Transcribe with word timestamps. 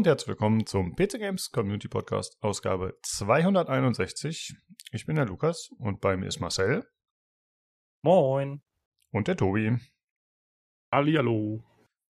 Und 0.00 0.06
herzlich 0.06 0.28
willkommen 0.28 0.64
zum 0.64 0.96
PC 0.96 1.18
Games 1.18 1.50
Community 1.50 1.86
Podcast, 1.86 2.38
Ausgabe 2.40 2.96
261. 3.02 4.56
Ich 4.92 5.04
bin 5.04 5.16
der 5.16 5.26
Lukas 5.26 5.68
und 5.76 6.00
bei 6.00 6.16
mir 6.16 6.24
ist 6.24 6.40
Marcel. 6.40 6.88
Moin. 8.02 8.62
Und 9.12 9.28
der 9.28 9.36
Tobi. 9.36 9.76
Hallihallo. 10.90 11.62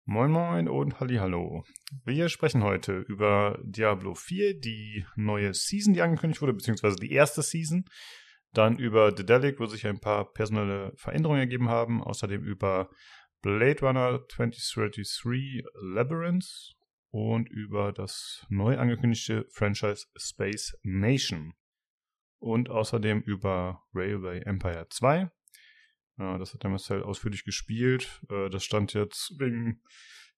Moin 0.06 0.30
Moin 0.30 0.70
und 0.70 1.00
Hallihallo. 1.00 1.64
Wir 2.06 2.30
sprechen 2.30 2.62
heute 2.62 3.00
über 3.00 3.60
Diablo 3.64 4.14
4, 4.14 4.60
die 4.60 5.08
neue 5.16 5.56
Season, 5.56 5.96
die 5.96 6.04
angekündigt 6.04 6.44
wurde, 6.44 6.54
beziehungsweise 6.54 6.98
die 6.98 7.12
erste 7.12 7.42
Season. 7.42 7.86
Dann 8.54 8.78
über 8.78 9.12
Dedelic, 9.12 9.60
wo 9.60 9.66
sich 9.66 9.88
ein 9.88 10.00
paar 10.00 10.32
personelle 10.32 10.94
Veränderungen 10.96 11.40
ergeben 11.40 11.70
haben. 11.70 12.04
Außerdem 12.04 12.44
über 12.44 12.92
Blade 13.42 13.80
Runner 13.82 14.20
2033 14.30 15.64
Labyrinth 15.74 16.76
und 17.12 17.50
über 17.50 17.92
das 17.92 18.46
neu 18.50 18.78
angekündigte 18.78 19.46
Franchise 19.50 20.08
Space 20.16 20.78
Nation. 20.84 21.54
Und 22.40 22.70
außerdem 22.70 23.22
über 23.22 23.84
Railway 23.94 24.42
Empire 24.42 24.88
2. 24.90 25.30
Ja, 26.18 26.38
das 26.38 26.54
hat 26.54 26.64
der 26.64 26.70
Marcel 26.70 27.04
ausführlich 27.04 27.44
gespielt. 27.44 28.22
Äh, 28.30 28.50
das 28.50 28.64
stand 28.64 28.94
jetzt 28.94 29.34
wegen 29.40 29.82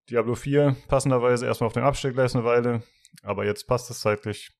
Diablo 0.10 0.36
4 0.36 0.76
passenderweise 0.88 1.46
erstmal 1.46 1.68
auf 1.68 1.74
dem 1.74 1.84
Abstellgleis 1.84 2.36
eine 2.36 2.46
Weile. 2.46 2.84
Aber 3.24 3.46
jetzt 3.46 3.68
passt 3.68 3.90
es 3.90 4.00
zeitlich. 4.00 4.52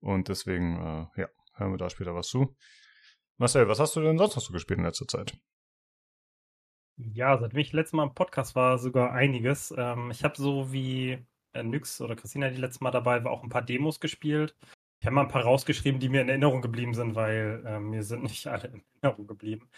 Und 0.00 0.28
deswegen, 0.28 0.76
äh, 0.76 1.20
ja, 1.20 1.28
hören 1.54 1.72
wir 1.72 1.78
da 1.78 1.90
später 1.90 2.14
was 2.14 2.28
zu. 2.28 2.56
Marcel, 3.36 3.68
was 3.68 3.80
hast 3.80 3.96
du 3.96 4.00
denn 4.00 4.18
sonst 4.18 4.36
noch 4.36 4.42
so 4.42 4.52
gespielt 4.52 4.78
in 4.78 4.84
letzter 4.84 5.08
Zeit? 5.08 5.36
Ja, 6.96 7.38
seitdem 7.38 7.58
ich 7.58 7.72
letztes 7.72 7.94
Mal 7.94 8.04
im 8.04 8.14
Podcast 8.14 8.54
war, 8.54 8.78
sogar 8.78 9.12
einiges. 9.12 9.72
Ähm, 9.76 10.10
ich 10.10 10.24
habe 10.24 10.36
so 10.36 10.72
wie 10.72 11.12
äh, 11.12 11.24
Nyx 11.54 12.00
oder 12.00 12.16
Christina, 12.16 12.50
die 12.50 12.56
letztes 12.60 12.80
Mal 12.80 12.90
dabei 12.90 13.24
war, 13.24 13.32
auch 13.32 13.42
ein 13.42 13.48
paar 13.48 13.62
Demos 13.62 14.00
gespielt. 14.00 14.56
Ich 15.00 15.06
habe 15.06 15.14
mal 15.14 15.22
ein 15.22 15.28
paar 15.28 15.44
rausgeschrieben, 15.44 16.00
die 16.00 16.08
mir 16.08 16.20
in 16.20 16.28
Erinnerung 16.28 16.60
geblieben 16.62 16.94
sind, 16.94 17.14
weil 17.14 17.62
äh, 17.66 17.80
mir 17.80 18.02
sind 18.02 18.22
nicht 18.22 18.46
alle 18.48 18.68
in 18.68 18.82
Erinnerung 19.00 19.26
geblieben. 19.26 19.70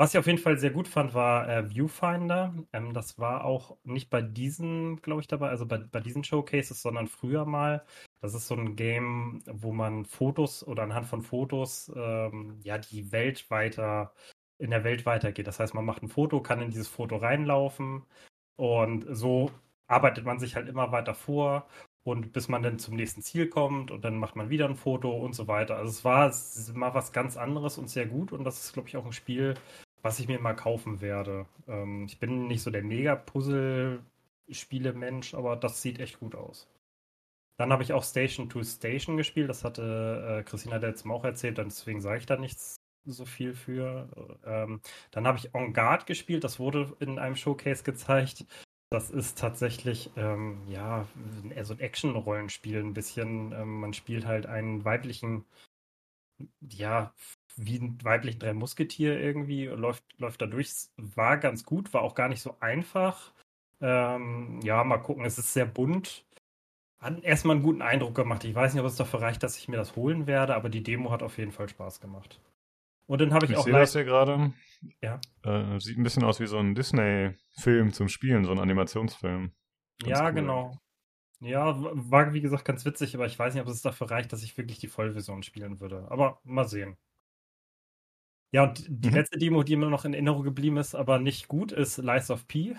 Was 0.00 0.14
ich 0.14 0.18
auf 0.18 0.26
jeden 0.26 0.38
Fall 0.38 0.58
sehr 0.58 0.70
gut 0.70 0.86
fand, 0.86 1.12
war 1.12 1.48
äh, 1.48 1.68
Viewfinder. 1.70 2.54
Ähm, 2.72 2.94
das 2.94 3.18
war 3.18 3.44
auch 3.44 3.78
nicht 3.82 4.10
bei 4.10 4.22
diesen, 4.22 5.02
glaube 5.02 5.22
ich, 5.22 5.26
dabei, 5.26 5.48
also 5.48 5.66
bei, 5.66 5.78
bei 5.78 6.00
diesen 6.00 6.22
Showcases, 6.22 6.80
sondern 6.80 7.08
früher 7.08 7.44
mal. 7.44 7.84
Das 8.20 8.34
ist 8.34 8.46
so 8.46 8.54
ein 8.54 8.76
Game, 8.76 9.42
wo 9.46 9.72
man 9.72 10.04
Fotos 10.04 10.64
oder 10.66 10.84
anhand 10.84 11.06
von 11.06 11.22
Fotos 11.22 11.90
ähm, 11.96 12.60
ja 12.62 12.78
die 12.78 13.10
Welt 13.10 13.50
weiter 13.50 14.12
in 14.58 14.70
der 14.70 14.84
Welt 14.84 15.06
weitergeht. 15.06 15.46
Das 15.46 15.58
heißt, 15.60 15.74
man 15.74 15.84
macht 15.84 16.02
ein 16.02 16.08
Foto, 16.08 16.42
kann 16.42 16.60
in 16.60 16.70
dieses 16.70 16.88
Foto 16.88 17.16
reinlaufen 17.16 18.04
und 18.56 19.06
so 19.10 19.50
arbeitet 19.88 20.24
man 20.24 20.38
sich 20.38 20.54
halt 20.56 20.68
immer 20.68 20.92
weiter 20.92 21.14
vor 21.14 21.66
und 22.04 22.32
bis 22.32 22.48
man 22.48 22.62
dann 22.62 22.78
zum 22.78 22.96
nächsten 22.96 23.22
Ziel 23.22 23.48
kommt 23.48 23.90
und 23.90 24.04
dann 24.04 24.18
macht 24.18 24.36
man 24.36 24.50
wieder 24.50 24.66
ein 24.66 24.76
Foto 24.76 25.10
und 25.16 25.34
so 25.34 25.48
weiter. 25.48 25.76
Also 25.76 25.90
es 25.90 26.04
war 26.04 26.32
mal 26.74 26.94
was 26.94 27.12
ganz 27.12 27.36
anderes 27.36 27.78
und 27.78 27.88
sehr 27.88 28.06
gut 28.06 28.32
und 28.32 28.44
das 28.44 28.64
ist, 28.64 28.72
glaube 28.72 28.88
ich, 28.88 28.96
auch 28.96 29.06
ein 29.06 29.12
Spiel, 29.12 29.54
was 30.02 30.18
ich 30.20 30.28
mir 30.28 30.38
mal 30.40 30.54
kaufen 30.54 31.00
werde. 31.00 31.46
Ähm, 31.66 32.04
ich 32.06 32.18
bin 32.20 32.46
nicht 32.48 32.62
so 32.62 32.70
der 32.70 32.82
Mega-Puzzle-Spiele-Mensch, 32.84 35.34
aber 35.34 35.56
das 35.56 35.82
sieht 35.82 36.00
echt 36.00 36.20
gut 36.20 36.34
aus. 36.34 36.68
Dann 37.58 37.72
habe 37.72 37.82
ich 37.82 37.92
auch 37.92 38.04
Station 38.04 38.48
to 38.48 38.62
Station 38.62 39.16
gespielt. 39.16 39.50
Das 39.50 39.64
hatte 39.64 40.38
äh, 40.40 40.42
Christina 40.44 40.76
letztes 40.76 41.10
auch 41.10 41.24
erzählt, 41.24 41.58
deswegen 41.58 42.00
sage 42.00 42.18
ich 42.18 42.26
da 42.26 42.36
nichts 42.36 42.76
so 43.04 43.24
viel 43.24 43.54
für. 43.54 44.08
Ähm, 44.44 44.80
dann 45.10 45.26
habe 45.26 45.38
ich 45.38 45.54
On 45.54 45.72
Guard 45.72 46.06
gespielt. 46.06 46.44
Das 46.44 46.60
wurde 46.60 46.94
in 47.00 47.18
einem 47.18 47.36
Showcase 47.36 47.82
gezeigt. 47.82 48.46
Das 48.90 49.10
ist 49.10 49.38
tatsächlich, 49.38 50.10
ähm, 50.16 50.62
ja, 50.68 51.06
eher 51.54 51.64
so 51.64 51.74
ein 51.74 51.80
Action-Rollenspiel 51.80 52.78
ein 52.80 52.94
bisschen. 52.94 53.52
Ähm, 53.52 53.80
man 53.80 53.92
spielt 53.92 54.26
halt 54.26 54.46
einen 54.46 54.84
weiblichen, 54.84 55.44
ja, 56.60 57.12
wie 57.56 57.78
ein 57.78 57.98
weiblichen 58.04 58.38
Drei 58.40 58.52
Musketier 58.54 59.18
irgendwie, 59.20 59.66
läuft, 59.66 60.04
läuft 60.18 60.40
da 60.42 60.46
durch. 60.46 60.72
War 60.96 61.38
ganz 61.38 61.64
gut, 61.64 61.92
war 61.92 62.02
auch 62.02 62.14
gar 62.14 62.28
nicht 62.28 62.40
so 62.42 62.56
einfach. 62.60 63.32
Ähm, 63.80 64.60
ja, 64.62 64.84
mal 64.84 64.98
gucken, 64.98 65.24
es 65.24 65.38
ist 65.38 65.52
sehr 65.52 65.66
bunt. 65.66 66.24
Hat 67.00 67.22
erstmal 67.24 67.56
einen 67.56 67.64
guten 67.64 67.82
Eindruck 67.82 68.14
gemacht. 68.16 68.44
Ich 68.44 68.54
weiß 68.54 68.74
nicht, 68.74 68.82
ob 68.82 68.88
es 68.88 68.96
dafür 68.96 69.22
reicht, 69.22 69.42
dass 69.44 69.58
ich 69.58 69.68
mir 69.68 69.78
das 69.78 69.96
holen 69.96 70.26
werde, 70.26 70.56
aber 70.56 70.70
die 70.70 70.82
Demo 70.84 71.10
hat 71.12 71.22
auf 71.24 71.38
jeden 71.38 71.52
Fall 71.52 71.68
Spaß 71.68 72.00
gemacht. 72.00 72.40
Und 73.08 73.20
dann 73.22 73.32
habe 73.32 73.46
ich, 73.46 73.52
ich 73.52 73.56
auch. 73.56 73.66
Ich 73.66 73.72
sehe 73.72 73.80
das 73.80 73.92
hier 73.92 74.04
gerade. 74.04 74.52
Ja. 75.02 75.20
Äh, 75.42 75.80
sieht 75.80 75.98
ein 75.98 76.02
bisschen 76.02 76.24
aus 76.24 76.40
wie 76.40 76.46
so 76.46 76.58
ein 76.58 76.74
Disney-Film 76.74 77.92
zum 77.92 78.08
Spielen, 78.08 78.44
so 78.44 78.52
ein 78.52 78.58
Animationsfilm. 78.58 79.52
Ganz 80.00 80.18
ja, 80.18 80.26
cool. 80.26 80.34
genau. 80.34 80.78
Ja, 81.40 81.74
war 81.78 82.32
wie 82.34 82.40
gesagt 82.40 82.64
ganz 82.64 82.84
witzig, 82.84 83.14
aber 83.14 83.26
ich 83.26 83.38
weiß 83.38 83.54
nicht, 83.54 83.62
ob 83.62 83.68
es 83.68 83.80
dafür 83.80 84.10
reicht, 84.10 84.32
dass 84.32 84.42
ich 84.42 84.56
wirklich 84.58 84.78
die 84.78 84.88
Vollversion 84.88 85.42
spielen 85.42 85.80
würde. 85.80 86.06
Aber 86.10 86.40
mal 86.44 86.68
sehen. 86.68 86.96
Ja, 88.50 88.64
und 88.64 88.84
die 88.88 89.08
mhm. 89.08 89.14
letzte 89.14 89.38
Demo, 89.38 89.62
die 89.62 89.76
mir 89.76 89.88
noch 89.88 90.04
in 90.04 90.14
Erinnerung 90.14 90.42
geblieben 90.42 90.76
ist, 90.76 90.94
aber 90.94 91.18
nicht 91.18 91.48
gut, 91.48 91.72
ist 91.72 91.98
Lies 91.98 92.30
of 92.30 92.46
P. 92.46 92.76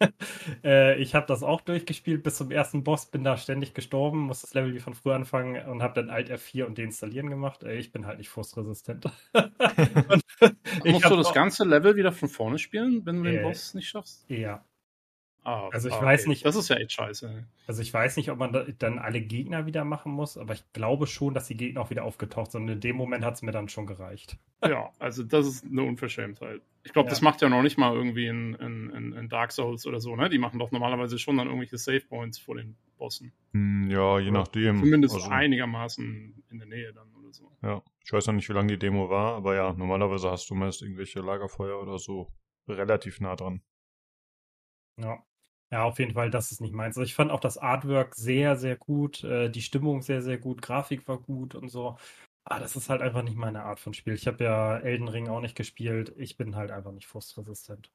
äh, 0.64 0.96
ich 0.96 1.14
habe 1.14 1.26
das 1.26 1.42
auch 1.42 1.60
durchgespielt 1.60 2.22
bis 2.22 2.36
zum 2.36 2.50
ersten 2.50 2.84
Boss, 2.84 3.06
bin 3.06 3.24
da 3.24 3.36
ständig 3.36 3.74
gestorben, 3.74 4.20
muss 4.20 4.42
das 4.42 4.54
Level 4.54 4.74
wie 4.74 4.80
von 4.80 4.94
früher 4.94 5.14
anfangen 5.14 5.66
und 5.68 5.82
habe 5.82 5.94
dann 5.94 6.10
Alt 6.10 6.30
F4 6.30 6.64
und 6.64 6.78
deinstallieren 6.78 7.30
gemacht. 7.30 7.62
Äh, 7.62 7.76
ich 7.76 7.92
bin 7.92 8.06
halt 8.06 8.18
nicht 8.18 8.28
frustresistent. 8.28 9.06
Musst 10.84 11.10
du 11.10 11.16
das 11.16 11.32
ganze 11.32 11.64
Level 11.64 11.96
wieder 11.96 12.12
von 12.12 12.28
vorne 12.28 12.58
spielen, 12.58 13.04
wenn 13.06 13.22
du 13.22 13.28
äh, 13.28 13.32
den 13.32 13.42
Boss 13.42 13.74
nicht 13.74 13.88
schaffst? 13.88 14.24
Ja. 14.28 14.64
Ah, 15.44 15.68
also 15.72 15.88
ich 15.88 15.94
ah, 15.94 16.02
weiß 16.02 16.26
nicht. 16.26 16.44
Das 16.44 16.56
ist 16.56 16.68
ja 16.68 16.76
echt 16.76 16.92
scheiße. 16.92 17.46
Also 17.66 17.82
ich 17.82 17.92
weiß 17.92 18.16
nicht, 18.16 18.30
ob 18.30 18.38
man 18.38 18.52
da 18.52 18.64
dann 18.78 18.98
alle 18.98 19.20
Gegner 19.20 19.66
wieder 19.66 19.84
machen 19.84 20.12
muss, 20.12 20.36
aber 20.36 20.52
ich 20.52 20.62
glaube 20.72 21.06
schon, 21.06 21.32
dass 21.32 21.46
die 21.46 21.56
Gegner 21.56 21.80
auch 21.80 21.90
wieder 21.90 22.04
aufgetaucht 22.04 22.52
sind. 22.52 22.62
Und 22.62 22.68
in 22.68 22.80
dem 22.80 22.96
Moment 22.96 23.24
hat 23.24 23.34
es 23.34 23.42
mir 23.42 23.52
dann 23.52 23.68
schon 23.68 23.86
gereicht. 23.86 24.36
Ja, 24.62 24.90
also 24.98 25.22
das 25.22 25.46
ist 25.46 25.64
eine 25.64 25.82
Unverschämtheit. 25.84 26.60
Ich 26.84 26.92
glaube, 26.92 27.08
ja. 27.08 27.10
das 27.10 27.22
macht 27.22 27.40
ja 27.40 27.48
noch 27.48 27.62
nicht 27.62 27.78
mal 27.78 27.94
irgendwie 27.94 28.26
in, 28.26 28.54
in, 28.54 29.12
in, 29.12 29.28
Dark 29.28 29.52
Souls 29.52 29.86
oder 29.86 30.00
so, 30.00 30.16
ne? 30.16 30.28
Die 30.28 30.38
machen 30.38 30.58
doch 30.58 30.70
normalerweise 30.70 31.18
schon 31.18 31.36
dann 31.36 31.46
irgendwelche 31.46 31.78
Save 31.78 32.00
Points 32.00 32.38
vor 32.38 32.56
den 32.56 32.76
Bossen. 32.98 33.32
Hm, 33.52 33.90
ja, 33.90 34.18
je 34.18 34.30
nachdem. 34.30 34.78
Zumindest 34.78 35.14
also, 35.14 35.28
einigermaßen 35.28 36.42
in 36.50 36.58
der 36.58 36.66
Nähe 36.66 36.92
dann 36.92 37.08
oder 37.14 37.32
so. 37.32 37.50
Ja, 37.62 37.82
ich 38.04 38.12
weiß 38.12 38.26
noch 38.26 38.34
nicht, 38.34 38.48
wie 38.48 38.54
lange 38.54 38.68
die 38.68 38.78
Demo 38.78 39.08
war, 39.08 39.34
aber 39.36 39.54
ja, 39.54 39.72
normalerweise 39.72 40.30
hast 40.30 40.50
du 40.50 40.54
meist 40.54 40.82
irgendwelche 40.82 41.20
Lagerfeuer 41.20 41.80
oder 41.80 41.98
so 41.98 42.28
relativ 42.68 43.20
nah 43.20 43.36
dran. 43.36 43.62
Ja. 44.98 45.22
Ja, 45.70 45.84
auf 45.84 45.98
jeden 45.98 46.14
Fall, 46.14 46.30
das 46.30 46.50
ist 46.50 46.60
nicht 46.62 46.72
meins. 46.74 46.96
Also 46.96 47.04
ich 47.04 47.14
fand 47.14 47.30
auch 47.30 47.40
das 47.40 47.58
Artwork 47.58 48.14
sehr, 48.14 48.56
sehr 48.56 48.76
gut, 48.76 49.22
äh, 49.24 49.50
die 49.50 49.60
Stimmung 49.60 50.00
sehr, 50.00 50.22
sehr 50.22 50.38
gut, 50.38 50.62
Grafik 50.62 51.06
war 51.08 51.18
gut 51.18 51.54
und 51.54 51.68
so. 51.68 51.98
Aber 52.44 52.60
das 52.60 52.76
ist 52.76 52.88
halt 52.88 53.02
einfach 53.02 53.22
nicht 53.22 53.36
meine 53.36 53.64
Art 53.64 53.78
von 53.78 53.92
Spiel. 53.92 54.14
Ich 54.14 54.26
habe 54.26 54.42
ja 54.44 54.78
Elden 54.78 55.08
Ring 55.08 55.28
auch 55.28 55.40
nicht 55.40 55.54
gespielt. 55.56 56.14
Ich 56.16 56.38
bin 56.38 56.56
halt 56.56 56.70
einfach 56.70 56.92
nicht 56.92 57.06
frustresistent. 57.06 57.92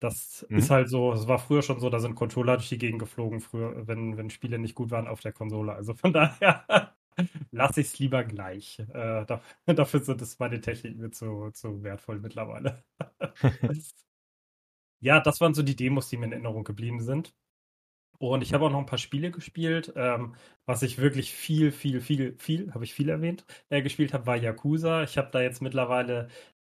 Das 0.00 0.46
mhm. 0.48 0.58
ist 0.58 0.70
halt 0.70 0.88
so, 0.88 1.12
es 1.12 1.26
war 1.26 1.38
früher 1.40 1.62
schon 1.62 1.80
so, 1.80 1.90
da 1.90 1.98
sind 1.98 2.14
Controller 2.14 2.56
durch 2.56 2.68
die 2.68 2.78
Gegend 2.78 3.00
geflogen, 3.00 3.40
früher, 3.40 3.86
wenn, 3.88 4.16
wenn 4.16 4.30
Spiele 4.30 4.58
nicht 4.60 4.76
gut 4.76 4.90
waren 4.92 5.08
auf 5.08 5.20
der 5.20 5.32
Konsole. 5.32 5.72
Also 5.74 5.94
von 5.94 6.12
daher 6.14 6.94
lasse 7.50 7.80
ich 7.80 7.88
es 7.88 7.98
lieber 7.98 8.24
gleich. 8.24 8.78
Äh, 8.94 9.26
dafür 9.66 10.00
sind 10.00 10.22
es 10.22 10.38
meine 10.38 10.60
Techniken 10.60 11.00
mir 11.00 11.10
zu, 11.10 11.50
zu 11.52 11.82
wertvoll 11.82 12.20
mittlerweile. 12.20 12.84
ja, 15.00 15.20
das 15.20 15.40
waren 15.40 15.54
so 15.54 15.62
die 15.62 15.76
Demos, 15.76 16.08
die 16.08 16.16
mir 16.16 16.26
in 16.26 16.32
Erinnerung 16.32 16.64
geblieben 16.64 17.00
sind. 17.00 17.34
Und 18.18 18.42
ich 18.42 18.52
habe 18.52 18.64
auch 18.66 18.70
noch 18.70 18.80
ein 18.80 18.86
paar 18.86 18.98
Spiele 18.98 19.30
gespielt. 19.30 19.92
Ähm, 19.96 20.34
was 20.66 20.82
ich 20.82 20.98
wirklich 20.98 21.32
viel, 21.32 21.70
viel, 21.72 22.00
viel, 22.00 22.36
viel, 22.38 22.72
habe 22.74 22.84
ich 22.84 22.94
viel 22.94 23.08
erwähnt, 23.08 23.44
äh, 23.70 23.82
gespielt 23.82 24.12
habe, 24.12 24.26
war 24.26 24.36
Yakuza. 24.36 25.04
Ich 25.04 25.16
habe 25.18 25.30
da 25.30 25.40
jetzt 25.40 25.62
mittlerweile 25.62 26.28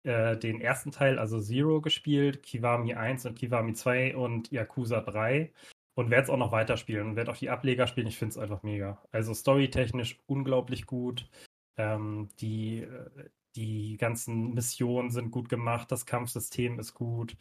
äh, 0.05 0.37
den 0.37 0.61
ersten 0.61 0.93
Teil, 0.93 1.19
also 1.19 1.41
Zero, 1.41 1.81
gespielt, 1.81 2.43
Kiwami 2.43 2.95
1 2.95 3.27
und 3.27 3.35
Kiwami 3.39 3.75
2 3.75 4.17
und 4.17 4.51
Yakuza 4.53 5.01
3. 5.01 5.53
Und 5.95 6.11
werde 6.11 6.25
es 6.25 6.31
auch 6.31 6.39
noch 6.39 6.53
weiterspielen 6.53 7.09
und 7.09 7.17
werde 7.17 7.33
auch 7.33 7.37
die 7.37 7.51
Ableger 7.51 7.87
spielen. 7.87 8.07
Ich 8.07 8.19
finde 8.19 8.33
es 8.33 8.39
einfach 8.39 8.63
mega. 8.63 9.03
Also 9.11 9.35
storytechnisch 9.35 10.21
unglaublich 10.27 10.87
gut. 10.87 11.29
Ähm, 11.77 12.29
die, 12.41 12.83
äh, 12.83 13.29
die 13.57 13.97
ganzen 13.99 14.55
Missionen 14.55 15.11
sind 15.11 15.31
gut 15.31 15.49
gemacht, 15.49 15.93
das 15.93 16.07
Kampfsystem 16.07 16.79
ist 16.79 16.95
gut. 16.95 17.37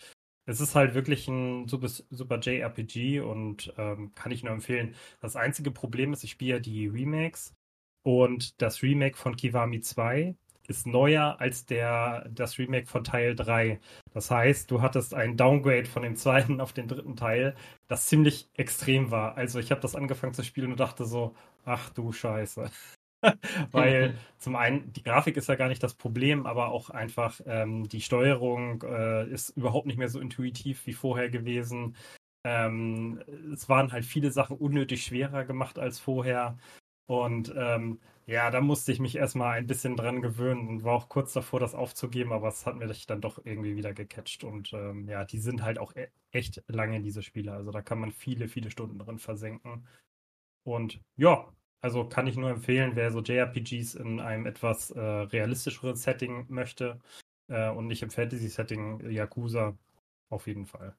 Es 0.45 0.59
ist 0.59 0.75
halt 0.75 0.93
wirklich 0.95 1.27
ein 1.27 1.67
super, 1.67 1.87
super 1.87 2.39
JRPG 2.39 3.19
und 3.21 3.73
ähm, 3.77 4.13
kann 4.15 4.31
ich 4.31 4.43
nur 4.43 4.53
empfehlen. 4.53 4.95
Das 5.19 5.35
einzige 5.35 5.71
Problem 5.71 6.13
ist, 6.13 6.23
ich 6.23 6.31
spiele 6.31 6.55
ja 6.55 6.59
die 6.59 6.87
Remakes 6.87 7.53
und 8.03 8.61
das 8.61 8.81
Remake 8.81 9.17
von 9.17 9.35
Kiwami 9.35 9.81
2 9.81 10.35
ist 10.67 10.87
neuer 10.87 11.39
als 11.39 11.65
der, 11.65 12.27
das 12.31 12.57
Remake 12.57 12.87
von 12.87 13.03
Teil 13.03 13.35
3. 13.35 13.79
Das 14.13 14.31
heißt, 14.31 14.71
du 14.71 14.81
hattest 14.81 15.13
ein 15.13 15.37
Downgrade 15.37 15.85
von 15.85 16.03
dem 16.03 16.15
zweiten 16.15 16.61
auf 16.61 16.73
den 16.73 16.87
dritten 16.87 17.15
Teil, 17.15 17.55
das 17.87 18.05
ziemlich 18.07 18.49
extrem 18.55 19.11
war. 19.11 19.37
Also 19.37 19.59
ich 19.59 19.71
habe 19.71 19.81
das 19.81 19.95
angefangen 19.95 20.33
zu 20.33 20.43
spielen 20.43 20.71
und 20.71 20.79
dachte 20.79 21.05
so, 21.05 21.35
ach 21.65 21.89
du 21.91 22.11
Scheiße. 22.11 22.71
Weil 23.71 24.15
zum 24.37 24.55
einen, 24.55 24.91
die 24.93 25.03
Grafik 25.03 25.37
ist 25.37 25.47
ja 25.49 25.55
gar 25.55 25.67
nicht 25.67 25.83
das 25.83 25.93
Problem, 25.93 26.45
aber 26.45 26.69
auch 26.69 26.89
einfach 26.89 27.39
ähm, 27.45 27.87
die 27.87 28.01
Steuerung 28.01 28.83
äh, 28.83 29.29
ist 29.29 29.49
überhaupt 29.49 29.87
nicht 29.87 29.97
mehr 29.97 30.09
so 30.09 30.19
intuitiv 30.19 30.85
wie 30.87 30.93
vorher 30.93 31.29
gewesen. 31.29 31.95
Ähm, 32.43 33.21
es 33.53 33.69
waren 33.69 33.91
halt 33.91 34.05
viele 34.05 34.31
Sachen 34.31 34.57
unnötig 34.57 35.03
schwerer 35.03 35.45
gemacht 35.45 35.77
als 35.77 35.99
vorher. 35.99 36.57
Und 37.07 37.53
ähm, 37.55 37.99
ja, 38.25 38.49
da 38.51 38.61
musste 38.61 38.91
ich 38.91 38.99
mich 38.99 39.15
erstmal 39.17 39.57
ein 39.57 39.67
bisschen 39.67 39.95
dran 39.97 40.21
gewöhnen 40.21 40.67
und 40.69 40.83
war 40.83 40.93
auch 40.93 41.09
kurz 41.09 41.33
davor, 41.33 41.59
das 41.59 41.75
aufzugeben, 41.75 42.31
aber 42.31 42.47
es 42.47 42.65
hat 42.65 42.77
mir 42.77 42.87
dann 43.07 43.21
doch 43.21 43.43
irgendwie 43.43 43.75
wieder 43.75 43.93
gecatcht. 43.93 44.43
Und 44.43 44.71
ähm, 44.73 45.07
ja, 45.09 45.25
die 45.25 45.39
sind 45.39 45.61
halt 45.63 45.77
auch 45.79 45.95
e 45.95 46.07
echt 46.31 46.63
lange, 46.67 47.01
diese 47.01 47.21
Spiele. 47.23 47.51
Also 47.53 47.71
da 47.71 47.81
kann 47.81 47.99
man 47.99 48.11
viele, 48.11 48.47
viele 48.47 48.71
Stunden 48.71 48.99
drin 48.99 49.19
versenken. 49.19 49.85
Und 50.63 51.01
ja, 51.17 51.51
also 51.81 52.05
kann 52.05 52.27
ich 52.27 52.37
nur 52.37 52.49
empfehlen, 52.49 52.91
wer 52.95 53.11
so 53.11 53.21
JRPGs 53.21 53.95
in 53.95 54.19
einem 54.19 54.45
etwas 54.45 54.91
äh, 54.91 54.99
realistischeren 54.99 55.95
Setting 55.95 56.45
möchte 56.49 56.99
äh, 57.47 57.69
und 57.69 57.87
nicht 57.87 58.03
im 58.03 58.11
Fantasy-Setting 58.11 59.09
Yakuza, 59.09 59.77
auf 60.29 60.47
jeden 60.47 60.67
Fall. 60.67 60.95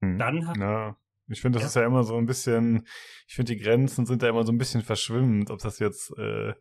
Hm. 0.00 0.18
Dann 0.18 0.46
hat. 0.46 0.56
Ja. 0.56 0.96
Ich 1.28 1.40
finde, 1.40 1.56
das 1.56 1.62
ja. 1.62 1.66
ist 1.66 1.74
ja 1.74 1.86
immer 1.86 2.04
so 2.04 2.16
ein 2.16 2.26
bisschen, 2.26 2.86
ich 3.26 3.34
finde, 3.34 3.52
die 3.52 3.60
Grenzen 3.60 4.06
sind 4.06 4.22
da 4.22 4.28
immer 4.28 4.44
so 4.44 4.52
ein 4.52 4.58
bisschen 4.58 4.82
verschwimmend, 4.82 5.50
ob 5.50 5.58
das 5.58 5.80
jetzt 5.80 6.16
äh, 6.18 6.54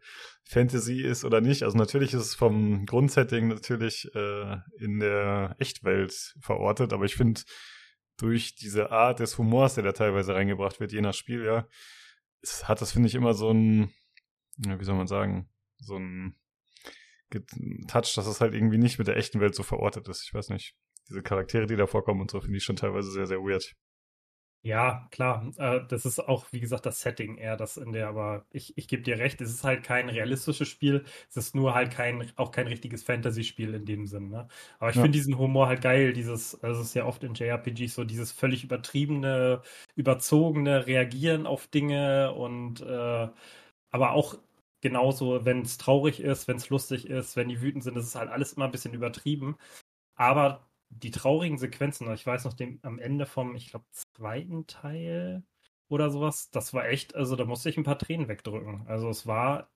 Fantasy 0.44 1.02
ist 1.02 1.24
oder 1.24 1.40
nicht. 1.40 1.62
Also 1.62 1.78
natürlich 1.78 2.16
ist 2.16 2.22
es 2.22 2.34
vom 2.34 2.88
Grundsetting 2.88 3.50
natürlich 3.50 4.10
äh, 4.16 4.58
in 4.80 5.00
der 5.00 5.56
Echtwelt 5.60 6.36
verortet, 6.40 6.94
aber 6.94 7.06
ich 7.06 7.16
finde, 7.16 7.42
durch 8.18 8.56
diese 8.56 8.92
Art 8.92 9.20
des 9.20 9.38
Humors, 9.38 9.76
der 9.76 9.84
da 9.84 9.92
teilweise 9.92 10.34
reingebracht 10.34 10.80
wird, 10.80 10.94
je 10.94 11.02
nach 11.02 11.14
Spiel, 11.14 11.46
ja, 11.46 11.68
es 12.46 12.68
hat 12.68 12.82
das, 12.82 12.92
finde 12.92 13.08
ich, 13.08 13.16
immer 13.16 13.34
so 13.34 13.52
ein, 13.52 13.92
wie 14.58 14.84
soll 14.84 14.96
man 14.96 15.08
sagen, 15.08 15.50
so 15.78 15.98
ein 15.98 16.36
Touch, 17.88 18.14
dass 18.16 18.28
es 18.28 18.40
halt 18.40 18.54
irgendwie 18.54 18.78
nicht 18.78 18.98
mit 18.98 19.08
der 19.08 19.18
echten 19.18 19.40
Welt 19.40 19.56
so 19.56 19.64
verortet 19.64 20.08
ist. 20.08 20.24
Ich 20.24 20.34
weiß 20.34 20.50
nicht. 20.50 20.76
Diese 21.10 21.22
Charaktere, 21.22 21.66
die 21.66 21.76
da 21.76 21.86
vorkommen 21.88 22.22
und 22.22 22.32
so, 22.32 22.40
finde 22.40 22.58
ich 22.58 22.64
schon 22.64 22.78
teilweise 22.78 23.12
sehr, 23.12 23.28
sehr 23.28 23.40
weird. 23.40 23.76
Ja, 24.64 25.08
klar. 25.12 25.52
Äh, 25.58 25.82
das 25.88 26.06
ist 26.06 26.20
auch, 26.20 26.48
wie 26.52 26.60
gesagt, 26.60 26.88
das 26.88 27.00
Setting 27.00 27.38
eher, 27.38 27.56
das 27.56 27.78
in 27.78 27.92
der, 27.92 28.08
aber 28.08 28.46
ich, 28.52 28.76
ich 28.78 28.88
gebe 28.88 29.04
dir 29.04 29.20
recht, 29.20 29.40
es 29.42 29.52
ist 29.52 29.64
halt 29.64 29.84
kein 29.84 30.10
realistisches 30.10 30.68
Spiel. 30.68 31.06
Es 31.30 31.38
ist 31.38 31.54
nur 31.54 31.76
halt 31.76 31.92
kein, 31.92 32.32
auch 32.36 32.50
kein 32.52 32.66
richtiges 32.68 33.04
Fantasy-Spiel 33.04 33.76
in 33.76 33.86
dem 33.86 34.08
Sinn, 34.08 34.30
ne? 34.30 34.48
Aber 34.80 34.90
ich 34.90 34.96
ja. 34.96 35.04
finde 35.04 35.18
diesen 35.20 35.38
Humor 35.38 35.68
halt 35.68 35.82
geil, 35.82 36.14
dieses, 36.14 36.56
also 36.64 36.82
es 36.82 36.88
ist 36.88 36.94
ja 36.96 37.06
oft 37.06 37.24
in 37.24 37.36
JRPGs 37.36 37.94
so 37.94 38.04
dieses 38.06 38.32
völlig 38.32 38.64
übertriebene, 38.64 39.62
überzogene 39.96 40.88
Reagieren 40.88 41.46
auf 41.46 41.68
Dinge 41.68 42.34
und 42.34 42.82
äh, 42.82 43.28
aber 43.92 44.12
auch 44.14 44.36
genauso, 44.82 45.46
wenn 45.46 45.62
es 45.62 45.78
traurig 45.78 46.20
ist, 46.20 46.48
wenn 46.48 46.58
es 46.58 46.70
lustig 46.70 47.08
ist, 47.08 47.36
wenn 47.36 47.50
die 47.50 47.62
wütend 47.62 47.84
sind, 47.84 47.96
das 47.96 48.06
ist 48.06 48.16
halt 48.16 48.30
alles 48.32 48.54
immer 48.54 48.66
ein 48.66 48.72
bisschen 48.72 48.94
übertrieben. 48.94 49.58
Aber 50.16 50.68
die 51.04 51.12
traurigen 51.12 51.58
Sequenzen, 51.58 52.12
ich 52.14 52.26
weiß 52.26 52.46
noch, 52.46 52.54
dem, 52.54 52.80
am 52.84 53.00
Ende 53.00 53.26
vom, 53.26 53.56
ich 53.56 53.70
glaube, 53.70 53.86
zweiten 53.92 54.66
Teil 54.68 55.44
oder 55.88 56.10
sowas, 56.10 56.50
das 56.52 56.74
war 56.74 56.88
echt, 56.88 57.16
also 57.16 57.36
da 57.36 57.46
musste 57.46 57.70
ich 57.70 57.78
ein 57.78 57.84
paar 57.84 58.00
Tränen 58.00 58.28
wegdrücken. 58.28 58.88
Also 58.88 59.10
es 59.10 59.28
war, 59.28 59.72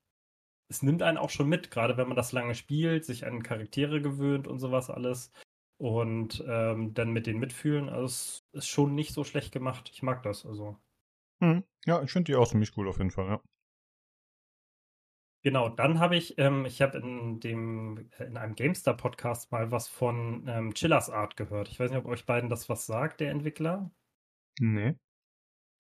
es 0.70 0.82
nimmt 0.82 1.04
einen 1.04 1.18
auch 1.18 1.30
schon 1.30 1.50
mit, 1.50 1.72
gerade 1.72 1.98
wenn 1.98 2.08
man 2.08 2.18
das 2.18 2.32
lange 2.32 2.56
spielt, 2.56 3.06
sich 3.06 3.26
an 3.26 3.44
Charaktere 3.44 4.02
gewöhnt 4.02 4.48
und 4.48 4.60
sowas 4.60 4.90
alles. 4.90 5.32
Und 5.78 6.44
ähm, 6.48 6.94
dann 6.94 7.12
mit 7.12 7.26
denen 7.26 7.40
mitfühlen, 7.40 7.88
also 7.88 8.06
es 8.06 8.44
ist 8.52 8.68
schon 8.68 8.96
nicht 8.96 9.14
so 9.14 9.24
schlecht 9.24 9.54
gemacht. 9.54 9.90
Ich 9.94 10.04
mag 10.04 10.24
das, 10.24 10.46
also. 10.46 10.78
Hm. 11.42 11.64
Ja, 11.86 12.04
ich 12.04 12.12
finde 12.12 12.32
die 12.32 12.36
auch 12.36 12.50
ziemlich 12.50 12.76
cool 12.76 12.90
auf 12.90 12.98
jeden 12.98 13.12
Fall, 13.12 13.28
ja. 13.28 13.42
Genau, 15.42 15.70
dann 15.70 16.00
habe 16.00 16.18
ich, 16.18 16.38
ähm, 16.38 16.66
ich 16.66 16.82
habe 16.82 16.98
in 16.98 17.40
dem, 17.40 18.10
in 18.20 18.36
einem 18.36 18.56
GameStar-Podcast 18.56 19.52
mal 19.52 19.72
was 19.72 19.88
von 19.88 20.46
ähm, 20.48 20.74
Chillers 20.74 21.10
Art 21.10 21.38
gehört. 21.38 21.70
Ich 21.70 21.80
weiß 21.80 21.92
nicht, 21.92 22.00
ob 22.00 22.06
euch 22.08 22.26
beiden 22.26 22.50
das 22.50 22.68
was 22.68 22.86
sagt, 22.86 23.22
der 23.22 23.32
Entwickler. 23.32 23.90
Nee. 24.60 24.96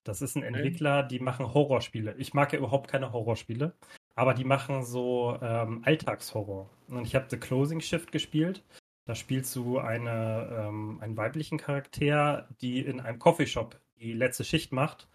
Das 0.05 0.21
ist 0.21 0.37
ein 0.37 0.43
Entwickler, 0.43 1.03
die 1.03 1.19
machen 1.19 1.53
Horrorspiele. 1.53 2.15
Ich 2.17 2.33
mag 2.33 2.53
ja 2.53 2.59
überhaupt 2.59 2.89
keine 2.89 3.11
Horrorspiele, 3.11 3.75
aber 4.15 4.33
die 4.33 4.45
machen 4.45 4.83
so 4.83 5.37
ähm, 5.41 5.81
Alltagshorror. 5.83 6.69
Und 6.87 7.05
ich 7.05 7.13
habe 7.13 7.27
The 7.29 7.37
Closing 7.37 7.81
Shift 7.81 8.13
gespielt. 8.13 8.63
Da 9.05 9.13
spielst 9.13 9.55
du 9.55 9.79
eine, 9.79 10.67
ähm, 10.67 10.99
einen 11.01 11.17
weiblichen 11.17 11.57
Charakter, 11.57 12.47
die 12.61 12.79
in 12.79 13.01
einem 13.01 13.19
Coffeeshop 13.19 13.79
die 13.99 14.13
letzte 14.13 14.45
Schicht 14.45 14.71
macht 14.71 15.09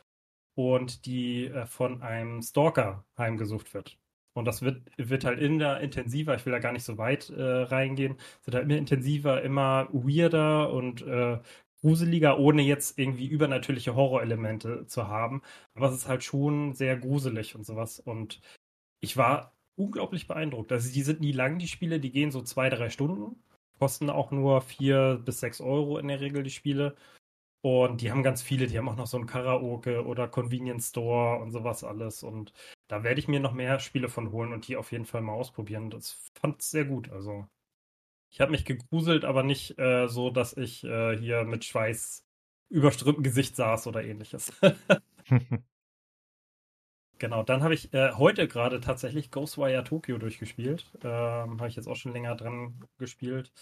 und 0.55 1.06
die 1.06 1.47
äh, 1.47 1.64
von 1.64 2.02
einem 2.02 2.43
Stalker 2.43 3.06
heimgesucht 3.17 3.73
wird. 3.73 3.99
Und 4.35 4.47
das 4.47 4.63
wird, 4.63 4.83
wird 4.97 5.25
halt 5.25 5.41
immer 5.41 5.81
intensiver, 5.81 6.35
ich 6.35 6.45
will 6.45 6.53
da 6.53 6.59
gar 6.59 6.73
nicht 6.73 6.85
so 6.85 6.99
weit 6.99 7.31
äh, 7.31 7.43
reingehen, 7.43 8.17
es 8.41 8.47
wird 8.47 8.57
halt 8.57 8.65
immer 8.65 8.77
intensiver, 8.77 9.43
immer 9.43 9.89
weirder 9.93 10.73
und 10.73 11.03
äh, 11.03 11.39
gruseliger, 11.81 12.39
ohne 12.39 12.63
jetzt 12.63 12.99
irgendwie 12.99 13.27
übernatürliche 13.27 13.95
Horrorelemente 13.95 14.87
zu 14.87 15.09
haben. 15.09 15.43
Aber 15.75 15.89
es 15.89 15.95
ist 15.97 16.09
halt 16.09 16.25
schon 16.25 16.75
sehr 16.75 16.97
gruselig 16.97 17.55
und 17.55 17.65
sowas. 17.65 18.01
Und 18.01 18.41
ich 19.01 19.17
war 19.17 19.55
unglaublich 19.77 20.27
beeindruckt. 20.27 20.73
Also 20.73 20.93
die 20.93 21.03
sind 21.03 21.21
nie 21.21 21.33
lang, 21.33 21.59
die 21.59 21.69
Spiele, 21.69 22.01
die 22.01 22.11
gehen 22.11 22.31
so 22.31 22.43
zwei, 22.43 22.71
drei 22.71 22.91
Stunden, 22.91 23.37
kosten 23.79 24.11
auch 24.11 24.31
nur 24.31 24.63
vier 24.63 25.21
bis 25.25 25.41
sechs 25.41 25.61
Euro 25.61 25.99
in 25.99 26.09
der 26.09 26.21
Regel, 26.21 26.43
die 26.43 26.51
Spiele. 26.51 26.97
Und 27.63 28.01
die 28.03 28.11
haben 28.11 28.23
ganz 28.23 28.43
viele, 28.43 28.67
die 28.67 28.79
haben 28.79 28.89
auch 28.89 28.97
noch 28.97 29.07
so 29.07 29.19
ein 29.19 29.27
Karaoke 29.27 30.05
oder 30.07 30.29
Convenience 30.29 30.91
Store 30.91 31.41
und 31.43 31.51
sowas 31.53 31.85
alles. 31.85 32.23
Und 32.23 32.53
da 32.89 33.03
werde 33.03 33.21
ich 33.21 33.29
mir 33.29 33.41
noch 33.41 33.53
mehr 33.53 33.81
Spiele 33.81 34.09
von 34.09 34.31
holen 34.33 34.53
und 34.53 34.69
die 34.69 34.77
auf 34.77 34.93
jeden 34.93 35.07
Fall 35.07 35.23
mal 35.23 35.33
ausprobieren. 35.33 35.91
Das 35.91 36.13
fand 36.41 36.63
ich 36.63 36.69
sehr 36.69 36.85
gut. 36.85 37.11
Also 37.11 37.47
ich 38.31 38.41
habe 38.41 38.51
mich 38.51 38.65
gegruselt, 38.65 39.25
aber 39.25 39.43
nicht 39.43 39.79
äh, 39.79 40.09
so, 40.09 40.31
dass 40.31 40.57
ich 40.57 40.85
äh, 40.85 41.17
hier 41.17 41.45
mit 41.45 41.65
Schweiß 41.65 42.27
überströmtem 42.69 43.23
Gesicht 43.23 43.57
saß 43.57 43.87
oder 43.87 44.05
ähnliches. 44.05 44.53
genau, 47.19 47.43
dann 47.43 47.63
habe 47.63 47.75
ich 47.75 47.93
äh, 47.95 48.13
heute 48.13 48.49
gerade 48.49 48.81
tatsächlich 48.81 49.31
Ghostwire 49.31 49.85
Tokyo 49.85 50.19
durchgespielt. 50.19 50.91
Ähm, 51.03 51.61
habe 51.61 51.69
ich 51.69 51.77
jetzt 51.77 51.89
auch 51.89 51.97
schon 51.97 52.13
länger 52.13 52.35
dran 52.37 52.85
gespielt. 52.99 53.53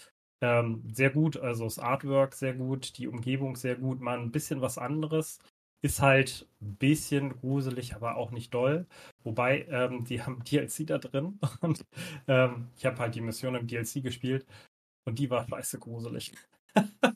Ähm, 0.41 0.83
sehr 0.91 1.09
gut, 1.11 1.37
also 1.37 1.63
das 1.65 1.79
Artwork 1.79 2.33
sehr 2.33 2.53
gut, 2.53 2.97
die 2.97 3.07
Umgebung 3.07 3.55
sehr 3.55 3.75
gut, 3.75 4.01
mal 4.01 4.19
ein 4.19 4.31
bisschen 4.31 4.61
was 4.61 4.77
anderes. 4.77 5.39
Ist 5.83 6.01
halt 6.01 6.47
ein 6.61 6.77
bisschen 6.77 7.31
gruselig, 7.41 7.93
aber 7.93 8.15
auch 8.15 8.31
nicht 8.31 8.53
doll. 8.53 8.87
Wobei, 9.23 9.65
ähm, 9.69 10.05
die 10.05 10.21
haben 10.21 10.41
DLC 10.49 10.87
da 10.87 10.97
drin 10.97 11.39
und 11.61 11.85
ähm, 12.27 12.69
ich 12.77 12.85
habe 12.85 12.97
halt 12.99 13.15
die 13.15 13.21
Mission 13.21 13.55
im 13.55 13.67
DLC 13.67 14.01
gespielt 14.01 14.45
und 15.05 15.19
die 15.19 15.29
war 15.29 15.45
scheiße 15.47 15.79
gruselig. 15.79 16.33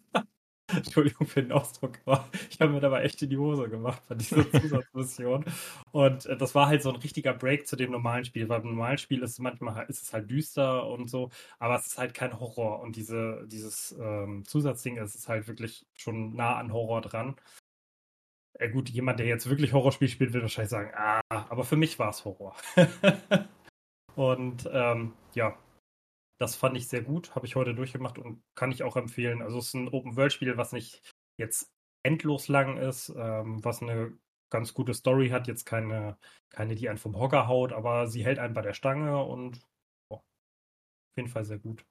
Entschuldigung 0.69 1.25
für 1.27 1.41
den 1.41 1.53
Ausdruck, 1.53 1.97
aber 2.05 2.27
ich 2.49 2.59
habe 2.59 2.73
mir 2.73 2.81
dabei 2.81 3.03
echt 3.03 3.21
in 3.21 3.29
die 3.29 3.37
Hose 3.37 3.69
gemacht 3.69 4.03
bei 4.09 4.15
dieser 4.15 4.51
Zusatzmission. 4.61 5.45
und 5.91 6.25
äh, 6.25 6.35
das 6.35 6.53
war 6.55 6.67
halt 6.67 6.81
so 6.83 6.89
ein 6.89 6.97
richtiger 6.97 7.33
Break 7.33 7.67
zu 7.67 7.77
dem 7.77 7.91
normalen 7.91 8.25
Spiel, 8.25 8.49
weil 8.49 8.59
im 8.61 8.71
normalen 8.71 8.97
Spiel 8.97 9.23
ist 9.23 9.31
es 9.31 9.39
manchmal 9.39 9.85
ist 9.87 10.03
es 10.03 10.11
halt 10.13 10.29
düster 10.29 10.85
und 10.85 11.09
so, 11.09 11.29
aber 11.59 11.77
es 11.77 11.87
ist 11.87 11.97
halt 11.97 12.13
kein 12.13 12.37
Horror. 12.37 12.81
Und 12.81 12.97
diese, 12.97 13.47
dieses 13.47 13.95
ähm, 13.97 14.43
Zusatzding 14.45 14.97
es 14.97 15.15
ist 15.15 15.29
halt 15.29 15.47
wirklich 15.47 15.85
schon 15.95 16.35
nah 16.35 16.57
an 16.57 16.73
Horror 16.73 16.99
dran. 17.01 17.37
Äh, 18.59 18.69
gut, 18.69 18.89
jemand, 18.89 19.19
der 19.19 19.27
jetzt 19.27 19.49
wirklich 19.49 19.73
Horrorspiel 19.73 20.07
spielt, 20.07 20.33
wird 20.33 20.43
wahrscheinlich 20.43 20.71
sagen, 20.71 20.91
ah, 20.95 21.21
aber 21.29 21.63
für 21.63 21.75
mich 21.75 21.99
war 21.99 22.09
es 22.09 22.25
Horror. 22.25 22.55
und 24.15 24.69
ähm, 24.71 25.13
ja, 25.33 25.57
das 26.39 26.55
fand 26.55 26.77
ich 26.77 26.87
sehr 26.87 27.01
gut, 27.01 27.35
habe 27.35 27.45
ich 27.45 27.55
heute 27.55 27.73
durchgemacht 27.75 28.17
und 28.17 28.41
kann 28.55 28.71
ich 28.71 28.83
auch 28.83 28.95
empfehlen. 28.95 29.41
Also 29.41 29.59
es 29.59 29.67
ist 29.67 29.73
ein 29.75 29.89
Open-World-Spiel, 29.89 30.57
was 30.57 30.71
nicht 30.71 31.01
jetzt 31.39 31.71
endlos 32.03 32.47
lang 32.47 32.77
ist, 32.77 33.09
ähm, 33.15 33.63
was 33.63 33.81
eine 33.81 34.17
ganz 34.49 34.73
gute 34.73 34.93
Story 34.93 35.29
hat, 35.29 35.47
jetzt 35.47 35.65
keine, 35.65 36.17
keine, 36.49 36.75
die 36.75 36.89
einen 36.89 36.97
vom 36.97 37.17
Hocker 37.17 37.47
haut, 37.47 37.73
aber 37.73 38.07
sie 38.07 38.23
hält 38.23 38.39
einen 38.39 38.53
bei 38.53 38.61
der 38.61 38.73
Stange 38.73 39.23
und 39.23 39.61
oh, 40.09 40.15
auf 40.15 40.23
jeden 41.17 41.29
Fall 41.29 41.43
sehr 41.43 41.59
gut. 41.59 41.85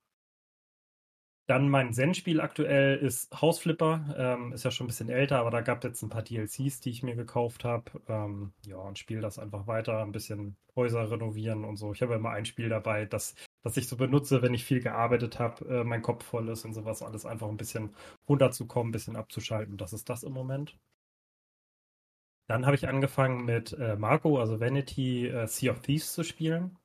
Dann 1.46 1.68
mein 1.68 1.92
Zen-Spiel 1.92 2.40
aktuell 2.40 2.96
ist 2.96 3.40
Hausflipper. 3.40 4.16
Ähm, 4.18 4.52
ist 4.52 4.64
ja 4.64 4.72
schon 4.72 4.86
ein 4.86 4.88
bisschen 4.88 5.08
älter, 5.08 5.38
aber 5.38 5.52
da 5.52 5.60
gab 5.60 5.78
es 5.78 5.84
jetzt 5.84 6.02
ein 6.02 6.08
paar 6.08 6.22
DLCs, 6.22 6.80
die 6.80 6.90
ich 6.90 7.04
mir 7.04 7.14
gekauft 7.14 7.64
habe. 7.64 7.84
Ähm, 8.08 8.52
ja, 8.66 8.78
und 8.78 8.98
spiele 8.98 9.20
das 9.20 9.38
einfach 9.38 9.68
weiter, 9.68 10.02
ein 10.02 10.10
bisschen 10.10 10.56
Häuser 10.74 11.08
renovieren 11.08 11.64
und 11.64 11.76
so. 11.76 11.92
Ich 11.92 12.02
habe 12.02 12.14
immer 12.14 12.30
ein 12.30 12.46
Spiel 12.46 12.68
dabei, 12.68 13.06
das, 13.06 13.36
das 13.62 13.76
ich 13.76 13.86
so 13.86 13.96
benutze, 13.96 14.42
wenn 14.42 14.54
ich 14.54 14.64
viel 14.64 14.80
gearbeitet 14.80 15.38
habe, 15.38 15.64
äh, 15.68 15.84
mein 15.84 16.02
Kopf 16.02 16.24
voll 16.24 16.48
ist 16.48 16.64
und 16.64 16.74
sowas, 16.74 17.02
alles 17.02 17.24
einfach 17.24 17.48
ein 17.48 17.56
bisschen 17.56 17.94
runterzukommen, 18.28 18.88
ein 18.90 18.92
bisschen 18.92 19.16
abzuschalten. 19.16 19.76
Das 19.76 19.92
ist 19.92 20.08
das 20.10 20.24
im 20.24 20.32
Moment. 20.32 20.76
Dann 22.48 22.66
habe 22.66 22.76
ich 22.76 22.88
angefangen 22.88 23.44
mit 23.44 23.72
äh, 23.72 23.96
Marco, 23.96 24.38
also 24.40 24.58
Vanity, 24.60 25.28
äh, 25.28 25.46
Sea 25.46 25.72
of 25.72 25.80
Thieves 25.80 26.12
zu 26.12 26.24
spielen. 26.24 26.76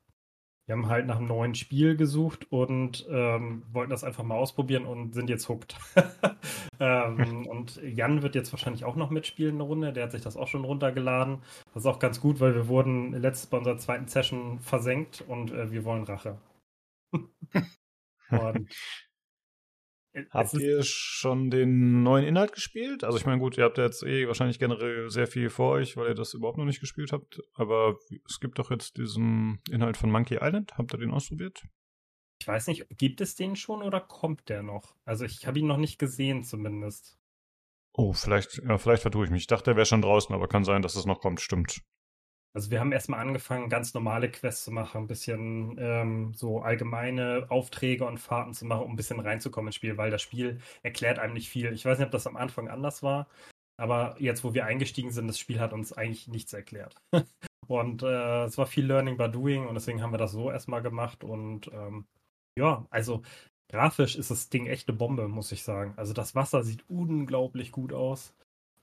Wir 0.68 0.76
haben 0.76 0.88
halt 0.88 1.08
nach 1.08 1.18
einem 1.18 1.28
neuen 1.28 1.56
Spiel 1.56 1.98
gesucht 1.98 2.52
und 2.52 3.06
ähm, 3.10 3.64
wollten 3.72 3.90
das 3.90 4.04
einfach 4.04 4.24
mal 4.24 4.36
ausprobieren 4.36 4.86
und 4.86 5.14
sind 5.14 5.30
jetzt 5.30 5.50
hooked. 5.50 5.76
ähm, 6.80 7.48
und 7.48 7.82
Jan 7.84 8.22
wird 8.22 8.36
jetzt 8.36 8.54
wahrscheinlich 8.54 8.86
auch 8.86 8.96
noch 8.96 9.10
mitspielen 9.10 9.56
eine 9.56 9.64
Runde. 9.64 9.92
Der 9.92 10.04
hat 10.04 10.12
sich 10.12 10.22
das 10.22 10.38
auch 10.38 10.48
schon 10.48 10.64
runtergeladen. 10.64 11.40
Das 11.74 11.84
ist 11.84 11.88
auch 11.88 12.00
ganz 12.00 12.22
gut, 12.22 12.40
weil 12.40 12.56
wir 12.56 12.68
wurden 12.68 13.14
letztes 13.14 13.48
bei 13.48 13.58
unserer 13.58 13.78
zweiten 13.78 14.08
Session 14.08 14.60
versenkt 14.60 15.24
und 15.28 15.52
äh, 15.52 15.72
wir 15.72 15.84
wollen 15.84 16.04
Rache. 16.04 16.38
und 17.12 18.70
habt 20.30 20.54
ihr 20.54 20.84
schon 20.84 21.50
den 21.50 22.04
neuen 22.04 22.26
Inhalt 22.26 22.52
gespielt? 22.52 23.04
Also 23.04 23.18
ich 23.18 23.26
meine, 23.26 23.40
gut, 23.40 23.58
ihr 23.58 23.64
habt 23.64 23.78
ja 23.78 23.86
jetzt 23.86 24.04
eh 24.04 24.28
wahrscheinlich 24.28 24.60
generell 24.60 25.10
sehr 25.10 25.28
viel 25.28 25.50
vor 25.50 25.74
euch, 25.74 25.98
weil 25.98 26.10
ihr 26.10 26.16
das 26.16 26.34
überhaupt 26.34 26.58
noch 26.58 26.66
nicht 26.66 26.80
gespielt 26.80 27.12
habt. 27.12 27.42
Aber 27.54 27.98
es 28.28 28.40
gibt 28.40 28.60
doch 28.60 28.72
jetzt 28.72 28.98
diesen 28.98 29.62
Inhalt 29.70 29.98
von 29.98 30.12
Monkey 30.12 30.40
Island. 30.42 30.78
Habt 30.78 30.94
ihr 30.94 30.98
den 30.98 31.12
ausprobiert? 31.12 31.64
Ich 32.42 32.48
weiß 32.48 32.68
nicht, 32.68 32.88
gibt 32.98 33.22
es 33.22 33.36
den 33.36 33.56
schon 33.56 33.84
oder 33.84 34.02
kommt 34.02 34.50
der 34.50 34.64
noch? 34.64 34.96
Also 35.06 35.26
ich 35.26 35.46
habe 35.46 35.60
ihn 35.60 35.68
noch 35.68 35.78
nicht 35.78 36.00
gesehen 36.00 36.44
zumindest. 36.44 37.20
Oh, 37.94 38.14
vielleicht, 38.14 38.62
ja, 38.64 38.78
vielleicht 38.78 39.02
vertue 39.02 39.26
ich 39.26 39.32
mich. 39.32 39.42
Ich 39.42 39.48
dachte, 39.48 39.66
der 39.66 39.76
wäre 39.76 39.86
schon 39.86 40.02
draußen, 40.02 40.34
aber 40.34 40.48
kann 40.48 40.64
sein, 40.64 40.82
dass 40.82 40.96
es 40.96 41.06
noch 41.06 41.20
kommt, 41.20 41.42
stimmt. 41.42 41.82
Also 42.54 42.70
wir 42.70 42.82
haben 42.82 42.92
erstmal 42.92 43.22
angefangen, 43.22 43.70
ganz 43.70 43.94
normale 43.94 44.30
Quests 44.30 44.66
zu 44.66 44.72
machen, 44.72 45.04
ein 45.04 45.08
bisschen 45.08 45.78
ähm, 45.80 46.34
so 46.34 46.62
allgemeine 46.62 47.46
Aufträge 47.50 48.06
und 48.06 48.18
Fahrten 48.18 48.54
zu 48.54 48.66
machen, 48.66 48.84
um 48.84 48.92
ein 48.94 48.98
bisschen 48.98 49.22
reinzukommen 49.22 49.70
ins 49.70 49.76
Spiel, 49.76 49.98
weil 49.98 50.12
das 50.12 50.22
Spiel 50.22 50.60
erklärt 50.84 51.18
einem 51.18 51.34
nicht 51.34 51.50
viel. 51.50 51.72
Ich 51.72 51.86
weiß 51.86 51.98
nicht, 51.98 52.08
ob 52.08 52.12
das 52.12 52.28
am 52.28 52.36
Anfang 52.36 52.68
anders 52.68 53.04
war, 53.04 53.28
aber 53.78 54.16
jetzt, 54.20 54.44
wo 54.44 54.54
wir 54.54 54.66
eingestiegen 54.66 55.12
sind, 55.12 55.28
das 55.28 55.40
Spiel 55.40 55.60
hat 55.62 55.72
uns 55.72 55.94
eigentlich 55.94 56.28
nichts 56.28 56.52
erklärt. 56.52 56.96
und 57.68 58.04
äh, 58.04 58.44
es 58.46 58.58
war 58.58 58.68
viel 58.68 58.86
Learning 58.86 59.16
by 59.16 59.30
Doing 59.30 59.66
und 59.66 59.76
deswegen 59.76 60.02
haben 60.02 60.12
wir 60.12 60.18
das 60.18 60.34
so 60.34 60.52
erstmal 60.52 60.82
gemacht 60.82 61.24
und 61.24 61.70
ähm, 61.74 62.06
ja, 62.60 62.86
also 62.90 63.22
grafisch 63.72 64.18
ist 64.18 64.30
das 64.30 64.50
Ding 64.50 64.68
echt 64.68 64.90
eine 64.90 64.98
Bombe, 64.98 65.30
muss 65.30 65.54
ich 65.54 65.64
sagen. 65.64 65.94
Also 65.96 66.12
das 66.12 66.36
Wasser 66.36 66.64
sieht 66.64 66.84
unglaublich 66.90 67.72
gut 67.72 67.94
aus. 67.94 68.34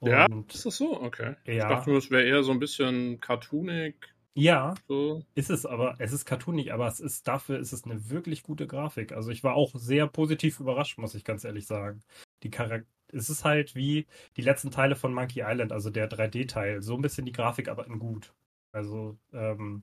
Und 0.00 0.11
ja, 0.11 0.26
ist 0.52 0.67
das 0.67 0.76
so? 0.76 1.00
Okay. 1.00 1.35
Ja. 1.45 1.55
Ich 1.55 1.62
dachte 1.64 1.90
nur, 1.90 1.99
es 1.99 2.11
wäre 2.11 2.25
eher 2.25 2.43
so 2.43 2.52
ein 2.52 2.61
bisschen 2.61 3.21
cartoonig. 3.21 3.97
Ja, 4.35 4.75
so. 4.87 5.25
ist 5.35 5.50
es 5.50 5.67
aber, 5.67 5.97
es 5.99 6.12
ist 6.12 6.25
cartoonig, 6.25 6.73
aber 6.73 6.87
es 6.87 7.00
ist, 7.00 7.26
dafür 7.26 7.59
ist 7.59 7.73
es 7.73 7.85
eine 7.85 8.09
wirklich 8.09 8.45
gute 8.45 8.69
Grafik. 8.69 9.12
Also 9.12 9.31
ich 9.31 9.43
war 9.43 9.55
auch 9.55 9.75
sehr 9.75 10.07
positiv 10.07 10.61
überrascht, 10.61 10.99
muss 10.99 11.17
ich 11.17 11.25
ganz 11.25 11.43
ehrlich 11.43 11.67
sagen. 11.67 12.02
Die 12.45 12.50
Charakter 12.50 12.87
es 13.12 13.31
ist 13.31 13.45
halt 13.45 13.75
wie 13.75 14.07
die 14.37 14.43
letzten 14.43 14.71
Teile 14.71 14.97
von 14.97 15.14
Monkey 15.14 15.43
Island, 15.45 15.73
also 15.73 15.90
der 15.90 16.11
3D-Teil. 16.11 16.83
So 16.83 16.95
ein 16.95 17.02
bisschen 17.02 17.26
die 17.26 17.33
Grafik, 17.33 17.69
aber 17.69 17.87
in 17.87 17.99
gut. 17.99 18.35
Also, 18.73 19.19
ähm, 19.33 19.83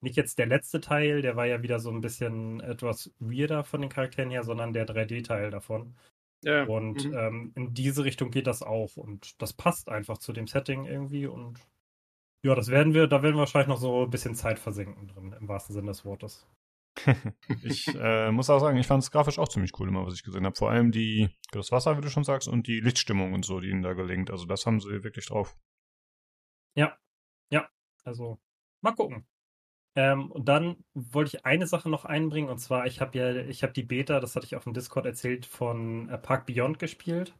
nicht 0.00 0.16
jetzt 0.16 0.38
der 0.38 0.46
letzte 0.46 0.80
Teil, 0.80 1.22
der 1.22 1.36
war 1.36 1.46
ja 1.46 1.62
wieder 1.62 1.80
so 1.80 1.90
ein 1.90 2.00
bisschen 2.00 2.60
etwas 2.60 3.12
weirder 3.18 3.64
von 3.64 3.80
den 3.80 3.90
Charakteren 3.90 4.30
her, 4.30 4.44
sondern 4.44 4.72
der 4.72 4.86
3D-Teil 4.86 5.50
davon. 5.50 5.96
Ja. 6.44 6.64
Und 6.64 7.04
mhm. 7.04 7.14
ähm, 7.14 7.52
in 7.56 7.74
diese 7.74 8.04
Richtung 8.04 8.30
geht 8.30 8.46
das 8.46 8.62
auch. 8.62 8.96
Und 8.96 9.40
das 9.42 9.52
passt 9.52 9.88
einfach 9.88 10.18
zu 10.18 10.32
dem 10.32 10.46
Setting 10.46 10.84
irgendwie. 10.84 11.26
Und 11.26 11.60
ja, 12.42 12.54
das 12.54 12.68
werden 12.68 12.94
wir, 12.94 13.06
da 13.06 13.22
werden 13.22 13.34
wir 13.34 13.40
wahrscheinlich 13.40 13.68
noch 13.68 13.78
so 13.78 14.04
ein 14.04 14.10
bisschen 14.10 14.34
Zeit 14.34 14.58
versenken 14.58 15.08
drin, 15.08 15.34
im 15.38 15.48
wahrsten 15.48 15.74
Sinne 15.74 15.88
des 15.88 16.04
Wortes. 16.04 16.46
ich 17.62 17.86
äh, 17.94 18.30
muss 18.30 18.50
auch 18.50 18.58
sagen, 18.58 18.76
ich 18.76 18.86
fand 18.86 19.02
es 19.02 19.10
grafisch 19.10 19.38
auch 19.38 19.48
ziemlich 19.48 19.78
cool, 19.78 19.88
immer 19.88 20.06
was 20.06 20.14
ich 20.14 20.24
gesehen 20.24 20.44
habe. 20.44 20.56
Vor 20.56 20.70
allem 20.70 20.90
die, 20.92 21.28
das 21.52 21.72
Wasser, 21.72 21.96
wie 21.96 22.00
du 22.00 22.10
schon 22.10 22.24
sagst, 22.24 22.48
und 22.48 22.66
die 22.66 22.80
Lichtstimmung 22.80 23.34
und 23.34 23.44
so, 23.44 23.60
die 23.60 23.68
ihnen 23.68 23.82
da 23.82 23.92
gelingt. 23.92 24.30
Also 24.30 24.46
das 24.46 24.66
haben 24.66 24.80
sie 24.80 25.02
wirklich 25.04 25.26
drauf. 25.26 25.56
Ja, 26.76 26.96
ja, 27.50 27.68
also 28.04 28.38
mal 28.80 28.92
gucken. 28.92 29.26
Ähm, 29.98 30.30
und 30.30 30.48
dann 30.48 30.76
wollte 30.94 31.36
ich 31.36 31.44
eine 31.44 31.66
Sache 31.66 31.90
noch 31.90 32.04
einbringen, 32.04 32.48
und 32.48 32.58
zwar, 32.58 32.86
ich 32.86 33.00
habe 33.00 33.18
ja, 33.18 33.34
ich 33.34 33.64
habe 33.64 33.72
die 33.72 33.82
Beta, 33.82 34.20
das 34.20 34.36
hatte 34.36 34.46
ich 34.46 34.54
auf 34.54 34.62
dem 34.62 34.72
Discord 34.72 35.06
erzählt, 35.06 35.44
von 35.44 36.08
äh, 36.08 36.16
Park 36.16 36.46
Beyond 36.46 36.78
gespielt. 36.78 37.34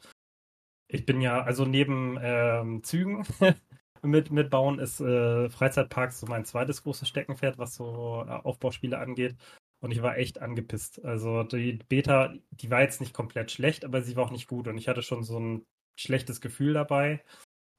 Ich 0.88 1.06
bin 1.06 1.20
ja, 1.20 1.40
also 1.40 1.64
neben 1.64 2.18
ähm, 2.20 2.82
Zügen 2.82 3.24
mit, 4.02 4.32
mit 4.32 4.50
Bauen 4.50 4.80
ist 4.80 5.00
äh, 5.00 5.48
Freizeitparks 5.48 6.18
so 6.18 6.26
mein 6.26 6.44
zweites 6.44 6.82
großes 6.82 7.08
Steckenpferd, 7.08 7.58
was 7.58 7.76
so 7.76 8.24
äh, 8.26 8.30
Aufbauspiele 8.30 8.98
angeht. 8.98 9.36
Und 9.80 9.92
ich 9.92 10.02
war 10.02 10.18
echt 10.18 10.40
angepisst. 10.40 11.04
Also 11.04 11.44
die 11.44 11.74
Beta, 11.88 12.34
die 12.50 12.70
war 12.72 12.80
jetzt 12.80 13.00
nicht 13.00 13.14
komplett 13.14 13.52
schlecht, 13.52 13.84
aber 13.84 14.02
sie 14.02 14.16
war 14.16 14.24
auch 14.24 14.32
nicht 14.32 14.48
gut. 14.48 14.66
Und 14.66 14.78
ich 14.78 14.88
hatte 14.88 15.02
schon 15.02 15.22
so 15.22 15.38
ein 15.38 15.64
schlechtes 15.96 16.40
Gefühl 16.40 16.72
dabei. 16.74 17.22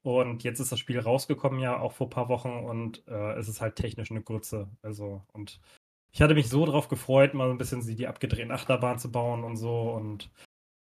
Und 0.02 0.44
jetzt 0.44 0.60
ist 0.60 0.72
das 0.72 0.80
Spiel 0.80 1.00
rausgekommen, 1.00 1.60
ja, 1.60 1.80
auch 1.80 1.92
vor 1.92 2.08
ein 2.08 2.12
paar 2.12 2.30
Wochen 2.30 2.52
und 2.52 3.06
äh, 3.08 3.34
es 3.34 3.50
ist 3.50 3.60
halt 3.60 3.76
technisch 3.76 4.12
eine 4.12 4.22
Grütze. 4.22 4.70
Also, 4.82 5.24
und 5.34 5.60
ich 6.12 6.22
hatte 6.22 6.36
mich 6.36 6.50
so 6.50 6.66
drauf 6.66 6.88
gefreut, 6.88 7.34
mal 7.34 7.50
ein 7.50 7.58
bisschen 7.58 7.82
die 7.82 8.08
abgedrehten 8.08 8.52
Achterbahn 8.52 8.98
zu 8.98 9.12
bauen 9.12 9.44
und 9.44 9.58
so. 9.58 9.92
Und 9.92 10.32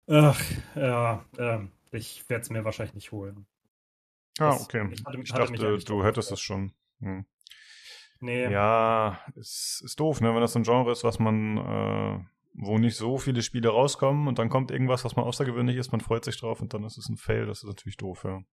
ach, 0.08 0.42
ja, 0.76 1.26
äh, 1.38 1.60
ich 1.92 2.30
werde 2.30 2.44
es 2.44 2.50
mir 2.50 2.64
wahrscheinlich 2.64 2.96
nicht 2.96 3.12
holen. 3.12 3.46
Ah, 4.40 4.56
okay. 4.56 4.88
Ich, 4.92 5.06
hatte, 5.06 5.22
ich 5.22 5.34
hatte 5.34 5.54
dachte, 5.54 5.78
du 5.86 6.04
hättest 6.04 6.32
es 6.32 6.40
schon. 6.40 6.72
Hm. 7.02 7.26
Nee. 8.22 8.50
Ja, 8.52 9.20
ist, 9.36 9.82
ist 9.84 10.00
doof, 10.00 10.22
ne? 10.22 10.34
Wenn 10.34 10.42
das 10.42 10.54
so 10.54 10.60
ein 10.60 10.64
Genre 10.64 10.92
ist, 10.92 11.04
was 11.04 11.20
man, 11.20 11.58
äh, 11.58 12.20
wo 12.54 12.78
nicht 12.78 12.96
so 12.96 13.18
viele 13.18 13.42
Spiele 13.42 13.70
rauskommen 13.70 14.28
und 14.28 14.40
dann 14.40 14.50
kommt 14.50 14.72
irgendwas, 14.72 15.04
was 15.04 15.16
man 15.16 15.26
außergewöhnlich 15.26 15.76
ist, 15.76 15.92
man 15.92 16.02
freut 16.02 16.24
sich 16.24 16.40
drauf 16.40 16.62
und 16.62 16.74
dann 16.74 16.84
ist 16.84 16.98
es 16.98 17.10
ein 17.10 17.18
Fail, 17.18 17.46
das 17.46 17.60
ist 17.64 17.68
natürlich 17.68 17.98
doof, 17.98 18.24
ja. 18.24 18.44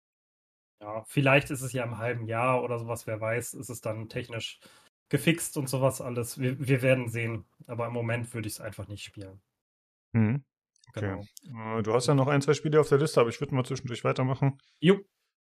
Ja, 0.80 1.02
vielleicht 1.06 1.50
ist 1.50 1.62
es 1.62 1.72
ja 1.72 1.84
im 1.84 1.98
halben 1.98 2.26
Jahr 2.26 2.62
oder 2.62 2.78
sowas, 2.78 3.06
wer 3.06 3.20
weiß, 3.20 3.54
ist 3.54 3.68
es 3.68 3.80
dann 3.80 4.08
technisch 4.08 4.60
gefixt 5.08 5.56
und 5.56 5.68
sowas 5.68 6.00
alles. 6.00 6.38
Wir, 6.38 6.58
wir 6.58 6.82
werden 6.82 7.08
sehen. 7.08 7.44
Aber 7.66 7.86
im 7.86 7.92
Moment 7.92 8.32
würde 8.34 8.46
ich 8.46 8.54
es 8.54 8.60
einfach 8.60 8.88
nicht 8.88 9.04
spielen. 9.04 9.40
Mhm. 10.12 10.44
Okay. 10.90 11.18
Genau. 11.44 11.78
Äh, 11.78 11.82
du 11.82 11.94
hast 11.94 12.06
ja 12.06 12.14
noch 12.14 12.28
ein, 12.28 12.42
zwei 12.42 12.54
Spiele 12.54 12.80
auf 12.80 12.88
der 12.88 12.98
Liste, 12.98 13.20
aber 13.20 13.30
ich 13.30 13.40
würde 13.40 13.54
mal 13.54 13.64
zwischendurch 13.64 14.04
weitermachen. 14.04 14.58
Jo. 14.80 15.00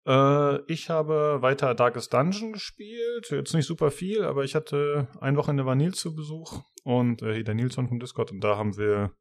Äh, 0.08 0.62
ich 0.72 0.90
habe 0.90 1.42
weiter 1.42 1.76
Darkest 1.76 2.14
Dungeon 2.14 2.54
gespielt. 2.54 3.30
Jetzt 3.30 3.54
nicht 3.54 3.66
super 3.66 3.92
viel, 3.92 4.24
aber 4.24 4.44
ich 4.44 4.56
hatte 4.56 5.08
ein 5.22 5.38
Wochenende 5.38 5.66
war 5.66 5.76
Nils 5.76 6.00
zu 6.00 6.16
Besuch 6.16 6.64
und 6.84 7.22
äh, 7.22 7.44
der 7.44 7.56
Nilsson 7.56 7.88
vom 7.88 8.00
Discord 8.00 8.32
und 8.32 8.42
da 8.42 8.58
haben 8.58 8.78
wir 8.78 9.14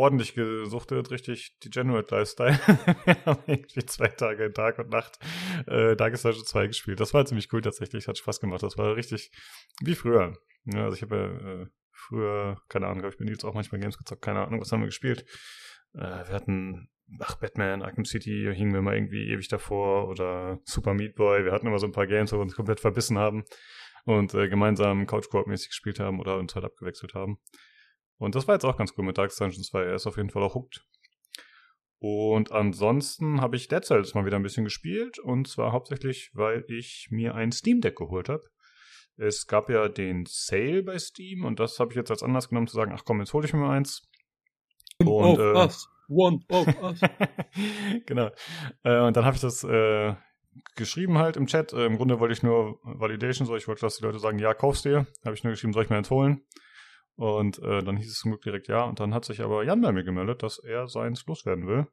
ordentlich 0.00 0.34
gesuchtet, 0.34 1.10
richtig 1.10 1.58
Degenerate 1.64 2.14
Lifestyle. 2.14 2.58
wir 3.04 3.16
haben 3.26 3.42
irgendwie 3.46 3.84
zwei 3.84 4.08
Tage 4.08 4.52
Tag 4.52 4.78
und 4.78 4.90
Nacht 4.90 5.18
äh, 5.66 5.94
Darkest 5.94 6.24
Dungeon 6.24 6.44
2 6.44 6.66
gespielt. 6.68 7.00
Das 7.00 7.12
war 7.14 7.26
ziemlich 7.26 7.52
cool 7.52 7.60
tatsächlich, 7.60 8.08
hat 8.08 8.18
Spaß 8.18 8.40
gemacht. 8.40 8.62
Das 8.62 8.78
war 8.78 8.96
richtig 8.96 9.30
wie 9.82 9.94
früher. 9.94 10.38
Ja, 10.64 10.84
also 10.84 10.96
ich 10.96 11.02
habe 11.02 11.68
äh, 11.68 11.72
früher, 11.92 12.60
keine 12.68 12.86
Ahnung, 12.86 13.08
ich 13.08 13.18
bin 13.18 13.28
jetzt 13.28 13.44
auch 13.44 13.54
manchmal 13.54 13.80
Games 13.80 13.98
gezockt, 13.98 14.22
keine 14.22 14.46
Ahnung, 14.46 14.60
was 14.60 14.72
haben 14.72 14.80
wir 14.80 14.86
gespielt. 14.86 15.24
Äh, 15.94 16.00
wir 16.00 16.32
hatten, 16.32 16.88
ach, 17.18 17.36
Batman, 17.36 17.82
Arkham 17.82 18.04
City 18.04 18.50
hingen 18.54 18.72
wir 18.72 18.82
mal 18.82 18.94
irgendwie 18.94 19.30
ewig 19.30 19.48
davor 19.48 20.08
oder 20.08 20.60
Super 20.64 20.94
Meat 20.94 21.14
Boy. 21.14 21.44
Wir 21.44 21.52
hatten 21.52 21.66
immer 21.66 21.78
so 21.78 21.86
ein 21.86 21.92
paar 21.92 22.06
Games, 22.06 22.32
wo 22.32 22.36
wir 22.36 22.42
uns 22.42 22.56
komplett 22.56 22.80
verbissen 22.80 23.18
haben 23.18 23.44
und 24.04 24.34
äh, 24.34 24.48
gemeinsam 24.48 25.06
Couch-Coop-mäßig 25.06 25.68
gespielt 25.68 26.00
haben 26.00 26.20
oder 26.20 26.38
uns 26.38 26.54
halt 26.54 26.64
abgewechselt 26.64 27.14
haben. 27.14 27.38
Und 28.20 28.34
das 28.34 28.46
war 28.46 28.54
jetzt 28.54 28.64
auch 28.64 28.76
ganz 28.76 28.92
cool 28.96 29.04
mit 29.04 29.16
Dark 29.16 29.34
Dungeons 29.34 29.68
2. 29.68 29.82
Er 29.82 29.94
ist 29.94 30.06
auf 30.06 30.18
jeden 30.18 30.28
Fall 30.28 30.42
auch 30.42 30.54
hooked. 30.54 30.84
Und 32.00 32.52
ansonsten 32.52 33.40
habe 33.40 33.56
ich 33.56 33.68
Dead 33.68 33.82
Cells 33.82 34.14
mal 34.14 34.26
wieder 34.26 34.36
ein 34.36 34.42
bisschen 34.42 34.64
gespielt. 34.64 35.18
Und 35.18 35.48
zwar 35.48 35.72
hauptsächlich, 35.72 36.30
weil 36.34 36.64
ich 36.68 37.08
mir 37.10 37.34
ein 37.34 37.50
Steam 37.50 37.80
Deck 37.80 37.96
geholt 37.96 38.28
habe. 38.28 38.42
Es 39.16 39.46
gab 39.46 39.70
ja 39.70 39.88
den 39.88 40.26
Sale 40.28 40.82
bei 40.82 40.98
Steam 40.98 41.44
und 41.44 41.60
das 41.60 41.80
habe 41.80 41.92
ich 41.92 41.96
jetzt 41.96 42.10
als 42.10 42.22
Anlass 42.22 42.50
genommen 42.50 42.66
zu 42.66 42.76
sagen, 42.76 42.92
ach 42.94 43.04
komm, 43.04 43.20
jetzt 43.20 43.32
hole 43.32 43.46
ich 43.46 43.54
mir 43.54 43.68
eins. 43.68 44.06
Und, 44.98 45.08
of 45.08 45.38
äh, 45.38 45.58
us. 45.58 45.88
One 46.08 46.40
of 46.50 46.66
us. 46.82 47.00
genau. 48.06 48.30
Äh, 48.82 49.00
und 49.00 49.16
dann 49.16 49.24
habe 49.24 49.36
ich 49.36 49.42
das 49.42 49.64
äh, 49.64 50.14
geschrieben 50.76 51.16
halt 51.16 51.38
im 51.38 51.46
Chat. 51.46 51.72
Äh, 51.72 51.86
Im 51.86 51.96
Grunde 51.96 52.20
wollte 52.20 52.34
ich 52.34 52.42
nur 52.42 52.80
Validation, 52.82 53.46
so 53.46 53.56
ich 53.56 53.66
wollte, 53.66 53.80
dass 53.80 53.96
die 53.96 54.04
Leute 54.04 54.18
sagen, 54.18 54.38
ja, 54.38 54.52
kaufst 54.52 54.84
dir. 54.84 55.06
Habe 55.24 55.34
ich 55.34 55.42
nur 55.42 55.52
geschrieben, 55.52 55.72
soll 55.72 55.84
ich 55.84 55.90
mir 55.90 55.96
eins 55.96 56.10
holen? 56.10 56.42
Und 57.16 57.58
äh, 57.62 57.82
dann 57.82 57.96
hieß 57.96 58.10
es 58.10 58.18
zum 58.18 58.30
Glück 58.30 58.42
direkt 58.42 58.68
ja. 58.68 58.84
Und 58.84 59.00
dann 59.00 59.14
hat 59.14 59.24
sich 59.24 59.40
aber 59.42 59.62
Jan 59.64 59.80
bei 59.80 59.92
mir 59.92 60.04
gemeldet, 60.04 60.42
dass 60.42 60.58
er 60.58 60.88
seins 60.88 61.26
loswerden 61.26 61.66
will. 61.66 61.86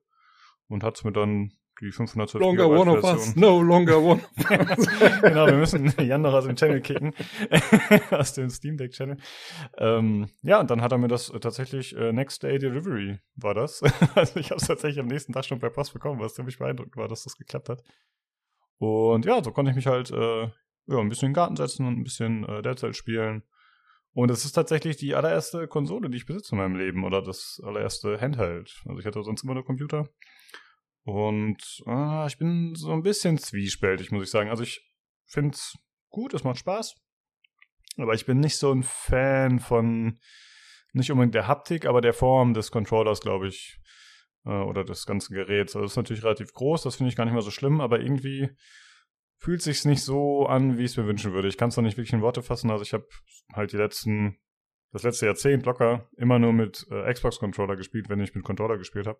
Und 0.68 0.84
hat 0.84 1.04
mir 1.04 1.12
dann 1.12 1.52
die 1.82 1.92
512 1.92 2.42
Longer 2.42 2.70
one 2.70 2.92
of 2.92 3.04
us, 3.04 3.36
no 3.36 3.62
longer 3.62 4.00
one 4.00 4.22
of 4.22 4.52
us. 4.52 4.88
genau, 5.22 5.46
wir 5.46 5.58
müssen 5.58 5.94
Jan 6.00 6.22
noch 6.22 6.34
aus 6.34 6.46
dem 6.46 6.56
Channel 6.56 6.82
kicken. 6.82 7.14
aus 8.12 8.34
dem 8.34 8.50
Steam 8.50 8.78
Deck 8.78 8.92
Channel. 8.92 9.18
Ähm, 9.78 10.28
ja, 10.42 10.60
und 10.60 10.72
dann 10.72 10.82
hat 10.82 10.92
er 10.92 10.98
mir 10.98 11.08
das 11.08 11.32
tatsächlich 11.40 11.96
äh, 11.96 12.12
Next 12.12 12.42
Day 12.42 12.58
Delivery 12.58 13.20
war 13.36 13.54
das. 13.54 13.84
also 14.16 14.40
ich 14.40 14.50
habe 14.50 14.60
es 14.60 14.68
tatsächlich 14.68 15.00
am 15.00 15.08
nächsten 15.08 15.34
Tag 15.34 15.46
schon 15.46 15.60
per 15.60 15.70
Post 15.70 15.94
bekommen, 15.94 16.20
was 16.20 16.34
ziemlich 16.34 16.58
beeindruckend 16.58 16.98
war, 16.98 17.08
dass 17.08 17.24
das 17.24 17.38
geklappt 17.38 17.70
hat. 17.70 17.84
Und 18.80 19.26
ja, 19.26 19.44
so 19.44 19.52
konnte 19.52 19.72
ich 19.72 19.76
mich 19.76 19.88
halt 19.88 20.12
äh, 20.12 20.44
ja, 20.88 21.00
ein 21.00 21.10
bisschen 21.10 21.28
in 21.28 21.32
den 21.32 21.36
Garten 21.36 21.56
setzen 21.56 21.86
und 21.86 22.00
ein 22.00 22.04
bisschen 22.04 22.44
äh, 22.48 22.62
Dead 22.62 22.78
Cells 22.78 22.98
spielen. 22.98 23.44
Und 24.18 24.32
es 24.32 24.46
ist 24.46 24.54
tatsächlich 24.54 24.98
die 24.98 25.14
allererste 25.14 25.68
Konsole, 25.68 26.10
die 26.10 26.18
ich 26.18 26.26
besitze 26.26 26.56
in 26.56 26.58
meinem 26.58 26.76
Leben 26.76 27.04
oder 27.04 27.22
das 27.22 27.62
allererste 27.64 28.20
Handheld. 28.20 28.82
Also 28.88 29.00
ich 29.00 29.06
hatte 29.06 29.22
sonst 29.22 29.44
immer 29.44 29.54
nur 29.54 29.64
Computer. 29.64 30.10
Und 31.04 31.84
ah, 31.86 32.26
ich 32.28 32.40
bin 32.40 32.74
so 32.74 32.92
ein 32.94 33.04
bisschen 33.04 33.38
zwiespältig, 33.38 34.12
muss 34.12 34.24
ich 34.24 34.32
sagen. 34.32 34.50
Also 34.50 34.64
ich 34.64 34.82
finde 35.28 35.52
es 35.54 35.78
gut, 36.10 36.34
es 36.34 36.44
macht 36.44 36.58
Spaß. 36.58 36.96
Aber 37.98 38.16
ich 38.16 38.26
bin 38.26 38.40
nicht 38.40 38.58
so 38.58 38.74
ein 38.74 38.82
Fan 38.82 39.60
von 39.60 40.20
nicht 40.94 41.12
unbedingt 41.12 41.36
der 41.36 41.48
Haptik, 41.48 41.86
aber 41.86 42.02
der 42.02 42.14
Form 42.14 42.56
des 42.56 42.72
Controllers, 42.72 43.22
glaube 43.22 43.48
ich. 43.50 43.78
Äh, 44.48 44.50
oder 44.50 44.84
des 44.84 45.06
ganzen 45.06 45.36
Geräts. 45.36 45.76
Also 45.76 45.84
das 45.84 45.92
ist 45.92 45.98
natürlich 45.98 46.24
relativ 46.24 46.54
groß, 46.54 46.82
das 46.82 46.96
finde 46.96 47.12
ich 47.12 47.16
gar 47.16 47.26
nicht 47.26 47.36
mehr 47.36 47.44
so 47.44 47.52
schlimm, 47.52 47.82
aber 47.82 48.00
irgendwie 48.00 48.50
fühlt 49.38 49.62
sich's 49.62 49.86
nicht 49.86 50.03
so 50.03 50.46
an, 50.46 50.77
wie 50.77 50.84
ich 50.84 50.91
es 50.91 50.98
mir 50.98 51.06
wünschen 51.06 51.34
würde. 51.34 51.48
Ich 51.48 51.58
kann 51.58 51.70
es 51.70 51.77
noch 51.77 51.84
nicht 51.84 51.98
wirklich 51.98 52.13
in 52.13 52.22
Worte 52.22 52.41
fassen. 52.41 52.72
Also 52.72 52.84
ich 52.84 52.94
habe 52.94 53.08
halt 53.53 53.72
die 53.72 53.77
letzten 53.77 54.38
das 54.91 55.03
letzte 55.03 55.25
Jahrzehnt 55.25 55.65
locker 55.65 56.10
immer 56.17 56.39
nur 56.39 56.53
mit 56.53 56.88
äh, 56.89 57.12
Xbox-Controller 57.12 57.75
gespielt, 57.75 58.10
wenn 58.10 58.20
ich 58.20 58.34
mit 58.34 58.44
Controller 58.44 58.77
gespielt 58.77 59.08
habe. 59.08 59.20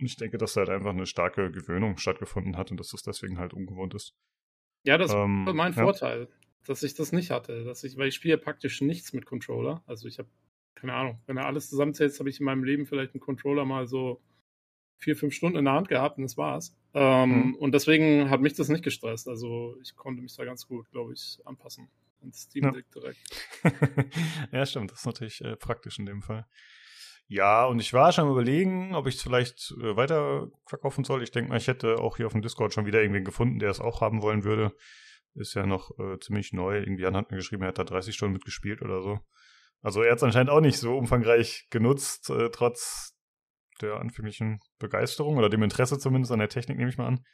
Und 0.00 0.06
ich 0.06 0.16
denke, 0.16 0.38
dass 0.38 0.54
da 0.54 0.60
halt 0.60 0.70
einfach 0.70 0.90
eine 0.90 1.06
starke 1.06 1.50
Gewöhnung 1.50 1.98
stattgefunden 1.98 2.56
hat 2.56 2.70
und 2.70 2.80
dass 2.80 2.88
das 2.88 3.02
deswegen 3.02 3.38
halt 3.38 3.54
ungewohnt 3.54 3.94
ist. 3.94 4.14
Ja, 4.84 4.98
das 4.98 5.12
ähm, 5.12 5.46
war 5.46 5.54
mein 5.54 5.72
ja. 5.72 5.82
Vorteil, 5.82 6.28
dass 6.66 6.82
ich 6.82 6.94
das 6.94 7.12
nicht 7.12 7.30
hatte. 7.30 7.64
Dass 7.64 7.84
ich, 7.84 7.96
weil 7.96 8.08
ich 8.08 8.14
spiele 8.14 8.36
praktisch 8.36 8.80
nichts 8.80 9.12
mit 9.12 9.24
Controller. 9.24 9.82
Also 9.86 10.08
ich 10.08 10.18
habe, 10.18 10.28
keine 10.74 10.94
Ahnung, 10.94 11.22
wenn 11.26 11.36
er 11.36 11.46
alles 11.46 11.70
zusammenzählt, 11.70 12.18
habe 12.18 12.28
ich 12.28 12.40
in 12.40 12.44
meinem 12.44 12.64
Leben 12.64 12.86
vielleicht 12.86 13.14
einen 13.14 13.20
Controller 13.20 13.64
mal 13.64 13.86
so 13.86 14.20
vier, 14.98 15.16
fünf 15.16 15.32
Stunden 15.32 15.58
in 15.58 15.64
der 15.64 15.74
Hand 15.74 15.88
gehabt 15.88 16.18
und 16.18 16.24
das 16.24 16.36
war's. 16.36 16.76
Ähm, 16.94 17.48
mhm. 17.48 17.54
Und 17.56 17.72
deswegen 17.72 18.30
hat 18.30 18.40
mich 18.40 18.54
das 18.54 18.68
nicht 18.68 18.84
gestresst. 18.84 19.28
Also 19.28 19.76
ich 19.82 19.96
konnte 19.96 20.22
mich 20.22 20.36
da 20.36 20.44
ganz 20.44 20.66
gut, 20.66 20.90
glaube 20.90 21.12
ich, 21.12 21.38
anpassen. 21.44 21.88
Und 22.20 22.34
Steam 22.34 22.72
Deck 22.72 22.86
ja. 22.94 23.00
direkt. 23.00 24.14
ja, 24.52 24.64
stimmt. 24.64 24.92
Das 24.92 25.00
ist 25.00 25.06
natürlich 25.06 25.44
äh, 25.44 25.56
praktisch 25.56 25.98
in 25.98 26.06
dem 26.06 26.22
Fall. 26.22 26.46
Ja, 27.26 27.64
und 27.64 27.80
ich 27.80 27.92
war 27.92 28.12
schon 28.12 28.30
überlegen, 28.30 28.94
ob 28.94 29.06
ich 29.06 29.16
es 29.16 29.22
vielleicht 29.22 29.74
äh, 29.80 29.96
weiter 29.96 30.48
verkaufen 30.66 31.04
soll. 31.04 31.22
Ich 31.22 31.30
denke 31.30 31.50
mal, 31.50 31.56
ich 31.56 31.68
hätte 31.68 31.98
auch 31.98 32.16
hier 32.16 32.26
auf 32.26 32.32
dem 32.32 32.42
Discord 32.42 32.72
schon 32.72 32.86
wieder 32.86 33.00
irgendwen 33.00 33.24
gefunden, 33.24 33.58
der 33.58 33.70
es 33.70 33.80
auch 33.80 34.00
haben 34.00 34.22
wollen 34.22 34.44
würde. 34.44 34.72
Ist 35.34 35.54
ja 35.54 35.66
noch 35.66 35.98
äh, 35.98 36.18
ziemlich 36.20 36.52
neu. 36.52 36.78
Irgendwie 36.78 37.06
hat 37.06 37.30
mir 37.30 37.38
geschrieben, 37.38 37.62
er 37.62 37.68
hat 37.68 37.78
da 37.78 37.84
30 37.84 38.14
Stunden 38.14 38.34
mitgespielt 38.34 38.82
oder 38.82 39.02
so. 39.02 39.18
Also 39.82 40.02
er 40.02 40.12
hat 40.12 40.18
es 40.18 40.22
anscheinend 40.22 40.50
auch 40.50 40.60
nicht 40.60 40.78
so 40.78 40.96
umfangreich 40.96 41.66
genutzt, 41.70 42.30
äh, 42.30 42.50
trotz 42.50 43.13
der 43.80 43.96
anfänglichen 43.96 44.60
Begeisterung 44.78 45.36
oder 45.36 45.48
dem 45.48 45.62
Interesse 45.62 45.98
zumindest 45.98 46.32
an 46.32 46.38
der 46.38 46.48
Technik, 46.48 46.78
nehme 46.78 46.90
ich 46.90 46.98
mal 46.98 47.06
an. 47.06 47.24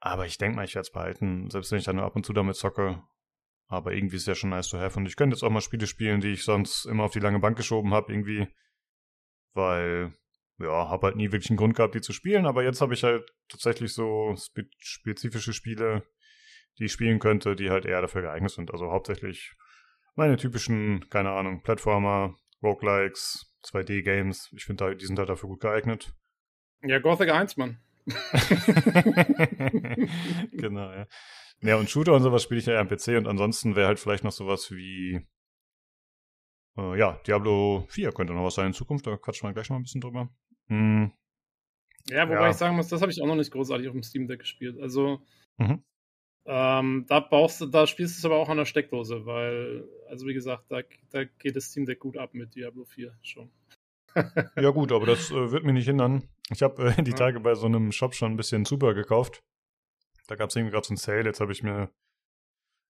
Aber 0.00 0.26
ich 0.26 0.38
denke 0.38 0.56
mal, 0.56 0.64
ich 0.64 0.74
werde 0.74 0.86
es 0.86 0.92
behalten, 0.92 1.50
selbst 1.50 1.72
wenn 1.72 1.78
ich 1.78 1.84
dann 1.84 1.96
nur 1.96 2.04
ab 2.04 2.16
und 2.16 2.24
zu 2.24 2.32
damit 2.32 2.56
zocke. 2.56 3.02
Aber 3.66 3.92
irgendwie 3.92 4.16
ist 4.16 4.22
es 4.22 4.28
ja 4.28 4.34
schon 4.34 4.50
nice 4.50 4.68
to 4.68 4.78
have. 4.78 4.98
Und 4.98 5.06
ich 5.06 5.16
könnte 5.16 5.34
jetzt 5.34 5.42
auch 5.42 5.50
mal 5.50 5.60
Spiele 5.60 5.86
spielen, 5.86 6.20
die 6.20 6.32
ich 6.32 6.44
sonst 6.44 6.86
immer 6.86 7.04
auf 7.04 7.12
die 7.12 7.20
lange 7.20 7.40
Bank 7.40 7.56
geschoben 7.56 7.92
habe, 7.92 8.12
irgendwie 8.12 8.48
weil 9.54 10.12
ja, 10.58 10.88
habe 10.88 11.08
halt 11.08 11.16
nie 11.16 11.30
wirklich 11.30 11.50
einen 11.50 11.56
Grund 11.56 11.76
gehabt, 11.76 11.94
die 11.94 12.00
zu 12.00 12.12
spielen, 12.12 12.46
aber 12.46 12.64
jetzt 12.64 12.80
habe 12.80 12.94
ich 12.94 13.04
halt 13.04 13.28
tatsächlich 13.48 13.92
so 13.92 14.34
spe 14.36 14.64
spezifische 14.78 15.52
Spiele, 15.52 16.02
die 16.78 16.86
ich 16.86 16.92
spielen 16.92 17.18
könnte, 17.18 17.54
die 17.54 17.70
halt 17.70 17.84
eher 17.84 18.00
dafür 18.00 18.22
geeignet 18.22 18.50
sind. 18.50 18.72
Also 18.72 18.90
hauptsächlich 18.90 19.54
meine 20.14 20.36
typischen, 20.36 21.08
keine 21.10 21.30
Ahnung, 21.30 21.62
Plattformer, 21.62 22.34
Roguelikes, 22.62 23.47
2D-Games. 23.64 24.52
Ich 24.56 24.64
finde, 24.64 24.96
die 24.96 25.06
sind 25.06 25.18
halt 25.18 25.28
dafür 25.28 25.48
gut 25.48 25.60
geeignet. 25.60 26.12
Ja, 26.82 26.98
Gothic 26.98 27.30
1, 27.30 27.56
Mann. 27.56 27.78
genau, 30.52 30.92
ja. 30.92 31.06
Ja, 31.60 31.76
und 31.76 31.90
Shooter 31.90 32.14
und 32.14 32.22
sowas 32.22 32.42
spiele 32.44 32.60
ich 32.60 32.66
ja 32.66 32.74
eher 32.74 32.80
am 32.80 32.88
PC 32.88 33.08
und 33.18 33.26
ansonsten 33.26 33.74
wäre 33.74 33.88
halt 33.88 33.98
vielleicht 33.98 34.22
noch 34.24 34.32
sowas 34.32 34.70
wie 34.70 35.26
äh, 36.78 36.98
ja, 36.98 37.20
Diablo 37.26 37.84
4 37.88 38.12
könnte 38.12 38.32
noch 38.32 38.44
was 38.44 38.54
sein 38.54 38.68
in 38.68 38.72
Zukunft, 38.72 39.06
da 39.06 39.16
quatschen 39.16 39.48
wir 39.48 39.52
gleich 39.52 39.68
noch 39.68 39.76
ein 39.76 39.82
bisschen 39.82 40.00
drüber. 40.00 40.30
Hm. 40.68 41.12
Ja, 42.08 42.28
wobei 42.28 42.42
ja. 42.42 42.50
ich 42.50 42.56
sagen 42.56 42.76
muss, 42.76 42.88
das 42.88 43.02
habe 43.02 43.10
ich 43.10 43.20
auch 43.20 43.26
noch 43.26 43.34
nicht 43.34 43.50
großartig 43.50 43.88
auf 43.88 43.92
dem 43.92 44.02
Steam 44.02 44.28
Deck 44.28 44.40
gespielt. 44.40 44.78
Also 44.80 45.20
mhm. 45.58 45.82
Ähm, 46.50 47.04
da 47.06 47.20
brauchst 47.20 47.60
du, 47.60 47.66
da 47.66 47.86
spielst 47.86 48.16
du 48.16 48.18
es 48.20 48.24
aber 48.24 48.36
auch 48.36 48.48
an 48.48 48.56
der 48.56 48.64
Steckdose, 48.64 49.26
weil, 49.26 49.86
also 50.08 50.26
wie 50.26 50.32
gesagt, 50.32 50.64
da, 50.70 50.80
da 51.10 51.24
geht 51.24 51.56
das 51.56 51.66
Steam 51.66 51.84
Deck 51.84 52.00
gut 52.00 52.16
ab 52.16 52.30
mit 52.32 52.54
Diablo 52.54 52.86
4 52.86 53.14
schon. 53.20 53.50
ja 54.56 54.70
gut, 54.70 54.90
aber 54.90 55.04
das 55.04 55.30
äh, 55.30 55.52
wird 55.52 55.64
mich 55.64 55.74
nicht 55.74 55.84
hindern. 55.84 56.26
Ich 56.50 56.62
habe 56.62 56.94
äh, 56.96 57.02
die 57.02 57.10
ja. 57.10 57.16
Tage 57.18 57.40
bei 57.40 57.54
so 57.54 57.66
einem 57.66 57.92
Shop 57.92 58.14
schon 58.14 58.32
ein 58.32 58.38
bisschen 58.38 58.64
Zubehör 58.64 58.94
gekauft. 58.94 59.44
Da 60.26 60.36
gab 60.36 60.48
es 60.48 60.56
irgendwie 60.56 60.72
gerade 60.72 60.86
so 60.86 60.92
einen 60.92 60.96
Sale, 60.96 61.24
jetzt 61.24 61.40
habe 61.40 61.52
ich 61.52 61.62
mir 61.62 61.90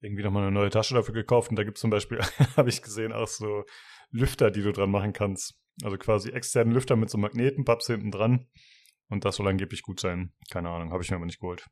irgendwie 0.00 0.22
nochmal 0.22 0.44
eine 0.44 0.52
neue 0.52 0.70
Tasche 0.70 0.94
dafür 0.94 1.12
gekauft 1.14 1.50
und 1.50 1.56
da 1.56 1.64
gibt 1.64 1.76
es 1.76 1.82
zum 1.82 1.90
Beispiel, 1.90 2.20
habe 2.56 2.70
ich 2.70 2.80
gesehen, 2.80 3.12
auch 3.12 3.28
so 3.28 3.64
Lüfter, 4.10 4.50
die 4.50 4.62
du 4.62 4.72
dran 4.72 4.90
machen 4.90 5.12
kannst. 5.12 5.60
Also 5.84 5.98
quasi 5.98 6.30
externen 6.30 6.72
Lüfter 6.72 6.96
mit 6.96 7.10
so 7.10 7.18
Magnetenpaps 7.18 7.86
hinten 7.88 8.10
dran. 8.10 8.46
Und 9.10 9.26
das 9.26 9.36
soll 9.36 9.46
angeblich 9.46 9.82
gut 9.82 10.00
sein. 10.00 10.32
Keine 10.50 10.70
Ahnung, 10.70 10.90
habe 10.90 11.02
ich 11.02 11.10
mir 11.10 11.16
aber 11.16 11.26
nicht 11.26 11.40
geholt. 11.40 11.66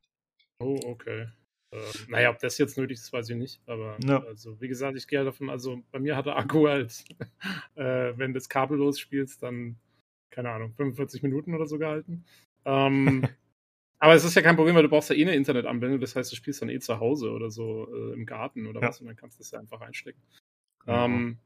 Oh, 0.59 0.79
okay. 0.85 1.29
Äh, 1.73 1.79
naja, 2.09 2.31
ob 2.31 2.39
das 2.39 2.59
jetzt 2.59 2.77
nötig 2.77 2.99
ist, 2.99 3.13
weiß 3.13 3.29
ich 3.31 3.37
nicht. 3.37 3.61
Aber 3.67 3.97
ja. 4.05 4.23
also, 4.25 4.61
wie 4.61 4.69
gesagt, 4.69 4.97
ich 4.97 5.07
gehe 5.07 5.19
halt 5.19 5.29
davon, 5.29 5.51
also 5.51 5.83
bei 5.93 5.99
mir 5.99 6.17
hat 6.17 6.27
der 6.27 6.37
Akku 6.37 6.69
halt, 6.69 7.05
äh, 7.77 8.13
wenn 8.17 8.33
du 8.33 8.39
das 8.39 8.49
kabellos 8.49 8.99
spielst, 8.99 9.43
dann, 9.43 9.77
keine 10.31 10.51
Ahnung, 10.51 10.73
45 10.75 11.23
Minuten 11.23 11.55
oder 11.55 11.67
so 11.67 11.79
gehalten. 11.79 12.25
Ähm, 12.65 13.27
Aber 14.03 14.15
es 14.15 14.25
ist 14.25 14.35
ja 14.35 14.41
kein 14.41 14.57
Problem, 14.57 14.75
weil 14.75 14.83
du 14.83 14.89
brauchst 14.89 15.11
ja 15.11 15.17
eh 15.17 15.23
eine 15.23 15.37
Internetanbindung. 15.37 16.01
Das 16.01 16.17
heißt, 16.17 16.33
du 16.33 16.37
spielst 16.37 16.63
dann 16.63 16.71
eh 16.71 16.79
zu 16.81 16.99
Hause 16.99 17.31
oder 17.31 17.51
so 17.51 17.87
äh, 17.95 18.15
im 18.15 18.25
Garten 18.25 18.67
oder 18.67 18.81
ja. 18.81 18.89
was 18.89 19.01
und 19.01 19.07
dann 19.07 19.17
kannst 19.17 19.39
du 19.39 19.43
das 19.43 19.51
ja 19.51 19.61
einfach 19.61 19.83
einstecken. 19.83 20.21
Mhm. 20.87 20.93
Ähm, 20.93 21.39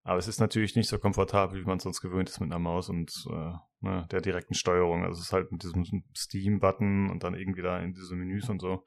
Aber 0.02 0.18
es 0.18 0.28
ist 0.28 0.40
natürlich 0.40 0.76
nicht 0.76 0.88
so 0.88 0.98
komfortabel, 0.98 1.60
wie 1.60 1.66
man 1.66 1.76
es 1.76 1.82
sonst 1.82 2.00
gewöhnt 2.00 2.28
ist 2.28 2.40
mit 2.40 2.50
einer 2.50 2.58
Maus 2.58 2.88
und 2.88 3.12
äh, 3.30 3.52
ne, 3.80 4.06
der 4.10 4.20
direkten 4.20 4.54
Steuerung. 4.54 5.04
Also 5.04 5.20
es 5.20 5.26
ist 5.26 5.32
halt 5.32 5.52
mit 5.52 5.62
diesem 5.62 5.84
Steam-Button 6.16 7.10
und 7.10 7.22
dann 7.22 7.34
irgendwie 7.34 7.62
da 7.62 7.78
in 7.78 7.92
diese 7.92 8.16
Menüs 8.16 8.48
und 8.48 8.60
so. 8.60 8.84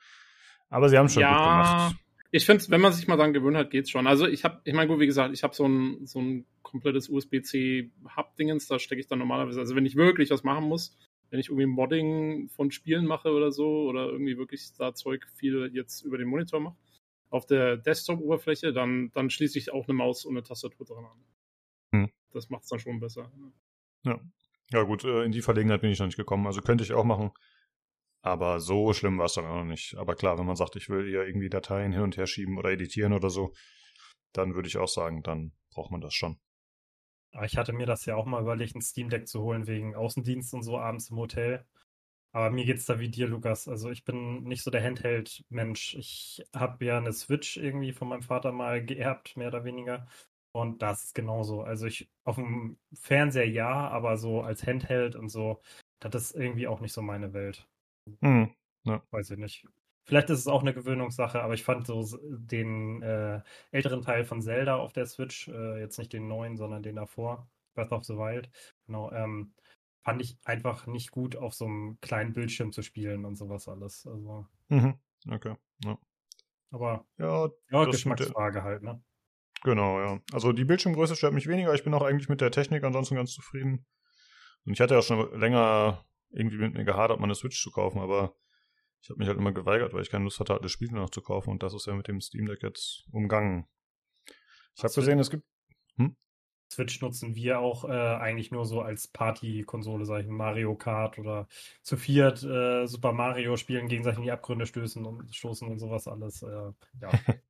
Aber 0.70 0.90
sie 0.90 0.98
haben 0.98 1.10
schon 1.10 1.22
ja, 1.22 1.30
gut 1.30 1.44
gemacht. 1.44 1.96
Ich 2.36 2.48
finde, 2.48 2.66
wenn 2.70 2.82
man 2.82 2.92
sich 2.92 3.08
mal 3.08 3.16
daran 3.16 3.32
gewöhnt 3.32 3.56
hat, 3.56 3.70
geht's 3.70 3.92
schon. 3.92 4.08
Also 4.08 4.26
ich 4.26 4.44
habe, 4.44 4.60
ich 4.64 4.74
meine, 4.74 4.88
gut, 4.88 5.00
wie 5.00 5.06
gesagt, 5.06 5.36
ich 5.36 5.44
habe 5.44 5.54
so 5.54 5.68
ein, 5.68 6.08
so 6.08 6.20
ein 6.20 6.48
komplettes 6.64 7.08
USB-C-Hub-Dingens, 7.08 8.68
da 8.68 8.80
stecke 8.80 9.00
ich 9.00 9.06
dann 9.06 9.20
normalerweise, 9.20 9.60
also 9.60 9.76
wenn 9.76 9.86
ich 9.86 9.96
wirklich 9.96 10.32
was 10.32 10.44
machen 10.44 10.64
muss, 10.64 10.98
wenn 11.30 11.40
ich 11.40 11.50
irgendwie 11.50 11.68
Modding 11.68 12.50
von 12.50 12.72
Spielen 12.72 13.06
mache 13.06 13.30
oder 13.30 13.52
so, 13.52 13.88
oder 13.88 14.08
irgendwie 14.08 14.36
wirklich 14.36 14.74
da 14.80 14.96
Zeug 14.96 15.28
viel 15.36 15.70
jetzt 15.76 16.02
über 16.02 16.18
den 16.18 16.28
Monitor 16.28 16.60
mache, 16.60 16.76
auf 17.30 17.46
der 17.46 17.78
Desktop-Oberfläche, 17.78 18.74
dann, 18.74 19.12
dann 19.14 19.30
schließe 19.30 19.60
ich 19.60 19.72
auch 19.72 19.88
eine 19.88 19.94
Maus 19.94 20.26
und 20.26 20.36
eine 20.36 20.42
Tastatur 20.42 20.88
dran 20.88 21.06
an. 21.06 21.26
Hm. 21.92 22.10
Das 22.32 22.50
macht 22.50 22.64
es 22.64 22.70
dann 22.70 22.80
schon 22.80 23.00
besser. 23.00 23.32
Ja. 24.06 24.20
Ja, 24.72 24.82
gut, 24.82 25.04
äh, 25.04 25.24
in 25.24 25.32
die 25.32 25.44
Verlegenheit 25.44 25.82
bin 25.82 25.92
ich 25.92 26.00
noch 26.00 26.08
nicht 26.08 26.18
gekommen. 26.18 26.48
Also 26.48 26.62
könnte 26.62 26.84
ich 26.84 26.94
auch 26.94 27.04
machen. 27.04 27.30
Aber 28.24 28.62
so 28.62 28.94
schlimm 28.94 29.18
war 29.18 29.26
es 29.26 29.34
dann 29.34 29.46
auch 29.46 29.58
noch 29.58 29.66
nicht. 29.66 29.96
Aber 29.96 30.16
klar, 30.16 30.40
wenn 30.40 30.46
man 30.46 30.56
sagt, 30.56 30.76
ich 30.78 30.90
will 30.90 31.10
ja 31.12 31.24
irgendwie 31.24 31.50
Dateien 31.50 31.92
hin 31.92 32.02
und 32.02 32.18
her 32.18 32.26
schieben 32.26 32.58
oder 32.58 32.72
editieren 32.72 33.14
oder 33.14 33.30
so, 33.30 33.54
dann 34.32 34.56
würde 34.56 34.68
ich 34.68 34.78
auch 34.78 34.88
sagen, 34.88 35.24
dann 35.24 35.52
braucht 35.72 35.92
man 35.92 36.02
das 36.02 36.14
schon. 36.14 36.40
Ich 37.44 37.58
hatte 37.58 37.74
mir 37.74 37.86
das 37.86 38.06
ja 38.06 38.16
auch 38.16 38.26
mal 38.26 38.42
überlegt, 38.42 38.76
ein 38.76 38.82
Steam 38.82 39.10
Deck 39.10 39.28
zu 39.28 39.42
holen 39.42 39.68
wegen 39.68 39.96
Außendienst 39.96 40.54
und 40.54 40.64
so 40.64 40.78
abends 40.78 41.10
im 41.10 41.18
Hotel. 41.18 41.66
Aber 42.32 42.50
mir 42.50 42.66
geht's 42.66 42.86
da 42.86 43.00
wie 43.00 43.10
dir, 43.10 43.28
Lukas. 43.28 43.68
Also 43.68 43.92
ich 43.92 44.06
bin 44.06 44.44
nicht 44.44 44.64
so 44.64 44.72
der 44.72 44.84
Handheld-Mensch. 44.84 45.96
Ich 45.96 46.44
habe 46.56 46.86
ja 46.86 46.98
eine 46.98 47.14
Switch 47.14 47.58
irgendwie 47.58 47.92
von 47.92 48.08
meinem 48.08 48.24
Vater 48.24 48.52
mal 48.52 48.84
geerbt, 48.84 49.36
mehr 49.36 49.50
oder 49.50 49.66
weniger. 49.66 50.08
Und 50.52 50.82
das 50.82 51.06
ist 51.06 51.16
genauso. 51.16 51.62
Also 51.62 51.88
ich 51.88 52.10
auf 52.24 52.36
dem 52.36 52.78
Fernseher 52.94 53.48
ja, 53.50 53.88
aber 53.90 54.18
so 54.18 54.42
als 54.42 54.66
Handheld 54.66 55.16
und 55.16 55.30
so 55.30 55.62
das 56.12 56.32
ist 56.32 56.36
irgendwie 56.36 56.68
auch 56.68 56.82
nicht 56.82 56.94
so 56.94 57.02
meine 57.02 57.34
Welt. 57.34 57.68
Hm, 58.22 58.54
ja. 58.84 59.02
Weiß 59.12 59.32
ich 59.32 59.38
nicht. 59.38 59.68
Vielleicht 60.06 60.30
ist 60.30 60.40
es 60.40 60.48
auch 60.48 60.62
eine 60.62 60.74
Gewöhnungssache, 60.74 61.42
aber 61.42 61.54
ich 61.54 61.64
fand 61.64 61.88
so 61.88 62.06
den 62.22 63.02
äh, 63.02 63.42
älteren 63.72 64.02
Teil 64.02 64.26
von 64.26 64.42
Zelda 64.42 64.76
auf 64.76 64.92
der 64.92 65.06
Switch, 65.06 65.48
äh, 65.48 65.80
jetzt 65.80 65.98
nicht 65.98 66.12
den 66.12 66.28
neuen, 66.28 66.58
sondern 66.58 66.84
den 66.84 66.98
davor, 66.98 67.50
Breath 67.74 67.94
of 67.94 68.04
the 68.04 68.16
Wild, 68.16 68.50
genau, 68.86 69.12
ähm, 69.12 69.54
fand 70.04 70.22
ich 70.22 70.38
einfach 70.44 70.88
nicht 70.88 71.12
gut 71.12 71.38
auf 71.38 71.54
so 71.54 71.66
einem 71.66 71.98
kleinen 72.02 72.34
Bildschirm 72.34 72.74
zu 72.74 72.82
spielen 72.82 73.24
und 73.24 73.38
sowas 73.38 73.70
alles. 73.70 74.06
Also. 74.06 74.46
Mhm. 74.68 75.00
Okay. 75.30 75.56
Ja. 75.86 75.98
Aber 76.72 77.06
ja, 77.18 77.50
ja 77.72 77.86
Geschmacksfrage 77.86 78.64
halt, 78.64 78.84
ne? 78.84 79.02
Genau, 79.64 80.02
ja. 80.02 80.20
Also 80.34 80.52
die 80.52 80.66
Bildschirmgröße 80.66 81.16
stört 81.16 81.34
mich 81.34 81.48
weniger. 81.48 81.74
Ich 81.74 81.86
bin 81.86 81.94
auch 81.94 82.02
eigentlich 82.02 82.28
mit 82.28 82.42
der 82.42 82.52
Technik 82.52 82.84
ansonsten 82.84 83.16
ganz 83.16 83.32
zufrieden. 83.32 83.86
Und 84.66 84.74
ich 84.74 84.82
hatte 84.82 84.96
ja 84.96 85.02
schon 85.02 85.40
länger 85.40 86.04
irgendwie 86.34 86.58
mit 86.58 86.74
mir 86.74 86.84
gehadert, 86.84 87.20
meine 87.20 87.36
Switch 87.36 87.62
zu 87.62 87.72
kaufen, 87.72 88.00
aber 88.00 88.36
ich 89.02 89.10
habe 89.10 89.20
mich 89.20 89.28
halt 89.28 89.38
immer 89.38 89.52
geweigert, 89.52 89.94
weil 89.94 90.02
ich 90.02 90.10
keine 90.10 90.24
Lust 90.24 90.40
hatte, 90.40 90.54
alle 90.54 90.70
Spiele 90.70 90.94
noch 90.94 91.10
zu 91.10 91.22
kaufen 91.22 91.50
und 91.50 91.64
das 91.64 91.74
ist 91.74 91.88
ja 91.88 91.94
mit 91.94 92.08
dem 92.08 92.22
Steam 92.22 92.46
Deck 92.46 92.64
jetzt 92.64 93.06
umgangen. 93.12 93.68
Ich 94.76 94.84
habe 94.84 94.94
gesehen, 94.94 95.20
es 95.20 95.30
gibt. 95.30 95.44
Hm? 95.98 96.16
Switch 96.72 97.02
nutzen 97.02 97.36
wir 97.36 97.60
auch 97.60 97.86
äh, 97.86 97.92
eigentlich 97.92 98.52
nur 98.52 98.66
so 98.66 98.82
als 98.82 99.08
Party-Konsole, 99.08 100.06
sag 100.06 100.22
ich 100.22 100.28
Mario 100.28 100.76
Kart 100.76 101.20
oder 101.20 101.48
zu 101.84 101.98
viert 101.98 102.44
äh, 102.44 102.88
Super 102.88 103.12
Mario 103.12 103.58
spielen, 103.58 103.88
gegenseitig 103.88 104.20
in 104.20 104.24
die 104.24 104.32
Abgründe 104.32 104.66
stößen 104.66 105.06
und 105.06 105.34
stoßen 105.36 105.68
und 105.68 105.80
sowas 105.80 106.08
alles. 106.08 106.42
Äh, 106.42 106.72
ja. 107.02 107.12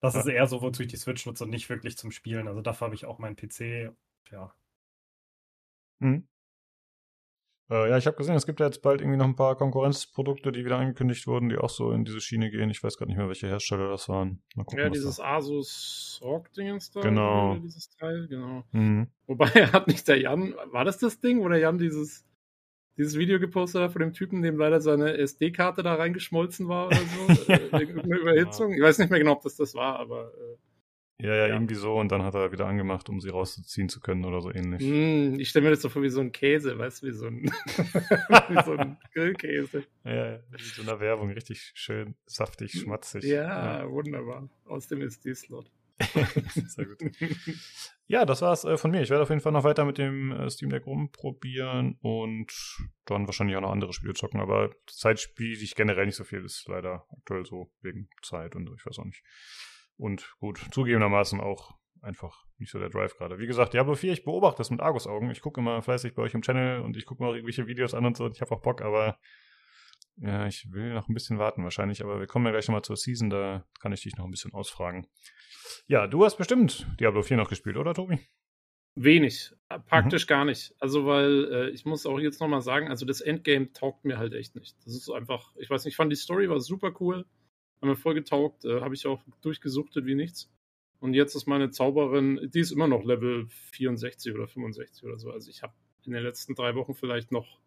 Das 0.00 0.14
ist 0.14 0.26
eher 0.26 0.46
so, 0.46 0.62
wozu 0.62 0.82
ich 0.82 0.88
die 0.88 0.96
Switch 0.96 1.26
nutze 1.26 1.42
und 1.42 1.50
nicht 1.50 1.68
wirklich 1.68 1.96
zum 1.96 2.12
Spielen. 2.12 2.46
Also 2.46 2.60
dafür 2.60 2.84
habe 2.84 2.94
ich 2.94 3.04
auch 3.04 3.18
meinen 3.18 3.34
PC. 3.34 3.92
Ja. 4.30 4.54
Mhm. 5.98 6.28
Äh, 7.70 7.90
ja, 7.90 7.98
ich 7.98 8.06
habe 8.06 8.16
gesehen, 8.16 8.34
es 8.34 8.46
gibt 8.46 8.60
ja 8.60 8.66
jetzt 8.66 8.80
bald 8.80 9.00
irgendwie 9.00 9.18
noch 9.18 9.26
ein 9.26 9.36
paar 9.36 9.56
Konkurrenzprodukte, 9.56 10.52
die 10.52 10.64
wieder 10.64 10.78
angekündigt 10.78 11.26
wurden, 11.26 11.50
die 11.50 11.58
auch 11.58 11.68
so 11.68 11.92
in 11.92 12.04
diese 12.04 12.20
Schiene 12.20 12.50
gehen. 12.50 12.70
Ich 12.70 12.82
weiß 12.82 12.96
gerade 12.96 13.10
nicht 13.10 13.18
mehr, 13.18 13.28
welche 13.28 13.46
Hersteller 13.46 13.90
das 13.90 14.08
waren. 14.08 14.42
Gucken, 14.56 14.78
ja, 14.78 14.88
dieses 14.88 15.20
Asus 15.20 16.18
ROG-Dingens 16.22 16.92
da. 16.92 17.02
Genau. 17.02 17.56
Dieses 17.56 17.90
Teil, 17.90 18.26
genau. 18.28 18.64
Mhm. 18.72 19.08
Wobei 19.26 19.46
hat 19.72 19.86
nicht 19.86 20.08
der 20.08 20.18
Jan, 20.18 20.54
war 20.72 20.86
das 20.86 20.98
das 20.98 21.20
Ding, 21.20 21.42
wo 21.42 21.48
der 21.48 21.58
Jan 21.58 21.76
dieses, 21.76 22.24
dieses 22.96 23.18
Video 23.18 23.38
gepostet 23.38 23.82
hat 23.82 23.92
von 23.92 24.00
dem 24.00 24.14
Typen, 24.14 24.40
dem 24.40 24.56
leider 24.56 24.80
seine 24.80 25.18
SD-Karte 25.18 25.82
da 25.82 25.94
reingeschmolzen 25.94 26.68
war 26.68 26.86
oder 26.86 26.96
so? 26.96 27.52
Äh, 27.52 27.80
irgendeine 27.80 28.16
Überhitzung? 28.16 28.72
Ich 28.72 28.80
weiß 28.80 28.98
nicht 28.98 29.10
mehr 29.10 29.18
genau, 29.18 29.32
ob 29.32 29.42
das 29.42 29.56
das 29.56 29.74
war, 29.74 29.98
aber. 29.98 30.32
Äh, 30.34 30.56
ja, 31.20 31.34
ja, 31.34 31.46
ja, 31.48 31.54
irgendwie 31.54 31.74
so 31.74 31.94
und 31.94 32.12
dann 32.12 32.22
hat 32.22 32.34
er 32.34 32.52
wieder 32.52 32.66
angemacht, 32.66 33.08
um 33.08 33.20
sie 33.20 33.30
rauszuziehen 33.30 33.88
zu 33.88 34.00
können 34.00 34.24
oder 34.24 34.40
so 34.40 34.52
ähnlich. 34.52 34.82
Mm, 34.82 35.40
ich 35.40 35.48
stelle 35.48 35.64
mir 35.64 35.70
das 35.70 35.82
so 35.82 35.88
vor 35.88 36.02
wie 36.02 36.10
so 36.10 36.20
ein 36.20 36.30
Käse, 36.30 36.78
weißt 36.78 37.02
du, 37.02 37.06
wie 37.08 37.12
so 37.12 37.26
ein, 37.26 37.42
wie 38.48 38.64
so 38.64 38.76
ein 38.76 38.96
Grillkäse. 39.12 39.82
Ja, 40.04 40.32
ja, 40.32 40.40
wie 40.50 40.62
so 40.62 40.82
eine 40.82 41.00
Werbung, 41.00 41.30
richtig 41.30 41.72
schön 41.74 42.14
saftig, 42.26 42.72
schmatzig. 42.72 43.24
Ja, 43.24 43.80
ja. 43.80 43.90
wunderbar. 43.90 44.48
Aus 44.66 44.86
dem 44.86 45.02
SD-Slot. 45.02 45.70
Sehr 46.54 46.86
gut. 46.86 46.98
Ja, 48.06 48.24
das 48.24 48.40
war's 48.40 48.64
äh, 48.64 48.76
von 48.76 48.92
mir. 48.92 49.02
Ich 49.02 49.10
werde 49.10 49.24
auf 49.24 49.30
jeden 49.30 49.40
Fall 49.40 49.50
noch 49.52 49.64
weiter 49.64 49.84
mit 49.84 49.98
dem 49.98 50.30
äh, 50.30 50.48
Steam 50.48 50.70
Deck 50.70 50.86
rumprobieren 50.86 51.98
und 52.00 52.52
dann 53.06 53.26
wahrscheinlich 53.26 53.56
auch 53.56 53.60
noch 53.60 53.72
andere 53.72 53.92
Spiele 53.92 54.14
zocken, 54.14 54.40
aber 54.40 54.70
Zeit 54.86 55.18
spiele 55.18 55.60
ich 55.60 55.74
generell 55.74 56.06
nicht 56.06 56.16
so 56.16 56.22
viel, 56.22 56.42
das 56.42 56.58
ist 56.58 56.68
leider 56.68 57.06
aktuell 57.10 57.44
so 57.44 57.72
wegen 57.82 58.08
Zeit 58.22 58.54
und 58.54 58.70
ich 58.76 58.86
weiß 58.86 59.00
auch 59.00 59.04
nicht. 59.04 59.24
Und 59.98 60.34
gut, 60.38 60.64
zugegebenermaßen 60.70 61.40
auch 61.40 61.76
einfach 62.00 62.44
nicht 62.58 62.70
so 62.70 62.78
der 62.78 62.88
Drive 62.88 63.16
gerade. 63.16 63.38
Wie 63.38 63.46
gesagt, 63.46 63.74
Diablo 63.74 63.94
4, 63.94 64.12
ich 64.12 64.24
beobachte 64.24 64.58
das 64.58 64.70
mit 64.70 64.80
Argus-Augen. 64.80 65.30
Ich 65.30 65.40
gucke 65.40 65.60
immer 65.60 65.82
fleißig 65.82 66.14
bei 66.14 66.22
euch 66.22 66.34
im 66.34 66.42
Channel 66.42 66.80
und 66.80 66.96
ich 66.96 67.04
gucke 67.04 67.22
mir 67.22 67.28
auch 67.28 67.34
irgendwelche 67.34 67.66
Videos 67.66 67.94
an 67.94 68.06
und 68.06 68.16
so. 68.16 68.24
Und 68.24 68.36
ich 68.36 68.40
habe 68.40 68.54
auch 68.54 68.62
Bock, 68.62 68.80
aber 68.80 69.18
ja, 70.20 70.46
ich 70.46 70.70
will 70.72 70.94
noch 70.94 71.08
ein 71.08 71.14
bisschen 71.14 71.38
warten 71.38 71.62
wahrscheinlich. 71.64 72.02
Aber 72.02 72.20
wir 72.20 72.26
kommen 72.26 72.46
ja 72.46 72.52
gleich 72.52 72.68
nochmal 72.68 72.82
zur 72.82 72.96
Season, 72.96 73.30
da 73.30 73.64
kann 73.80 73.92
ich 73.92 74.02
dich 74.02 74.16
noch 74.16 74.24
ein 74.24 74.30
bisschen 74.30 74.52
ausfragen. 74.52 75.06
Ja, 75.86 76.06
du 76.06 76.24
hast 76.24 76.36
bestimmt 76.36 76.86
Diablo 76.98 77.22
4 77.22 77.36
noch 77.36 77.48
gespielt, 77.48 77.76
oder 77.76 77.94
Tobi? 77.94 78.18
Wenig, 78.94 79.52
praktisch 79.86 80.26
mhm. 80.26 80.28
gar 80.28 80.44
nicht. 80.44 80.74
Also, 80.80 81.06
weil 81.06 81.52
äh, 81.52 81.70
ich 81.70 81.84
muss 81.84 82.04
auch 82.04 82.18
jetzt 82.18 82.40
nochmal 82.40 82.62
sagen, 82.62 82.88
also 82.88 83.06
das 83.06 83.20
Endgame 83.20 83.72
taugt 83.72 84.04
mir 84.04 84.18
halt 84.18 84.34
echt 84.34 84.56
nicht. 84.56 84.76
Das 84.84 84.94
ist 84.94 85.08
einfach, 85.10 85.54
ich 85.56 85.70
weiß 85.70 85.84
nicht, 85.84 85.92
ich 85.92 85.96
fand 85.96 86.10
die 86.10 86.16
Story 86.16 86.48
war 86.48 86.58
super 86.58 86.92
cool. 87.00 87.24
Haben 87.80 87.90
mir 87.90 87.96
voll 87.96 88.14
getaugt, 88.14 88.64
äh, 88.64 88.80
habe 88.80 88.94
ich 88.94 89.06
auch 89.06 89.22
durchgesuchtet 89.42 90.06
wie 90.06 90.14
nichts. 90.14 90.50
Und 91.00 91.14
jetzt 91.14 91.34
ist 91.34 91.46
meine 91.46 91.70
Zauberin, 91.70 92.50
die 92.52 92.60
ist 92.60 92.72
immer 92.72 92.88
noch 92.88 93.04
Level 93.04 93.46
64 93.72 94.34
oder 94.34 94.48
65 94.48 95.04
oder 95.04 95.18
so. 95.18 95.30
Also 95.30 95.50
ich 95.50 95.62
habe 95.62 95.72
in 96.04 96.12
den 96.12 96.22
letzten 96.22 96.54
drei 96.54 96.74
Wochen 96.74 96.94
vielleicht 96.94 97.30
noch 97.30 97.60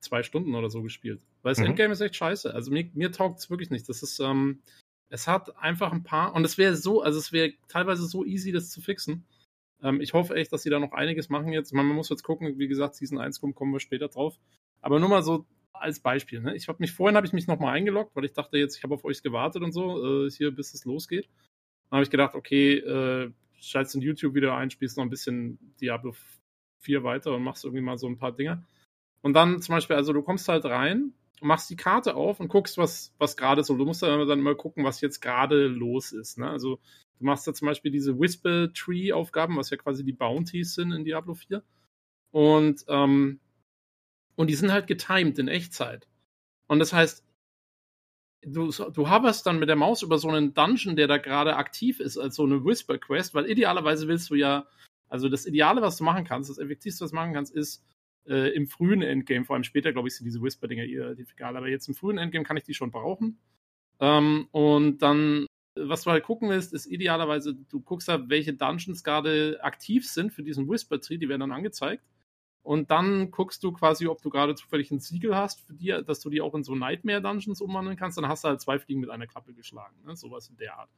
zwei 0.00 0.22
Stunden 0.22 0.54
oder 0.54 0.70
so 0.70 0.82
gespielt. 0.82 1.24
Weil 1.42 1.52
das 1.52 1.60
mhm. 1.60 1.66
Endgame 1.66 1.92
ist 1.92 2.00
echt 2.00 2.16
scheiße. 2.16 2.52
Also 2.52 2.70
mir, 2.72 2.90
mir 2.94 3.12
taugt 3.12 3.38
es 3.38 3.50
wirklich 3.50 3.70
nicht. 3.70 3.88
Das 3.88 4.02
ist, 4.02 4.18
ähm, 4.20 4.62
es 5.08 5.26
hat 5.28 5.56
einfach 5.56 5.92
ein 5.92 6.02
paar, 6.02 6.34
und 6.34 6.44
es 6.44 6.58
wäre 6.58 6.76
so, 6.76 7.02
also 7.02 7.18
es 7.18 7.32
wäre 7.32 7.52
teilweise 7.68 8.06
so 8.06 8.24
easy, 8.24 8.52
das 8.52 8.70
zu 8.70 8.80
fixen. 8.80 9.24
Ähm, 9.82 10.00
ich 10.00 10.12
hoffe 10.12 10.34
echt, 10.34 10.52
dass 10.52 10.62
sie 10.62 10.70
da 10.70 10.80
noch 10.80 10.92
einiges 10.92 11.28
machen 11.28 11.52
jetzt. 11.52 11.72
Man, 11.72 11.86
man 11.86 11.96
muss 11.96 12.08
jetzt 12.08 12.22
gucken, 12.22 12.58
wie 12.58 12.68
gesagt, 12.68 12.96
Season 12.96 13.18
1 13.18 13.40
kommt, 13.40 13.54
kommen 13.54 13.72
wir 13.72 13.80
später 13.80 14.08
drauf. 14.08 14.38
Aber 14.80 14.98
nur 14.98 15.08
mal 15.08 15.22
so 15.22 15.46
als 15.80 16.00
Beispiel. 16.00 16.40
Ne? 16.40 16.56
Ich 16.56 16.68
habe 16.68 16.78
mich 16.80 16.92
vorhin 16.92 17.16
habe 17.16 17.26
ich 17.26 17.32
mich 17.32 17.46
nochmal 17.46 17.74
eingeloggt, 17.74 18.14
weil 18.14 18.24
ich 18.24 18.32
dachte 18.32 18.58
jetzt, 18.58 18.76
ich 18.76 18.82
habe 18.82 18.94
auf 18.94 19.04
euch 19.04 19.22
gewartet 19.22 19.62
und 19.62 19.72
so, 19.72 20.26
äh, 20.26 20.30
hier 20.30 20.50
bis 20.50 20.74
es 20.74 20.84
losgeht. 20.84 21.28
Dann 21.90 21.98
habe 21.98 22.04
ich 22.04 22.10
gedacht, 22.10 22.34
okay, 22.34 22.78
äh, 22.78 23.30
schaltest 23.60 23.96
ein 23.96 24.02
YouTube-Video 24.02 24.52
ein, 24.52 24.70
spielst 24.70 24.96
noch 24.96 25.04
ein 25.04 25.10
bisschen 25.10 25.58
Diablo 25.80 26.14
4 26.80 27.02
weiter 27.02 27.34
und 27.34 27.42
machst 27.42 27.64
irgendwie 27.64 27.82
mal 27.82 27.98
so 27.98 28.06
ein 28.06 28.18
paar 28.18 28.32
Dinge. 28.32 28.64
Und 29.22 29.34
dann 29.34 29.60
zum 29.62 29.74
Beispiel, 29.74 29.96
also 29.96 30.12
du 30.12 30.22
kommst 30.22 30.48
halt 30.48 30.64
rein, 30.64 31.12
machst 31.40 31.70
die 31.70 31.76
Karte 31.76 32.14
auf 32.14 32.40
und 32.40 32.48
guckst, 32.48 32.78
was, 32.78 33.14
was 33.18 33.36
gerade 33.36 33.64
so. 33.64 33.76
Du 33.76 33.84
musst 33.84 34.02
dann 34.02 34.30
immer, 34.30 34.54
gucken, 34.54 34.84
was 34.84 35.00
jetzt 35.00 35.20
gerade 35.20 35.66
los 35.66 36.12
ist. 36.12 36.38
Ne? 36.38 36.48
Also 36.48 36.78
du 37.18 37.24
machst 37.24 37.46
da 37.46 37.54
zum 37.54 37.66
Beispiel 37.66 37.90
diese 37.90 38.18
Whisper 38.18 38.72
Tree-Aufgaben, 38.72 39.56
was 39.56 39.70
ja 39.70 39.76
quasi 39.76 40.04
die 40.04 40.12
Bounties 40.12 40.74
sind 40.74 40.92
in 40.92 41.04
Diablo 41.04 41.34
4. 41.34 41.62
Und 42.30 42.84
ähm, 42.88 43.40
und 44.38 44.46
die 44.46 44.54
sind 44.54 44.70
halt 44.70 44.86
getimed 44.86 45.36
in 45.40 45.48
Echtzeit. 45.48 46.06
Und 46.68 46.78
das 46.78 46.92
heißt, 46.92 47.24
du, 48.42 48.70
du 48.70 49.10
hoverst 49.10 49.44
dann 49.44 49.58
mit 49.58 49.68
der 49.68 49.74
Maus 49.74 50.02
über 50.02 50.16
so 50.18 50.28
einen 50.28 50.54
Dungeon, 50.54 50.94
der 50.94 51.08
da 51.08 51.18
gerade 51.18 51.56
aktiv 51.56 51.98
ist, 51.98 52.16
als 52.18 52.36
so 52.36 52.44
eine 52.44 52.64
Whisper 52.64 52.98
Quest, 52.98 53.34
weil 53.34 53.50
idealerweise 53.50 54.06
willst 54.06 54.30
du 54.30 54.36
ja, 54.36 54.68
also 55.08 55.28
das 55.28 55.44
Ideale, 55.44 55.82
was 55.82 55.96
du 55.96 56.04
machen 56.04 56.24
kannst, 56.24 56.50
das 56.50 56.58
Effektivste, 56.58 57.04
was 57.04 57.10
du 57.10 57.16
machen 57.16 57.34
kannst, 57.34 57.52
ist 57.52 57.84
äh, 58.28 58.54
im 58.54 58.68
frühen 58.68 59.02
Endgame, 59.02 59.44
vor 59.44 59.56
allem 59.56 59.64
später, 59.64 59.92
glaube 59.92 60.06
ich, 60.06 60.14
sind 60.14 60.24
diese 60.24 60.40
Whisper-Dinger 60.40 60.84
relativ 60.84 61.32
egal, 61.32 61.56
aber 61.56 61.68
jetzt 61.68 61.88
im 61.88 61.96
frühen 61.96 62.18
Endgame 62.18 62.44
kann 62.44 62.56
ich 62.56 62.64
die 62.64 62.74
schon 62.74 62.92
brauchen. 62.92 63.40
Ähm, 63.98 64.46
und 64.52 64.98
dann, 64.98 65.46
was 65.74 66.02
du 66.04 66.12
halt 66.12 66.22
gucken 66.22 66.48
willst, 66.48 66.72
ist 66.72 66.86
idealerweise, 66.86 67.56
du 67.56 67.80
guckst 67.80 68.06
da, 68.06 68.28
welche 68.28 68.54
Dungeons 68.54 69.02
gerade 69.02 69.58
aktiv 69.64 70.08
sind 70.08 70.32
für 70.32 70.44
diesen 70.44 70.68
Whisper-Tree, 70.68 71.18
die 71.18 71.28
werden 71.28 71.40
dann 71.40 71.50
angezeigt. 71.50 72.04
Und 72.68 72.90
dann 72.90 73.30
guckst 73.30 73.64
du 73.64 73.72
quasi, 73.72 74.08
ob 74.08 74.20
du 74.20 74.28
gerade 74.28 74.54
zufällig 74.54 74.90
ein 74.90 75.00
Siegel 75.00 75.34
hast, 75.34 75.66
für 75.66 75.72
die, 75.72 75.86
dass 76.04 76.20
du 76.20 76.28
die 76.28 76.42
auch 76.42 76.54
in 76.54 76.64
so 76.64 76.74
Nightmare-Dungeons 76.74 77.62
umwandeln 77.62 77.96
kannst. 77.96 78.18
Dann 78.18 78.28
hast 78.28 78.44
du 78.44 78.48
halt 78.48 78.60
zwei 78.60 78.78
Fliegen 78.78 79.00
mit 79.00 79.08
einer 79.08 79.26
Klappe 79.26 79.54
geschlagen. 79.54 79.96
Ne? 80.04 80.14
Sowas 80.16 80.50
in 80.50 80.58
der 80.58 80.78
Art. 80.78 80.90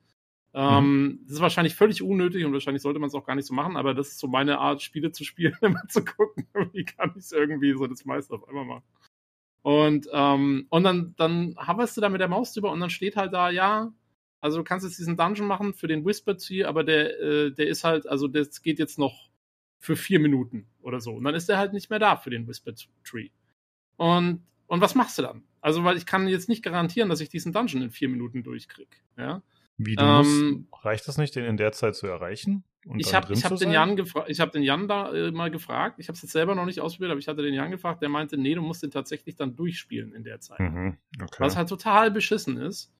Mhm. 0.52 0.58
Ähm, 0.58 1.20
das 1.22 1.34
ist 1.34 1.40
wahrscheinlich 1.40 1.76
völlig 1.76 2.02
unnötig 2.02 2.44
und 2.44 2.52
wahrscheinlich 2.52 2.82
sollte 2.82 2.98
man 2.98 3.06
es 3.06 3.14
auch 3.14 3.24
gar 3.24 3.36
nicht 3.36 3.46
so 3.46 3.54
machen, 3.54 3.76
aber 3.76 3.94
das 3.94 4.08
ist 4.08 4.18
so 4.18 4.26
meine 4.26 4.58
Art, 4.58 4.82
Spiele 4.82 5.12
zu 5.12 5.22
spielen, 5.22 5.56
immer 5.60 5.86
zu 5.86 6.04
gucken, 6.04 6.48
wie 6.72 6.84
kann 6.84 7.10
ich 7.10 7.18
es 7.18 7.30
irgendwie 7.30 7.72
so 7.72 7.86
das 7.86 8.04
meiste 8.04 8.34
auf 8.34 8.48
einmal 8.48 8.64
machen. 8.64 8.84
Und, 9.62 10.08
ähm, 10.12 10.66
und 10.70 10.82
dann, 10.82 11.14
dann 11.18 11.54
hoverst 11.56 11.96
du 11.96 12.00
da 12.00 12.08
mit 12.08 12.20
der 12.20 12.26
Maus 12.26 12.52
drüber 12.52 12.72
und 12.72 12.80
dann 12.80 12.90
steht 12.90 13.14
halt 13.14 13.32
da, 13.32 13.48
ja, 13.48 13.92
also 14.40 14.58
du 14.58 14.64
kannst 14.64 14.84
jetzt 14.84 14.98
diesen 14.98 15.16
Dungeon 15.16 15.46
machen 15.46 15.72
für 15.72 15.86
den 15.86 16.04
Whisper 16.04 16.36
Tree, 16.36 16.64
aber 16.64 16.82
der, 16.82 17.20
äh, 17.20 17.52
der 17.52 17.68
ist 17.68 17.84
halt, 17.84 18.08
also 18.08 18.26
das 18.26 18.60
geht 18.60 18.80
jetzt 18.80 18.98
noch 18.98 19.29
für 19.80 19.96
vier 19.96 20.20
Minuten 20.20 20.66
oder 20.82 21.00
so. 21.00 21.14
Und 21.14 21.24
dann 21.24 21.34
ist 21.34 21.48
er 21.48 21.58
halt 21.58 21.72
nicht 21.72 21.90
mehr 21.90 21.98
da 21.98 22.16
für 22.16 22.30
den 22.30 22.46
Whispered 22.46 22.86
Tree. 23.02 23.30
Und, 23.96 24.44
und 24.66 24.80
was 24.80 24.94
machst 24.94 25.18
du 25.18 25.22
dann? 25.22 25.42
Also, 25.60 25.82
weil 25.84 25.96
ich 25.96 26.06
kann 26.06 26.28
jetzt 26.28 26.48
nicht 26.48 26.62
garantieren, 26.62 27.08
dass 27.08 27.20
ich 27.20 27.28
diesen 27.28 27.52
Dungeon 27.52 27.82
in 27.82 27.90
vier 27.90 28.08
Minuten 28.08 28.42
durchkrieg. 28.42 29.02
Ja? 29.16 29.42
Wie 29.78 29.96
du 29.96 30.04
ähm, 30.04 30.66
musst, 30.70 30.84
reicht 30.84 31.08
das 31.08 31.18
nicht, 31.18 31.34
den 31.34 31.44
in 31.44 31.56
der 31.56 31.72
Zeit 31.72 31.96
zu 31.96 32.06
erreichen? 32.06 32.64
ich 32.96 33.14
habe 33.14 33.34
hab 33.34 33.56
den, 33.56 33.72
Jan 33.72 34.02
ich 34.26 34.40
hab 34.40 34.52
den 34.52 34.62
Jan 34.62 34.88
da 34.88 35.12
äh, 35.12 35.30
mal 35.32 35.50
gefragt. 35.50 35.96
Ich 35.98 36.08
habe 36.08 36.16
es 36.16 36.22
jetzt 36.22 36.32
selber 36.32 36.54
noch 36.54 36.64
nicht 36.64 36.80
ausprobiert, 36.80 37.10
aber 37.10 37.20
ich 37.20 37.28
hatte 37.28 37.42
den 37.42 37.52
Jan 37.52 37.70
gefragt. 37.70 38.00
Der 38.00 38.08
meinte, 38.08 38.38
nee, 38.38 38.54
du 38.54 38.62
musst 38.62 38.82
den 38.82 38.90
tatsächlich 38.90 39.36
dann 39.36 39.54
durchspielen 39.54 40.14
in 40.14 40.24
der 40.24 40.40
Zeit. 40.40 40.60
Mhm, 40.60 40.96
okay. 41.22 41.36
Was 41.38 41.56
halt 41.56 41.68
total 41.68 42.10
beschissen 42.10 42.56
ist. 42.56 42.92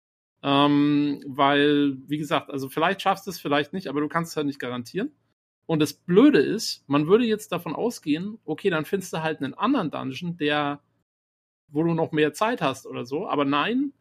Ähm, 0.42 1.22
weil, 1.26 1.96
wie 2.06 2.18
gesagt, 2.18 2.50
also 2.50 2.68
vielleicht 2.68 3.02
schaffst 3.02 3.26
du 3.26 3.30
es, 3.30 3.38
vielleicht 3.38 3.72
nicht, 3.72 3.88
aber 3.88 4.00
du 4.00 4.08
kannst 4.08 4.32
es 4.32 4.36
halt 4.36 4.46
nicht 4.46 4.58
garantieren. 4.58 5.12
Und 5.70 5.78
das 5.78 5.92
Blöde 5.92 6.40
ist, 6.40 6.82
man 6.88 7.06
würde 7.06 7.24
jetzt 7.24 7.52
davon 7.52 7.76
ausgehen, 7.76 8.40
okay, 8.44 8.70
dann 8.70 8.84
findest 8.84 9.12
du 9.12 9.22
halt 9.22 9.40
einen 9.40 9.54
anderen 9.54 9.92
Dungeon, 9.92 10.36
der, 10.36 10.82
wo 11.68 11.84
du 11.84 11.94
noch 11.94 12.10
mehr 12.10 12.32
Zeit 12.32 12.60
hast 12.60 12.88
oder 12.88 13.04
so. 13.04 13.28
Aber 13.28 13.44
nein, 13.44 13.92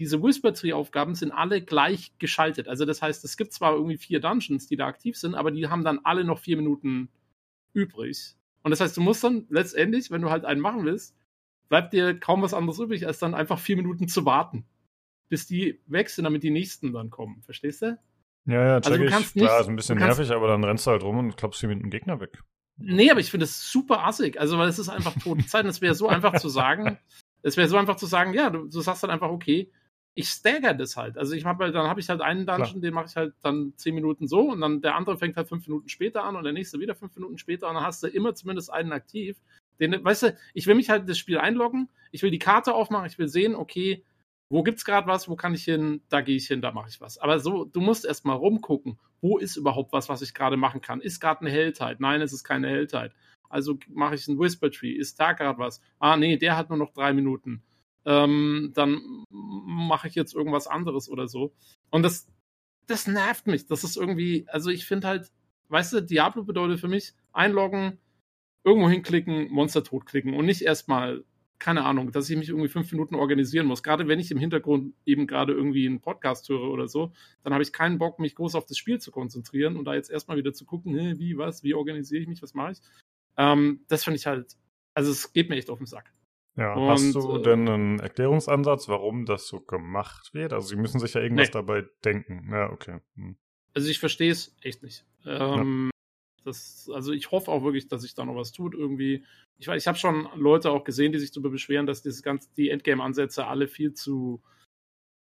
diese 0.00 0.20
Whisper 0.20 0.52
Tree 0.52 0.72
Aufgaben 0.72 1.14
sind 1.14 1.30
alle 1.30 1.62
gleich 1.62 2.12
geschaltet. 2.18 2.66
Also 2.66 2.86
das 2.86 3.02
heißt, 3.02 3.24
es 3.24 3.36
gibt 3.36 3.52
zwar 3.52 3.74
irgendwie 3.74 3.98
vier 3.98 4.18
Dungeons, 4.18 4.66
die 4.66 4.74
da 4.74 4.88
aktiv 4.88 5.16
sind, 5.16 5.36
aber 5.36 5.52
die 5.52 5.68
haben 5.68 5.84
dann 5.84 6.00
alle 6.02 6.24
noch 6.24 6.40
vier 6.40 6.56
Minuten 6.56 7.08
übrig. 7.72 8.34
Und 8.64 8.72
das 8.72 8.80
heißt, 8.80 8.96
du 8.96 9.00
musst 9.00 9.22
dann 9.22 9.46
letztendlich, 9.48 10.10
wenn 10.10 10.22
du 10.22 10.30
halt 10.30 10.44
einen 10.44 10.60
machen 10.60 10.84
willst, 10.84 11.16
bleibt 11.68 11.92
dir 11.92 12.18
kaum 12.18 12.42
was 12.42 12.52
anderes 12.52 12.80
übrig, 12.80 13.06
als 13.06 13.20
dann 13.20 13.34
einfach 13.34 13.60
vier 13.60 13.76
Minuten 13.76 14.08
zu 14.08 14.24
warten, 14.24 14.66
bis 15.28 15.46
die 15.46 15.78
weg 15.86 16.10
sind, 16.10 16.24
damit 16.24 16.42
die 16.42 16.50
nächsten 16.50 16.92
dann 16.92 17.10
kommen. 17.10 17.42
Verstehst 17.42 17.82
du? 17.82 17.96
Ja, 18.46 18.64
ja, 18.64 18.80
check 18.80 18.92
also 18.92 19.04
du 19.04 19.10
kannst 19.10 19.30
ich. 19.30 19.34
Nicht, 19.36 19.44
Klar, 19.44 19.60
ist 19.60 19.68
ein 19.68 19.76
bisschen 19.76 19.98
nervig, 19.98 20.30
aber 20.30 20.48
dann 20.48 20.64
rennst 20.64 20.86
du 20.86 20.90
halt 20.90 21.02
rum 21.02 21.18
und 21.18 21.36
klappst 21.36 21.60
hier 21.60 21.68
mit 21.68 21.80
dem 21.80 21.90
Gegner 21.90 22.20
weg. 22.20 22.42
Nee, 22.76 23.10
aber 23.10 23.20
ich 23.20 23.30
finde 23.30 23.44
es 23.44 23.70
super 23.70 24.04
assig. 24.04 24.40
Also, 24.40 24.58
weil 24.58 24.68
es 24.68 24.78
ist 24.78 24.88
einfach 24.88 25.14
tote 25.22 25.46
Zeit. 25.46 25.66
Es 25.66 25.80
wäre 25.80 25.94
so 25.94 26.08
einfach 26.08 26.38
zu 26.40 26.48
sagen, 26.48 26.98
es 27.42 27.56
wäre 27.56 27.68
so 27.68 27.76
einfach 27.76 27.96
zu 27.96 28.06
sagen, 28.06 28.34
ja, 28.34 28.50
du, 28.50 28.66
du 28.66 28.80
sagst 28.80 29.02
dann 29.02 29.10
einfach, 29.10 29.30
okay, 29.30 29.70
ich 30.14 30.28
stagger 30.28 30.74
das 30.74 30.96
halt. 30.96 31.16
Also 31.16 31.34
ich 31.34 31.44
habe 31.44 31.64
halt, 31.64 31.74
dann 31.74 31.88
habe 31.88 32.00
ich 32.00 32.08
halt 32.08 32.20
einen 32.20 32.46
Dungeon, 32.46 32.68
Klar. 32.68 32.80
den 32.80 32.94
mache 32.94 33.06
ich 33.06 33.16
halt 33.16 33.34
dann 33.42 33.72
zehn 33.76 33.94
Minuten 33.94 34.28
so 34.28 34.50
und 34.50 34.60
dann 34.60 34.82
der 34.82 34.94
andere 34.94 35.16
fängt 35.16 35.36
halt 35.36 35.48
fünf 35.48 35.66
Minuten 35.66 35.88
später 35.88 36.24
an 36.24 36.36
und 36.36 36.44
der 36.44 36.52
nächste 36.52 36.78
wieder 36.80 36.94
fünf 36.94 37.14
Minuten 37.14 37.38
später 37.38 37.68
und 37.68 37.74
dann 37.74 37.84
hast 37.84 38.02
du 38.02 38.08
immer 38.08 38.34
zumindest 38.34 38.70
einen 38.70 38.92
aktiv. 38.92 39.38
Den, 39.80 40.04
weißt 40.04 40.24
du, 40.24 40.36
ich 40.52 40.66
will 40.66 40.74
mich 40.74 40.90
halt 40.90 41.08
das 41.08 41.18
Spiel 41.18 41.38
einloggen, 41.38 41.88
ich 42.10 42.22
will 42.22 42.30
die 42.30 42.38
Karte 42.38 42.74
aufmachen, 42.74 43.06
ich 43.06 43.18
will 43.18 43.28
sehen, 43.28 43.54
okay, 43.54 44.04
wo 44.52 44.62
gibt's 44.62 44.84
gerade 44.84 45.06
was, 45.06 45.28
wo 45.28 45.36
kann 45.36 45.54
ich 45.54 45.64
hin, 45.64 46.02
da 46.08 46.20
gehe 46.20 46.36
ich 46.36 46.46
hin, 46.46 46.60
da 46.60 46.72
mache 46.72 46.88
ich 46.88 47.00
was. 47.00 47.18
Aber 47.18 47.40
so, 47.40 47.64
du 47.64 47.80
musst 47.80 48.04
erstmal 48.04 48.36
rumgucken, 48.36 48.98
wo 49.20 49.38
ist 49.38 49.56
überhaupt 49.56 49.92
was, 49.92 50.08
was 50.08 50.22
ich 50.22 50.34
gerade 50.34 50.56
machen 50.56 50.80
kann. 50.80 51.00
Ist 51.00 51.20
gerade 51.20 51.40
eine 51.40 51.50
Heldheit? 51.50 52.00
Nein, 52.00 52.20
es 52.20 52.32
ist 52.32 52.44
keine 52.44 52.68
Heldheit. 52.68 53.12
Also 53.48 53.78
mache 53.88 54.14
ich 54.14 54.28
einen 54.28 54.38
Whisper 54.38 54.70
Tree. 54.70 54.92
Ist 54.92 55.18
da 55.18 55.32
gerade 55.32 55.58
was? 55.58 55.80
Ah, 55.98 56.16
nee, 56.16 56.36
der 56.36 56.56
hat 56.56 56.68
nur 56.68 56.78
noch 56.78 56.92
drei 56.92 57.12
Minuten 57.12 57.62
ähm, 58.04 58.72
dann 58.74 59.24
mache 59.30 60.08
ich 60.08 60.14
jetzt 60.14 60.34
irgendwas 60.34 60.66
anderes 60.66 61.08
oder 61.08 61.28
so. 61.28 61.52
Und 61.90 62.02
das, 62.02 62.26
das 62.86 63.06
nervt 63.06 63.46
mich. 63.46 63.66
Das 63.66 63.84
ist 63.84 63.96
irgendwie, 63.96 64.46
also 64.48 64.70
ich 64.70 64.86
finde 64.86 65.06
halt, 65.08 65.30
weißt 65.68 65.92
du, 65.92 66.02
Diablo 66.02 66.44
bedeutet 66.44 66.80
für 66.80 66.88
mich 66.88 67.14
einloggen, 67.32 67.98
irgendwo 68.64 68.88
hinklicken, 68.88 69.50
Monster 69.50 69.84
totklicken 69.84 70.34
und 70.34 70.46
nicht 70.46 70.62
erstmal, 70.62 71.24
keine 71.62 71.84
Ahnung, 71.84 72.10
dass 72.10 72.28
ich 72.28 72.36
mich 72.36 72.48
irgendwie 72.48 72.68
fünf 72.68 72.90
Minuten 72.90 73.14
organisieren 73.14 73.66
muss. 73.66 73.84
Gerade 73.84 74.08
wenn 74.08 74.18
ich 74.18 74.32
im 74.32 74.38
Hintergrund 74.38 74.94
eben 75.06 75.28
gerade 75.28 75.52
irgendwie 75.52 75.86
einen 75.86 76.00
Podcast 76.00 76.48
höre 76.48 76.68
oder 76.68 76.88
so, 76.88 77.12
dann 77.44 77.52
habe 77.52 77.62
ich 77.62 77.72
keinen 77.72 77.98
Bock, 77.98 78.18
mich 78.18 78.34
groß 78.34 78.56
auf 78.56 78.66
das 78.66 78.76
Spiel 78.76 78.98
zu 78.98 79.12
konzentrieren 79.12 79.76
und 79.76 79.84
da 79.84 79.94
jetzt 79.94 80.10
erstmal 80.10 80.36
wieder 80.36 80.52
zu 80.52 80.64
gucken, 80.64 80.92
wie, 81.20 81.38
was, 81.38 81.62
wie 81.62 81.74
organisiere 81.74 82.20
ich 82.20 82.26
mich, 82.26 82.42
was 82.42 82.54
mache 82.54 82.72
ich. 82.72 82.78
Ähm, 83.36 83.84
das 83.86 84.02
finde 84.02 84.16
ich 84.16 84.26
halt, 84.26 84.56
also 84.94 85.12
es 85.12 85.32
geht 85.32 85.50
mir 85.50 85.56
echt 85.56 85.70
auf 85.70 85.78
den 85.78 85.86
Sack. 85.86 86.12
Ja, 86.56 86.74
und, 86.74 86.88
hast 86.88 87.14
du 87.14 87.36
äh, 87.36 87.42
denn 87.42 87.68
einen 87.68 88.00
Erklärungsansatz, 88.00 88.88
warum 88.88 89.24
das 89.24 89.46
so 89.46 89.60
gemacht 89.60 90.34
wird? 90.34 90.52
Also 90.52 90.66
sie 90.66 90.76
müssen 90.76 90.98
sich 90.98 91.14
ja 91.14 91.20
irgendwas 91.20 91.46
nee. 91.46 91.52
dabei 91.52 91.84
denken. 92.04 92.48
Ja, 92.50 92.72
okay. 92.72 92.98
Hm. 93.14 93.36
Also 93.72 93.88
ich 93.88 94.00
verstehe 94.00 94.32
es 94.32 94.56
echt 94.62 94.82
nicht. 94.82 95.04
Ähm. 95.24 95.91
Das, 96.44 96.90
also 96.92 97.12
ich 97.12 97.30
hoffe 97.30 97.50
auch 97.50 97.62
wirklich, 97.62 97.88
dass 97.88 98.02
sich 98.02 98.14
da 98.14 98.24
noch 98.24 98.36
was 98.36 98.52
tut 98.52 98.74
irgendwie. 98.74 99.24
Ich 99.58 99.68
ich 99.68 99.86
habe 99.86 99.98
schon 99.98 100.28
Leute 100.34 100.70
auch 100.70 100.84
gesehen, 100.84 101.12
die 101.12 101.18
sich 101.18 101.30
darüber 101.30 101.50
beschweren, 101.50 101.86
dass 101.86 102.02
dieses 102.02 102.22
ganze, 102.22 102.48
die 102.56 102.70
Endgame-Ansätze 102.70 103.46
alle 103.46 103.68
viel 103.68 103.94
zu 103.94 104.42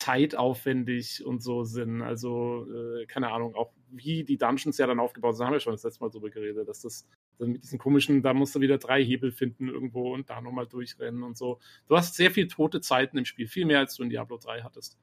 zeitaufwendig 0.01 1.25
und 1.25 1.43
so 1.43 1.65
sind. 1.65 2.03
Also, 2.03 2.67
äh, 2.73 3.07
keine 3.07 3.31
Ahnung, 3.33 3.55
auch 3.55 3.73
wie 3.91 4.25
die 4.25 4.39
Dungeons 4.39 4.79
ja 4.79 4.87
dann 4.87 5.01
aufgebaut 5.01 5.37
sind, 5.37 5.47
haben 5.47 5.53
wir 5.53 5.61
schon 5.61 5.75
das 5.75 5.83
letzte 5.83 6.03
Mal 6.03 6.11
drüber 6.11 6.31
geredet, 6.31 6.69
dass 6.69 6.81
das 6.81 7.07
dann 7.39 7.53
mit 7.53 7.63
diesen 7.63 7.79
komischen, 7.79 8.23
da 8.23 8.33
musst 8.33 8.55
du 8.55 8.61
wieder 8.61 8.79
drei 8.79 9.05
Hebel 9.05 9.31
finden 9.31 9.69
irgendwo 9.69 10.15
und 10.15 10.31
da 10.31 10.41
nochmal 10.41 10.67
durchrennen 10.67 11.23
und 11.23 11.37
so. 11.37 11.61
Du 11.87 11.97
hast 11.97 12.15
sehr 12.15 12.31
viel 12.31 12.49
tote 12.49 12.81
Zeiten 12.81 13.19
im 13.19 13.27
Spiel, 13.27 13.47
viel 13.47 13.67
mehr 13.67 13.81
als 13.81 13.95
du 13.97 14.03
in 14.03 14.11
Diablo 14.11 14.39
3 14.39 14.63
hattest 14.63 14.99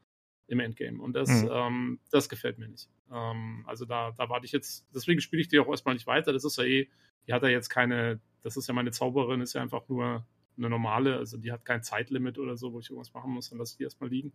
im 0.47 0.59
Endgame. 0.59 1.01
Und 1.01 1.13
das, 1.13 1.29
mhm. 1.29 1.49
ähm, 1.51 1.99
das 2.11 2.29
gefällt 2.29 2.57
mir 2.57 2.67
nicht. 2.67 2.89
Ähm, 3.11 3.63
also 3.67 3.85
da, 3.85 4.11
da 4.11 4.29
warte 4.29 4.45
ich 4.45 4.51
jetzt, 4.51 4.85
deswegen 4.93 5.21
spiele 5.21 5.41
ich 5.41 5.47
die 5.47 5.59
auch 5.59 5.67
erstmal 5.67 5.93
nicht 5.93 6.07
weiter. 6.07 6.33
Das 6.33 6.43
ist 6.43 6.57
ja 6.57 6.63
eh, 6.63 6.87
die 7.27 7.33
hat 7.33 7.43
ja 7.43 7.49
jetzt 7.49 7.69
keine, 7.69 8.21
das 8.43 8.57
ist 8.57 8.67
ja 8.67 8.73
meine 8.73 8.91
Zauberin, 8.91 9.41
ist 9.41 9.53
ja 9.53 9.61
einfach 9.61 9.87
nur 9.89 10.25
eine 10.57 10.69
normale, 10.69 11.17
also 11.17 11.37
die 11.37 11.51
hat 11.51 11.65
kein 11.65 11.83
Zeitlimit 11.83 12.39
oder 12.39 12.57
so, 12.57 12.73
wo 12.73 12.79
ich 12.79 12.89
irgendwas 12.89 13.13
machen 13.13 13.31
muss, 13.31 13.49
dann 13.49 13.59
lasse 13.59 13.73
ich 13.73 13.77
die 13.77 13.83
erstmal 13.83 14.09
liegen. 14.09 14.33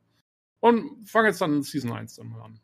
Und 0.61 1.09
fange 1.09 1.29
jetzt 1.29 1.40
dann 1.40 1.55
in 1.55 1.62
Season 1.62 1.90
1 1.90 2.16
dann 2.16 2.29
mal 2.29 2.42
an. 2.42 2.61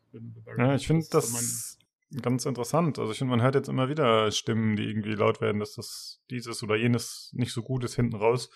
Ja, 0.57 0.75
ich 0.75 0.87
finde 0.87 1.05
das, 1.11 1.77
ganz 2.21 2.45
interessant. 2.45 2.97
Also 2.97 3.11
ich 3.11 3.17
finde, 3.17 3.31
man 3.31 3.41
hört 3.41 3.55
jetzt 3.55 3.67
immer 3.67 3.89
wieder 3.89 4.31
Stimmen, 4.31 4.75
die 4.75 4.83
irgendwie 4.83 5.13
laut 5.13 5.41
werden, 5.41 5.59
dass 5.59 5.73
das 5.73 6.21
dieses 6.29 6.63
oder 6.63 6.75
jenes 6.75 7.31
nicht 7.33 7.51
so 7.51 7.61
gut 7.61 7.83
ist 7.83 7.95
hinten 7.95 8.15
raus. 8.15 8.49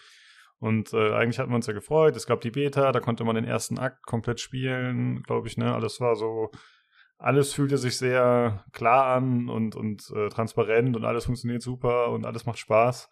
Und 0.60 0.94
äh, 0.94 1.14
eigentlich 1.14 1.40
hatten 1.40 1.52
wir 1.52 1.56
uns 1.56 1.68
ja 1.68 1.74
gefreut. 1.74 2.16
Es 2.16 2.26
gab 2.26 2.42
die 2.42 2.52
Beta, 2.52 2.92
da 2.92 3.00
konnte 3.00 3.24
man 3.24 3.36
den 3.36 3.46
ersten 3.46 3.78
Akt 3.78 4.06
komplett 4.06 4.40
spielen, 4.40 5.22
glaube 5.24 5.48
ich, 5.48 5.58
ne? 5.58 5.74
Alles 5.74 6.00
war 6.00 6.16
so, 6.16 6.52
alles 7.18 7.54
fühlte 7.54 7.78
sich 7.78 7.98
sehr 7.98 8.64
klar 8.72 9.16
an 9.16 9.50
und, 9.50 9.76
und 9.76 10.10
äh, 10.16 10.30
transparent 10.30 10.96
und 10.96 11.06
alles 11.06 11.26
funktioniert 11.26 11.62
super 11.62 12.10
und 12.12 12.26
alles 12.26 12.46
macht 12.46 12.60
Spaß. 12.60 13.10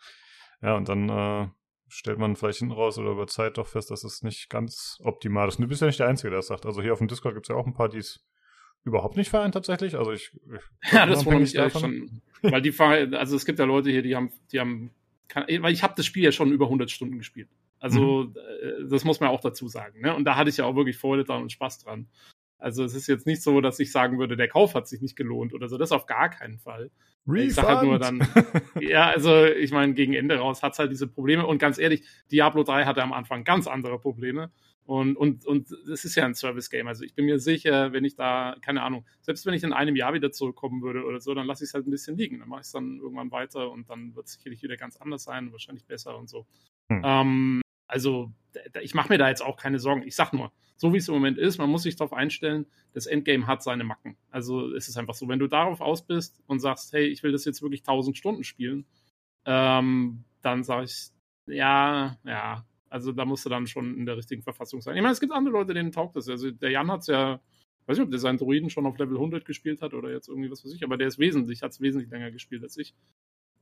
Ja, 0.62 0.75
und 0.75 0.88
dann 0.88 1.10
äh, 1.10 1.47
stellt 1.88 2.19
man 2.19 2.36
vielleicht 2.36 2.60
hinten 2.60 2.73
raus 2.73 2.97
oder 2.97 3.12
über 3.12 3.27
Zeit 3.27 3.58
doch 3.58 3.67
fest, 3.67 3.91
dass 3.91 4.04
es 4.04 4.21
nicht 4.23 4.49
ganz 4.49 4.99
optimal 5.04 5.47
ist. 5.47 5.58
Und 5.58 5.63
du 5.63 5.67
bist 5.67 5.82
ja 5.82 5.88
nicht 5.88 5.99
der 5.99 6.08
Einzige, 6.08 6.30
der 6.30 6.39
das 6.39 6.47
sagt. 6.47 6.65
Also 6.65 6.82
hier 6.82 6.93
auf 6.93 6.99
dem 6.99 7.08
Discord 7.10 7.36
gibt 7.36 7.45
es 7.45 7.49
ja 7.49 7.56
auch 7.56 7.67
ein 7.67 7.73
paar, 7.73 7.89
die 7.89 7.97
es 7.97 8.25
überhaupt 8.84 9.17
nicht 9.17 9.30
feiern 9.30 9.51
tatsächlich. 9.51 9.97
Also 9.97 10.12
ich, 10.12 10.32
ich 10.34 10.91
ja, 10.93 11.06
das 11.06 11.25
wundert 11.25 11.41
mich 11.41 11.54
davon. 11.54 11.82
schon, 11.82 12.51
weil 12.51 12.62
die 12.62 12.73
also 12.80 13.36
es 13.36 13.45
gibt 13.45 13.60
ja 13.60 13.65
Leute 13.65 13.91
hier, 13.91 14.01
die 14.01 14.15
haben, 14.15 14.32
die 14.51 14.60
haben, 14.60 14.91
kann, 15.32 15.46
weil 15.62 15.74
ich 15.74 15.82
habe 15.82 15.94
das 15.96 16.06
Spiel 16.06 16.24
ja 16.24 16.32
schon 16.32 16.52
über 16.52 16.65
100 16.65 16.91
Stunden 16.91 17.17
gespielt. 17.17 17.50
Also 17.80 18.26
mhm. 18.26 18.36
Äh, 18.36 18.88
das 18.89 19.04
muss 19.04 19.20
man 19.20 19.30
auch 19.30 19.39
dazu 19.39 19.67
sagen. 19.67 20.02
Ne? 20.02 20.15
Und 20.15 20.26
da 20.26 20.36
hatte 20.36 20.50
ich 20.50 20.58
ja 20.58 20.65
auch 20.65 20.76
wirklich 20.76 20.98
Freude 20.98 21.24
dran 21.24 21.41
und 21.41 21.52
Spaß 21.52 21.80
dran. 21.80 22.08
Also 22.58 22.84
es 22.84 22.94
ist 22.94 23.08
jetzt 23.08 23.26
nicht 23.26 23.41
so, 23.41 23.60
dass 23.60 23.80
ich 23.80 23.91
sagen 23.91 24.20
würde, 24.20 24.38
der 24.38 24.48
Kauf 24.48 24.76
hat 24.76 24.88
sich 24.88 25.02
nicht 25.02 25.15
gelohnt 25.15 25.54
oder 25.54 25.67
so. 25.67 25.78
Das 25.80 25.91
auf 25.91 26.06
gar 26.06 26.30
keinen 26.30 26.60
Fall. 26.60 26.91
Refund. 27.28 27.48
Ich 27.48 27.56
sag 27.56 27.67
halt 27.67 27.84
nur 27.84 27.98
dann, 27.98 28.28
ja, 28.80 29.10
also 29.10 29.46
ich 29.46 29.72
meine, 29.72 29.94
gegen 29.94 30.13
Ende 30.13 30.38
raus 30.38 30.62
hat 30.62 30.74
es 30.74 30.80
halt 30.80 30.91
diese 30.91 31.08
Probleme. 31.08 31.48
Und 31.48 31.58
ganz 31.58 31.80
ehrlich, 31.80 32.04
Diablo 32.32 32.63
3 32.63 32.86
hatte 32.86 33.02
am 33.02 33.13
Anfang 33.13 33.44
ganz 33.44 33.67
andere 33.67 34.00
Probleme. 34.00 34.52
Und, 34.86 35.15
und, 35.15 35.46
und 35.46 35.72
es 35.72 36.06
ist 36.06 36.15
ja 36.15 36.26
ein 36.26 36.36
Service-Game. 36.36 36.88
Also 36.88 37.04
ich 37.04 37.13
bin 37.13 37.26
mir 37.26 37.39
sicher, 37.39 37.94
wenn 37.94 38.04
ich 38.04 38.15
da, 38.15 38.56
keine 38.62 38.82
Ahnung, 38.82 39.06
selbst 39.22 39.46
wenn 39.46 39.54
ich 39.54 39.63
in 39.63 39.74
einem 39.74 39.96
Jahr 39.96 40.13
wieder 40.13 40.32
zurückkommen 40.32 40.82
würde 40.82 41.06
oder 41.06 41.20
so, 41.22 41.34
dann 41.34 41.48
lasse 41.48 41.63
ich 41.63 41.70
es 41.70 41.74
halt 41.74 41.88
ein 41.88 41.91
bisschen 41.91 42.17
liegen. 42.17 42.39
Dann 42.39 42.50
mache 42.50 42.62
ich 42.62 42.65
es 42.65 42.72
dann 42.72 43.00
irgendwann 43.00 43.32
weiter 43.32 43.72
und 43.72 43.89
dann 43.89 44.15
wird 44.15 44.26
es 44.26 44.34
sicherlich 44.34 44.63
wieder 44.63 44.78
ganz 44.78 44.98
anders 44.98 45.24
sein, 45.24 45.52
wahrscheinlich 45.52 45.86
besser 45.86 46.17
und 46.17 46.30
so. 46.30 46.46
Hm. 46.91 47.02
Ähm, 47.06 47.62
also 47.88 48.32
ich 48.82 48.94
mache 48.94 49.10
mir 49.10 49.17
da 49.17 49.30
jetzt 49.30 49.41
auch 49.41 49.58
keine 49.58 49.80
Sorgen. 49.80 50.04
Ich 50.04 50.15
sag 50.15 50.34
nur, 50.34 50.52
so 50.78 50.94
wie 50.94 50.98
es 50.98 51.08
im 51.08 51.13
Moment 51.13 51.38
ist, 51.38 51.58
man 51.58 51.70
muss 51.70 51.84
sich 51.84 51.96
darauf 51.96 52.13
einstellen, 52.13 52.65
das 52.94 53.06
Endgame 53.06 53.48
hat 53.48 53.62
seine 53.62 53.84
Macken. 53.84 54.17
Also 54.32 54.74
es 54.74 54.88
ist 54.88 54.98
einfach 54.98 55.13
so, 55.13 55.28
wenn 55.28 55.39
du 55.39 55.48
darauf 55.48 55.80
aus 55.80 56.06
bist 56.06 56.41
und 56.48 56.60
sagst, 56.60 56.91
hey, 56.94 57.06
ich 57.06 57.22
will 57.22 57.32
das 57.32 57.46
jetzt 57.46 57.62
wirklich 57.62 57.82
1000 57.82 58.17
Stunden 58.17 58.44
spielen, 58.44 58.86
ähm, 59.46 60.24
dann 60.41 60.63
sage 60.63 60.86
ich, 60.86 61.10
ja, 61.48 62.17
ja, 62.24 62.65
also 62.91 63.12
da 63.13 63.25
musst 63.25 63.45
du 63.45 63.49
dann 63.49 63.67
schon 63.67 63.97
in 63.97 64.06
der 64.06 64.17
richtigen 64.17 64.43
Verfassung 64.43 64.82
sein. 64.82 64.95
Ich 64.95 65.01
meine, 65.01 65.13
es 65.13 65.21
gibt 65.21 65.32
andere 65.32 65.54
Leute, 65.54 65.73
denen 65.73 65.91
taugt 65.91 66.15
das. 66.15 66.27
Also 66.27 66.51
der 66.51 66.71
Jan 66.71 66.91
hat 66.91 67.01
es 67.01 67.08
ja, 67.08 67.39
weiß 67.86 67.97
nicht, 67.97 68.06
ob 68.06 68.12
der 68.12 68.19
seinen 68.19 68.38
Druiden 68.38 68.69
schon 68.69 68.86
auf 68.86 68.97
Level 68.97 69.15
100 69.15 69.45
gespielt 69.45 69.82
hat 69.82 69.93
oder 69.93 70.12
jetzt 70.12 70.27
irgendwie 70.27 70.51
was 70.51 70.63
weiß 70.63 70.73
ich, 70.73 70.84
aber 70.84 70.97
der 70.97 71.08
ist 71.08 71.17
wesentlich, 71.17 71.63
hat 71.63 71.71
es 71.71 71.80
wesentlich 71.80 72.12
länger 72.12 72.32
gespielt 72.32 72.63
als 72.63 72.75
ich. 72.77 72.93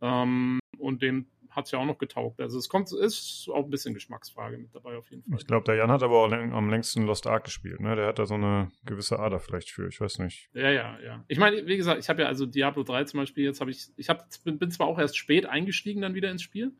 Ähm, 0.01 0.59
und 0.79 1.01
dem 1.01 1.27
hat 1.49 1.65
es 1.65 1.71
ja 1.71 1.79
auch 1.79 1.85
noch 1.85 1.97
getaugt. 1.97 2.39
Also 2.39 2.57
es 2.57 2.69
kommt, 2.69 2.91
ist 2.91 3.49
auch 3.53 3.65
ein 3.65 3.69
bisschen 3.69 3.93
Geschmacksfrage 3.93 4.57
mit 4.57 4.73
dabei 4.73 4.97
auf 4.97 5.09
jeden 5.11 5.23
Fall. 5.23 5.37
Ich 5.39 5.47
glaube, 5.47 5.65
der 5.65 5.75
Jan 5.75 5.91
hat 5.91 6.01
aber 6.01 6.23
auch 6.23 6.31
am 6.31 6.69
längsten 6.69 7.03
Lost 7.03 7.27
Ark 7.27 7.43
gespielt, 7.43 7.79
ne? 7.79 7.95
Der 7.95 8.07
hat 8.07 8.19
da 8.19 8.25
so 8.25 8.35
eine 8.35 8.71
gewisse 8.85 9.19
Ader 9.19 9.39
vielleicht 9.39 9.71
für, 9.71 9.87
ich 9.87 9.99
weiß 9.99 10.19
nicht. 10.19 10.49
Ja, 10.53 10.71
ja, 10.71 10.99
ja. 11.03 11.23
Ich 11.27 11.37
meine, 11.37 11.65
wie 11.67 11.77
gesagt, 11.77 11.99
ich 11.99 12.09
habe 12.09 12.21
ja 12.21 12.27
also 12.27 12.45
Diablo 12.45 12.83
3 12.83 13.03
zum 13.05 13.19
Beispiel, 13.19 13.43
jetzt 13.43 13.61
habe 13.61 13.71
ich, 13.71 13.89
ich 13.95 14.09
hab, 14.09 14.25
bin, 14.43 14.57
bin 14.57 14.71
zwar 14.71 14.87
auch 14.87 14.97
erst 14.97 15.17
spät 15.17 15.45
eingestiegen 15.45 16.01
dann 16.01 16.15
wieder 16.15 16.31
ins 16.31 16.43
Spiel, 16.43 16.71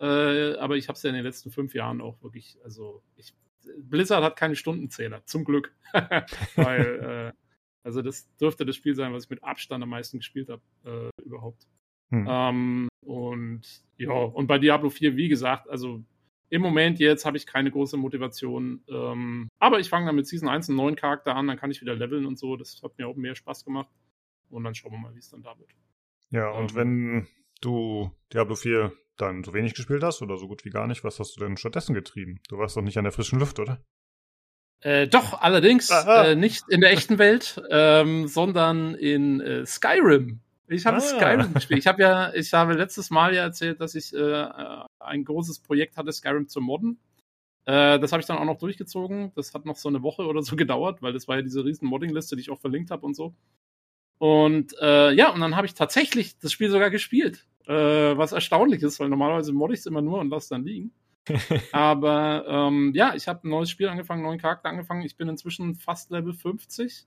äh, 0.00 0.54
aber 0.56 0.76
ich 0.76 0.88
habe 0.88 0.96
es 0.96 1.02
ja 1.02 1.10
in 1.10 1.16
den 1.16 1.24
letzten 1.24 1.50
fünf 1.50 1.74
Jahren 1.74 2.00
auch 2.00 2.22
wirklich, 2.22 2.58
also 2.64 3.02
ich, 3.16 3.34
Blizzard 3.78 4.22
hat 4.22 4.36
keine 4.36 4.56
Stundenzähler, 4.56 5.24
zum 5.24 5.44
Glück. 5.44 5.74
Weil, 6.56 7.32
äh, 7.34 7.38
also 7.82 8.02
das 8.02 8.28
dürfte 8.36 8.66
das 8.66 8.76
Spiel 8.76 8.94
sein, 8.94 9.12
was 9.12 9.24
ich 9.24 9.30
mit 9.30 9.44
Abstand 9.44 9.82
am 9.82 9.90
meisten 9.90 10.18
gespielt 10.18 10.48
habe, 10.48 10.62
äh, 10.84 11.22
überhaupt. 11.22 11.66
Hm. 12.10 12.26
Ähm, 12.28 12.88
und 13.04 13.62
ja, 13.96 14.12
und 14.12 14.46
bei 14.46 14.58
Diablo 14.58 14.90
4, 14.90 15.16
wie 15.16 15.28
gesagt, 15.28 15.68
also 15.68 16.02
im 16.48 16.62
Moment 16.62 16.98
jetzt 16.98 17.24
habe 17.24 17.36
ich 17.36 17.46
keine 17.46 17.70
große 17.70 17.96
Motivation. 17.96 18.82
Ähm, 18.88 19.48
aber 19.58 19.80
ich 19.80 19.88
fange 19.88 20.06
dann 20.06 20.16
mit 20.16 20.26
Season 20.26 20.48
1 20.48 20.68
einen 20.68 20.76
neuen 20.76 20.96
Charakter 20.96 21.34
an, 21.34 21.48
dann 21.48 21.56
kann 21.56 21.70
ich 21.70 21.80
wieder 21.80 21.94
leveln 21.94 22.26
und 22.26 22.38
so. 22.38 22.56
Das 22.56 22.80
hat 22.82 22.98
mir 22.98 23.08
auch 23.08 23.16
mehr 23.16 23.34
Spaß 23.34 23.64
gemacht. 23.64 23.88
Und 24.48 24.64
dann 24.64 24.74
schauen 24.74 24.92
wir 24.92 24.98
mal, 24.98 25.14
wie 25.14 25.18
es 25.18 25.30
dann 25.30 25.42
da 25.42 25.58
wird. 25.58 25.70
Ja, 26.30 26.50
und 26.50 26.72
ähm, 26.72 26.76
wenn 26.76 27.28
du 27.60 28.10
Diablo 28.32 28.54
4 28.54 28.92
dann 29.16 29.44
so 29.44 29.54
wenig 29.54 29.74
gespielt 29.74 30.02
hast 30.02 30.22
oder 30.22 30.36
so 30.36 30.48
gut 30.48 30.64
wie 30.64 30.70
gar 30.70 30.86
nicht, 30.86 31.04
was 31.04 31.18
hast 31.18 31.36
du 31.36 31.40
denn 31.40 31.56
stattdessen 31.56 31.94
getrieben? 31.94 32.40
Du 32.48 32.58
warst 32.58 32.76
doch 32.76 32.82
nicht 32.82 32.98
an 32.98 33.04
der 33.04 33.12
frischen 33.12 33.38
Luft, 33.38 33.58
oder? 33.58 33.80
Äh, 34.80 35.08
doch, 35.08 35.40
allerdings 35.40 35.90
äh, 35.90 36.34
nicht 36.34 36.68
in 36.68 36.80
der 36.80 36.92
echten 36.92 37.18
Welt, 37.18 37.60
ähm, 37.70 38.28
sondern 38.28 38.94
in 38.94 39.40
äh, 39.40 39.64
Skyrim. 39.66 40.40
Ich 40.68 40.84
habe 40.84 40.98
ah. 40.98 41.00
Skyrim 41.00 41.54
gespielt. 41.54 41.80
Ich 41.80 41.86
habe 41.86 42.02
ja, 42.02 42.34
ich 42.34 42.52
habe 42.52 42.74
letztes 42.74 43.10
Mal 43.10 43.34
ja 43.34 43.42
erzählt, 43.42 43.80
dass 43.80 43.94
ich 43.94 44.12
äh, 44.14 44.46
ein 44.98 45.24
großes 45.24 45.60
Projekt 45.60 45.96
hatte, 45.96 46.12
Skyrim 46.12 46.48
zu 46.48 46.60
modden. 46.60 46.98
Äh, 47.64 47.98
das 47.98 48.12
habe 48.12 48.20
ich 48.20 48.26
dann 48.26 48.38
auch 48.38 48.44
noch 48.44 48.58
durchgezogen. 48.58 49.32
Das 49.34 49.54
hat 49.54 49.64
noch 49.64 49.76
so 49.76 49.88
eine 49.88 50.02
Woche 50.02 50.26
oder 50.26 50.42
so 50.42 50.56
gedauert, 50.56 51.02
weil 51.02 51.12
das 51.12 51.28
war 51.28 51.36
ja 51.36 51.42
diese 51.42 51.64
riesen 51.64 51.88
Modding-Liste, 51.88 52.36
die 52.36 52.42
ich 52.42 52.50
auch 52.50 52.60
verlinkt 52.60 52.90
habe 52.90 53.06
und 53.06 53.14
so. 53.14 53.34
Und 54.18 54.74
äh, 54.80 55.12
ja, 55.12 55.30
und 55.30 55.40
dann 55.40 55.56
habe 55.56 55.66
ich 55.66 55.74
tatsächlich 55.74 56.38
das 56.38 56.52
Spiel 56.52 56.70
sogar 56.70 56.90
gespielt. 56.90 57.46
Äh, 57.66 58.16
was 58.16 58.32
erstaunlich 58.32 58.82
ist, 58.82 59.00
weil 59.00 59.08
normalerweise 59.08 59.52
modde 59.52 59.74
ich 59.74 59.80
es 59.80 59.86
immer 59.86 60.02
nur 60.02 60.20
und 60.20 60.30
lasse 60.30 60.50
dann 60.50 60.64
liegen. 60.64 60.92
Aber 61.72 62.44
ähm, 62.46 62.92
ja, 62.94 63.14
ich 63.14 63.26
habe 63.26 63.46
ein 63.46 63.50
neues 63.50 63.70
Spiel 63.70 63.88
angefangen, 63.88 64.20
einen 64.20 64.28
neuen 64.28 64.40
Charakter 64.40 64.68
angefangen. 64.68 65.02
Ich 65.02 65.16
bin 65.16 65.28
inzwischen 65.28 65.74
fast 65.74 66.10
Level 66.10 66.32
50. 66.32 67.06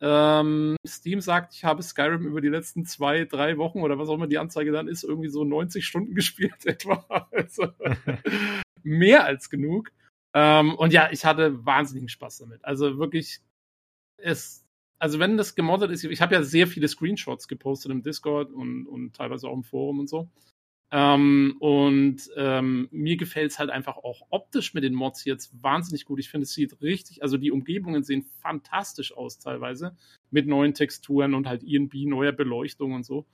Ähm, 0.00 0.76
Steam 0.86 1.20
sagt, 1.20 1.54
ich 1.54 1.64
habe 1.64 1.82
Skyrim 1.82 2.26
über 2.26 2.40
die 2.40 2.48
letzten 2.48 2.84
zwei, 2.84 3.24
drei 3.24 3.58
Wochen 3.58 3.80
oder 3.80 3.98
was 3.98 4.08
auch 4.08 4.14
immer 4.14 4.26
die 4.26 4.38
Anzeige 4.38 4.72
dann 4.72 4.88
ist, 4.88 5.04
irgendwie 5.04 5.28
so 5.28 5.44
90 5.44 5.86
Stunden 5.86 6.14
gespielt 6.14 6.54
etwa. 6.64 7.04
Also 7.30 7.68
mehr 8.82 9.24
als 9.24 9.50
genug. 9.50 9.92
Ähm, 10.34 10.74
und 10.74 10.92
ja, 10.92 11.10
ich 11.12 11.24
hatte 11.24 11.64
wahnsinnigen 11.64 12.08
Spaß 12.08 12.38
damit. 12.38 12.64
Also 12.64 12.98
wirklich, 12.98 13.40
es, 14.16 14.63
also 14.98 15.18
wenn 15.18 15.36
das 15.36 15.54
gemoddet 15.54 15.90
ist, 15.90 16.04
ich 16.04 16.20
habe 16.22 16.34
ja 16.34 16.42
sehr 16.42 16.66
viele 16.66 16.88
Screenshots 16.88 17.48
gepostet 17.48 17.92
im 17.92 18.02
Discord 18.02 18.52
und, 18.52 18.86
und 18.86 19.14
teilweise 19.14 19.48
auch 19.48 19.54
im 19.54 19.64
Forum 19.64 20.00
und 20.00 20.08
so. 20.08 20.28
Ähm, 20.90 21.56
und 21.58 22.30
ähm, 22.36 22.88
mir 22.92 23.16
gefällt 23.16 23.50
es 23.50 23.58
halt 23.58 23.70
einfach 23.70 23.96
auch 23.96 24.26
optisch 24.30 24.74
mit 24.74 24.84
den 24.84 24.94
Mods 24.94 25.24
jetzt 25.24 25.50
wahnsinnig 25.60 26.04
gut. 26.04 26.20
Ich 26.20 26.30
finde, 26.30 26.44
es 26.44 26.52
sieht 26.52 26.80
richtig, 26.82 27.22
also 27.22 27.36
die 27.36 27.50
Umgebungen 27.50 28.04
sehen 28.04 28.22
fantastisch 28.40 29.12
aus 29.16 29.38
teilweise 29.40 29.96
mit 30.30 30.46
neuen 30.46 30.72
Texturen 30.72 31.34
und 31.34 31.48
halt 31.48 31.64
INB, 31.64 31.94
neuer 32.06 32.32
Beleuchtung 32.32 32.92
und 32.92 33.04
so. 33.04 33.26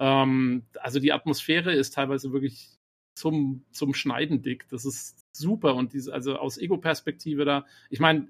Ähm, 0.00 0.64
also 0.80 1.00
die 1.00 1.12
Atmosphäre 1.12 1.74
ist 1.74 1.92
teilweise 1.94 2.32
wirklich 2.32 2.78
zum, 3.14 3.64
zum 3.72 3.92
Schneiden 3.92 4.40
dick. 4.40 4.66
Das 4.70 4.86
ist 4.86 5.18
super 5.36 5.74
und 5.74 5.92
diese, 5.92 6.14
also 6.14 6.36
aus 6.36 6.56
Ego-Perspektive 6.56 7.44
da, 7.44 7.66
ich 7.90 8.00
meine, 8.00 8.28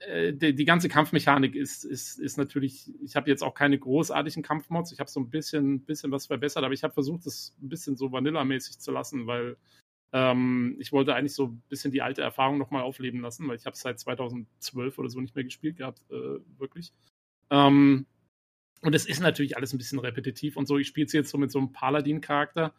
äh, 0.00 0.32
die, 0.32 0.54
die, 0.54 0.64
ganze 0.64 0.88
Kampfmechanik 0.88 1.54
ist, 1.54 1.84
ist, 1.84 2.18
ist 2.18 2.38
natürlich, 2.38 2.92
ich 3.02 3.16
habe 3.16 3.28
jetzt 3.28 3.42
auch 3.42 3.54
keine 3.54 3.78
großartigen 3.78 4.42
Kampfmods, 4.42 4.92
ich 4.92 5.00
habe 5.00 5.10
so 5.10 5.20
ein 5.20 5.30
bisschen, 5.30 5.80
bisschen 5.80 6.12
was 6.12 6.26
verbessert, 6.26 6.64
aber 6.64 6.74
ich 6.74 6.84
habe 6.84 6.94
versucht, 6.94 7.26
das 7.26 7.54
ein 7.60 7.68
bisschen 7.68 7.96
so 7.96 8.12
Vanilla-mäßig 8.12 8.78
zu 8.78 8.92
lassen, 8.92 9.26
weil 9.26 9.56
ähm, 10.12 10.76
ich 10.78 10.92
wollte 10.92 11.14
eigentlich 11.14 11.34
so 11.34 11.46
ein 11.46 11.62
bisschen 11.68 11.92
die 11.92 12.02
alte 12.02 12.22
Erfahrung 12.22 12.58
nochmal 12.58 12.82
aufleben 12.82 13.20
lassen, 13.20 13.48
weil 13.48 13.56
ich 13.56 13.66
habe 13.66 13.74
es 13.74 13.80
seit 13.80 13.98
2012 13.98 14.98
oder 14.98 15.08
so 15.08 15.20
nicht 15.20 15.34
mehr 15.34 15.44
gespielt 15.44 15.76
gehabt, 15.76 16.00
äh, 16.10 16.38
wirklich. 16.58 16.92
Ähm, 17.50 18.06
und 18.82 18.94
es 18.94 19.06
ist 19.06 19.20
natürlich 19.20 19.56
alles 19.56 19.72
ein 19.72 19.78
bisschen 19.78 19.98
repetitiv 19.98 20.56
und 20.56 20.66
so. 20.66 20.78
Ich 20.78 20.86
spiele 20.86 21.06
es 21.06 21.12
jetzt 21.12 21.30
so 21.30 21.38
mit 21.38 21.50
so 21.50 21.58
einem 21.58 21.72
Paladin-Charakter, 21.72 22.72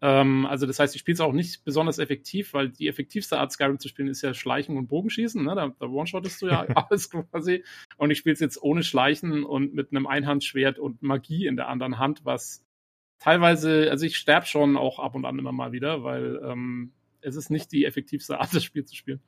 ähm, 0.00 0.46
also 0.46 0.66
das 0.66 0.78
heißt, 0.78 0.94
ich 0.94 1.00
spiele 1.00 1.14
es 1.14 1.20
auch 1.20 1.32
nicht 1.32 1.64
besonders 1.64 1.98
effektiv, 1.98 2.54
weil 2.54 2.68
die 2.68 2.86
effektivste 2.86 3.38
Art 3.38 3.50
Skyrim 3.50 3.78
zu 3.78 3.88
spielen 3.88 4.08
ist 4.08 4.22
ja 4.22 4.32
Schleichen 4.32 4.76
und 4.76 4.86
Bogenschießen. 4.86 5.44
Ne? 5.44 5.54
Da, 5.54 5.74
da 5.78 5.86
one-shottest 5.86 6.40
du 6.42 6.46
ja 6.46 6.60
alles 6.74 7.10
quasi. 7.10 7.64
Und 7.96 8.10
ich 8.10 8.18
spiele 8.18 8.34
es 8.34 8.40
jetzt 8.40 8.62
ohne 8.62 8.82
Schleichen 8.84 9.44
und 9.44 9.74
mit 9.74 9.90
einem 9.90 10.06
Einhandschwert 10.06 10.78
und 10.78 11.02
Magie 11.02 11.46
in 11.46 11.56
der 11.56 11.68
anderen 11.68 11.98
Hand, 11.98 12.24
was 12.24 12.64
teilweise, 13.18 13.90
also 13.90 14.06
ich 14.06 14.16
sterbe 14.16 14.46
schon 14.46 14.76
auch 14.76 15.00
ab 15.00 15.16
und 15.16 15.24
an 15.24 15.38
immer 15.38 15.52
mal 15.52 15.72
wieder, 15.72 16.04
weil 16.04 16.40
ähm, 16.44 16.92
es 17.20 17.34
ist 17.34 17.50
nicht 17.50 17.72
die 17.72 17.84
effektivste 17.84 18.38
Art, 18.40 18.54
das 18.54 18.62
Spiel 18.62 18.84
zu 18.84 18.94
spielen. 18.94 19.20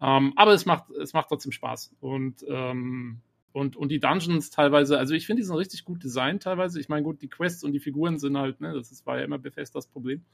Ähm, 0.00 0.32
aber 0.36 0.52
es 0.52 0.66
macht, 0.66 0.90
es 0.90 1.12
macht 1.12 1.28
trotzdem 1.28 1.52
Spaß. 1.52 1.94
Und 2.00 2.44
ähm, 2.48 3.20
und, 3.52 3.76
und 3.76 3.90
die 3.90 4.00
Dungeons 4.00 4.50
teilweise, 4.50 4.98
also 4.98 5.14
ich 5.14 5.26
finde, 5.26 5.40
die 5.40 5.46
sind 5.46 5.56
richtig 5.56 5.84
gut 5.84 6.02
designt 6.04 6.42
teilweise. 6.42 6.80
Ich 6.80 6.88
meine, 6.88 7.02
gut, 7.02 7.22
die 7.22 7.28
Quests 7.28 7.64
und 7.64 7.72
die 7.72 7.80
Figuren 7.80 8.18
sind 8.18 8.36
halt, 8.36 8.60
ne, 8.60 8.72
das 8.74 8.92
ist, 8.92 9.06
war 9.06 9.18
ja 9.18 9.24
immer 9.24 9.38
Bethesdas 9.38 9.86
Problem. 9.86 10.24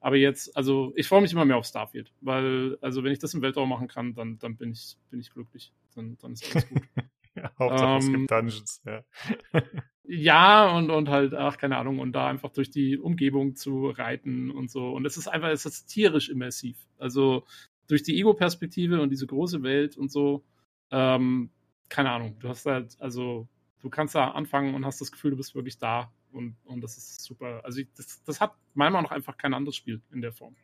Aber 0.00 0.16
jetzt, 0.16 0.56
also 0.56 0.92
ich 0.96 1.08
freue 1.08 1.22
mich 1.22 1.32
immer 1.32 1.44
mehr 1.44 1.56
auf 1.56 1.64
Starfield, 1.66 2.12
weil, 2.20 2.76
also 2.80 3.02
wenn 3.02 3.12
ich 3.12 3.18
das 3.18 3.34
im 3.34 3.42
Weltraum 3.42 3.68
machen 3.68 3.88
kann, 3.88 4.14
dann, 4.14 4.38
dann 4.38 4.56
bin 4.56 4.72
ich, 4.72 4.96
bin 5.10 5.20
ich 5.20 5.30
glücklich. 5.30 5.72
Dann, 5.94 6.16
dann 6.18 6.32
ist 6.32 6.44
alles 6.52 6.68
gut. 6.68 6.82
ja, 7.34 7.50
Hauptsache 7.58 7.90
ähm, 7.90 7.98
es 7.98 8.12
gibt 8.12 8.30
Dungeons, 8.30 8.82
ja. 8.84 9.04
ja, 10.04 10.76
und, 10.76 10.90
und 10.90 11.08
halt, 11.08 11.34
ach, 11.34 11.56
keine 11.56 11.76
Ahnung, 11.78 11.98
und 11.98 12.12
da 12.12 12.28
einfach 12.28 12.50
durch 12.50 12.70
die 12.70 12.98
Umgebung 12.98 13.56
zu 13.56 13.88
reiten 13.88 14.50
und 14.50 14.70
so. 14.70 14.90
Und 14.90 15.06
es 15.06 15.16
ist 15.16 15.28
einfach, 15.28 15.48
es 15.48 15.64
ist 15.64 15.86
tierisch 15.86 16.28
immersiv. 16.28 16.76
Also 16.98 17.44
durch 17.88 18.02
die 18.02 18.18
Ego-Perspektive 18.18 19.00
und 19.00 19.10
diese 19.10 19.26
große 19.26 19.62
Welt 19.62 19.96
und 19.96 20.10
so, 20.10 20.44
ähm, 20.90 21.50
keine 21.88 22.10
Ahnung, 22.10 22.36
du 22.38 22.48
hast 22.48 22.66
halt, 22.66 22.96
also 23.00 23.48
du 23.80 23.90
kannst 23.90 24.14
da 24.14 24.30
anfangen 24.30 24.74
und 24.74 24.84
hast 24.84 25.00
das 25.00 25.12
Gefühl, 25.12 25.30
du 25.30 25.36
bist 25.36 25.54
wirklich 25.54 25.78
da 25.78 26.12
und, 26.32 26.56
und 26.64 26.82
das 26.82 26.96
ist 26.96 27.22
super. 27.22 27.60
Also 27.64 27.80
ich, 27.80 27.88
das, 27.96 28.22
das 28.24 28.40
hat 28.40 28.54
meiner 28.74 28.90
Meinung 28.92 29.10
nach 29.10 29.16
einfach 29.16 29.36
kein 29.36 29.54
anderes 29.54 29.76
Spiel 29.76 30.02
in 30.12 30.20
der 30.20 30.32
Form. 30.32 30.56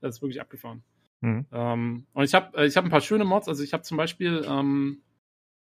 Das 0.00 0.16
ist 0.16 0.22
wirklich 0.22 0.40
abgefahren. 0.40 0.82
Mhm. 1.20 1.46
Ähm, 1.50 2.06
und 2.12 2.24
ich 2.24 2.34
habe 2.34 2.66
ich 2.66 2.76
hab 2.76 2.84
ein 2.84 2.90
paar 2.90 3.00
schöne 3.00 3.24
Mods, 3.24 3.48
also 3.48 3.62
ich 3.64 3.72
habe 3.72 3.82
zum 3.82 3.96
Beispiel, 3.96 4.44
ähm, 4.46 5.02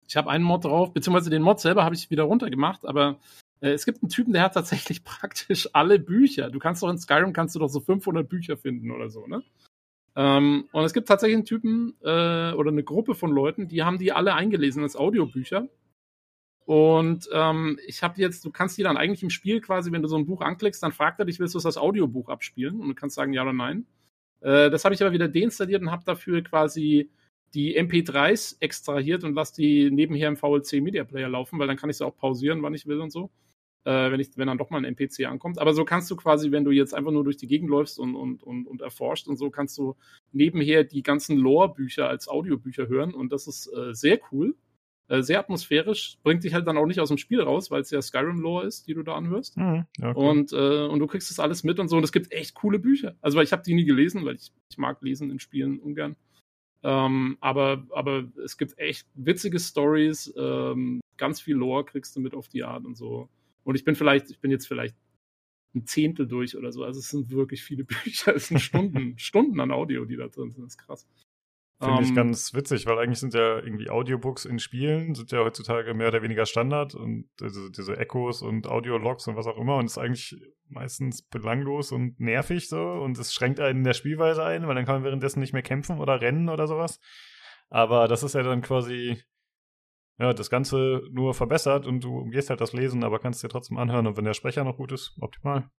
ich 0.06 0.16
habe 0.16 0.30
einen 0.30 0.44
Mod 0.44 0.64
drauf, 0.64 0.92
beziehungsweise 0.92 1.30
den 1.30 1.42
Mod 1.42 1.60
selber 1.60 1.84
habe 1.84 1.94
ich 1.94 2.10
wieder 2.10 2.24
runtergemacht, 2.24 2.84
aber 2.84 3.18
äh, 3.60 3.70
es 3.70 3.84
gibt 3.84 4.02
einen 4.02 4.10
Typen, 4.10 4.32
der 4.32 4.42
hat 4.42 4.54
tatsächlich 4.54 5.04
praktisch 5.04 5.68
alle 5.72 5.98
Bücher. 5.98 6.50
Du 6.50 6.58
kannst 6.58 6.82
doch 6.82 6.90
in 6.90 6.98
Skyrim 6.98 7.32
kannst 7.32 7.54
du 7.54 7.58
doch 7.58 7.68
so 7.68 7.80
500 7.80 8.28
Bücher 8.28 8.56
finden 8.56 8.90
oder 8.90 9.08
so, 9.08 9.26
ne? 9.26 9.42
Ähm, 10.16 10.68
und 10.72 10.84
es 10.84 10.92
gibt 10.92 11.08
tatsächlich 11.08 11.36
einen 11.36 11.44
Typen 11.44 11.94
äh, 12.02 12.52
oder 12.52 12.70
eine 12.70 12.82
Gruppe 12.82 13.14
von 13.14 13.30
Leuten, 13.30 13.68
die 13.68 13.82
haben 13.82 13.98
die 13.98 14.12
alle 14.12 14.34
eingelesen 14.34 14.82
als 14.82 14.96
Audiobücher. 14.96 15.68
Und 16.64 17.28
ähm, 17.32 17.78
ich 17.86 18.02
habe 18.02 18.20
jetzt, 18.20 18.44
du 18.44 18.50
kannst 18.50 18.78
die 18.78 18.82
dann 18.82 18.96
eigentlich 18.96 19.22
im 19.22 19.30
Spiel 19.30 19.60
quasi, 19.60 19.90
wenn 19.92 20.02
du 20.02 20.08
so 20.08 20.16
ein 20.16 20.26
Buch 20.26 20.40
anklickst, 20.40 20.82
dann 20.82 20.92
fragt 20.92 21.18
er 21.18 21.24
dich, 21.24 21.40
willst 21.40 21.54
du 21.54 21.58
das 21.58 21.76
Audiobuch 21.76 22.28
abspielen? 22.28 22.80
Und 22.80 22.88
du 22.88 22.94
kannst 22.94 23.16
sagen 23.16 23.32
ja 23.32 23.42
oder 23.42 23.52
nein. 23.52 23.86
Äh, 24.40 24.70
das 24.70 24.84
habe 24.84 24.94
ich 24.94 25.02
aber 25.02 25.12
wieder 25.12 25.28
deinstalliert 25.28 25.82
und 25.82 25.90
habe 25.90 26.04
dafür 26.04 26.42
quasi 26.42 27.10
die 27.54 27.76
MP3s 27.78 28.56
extrahiert 28.60 29.24
und 29.24 29.34
lasse 29.34 29.54
die 29.56 29.90
nebenher 29.90 30.28
im 30.28 30.36
VLC 30.36 30.80
Media 30.80 31.04
Player 31.04 31.28
laufen, 31.28 31.58
weil 31.58 31.66
dann 31.66 31.76
kann 31.76 31.90
ich 31.90 31.96
sie 31.96 32.06
auch 32.06 32.16
pausieren, 32.16 32.62
wann 32.62 32.74
ich 32.74 32.86
will 32.86 33.00
und 33.00 33.10
so 33.10 33.30
äh, 33.84 34.10
wenn, 34.10 34.20
ich, 34.20 34.36
wenn 34.36 34.46
dann 34.46 34.58
doch 34.58 34.70
mal 34.70 34.78
ein 34.78 34.84
NPC 34.84 35.26
ankommt. 35.26 35.58
Aber 35.58 35.72
so 35.72 35.84
kannst 35.84 36.10
du 36.10 36.16
quasi, 36.16 36.50
wenn 36.50 36.64
du 36.64 36.70
jetzt 36.70 36.94
einfach 36.94 37.12
nur 37.12 37.24
durch 37.24 37.36
die 37.36 37.46
Gegend 37.46 37.70
läufst 37.70 37.98
und, 37.98 38.14
und, 38.14 38.42
und, 38.42 38.66
und 38.66 38.80
erforscht 38.82 39.28
und 39.28 39.36
so, 39.36 39.50
kannst 39.50 39.78
du 39.78 39.96
nebenher 40.32 40.84
die 40.84 41.02
ganzen 41.02 41.36
Lore-Bücher 41.36 42.08
als 42.08 42.28
Audiobücher 42.28 42.88
hören 42.88 43.14
und 43.14 43.32
das 43.32 43.46
ist 43.46 43.66
äh, 43.72 43.94
sehr 43.94 44.20
cool. 44.32 44.54
Äh, 45.10 45.22
sehr 45.24 45.40
atmosphärisch, 45.40 46.18
bringt 46.22 46.44
dich 46.44 46.54
halt 46.54 46.68
dann 46.68 46.76
auch 46.76 46.86
nicht 46.86 47.00
aus 47.00 47.08
dem 47.08 47.18
Spiel 47.18 47.40
raus, 47.40 47.68
weil 47.72 47.80
es 47.80 47.90
ja 47.90 48.00
Skyrim-Lore 48.00 48.64
ist, 48.64 48.86
die 48.86 48.94
du 48.94 49.02
da 49.02 49.16
anhörst. 49.16 49.56
Mhm, 49.56 49.84
okay. 50.00 50.14
und, 50.14 50.52
äh, 50.52 50.86
und 50.86 51.00
du 51.00 51.08
kriegst 51.08 51.30
das 51.30 51.40
alles 51.40 51.64
mit 51.64 51.80
und 51.80 51.88
so. 51.88 51.96
Und 51.96 52.04
es 52.04 52.12
gibt 52.12 52.30
echt 52.30 52.54
coole 52.54 52.78
Bücher. 52.78 53.16
Also, 53.20 53.36
weil 53.36 53.42
ich 53.42 53.50
habe 53.50 53.64
die 53.64 53.74
nie 53.74 53.84
gelesen, 53.84 54.24
weil 54.24 54.36
ich, 54.36 54.52
ich 54.70 54.78
mag 54.78 55.02
lesen 55.02 55.32
in 55.32 55.40
Spielen 55.40 55.80
ungern. 55.80 56.14
Ähm, 56.84 57.38
aber, 57.40 57.84
aber 57.90 58.28
es 58.44 58.56
gibt 58.56 58.78
echt 58.78 59.08
witzige 59.14 59.58
Stories, 59.58 60.32
ähm, 60.36 61.00
ganz 61.16 61.40
viel 61.40 61.56
Lore 61.56 61.84
kriegst 61.84 62.14
du 62.14 62.20
mit 62.20 62.32
auf 62.32 62.46
die 62.46 62.62
Art 62.62 62.84
und 62.84 62.96
so. 62.96 63.28
Und 63.64 63.74
ich 63.74 63.84
bin 63.84 63.94
vielleicht, 63.94 64.30
ich 64.30 64.40
bin 64.40 64.50
jetzt 64.50 64.66
vielleicht 64.66 64.96
ein 65.74 65.86
Zehntel 65.86 66.26
durch 66.26 66.56
oder 66.56 66.72
so. 66.72 66.84
Also 66.84 66.98
es 67.00 67.08
sind 67.08 67.30
wirklich 67.30 67.62
viele 67.62 67.84
Bücher. 68.04 68.34
Es 68.34 68.48
sind 68.48 68.60
Stunden, 68.60 69.14
Stunden 69.18 69.60
an 69.60 69.70
Audio, 69.70 70.04
die 70.04 70.16
da 70.16 70.28
drin 70.28 70.50
sind. 70.50 70.64
Das 70.64 70.72
ist 70.72 70.78
krass. 70.78 71.06
Finde 71.80 71.96
um, 71.96 72.02
ich 72.02 72.10
ähm, 72.10 72.14
ganz 72.14 72.52
witzig, 72.52 72.84
weil 72.84 72.98
eigentlich 72.98 73.20
sind 73.20 73.32
ja 73.32 73.58
irgendwie 73.58 73.88
Audiobooks 73.88 74.44
in 74.44 74.58
Spielen, 74.58 75.14
sind 75.14 75.32
ja 75.32 75.38
heutzutage 75.38 75.94
mehr 75.94 76.08
oder 76.08 76.20
weniger 76.20 76.44
Standard 76.44 76.94
und 76.94 77.30
diese, 77.40 77.70
diese 77.70 77.96
Echos 77.96 78.42
und 78.42 78.66
Audiologs 78.66 79.26
und 79.28 79.36
was 79.36 79.46
auch 79.46 79.56
immer 79.56 79.76
und 79.76 79.86
ist 79.86 79.96
eigentlich 79.96 80.36
meistens 80.68 81.22
belanglos 81.22 81.90
und 81.90 82.20
nervig 82.20 82.68
so 82.68 82.82
und 82.82 83.18
es 83.18 83.32
schränkt 83.32 83.60
einen 83.60 83.78
in 83.78 83.84
der 83.84 83.94
Spielweise 83.94 84.44
ein, 84.44 84.66
weil 84.66 84.74
dann 84.74 84.84
kann 84.84 84.96
man 84.96 85.04
währenddessen 85.04 85.40
nicht 85.40 85.54
mehr 85.54 85.62
kämpfen 85.62 86.00
oder 86.00 86.20
rennen 86.20 86.50
oder 86.50 86.66
sowas. 86.66 87.00
Aber 87.70 88.08
das 88.08 88.24
ist 88.24 88.34
ja 88.34 88.42
dann 88.42 88.60
quasi 88.60 89.16
ja, 90.20 90.34
das 90.34 90.50
Ganze 90.50 91.02
nur 91.10 91.32
verbessert 91.32 91.86
und 91.86 92.04
du 92.04 92.18
umgehst 92.18 92.50
halt 92.50 92.60
das 92.60 92.74
Lesen, 92.74 93.04
aber 93.04 93.18
kannst 93.18 93.42
dir 93.42 93.48
trotzdem 93.48 93.78
anhören 93.78 94.06
und 94.06 94.18
wenn 94.18 94.24
der 94.24 94.34
Sprecher 94.34 94.64
noch 94.64 94.76
gut 94.76 94.92
ist, 94.92 95.16
optimal. 95.18 95.70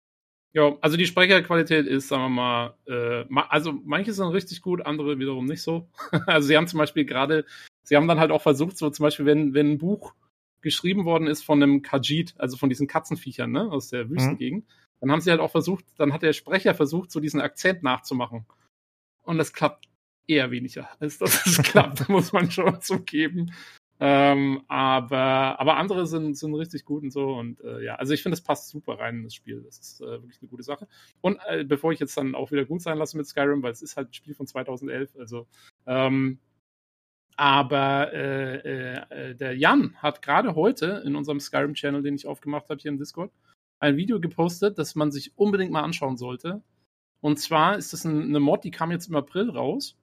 Ja, 0.53 0.75
also 0.81 0.97
die 0.97 1.05
Sprecherqualität 1.05 1.85
ist, 1.85 2.07
sagen 2.07 2.23
wir 2.23 2.29
mal, 2.29 2.75
äh, 2.85 3.25
also 3.49 3.73
manche 3.85 4.13
sind 4.13 4.27
richtig 4.29 4.61
gut, 4.61 4.85
andere 4.85 5.19
wiederum 5.19 5.45
nicht 5.45 5.61
so. 5.61 5.87
also 6.25 6.47
sie 6.47 6.57
haben 6.57 6.67
zum 6.67 6.79
Beispiel 6.79 7.05
gerade, 7.05 7.45
sie 7.83 7.95
haben 7.95 8.07
dann 8.07 8.19
halt 8.19 8.31
auch 8.31 8.41
versucht, 8.41 8.77
so 8.77 8.89
zum 8.89 9.03
Beispiel, 9.03 9.25
wenn, 9.27 9.53
wenn 9.53 9.73
ein 9.73 9.77
Buch 9.77 10.13
geschrieben 10.61 11.05
worden 11.05 11.27
ist 11.27 11.43
von 11.43 11.61
einem 11.61 11.83
Kajit, 11.83 12.33
also 12.37 12.57
von 12.57 12.69
diesen 12.69 12.87
Katzenviechern, 12.87 13.51
ne, 13.51 13.71
aus 13.71 13.89
der 13.89 14.09
Wüstengegend, 14.09 14.65
mhm. 14.65 14.71
dann 15.01 15.11
haben 15.11 15.21
sie 15.21 15.29
halt 15.29 15.39
auch 15.39 15.51
versucht, 15.51 15.85
dann 15.97 16.13
hat 16.13 16.23
der 16.23 16.33
Sprecher 16.33 16.73
versucht, 16.73 17.11
so 17.11 17.19
diesen 17.19 17.41
Akzent 17.41 17.83
nachzumachen. 17.83 18.45
Und 19.23 19.37
das 19.37 19.53
klappt 19.53 19.87
eher 20.27 20.49
weniger, 20.49 20.89
als 20.99 21.19
dass 21.19 21.45
es 21.45 21.57
klappt, 21.63 22.09
muss 22.09 22.33
man 22.33 22.49
schon 22.49 22.81
zugeben. 22.81 23.51
Ähm, 24.03 24.63
aber, 24.67 25.59
aber 25.59 25.77
andere 25.77 26.07
sind, 26.07 26.35
sind 26.35 26.55
richtig 26.55 26.85
gut 26.85 27.03
und 27.03 27.11
so. 27.11 27.35
Und 27.35 27.61
äh, 27.61 27.83
ja, 27.83 27.95
also 27.95 28.13
ich 28.13 28.23
finde, 28.23 28.33
es 28.33 28.41
passt 28.41 28.69
super 28.69 28.97
rein 28.97 29.17
in 29.17 29.23
das 29.23 29.35
Spiel. 29.35 29.61
Das 29.61 29.77
ist 29.77 30.01
äh, 30.01 30.05
wirklich 30.05 30.41
eine 30.41 30.49
gute 30.49 30.63
Sache. 30.63 30.87
Und 31.21 31.39
äh, 31.47 31.63
bevor 31.63 31.91
ich 31.91 31.99
jetzt 31.99 32.17
dann 32.17 32.33
auch 32.33 32.51
wieder 32.51 32.65
gut 32.65 32.81
sein 32.81 32.97
lasse 32.97 33.15
mit 33.15 33.27
Skyrim, 33.27 33.61
weil 33.61 33.71
es 33.71 33.83
ist 33.83 33.97
halt 33.97 34.09
ein 34.09 34.13
Spiel 34.13 34.33
von 34.33 34.47
2011, 34.47 35.15
also 35.19 35.45
ähm, 35.85 36.39
aber 37.37 38.11
äh, 38.11 38.55
äh, 38.55 39.29
äh, 39.29 39.35
der 39.35 39.55
Jan 39.55 39.95
hat 39.97 40.23
gerade 40.23 40.55
heute 40.55 41.03
in 41.05 41.15
unserem 41.15 41.39
Skyrim-Channel, 41.39 42.01
den 42.01 42.15
ich 42.15 42.25
aufgemacht 42.25 42.69
habe 42.69 42.81
hier 42.81 42.91
im 42.91 42.97
Discord, 42.97 43.31
ein 43.79 43.97
Video 43.97 44.19
gepostet, 44.19 44.79
das 44.79 44.95
man 44.95 45.11
sich 45.11 45.37
unbedingt 45.37 45.71
mal 45.71 45.83
anschauen 45.83 46.17
sollte. 46.17 46.63
Und 47.19 47.39
zwar 47.39 47.77
ist 47.77 47.93
das 47.93 48.03
ein, 48.05 48.23
eine 48.23 48.39
Mod, 48.39 48.63
die 48.63 48.71
kam 48.71 48.91
jetzt 48.91 49.09
im 49.09 49.15
April 49.15 49.51
raus 49.51 49.95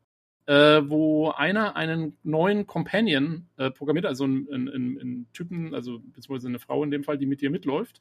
äh, 0.48 0.88
wo 0.88 1.30
einer 1.30 1.76
einen 1.76 2.16
neuen 2.22 2.66
Companion 2.66 3.46
äh, 3.58 3.70
programmiert, 3.70 4.06
also 4.06 4.24
einen, 4.24 4.48
einen, 4.50 4.98
einen, 4.98 5.32
Typen, 5.34 5.74
also 5.74 5.98
beziehungsweise 5.98 6.48
eine 6.48 6.58
Frau 6.58 6.82
in 6.82 6.90
dem 6.90 7.04
Fall, 7.04 7.18
die 7.18 7.26
mit 7.26 7.42
dir 7.42 7.50
mitläuft. 7.50 8.00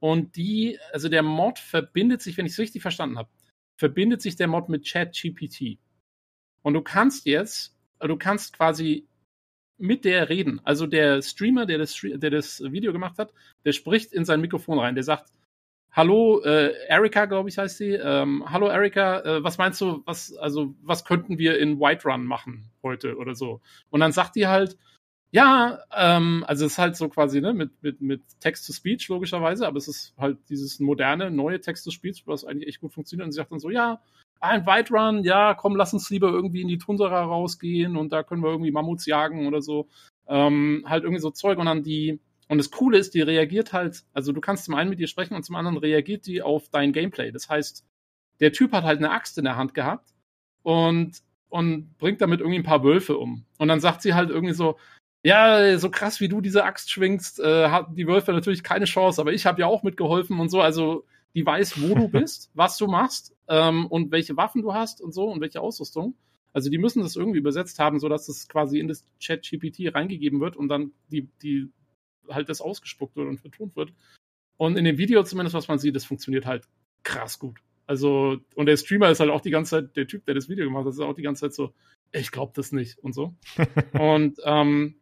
Und 0.00 0.36
die, 0.36 0.78
also 0.94 1.10
der 1.10 1.22
Mod 1.22 1.58
verbindet 1.58 2.22
sich, 2.22 2.38
wenn 2.38 2.46
ich 2.46 2.52
es 2.52 2.58
richtig 2.58 2.80
verstanden 2.80 3.18
habe, 3.18 3.28
verbindet 3.76 4.22
sich 4.22 4.34
der 4.34 4.48
Mod 4.48 4.70
mit 4.70 4.88
ChatGPT. 4.88 5.78
Und 6.62 6.72
du 6.72 6.80
kannst 6.80 7.26
jetzt, 7.26 7.76
du 8.00 8.16
kannst 8.16 8.56
quasi 8.56 9.06
mit 9.76 10.06
der 10.06 10.30
reden. 10.30 10.62
Also 10.64 10.86
der 10.86 11.20
Streamer, 11.20 11.66
der 11.66 11.76
das, 11.76 12.00
der 12.02 12.30
das 12.30 12.62
Video 12.62 12.94
gemacht 12.94 13.18
hat, 13.18 13.34
der 13.66 13.72
spricht 13.72 14.14
in 14.14 14.24
sein 14.24 14.40
Mikrofon 14.40 14.78
rein. 14.78 14.94
Der 14.94 15.04
sagt, 15.04 15.30
Hallo, 15.96 16.42
äh, 16.42 16.72
Erika, 16.88 17.26
glaube 17.26 17.48
ich, 17.48 17.56
heißt 17.56 17.78
sie. 17.78 17.92
Ähm, 17.92 18.44
Hallo, 18.48 18.66
Erika, 18.66 19.20
äh, 19.20 19.44
was 19.44 19.58
meinst 19.58 19.80
du, 19.80 20.02
was, 20.06 20.34
also, 20.34 20.74
was 20.82 21.04
könnten 21.04 21.38
wir 21.38 21.56
in 21.60 21.78
Whiterun 21.78 22.26
machen 22.26 22.68
heute 22.82 23.16
oder 23.16 23.36
so? 23.36 23.60
Und 23.90 24.00
dann 24.00 24.10
sagt 24.10 24.34
die 24.34 24.48
halt, 24.48 24.76
ja, 25.30 25.78
ähm, 25.96 26.44
also 26.48 26.66
es 26.66 26.72
ist 26.72 26.78
halt 26.78 26.96
so 26.96 27.08
quasi, 27.08 27.40
ne, 27.40 27.54
mit, 27.54 27.80
mit, 27.80 28.00
mit 28.00 28.22
Text-to-Speech 28.40 29.08
logischerweise, 29.08 29.68
aber 29.68 29.78
es 29.78 29.86
ist 29.86 30.14
halt 30.18 30.38
dieses 30.48 30.80
moderne, 30.80 31.30
neue 31.30 31.60
Text-to-Speech, 31.60 32.24
was 32.26 32.44
eigentlich 32.44 32.68
echt 32.70 32.80
gut 32.80 32.92
funktioniert. 32.92 33.26
Und 33.26 33.32
sie 33.32 33.36
sagt 33.36 33.52
dann 33.52 33.60
so, 33.60 33.70
ja, 33.70 34.00
ein 34.40 34.66
Whiterun, 34.66 35.22
ja, 35.22 35.54
komm, 35.54 35.76
lass 35.76 35.92
uns 35.92 36.10
lieber 36.10 36.28
irgendwie 36.28 36.62
in 36.62 36.68
die 36.68 36.78
Tundra 36.78 37.22
rausgehen 37.22 37.96
und 37.96 38.12
da 38.12 38.24
können 38.24 38.42
wir 38.42 38.50
irgendwie 38.50 38.72
Mammuts 38.72 39.06
jagen 39.06 39.46
oder 39.46 39.62
so. 39.62 39.86
Ähm, 40.26 40.84
halt 40.88 41.04
irgendwie 41.04 41.22
so 41.22 41.30
Zeug 41.30 41.58
und 41.58 41.66
dann 41.66 41.84
die, 41.84 42.18
und 42.48 42.58
das 42.58 42.70
Coole 42.70 42.98
ist, 42.98 43.14
die 43.14 43.22
reagiert 43.22 43.72
halt, 43.72 44.04
also 44.12 44.32
du 44.32 44.40
kannst 44.40 44.64
zum 44.64 44.74
einen 44.74 44.90
mit 44.90 45.00
ihr 45.00 45.06
sprechen 45.06 45.34
und 45.34 45.44
zum 45.44 45.56
anderen 45.56 45.78
reagiert 45.78 46.26
die 46.26 46.42
auf 46.42 46.68
dein 46.68 46.92
Gameplay. 46.92 47.30
Das 47.30 47.48
heißt, 47.48 47.84
der 48.40 48.52
Typ 48.52 48.72
hat 48.72 48.84
halt 48.84 48.98
eine 48.98 49.10
Axt 49.10 49.38
in 49.38 49.44
der 49.44 49.56
Hand 49.56 49.74
gehabt 49.74 50.12
und, 50.62 51.22
und 51.48 51.96
bringt 51.98 52.20
damit 52.20 52.40
irgendwie 52.40 52.58
ein 52.58 52.64
paar 52.64 52.84
Wölfe 52.84 53.16
um. 53.16 53.46
Und 53.58 53.68
dann 53.68 53.80
sagt 53.80 54.02
sie 54.02 54.14
halt 54.14 54.30
irgendwie 54.30 54.54
so, 54.54 54.76
ja, 55.22 55.78
so 55.78 55.90
krass 55.90 56.20
wie 56.20 56.28
du 56.28 56.42
diese 56.42 56.64
Axt 56.64 56.90
schwingst, 56.90 57.40
äh, 57.40 57.68
hat 57.70 57.96
die 57.96 58.06
Wölfe 58.06 58.32
natürlich 58.32 58.62
keine 58.62 58.84
Chance, 58.84 59.20
aber 59.20 59.32
ich 59.32 59.46
habe 59.46 59.60
ja 59.60 59.66
auch 59.66 59.82
mitgeholfen 59.82 60.38
und 60.38 60.50
so. 60.50 60.60
Also 60.60 61.06
die 61.34 61.46
weiß, 61.46 61.80
wo 61.80 61.94
du 61.94 62.08
bist, 62.10 62.50
was 62.52 62.76
du 62.76 62.86
machst 62.86 63.34
ähm, 63.48 63.86
und 63.86 64.12
welche 64.12 64.36
Waffen 64.36 64.60
du 64.60 64.74
hast 64.74 65.00
und 65.00 65.14
so 65.14 65.30
und 65.30 65.40
welche 65.40 65.62
Ausrüstung. 65.62 66.14
Also 66.52 66.70
die 66.70 66.78
müssen 66.78 67.02
das 67.02 67.16
irgendwie 67.16 67.38
übersetzt 67.38 67.78
haben, 67.78 67.98
sodass 67.98 68.28
es 68.28 68.48
quasi 68.48 68.78
in 68.78 68.86
das 68.86 69.04
Chat-GPT 69.18 69.94
reingegeben 69.94 70.40
wird 70.40 70.56
und 70.56 70.68
dann 70.68 70.92
die, 71.10 71.28
die 71.42 71.70
halt 72.28 72.48
das 72.48 72.60
ausgespuckt 72.60 73.16
wird 73.16 73.28
und 73.28 73.40
vertont 73.40 73.76
wird. 73.76 73.92
Und 74.56 74.76
in 74.76 74.84
dem 74.84 74.98
Video 74.98 75.22
zumindest, 75.24 75.54
was 75.54 75.68
man 75.68 75.78
sieht, 75.78 75.96
das 75.96 76.04
funktioniert 76.04 76.46
halt 76.46 76.68
krass 77.02 77.38
gut. 77.38 77.58
Also, 77.86 78.38
und 78.54 78.66
der 78.66 78.76
Streamer 78.76 79.10
ist 79.10 79.20
halt 79.20 79.30
auch 79.30 79.40
die 79.40 79.50
ganze 79.50 79.70
Zeit, 79.70 79.96
der 79.96 80.06
Typ, 80.06 80.24
der 80.24 80.34
das 80.34 80.48
Video 80.48 80.64
gemacht 80.64 80.86
hat, 80.86 80.92
ist 80.92 81.00
auch 81.00 81.14
die 81.14 81.22
ganze 81.22 81.42
Zeit 81.42 81.54
so, 81.54 81.74
ich 82.12 82.30
glaube 82.30 82.52
das 82.54 82.72
nicht 82.72 82.98
und 82.98 83.12
so. 83.12 83.34
und, 83.92 84.38
ähm, 84.44 84.96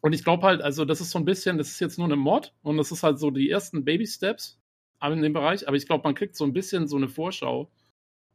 und 0.00 0.12
ich 0.12 0.24
glaube 0.24 0.46
halt, 0.46 0.60
also 0.60 0.84
das 0.84 1.00
ist 1.00 1.10
so 1.10 1.18
ein 1.18 1.24
bisschen, 1.24 1.58
das 1.58 1.70
ist 1.70 1.80
jetzt 1.80 1.98
nur 1.98 2.06
eine 2.06 2.16
Mod 2.16 2.52
und 2.62 2.76
das 2.76 2.92
ist 2.92 3.02
halt 3.02 3.18
so 3.18 3.30
die 3.30 3.48
ersten 3.48 3.84
Baby-Steps 3.84 4.58
in 5.02 5.22
dem 5.22 5.32
Bereich, 5.32 5.66
aber 5.66 5.76
ich 5.76 5.86
glaube, 5.86 6.04
man 6.04 6.14
kriegt 6.14 6.36
so 6.36 6.44
ein 6.44 6.52
bisschen 6.52 6.86
so 6.86 6.96
eine 6.96 7.08
Vorschau, 7.08 7.72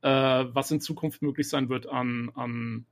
äh, 0.01 0.09
was 0.09 0.71
in 0.71 0.81
Zukunft 0.81 1.21
möglich 1.21 1.47
sein 1.47 1.69
wird 1.69 1.87
an, 1.87 2.31
an, 2.35 2.85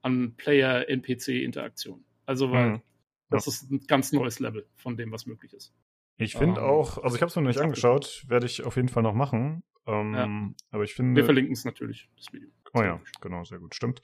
an 0.00 0.34
Player-NPC-Interaktion. 0.36 2.04
Also, 2.24 2.50
weil 2.50 2.70
mhm. 2.70 2.82
Das 3.30 3.46
ist 3.46 3.70
ein 3.70 3.80
ganz 3.86 4.12
neues 4.12 4.40
Level 4.40 4.66
von 4.76 4.96
dem, 4.96 5.12
was 5.12 5.26
möglich 5.26 5.54
ist. 5.54 5.72
Ich 6.16 6.34
finde 6.34 6.60
um, 6.60 6.66
ähm, 6.66 6.72
auch, 6.72 6.98
also 6.98 7.16
ich 7.16 7.22
habe 7.22 7.30
es 7.30 7.36
mir 7.36 7.42
noch 7.42 7.48
nicht 7.48 7.60
angeschaut, 7.60 8.24
werde 8.28 8.46
ich 8.46 8.64
auf 8.64 8.76
jeden 8.76 8.88
Fall 8.88 9.02
noch 9.02 9.14
machen. 9.14 9.62
Ähm, 9.86 10.14
ja. 10.14 10.54
Aber 10.70 10.84
ich 10.84 10.94
finde. 10.94 11.16
Wir 11.16 11.24
verlinken 11.24 11.52
es 11.52 11.64
natürlich, 11.64 12.10
das 12.16 12.32
Video. 12.32 12.50
Oh 12.74 12.82
ja, 12.82 13.00
genau, 13.20 13.42
sehr 13.44 13.58
gut, 13.58 13.74
stimmt. 13.74 14.02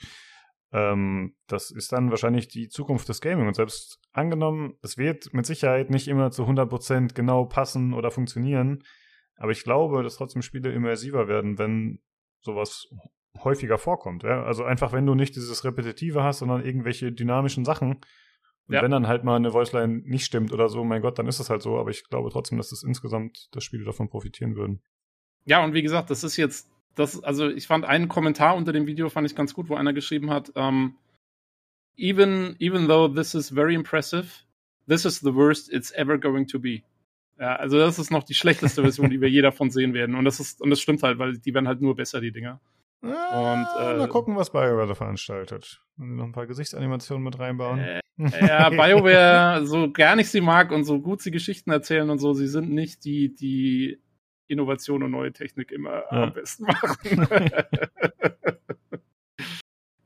Ähm, 0.72 1.34
das 1.46 1.70
ist 1.70 1.92
dann 1.92 2.10
wahrscheinlich 2.10 2.48
die 2.48 2.68
Zukunft 2.68 3.08
des 3.08 3.20
Gaming. 3.20 3.46
Und 3.46 3.54
selbst 3.54 4.00
angenommen, 4.12 4.74
es 4.82 4.98
wird 4.98 5.32
mit 5.32 5.46
Sicherheit 5.46 5.90
nicht 5.90 6.08
immer 6.08 6.30
zu 6.30 6.44
100% 6.44 7.14
genau 7.14 7.44
passen 7.44 7.92
oder 7.92 8.10
funktionieren. 8.10 8.82
Aber 9.36 9.52
ich 9.52 9.62
glaube, 9.62 10.02
dass 10.02 10.16
trotzdem 10.16 10.42
Spiele 10.42 10.72
immersiver 10.72 11.28
werden, 11.28 11.58
wenn 11.58 12.00
sowas 12.40 12.88
häufiger 13.44 13.78
vorkommt. 13.78 14.22
Ja? 14.22 14.42
Also 14.44 14.64
einfach, 14.64 14.92
wenn 14.92 15.06
du 15.06 15.14
nicht 15.14 15.36
dieses 15.36 15.64
Repetitive 15.64 16.22
hast, 16.22 16.38
sondern 16.38 16.64
irgendwelche 16.64 17.12
dynamischen 17.12 17.64
Sachen, 17.64 18.00
und 18.68 18.74
ja. 18.74 18.82
wenn 18.82 18.90
dann 18.90 19.06
halt 19.06 19.22
mal 19.22 19.36
eine 19.36 19.52
Voiceline 19.52 20.02
nicht 20.04 20.24
stimmt 20.24 20.52
oder 20.52 20.68
so, 20.68 20.82
mein 20.84 21.00
Gott, 21.00 21.18
dann 21.18 21.28
ist 21.28 21.38
es 21.38 21.50
halt 21.50 21.62
so. 21.62 21.78
Aber 21.78 21.90
ich 21.90 22.04
glaube 22.08 22.30
trotzdem, 22.30 22.58
dass 22.58 22.70
das 22.70 22.82
insgesamt 22.82 23.48
das 23.52 23.62
Spiele 23.62 23.84
davon 23.84 24.08
profitieren 24.08 24.56
würden. 24.56 24.82
Ja, 25.44 25.64
und 25.64 25.72
wie 25.74 25.82
gesagt, 25.82 26.10
das 26.10 26.24
ist 26.24 26.36
jetzt, 26.36 26.68
das, 26.96 27.22
also 27.22 27.48
ich 27.48 27.68
fand 27.68 27.84
einen 27.84 28.08
Kommentar 28.08 28.56
unter 28.56 28.72
dem 28.72 28.86
Video 28.86 29.08
fand 29.08 29.28
ich 29.28 29.36
ganz 29.36 29.54
gut, 29.54 29.68
wo 29.68 29.76
einer 29.76 29.92
geschrieben 29.92 30.30
hat, 30.30 30.50
ähm, 30.56 30.96
even, 31.96 32.56
even 32.58 32.88
though 32.88 33.06
this 33.06 33.34
is 33.34 33.50
very 33.50 33.74
impressive, 33.74 34.26
this 34.88 35.04
is 35.04 35.20
the 35.20 35.32
worst 35.32 35.72
it's 35.72 35.92
ever 35.92 36.18
going 36.18 36.48
to 36.48 36.58
be. 36.58 36.82
Ja, 37.38 37.54
also 37.56 37.78
das 37.78 38.00
ist 38.00 38.10
noch 38.10 38.24
die 38.24 38.34
schlechteste 38.34 38.82
Version, 38.82 39.10
die 39.10 39.20
wir 39.20 39.30
je 39.30 39.42
davon 39.42 39.70
sehen 39.70 39.94
werden. 39.94 40.16
Und 40.16 40.24
das 40.24 40.40
ist, 40.40 40.60
und 40.60 40.70
das 40.70 40.80
stimmt 40.80 41.04
halt, 41.04 41.18
weil 41.18 41.38
die 41.38 41.54
werden 41.54 41.68
halt 41.68 41.80
nur 41.80 41.94
besser, 41.94 42.20
die 42.20 42.32
Dinger. 42.32 42.60
Ah, 43.12 43.52
und, 43.52 43.94
äh, 43.94 43.98
mal 43.98 44.09
gucken, 44.09 44.36
was 44.36 44.50
BioWare 44.50 44.86
da 44.86 44.94
veranstaltet. 44.94 45.80
Wenn 45.96 46.11
sie 46.11 46.16
noch 46.16 46.24
ein 46.24 46.32
paar 46.32 46.46
Gesichtsanimationen 46.46 47.24
mit 47.24 47.38
reinbauen. 47.38 47.78
Äh, 47.78 48.00
ja, 48.18 48.70
BioWare, 48.70 49.66
so 49.66 49.90
gar 49.92 50.16
nicht 50.16 50.30
sie 50.30 50.40
mag 50.40 50.72
und 50.72 50.84
so 50.84 51.00
gut 51.00 51.22
sie 51.22 51.30
Geschichten 51.30 51.70
erzählen 51.70 52.09
und 52.11 52.18
so, 52.18 52.32
sie 52.32 52.48
sind 52.48 52.70
nicht 52.70 53.04
die, 53.04 53.34
die 53.34 54.00
Innovation 54.48 55.02
und 55.02 55.11
neue 55.11 55.32
Technik 55.32 55.72
immer 55.72 56.04
ja. 56.11 56.24
am 56.24 56.32
besten 56.32 56.64
machen. 56.64 57.28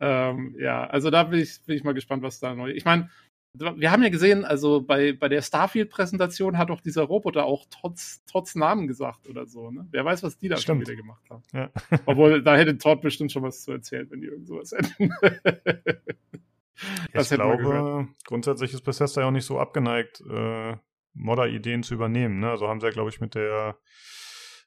ähm, 0.01 0.57
ja, 0.59 0.87
also 0.87 1.11
da 1.11 1.25
bin 1.25 1.41
ich, 1.41 1.65
bin 1.65 1.77
ich 1.77 1.85
mal 1.85 1.95
gespannt, 1.95 2.23
was 2.23 2.41
da 2.41 2.55
neu. 2.55 2.71
Ich 2.71 2.85
meine, 2.85 3.11
wir 3.55 3.91
haben 3.91 4.03
ja 4.03 4.09
gesehen, 4.11 4.45
also 4.45 4.81
bei, 4.81 5.13
bei 5.13 5.29
der 5.29 5.43
Starfield-Präsentation 5.43 6.57
hat 6.57 6.71
auch 6.71 6.81
dieser 6.81 7.03
Roboter 7.03 7.45
auch 7.45 7.67
trotz, 7.69 8.25
trotz 8.27 8.55
Namen 8.55 8.87
gesagt 8.87 9.29
oder 9.29 9.47
so. 9.47 9.71
Ne? 9.71 9.89
Wer 9.91 10.05
weiß, 10.05 10.23
was 10.23 10.39
die 10.39 10.49
da 10.49 10.57
Stimmt. 10.57 10.87
schon 10.87 10.89
wieder 10.89 10.97
gemacht 10.97 11.29
haben. 11.29 11.43
Ja. 11.53 11.71
Obwohl, 12.07 12.43
da 12.43 12.57
hätte 12.57 12.79
Todd 12.79 13.01
bestimmt 13.01 13.33
schon 13.33 13.43
was 13.43 13.63
zu 13.63 13.73
erzählen, 13.73 14.09
wenn 14.11 14.21
die 14.21 14.29
irgend 14.29 14.47
sowas 14.47 14.73
hätten. 14.73 15.13
ich 17.13 17.29
glaube, 17.29 18.09
grundsätzlich 18.25 18.73
ist 18.73 18.83
Bethesda 18.83 19.23
ja 19.23 19.27
auch 19.27 19.33
nicht 19.33 19.47
so 19.47 19.59
abgeneigt, 19.59 20.23
äh, 20.31 20.77
Modder-Ideen 21.15 21.83
zu 21.83 21.95
übernehmen. 21.95 22.39
Ne? 22.39 22.51
Also 22.51 22.69
haben 22.69 22.81
sie 22.81 22.87
ja, 22.87 22.93
glaube 22.93 23.11
ich, 23.11 23.21
mit 23.21 23.35
der, 23.35 23.79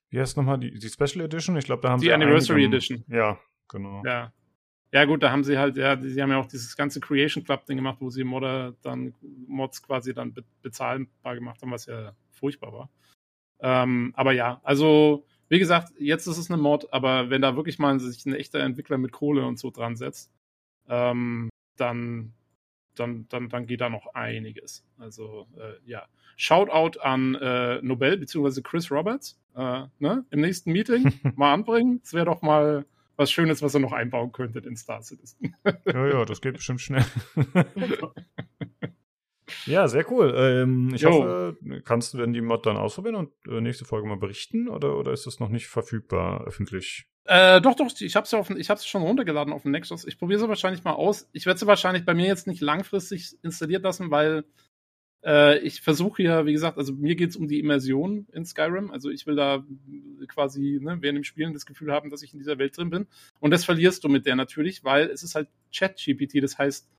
wie 0.10 0.20
heißt 0.20 0.36
nochmal, 0.36 0.60
die, 0.60 0.78
die 0.78 0.90
Special 0.90 1.24
Edition? 1.24 1.56
Ich 1.56 1.66
glaube, 1.66 1.82
da 1.82 1.90
haben 1.90 2.02
die 2.02 2.08
sie. 2.08 2.10
Die 2.10 2.14
Anniversary 2.14 2.66
Edition. 2.66 3.06
Ja, 3.08 3.40
genau. 3.70 4.04
Ja. 4.06 4.34
Ja, 4.94 5.06
gut, 5.06 5.24
da 5.24 5.32
haben 5.32 5.44
sie 5.44 5.58
halt, 5.58 5.76
ja, 5.76 6.00
sie 6.00 6.22
haben 6.22 6.30
ja 6.30 6.38
auch 6.38 6.46
dieses 6.46 6.78
ganze 6.78 7.00
Creation 7.00 7.44
Club-Ding 7.44 7.78
gemacht, 7.78 7.98
wo 8.00 8.12
sie 8.12 8.24
Modder 8.24 8.76
dann, 8.84 9.16
Mods 9.48 9.82
quasi 9.82 10.14
dann 10.14 10.34
be 10.34 10.44
bezahlbar 10.62 11.34
gemacht 11.34 11.60
haben, 11.64 11.72
was 11.72 11.88
ja 11.88 12.16
furchtbar 12.30 12.74
war. 12.74 12.90
Ähm, 13.60 14.14
aber 14.16 14.34
ja, 14.34 14.62
also, 14.64 15.26
wie 15.50 15.58
gesagt, 15.58 15.94
jetzt 15.98 16.28
ist 16.28 16.38
es 16.38 16.52
eine 16.52 16.62
Mod, 16.62 16.94
aber 16.94 17.32
wenn 17.32 17.42
da 17.42 17.56
wirklich 17.56 17.80
mal 17.80 18.00
sich 18.00 18.24
ein 18.28 18.36
echter 18.36 18.60
Entwickler 18.60 19.00
mit 19.00 19.12
Kohle 19.12 19.44
und 19.48 19.58
so 19.58 19.72
dran 19.72 19.96
setzt, 19.96 20.32
ähm, 20.88 21.50
dann, 21.76 22.34
dann, 22.94 23.28
dann, 23.30 23.50
dann 23.50 23.66
geht 23.66 23.82
da 23.82 23.90
noch 23.90 24.14
einiges. 24.14 24.86
Also, 25.00 25.48
äh, 25.58 25.90
ja. 25.90 26.06
Shoutout 26.36 27.00
an 27.00 27.34
äh, 27.36 27.82
Nobel 27.82 28.18
bzw. 28.18 28.62
Chris 28.62 28.92
Roberts. 28.92 29.40
Äh, 29.56 29.86
ne? 29.98 30.24
Im 30.30 30.42
nächsten 30.42 30.72
Meeting 30.72 31.12
mal 31.36 31.52
anbringen. 31.52 32.00
Das 32.04 32.14
wäre 32.14 32.26
doch 32.26 32.44
mal 32.44 32.86
was 33.16 33.32
Schönes, 33.32 33.62
was 33.62 33.76
ihr 33.76 33.80
noch 33.80 33.92
einbauen 33.92 34.32
könntet 34.32 34.66
in 34.66 34.76
Star 34.76 35.02
Citizen. 35.02 35.56
ja, 35.86 36.08
ja, 36.08 36.26
das 36.26 36.42
geht 36.42 36.56
bestimmt 36.56 36.82
schnell. 36.82 37.06
ja, 39.66 39.88
sehr 39.88 40.10
cool. 40.12 40.34
Ähm, 40.36 40.92
ich 40.94 41.02
jo. 41.02 41.12
hoffe, 41.12 41.58
kannst 41.84 42.14
du 42.14 42.18
denn 42.18 42.34
die 42.34 42.42
Mod 42.42 42.66
dann 42.66 42.78
ausprobieren 42.78 43.16
und 43.16 43.32
äh, 43.48 43.62
nächste 43.62 43.86
Folge 43.86 44.08
mal 44.08 44.18
berichten 44.18 44.68
oder, 44.68 44.98
oder 44.98 45.12
ist 45.12 45.26
das 45.26 45.40
noch 45.40 45.50
nicht 45.50 45.68
verfügbar 45.68 46.46
öffentlich? 46.46 47.08
Äh, 47.26 47.62
doch, 47.62 47.76
doch, 47.76 47.90
ich 48.00 48.16
habe 48.16 48.26
es 48.26 48.32
ja 48.32 48.44
ich 48.58 48.70
hab's 48.70 48.86
schon 48.86 49.02
runtergeladen 49.02 49.54
auf 49.54 49.62
dem 49.62 49.72
Nexus. 49.72 50.06
Ich 50.06 50.18
probiere 50.18 50.40
sie 50.42 50.50
wahrscheinlich 50.50 50.84
mal 50.84 50.94
aus. 50.94 51.30
Ich 51.32 51.46
werde 51.46 51.60
sie 51.60 51.68
wahrscheinlich 51.68 52.06
bei 52.06 52.14
mir 52.14 52.28
jetzt 52.28 52.48
nicht 52.48 52.62
langfristig 52.62 53.38
installiert 53.44 53.84
lassen, 53.84 54.12
weil 54.12 54.44
äh, 55.26 55.60
ich 55.60 55.82
versuche 55.82 56.22
ja, 56.24 56.46
wie 56.46 56.54
gesagt, 56.54 56.78
also 56.78 56.94
mir 56.94 57.16
geht 57.16 57.30
es 57.30 57.36
um 57.36 57.48
die 57.48 57.60
Immersion 57.60 58.28
in 58.34 58.46
Skyrim. 58.46 58.92
Also 58.92 59.10
ich 59.10 59.26
will 59.26 59.36
da 59.36 59.66
quasi 60.28 60.80
ne, 60.82 60.98
während 61.02 61.18
dem 61.18 61.24
Spielen 61.24 61.54
das 61.54 61.66
Gefühl 61.66 61.92
haben, 61.92 62.10
dass 62.10 62.24
ich 62.24 62.34
in 62.34 62.40
dieser 62.40 62.58
Welt 62.58 62.78
drin 62.78 62.90
bin. 62.90 63.08
Und 63.40 63.52
das 63.52 63.66
verlierst 63.66 64.04
du 64.04 64.10
mit 64.10 64.26
der 64.26 64.36
natürlich, 64.36 64.84
weil 64.84 65.08
es 65.08 65.24
ist 65.24 65.36
halt 65.36 65.48
Chat-GPT. 65.72 66.44
Das 66.44 66.58
heißt, 66.58 66.90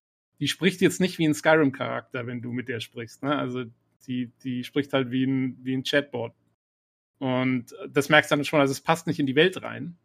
die 0.41 0.49
spricht 0.49 0.81
jetzt 0.81 1.01
nicht 1.01 1.19
wie 1.19 1.27
ein 1.27 1.35
Skyrim-Charakter, 1.35 2.27
wenn 2.27 2.41
du 2.41 2.53
mit 2.53 2.69
der 2.69 2.81
sprichst. 2.81 3.23
Ne? 3.23 3.37
Also 3.37 3.65
die, 4.07 4.33
die 4.43 4.65
spricht 4.65 4.93
halt 4.93 5.11
wie 5.11 5.25
ein, 5.25 5.59
wie 5.63 5.75
ein 5.75 5.85
Chatbot. 5.85 6.33
Und 7.19 7.75
das 7.89 8.09
merkst 8.09 8.31
du 8.31 8.37
dann 8.37 8.45
schon, 8.45 8.61
also 8.61 8.73
es 8.73 8.81
passt 8.81 9.07
nicht 9.07 9.21
in 9.21 9.27
die 9.27 9.37
Welt 9.37 9.63
rein. 9.63 9.97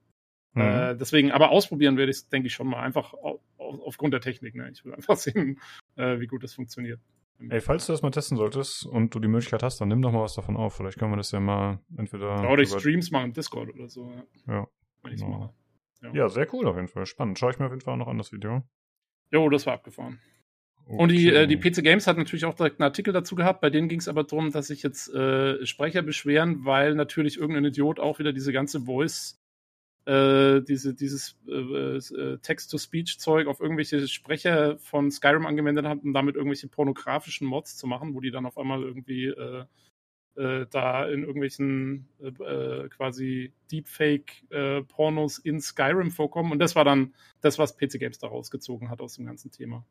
Mhm. 0.53 0.61
Äh, 0.61 0.95
deswegen, 0.95 1.31
aber 1.31 1.51
ausprobieren 1.51 1.97
werde 1.97 2.11
ich 2.11 2.17
es, 2.17 2.29
denke 2.29 2.47
ich, 2.47 2.53
schon 2.53 2.67
mal. 2.67 2.81
Einfach 2.81 3.13
auf, 3.13 3.39
aufgrund 3.57 4.13
der 4.13 4.21
Technik. 4.21 4.55
Ne? 4.55 4.69
Ich 4.71 4.83
will 4.83 4.93
einfach 4.93 5.15
sehen, 5.17 5.59
äh, 5.95 6.19
wie 6.19 6.27
gut 6.27 6.43
das 6.43 6.53
funktioniert. 6.53 6.99
Ey, 7.47 7.61
falls 7.61 7.85
du 7.85 7.93
das 7.93 8.01
mal 8.01 8.11
testen 8.11 8.37
solltest 8.37 8.85
und 8.85 9.15
du 9.15 9.19
die 9.19 9.29
Möglichkeit 9.29 9.63
hast, 9.63 9.79
dann 9.79 9.87
nimm 9.87 10.01
doch 10.01 10.11
mal 10.11 10.21
was 10.21 10.33
davon 10.33 10.57
auf. 10.57 10.75
Vielleicht 10.75 10.99
können 10.99 11.11
wir 11.11 11.17
das 11.17 11.31
ja 11.31 11.39
mal 11.39 11.79
entweder. 11.97 12.39
Oder 12.39 12.57
durch 12.57 12.69
Streams 12.69 13.11
machen, 13.11 13.31
Discord 13.31 13.69
oder 13.73 13.87
so. 13.87 14.11
Ja. 14.47 14.53
ja. 14.53 14.67
Genau. 15.03 15.53
Ja. 16.01 16.11
ja, 16.13 16.29
sehr 16.29 16.53
cool 16.53 16.67
auf 16.67 16.75
jeden 16.75 16.89
Fall. 16.89 17.05
Spannend. 17.05 17.39
Schaue 17.39 17.51
ich 17.51 17.59
mir 17.59 17.65
auf 17.65 17.71
jeden 17.71 17.81
Fall 17.81 17.93
auch 17.93 17.97
noch 17.97 18.07
an, 18.07 18.17
das 18.17 18.33
Video. 18.33 18.63
Jo, 19.31 19.49
das 19.49 19.65
war 19.65 19.73
abgefahren. 19.73 20.19
Okay. 20.85 20.97
Und 20.97 21.09
die, 21.11 21.29
äh, 21.29 21.47
die 21.47 21.57
PC 21.57 21.83
Games 21.83 22.07
hat 22.07 22.17
natürlich 22.17 22.45
auch 22.45 22.55
direkt 22.55 22.79
einen 22.79 22.87
Artikel 22.87 23.13
dazu 23.13 23.35
gehabt. 23.35 23.61
Bei 23.61 23.69
denen 23.69 23.89
ging 23.89 23.99
es 23.99 24.07
aber 24.07 24.23
darum, 24.23 24.51
dass 24.51 24.67
sich 24.67 24.81
jetzt 24.81 25.13
äh, 25.13 25.65
Sprecher 25.65 26.01
beschweren, 26.01 26.65
weil 26.65 26.95
natürlich 26.95 27.37
irgendein 27.37 27.65
Idiot 27.65 27.99
auch 27.99 28.19
wieder 28.19 28.33
diese 28.33 28.51
ganze 28.51 28.81
Voice, 28.81 29.38
äh, 30.09 30.61
diese, 30.63 30.95
dieses 30.95 31.37
äh, 31.47 31.97
äh, 31.97 32.37
Text-to-Speech-Zeug 32.39 33.47
auf 33.47 33.59
irgendwelche 33.59 34.07
Sprecher 34.07 34.79
von 34.79 35.11
Skyrim 35.11 35.45
angewendet 35.45 35.85
hat, 35.85 36.01
um 36.03 36.13
damit 36.13 36.35
irgendwelche 36.35 36.67
pornografischen 36.67 37.45
Mods 37.45 37.77
zu 37.77 37.85
machen, 37.85 38.15
wo 38.15 38.19
die 38.19 38.31
dann 38.31 38.47
auf 38.47 38.57
einmal 38.57 38.81
irgendwie 38.81 39.25
äh, 39.25 39.65
äh, 40.35 40.65
da 40.71 41.07
in 41.07 41.21
irgendwelchen 41.21 42.07
quasi 42.89 43.53
Deepfake-Pornos 43.71 45.37
in 45.37 45.61
Skyrim 45.61 46.09
vorkommen. 46.09 46.53
Und 46.53 46.59
das 46.59 46.75
war 46.75 46.85
dann 46.85 47.13
das, 47.41 47.59
was 47.59 47.77
PC 47.77 47.99
Games 47.99 48.17
da 48.17 48.27
rausgezogen 48.27 48.89
hat 48.89 49.01
aus 49.01 49.15
dem 49.15 49.27
ganzen 49.27 49.51
Thema. 49.51 49.85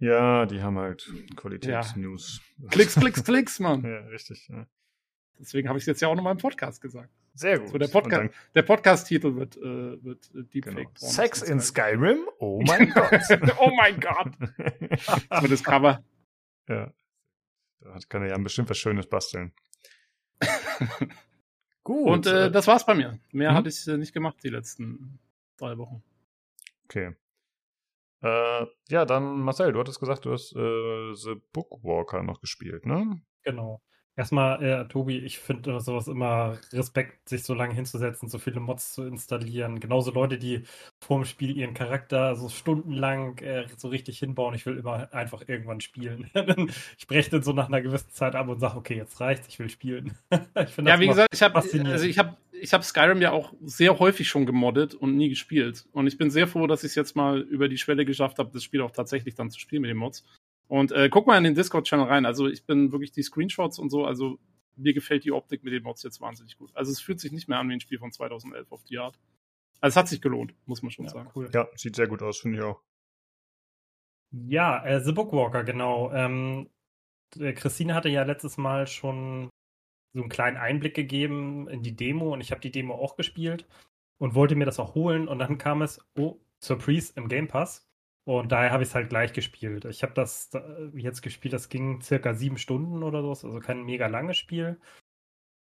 Ja, 0.00 0.46
die 0.46 0.62
haben 0.62 0.78
halt 0.78 1.12
Qualitätsnews. 1.36 2.40
Ja. 2.58 2.68
Klicks, 2.68 2.94
Klicks, 2.96 3.22
Klicks, 3.22 3.60
Mann. 3.60 3.84
ja, 3.84 4.00
richtig. 4.08 4.48
Ja. 4.48 4.66
Deswegen 5.40 5.68
habe 5.68 5.78
ich 5.78 5.82
es 5.82 5.86
jetzt 5.86 6.00
ja 6.00 6.08
auch 6.08 6.14
nochmal 6.14 6.32
im 6.32 6.38
Podcast 6.38 6.80
gesagt. 6.80 7.10
Sehr 7.34 7.58
gut. 7.58 7.68
So, 7.68 7.78
der, 7.78 7.88
Podca 7.88 8.28
der 8.54 8.62
Podcast-Titel 8.62 9.36
wird, 9.36 9.56
äh, 9.56 10.02
wird 10.02 10.30
Deepfake. 10.52 10.74
Genau. 10.74 10.90
Sex 10.96 11.42
in 11.42 11.60
Skyrim? 11.60 12.18
Oh 12.40 12.60
mein 12.66 12.90
Gott. 12.90 13.12
oh 13.58 13.70
mein 13.76 14.00
Gott. 14.00 14.32
das 15.30 15.42
wird 15.42 15.52
das 15.52 15.64
Cover. 15.64 16.02
Ja. 16.68 16.92
Da 17.80 17.98
kann 18.08 18.22
er 18.22 18.30
ja 18.30 18.38
bestimmt 18.38 18.70
was 18.70 18.78
Schönes 18.78 19.08
basteln. 19.08 19.52
gut. 21.84 22.10
Und 22.10 22.26
äh, 22.26 22.46
äh, 22.46 22.50
das 22.50 22.66
war's 22.66 22.84
bei 22.84 22.94
mir. 22.94 23.18
Mehr 23.32 23.50
hm? 23.50 23.56
hatte 23.56 23.68
ich 23.68 23.86
äh, 23.86 23.96
nicht 23.96 24.12
gemacht 24.12 24.36
die 24.42 24.48
letzten 24.48 25.18
drei 25.56 25.78
Wochen. 25.78 26.02
Okay. 26.84 27.14
Äh, 28.20 28.66
ja, 28.88 29.04
dann 29.04 29.40
Marcel, 29.40 29.72
du 29.72 29.78
hattest 29.78 30.00
gesagt, 30.00 30.24
du 30.24 30.32
hast 30.32 30.54
äh, 30.56 31.14
The 31.14 31.40
Bookwalker 31.52 32.22
noch 32.22 32.40
gespielt, 32.40 32.84
ne? 32.84 33.20
Genau. 33.42 33.80
Erstmal, 34.18 34.60
äh, 34.60 34.88
Tobi, 34.88 35.18
ich 35.18 35.38
finde 35.38 35.78
sowas 35.78 36.08
immer 36.08 36.58
Respekt, 36.72 37.28
sich 37.28 37.44
so 37.44 37.54
lange 37.54 37.72
hinzusetzen, 37.72 38.28
so 38.28 38.40
viele 38.40 38.58
Mods 38.58 38.94
zu 38.94 39.04
installieren. 39.04 39.78
Genauso 39.78 40.10
Leute, 40.10 40.38
die 40.38 40.64
vorm 40.98 41.24
Spiel 41.24 41.56
ihren 41.56 41.72
Charakter 41.72 42.34
so 42.34 42.48
stundenlang 42.48 43.38
äh, 43.38 43.66
so 43.76 43.86
richtig 43.86 44.18
hinbauen. 44.18 44.56
Ich 44.56 44.66
will 44.66 44.76
immer 44.76 45.14
einfach 45.14 45.44
irgendwann 45.46 45.80
spielen. 45.80 46.28
ich 46.98 47.06
breche 47.06 47.30
dann 47.30 47.44
so 47.44 47.52
nach 47.52 47.68
einer 47.68 47.80
gewissen 47.80 48.10
Zeit 48.10 48.34
ab 48.34 48.48
und 48.48 48.58
sage, 48.58 48.76
okay, 48.76 48.96
jetzt 48.96 49.20
reicht's, 49.20 49.46
ich 49.46 49.60
will 49.60 49.68
spielen. 49.68 50.18
ich 50.32 50.76
ja, 50.76 50.98
wie 50.98 51.06
gesagt, 51.06 51.32
ich 51.32 51.42
habe 51.42 51.54
also 51.54 52.04
ich 52.04 52.18
hab, 52.18 52.38
ich 52.50 52.74
hab 52.74 52.82
Skyrim 52.82 53.22
ja 53.22 53.30
auch 53.30 53.52
sehr 53.62 54.00
häufig 54.00 54.28
schon 54.28 54.46
gemoddet 54.46 54.96
und 54.96 55.16
nie 55.16 55.28
gespielt. 55.28 55.86
Und 55.92 56.08
ich 56.08 56.18
bin 56.18 56.32
sehr 56.32 56.48
froh, 56.48 56.66
dass 56.66 56.82
ich 56.82 56.88
es 56.88 56.94
jetzt 56.96 57.14
mal 57.14 57.38
über 57.42 57.68
die 57.68 57.78
Schwelle 57.78 58.04
geschafft 58.04 58.40
habe, 58.40 58.50
das 58.52 58.64
Spiel 58.64 58.80
auch 58.80 58.90
tatsächlich 58.90 59.36
dann 59.36 59.48
zu 59.48 59.60
spielen 59.60 59.82
mit 59.82 59.90
den 59.90 59.96
Mods. 59.96 60.24
Und 60.68 60.92
äh, 60.92 61.08
guck 61.08 61.26
mal 61.26 61.38
in 61.38 61.44
den 61.44 61.54
Discord-Channel 61.54 62.06
rein. 62.06 62.26
Also 62.26 62.46
ich 62.46 62.64
bin 62.64 62.92
wirklich 62.92 63.10
die 63.10 63.22
Screenshots 63.22 63.78
und 63.78 63.90
so, 63.90 64.04
also 64.04 64.38
mir 64.76 64.92
gefällt 64.92 65.24
die 65.24 65.32
Optik 65.32 65.64
mit 65.64 65.72
den 65.72 65.82
Mods 65.82 66.02
jetzt 66.02 66.20
wahnsinnig 66.20 66.56
gut. 66.56 66.70
Also 66.74 66.92
es 66.92 67.00
fühlt 67.00 67.20
sich 67.20 67.32
nicht 67.32 67.48
mehr 67.48 67.58
an 67.58 67.68
wie 67.68 67.74
ein 67.74 67.80
Spiel 67.80 67.98
von 67.98 68.12
2011 68.12 68.70
auf 68.70 68.84
die 68.84 68.98
Art. 68.98 69.18
Also 69.80 69.94
es 69.94 69.96
hat 69.96 70.08
sich 70.08 70.20
gelohnt, 70.20 70.54
muss 70.66 70.82
man 70.82 70.90
schon 70.90 71.06
ja, 71.06 71.10
sagen. 71.10 71.30
Cool. 71.34 71.50
Ja, 71.52 71.68
sieht 71.74 71.96
sehr 71.96 72.06
gut 72.06 72.22
aus, 72.22 72.38
finde 72.38 72.58
ich 72.58 72.64
auch. 72.64 72.80
Ja, 74.30 74.84
äh, 74.84 75.00
The 75.00 75.12
Bookwalker, 75.12 75.64
genau. 75.64 76.12
Ähm, 76.12 76.68
äh, 77.38 77.52
Christine 77.54 77.94
hatte 77.94 78.08
ja 78.08 78.22
letztes 78.24 78.58
Mal 78.58 78.86
schon 78.86 79.48
so 80.12 80.20
einen 80.20 80.28
kleinen 80.28 80.56
Einblick 80.56 80.94
gegeben 80.94 81.68
in 81.68 81.82
die 81.82 81.96
Demo 81.96 82.32
und 82.32 82.40
ich 82.40 82.50
habe 82.50 82.60
die 82.60 82.70
Demo 82.70 82.94
auch 82.94 83.16
gespielt 83.16 83.66
und 84.18 84.34
wollte 84.34 84.54
mir 84.54 84.64
das 84.64 84.78
auch 84.78 84.94
holen 84.94 85.28
und 85.28 85.38
dann 85.38 85.58
kam 85.58 85.82
es, 85.82 86.00
oh, 86.18 86.38
Surprise 86.60 87.12
im 87.16 87.28
Game 87.28 87.48
Pass. 87.48 87.87
Und 88.28 88.52
daher 88.52 88.72
habe 88.72 88.82
ich 88.82 88.90
es 88.90 88.94
halt 88.94 89.08
gleich 89.08 89.32
gespielt. 89.32 89.86
Ich 89.86 90.02
habe 90.02 90.12
das 90.12 90.50
jetzt 90.92 91.22
gespielt, 91.22 91.54
das 91.54 91.70
ging 91.70 92.02
circa 92.02 92.34
sieben 92.34 92.58
Stunden 92.58 93.02
oder 93.02 93.22
so, 93.22 93.30
also 93.30 93.58
kein 93.58 93.84
mega 93.84 94.06
langes 94.06 94.36
Spiel. 94.36 94.78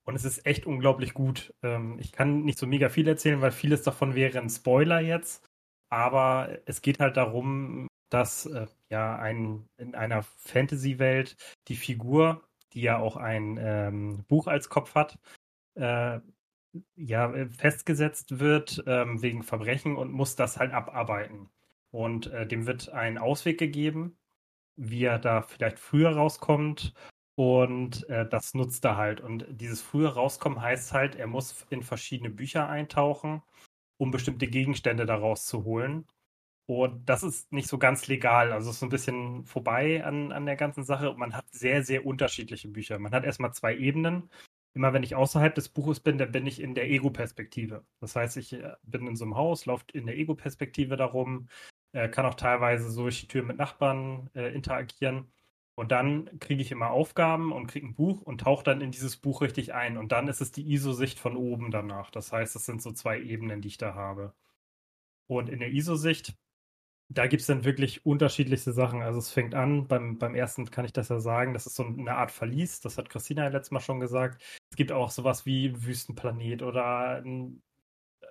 Und 0.04 0.16
es 0.16 0.24
ist 0.24 0.44
echt 0.46 0.66
unglaublich 0.66 1.14
gut. 1.14 1.54
Ähm, 1.62 1.96
ich 2.00 2.10
kann 2.10 2.42
nicht 2.42 2.58
so 2.58 2.66
mega 2.66 2.88
viel 2.88 3.06
erzählen, 3.06 3.40
weil 3.40 3.52
vieles 3.52 3.82
davon 3.82 4.16
wäre 4.16 4.40
ein 4.40 4.50
Spoiler 4.50 4.98
jetzt. 4.98 5.48
Aber 5.90 6.58
es 6.66 6.82
geht 6.82 6.98
halt 6.98 7.16
darum, 7.16 7.86
dass 8.10 8.46
äh, 8.46 8.66
ja 8.90 9.16
ein, 9.16 9.68
in 9.78 9.94
einer 9.94 10.24
Fantasy-Welt 10.24 11.36
die 11.68 11.76
Figur, 11.76 12.42
die 12.72 12.82
ja 12.82 12.98
auch 12.98 13.16
ein 13.16 13.58
ähm, 13.60 14.24
Buch 14.26 14.48
als 14.48 14.68
Kopf 14.70 14.96
hat, 14.96 15.20
äh, 15.76 16.18
ja, 16.96 17.48
festgesetzt 17.50 18.40
wird 18.40 18.82
ähm, 18.88 19.22
wegen 19.22 19.44
Verbrechen 19.44 19.96
und 19.96 20.10
muss 20.10 20.34
das 20.34 20.58
halt 20.58 20.72
abarbeiten. 20.72 21.48
Und 21.97 22.26
äh, 22.26 22.47
dem 22.47 22.66
wird 22.66 22.90
ein 22.90 23.16
Ausweg 23.16 23.57
gegeben, 23.57 24.18
wie 24.76 25.05
er 25.05 25.18
da 25.18 25.40
vielleicht 25.40 25.78
früher 25.78 26.11
rauskommt. 26.11 26.92
Und 27.36 28.07
äh, 28.11 28.28
das 28.28 28.53
nutzt 28.53 28.84
er 28.84 28.99
halt. 28.99 29.22
Und 29.22 29.47
dieses 29.49 29.80
früher 29.80 30.11
rauskommen 30.11 30.61
heißt 30.61 30.92
halt, 30.92 31.14
er 31.14 31.26
muss 31.26 31.64
in 31.70 31.82
verschiedene 31.82 32.28
Bücher 32.28 32.68
eintauchen, 32.68 33.42
um 33.97 34.11
bestimmte 34.11 34.47
Gegenstände 34.47 35.07
daraus 35.07 35.47
zu 35.47 35.64
holen. 35.64 36.07
Und 36.66 37.09
das 37.09 37.22
ist 37.22 37.51
nicht 37.51 37.66
so 37.66 37.78
ganz 37.78 38.09
legal. 38.09 38.53
Also 38.53 38.68
es 38.68 38.76
ist 38.76 38.82
ein 38.82 38.90
bisschen 38.90 39.47
vorbei 39.47 40.05
an, 40.05 40.32
an 40.32 40.44
der 40.44 40.57
ganzen 40.57 40.84
Sache. 40.84 41.14
Man 41.14 41.34
hat 41.34 41.47
sehr, 41.51 41.82
sehr 41.82 42.05
unterschiedliche 42.05 42.68
Bücher. 42.68 42.99
Man 42.99 43.12
hat 43.12 43.24
erstmal 43.24 43.55
zwei 43.55 43.74
Ebenen. 43.74 44.28
Immer 44.74 44.92
wenn 44.92 45.03
ich 45.03 45.14
außerhalb 45.14 45.55
des 45.55 45.70
Buches 45.70 46.01
bin, 46.01 46.18
dann 46.18 46.32
bin 46.32 46.44
ich 46.47 46.61
in 46.61 46.74
der 46.74 46.90
Ego-Perspektive. 46.90 47.86
Das 48.01 48.16
heißt, 48.16 48.36
ich 48.36 48.53
äh, 48.53 48.74
bin 48.82 49.07
in 49.07 49.16
so 49.16 49.24
einem 49.24 49.36
Haus, 49.36 49.64
laufe 49.64 49.86
in 49.94 50.05
der 50.05 50.18
Ego-Perspektive 50.18 50.99
darum, 50.99 51.49
äh, 51.93 52.09
kann 52.09 52.26
auch 52.26 52.34
teilweise 52.34 52.91
so 52.91 53.03
durch 53.03 53.20
die 53.20 53.28
Tür 53.28 53.43
mit 53.43 53.57
Nachbarn 53.59 54.30
äh, 54.34 54.55
interagieren. 54.55 55.30
Und 55.74 55.93
dann 55.93 56.39
kriege 56.41 56.62
ich 56.62 56.72
immer 56.72 56.91
Aufgaben 56.91 57.53
und 57.53 57.66
kriege 57.66 57.87
ein 57.87 57.95
Buch 57.95 58.22
und 58.22 58.41
tauche 58.41 58.64
dann 58.64 58.80
in 58.80 58.93
dieses 58.93 59.18
Buch 59.18 59.43
richtig 59.43 59.74
ein. 59.74 59.99
Und 59.99 60.11
dann 60.11 60.26
ist 60.28 60.41
es 60.41 60.51
die 60.51 60.72
ISO-Sicht 60.72 61.18
von 61.18 61.37
oben 61.37 61.70
danach. 61.70 62.11
Das 62.11 62.32
heißt, 62.32 62.57
es 62.57 62.64
sind 62.64 62.80
so 62.80 62.93
zwei 62.93 63.20
Ebenen, 63.20 63.61
die 63.61 63.68
ich 63.68 63.76
da 63.76 63.95
habe. 63.95 64.32
Und 65.26 65.51
in 65.51 65.59
der 65.59 65.70
ISO-Sicht, 65.72 66.34
da 67.09 67.26
gibt 67.26 67.43
es 67.43 67.47
dann 67.47 67.64
wirklich 67.64 68.07
unterschiedlichste 68.07 68.72
Sachen. 68.72 69.03
Also 69.03 69.18
es 69.18 69.30
fängt 69.30 69.55
an, 69.55 69.87
beim, 69.87 70.18
beim 70.18 70.34
ersten 70.34 70.70
kann 70.70 70.87
ich 70.87 70.93
das 70.93 71.11
ja 71.11 71.20
sagen, 71.20 71.53
das 71.53 71.66
ist 71.66 71.76
so 71.76 71.84
eine 71.84 72.14
Art 72.16 72.30
Verlies, 72.30 72.80
das 72.80 72.99
hat 72.99 73.11
Christina 73.11 73.45
ja 73.45 73.51
letztes 73.51 73.70
Mal 73.72 73.80
schon 73.80 74.01
gesagt. 74.01 74.43
Es 74.70 74.76
gibt 74.76 74.93
auch 74.93 75.11
sowas 75.11 75.47
wie 75.47 75.84
Wüstenplanet 75.84 76.62
oder 76.62 77.22
ein 77.22 77.62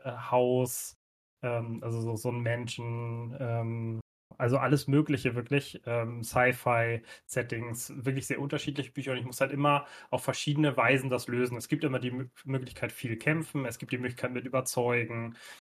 äh, 0.04 0.12
Haus 0.32 0.98
ähm, 1.46 1.80
also 1.84 2.02
so, 2.02 2.16
so 2.16 2.30
ein 2.32 2.42
Menschen, 2.42 3.36
ähm, 3.40 4.00
also 4.38 4.58
alles 4.58 4.88
Mögliche 4.88 5.36
wirklich, 5.36 5.82
ähm, 5.86 6.24
Sci-Fi-Settings, 6.24 7.94
wirklich 8.06 8.28
sehr 8.28 8.42
unterschiedliche 8.42 8.92
Bücher 8.92 9.12
und 9.12 9.18
ich 9.18 9.26
muss 9.26 9.42
halt 9.42 9.52
immer 9.52 9.86
auf 10.10 10.24
verschiedene 10.24 10.76
Weisen 10.76 11.10
das 11.10 11.28
lösen. 11.28 11.58
Es 11.58 11.68
gibt 11.70 11.84
immer 11.84 12.00
die 12.00 12.10
M 12.10 12.32
Möglichkeit, 12.46 12.92
viel 12.92 13.18
kämpfen, 13.18 13.66
es 13.66 13.78
gibt 13.80 13.92
die 13.92 13.98
Möglichkeit 13.98 14.34
mit 14.34 14.46
überzeugen 14.46 15.36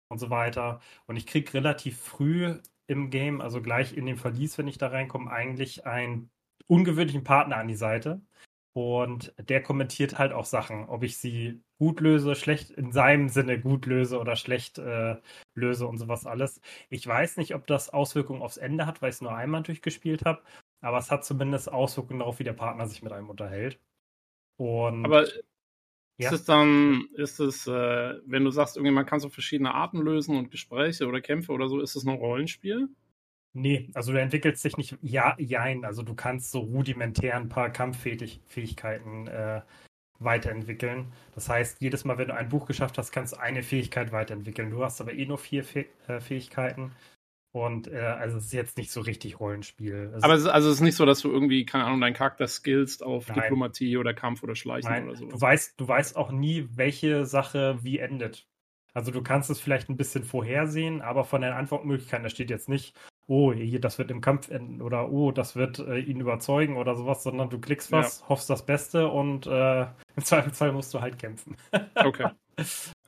und 0.10 0.20
so 0.20 0.30
weiter. 0.30 0.82
Und 1.08 1.18
ich 1.18 1.28
kriege 1.28 1.54
relativ 1.54 2.00
früh 2.00 2.60
im 2.88 3.10
Game, 3.12 3.42
also 3.42 3.62
gleich 3.62 3.96
in 3.96 4.06
den 4.08 4.18
Verlies, 4.18 4.58
wenn 4.58 4.68
ich 4.68 4.78
da 4.80 4.88
reinkomme, 4.90 5.32
eigentlich 5.32 5.86
einen 5.86 6.32
ungewöhnlichen 6.68 7.24
Partner 7.24 7.58
an 7.58 7.68
die 7.68 7.76
Seite. 7.76 8.22
Und 8.74 9.34
der 9.40 9.64
kommentiert 9.64 10.18
halt 10.20 10.34
auch 10.34 10.46
Sachen, 10.46 10.86
ob 10.90 11.04
ich 11.04 11.18
sie 11.18 11.62
gut 11.80 12.02
löse, 12.02 12.36
schlecht 12.36 12.72
in 12.72 12.92
seinem 12.92 13.30
Sinne 13.30 13.60
gut 13.60 13.86
löse 13.86 14.20
oder 14.20 14.36
schlecht 14.36 14.78
äh, 14.78 15.16
löse 15.56 15.88
und 15.88 15.98
sowas 15.98 16.26
alles. 16.26 16.62
Ich 16.90 17.08
weiß 17.08 17.38
nicht, 17.38 17.56
ob 17.56 17.66
das 17.68 17.90
Auswirkungen 17.90 18.42
aufs 18.42 18.58
Ende 18.58 18.86
hat, 18.86 19.02
weil 19.02 19.10
ich 19.10 19.16
es 19.16 19.22
nur 19.22 19.34
einmal 19.34 19.64
durchgespielt 19.64 20.26
habe, 20.26 20.44
aber 20.82 20.98
es 20.98 21.10
hat 21.10 21.26
zumindest 21.26 21.72
Auswirkungen 21.72 22.20
darauf, 22.20 22.40
wie 22.40 22.44
der 22.44 22.54
Partner 22.54 22.86
sich 22.86 23.02
mit 23.02 23.14
einem 23.14 23.30
unterhält. 23.30 23.80
Und 24.58 25.06
aber 25.06 25.26
ja. 26.18 26.28
ist 26.28 26.32
es 26.34 26.44
dann, 26.44 27.08
ist 27.16 27.40
es, 27.40 27.66
äh, 27.66 28.20
wenn 28.26 28.44
du 28.44 28.52
sagst, 28.52 28.76
irgendwie 28.76 28.94
man 28.94 29.06
kann 29.06 29.22
so 29.22 29.30
verschiedene 29.30 29.74
Arten 29.74 30.00
lösen 30.00 30.38
und 30.38 30.52
Gespräche 30.52 31.08
oder 31.08 31.22
Kämpfe 31.22 31.54
oder 31.54 31.70
so, 31.70 31.80
ist 31.80 31.96
es 31.96 32.06
ein 32.06 32.14
Rollenspiel? 32.14 32.90
Nee, 33.54 33.90
also 33.96 34.12
du 34.12 34.20
entwickelst 34.20 34.64
dich 34.64 34.78
nicht, 34.78 34.98
ja, 35.02 35.36
jein, 35.40 35.86
also 35.86 36.04
du 36.04 36.14
kannst 36.14 36.52
so 36.52 36.60
rudimentär 36.60 37.36
ein 37.36 37.50
paar 37.50 37.72
Kampffähigkeiten 37.72 39.28
äh, 39.28 39.62
weiterentwickeln. 40.20 41.12
Das 41.34 41.50
heißt, 41.50 41.82
jedes 41.82 42.06
Mal, 42.06 42.18
wenn 42.18 42.28
du 42.28 42.36
ein 42.36 42.50
Buch 42.50 42.66
geschafft 42.66 42.98
hast, 42.98 43.12
kannst 43.12 43.34
du 43.34 43.40
eine 43.40 43.64
Fähigkeit 43.64 44.12
weiterentwickeln. 44.12 44.70
Du 44.70 44.84
hast 44.84 45.02
aber 45.02 45.14
eh 45.14 45.26
nur 45.26 45.38
vier 45.38 45.64
Fäh 45.64 45.86
äh, 46.08 46.20
Fähigkeiten. 46.20 46.92
Und 47.52 47.88
äh, 47.88 47.98
also 47.98 48.38
es 48.38 48.46
ist 48.46 48.54
jetzt 48.54 48.78
nicht 48.78 48.92
so 48.92 49.02
richtig 49.02 49.40
Rollenspiel. 49.40 50.14
Es 50.16 50.24
aber 50.24 50.36
es 50.36 50.42
ist, 50.42 50.48
also 50.48 50.70
es 50.70 50.76
ist 50.76 50.82
nicht 50.82 50.96
so, 50.96 51.06
dass 51.06 51.22
du 51.22 51.32
irgendwie, 51.32 51.66
keine 51.66 51.86
Ahnung, 51.86 52.00
deinen 52.00 52.14
Charakter 52.14 52.48
skillst 52.48 53.02
auf 53.02 53.28
Nein. 53.28 53.40
Diplomatie 53.40 53.98
oder 53.98 54.14
Kampf 54.14 54.44
oder 54.44 54.56
Schleichen 54.56 54.92
Nein. 54.92 55.08
oder 55.08 55.16
so. 55.16 55.26
Du 55.26 55.42
weißt, 55.42 55.80
du 55.80 55.88
weißt 55.88 56.16
auch 56.16 56.32
nie, 56.32 56.68
welche 56.76 57.26
Sache 57.26 57.80
wie 57.82 57.98
endet. 57.98 58.46
Also 58.94 59.12
du 59.12 59.24
kannst 59.24 59.50
es 59.50 59.60
vielleicht 59.60 59.90
ein 59.90 59.98
bisschen 59.98 60.24
vorhersehen, 60.24 61.02
aber 61.02 61.24
von 61.24 61.42
den 61.42 61.54
Antwortmöglichkeiten, 61.54 62.24
da 62.24 62.30
steht 62.30 62.50
jetzt 62.50 62.70
nicht, 62.70 62.96
oh, 63.30 63.54
hier, 63.54 63.80
das 63.80 64.00
wird 64.00 64.10
im 64.10 64.22
Kampf 64.22 64.50
enden 64.50 64.82
oder 64.82 65.12
oh, 65.12 65.32
das 65.32 65.56
wird 65.56 65.80
äh, 65.80 66.00
ihn 66.00 66.20
überzeugen 66.20 66.78
oder 66.78 66.96
sowas, 66.96 67.22
sondern 67.22 67.50
du 67.50 67.60
klickst 67.60 67.92
was, 67.92 68.22
ja. 68.22 68.30
hoffst 68.30 68.50
das 68.50 68.66
Beste 68.66 69.08
und 69.08 69.46
äh, 69.46 69.84
im 69.84 70.24
Zweifelsfall 70.24 70.72
musst 70.72 70.94
du 70.94 71.02
halt 71.02 71.20
kämpfen. 71.20 71.56
okay. 71.96 72.30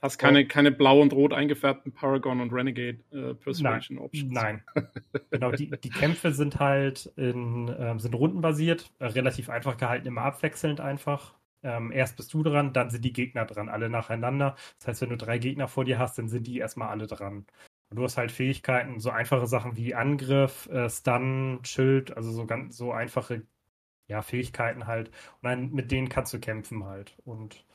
Hast 0.01 0.17
keine, 0.17 0.45
keine 0.45 0.71
blau 0.71 1.01
und 1.01 1.11
rot 1.13 1.33
eingefärbten 1.33 1.91
Paragon 1.91 2.39
und 2.39 2.53
Renegade 2.53 2.99
äh, 3.11 3.33
Persuasion 3.33 3.97
nein, 3.97 4.05
Options. 4.05 4.31
Nein. 4.31 4.63
genau, 5.31 5.51
die, 5.51 5.69
die 5.69 5.89
Kämpfe 5.89 6.31
sind 6.31 6.59
halt 6.59 7.11
in, 7.17 7.67
äh, 7.69 7.97
sind 7.97 8.13
rundenbasiert, 8.13 8.91
äh, 8.99 9.05
relativ 9.05 9.49
einfach 9.49 9.77
gehalten, 9.77 10.07
immer 10.07 10.21
abwechselnd 10.21 10.79
einfach. 10.79 11.33
Ähm, 11.63 11.91
erst 11.91 12.17
bist 12.17 12.33
du 12.33 12.41
dran, 12.43 12.73
dann 12.73 12.89
sind 12.89 13.05
die 13.05 13.13
Gegner 13.13 13.45
dran, 13.45 13.69
alle 13.69 13.89
nacheinander. 13.89 14.55
Das 14.79 14.87
heißt, 14.87 15.01
wenn 15.01 15.09
du 15.09 15.17
drei 15.17 15.37
Gegner 15.37 15.67
vor 15.67 15.85
dir 15.85 15.99
hast, 15.99 16.17
dann 16.17 16.27
sind 16.29 16.47
die 16.47 16.57
erstmal 16.57 16.89
alle 16.89 17.07
dran. 17.07 17.45
Und 17.91 17.97
du 17.97 18.03
hast 18.03 18.17
halt 18.17 18.31
Fähigkeiten, 18.31 18.99
so 18.99 19.09
einfache 19.09 19.47
Sachen 19.47 19.75
wie 19.75 19.93
Angriff, 19.93 20.67
äh, 20.69 20.89
Stun, 20.89 21.59
Schild, 21.63 22.15
also 22.15 22.31
so 22.31 22.45
ganz 22.45 22.77
so 22.77 22.93
einfache 22.93 23.43
ja, 24.07 24.21
Fähigkeiten 24.21 24.87
halt. 24.87 25.09
Und 25.09 25.43
dann 25.43 25.71
mit 25.71 25.91
denen 25.91 26.09
kannst 26.09 26.33
du 26.33 26.39
kämpfen 26.39 26.85
halt. 26.85 27.17
Und 27.25 27.65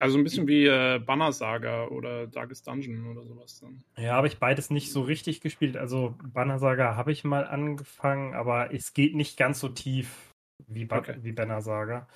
also 0.00 0.16
ein 0.16 0.22
bisschen 0.22 0.46
wie 0.46 0.66
äh, 0.66 1.00
Banner 1.00 1.32
Saga 1.32 1.86
oder 1.88 2.26
Darkest 2.26 2.66
Dungeon 2.68 3.08
oder 3.08 3.24
sowas 3.24 3.58
dann. 3.60 3.82
Ja, 3.96 4.12
habe 4.12 4.28
ich 4.28 4.38
beides 4.38 4.70
nicht 4.70 4.92
so 4.92 5.02
richtig 5.02 5.40
gespielt. 5.40 5.76
Also 5.76 6.14
Banner 6.22 6.58
Saga 6.58 6.94
habe 6.94 7.10
ich 7.10 7.24
mal 7.24 7.46
angefangen, 7.46 8.34
aber 8.34 8.72
es 8.72 8.94
geht 8.94 9.16
nicht 9.16 9.36
ganz 9.36 9.58
so 9.58 9.68
tief 9.68 10.34
wie, 10.66 10.84
ba 10.84 10.98
okay. 10.98 11.16
wie 11.22 11.32
Banner 11.32 11.62
Saga. 11.62 12.06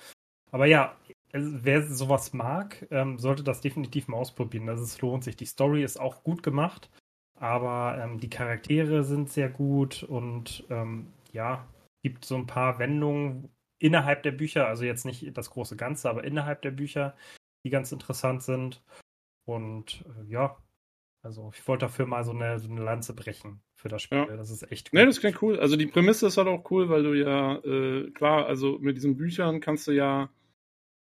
Aber 0.51 0.65
ja, 0.65 0.95
wer 1.33 1.81
sowas 1.81 2.31
mag, 2.31 2.87
ähm, 2.91 3.17
sollte 3.17 3.43
das 3.43 3.59
definitiv 3.59 4.07
mal 4.07 4.17
ausprobieren. 4.17 4.69
Also 4.69 4.83
es 4.83 5.01
lohnt 5.01 5.23
sich. 5.23 5.35
Die 5.35 5.45
Story 5.45 5.83
ist 5.83 5.99
auch 5.99 6.23
gut 6.23 6.43
gemacht, 6.43 6.89
aber 7.43 8.01
ähm, 8.01 8.21
die 8.21 8.29
Charaktere 8.29 9.03
sind 9.03 9.29
sehr 9.29 9.49
gut 9.49 10.01
und 10.01 10.63
ähm, 10.69 11.07
ja, 11.33 11.67
gibt 12.01 12.23
so 12.23 12.37
ein 12.37 12.47
paar 12.47 12.79
Wendungen 12.79 13.49
innerhalb 13.79 14.23
der 14.23 14.31
Bücher, 14.31 14.65
also 14.65 14.85
jetzt 14.85 15.03
nicht 15.03 15.37
das 15.37 15.49
große 15.49 15.75
Ganze, 15.75 16.09
aber 16.09 16.23
innerhalb 16.23 16.61
der 16.61 16.71
Bücher, 16.71 17.17
die 17.65 17.69
ganz 17.69 17.91
interessant 17.91 18.43
sind. 18.43 18.81
Und 19.43 20.05
äh, 20.07 20.31
ja, 20.31 20.55
also 21.21 21.51
ich 21.53 21.67
wollte 21.67 21.83
dafür 21.83 22.05
mal 22.05 22.23
so 22.23 22.31
eine, 22.31 22.59
so 22.59 22.71
eine 22.71 22.81
Lanze 22.81 23.13
brechen 23.13 23.61
für 23.75 23.89
das 23.89 24.03
Spiel. 24.03 24.19
Ja. 24.19 24.37
Das 24.37 24.49
ist 24.49 24.71
echt 24.71 24.93
cool. 24.93 25.01
Nee, 25.01 25.05
das 25.05 25.19
klingt 25.19 25.41
cool. 25.41 25.59
Also 25.59 25.75
die 25.75 25.87
Prämisse 25.87 26.27
ist 26.27 26.37
halt 26.37 26.47
auch 26.47 26.71
cool, 26.71 26.87
weil 26.87 27.03
du 27.03 27.13
ja, 27.13 27.57
äh, 27.57 28.09
klar, 28.11 28.45
also 28.45 28.79
mit 28.79 28.95
diesen 28.95 29.17
Büchern 29.17 29.59
kannst 29.59 29.85
du 29.87 29.91
ja, 29.91 30.29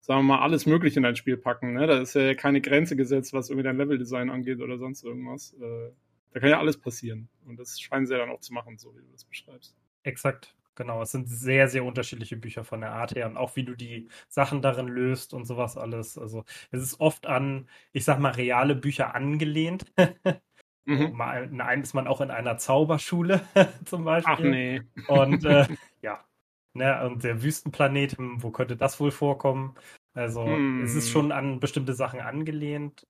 sagen 0.01 0.21
wir 0.21 0.36
mal, 0.36 0.41
alles 0.41 0.65
Mögliche 0.65 0.97
in 0.97 1.03
dein 1.03 1.15
Spiel 1.15 1.38
packen. 1.38 1.73
Ne? 1.73 1.86
Da 1.86 2.01
ist 2.01 2.15
ja 2.15 2.34
keine 2.34 2.59
Grenze 2.59 2.95
gesetzt, 2.95 3.34
was 3.34 3.51
irgendwie 3.51 3.65
dein 3.65 3.77
Leveldesign 3.77 4.31
angeht 4.31 4.61
oder 4.61 4.79
sonst 4.79 5.03
irgendwas. 5.03 5.53
Äh, 5.61 5.91
da 6.34 6.39
kann 6.39 6.49
ja 6.49 6.59
alles 6.59 6.77
passieren. 6.77 7.29
Und 7.45 7.57
das 7.57 7.79
scheinen 7.79 8.05
sie 8.05 8.13
ja 8.13 8.19
dann 8.19 8.31
auch 8.31 8.39
zu 8.39 8.53
machen, 8.53 8.77
so 8.77 8.95
wie 8.95 9.01
du 9.01 9.11
das 9.11 9.23
beschreibst. 9.23 9.75
Exakt. 10.03 10.55
Genau, 10.75 11.03
es 11.03 11.11
sind 11.11 11.29
sehr, 11.29 11.67
sehr 11.67 11.86
unterschiedliche 11.86 12.36
Bücher 12.36 12.63
von 12.63 12.81
der 12.81 12.93
Art 12.93 13.13
her 13.13 13.27
und 13.27 13.38
auch 13.38 13.55
wie 13.55 13.63
du 13.63 13.75
die 13.75 14.07
Sachen 14.27 14.63
darin 14.63 14.88
löst 14.88 15.36
und 15.36 15.45
sowas 15.45 15.77
alles. 15.77 16.17
Also 16.17 16.45
es 16.71 16.81
ist 16.81 16.99
oft 16.99 17.27
an, 17.27 17.69
ich 17.91 18.05
sag 18.05 18.19
mal, 18.19 18.31
reale 18.31 18.73
Bücher 18.73 19.13
angelehnt. 19.13 19.86
mhm. 20.86 21.11
Mal 21.13 21.79
ist 21.79 21.93
man 21.93 22.07
auch 22.07 22.21
in 22.21 22.31
einer 22.31 22.57
Zauberschule 22.57 23.41
zum 23.86 24.03
Beispiel. 24.03 24.34
Ach 24.36 24.39
nee. 24.39 24.81
Und 25.07 25.45
äh, 25.45 25.67
ja, 26.01 26.25
ne, 26.73 27.05
und 27.05 27.23
der 27.23 27.43
Wüstenplanet, 27.43 28.17
hm, 28.17 28.41
wo 28.41 28.49
könnte 28.49 28.75
das 28.75 28.99
wohl 28.99 29.11
vorkommen? 29.11 29.75
Also 30.15 30.43
hm. 30.43 30.84
es 30.84 30.95
ist 30.95 31.05
hm. 31.05 31.11
schon 31.11 31.31
an 31.31 31.59
bestimmte 31.59 31.93
Sachen 31.93 32.19
angelehnt, 32.19 33.05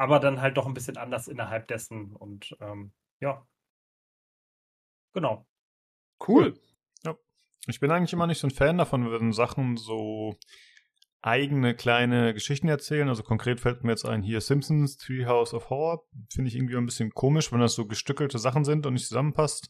aber 0.00 0.18
dann 0.18 0.40
halt 0.40 0.56
doch 0.56 0.64
ein 0.64 0.72
bisschen 0.72 0.96
anders 0.96 1.28
innerhalb 1.28 1.68
dessen 1.68 2.16
und 2.16 2.56
ähm, 2.60 2.92
ja. 3.20 3.46
Genau. 5.12 5.46
Cool. 6.26 6.58
Ich 7.66 7.80
bin 7.80 7.90
eigentlich 7.90 8.14
immer 8.14 8.26
nicht 8.26 8.38
so 8.38 8.46
ein 8.46 8.52
Fan 8.52 8.78
davon, 8.78 9.12
wenn 9.12 9.34
Sachen 9.34 9.76
so 9.76 10.38
eigene 11.20 11.74
kleine 11.74 12.32
Geschichten 12.32 12.68
erzählen. 12.68 13.10
Also 13.10 13.22
konkret 13.22 13.60
fällt 13.60 13.84
mir 13.84 13.90
jetzt 13.90 14.06
ein, 14.06 14.22
hier 14.22 14.40
Simpsons, 14.40 14.96
Treehouse 14.96 15.52
of 15.52 15.68
Horror. 15.68 16.06
Finde 16.32 16.48
ich 16.48 16.56
irgendwie 16.56 16.78
ein 16.78 16.86
bisschen 16.86 17.10
komisch, 17.10 17.52
wenn 17.52 17.60
das 17.60 17.74
so 17.74 17.86
gestückelte 17.86 18.38
Sachen 18.38 18.64
sind 18.64 18.86
und 18.86 18.94
nicht 18.94 19.06
zusammenpasst. 19.06 19.68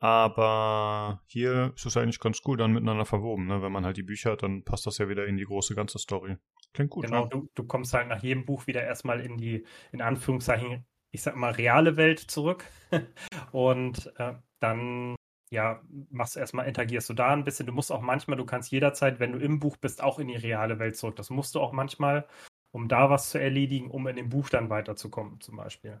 Aber 0.00 1.22
hier 1.26 1.72
ist 1.76 1.84
es 1.84 1.96
eigentlich 1.96 2.20
ganz 2.20 2.40
cool 2.46 2.56
dann 2.56 2.72
miteinander 2.72 3.04
verwoben. 3.04 3.46
Ne? 3.46 3.60
Wenn 3.60 3.70
man 3.70 3.84
halt 3.84 3.98
die 3.98 4.02
Bücher 4.02 4.32
hat, 4.32 4.42
dann 4.42 4.64
passt 4.64 4.86
das 4.86 4.96
ja 4.96 5.08
wieder 5.10 5.26
in 5.26 5.36
die 5.36 5.44
große 5.44 5.74
ganze 5.74 5.98
Story. 5.98 6.38
Klingt 6.72 6.90
gut. 6.90 7.04
Genau, 7.04 7.24
ne? 7.24 7.28
du, 7.30 7.50
du 7.54 7.64
kommst 7.64 7.92
halt 7.92 8.08
nach 8.08 8.22
jedem 8.22 8.46
Buch 8.46 8.66
wieder 8.66 8.82
erstmal 8.82 9.20
in 9.20 9.36
die, 9.36 9.66
in 9.92 10.00
Anführungszeichen, 10.00 10.86
ich 11.10 11.22
sag 11.22 11.36
mal, 11.36 11.52
reale 11.52 11.98
Welt 11.98 12.18
zurück. 12.18 12.64
und 13.52 14.10
äh, 14.16 14.34
dann 14.58 15.16
ja, 15.50 15.82
machst 16.10 16.36
erstmal, 16.36 16.66
interagierst 16.66 17.10
du 17.10 17.14
da 17.14 17.32
ein 17.32 17.44
bisschen. 17.44 17.66
Du 17.66 17.72
musst 17.72 17.92
auch 17.92 18.00
manchmal, 18.00 18.38
du 18.38 18.46
kannst 18.46 18.70
jederzeit, 18.70 19.20
wenn 19.20 19.32
du 19.32 19.38
im 19.38 19.58
Buch 19.58 19.76
bist, 19.76 20.02
auch 20.02 20.18
in 20.18 20.28
die 20.28 20.36
reale 20.36 20.78
Welt 20.78 20.96
zurück. 20.96 21.16
Das 21.16 21.28
musst 21.28 21.54
du 21.54 21.60
auch 21.60 21.72
manchmal, 21.72 22.26
um 22.70 22.88
da 22.88 23.10
was 23.10 23.30
zu 23.30 23.38
erledigen, 23.38 23.90
um 23.90 24.06
in 24.06 24.16
dem 24.16 24.28
Buch 24.28 24.48
dann 24.48 24.70
weiterzukommen, 24.70 25.40
zum 25.40 25.56
Beispiel. 25.56 26.00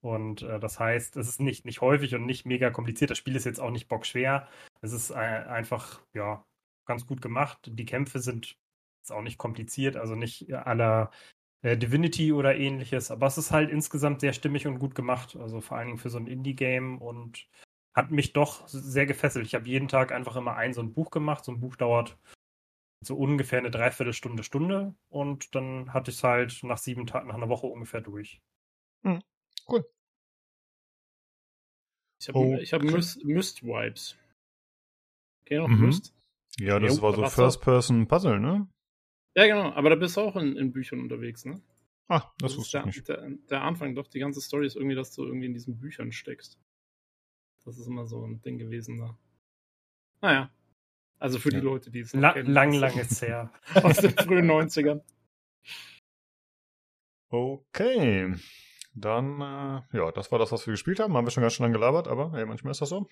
Und 0.00 0.42
äh, 0.42 0.60
das 0.60 0.78
heißt, 0.78 1.16
es 1.16 1.28
ist 1.28 1.40
nicht, 1.40 1.64
nicht 1.64 1.80
häufig 1.80 2.14
und 2.14 2.26
nicht 2.26 2.46
mega 2.46 2.70
kompliziert. 2.70 3.10
Das 3.10 3.18
Spiel 3.18 3.36
ist 3.36 3.44
jetzt 3.44 3.60
auch 3.60 3.70
nicht 3.70 3.88
bockschwer. 3.88 4.48
Es 4.80 4.92
ist 4.92 5.10
äh, 5.10 5.14
einfach, 5.14 6.00
ja, 6.14 6.44
ganz 6.86 7.06
gut 7.06 7.20
gemacht. 7.20 7.70
Die 7.72 7.84
Kämpfe 7.84 8.20
sind 8.20 8.56
auch 9.10 9.22
nicht 9.22 9.38
kompliziert, 9.38 9.96
also 9.96 10.14
nicht 10.14 10.52
aller 10.52 11.10
äh, 11.62 11.76
Divinity 11.76 12.32
oder 12.32 12.56
ähnliches. 12.56 13.10
Aber 13.10 13.26
es 13.26 13.38
ist 13.38 13.50
halt 13.50 13.70
insgesamt 13.70 14.20
sehr 14.20 14.32
stimmig 14.32 14.66
und 14.66 14.78
gut 14.78 14.94
gemacht. 14.94 15.36
Also 15.36 15.60
vor 15.60 15.76
allen 15.78 15.86
Dingen 15.88 15.98
für 15.98 16.10
so 16.10 16.18
ein 16.18 16.26
Indie-Game 16.26 16.98
und 16.98 17.48
hat 17.94 18.10
mich 18.10 18.32
doch 18.32 18.68
sehr 18.68 19.06
gefesselt. 19.06 19.46
Ich 19.46 19.54
habe 19.54 19.68
jeden 19.68 19.88
Tag 19.88 20.12
einfach 20.12 20.36
immer 20.36 20.56
ein 20.56 20.74
so 20.74 20.82
ein 20.82 20.92
Buch 20.92 21.10
gemacht. 21.10 21.44
So 21.44 21.52
ein 21.52 21.60
Buch 21.60 21.76
dauert 21.76 22.18
so 23.00 23.16
ungefähr 23.16 23.58
eine 23.58 23.70
Dreiviertelstunde, 23.70 24.42
Stunde 24.42 24.94
und 25.08 25.54
dann 25.54 25.92
hatte 25.92 26.10
ich 26.10 26.16
es 26.18 26.24
halt 26.24 26.60
nach 26.64 26.78
sieben 26.78 27.06
Tagen, 27.06 27.28
nach 27.28 27.36
einer 27.36 27.48
Woche 27.48 27.66
ungefähr 27.66 28.00
durch. 28.00 28.40
Hm, 29.04 29.20
cool. 29.70 29.84
Ich 32.20 32.28
habe 32.28 32.38
oh, 32.38 32.56
hab 32.56 32.82
Myst, 32.82 33.24
Myst 33.24 33.62
Vibes. 33.62 34.16
Okay, 35.42 35.58
noch 35.58 35.68
mhm. 35.68 35.86
Myst? 35.86 36.14
Ja, 36.58 36.80
das 36.80 36.96
jo, 36.96 37.02
war 37.02 37.14
so 37.14 37.24
First-Person-Puzzle, 37.26 38.40
ne? 38.40 38.68
Ja, 39.36 39.46
genau, 39.46 39.72
aber 39.72 39.90
da 39.90 39.96
bist 39.96 40.16
du 40.16 40.22
auch 40.22 40.36
in, 40.36 40.56
in 40.56 40.72
Büchern 40.72 41.00
unterwegs, 41.00 41.44
ne? 41.44 41.62
Ah, 42.08 42.32
das, 42.38 42.52
das 42.52 42.58
wusste 42.58 42.78
ich 42.78 42.84
nicht. 42.86 43.08
Der, 43.08 43.30
der 43.50 43.62
Anfang, 43.62 43.94
doch, 43.94 44.08
die 44.08 44.18
ganze 44.18 44.40
Story 44.40 44.66
ist 44.66 44.76
irgendwie, 44.76 44.96
dass 44.96 45.14
du 45.14 45.24
irgendwie 45.24 45.46
in 45.46 45.52
diesen 45.52 45.78
Büchern 45.78 46.10
steckst. 46.10 46.58
Das 47.64 47.78
ist 47.78 47.86
immer 47.86 48.06
so 48.06 48.26
ein 48.26 48.40
Ding 48.42 48.58
gewesen 48.58 48.98
da. 48.98 49.16
Naja. 50.22 50.50
Also 51.18 51.38
für 51.38 51.52
ja. 51.52 51.60
die 51.60 51.64
Leute, 51.64 51.90
die 51.90 52.00
es 52.00 52.14
La 52.14 52.32
kennen. 52.32 52.52
Lang, 52.52 52.72
lang 52.72 52.96
ist 52.98 53.22
her. 53.22 53.52
Aus 53.74 53.98
den 53.98 54.12
frühen 54.12 54.50
90ern. 54.50 55.02
Okay. 57.30 58.34
Dann, 59.00 59.40
äh, 59.40 59.96
ja, 59.96 60.12
das 60.12 60.30
war 60.32 60.38
das, 60.38 60.52
was 60.52 60.66
wir 60.66 60.72
gespielt 60.72 61.00
haben. 61.00 61.16
Haben 61.16 61.26
wir 61.26 61.30
schon 61.30 61.42
ganz 61.42 61.54
schön 61.54 61.64
lange 61.64 61.74
gelabert, 61.74 62.08
aber 62.08 62.32
hey, 62.32 62.46
manchmal 62.46 62.72
ist 62.72 62.80
das 62.80 62.88
so. 62.88 63.06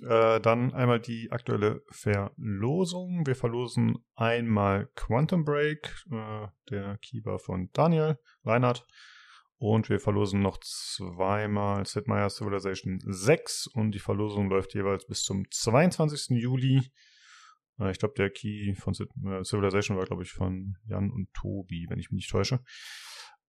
Äh, 0.00 0.40
dann 0.40 0.72
einmal 0.72 1.00
die 1.00 1.30
aktuelle 1.30 1.82
Verlosung. 1.90 3.26
Wir 3.26 3.34
verlosen 3.34 3.98
einmal 4.14 4.88
Quantum 4.94 5.44
Break, 5.44 5.94
äh, 6.10 6.46
der 6.70 6.98
Keyboard 6.98 7.42
von 7.42 7.70
Daniel 7.72 8.18
Reinhardt. 8.44 8.86
Und 9.58 9.88
wir 9.90 10.00
verlosen 10.00 10.42
noch 10.42 10.58
zweimal 10.58 11.86
Sid 11.86 12.08
Meier's 12.08 12.36
Civilization 12.36 13.00
6 13.04 13.68
und 13.68 13.92
die 13.92 14.00
Verlosung 14.00 14.48
läuft 14.48 14.74
jeweils 14.74 15.06
bis 15.06 15.22
zum 15.22 15.44
22. 15.48 16.30
Juli. 16.30 16.82
Äh, 17.78 17.90
ich 17.90 17.98
glaube, 17.98 18.14
der 18.16 18.30
Key 18.30 18.74
von 18.74 18.94
äh, 18.94 19.44
Civilization 19.44 19.96
war, 19.96 20.06
glaube 20.06 20.22
ich, 20.22 20.32
von 20.32 20.76
Jan 20.86 21.10
und 21.10 21.32
Tobi, 21.34 21.86
wenn 21.88 21.98
ich 21.98 22.10
mich 22.10 22.22
nicht 22.22 22.30
täusche. 22.30 22.60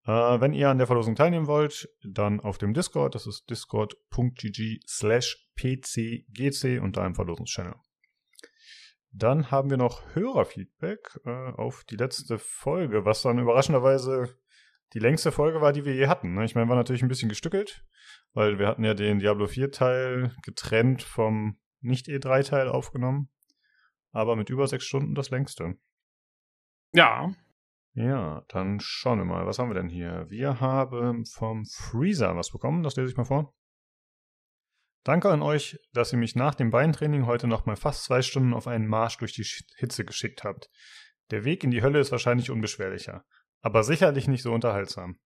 Äh, 0.05 0.41
wenn 0.41 0.53
ihr 0.53 0.69
an 0.69 0.77
der 0.77 0.87
Verlosung 0.87 1.15
teilnehmen 1.15 1.47
wollt, 1.47 1.89
dann 2.03 2.39
auf 2.39 2.57
dem 2.57 2.73
Discord. 2.73 3.15
Das 3.15 3.27
ist 3.27 3.49
discord.gg 3.49 4.79
slash 4.87 5.49
pcgc 5.55 6.81
da 6.91 7.05
im 7.05 7.15
Verlosungschannel. 7.15 7.75
Dann 9.11 9.51
haben 9.51 9.69
wir 9.69 9.77
noch 9.77 10.15
Hörerfeedback 10.15 11.19
äh, 11.25 11.51
auf 11.51 11.83
die 11.83 11.95
letzte 11.95 12.39
Folge, 12.39 13.05
was 13.05 13.21
dann 13.21 13.37
überraschenderweise 13.37 14.35
die 14.93 14.99
längste 14.99 15.31
Folge 15.31 15.61
war, 15.61 15.71
die 15.71 15.85
wir 15.85 15.93
je 15.93 16.07
hatten. 16.07 16.33
Ne? 16.33 16.45
Ich 16.45 16.55
meine, 16.55 16.67
war 16.69 16.75
natürlich 16.75 17.03
ein 17.03 17.07
bisschen 17.07 17.29
gestückelt, 17.29 17.85
weil 18.33 18.59
wir 18.59 18.67
hatten 18.67 18.83
ja 18.83 18.93
den 18.93 19.19
Diablo 19.19 19.47
4 19.47 19.71
Teil 19.71 20.35
getrennt 20.43 21.03
vom 21.03 21.59
Nicht-E3 21.81 22.47
Teil 22.47 22.69
aufgenommen. 22.69 23.29
Aber 24.11 24.35
mit 24.35 24.49
über 24.49 24.67
sechs 24.67 24.85
Stunden 24.85 25.15
das 25.15 25.29
längste. 25.29 25.75
Ja. 26.93 27.31
Ja, 27.93 28.43
dann 28.47 28.79
schauen 28.79 29.19
wir 29.19 29.25
mal. 29.25 29.45
Was 29.45 29.59
haben 29.59 29.69
wir 29.69 29.75
denn 29.75 29.89
hier? 29.89 30.25
Wir 30.29 30.59
haben 30.59 31.25
vom 31.25 31.65
Freezer 31.65 32.35
was 32.35 32.51
bekommen. 32.51 32.83
Das 32.83 32.95
lese 32.95 33.11
ich 33.11 33.17
mal 33.17 33.25
vor. 33.25 33.53
Danke 35.03 35.29
an 35.29 35.41
euch, 35.41 35.77
dass 35.93 36.11
ihr 36.13 36.17
mich 36.17 36.35
nach 36.35 36.55
dem 36.55 36.71
Beintraining 36.71 37.25
heute 37.25 37.47
nochmal 37.47 37.75
fast 37.75 38.05
zwei 38.05 38.21
Stunden 38.21 38.53
auf 38.53 38.67
einen 38.67 38.87
Marsch 38.87 39.17
durch 39.17 39.33
die 39.33 39.45
Hitze 39.77 40.05
geschickt 40.05 40.43
habt. 40.43 40.69
Der 41.29 41.43
Weg 41.43 41.63
in 41.63 41.71
die 41.71 41.83
Hölle 41.83 41.99
ist 41.99 42.11
wahrscheinlich 42.11 42.49
unbeschwerlicher 42.49 43.23
aber 43.63 43.83
sicherlich 43.83 44.27
nicht 44.27 44.43
so 44.43 44.53
unterhaltsam. 44.53 45.17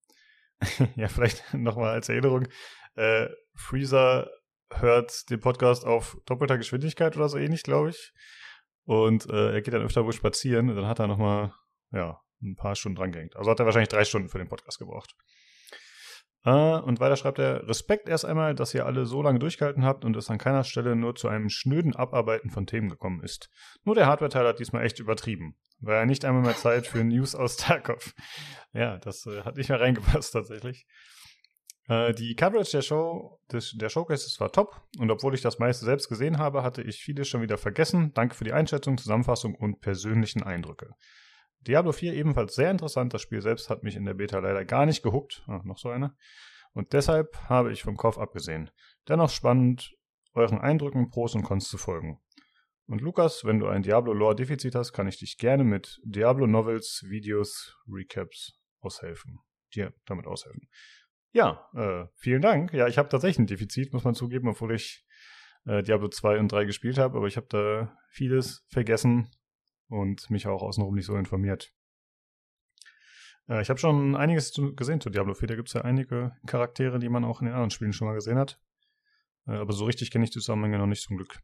ja, 0.95 1.09
vielleicht 1.09 1.43
nochmal 1.53 1.89
als 1.89 2.07
Erinnerung. 2.07 2.47
Äh, 2.95 3.27
Freezer 3.55 4.29
hört 4.71 5.29
den 5.29 5.39
Podcast 5.39 5.85
auf 5.85 6.17
doppelter 6.25 6.57
Geschwindigkeit 6.57 7.17
oder 7.17 7.27
so 7.27 7.37
ähnlich, 7.37 7.63
glaube 7.63 7.89
ich. 7.89 8.13
Und 8.85 9.29
äh, 9.29 9.53
er 9.53 9.61
geht 9.61 9.73
dann 9.73 9.81
öfter 9.81 10.05
wohl 10.05 10.13
spazieren. 10.13 10.67
Dann 10.67 10.87
hat 10.87 10.99
er 10.99 11.07
nochmal, 11.07 11.53
ja, 11.91 12.21
ein 12.41 12.55
paar 12.55 12.75
Stunden 12.75 12.97
dran 12.97 13.11
gehängt. 13.11 13.35
Also 13.35 13.51
hat 13.51 13.59
er 13.59 13.65
wahrscheinlich 13.65 13.89
drei 13.89 14.05
Stunden 14.05 14.29
für 14.29 14.37
den 14.37 14.49
Podcast 14.49 14.79
gebraucht. 14.79 15.15
Uh, 16.45 16.79
und 16.85 17.01
weiter 17.01 17.17
schreibt 17.17 17.39
er, 17.39 17.67
Respekt 17.67 18.07
erst 18.07 18.23
einmal, 18.23 18.55
dass 18.55 18.73
ihr 18.73 18.85
alle 18.85 19.05
so 19.05 19.21
lange 19.21 19.39
durchgehalten 19.39 19.83
habt 19.83 20.05
und 20.05 20.15
es 20.15 20.29
an 20.29 20.37
keiner 20.37 20.63
Stelle 20.63 20.95
nur 20.95 21.15
zu 21.15 21.27
einem 21.27 21.49
schnöden 21.49 21.93
Abarbeiten 21.93 22.51
von 22.51 22.65
Themen 22.65 22.87
gekommen 22.87 23.21
ist. 23.21 23.49
Nur 23.83 23.95
der 23.95 24.05
Hardware-Teil 24.05 24.47
hat 24.47 24.59
diesmal 24.59 24.85
echt 24.85 24.99
übertrieben. 24.99 25.57
War 25.79 25.95
ja 25.95 26.05
nicht 26.05 26.23
einmal 26.23 26.43
mehr 26.43 26.55
Zeit 26.55 26.87
für 26.87 27.03
News 27.03 27.35
aus 27.35 27.57
Tarkov. 27.57 28.13
Ja, 28.71 28.97
das 28.99 29.25
äh, 29.25 29.41
hat 29.41 29.57
nicht 29.57 29.69
mehr 29.69 29.81
reingepasst 29.81 30.31
tatsächlich. 30.31 30.87
Äh, 31.87 32.13
die 32.13 32.35
Coverage 32.35 32.71
der 32.71 32.81
Show, 32.81 33.39
des, 33.51 33.73
der 33.75 33.89
Showcases 33.89 34.39
war 34.39 34.51
top 34.51 34.87
und 34.99 35.11
obwohl 35.11 35.33
ich 35.35 35.41
das 35.41 35.59
meiste 35.59 35.85
selbst 35.85 36.07
gesehen 36.09 36.37
habe, 36.37 36.63
hatte 36.63 36.81
ich 36.81 36.97
vieles 36.97 37.27
schon 37.27 37.41
wieder 37.41 37.57
vergessen. 37.57 38.13
Danke 38.13 38.35
für 38.35 38.43
die 38.43 38.53
Einschätzung, 38.53 38.97
Zusammenfassung 38.97 39.55
und 39.55 39.81
persönlichen 39.81 40.43
Eindrücke. 40.43 40.91
Diablo 41.61 41.91
4 41.91 42.13
ebenfalls 42.13 42.55
sehr 42.55 42.71
interessant. 42.71 43.13
Das 43.13 43.21
Spiel 43.21 43.41
selbst 43.41 43.69
hat 43.69 43.83
mich 43.83 43.95
in 43.95 44.05
der 44.05 44.13
Beta 44.13 44.39
leider 44.39 44.65
gar 44.65 44.85
nicht 44.85 45.03
gehuckt. 45.03 45.43
Ah, 45.47 45.61
noch 45.63 45.77
so 45.77 45.89
eine. 45.89 46.15
Und 46.73 46.93
deshalb 46.93 47.37
habe 47.49 47.71
ich 47.71 47.83
vom 47.83 47.97
Kauf 47.97 48.19
abgesehen. 48.19 48.69
Dennoch 49.07 49.29
spannend, 49.29 49.95
euren 50.33 50.59
Eindrücken, 50.59 51.09
Pros 51.09 51.35
und 51.35 51.43
Cons 51.43 51.67
zu 51.67 51.77
folgen. 51.77 52.19
Und 52.85 53.01
Lukas, 53.01 53.43
wenn 53.43 53.59
du 53.59 53.67
ein 53.67 53.83
Diablo-Lore-Defizit 53.83 54.75
hast, 54.75 54.93
kann 54.93 55.07
ich 55.07 55.19
dich 55.19 55.37
gerne 55.37 55.63
mit 55.63 55.99
Diablo-Novels, 56.03 57.05
Videos, 57.07 57.75
Recaps 57.91 58.57
aushelfen. 58.79 59.39
Dir 59.73 59.93
damit 60.05 60.25
aushelfen. 60.25 60.69
Ja, 61.33 61.67
äh, 61.73 62.07
vielen 62.15 62.41
Dank. 62.41 62.73
Ja, 62.73 62.87
ich 62.87 62.97
habe 62.97 63.09
tatsächlich 63.09 63.39
ein 63.39 63.47
Defizit, 63.47 63.91
muss 63.91 64.05
man 64.05 64.15
zugeben, 64.15 64.47
obwohl 64.47 64.73
ich 64.73 65.05
äh, 65.65 65.83
Diablo 65.83 66.07
2 66.07 66.39
und 66.39 66.51
3 66.51 66.63
gespielt 66.65 66.97
habe, 66.97 67.17
aber 67.17 67.27
ich 67.27 67.35
habe 67.35 67.47
da 67.49 67.97
vieles 68.09 68.65
vergessen 68.69 69.29
und 69.89 70.29
mich 70.29 70.47
auch 70.47 70.61
außenrum 70.61 70.95
nicht 70.95 71.05
so 71.05 71.15
informiert. 71.15 71.73
Äh, 73.49 73.61
ich 73.61 73.69
habe 73.69 73.79
schon 73.79 74.15
einiges 74.15 74.51
zu, 74.51 74.75
gesehen 74.75 75.01
zu 75.01 75.09
Diablo 75.09 75.33
4. 75.33 75.47
Da 75.47 75.55
gibt 75.55 75.69
es 75.69 75.73
ja 75.73 75.81
einige 75.81 76.35
Charaktere, 76.45 76.99
die 76.99 77.09
man 77.09 77.23
auch 77.23 77.41
in 77.41 77.45
den 77.45 77.53
anderen 77.53 77.71
Spielen 77.71 77.93
schon 77.93 78.07
mal 78.07 78.13
gesehen 78.13 78.37
hat. 78.37 78.59
Äh, 79.47 79.53
aber 79.53 79.73
so 79.73 79.85
richtig 79.85 80.11
kenne 80.11 80.25
ich 80.25 80.31
die 80.31 80.39
Zusammenhänge 80.39 80.77
noch 80.77 80.87
nicht 80.87 81.03
zum 81.03 81.17
Glück. 81.17 81.39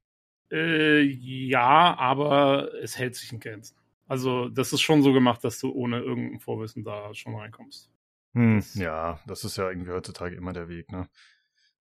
Äh, 0.52 1.02
ja, 1.02 1.96
aber 1.98 2.74
es 2.82 2.98
hält 2.98 3.16
sich 3.16 3.32
in 3.32 3.40
Grenzen. 3.40 3.78
Also, 4.08 4.50
das 4.50 4.74
ist 4.74 4.82
schon 4.82 5.02
so 5.02 5.14
gemacht, 5.14 5.44
dass 5.44 5.60
du 5.60 5.72
ohne 5.72 6.00
irgendein 6.00 6.40
Vorwissen 6.40 6.84
da 6.84 7.14
schon 7.14 7.36
reinkommst. 7.36 7.90
Hm, 8.34 8.64
ja, 8.76 9.20
das 9.26 9.44
ist 9.44 9.58
ja 9.58 9.70
irgendwie 9.70 9.92
heutzutage 9.92 10.36
immer 10.36 10.54
der 10.54 10.68
Weg, 10.68 10.92
ne? 10.92 11.08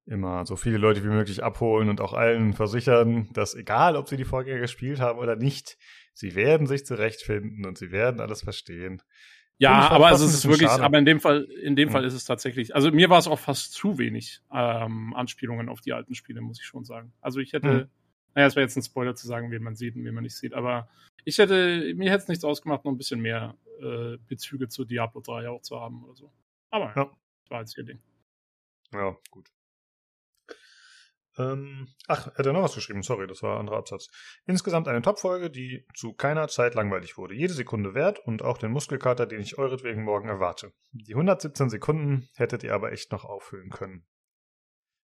Immer 0.06 0.46
so 0.46 0.56
viele 0.56 0.78
Leute 0.78 1.02
wie 1.04 1.08
möglich 1.08 1.44
abholen 1.44 1.88
und 1.88 2.00
auch 2.00 2.12
allen 2.12 2.54
versichern, 2.54 3.28
dass 3.32 3.54
egal, 3.54 3.96
ob 3.96 4.08
sie 4.08 4.16
die 4.16 4.24
Vorgänger 4.24 4.60
gespielt 4.60 5.00
haben 5.00 5.18
oder 5.18 5.36
nicht, 5.36 5.78
Sie 6.14 6.34
werden 6.34 6.66
sich 6.66 6.84
zurechtfinden 6.84 7.66
und 7.66 7.78
sie 7.78 7.90
werden 7.90 8.20
alles 8.20 8.42
verstehen. 8.42 9.02
Ja, 9.58 9.90
aber 9.90 10.08
also 10.08 10.24
es 10.24 10.34
ist 10.34 10.48
wirklich, 10.48 10.68
schade. 10.68 10.82
aber 10.82 10.98
in 10.98 11.04
dem 11.04 11.20
Fall, 11.20 11.44
in 11.44 11.76
dem 11.76 11.88
mhm. 11.88 11.92
Fall 11.92 12.04
ist 12.04 12.14
es 12.14 12.24
tatsächlich, 12.24 12.74
also 12.74 12.90
mir 12.90 13.10
war 13.10 13.18
es 13.18 13.28
auch 13.28 13.38
fast 13.38 13.72
zu 13.72 13.96
wenig 13.98 14.40
ähm, 14.52 15.14
Anspielungen 15.14 15.68
auf 15.68 15.80
die 15.80 15.92
alten 15.92 16.14
Spiele, 16.14 16.40
muss 16.40 16.58
ich 16.58 16.66
schon 16.66 16.84
sagen. 16.84 17.12
Also 17.20 17.38
ich 17.38 17.52
hätte, 17.52 17.68
mhm. 17.68 17.88
naja, 18.34 18.48
es 18.48 18.56
wäre 18.56 18.64
jetzt 18.64 18.76
ein 18.76 18.82
Spoiler 18.82 19.14
zu 19.14 19.26
sagen, 19.26 19.50
wen 19.52 19.62
man 19.62 19.76
sieht 19.76 19.94
und 19.94 20.04
wen 20.04 20.14
man 20.14 20.24
nicht 20.24 20.36
sieht, 20.36 20.52
aber 20.52 20.88
ich 21.24 21.38
hätte, 21.38 21.94
mir 21.94 22.10
hätte 22.10 22.22
es 22.22 22.28
nichts 22.28 22.44
ausgemacht, 22.44 22.84
noch 22.84 22.90
ein 22.90 22.98
bisschen 22.98 23.20
mehr 23.20 23.54
äh, 23.80 24.16
Bezüge 24.26 24.68
zu 24.68 24.84
Diablo 24.84 25.20
3 25.20 25.48
auch 25.48 25.62
zu 25.62 25.80
haben 25.80 26.02
oder 26.04 26.16
so. 26.16 26.32
Aber 26.70 26.92
ja, 26.96 27.04
das 27.04 27.50
war 27.50 27.60
jetzt 27.60 27.78
ihr 27.78 27.84
Ding. 27.84 28.00
Ja, 28.92 29.16
gut. 29.30 29.48
Ähm, 31.38 31.88
ach, 32.08 32.26
er 32.26 32.38
hat 32.38 32.46
er 32.46 32.52
noch 32.52 32.62
was 32.62 32.74
geschrieben, 32.74 33.02
sorry, 33.02 33.26
das 33.26 33.42
war 33.42 33.54
ein 33.54 33.60
anderer 33.60 33.78
Absatz. 33.78 34.08
Insgesamt 34.46 34.86
eine 34.86 35.00
Top-Folge, 35.00 35.50
die 35.50 35.86
zu 35.94 36.12
keiner 36.12 36.48
Zeit 36.48 36.74
langweilig 36.74 37.16
wurde. 37.16 37.34
Jede 37.34 37.54
Sekunde 37.54 37.94
wert 37.94 38.18
und 38.26 38.42
auch 38.42 38.58
den 38.58 38.70
Muskelkater, 38.70 39.26
den 39.26 39.40
ich 39.40 39.56
euretwegen 39.58 40.04
morgen 40.04 40.28
erwarte. 40.28 40.72
Die 40.92 41.14
117 41.14 41.70
Sekunden 41.70 42.28
hättet 42.34 42.64
ihr 42.64 42.74
aber 42.74 42.92
echt 42.92 43.12
noch 43.12 43.24
auffüllen 43.24 43.70
können. 43.70 44.04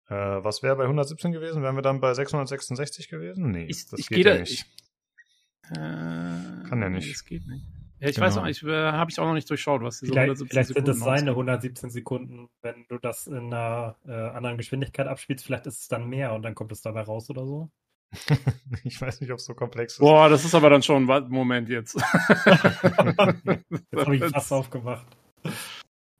Äh, 0.07 0.15
was 0.15 0.63
wäre 0.63 0.75
bei 0.75 0.83
117 0.83 1.31
gewesen? 1.31 1.63
Wären 1.63 1.75
wir 1.75 1.81
dann 1.81 1.99
bei 1.99 2.13
666 2.13 3.09
gewesen? 3.09 3.51
Nee, 3.51 3.65
ich, 3.65 3.87
das 3.89 3.99
ich 3.99 4.07
geht 4.07 4.25
ja 4.25 4.37
nicht. 4.37 4.51
Ich, 4.53 5.71
äh, 5.71 5.75
Kann 5.75 6.81
ja 6.81 6.89
nicht. 6.89 7.11
Das 7.11 7.25
geht 7.25 7.45
nicht. 7.47 7.65
Ja, 8.05 8.09
ich 8.09 8.15
genau. 8.17 8.27
weiß 8.27 8.37
auch 8.37 8.45
nicht, 8.45 8.61
äh, 8.61 8.91
habe 8.91 9.09
ich 9.09 9.19
auch 9.19 9.25
noch 9.25 9.33
nicht 9.33 9.49
durchschaut, 9.49 9.81
was 9.81 9.99
diese 9.99 10.11
vielleicht, 10.11 10.25
117 10.25 10.49
vielleicht 10.51 10.67
Sekunden 10.67 10.93
sind 10.93 11.01
es 11.01 11.03
seine 11.03 11.31
117 11.31 11.89
Sekunden, 11.89 12.49
wenn 12.61 12.85
du 12.87 12.99
das 12.99 13.25
in 13.25 13.51
einer 13.51 13.95
äh, 14.07 14.11
anderen 14.11 14.57
Geschwindigkeit 14.57 15.07
abspielst, 15.07 15.43
vielleicht 15.43 15.65
ist 15.65 15.81
es 15.81 15.87
dann 15.87 16.07
mehr 16.07 16.33
und 16.33 16.43
dann 16.43 16.53
kommt 16.53 16.71
es 16.71 16.81
dabei 16.81 17.01
raus 17.01 17.31
oder 17.31 17.47
so. 17.47 17.71
ich 18.83 19.01
weiß 19.01 19.21
nicht, 19.21 19.31
ob 19.31 19.39
es 19.39 19.45
so 19.45 19.55
komplex 19.55 19.93
ist. 19.93 19.99
Boah, 19.99 20.29
das 20.29 20.45
ist 20.45 20.53
aber 20.53 20.69
dann 20.69 20.83
schon 20.83 21.09
ein 21.09 21.29
Moment 21.29 21.67
jetzt. 21.67 21.95
jetzt 21.95 22.45
habe 22.45 24.15
ich 24.15 24.23
fast 24.23 24.53
aufgemacht. 24.53 25.07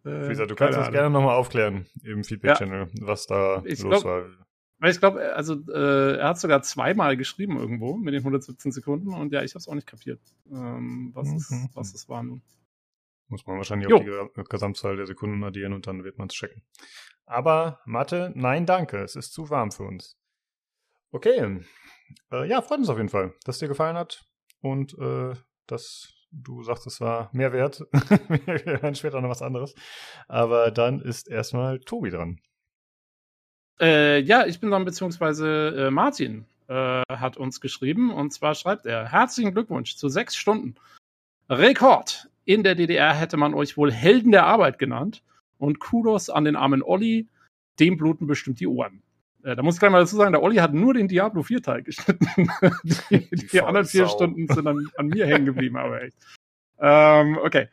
Wie 0.04 0.30
gesagt, 0.30 0.50
du 0.50 0.56
kannst 0.56 0.80
das 0.80 0.92
gerne 0.92 1.12
nochmal 1.12 1.36
aufklären 1.36 1.86
im 2.04 2.24
Feedback-Channel, 2.24 2.88
ja. 2.92 3.08
was 3.08 3.28
da 3.28 3.62
ich 3.64 3.80
los 3.84 4.02
glaub, 4.02 4.06
war. 4.06 4.24
Weil 4.80 4.92
ich 4.92 5.00
glaube, 5.00 5.34
also 5.36 5.56
äh, 5.72 6.18
er 6.18 6.30
hat 6.30 6.40
sogar 6.40 6.62
zweimal 6.62 7.16
geschrieben 7.16 7.58
irgendwo 7.58 7.96
mit 7.96 8.14
den 8.14 8.20
117 8.20 8.72
Sekunden 8.72 9.14
und 9.14 9.32
ja, 9.32 9.42
ich 9.42 9.52
habe 9.52 9.60
es 9.60 9.68
auch 9.68 9.76
nicht 9.76 9.88
kapiert, 9.88 10.20
ähm, 10.52 11.12
was, 11.14 11.30
mhm. 11.30 11.36
es, 11.38 11.70
was 11.74 11.94
es 11.94 12.10
war 12.10 12.24
nun. 12.24 12.42
Muss 13.28 13.46
man 13.48 13.58
wahrscheinlich 13.58 13.90
jo. 13.90 13.98
auch 13.98 14.30
die 14.36 14.44
Gesamtzahl 14.44 14.98
der 14.98 15.08
Sekunden 15.08 15.44
addieren 15.44 15.74
und 15.74 15.88
dann 15.88 16.04
wird 16.04 16.18
man 16.18 16.28
es 16.28 16.36
checken. 16.36 16.62
Aber 17.26 17.80
Mathe, 17.86 18.32
nein, 18.36 18.66
danke. 18.66 18.98
Es 19.02 19.16
ist 19.16 19.34
zu 19.34 19.50
warm 19.50 19.72
für 19.72 19.84
uns. 19.84 20.18
Okay. 21.12 21.62
Äh, 22.32 22.48
ja, 22.48 22.62
freut 22.62 22.80
uns 22.80 22.90
auf 22.90 22.98
jeden 22.98 23.10
Fall, 23.10 23.34
dass 23.46 23.58
dir 23.58 23.68
gefallen 23.68 23.98
hat 23.98 24.26
und 24.62 24.96
äh, 25.00 25.34
dass 25.66 26.14
du 26.32 26.64
sagst, 26.64 26.86
es 26.86 27.02
war 27.02 27.30
mehr 27.34 27.54
wert. 27.54 27.80
Wir 28.28 28.82
hören 28.82 28.96
später 28.96 29.22
noch 29.22 29.30
was 29.30 29.42
anderes. 29.42 29.74
Aber 30.28 30.70
dann 30.72 31.00
ist 31.00 31.28
erstmal 31.28 31.80
Tobi 31.80 32.12
dran. 32.12 32.40
Äh, 33.80 34.20
ja, 34.22 34.46
ich 34.46 34.60
bin 34.60 34.72
dann, 34.72 34.86
beziehungsweise 34.86 35.88
äh, 35.88 35.92
Martin 35.92 36.46
äh, 36.68 37.02
hat 37.10 37.38
uns 37.38 37.62
geschrieben 37.62 38.14
und 38.14 38.32
zwar 38.32 38.56
schreibt 38.56 38.86
er: 38.86 39.12
Herzlichen 39.12 39.54
Glückwunsch 39.54 39.96
zu 39.96 40.10
sechs 40.10 40.36
Stunden. 40.36 40.76
Rekord. 41.50 42.30
In 42.46 42.64
der 42.64 42.76
DDR 42.76 43.14
hätte 43.14 43.38
man 43.38 43.54
euch 43.54 43.76
wohl 43.76 43.92
Helden 43.92 44.32
der 44.32 44.46
Arbeit 44.46 44.78
genannt. 44.78 45.24
Und 45.58 45.80
Kudos 45.80 46.30
an 46.30 46.44
den 46.44 46.56
armen 46.56 46.84
Olli, 46.84 47.28
dem 47.80 47.98
bluten 47.98 48.28
bestimmt 48.28 48.60
die 48.60 48.68
Ohren. 48.68 49.02
Äh, 49.44 49.56
da 49.56 49.64
muss 49.64 49.76
ich 49.76 49.80
gleich 49.80 49.92
mal 49.92 50.00
dazu 50.00 50.16
sagen, 50.16 50.32
der 50.32 50.44
Olli 50.44 50.58
hat 50.58 50.74
nur 50.74 50.94
den 50.94 51.08
Diablo 51.08 51.44
4 51.44 51.62
Teil 51.62 51.84
geschnitten. 51.84 52.28
die, 53.10 53.30
die, 53.30 53.48
die 53.48 53.62
anderen 53.62 53.86
vier 53.86 54.08
Stunden 54.08 54.48
sind 54.48 54.68
an, 54.68 54.90
an 54.98 55.08
mir 55.08 55.26
hängen 55.26 55.46
geblieben, 55.46 55.78
aber 55.78 56.02
echt. 56.02 56.18
Ähm, 56.80 57.38
okay. 57.42 57.68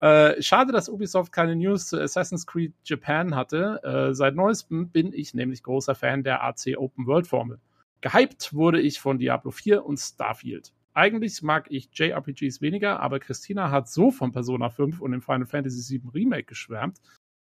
Äh, 0.00 0.42
schade, 0.42 0.72
dass 0.72 0.88
Ubisoft 0.88 1.32
keine 1.32 1.56
News 1.56 1.88
zu 1.88 2.00
Assassin's 2.00 2.46
Creed 2.46 2.74
Japan 2.84 3.34
hatte. 3.34 3.80
Äh, 3.82 4.14
seit 4.14 4.34
neuestem 4.34 4.90
bin 4.90 5.12
ich 5.12 5.32
nämlich 5.32 5.62
großer 5.62 5.94
Fan 5.94 6.22
der 6.22 6.44
AC 6.44 6.76
Open 6.76 7.06
World 7.06 7.26
Formel. 7.26 7.60
Gehypt 8.02 8.52
wurde 8.52 8.80
ich 8.80 9.00
von 9.00 9.18
Diablo 9.18 9.50
4 9.50 9.84
und 9.84 9.98
Starfield. 9.98 10.72
Eigentlich 10.92 11.42
mag 11.42 11.66
ich 11.70 11.90
JRPGs 11.92 12.60
weniger, 12.60 13.00
aber 13.00 13.20
Christina 13.20 13.70
hat 13.70 13.88
so 13.88 14.10
von 14.10 14.32
Persona 14.32 14.68
5 14.70 15.00
und 15.00 15.12
dem 15.12 15.22
Final 15.22 15.46
Fantasy 15.46 16.00
VII 16.00 16.10
Remake 16.14 16.44
geschwärmt, 16.44 17.00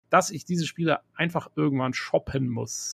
dass 0.10 0.30
ich 0.30 0.46
diese 0.46 0.66
Spiele 0.66 1.00
einfach 1.14 1.50
irgendwann 1.56 1.94
shoppen 1.94 2.50
muss. 2.50 2.92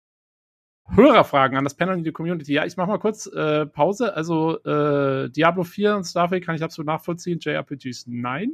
Hörerfragen 0.94 1.58
an 1.58 1.64
das 1.64 1.74
Panel 1.74 1.96
und 1.96 2.04
die 2.04 2.12
Community. 2.12 2.54
Ja, 2.54 2.66
ich 2.66 2.78
mache 2.78 2.88
mal 2.88 3.00
kurz 3.00 3.26
äh, 3.28 3.66
Pause. 3.66 4.16
Also 4.16 4.64
äh, 4.64 5.30
Diablo 5.30 5.64
4 5.64 5.96
und 5.96 6.04
Starfield 6.04 6.46
kann 6.46 6.56
ich 6.56 6.64
absolut 6.64 6.88
nachvollziehen. 6.88 7.40
JRPGs 7.40 8.08
nein. 8.08 8.52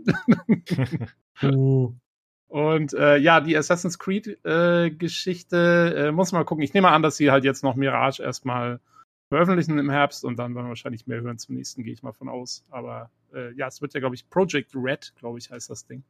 uh. 1.43 1.93
Und 2.51 2.93
äh, 2.93 3.15
ja, 3.15 3.39
die 3.39 3.55
Assassin's 3.55 3.97
Creed-Geschichte 3.97 5.95
äh, 5.95 6.11
muss 6.11 6.33
man 6.33 6.41
mal 6.41 6.45
gucken. 6.45 6.65
Ich 6.65 6.73
nehme 6.73 6.89
an, 6.89 7.01
dass 7.01 7.15
sie 7.15 7.31
halt 7.31 7.45
jetzt 7.45 7.63
noch 7.63 7.77
Mirage 7.77 8.21
erstmal 8.21 8.81
veröffentlichen 9.29 9.79
im 9.79 9.89
Herbst 9.89 10.25
und 10.25 10.35
dann 10.35 10.53
werden 10.53 10.65
wir 10.65 10.69
wahrscheinlich 10.69 11.07
mehr 11.07 11.21
hören 11.21 11.37
zum 11.37 11.55
nächsten, 11.55 11.83
gehe 11.83 11.93
ich 11.93 12.03
mal 12.03 12.11
von 12.11 12.27
aus. 12.27 12.65
Aber 12.69 13.09
äh, 13.33 13.53
ja, 13.53 13.67
es 13.67 13.81
wird 13.81 13.93
ja, 13.93 14.01
glaube 14.01 14.15
ich, 14.15 14.29
Project 14.29 14.71
Red, 14.75 15.13
glaube 15.15 15.39
ich, 15.39 15.49
heißt 15.49 15.69
das 15.69 15.85
Ding. 15.85 16.03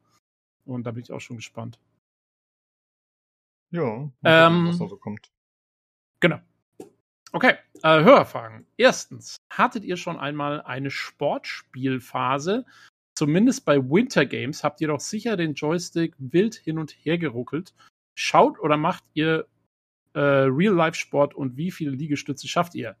Und 0.64 0.84
da 0.84 0.90
bin 0.90 1.04
ich 1.04 1.12
auch 1.12 1.20
schon 1.20 1.36
gespannt. 1.36 1.78
Ja, 3.70 4.10
ähm, 4.24 4.66
was 4.66 4.78
da 4.78 4.88
so 4.88 4.96
kommt. 4.96 5.30
Genau. 6.22 6.38
Okay, 7.32 7.54
äh, 7.82 8.04
Hörerfragen. 8.04 8.64
Erstens, 8.76 9.38
hattet 9.50 9.82
ihr 9.84 9.96
schon 9.96 10.16
einmal 10.16 10.62
eine 10.62 10.90
Sportspielphase? 10.90 12.64
Zumindest 13.14 13.64
bei 13.64 13.78
Winter 13.78 14.24
Games 14.24 14.62
habt 14.62 14.80
ihr 14.80 14.88
doch 14.88 15.00
sicher 15.00 15.36
den 15.36 15.54
Joystick 15.54 16.14
wild 16.18 16.54
hin 16.54 16.78
und 16.78 16.92
her 16.92 17.18
geruckelt. 17.18 17.74
Schaut 18.14 18.60
oder 18.60 18.76
macht 18.76 19.02
ihr 19.14 19.48
äh, 20.14 20.20
Real-Life-Sport 20.20 21.34
und 21.34 21.56
wie 21.56 21.72
viele 21.72 21.90
Liegestütze 21.90 22.46
schafft 22.46 22.76
ihr? 22.76 22.94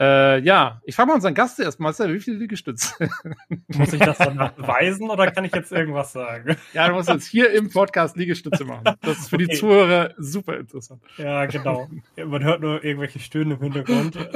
Äh, 0.00 0.40
ja, 0.40 0.80
ich 0.84 0.96
frage 0.96 1.08
mal 1.08 1.14
unseren 1.14 1.34
Gast 1.34 1.60
erst, 1.60 1.78
Marcel, 1.78 2.12
wie 2.14 2.20
viele 2.20 2.38
Liegestütze? 2.38 3.08
Muss 3.68 3.92
ich 3.92 4.00
das 4.00 4.18
dann 4.18 4.36
beweisen 4.56 5.10
oder 5.10 5.30
kann 5.30 5.44
ich 5.44 5.54
jetzt 5.54 5.72
irgendwas 5.72 6.12
sagen? 6.12 6.56
Ja, 6.72 6.88
du 6.88 6.94
musst 6.94 7.08
jetzt 7.08 7.26
hier 7.26 7.52
im 7.52 7.70
Podcast 7.70 8.16
Liegestütze 8.16 8.64
machen. 8.64 8.84
Das 9.02 9.18
ist 9.18 9.28
für 9.28 9.36
okay. 9.36 9.46
die 9.46 9.56
Zuhörer 9.56 10.14
super 10.16 10.56
interessant. 10.56 11.02
Ja, 11.18 11.44
genau. 11.46 11.88
Man 12.16 12.42
hört 12.42 12.62
nur 12.62 12.82
irgendwelche 12.82 13.18
Stöhnen 13.18 13.58
im 13.58 13.62
Hintergrund. 13.62 14.16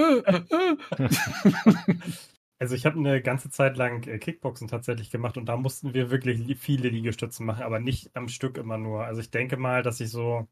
Also 2.58 2.74
ich 2.74 2.86
habe 2.86 2.98
eine 2.98 3.20
ganze 3.20 3.50
Zeit 3.50 3.76
lang 3.76 4.06
äh, 4.06 4.18
Kickboxen 4.18 4.66
tatsächlich 4.66 5.10
gemacht 5.10 5.36
und 5.36 5.44
da 5.46 5.58
mussten 5.58 5.92
wir 5.92 6.10
wirklich 6.10 6.56
viele 6.58 6.88
Liegestützen 6.88 7.44
machen, 7.44 7.62
aber 7.62 7.80
nicht 7.80 8.16
am 8.16 8.28
Stück 8.28 8.56
immer 8.56 8.78
nur. 8.78 9.04
Also 9.04 9.20
ich 9.20 9.30
denke 9.30 9.58
mal, 9.58 9.82
dass 9.82 10.00
ich 10.00 10.10
so 10.10 10.48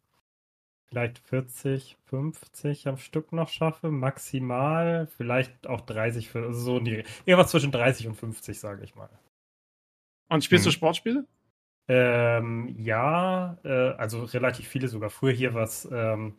vielleicht 0.95 1.19
40, 1.19 1.97
50 2.05 2.87
am 2.87 2.99
Stück 2.99 3.33
noch 3.33 3.49
schaffe, 3.49 3.91
maximal, 3.91 5.09
vielleicht 5.09 5.67
auch 5.67 5.81
30, 5.81 6.33
also 6.37 6.53
so 6.53 6.79
in 6.79 6.85
die, 6.85 7.05
irgendwas 7.25 7.51
zwischen 7.51 7.73
30 7.73 8.07
und 8.07 8.15
50, 8.15 8.61
sage 8.61 8.85
ich 8.85 8.95
mal. 8.95 9.09
Und 10.29 10.45
spielst 10.45 10.65
hm. 10.65 10.71
du 10.71 10.73
Sportspiele? 10.73 11.27
Ähm, 11.89 12.77
ja, 12.79 13.59
äh, 13.65 13.91
also 13.97 14.23
relativ 14.23 14.69
viele 14.69 14.87
sogar. 14.87 15.11
Früher 15.11 15.33
hier 15.33 15.53
was, 15.53 15.89
ähm, 15.91 16.37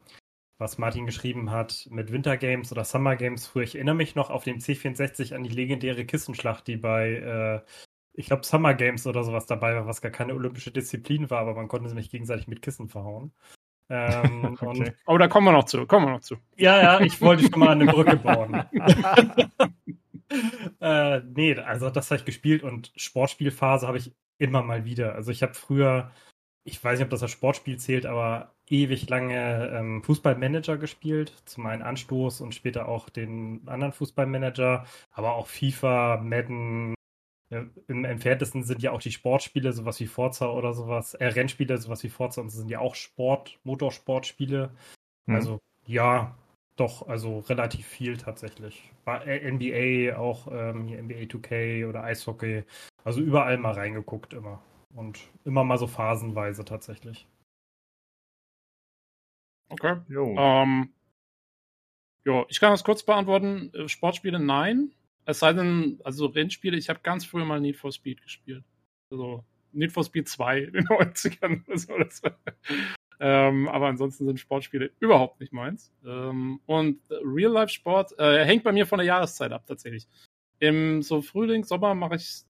was 0.58 0.78
Martin 0.78 1.06
geschrieben 1.06 1.52
hat 1.52 1.86
mit 1.92 2.14
Winter 2.14 2.38
Games 2.38 2.72
oder 2.72 2.86
Summer 2.86 3.18
Games. 3.18 3.48
Früher, 3.48 3.64
ich 3.64 3.76
erinnere 3.76 3.96
mich 3.96 4.16
noch 4.16 4.30
auf 4.30 4.46
dem 4.46 4.60
C64 4.60 5.36
an 5.36 5.44
die 5.44 5.50
legendäre 5.50 6.06
Kissenschlacht, 6.06 6.66
die 6.68 6.78
bei, 6.78 7.10
äh, 7.66 7.72
ich 8.14 8.28
glaube, 8.28 8.46
Summer 8.46 8.74
Games 8.74 9.06
oder 9.06 9.26
sowas 9.26 9.48
dabei 9.48 9.76
war, 9.76 9.86
was 9.86 10.02
gar 10.02 10.12
keine 10.12 10.34
olympische 10.34 10.72
Disziplin 10.72 11.30
war, 11.30 11.42
aber 11.42 11.56
man 11.56 11.68
konnte 11.68 11.90
sich 11.90 12.10
gegenseitig 12.10 12.48
mit 12.48 12.62
Kissen 12.62 12.88
verhauen. 12.88 13.34
Ähm, 13.90 14.46
okay. 14.60 14.66
und, 14.66 14.94
oh, 15.06 15.18
da 15.18 15.28
kommen 15.28 15.46
wir 15.48 15.52
noch 15.52 15.66
zu. 15.66 15.86
Kommen 15.86 16.08
wir 16.08 16.12
noch 16.14 16.22
zu. 16.22 16.38
Ja, 16.58 16.82
ja, 16.82 17.02
ich 17.02 17.22
wollte 17.22 17.44
schon 17.44 17.60
mal 17.60 17.70
eine 17.70 17.86
Brücke 17.86 18.18
bauen. 18.18 18.64
äh, 20.82 21.20
nee, 21.20 21.56
also 21.56 21.90
das 21.90 22.10
habe 22.12 22.20
ich 22.20 22.26
gespielt 22.26 22.64
und 22.64 22.92
Sportspielphase 22.96 23.88
habe 23.88 23.98
ich 23.98 24.14
immer 24.38 24.64
mal 24.64 24.86
wieder. 24.86 25.16
Also 25.16 25.32
ich 25.32 25.44
habe 25.44 25.54
früher, 25.54 26.12
ich 26.64 26.84
weiß 26.84 27.00
nicht, 27.00 27.06
ob 27.06 27.12
das 27.12 27.24
als 27.24 27.32
Sportspiel 27.32 27.78
zählt, 27.78 28.06
aber 28.06 28.56
ewig 28.68 29.08
lange 29.10 29.70
ähm, 29.70 30.04
Fußballmanager 30.04 30.78
gespielt. 30.78 31.34
Zum 31.46 31.66
einen 31.68 31.84
Anstoß 31.84 32.42
und 32.42 32.56
später 32.56 32.88
auch 32.88 33.10
den 33.10 33.62
anderen 33.68 33.94
Fußballmanager, 33.94 34.86
aber 35.12 35.36
auch 35.36 35.48
FIFA, 35.48 36.22
Madden, 36.24 36.95
im 37.88 38.06
entferntesten 38.06 38.64
sind 38.64 38.82
ja 38.82 38.92
auch 38.92 39.02
die 39.02 39.12
Sportspiele, 39.12 39.74
sowas 39.74 40.00
wie 40.00 40.08
Forza 40.08 40.50
oder 40.52 40.74
sowas, 40.74 41.14
äh, 41.16 41.26
Rennspiele, 41.26 41.78
sowas 41.78 42.04
wie 42.04 42.10
Forza 42.10 42.42
und 42.42 42.50
sind 42.50 42.70
ja 42.70 42.80
auch 42.80 42.96
Sport, 42.96 43.60
Motorsportspiele. 43.64 44.72
Mhm. 45.26 45.36
Also 45.36 45.60
ja, 45.86 46.36
doch, 46.76 47.08
also 47.08 47.40
relativ 47.40 47.88
viel 47.88 48.18
tatsächlich. 48.18 48.92
Bei 49.06 49.24
äh, 49.24 49.52
NBA 49.52 50.18
auch 50.18 50.48
ähm, 50.52 50.88
hier 50.88 51.02
NBA 51.02 51.26
2K 51.26 51.88
oder 51.88 52.04
Eishockey. 52.04 52.64
Also 53.04 53.22
überall 53.22 53.58
mal 53.58 53.74
reingeguckt 53.74 54.34
immer. 54.34 54.62
Und 54.94 55.20
immer 55.44 55.64
mal 55.64 55.78
so 55.78 55.88
phasenweise 55.88 56.66
tatsächlich. 56.66 57.28
Okay. 59.70 59.98
Jo. 60.08 60.36
Ähm, 60.38 60.94
jo, 62.24 62.46
ich 62.50 62.60
kann 62.60 62.72
das 62.72 62.84
kurz 62.84 63.04
beantworten. 63.04 63.72
Äh, 63.74 63.88
Sportspiele 63.88 64.40
nein. 64.40 64.92
Es 65.26 65.40
sei 65.40 65.54
denn, 65.54 66.00
also 66.04 66.28
Rennspiele, 66.28 66.78
ich 66.78 66.90
habe 66.90 67.00
ganz 67.02 67.26
früher 67.26 67.46
mal 67.46 67.60
Need 67.60 67.78
for 67.78 67.92
Speed 67.92 68.22
gespielt. 68.22 68.64
Also 69.12 69.44
Need 69.72 69.92
for 69.92 70.04
Speed 70.04 70.30
2 70.30 70.60
in 70.60 70.74
den 70.74 70.88
90ern 70.88 71.66
oder 71.68 71.78
so. 71.78 71.98
Das 71.98 72.24
war, 72.24 72.38
ähm, 73.20 73.68
aber 73.68 73.88
ansonsten 73.88 74.26
sind 74.26 74.40
Sportspiele 74.40 74.92
überhaupt 75.00 75.40
nicht 75.40 75.54
meins. 75.54 75.92
Ähm, 76.06 76.60
und 76.66 77.02
Real-Life-Sport 77.10 78.20
äh, 78.20 78.46
hängt 78.46 78.64
bei 78.64 78.72
mir 78.72 78.86
von 78.86 78.98
der 78.98 79.08
Jahreszeit 79.08 79.52
ab, 79.52 79.66
tatsächlich. 79.66 80.08
Im 80.60 81.02
so 81.02 81.22
Frühling, 81.22 81.64
Sommer 81.64 81.96
mache 81.96 82.16
ich 82.16 82.44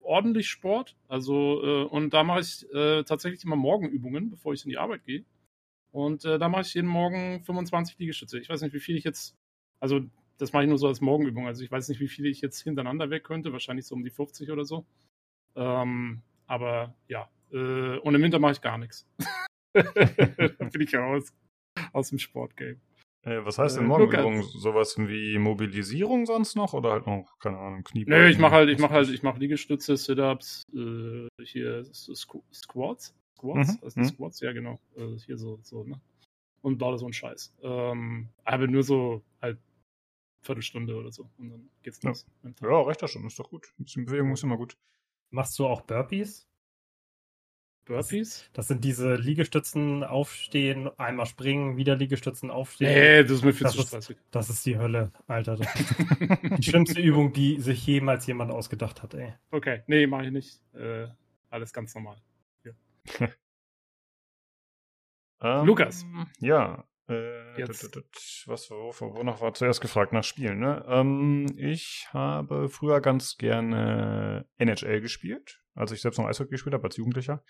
ordentlich 0.00 0.48
Sport. 0.48 0.96
Also, 1.08 1.62
äh, 1.62 1.84
und 1.84 2.14
da 2.14 2.24
mache 2.24 2.40
ich 2.40 2.68
äh, 2.72 3.02
tatsächlich 3.04 3.44
immer 3.44 3.56
Morgenübungen, 3.56 4.30
bevor 4.30 4.52
ich 4.52 4.64
in 4.64 4.70
die 4.70 4.78
Arbeit 4.78 5.04
gehe. 5.04 5.24
Und 5.92 6.24
äh, 6.24 6.38
da 6.38 6.48
mache 6.48 6.62
ich 6.62 6.74
jeden 6.74 6.88
Morgen 6.88 7.42
25 7.44 7.98
Liegestütze. 7.98 8.38
Ich 8.38 8.48
weiß 8.48 8.62
nicht, 8.62 8.74
wie 8.74 8.80
viel 8.80 8.96
ich 8.96 9.04
jetzt, 9.04 9.34
also 9.80 10.00
das 10.38 10.52
mache 10.52 10.64
ich 10.64 10.68
nur 10.68 10.78
so 10.78 10.88
als 10.88 11.00
Morgenübung. 11.00 11.46
Also 11.46 11.64
ich 11.64 11.70
weiß 11.70 11.88
nicht, 11.88 12.00
wie 12.00 12.08
viele 12.08 12.28
ich 12.28 12.40
jetzt 12.40 12.60
hintereinander 12.60 13.10
weg 13.10 13.24
könnte. 13.24 13.52
Wahrscheinlich 13.52 13.86
so 13.86 13.94
um 13.94 14.04
die 14.04 14.10
50 14.10 14.50
oder 14.50 14.64
so. 14.64 14.84
Ähm, 15.54 16.22
aber 16.46 16.94
ja. 17.08 17.28
Äh, 17.52 17.98
und 17.98 18.14
im 18.14 18.22
Winter 18.22 18.38
mache 18.38 18.52
ich 18.52 18.60
gar 18.60 18.78
nichts. 18.78 19.06
Dann 19.72 20.70
bin 20.70 20.80
ich 20.80 20.94
raus 20.94 21.32
aus 21.92 22.10
dem 22.10 22.18
Sportgame. 22.18 22.80
Äh, 23.22 23.44
was 23.44 23.58
heißt 23.58 23.76
denn 23.76 23.84
äh, 23.84 23.88
Morgenübung? 23.88 24.42
Sowas 24.42 24.96
wie 24.98 25.36
Mobilisierung 25.38 26.26
sonst 26.26 26.54
noch 26.54 26.74
oder 26.74 26.92
halt 26.92 27.06
noch, 27.06 27.38
keine 27.40 27.58
Ahnung, 27.58 27.82
Kniebeugen? 27.82 28.22
Nö, 28.22 28.30
ich 28.30 28.38
mache 28.38 28.54
halt, 28.54 28.70
ich 28.70 28.78
mache 28.78 28.94
halt, 28.94 29.08
ich 29.08 29.22
mache 29.22 29.40
Liegestütze, 29.40 29.96
Sit-Ups, 29.96 30.62
äh, 30.74 31.26
hier 31.44 31.84
Squats. 31.92 32.44
Squats? 32.52 33.14
Mhm. 33.72 33.78
Also 33.82 34.04
Squats, 34.04 34.40
ja 34.40 34.52
genau. 34.52 34.78
Äh, 34.96 35.18
hier 35.24 35.36
so, 35.36 35.58
so, 35.62 35.82
ne? 35.82 36.00
Und 36.62 36.78
baue 36.78 36.98
so 36.98 37.06
einen 37.06 37.12
Scheiß. 37.12 37.52
Ähm, 37.62 38.28
aber 38.44 38.66
nur 38.66 38.82
so 38.82 39.22
halt 39.42 39.58
Viertelstunde 40.46 40.96
oder 40.96 41.12
so. 41.12 41.28
Und 41.38 41.50
dann 41.50 41.70
geht's 41.82 42.02
los. 42.02 42.26
Ja, 42.42 42.70
ja 42.70 42.80
reicht 42.82 43.02
das 43.02 43.10
schon, 43.10 43.26
ist 43.26 43.38
doch 43.38 43.50
gut. 43.50 43.72
Ein 43.78 43.84
bisschen 43.84 44.06
Bewegung 44.06 44.32
ist 44.32 44.42
immer 44.42 44.56
gut. 44.56 44.76
Machst 45.30 45.58
du 45.58 45.66
auch 45.66 45.82
Burpees? 45.82 46.48
Burpees? 47.86 48.50
Das 48.52 48.68
sind 48.68 48.84
diese 48.84 49.14
Liegestützen 49.14 50.02
aufstehen, 50.04 50.90
einmal 50.98 51.26
springen, 51.26 51.76
wieder 51.76 51.96
Liegestützen 51.96 52.50
aufstehen. 52.50 52.92
Nee, 52.92 53.22
das 53.22 53.32
ist 53.32 53.44
mir 53.44 53.52
viel 53.52 53.68
zu 53.68 53.82
stressig. 53.82 54.18
Das 54.30 54.50
ist 54.50 54.66
die 54.66 54.76
Hölle, 54.76 55.12
Alter. 55.26 55.56
Das 55.56 55.74
ist 55.74 55.94
die 56.58 56.62
schlimmste 56.62 57.00
Übung, 57.00 57.32
die 57.32 57.60
sich 57.60 57.86
jemals 57.86 58.26
jemand 58.26 58.50
ausgedacht 58.50 59.02
hat, 59.02 59.14
ey. 59.14 59.34
Okay, 59.52 59.82
nee, 59.86 60.06
mach 60.06 60.22
ich 60.22 60.32
nicht. 60.32 60.60
Äh, 60.74 61.08
alles 61.48 61.72
ganz 61.72 61.94
normal. 61.94 62.20
Ja. 62.64 62.72
ähm, 65.60 65.66
Lukas. 65.66 66.04
Ja, 66.40 66.84
äh, 67.08 67.62
was, 68.46 68.70
wonach 68.70 69.40
war 69.40 69.54
zuerst 69.54 69.80
gefragt? 69.80 70.12
Nach 70.12 70.24
Spielen, 70.24 70.58
ne? 70.58 70.84
Ähm, 70.88 71.46
ich 71.56 72.08
habe 72.10 72.68
früher 72.68 73.00
ganz 73.00 73.36
gerne 73.36 74.48
NHL 74.58 75.00
gespielt, 75.00 75.62
als 75.74 75.92
ich 75.92 76.00
selbst 76.00 76.18
noch 76.18 76.26
Eishockey 76.26 76.50
gespielt 76.50 76.74
habe, 76.74 76.84
als 76.84 76.96
Jugendlicher. 76.96 77.44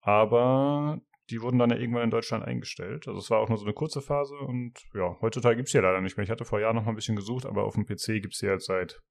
Aber 0.00 1.00
die 1.30 1.40
wurden 1.40 1.58
dann 1.58 1.70
ja 1.70 1.76
irgendwann 1.76 2.04
in 2.04 2.10
Deutschland 2.10 2.44
eingestellt. 2.44 3.08
Also 3.08 3.18
es 3.18 3.30
war 3.30 3.40
auch 3.40 3.48
nur 3.48 3.58
so 3.58 3.64
eine 3.64 3.74
kurze 3.74 4.02
Phase 4.02 4.36
und 4.36 4.74
ja, 4.94 5.18
heutzutage 5.20 5.56
gibt 5.56 5.68
es 5.68 5.72
die 5.72 5.78
ja 5.78 5.82
leider 5.82 6.00
nicht 6.00 6.16
mehr. 6.16 6.24
Ich 6.24 6.30
hatte 6.30 6.44
vor 6.44 6.60
Jahren 6.60 6.76
noch 6.76 6.84
mal 6.84 6.92
ein 6.92 6.96
bisschen 6.96 7.16
gesucht, 7.16 7.46
aber 7.46 7.64
auf 7.64 7.74
dem 7.74 7.86
PC 7.86 8.22
gibt 8.22 8.34
es 8.34 8.40
die 8.40 8.46
jetzt 8.46 8.66
seit, 8.66 9.02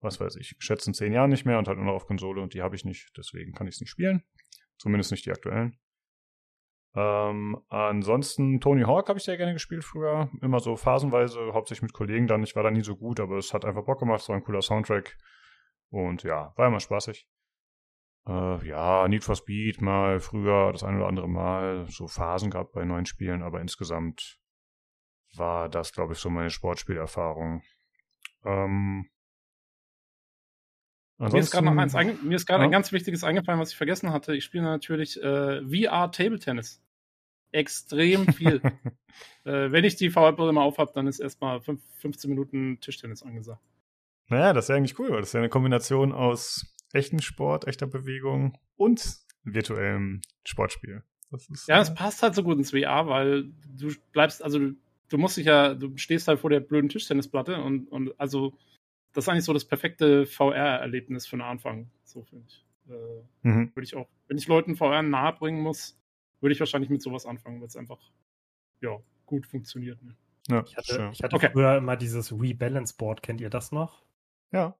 was 0.00 0.20
weiß 0.20 0.36
ich, 0.36 0.56
schätzen 0.58 0.94
zehn 0.94 1.12
Jahren 1.12 1.30
nicht 1.30 1.44
mehr 1.44 1.58
und 1.58 1.68
halt 1.68 1.78
nur 1.78 1.86
noch 1.86 1.94
auf 1.94 2.06
Konsole 2.06 2.40
und 2.42 2.54
die 2.54 2.62
habe 2.62 2.74
ich 2.74 2.84
nicht, 2.84 3.10
deswegen 3.16 3.52
kann 3.52 3.66
ich 3.66 3.74
es 3.74 3.80
nicht 3.80 3.90
spielen. 3.90 4.22
Zumindest 4.78 5.10
nicht 5.10 5.26
die 5.26 5.32
aktuellen. 5.32 5.78
Ähm, 6.94 7.60
ansonsten 7.68 8.60
Tony 8.60 8.82
Hawk 8.82 9.08
habe 9.08 9.18
ich 9.18 9.24
sehr 9.24 9.36
gerne 9.36 9.52
gespielt 9.52 9.84
früher. 9.84 10.30
Immer 10.40 10.60
so 10.60 10.76
phasenweise, 10.76 11.52
hauptsächlich 11.52 11.82
mit 11.82 11.92
Kollegen 11.92 12.26
dann. 12.26 12.42
Ich 12.42 12.56
war 12.56 12.62
da 12.62 12.70
nie 12.70 12.82
so 12.82 12.96
gut, 12.96 13.20
aber 13.20 13.36
es 13.36 13.52
hat 13.54 13.64
einfach 13.64 13.84
Bock 13.84 14.00
gemacht. 14.00 14.20
Es 14.20 14.28
war 14.28 14.36
ein 14.36 14.44
cooler 14.44 14.62
Soundtrack. 14.62 15.16
Und 15.90 16.22
ja, 16.22 16.52
war 16.56 16.66
immer 16.66 16.80
spaßig. 16.80 17.28
Äh, 18.26 18.66
ja, 18.66 19.06
Need 19.08 19.24
for 19.24 19.36
Speed 19.36 19.80
mal 19.80 20.20
früher, 20.20 20.72
das 20.72 20.84
eine 20.84 20.98
oder 20.98 21.08
andere 21.08 21.28
Mal. 21.28 21.86
So 21.88 22.06
Phasen 22.06 22.50
gehabt 22.50 22.72
bei 22.72 22.84
neuen 22.84 23.06
Spielen, 23.06 23.42
aber 23.42 23.60
insgesamt 23.60 24.38
war 25.34 25.68
das, 25.68 25.92
glaube 25.92 26.14
ich, 26.14 26.18
so 26.18 26.30
meine 26.30 26.50
Sportspielerfahrung. 26.50 27.62
Ähm, 28.44 29.08
mir 31.18 31.38
ist 31.38 31.50
gerade 31.50 31.66
noch 31.66 31.76
eins, 31.76 31.94
mir 31.94 32.36
ist 32.36 32.46
gerade 32.46 32.62
ja? 32.62 32.68
ein 32.68 32.70
ganz 32.70 32.92
wichtiges 32.92 33.24
eingefallen, 33.24 33.60
was 33.60 33.70
ich 33.70 33.76
vergessen 33.76 34.12
hatte. 34.12 34.34
Ich 34.34 34.44
spiele 34.44 34.64
natürlich 34.64 35.20
äh, 35.22 35.62
VR 35.62 36.10
Table 36.12 36.38
Tennis. 36.38 36.80
Extrem 37.50 38.32
viel. 38.32 38.60
äh, 39.44 39.72
wenn 39.72 39.84
ich 39.84 39.96
die 39.96 40.10
VR-Brille 40.10 40.52
mal 40.52 40.62
aufhab, 40.62 40.92
dann 40.92 41.06
ist 41.06 41.18
erstmal 41.18 41.60
15 41.60 42.28
Minuten 42.28 42.78
Tischtennis 42.80 43.22
angesagt. 43.22 43.62
Naja, 44.28 44.52
das 44.52 44.66
ist 44.66 44.68
ja 44.68 44.76
eigentlich 44.76 44.98
cool, 44.98 45.10
weil 45.10 45.20
das 45.20 45.30
ist 45.30 45.32
ja 45.32 45.40
eine 45.40 45.48
Kombination 45.48 46.12
aus 46.12 46.74
echten 46.92 47.20
Sport, 47.20 47.66
echter 47.66 47.86
Bewegung 47.86 48.58
und 48.76 49.18
virtuellem 49.42 50.20
Sportspiel. 50.44 51.02
Das 51.30 51.48
ist, 51.48 51.68
ja, 51.68 51.80
es 51.80 51.90
äh, 51.90 51.94
passt 51.94 52.22
halt 52.22 52.34
so 52.34 52.42
gut 52.42 52.58
ins 52.58 52.70
VR, 52.70 53.06
weil 53.06 53.50
du 53.66 53.92
bleibst, 54.12 54.42
also 54.42 54.58
du, 54.58 54.76
du 55.08 55.18
musst 55.18 55.36
dich 55.36 55.46
ja, 55.46 55.74
du 55.74 55.96
stehst 55.96 56.28
halt 56.28 56.40
vor 56.40 56.50
der 56.50 56.60
blöden 56.60 56.88
Tischtennisplatte 56.88 57.60
und, 57.60 57.88
und 57.88 58.18
also 58.20 58.54
das 59.12 59.24
ist 59.24 59.28
eigentlich 59.28 59.44
so 59.44 59.52
das 59.52 59.64
perfekte 59.64 60.26
VR-Erlebnis 60.26 61.26
für 61.26 61.36
den 61.36 61.42
Anfang, 61.42 61.90
so 62.04 62.22
finde 62.22 62.46
ich. 62.48 62.64
Äh, 62.88 63.48
mhm. 63.48 63.70
Würde 63.74 63.84
ich 63.84 63.96
auch, 63.96 64.08
wenn 64.26 64.38
ich 64.38 64.48
Leuten 64.48 64.76
VR 64.76 65.02
nahe 65.02 65.32
bringen 65.32 65.60
muss, 65.60 65.98
würde 66.40 66.52
ich 66.52 66.60
wahrscheinlich 66.60 66.90
mit 66.90 67.02
sowas 67.02 67.26
anfangen, 67.26 67.60
weil 67.60 67.68
es 67.68 67.76
einfach 67.76 68.00
ja, 68.80 68.98
gut 69.26 69.46
funktioniert. 69.46 70.02
Ne? 70.02 70.16
Ja, 70.48 70.64
ich 70.66 70.76
hatte, 70.76 71.10
ich 71.12 71.22
hatte 71.22 71.36
okay. 71.36 71.50
früher 71.52 71.76
immer 71.76 71.96
dieses 71.96 72.32
Rebalance 72.32 72.94
Board, 72.96 73.22
kennt 73.22 73.40
ihr 73.40 73.50
das 73.50 73.72
noch? 73.72 74.04
Ja. 74.50 74.76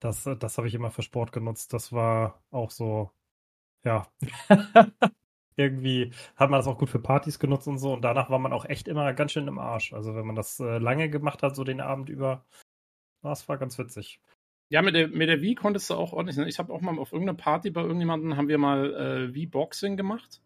Das, 0.00 0.28
das 0.38 0.58
habe 0.58 0.66
ich 0.66 0.74
immer 0.74 0.90
für 0.90 1.02
Sport 1.02 1.32
genutzt. 1.32 1.72
Das 1.72 1.92
war 1.92 2.42
auch 2.50 2.70
so, 2.70 3.10
ja. 3.84 4.08
Irgendwie 5.56 6.12
hat 6.34 6.50
man 6.50 6.58
das 6.58 6.66
auch 6.66 6.78
gut 6.78 6.88
für 6.88 6.98
Partys 6.98 7.38
genutzt 7.38 7.68
und 7.68 7.78
so. 7.78 7.92
Und 7.92 8.02
danach 8.02 8.30
war 8.30 8.38
man 8.38 8.52
auch 8.52 8.64
echt 8.64 8.88
immer 8.88 9.12
ganz 9.12 9.32
schön 9.32 9.46
im 9.46 9.58
Arsch. 9.58 9.92
Also 9.92 10.14
wenn 10.14 10.26
man 10.26 10.34
das 10.34 10.58
äh, 10.60 10.78
lange 10.78 11.10
gemacht 11.10 11.42
hat, 11.42 11.54
so 11.54 11.62
den 11.62 11.80
Abend 11.80 12.08
über, 12.08 12.44
das 13.22 13.48
war 13.48 13.58
ganz 13.58 13.78
witzig. 13.78 14.20
Ja, 14.68 14.80
mit 14.80 14.94
der, 14.94 15.08
mit 15.08 15.28
der 15.28 15.42
Wii 15.42 15.54
konntest 15.54 15.90
du 15.90 15.94
auch 15.94 16.12
ordentlich. 16.12 16.36
Ne? 16.38 16.48
Ich 16.48 16.58
habe 16.58 16.72
auch 16.72 16.80
mal 16.80 16.98
auf 16.98 17.12
irgendeiner 17.12 17.36
Party 17.36 17.70
bei 17.70 17.82
irgendjemandem 17.82 18.36
haben 18.36 18.48
wir 18.48 18.58
mal 18.58 18.94
äh, 18.94 19.34
Wii-Boxing 19.34 19.96
gemacht. 19.96 20.40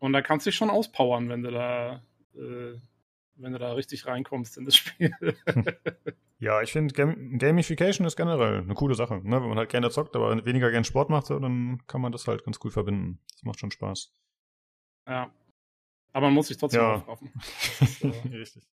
Und 0.00 0.12
da 0.12 0.22
kannst 0.22 0.44
du 0.44 0.50
dich 0.50 0.56
schon 0.56 0.70
auspowern, 0.70 1.28
wenn 1.28 1.42
du 1.42 1.50
da 1.50 2.02
äh, 2.34 2.74
wenn 3.36 3.52
du 3.52 3.58
da 3.58 3.72
richtig 3.72 4.06
reinkommst 4.06 4.58
in 4.58 4.64
das 4.64 4.76
Spiel. 4.76 5.12
ja, 6.40 6.62
ich 6.62 6.72
finde 6.72 6.92
Gam 6.94 7.38
Gamification 7.38 8.06
ist 8.06 8.16
generell 8.16 8.58
eine 8.58 8.74
coole 8.74 8.94
Sache. 8.96 9.20
Ne? 9.22 9.40
Wenn 9.40 9.48
man 9.48 9.58
halt 9.58 9.70
gerne 9.70 9.90
zockt, 9.90 10.16
aber 10.16 10.44
weniger 10.44 10.70
gerne 10.70 10.84
Sport 10.84 11.08
macht, 11.08 11.30
dann 11.30 11.80
kann 11.86 12.00
man 12.00 12.12
das 12.12 12.26
halt 12.26 12.44
ganz 12.44 12.58
cool 12.64 12.70
verbinden. 12.70 13.20
Das 13.32 13.44
macht 13.44 13.60
schon 13.60 13.70
Spaß. 13.70 14.12
Ja. 15.06 15.32
Aber 16.12 16.26
man 16.26 16.34
muss 16.34 16.48
sich 16.48 16.56
trotzdem 16.56 16.80
ja. 16.80 16.94
aufraffen. 16.96 17.32
äh, 18.02 18.36
richtig 18.36 18.64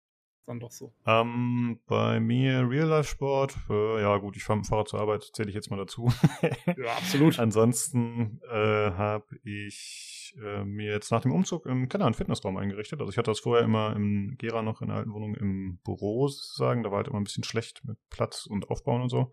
dann 0.45 0.59
doch 0.59 0.71
so. 0.71 0.93
Ähm, 1.05 1.79
bei 1.87 2.19
mir 2.19 2.67
Real-Life-Sport, 2.69 3.55
äh, 3.69 4.01
ja 4.01 4.17
gut, 4.17 4.37
ich 4.37 4.43
fahre 4.43 4.57
mit 4.57 4.65
dem 4.65 4.69
Fahrrad 4.69 4.87
zur 4.87 4.99
Arbeit, 4.99 5.23
zähle 5.33 5.49
ich 5.49 5.55
jetzt 5.55 5.69
mal 5.69 5.77
dazu. 5.77 6.11
ja, 6.65 6.95
absolut. 6.97 7.39
Ansonsten 7.39 8.39
äh, 8.49 8.91
habe 8.91 9.37
ich 9.43 10.35
äh, 10.43 10.63
mir 10.63 10.91
jetzt 10.91 11.11
nach 11.11 11.21
dem 11.21 11.31
Umzug 11.31 11.65
im 11.65 11.89
Keller 11.89 12.05
einen 12.05 12.13
Fitnessraum 12.13 12.57
eingerichtet. 12.57 12.99
Also 12.99 13.11
ich 13.11 13.17
hatte 13.17 13.31
das 13.31 13.39
vorher 13.39 13.63
immer 13.63 13.95
im 13.95 14.35
Gera 14.37 14.61
noch 14.61 14.81
in 14.81 14.87
der 14.87 14.97
alten 14.97 15.13
Wohnung 15.13 15.35
im 15.35 15.79
Büro 15.83 16.27
sozusagen. 16.27 16.83
Da 16.83 16.91
war 16.91 16.97
halt 16.97 17.07
immer 17.07 17.19
ein 17.19 17.25
bisschen 17.25 17.43
schlecht 17.43 17.81
mit 17.85 17.97
Platz 18.09 18.45
und 18.45 18.69
Aufbauen 18.69 19.01
und 19.01 19.09
so. 19.09 19.31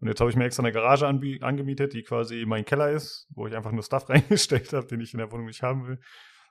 Und 0.00 0.08
jetzt 0.08 0.20
habe 0.20 0.30
ich 0.30 0.36
mir 0.36 0.44
extra 0.44 0.62
eine 0.62 0.72
Garage 0.72 1.06
angemietet, 1.06 1.94
die 1.94 2.02
quasi 2.02 2.44
mein 2.46 2.64
Keller 2.64 2.90
ist, 2.90 3.26
wo 3.30 3.46
ich 3.46 3.54
einfach 3.54 3.72
nur 3.72 3.82
Stuff 3.82 4.08
reingestellt 4.08 4.72
habe, 4.72 4.86
den 4.86 5.00
ich 5.00 5.14
in 5.14 5.18
der 5.18 5.32
Wohnung 5.32 5.46
nicht 5.46 5.62
haben 5.62 5.86
will. 5.86 6.00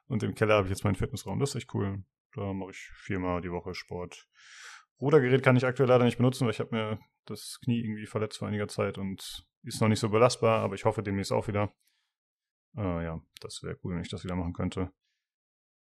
Und 0.08 0.24
im 0.24 0.36
Keller 0.36 0.56
habe 0.56 0.68
ich 0.68 0.72
jetzt 0.72 0.84
meinen 0.84 0.96
Fitnessraum. 0.96 1.40
Das 1.40 1.50
ist 1.50 1.56
echt 1.56 1.74
cool. 1.74 2.04
Da 2.36 2.54
mache 2.54 2.72
ich 2.72 2.90
viermal 2.96 3.42
die 3.42 3.52
Woche 3.52 3.74
Sport. 3.74 4.28
Rudergerät 5.00 5.44
kann 5.44 5.56
ich 5.56 5.66
aktuell 5.66 5.90
leider 5.90 6.06
nicht 6.06 6.18
benutzen, 6.18 6.46
weil 6.46 6.52
ich 6.52 6.60
habe 6.60 6.76
mir 6.76 7.00
das 7.26 7.60
Knie 7.64 7.80
irgendwie 7.80 8.06
verletzt 8.06 8.38
vor 8.38 8.48
einiger 8.48 8.68
Zeit 8.68 8.98
und 8.98 9.46
ist 9.64 9.82
noch 9.82 9.88
nicht 9.88 10.00
so 10.00 10.10
belastbar, 10.10 10.62
aber 10.62 10.76
ich 10.76 10.86
hoffe 10.86 11.04
demnächst 11.04 11.32
auch 11.32 11.48
wieder. 11.48 11.74
Äh, 12.76 13.04
ja, 13.04 13.22
das 13.42 13.64
wäre 13.64 13.78
cool, 13.84 13.96
wenn 13.96 14.02
ich 14.02 14.10
das 14.10 14.24
wieder 14.24 14.36
machen 14.36 14.54
könnte. 14.54 14.92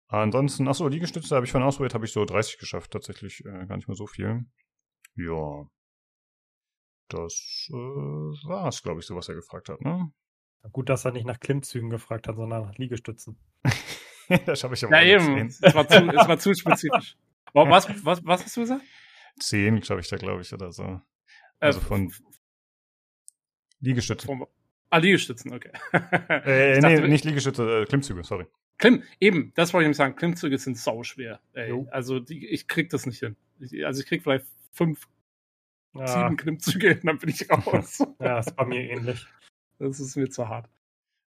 Ansonsten, 0.09 0.69
achso, 0.69 0.87
Liegestütze 0.87 1.35
habe 1.35 1.47
ich 1.47 1.53
von 1.53 1.63
ausprobiert, 1.63 1.95
habe 1.95 2.05
ich 2.05 2.13
so 2.13 2.25
30 2.25 2.59
geschafft, 2.59 2.93
tatsächlich 2.93 3.45
äh, 3.45 3.67
gar 3.67 3.77
nicht 3.77 3.89
mehr 3.89 3.97
so 3.97 4.07
viel. 4.07 4.45
Ja. 5.17 5.69
Das 7.09 7.69
äh, 7.71 7.75
war 7.75 8.69
es, 8.69 8.83
glaube 8.83 9.01
ich, 9.01 9.07
so 9.07 9.17
was 9.17 9.29
er 9.29 9.35
gefragt 9.35 9.69
hat, 9.69 9.81
ne? 9.81 10.13
Gut, 10.73 10.89
dass 10.89 11.05
er 11.05 11.13
nicht 11.13 11.27
nach 11.27 11.41
Klimmzügen 11.41 11.91
gefragt 11.91 12.27
hat, 12.27 12.37
sondern 12.37 12.63
nach 12.67 12.79
Liegestützen. 12.79 13.39
das 14.47 14.65
habe 14.65 14.75
ich 14.75 14.85
aber 14.85 15.03
Ja, 15.03 15.19
eben. 15.19 15.47
Es 15.47 15.75
war, 15.75 15.89
zu, 15.89 15.97
es 15.97 16.29
war 16.29 16.39
zu 16.39 16.55
spezifisch. 16.55 17.17
Was, 17.57 17.89
was, 18.05 18.27
was 18.27 18.45
hast 18.45 18.57
du 18.57 18.63
gesagt? 18.63 18.83
Zehn, 19.39 19.79
glaube 19.79 20.01
ich, 20.01 20.09
da, 20.09 20.17
glaube 20.17 20.43
ich, 20.43 20.53
oder 20.53 20.73
so. 20.73 20.83
Äh, 20.83 21.67
also 21.67 21.79
von 21.79 22.13
Liegestützen. 23.79 24.27
Von, 24.27 24.47
ah, 24.91 24.99
Liegestützen, 24.99 25.53
okay. 25.53 25.71
äh, 25.93 26.81
nee, 26.81 27.07
nicht 27.07 27.25
Liegestütze, 27.25 27.83
äh, 27.83 27.85
Klimmzüge, 27.85 28.25
sorry. 28.25 28.47
Klimm, 28.79 29.05
eben, 29.21 29.53
das 29.55 29.73
wollte 29.73 29.85
ich 29.85 29.87
nämlich 29.87 29.99
sagen. 29.99 30.17
Klimmzüge 30.17 30.59
sind 30.59 30.77
sauschwer. 30.77 31.41
Ey. 31.53 31.87
Also 31.93 32.19
die, 32.19 32.49
ich 32.49 32.67
krieg 32.67 32.91
das 32.91 33.07
nicht 33.07 33.21
hin. 33.21 33.37
Ich, 33.61 33.87
also 33.87 34.01
ich 34.01 34.07
krieg 34.09 34.23
vielleicht 34.25 34.47
fünf, 34.73 35.07
ja. 35.95 36.09
sieben 36.09 36.37
Klimmzüge 36.37 36.97
und 36.97 37.05
dann 37.05 37.19
bin 37.19 37.31
ich 37.31 37.49
raus. 37.49 38.03
ja, 38.19 38.41
ist 38.41 38.57
bei 38.57 38.65
mir 38.65 38.91
ähnlich. 38.91 39.27
Das 39.79 40.01
ist 40.01 40.17
mir 40.17 40.29
zu 40.29 40.49
hart. 40.49 40.69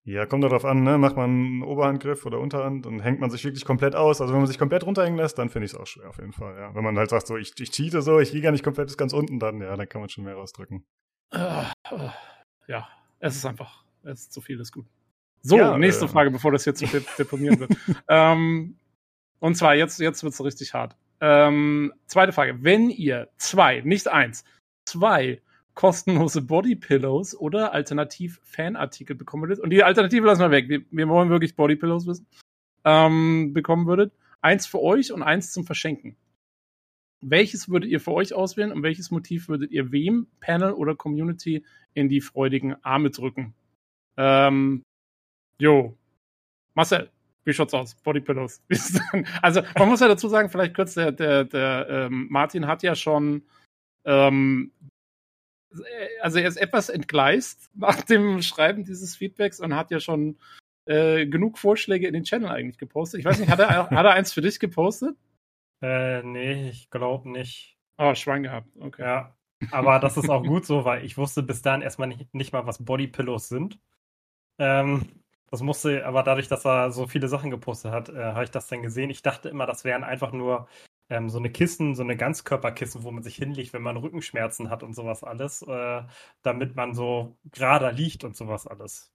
Ja, 0.07 0.25
kommt 0.25 0.45
darauf 0.45 0.65
an, 0.65 0.85
ne? 0.85 0.99
Macht 0.99 1.17
man 1.17 1.31
einen 1.31 1.63
Oberhandgriff 1.65 2.27
oder 2.27 2.39
Unterhand 2.39 2.87
und 2.87 3.01
hängt 3.01 3.19
man 3.19 3.29
sich 3.29 3.45
wirklich 3.45 3.65
komplett 3.65 3.97
aus. 3.97 4.21
Also 4.21 4.33
wenn 4.33 4.39
man 4.39 4.47
sich 4.47 4.57
komplett 4.57 4.87
runterhängen 4.87 5.19
lässt, 5.19 5.37
dann 5.37 5.49
finde 5.51 5.67
ich 5.67 5.73
es 5.73 5.79
auch 5.79 5.87
schwer 5.87 6.09
auf 6.09 6.19
jeden 6.19 6.33
Fall, 6.33 6.57
ja. 6.57 6.73
Wenn 6.77 6.85
man 6.85 6.97
halt 6.97 7.11
sagt, 7.11 7.27
so, 7.27 7.37
ich, 7.37 7.59
ich 7.59 7.73
cheate 7.73 8.01
so, 8.03 8.21
ich 8.21 8.31
gehe 8.31 8.41
gar 8.41 8.53
nicht 8.53 8.63
komplett 8.63 8.87
bis 8.87 8.97
ganz 8.97 9.13
unten, 9.13 9.41
dann, 9.41 9.61
ja, 9.61 9.77
dann 9.77 9.89
kann 9.89 10.01
man 10.01 10.09
schon 10.09 10.23
mehr 10.23 10.37
rausdrücken. 10.37 10.85
Uh, 11.35 11.65
uh, 11.91 12.11
ja, 12.69 12.89
es 13.19 13.35
ist 13.35 13.45
einfach, 13.47 13.85
es 14.05 14.21
ist 14.21 14.33
zu 14.33 14.41
viel, 14.41 14.61
ist 14.61 14.71
gut. 14.71 14.87
So, 15.43 15.57
ja, 15.57 15.77
nächste 15.77 16.05
äh, 16.05 16.09
Frage, 16.09 16.31
bevor 16.31 16.53
das 16.53 16.65
jetzt 16.67 16.87
zu 16.87 17.01
deponieren 17.19 17.59
wird. 17.59 17.73
ähm, 18.09 18.77
und 19.41 19.57
zwar, 19.57 19.75
jetzt, 19.75 19.99
jetzt 19.99 20.23
wird 20.23 20.35
es 20.35 20.45
richtig 20.45 20.73
hart. 20.73 20.97
Ähm, 21.21 21.93
zweite 22.07 22.33
Frage. 22.33 22.63
Wenn 22.63 22.91
ihr 22.91 23.29
zwei, 23.39 23.81
nicht 23.81 24.07
eins, 24.07 24.45
zwei 24.85 25.43
kostenlose 25.77 26.43
Bodypillows 26.43 27.39
oder 27.39 27.73
alternativ 27.73 28.41
Fanartikel 28.43 29.15
bekommen 29.15 29.45
würdet. 29.45 29.61
Und 29.61 29.71
die 29.71 29.85
Alternative 29.85 30.27
lassen 30.27 30.41
wir 30.41 30.51
weg. 30.51 30.69
Wir, 30.69 30.83
wir 30.91 31.09
wollen 31.09 31.29
wirklich 31.29 31.55
Bodypillows 31.55 32.07
wissen. 32.07 32.27
Ähm, 32.85 33.53
bekommen 33.53 33.87
würdet. 33.87 34.13
Eins 34.41 34.67
für 34.67 34.81
euch 34.81 35.13
und 35.13 35.23
eins 35.23 35.53
zum 35.53 35.65
Verschenken. 35.65 36.17
Welches 37.21 37.69
würdet 37.69 37.91
ihr 37.91 38.01
für 38.01 38.13
euch 38.13 38.35
auswählen 38.35 38.73
und 38.73 38.83
welches 38.83 39.11
Motiv 39.11 39.49
würdet 39.49 39.71
ihr 39.71 39.93
wem, 39.93 40.29
Panel 40.41 40.73
oder 40.73 40.95
Community, 40.95 41.65
in 41.95 42.09
die 42.09 42.21
freudigen 42.21 42.83
Arme 42.83 43.11
drücken? 43.11 43.55
Ähm, 44.17 44.83
jo. 45.61 45.97
Marcel, 46.75 47.11
wie 47.45 47.53
schaut's 47.53 47.75
aus? 47.75 47.97
Bodypillows. 47.97 48.63
also, 49.43 49.63
man 49.79 49.89
muss 49.89 50.01
ja 50.01 50.09
dazu 50.09 50.29
sagen, 50.29 50.49
vielleicht 50.49 50.75
kurz, 50.75 50.95
der, 50.95 51.13
der, 51.13 51.45
der 51.45 51.87
ähm, 51.89 52.29
Martin 52.31 52.67
hat 52.67 52.83
ja 52.83 52.95
schon 52.95 53.43
ähm, 54.05 54.73
also 56.21 56.39
er 56.39 56.49
ist 56.49 56.57
etwas 56.57 56.89
entgleist 56.89 57.71
nach 57.75 58.03
dem 58.03 58.43
Schreiben 58.43 58.85
dieses 58.85 59.17
Feedbacks 59.17 59.61
und 59.61 59.75
hat 59.75 59.91
ja 59.91 60.01
schon 60.01 60.39
äh, 60.87 61.27
genug 61.27 61.59
Vorschläge 61.59 62.07
in 62.07 62.15
den 62.15 62.25
Channel 62.25 62.49
eigentlich 62.49 62.79
gepostet. 62.79 63.21
Ich 63.21 63.27
weiß 63.27 63.39
nicht, 63.39 63.51
hat 63.51 63.59
er, 63.59 63.69
hat 63.91 64.07
er 64.07 64.13
eins 64.13 64.33
für 64.33 64.43
dich 64.43 64.61
gepostet? 64.61 65.17
Äh, 65.83 66.23
nee, 66.23 66.69
ich 66.71 66.91
glaube 66.91 67.31
nicht. 67.31 67.77
Oh, 67.99 68.15
Schwein 68.15 68.43
gehabt, 68.43 68.69
okay. 68.81 69.03
Ja, 69.03 69.37
aber 69.71 69.99
das 69.99 70.17
ist 70.17 70.29
auch 70.29 70.43
gut 70.43 70.67
so, 70.67 70.85
weil 70.85 71.05
ich 71.05 71.17
wusste 71.17 71.43
bis 71.43 71.63
dahin 71.63 71.83
erstmal 71.83 72.09
nicht, 72.09 72.33
nicht 72.35 72.53
mal, 72.53 72.67
was 72.67 72.85
Bodypillows 72.85 73.49
sind. 73.49 73.79
Ähm, 74.59 75.07
das 75.51 75.63
musste, 75.63 76.05
aber 76.05 76.23
dadurch, 76.23 76.49
dass 76.49 76.67
er 76.67 76.91
so 76.91 77.07
viele 77.07 77.29
Sachen 77.29 77.51
gepostet 77.51 77.93
hat, 77.93 78.09
äh, 78.09 78.33
habe 78.33 78.45
ich 78.45 78.51
das 78.51 78.67
dann 78.67 78.83
gesehen. 78.83 79.11
Ich 79.11 79.23
dachte 79.23 79.49
immer, 79.49 79.67
das 79.67 79.85
wären 79.85 80.05
einfach 80.05 80.33
nur 80.33 80.69
ähm, 81.09 81.29
so 81.29 81.39
eine 81.39 81.51
Kissen, 81.51 81.95
so 81.95 82.03
eine 82.03 82.17
Ganzkörperkissen, 82.17 83.05
wo 83.05 83.11
man 83.11 83.23
sich 83.23 83.37
hinlegt, 83.37 83.73
wenn 83.73 83.83
man 83.83 83.97
Rückenschmerzen 83.97 84.71
hat 84.71 84.83
und 84.83 84.95
sowas 84.95 85.23
alles, 85.23 85.63
äh, 85.63 86.03
damit 86.43 86.77
man 86.77 86.95
so 86.95 87.37
gerader 87.53 87.93
liegt 87.93 88.25
und 88.25 88.37
sowas 88.37 88.67
alles. 88.67 89.13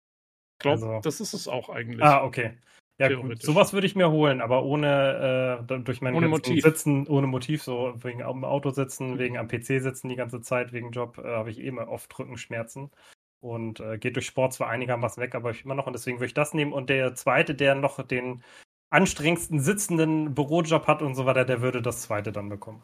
Ich 0.54 0.64
glaube, 0.64 0.86
also, 0.86 1.00
das 1.02 1.20
ist 1.20 1.34
es 1.34 1.48
auch 1.48 1.70
eigentlich. 1.70 2.04
Ah, 2.04 2.24
okay. 2.24 2.58
Ja, 2.98 3.20
gut. 3.20 3.42
Sowas 3.42 3.74
würde 3.74 3.88
ich 3.88 3.96
mir 3.96 4.12
holen, 4.12 4.42
aber 4.42 4.64
ohne 4.64 5.60
äh, 5.68 5.80
durch 5.80 6.02
mein 6.02 6.14
ohne 6.14 6.28
Motiv. 6.28 6.64
Sitzen, 6.64 7.08
ohne 7.08 7.26
Motiv, 7.26 7.64
so 7.64 7.96
wegen 7.98 8.22
am 8.22 8.46
Auto 8.46 8.70
sitzen, 8.70 9.14
mhm. 9.14 9.20
wegen 9.20 9.38
am 9.38 9.48
PC 9.48 9.82
sitzen 9.82 10.08
die 10.08 10.16
ganze 10.16 10.42
Zeit, 10.42 10.72
wegen 10.72 10.92
Job, 10.92 11.18
äh, 11.18 11.28
habe 11.28 11.50
ich 11.50 11.60
eh 11.60 11.68
immer 11.68 11.89
oft 11.89 12.18
Rückenschmerzen. 12.18 12.92
Und 13.39 13.80
äh, 13.80 13.98
geht 13.98 14.18
durch 14.18 14.28
Sport 14.28 14.54
zwar 14.54 14.70
einigermaßen 14.70 15.22
weg, 15.22 15.34
aber 15.34 15.50
ich 15.50 15.66
immer 15.66 15.74
noch. 15.74 15.88
Und 15.88 15.94
deswegen 15.94 16.18
würde 16.18 16.28
ich 16.28 16.36
das 16.36 16.54
nehmen. 16.54 16.74
Und 16.74 16.92
der 16.92 17.16
zweite, 17.16 17.56
der 17.56 17.74
noch 17.74 18.06
den 18.06 18.44
anstrengendsten 18.92 19.60
sitzenden 19.60 20.36
Bürojob 20.36 20.86
hat 20.86 21.02
und 21.02 21.16
so 21.16 21.26
weiter, 21.26 21.46
der 21.46 21.62
würde 21.62 21.82
das 21.82 22.04
zweite 22.04 22.32
dann 22.32 22.50
bekommen. 22.50 22.84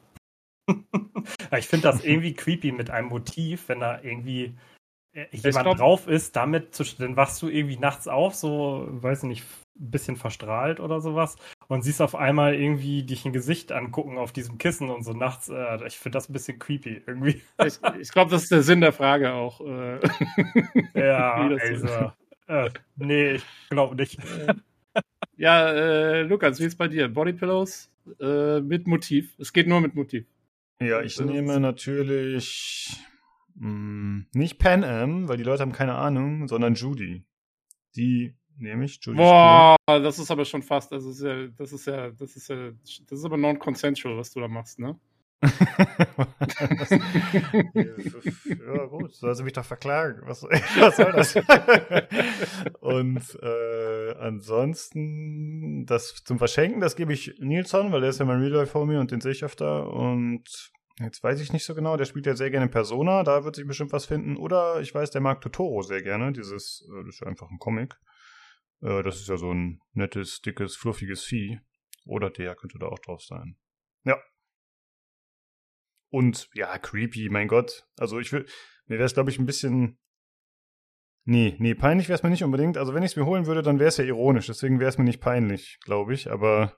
ich 1.58 1.68
finde 1.68 1.88
das 1.88 2.04
irgendwie 2.04 2.34
creepy 2.34 2.72
mit 2.72 2.90
einem 2.90 3.10
Motiv, 3.10 3.70
wenn 3.70 3.80
da 3.80 4.02
irgendwie 4.02 4.58
äh, 5.14 5.26
jemand 5.32 5.66
glaub, 5.66 5.78
drauf 5.78 6.08
ist, 6.08 6.36
damit 6.36 6.74
zu, 6.74 6.84
dann 6.98 7.16
wachst 7.16 7.42
du 7.42 7.50
irgendwie 7.50 7.78
nachts 7.78 8.08
auf, 8.08 8.36
so, 8.36 8.88
weiß 8.90 9.24
ich 9.24 9.30
nicht, 9.30 9.46
ein 9.80 9.92
bisschen 9.92 10.16
verstrahlt 10.16 10.80
oder 10.80 11.02
sowas 11.02 11.36
und 11.68 11.84
siehst 11.84 12.02
auf 12.02 12.16
einmal 12.16 12.56
irgendwie 12.56 13.04
dich 13.04 13.26
ein 13.26 13.34
Gesicht 13.34 13.72
angucken 13.72 14.18
auf 14.18 14.32
diesem 14.32 14.58
Kissen 14.58 14.90
und 14.90 15.04
so 15.04 15.14
nachts. 15.14 15.50
Äh, 15.50 15.86
ich 15.86 15.98
finde 15.98 16.18
das 16.18 16.30
ein 16.30 16.34
bisschen 16.34 16.58
creepy 16.58 17.04
irgendwie. 17.06 17.42
ich, 17.64 17.80
ich 18.00 18.12
glaube, 18.12 18.32
das 18.32 18.44
ist 18.44 18.52
der 18.52 18.64
Sinn 18.64 18.82
der 18.82 18.94
Frage 18.94 19.34
auch. 19.34 19.62
Äh. 19.62 20.00
ja, 20.96 21.34
also. 21.62 22.12
Äh, 22.48 22.70
nee, 22.96 23.32
ich 23.34 23.46
glaube 23.70 23.96
nicht. 23.96 24.20
Ja, 25.38 25.70
äh, 25.70 26.22
Lukas, 26.24 26.60
wie 26.60 26.66
ist 26.66 26.78
bei 26.78 26.88
dir? 26.88 27.08
Bodypillows 27.08 27.92
äh, 28.20 28.60
mit 28.60 28.88
Motiv. 28.88 29.36
Es 29.38 29.54
geht 29.54 29.68
nur 29.68 29.82
mit 29.82 29.94
Motiv. 29.94 30.26
Ja, 30.80 31.02
ich 31.02 31.20
nehme 31.20 31.60
natürlich 31.60 32.98
mh, 33.56 33.70
mm, 33.70 34.28
nicht 34.34 34.58
Pan 34.58 34.84
Am, 34.84 35.28
weil 35.28 35.38
die 35.38 35.44
Leute 35.44 35.62
haben 35.62 35.72
keine 35.72 35.96
Ahnung, 35.96 36.48
sondern 36.48 36.74
Judy. 36.74 37.24
Die 37.96 38.36
nehme 38.58 38.86
ich. 38.86 39.00
Judy 39.02 39.18
Boah, 39.18 39.76
cool. 39.90 40.02
das 40.02 40.18
ist 40.18 40.32
aber 40.32 40.44
schon 40.44 40.64
fast, 40.64 40.92
das 40.92 41.06
ist 41.06 41.22
ja, 41.22 41.48
das 41.48 41.72
ist 41.72 41.86
ja, 41.86 42.10
das 42.10 42.36
ist 42.36 42.50
ja, 42.50 42.72
das 43.08 43.20
ist 43.20 43.26
aber 43.26 43.38
non-consensual, 43.38 44.18
was 44.18 44.32
du 44.32 44.40
da 44.40 44.48
machst, 44.48 44.80
ne? 44.80 45.00
Ja, 45.40 45.52
gut, 48.86 49.14
soll 49.14 49.36
sie 49.36 49.44
mich 49.44 49.54
doch 49.54 49.66
verklagen. 49.66 50.24
Was, 50.26 50.42
was 50.44 50.98
soll 50.98 51.12
das? 51.12 51.36
und 52.80 53.22
äh, 53.44 54.16
ansonsten, 54.20 55.86
das 55.86 56.24
zum 56.24 56.40
Verschenken, 56.40 56.82
das 56.82 56.96
gebe 56.96 57.14
ich 57.14 57.36
Nilsson, 57.40 57.92
weil 57.92 58.02
der 58.02 58.10
ist 58.10 58.18
ja 58.20 58.26
mein 58.26 58.40
Real-Life-Homie 58.40 58.98
und 58.98 59.12
den 59.12 59.22
sehe 59.22 59.34
ich 59.34 59.44
öfter. 59.44 59.94
Und 59.94 60.72
jetzt 61.00 61.24
weiß 61.24 61.40
ich 61.40 61.54
nicht 61.54 61.66
so 61.66 61.76
genau, 61.76 61.98
der 61.98 62.06
spielt 62.06 62.26
ja 62.26 62.36
sehr 62.36 62.50
gerne 62.50 62.68
Persona, 62.68 63.22
da 63.24 63.44
wird 63.44 63.56
sich 63.56 63.68
bestimmt 63.68 63.92
was 63.92 64.08
finden. 64.08 64.38
Oder 64.38 64.82
ich 64.82 64.96
weiß, 64.96 65.12
der 65.12 65.22
mag 65.22 65.42
Totoro 65.42 65.84
sehr 65.84 66.02
gerne. 66.02 66.34
Dieses, 66.34 66.84
äh, 66.90 67.04
das 67.06 67.14
ist 67.16 67.22
ja 67.22 67.28
einfach 67.28 67.52
ein 67.52 67.60
Comic. 67.60 67.96
Äh, 68.82 69.04
das 69.04 69.18
ist 69.18 69.30
ja 69.30 69.38
so 69.38 69.54
ein 69.54 69.82
nettes, 69.94 70.42
dickes, 70.42 70.76
fluffiges 70.76 71.24
Vieh. 71.24 71.60
Oder 72.06 72.32
der 72.32 72.56
könnte 72.56 72.80
da 72.80 72.88
auch 72.88 73.00
drauf 73.00 73.22
sein. 73.22 73.56
Ja, 74.04 74.18
und 76.10 76.50
ja, 76.54 76.78
creepy, 76.78 77.30
mein 77.30 77.48
Gott. 77.48 77.88
Also 77.98 78.20
ich 78.20 78.32
will, 78.32 78.46
mir 78.86 78.98
wäre 78.98 79.06
es, 79.06 79.14
glaube 79.14 79.30
ich, 79.30 79.40
ein 79.40 79.46
bisschen. 79.46 79.98
Nee, 81.26 81.56
nee, 81.60 81.76
peinlich 81.76 82.08
wäre 82.08 82.16
es 82.16 82.24
mir 82.24 82.30
nicht 82.30 82.44
unbedingt. 82.44 82.78
Also 82.78 82.94
wenn 82.94 83.04
ich 83.04 83.12
es 83.12 83.16
mir 83.18 83.26
holen 83.26 83.48
würde, 83.48 83.62
dann 83.62 83.80
wäre 83.80 83.90
es 83.90 83.98
ja 83.98 84.06
ironisch. 84.06 84.48
Deswegen 84.48 84.80
wäre 84.80 84.90
es 84.90 84.98
mir 84.98 85.04
nicht 85.04 85.20
peinlich, 85.20 85.78
glaube 85.84 86.14
ich. 86.14 86.32
Aber 86.32 86.78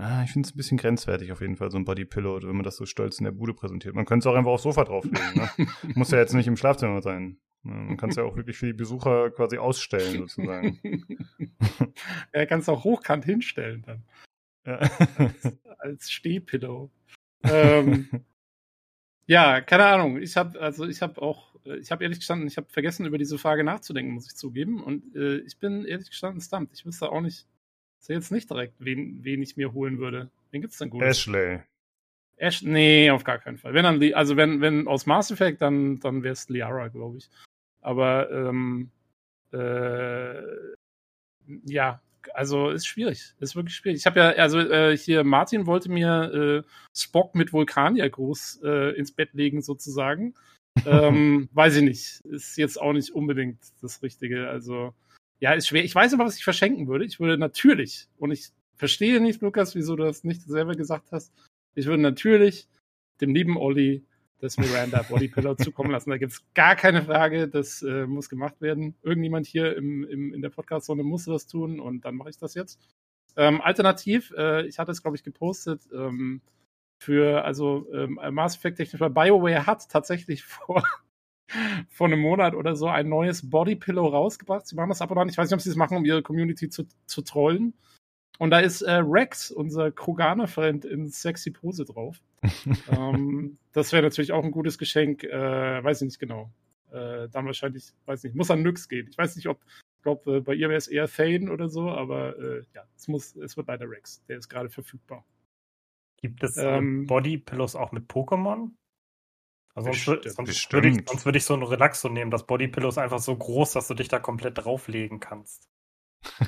Ah, 0.00 0.22
ich 0.22 0.30
finde 0.30 0.46
es 0.46 0.54
ein 0.54 0.56
bisschen 0.56 0.78
grenzwertig 0.78 1.32
auf 1.32 1.40
jeden 1.40 1.56
Fall, 1.56 1.72
so 1.72 1.76
ein 1.76 1.84
Body 1.84 2.04
Pillow, 2.04 2.40
wenn 2.40 2.54
man 2.54 2.62
das 2.62 2.76
so 2.76 2.86
stolz 2.86 3.18
in 3.18 3.24
der 3.24 3.32
Bude 3.32 3.52
präsentiert. 3.52 3.96
Man 3.96 4.04
könnte 4.04 4.28
es 4.28 4.32
auch 4.32 4.38
einfach 4.38 4.52
aufs 4.52 4.62
Sofa 4.62 4.84
drauflegen. 4.84 5.18
Ne? 5.34 5.50
Muss 5.96 6.12
ja 6.12 6.18
jetzt 6.18 6.34
nicht 6.34 6.46
im 6.46 6.56
Schlafzimmer 6.56 7.02
sein. 7.02 7.40
Man 7.62 7.96
kann 7.96 8.10
es 8.10 8.16
ja 8.16 8.22
auch 8.22 8.36
wirklich 8.36 8.56
für 8.56 8.66
die 8.66 8.72
Besucher 8.74 9.32
quasi 9.32 9.58
ausstellen, 9.58 10.18
sozusagen. 10.18 10.78
er 12.30 12.46
kann 12.46 12.60
es 12.60 12.68
auch 12.68 12.84
hochkant 12.84 13.24
hinstellen 13.24 13.82
dann. 13.82 14.04
Ja. 14.64 14.76
als, 15.18 15.58
als 15.78 16.10
Stehpillow. 16.12 16.92
ähm, 17.42 18.08
ja, 19.28 19.60
keine 19.60 19.84
Ahnung. 19.84 20.20
Ich 20.20 20.36
habe 20.36 20.58
also 20.58 20.86
ich 20.86 21.02
habe 21.02 21.20
auch, 21.20 21.54
ich 21.64 21.90
habe 21.90 22.02
ehrlich 22.02 22.18
gestanden, 22.18 22.48
ich 22.48 22.56
habe 22.56 22.66
vergessen 22.70 23.04
über 23.04 23.18
diese 23.18 23.38
Frage 23.38 23.62
nachzudenken, 23.62 24.14
muss 24.14 24.26
ich 24.26 24.36
zugeben. 24.36 24.82
Und 24.82 25.14
äh, 25.14 25.36
ich 25.40 25.58
bin 25.58 25.84
ehrlich 25.84 26.08
gestanden 26.08 26.40
stumped. 26.40 26.72
Ich 26.74 26.86
wüsste 26.86 27.12
auch 27.12 27.20
nicht, 27.20 27.46
sehe 27.98 28.16
jetzt 28.16 28.32
nicht 28.32 28.48
direkt, 28.50 28.74
wen, 28.78 29.22
wen 29.22 29.42
ich 29.42 29.58
mir 29.58 29.74
holen 29.74 29.98
würde. 29.98 30.30
Wen 30.50 30.62
gibt's 30.62 30.78
denn 30.78 30.88
gut? 30.88 31.02
Ashley. 31.02 31.60
Ash, 32.38 32.62
nee, 32.62 33.10
auf 33.10 33.24
gar 33.24 33.38
keinen 33.38 33.58
Fall. 33.58 33.74
Wenn 33.74 33.84
dann, 33.84 34.14
also 34.14 34.36
wenn, 34.36 34.62
wenn 34.62 34.88
aus 34.88 35.04
Mass 35.04 35.30
Effect, 35.30 35.60
dann, 35.60 36.00
dann 36.00 36.22
wäre 36.22 36.32
es 36.32 36.48
Liara, 36.48 36.88
glaube 36.88 37.18
ich. 37.18 37.28
Aber 37.82 38.30
ähm, 38.30 38.90
äh, 39.52 40.40
ja, 41.64 42.00
also 42.34 42.70
ist 42.70 42.86
schwierig. 42.86 43.34
Ist 43.40 43.56
wirklich 43.56 43.76
schwierig. 43.76 43.98
Ich 43.98 44.06
habe 44.06 44.20
ja, 44.20 44.28
also 44.30 44.58
äh, 44.58 44.96
hier, 44.96 45.24
Martin 45.24 45.66
wollte 45.66 45.90
mir 45.90 46.64
äh, 46.64 46.68
Spock 46.96 47.34
mit 47.34 47.52
Vulkaniergruß 47.52 48.60
äh, 48.64 48.96
ins 48.96 49.12
Bett 49.12 49.34
legen, 49.34 49.62
sozusagen. 49.62 50.34
ähm, 50.86 51.48
weiß 51.52 51.76
ich 51.76 51.82
nicht. 51.82 52.20
Ist 52.26 52.56
jetzt 52.56 52.80
auch 52.80 52.92
nicht 52.92 53.10
unbedingt 53.10 53.58
das 53.82 54.02
Richtige. 54.02 54.48
Also, 54.48 54.94
ja, 55.40 55.52
ist 55.52 55.68
schwer. 55.68 55.84
Ich 55.84 55.94
weiß 55.94 56.14
aber, 56.14 56.24
was 56.24 56.36
ich 56.36 56.44
verschenken 56.44 56.88
würde. 56.88 57.04
Ich 57.04 57.20
würde 57.20 57.38
natürlich, 57.38 58.08
und 58.18 58.30
ich 58.30 58.50
verstehe 58.76 59.20
nicht, 59.20 59.42
Lukas, 59.42 59.74
wieso 59.74 59.96
du 59.96 60.04
das 60.04 60.24
nicht 60.24 60.42
selber 60.42 60.74
gesagt 60.74 61.12
hast. 61.12 61.32
Ich 61.74 61.86
würde 61.86 62.02
natürlich 62.02 62.68
dem 63.20 63.34
lieben 63.34 63.56
Olli 63.56 64.04
das 64.40 64.56
Miranda 64.56 65.02
Bodypillow 65.02 65.54
zukommen 65.58 65.90
lassen. 65.90 66.10
Da 66.10 66.18
gibt 66.18 66.32
es 66.32 66.44
gar 66.54 66.76
keine 66.76 67.02
Frage, 67.02 67.48
das 67.48 67.82
äh, 67.82 68.06
muss 68.06 68.28
gemacht 68.28 68.60
werden. 68.60 68.94
Irgendjemand 69.02 69.46
hier 69.46 69.76
im, 69.76 70.04
im, 70.04 70.32
in 70.34 70.42
der 70.42 70.50
Podcast-Zone 70.50 71.02
muss 71.02 71.24
das 71.24 71.46
tun 71.46 71.80
und 71.80 72.04
dann 72.04 72.16
mache 72.16 72.30
ich 72.30 72.38
das 72.38 72.54
jetzt. 72.54 72.80
Ähm, 73.36 73.60
alternativ, 73.60 74.32
äh, 74.36 74.66
ich 74.66 74.78
hatte 74.78 74.92
es, 74.92 75.02
glaube 75.02 75.16
ich, 75.16 75.22
gepostet, 75.22 75.82
ähm, 75.92 76.40
für, 77.00 77.44
also 77.44 77.86
ähm, 77.92 78.18
Mass 78.32 78.56
Effect 78.56 78.78
technisch, 78.78 79.00
weil 79.00 79.10
BioWare 79.10 79.66
hat 79.66 79.88
tatsächlich 79.88 80.44
vor, 80.44 80.82
vor 81.88 82.06
einem 82.06 82.20
Monat 82.20 82.54
oder 82.54 82.76
so 82.76 82.88
ein 82.88 83.08
neues 83.08 83.48
Bodypillow 83.48 84.06
rausgebracht. 84.06 84.66
Sie 84.66 84.74
machen 84.74 84.88
das 84.88 85.02
ab 85.02 85.10
und 85.10 85.18
an. 85.18 85.28
Ich 85.28 85.38
weiß 85.38 85.48
nicht, 85.48 85.54
ob 85.54 85.60
sie 85.60 85.70
das 85.70 85.76
machen, 85.76 85.96
um 85.96 86.04
ihre 86.04 86.22
Community 86.22 86.68
zu, 86.68 86.86
zu 87.06 87.22
trollen. 87.22 87.74
Und 88.38 88.50
da 88.50 88.60
ist 88.60 88.82
äh, 88.82 88.92
Rex, 88.92 89.50
unser 89.50 89.90
Kroganer-Freund, 89.90 90.84
in 90.84 91.08
sexy 91.08 91.50
Pose 91.50 91.84
drauf. 91.84 92.20
ähm, 92.90 93.58
das 93.72 93.92
wäre 93.92 94.02
natürlich 94.02 94.32
auch 94.32 94.44
ein 94.44 94.50
gutes 94.50 94.78
Geschenk. 94.78 95.24
Äh, 95.24 95.82
weiß 95.82 96.02
ich 96.02 96.06
nicht 96.06 96.18
genau. 96.18 96.50
Äh, 96.90 97.28
dann 97.28 97.46
wahrscheinlich, 97.46 97.92
weiß 98.06 98.24
nicht, 98.24 98.34
muss 98.34 98.50
an 98.50 98.62
Nyx 98.62 98.88
gehen. 98.88 99.08
Ich 99.08 99.18
weiß 99.18 99.36
nicht, 99.36 99.48
ob, 99.48 99.60
ich 99.66 100.02
glaube, 100.02 100.36
äh, 100.36 100.40
bei 100.40 100.54
ihr 100.54 100.68
wäre 100.68 100.78
es 100.78 100.88
eher 100.88 101.08
Thane 101.08 101.50
oder 101.50 101.68
so, 101.68 101.90
aber 101.90 102.38
äh, 102.38 102.62
ja, 102.74 102.84
es 102.96 103.08
muss, 103.08 103.36
es 103.36 103.56
wird 103.56 103.68
leider 103.68 103.88
Rex. 103.90 104.24
Der 104.26 104.38
ist 104.38 104.48
gerade 104.48 104.70
verfügbar. 104.70 105.24
Gibt 106.20 106.42
es 106.42 106.56
äh, 106.56 106.78
ähm, 106.78 107.06
Body-Pillows 107.06 107.76
auch 107.76 107.92
mit 107.92 108.10
Pokémon? 108.10 108.70
Also 109.74 109.92
sonst, 109.92 110.34
sonst 110.34 110.72
würde 110.72 110.88
ich, 110.88 111.08
sonst 111.08 111.24
würd 111.24 111.36
ich 111.36 111.44
so 111.44 111.54
einen 111.54 111.62
Relaxo 111.62 112.08
nehmen. 112.08 112.30
Das 112.30 112.46
Body-Pillow 112.46 112.88
ist 112.88 112.98
einfach 112.98 113.20
so 113.20 113.36
groß, 113.36 113.72
dass 113.72 113.86
du 113.86 113.94
dich 113.94 114.08
da 114.08 114.18
komplett 114.18 114.58
drauflegen 114.58 115.20
kannst. 115.20 115.68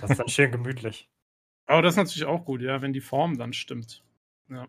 Das 0.01 0.11
ist 0.11 0.18
dann 0.18 0.28
schön 0.28 0.51
gemütlich. 0.51 1.09
Aber 1.66 1.82
das 1.82 1.95
ist 1.95 1.99
natürlich 1.99 2.24
auch 2.24 2.45
gut, 2.45 2.62
ja, 2.62 2.82
wenn 2.82 2.93
die 2.93 3.01
Form 3.01 3.38
dann 3.38 3.53
stimmt. 3.53 4.03
Ja. 4.49 4.66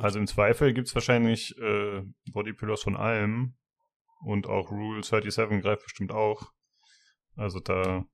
Also 0.00 0.18
im 0.18 0.26
Zweifel 0.26 0.72
gibt 0.72 0.88
es 0.88 0.94
wahrscheinlich 0.94 1.56
äh, 1.58 2.02
Bodypillows 2.32 2.82
von 2.82 2.96
allem. 2.96 3.54
Und 4.24 4.46
auch 4.46 4.70
Rule 4.70 5.02
37 5.02 5.62
greift 5.62 5.82
bestimmt 5.82 6.12
auch. 6.12 6.52
Also 7.36 7.60
da 7.60 8.04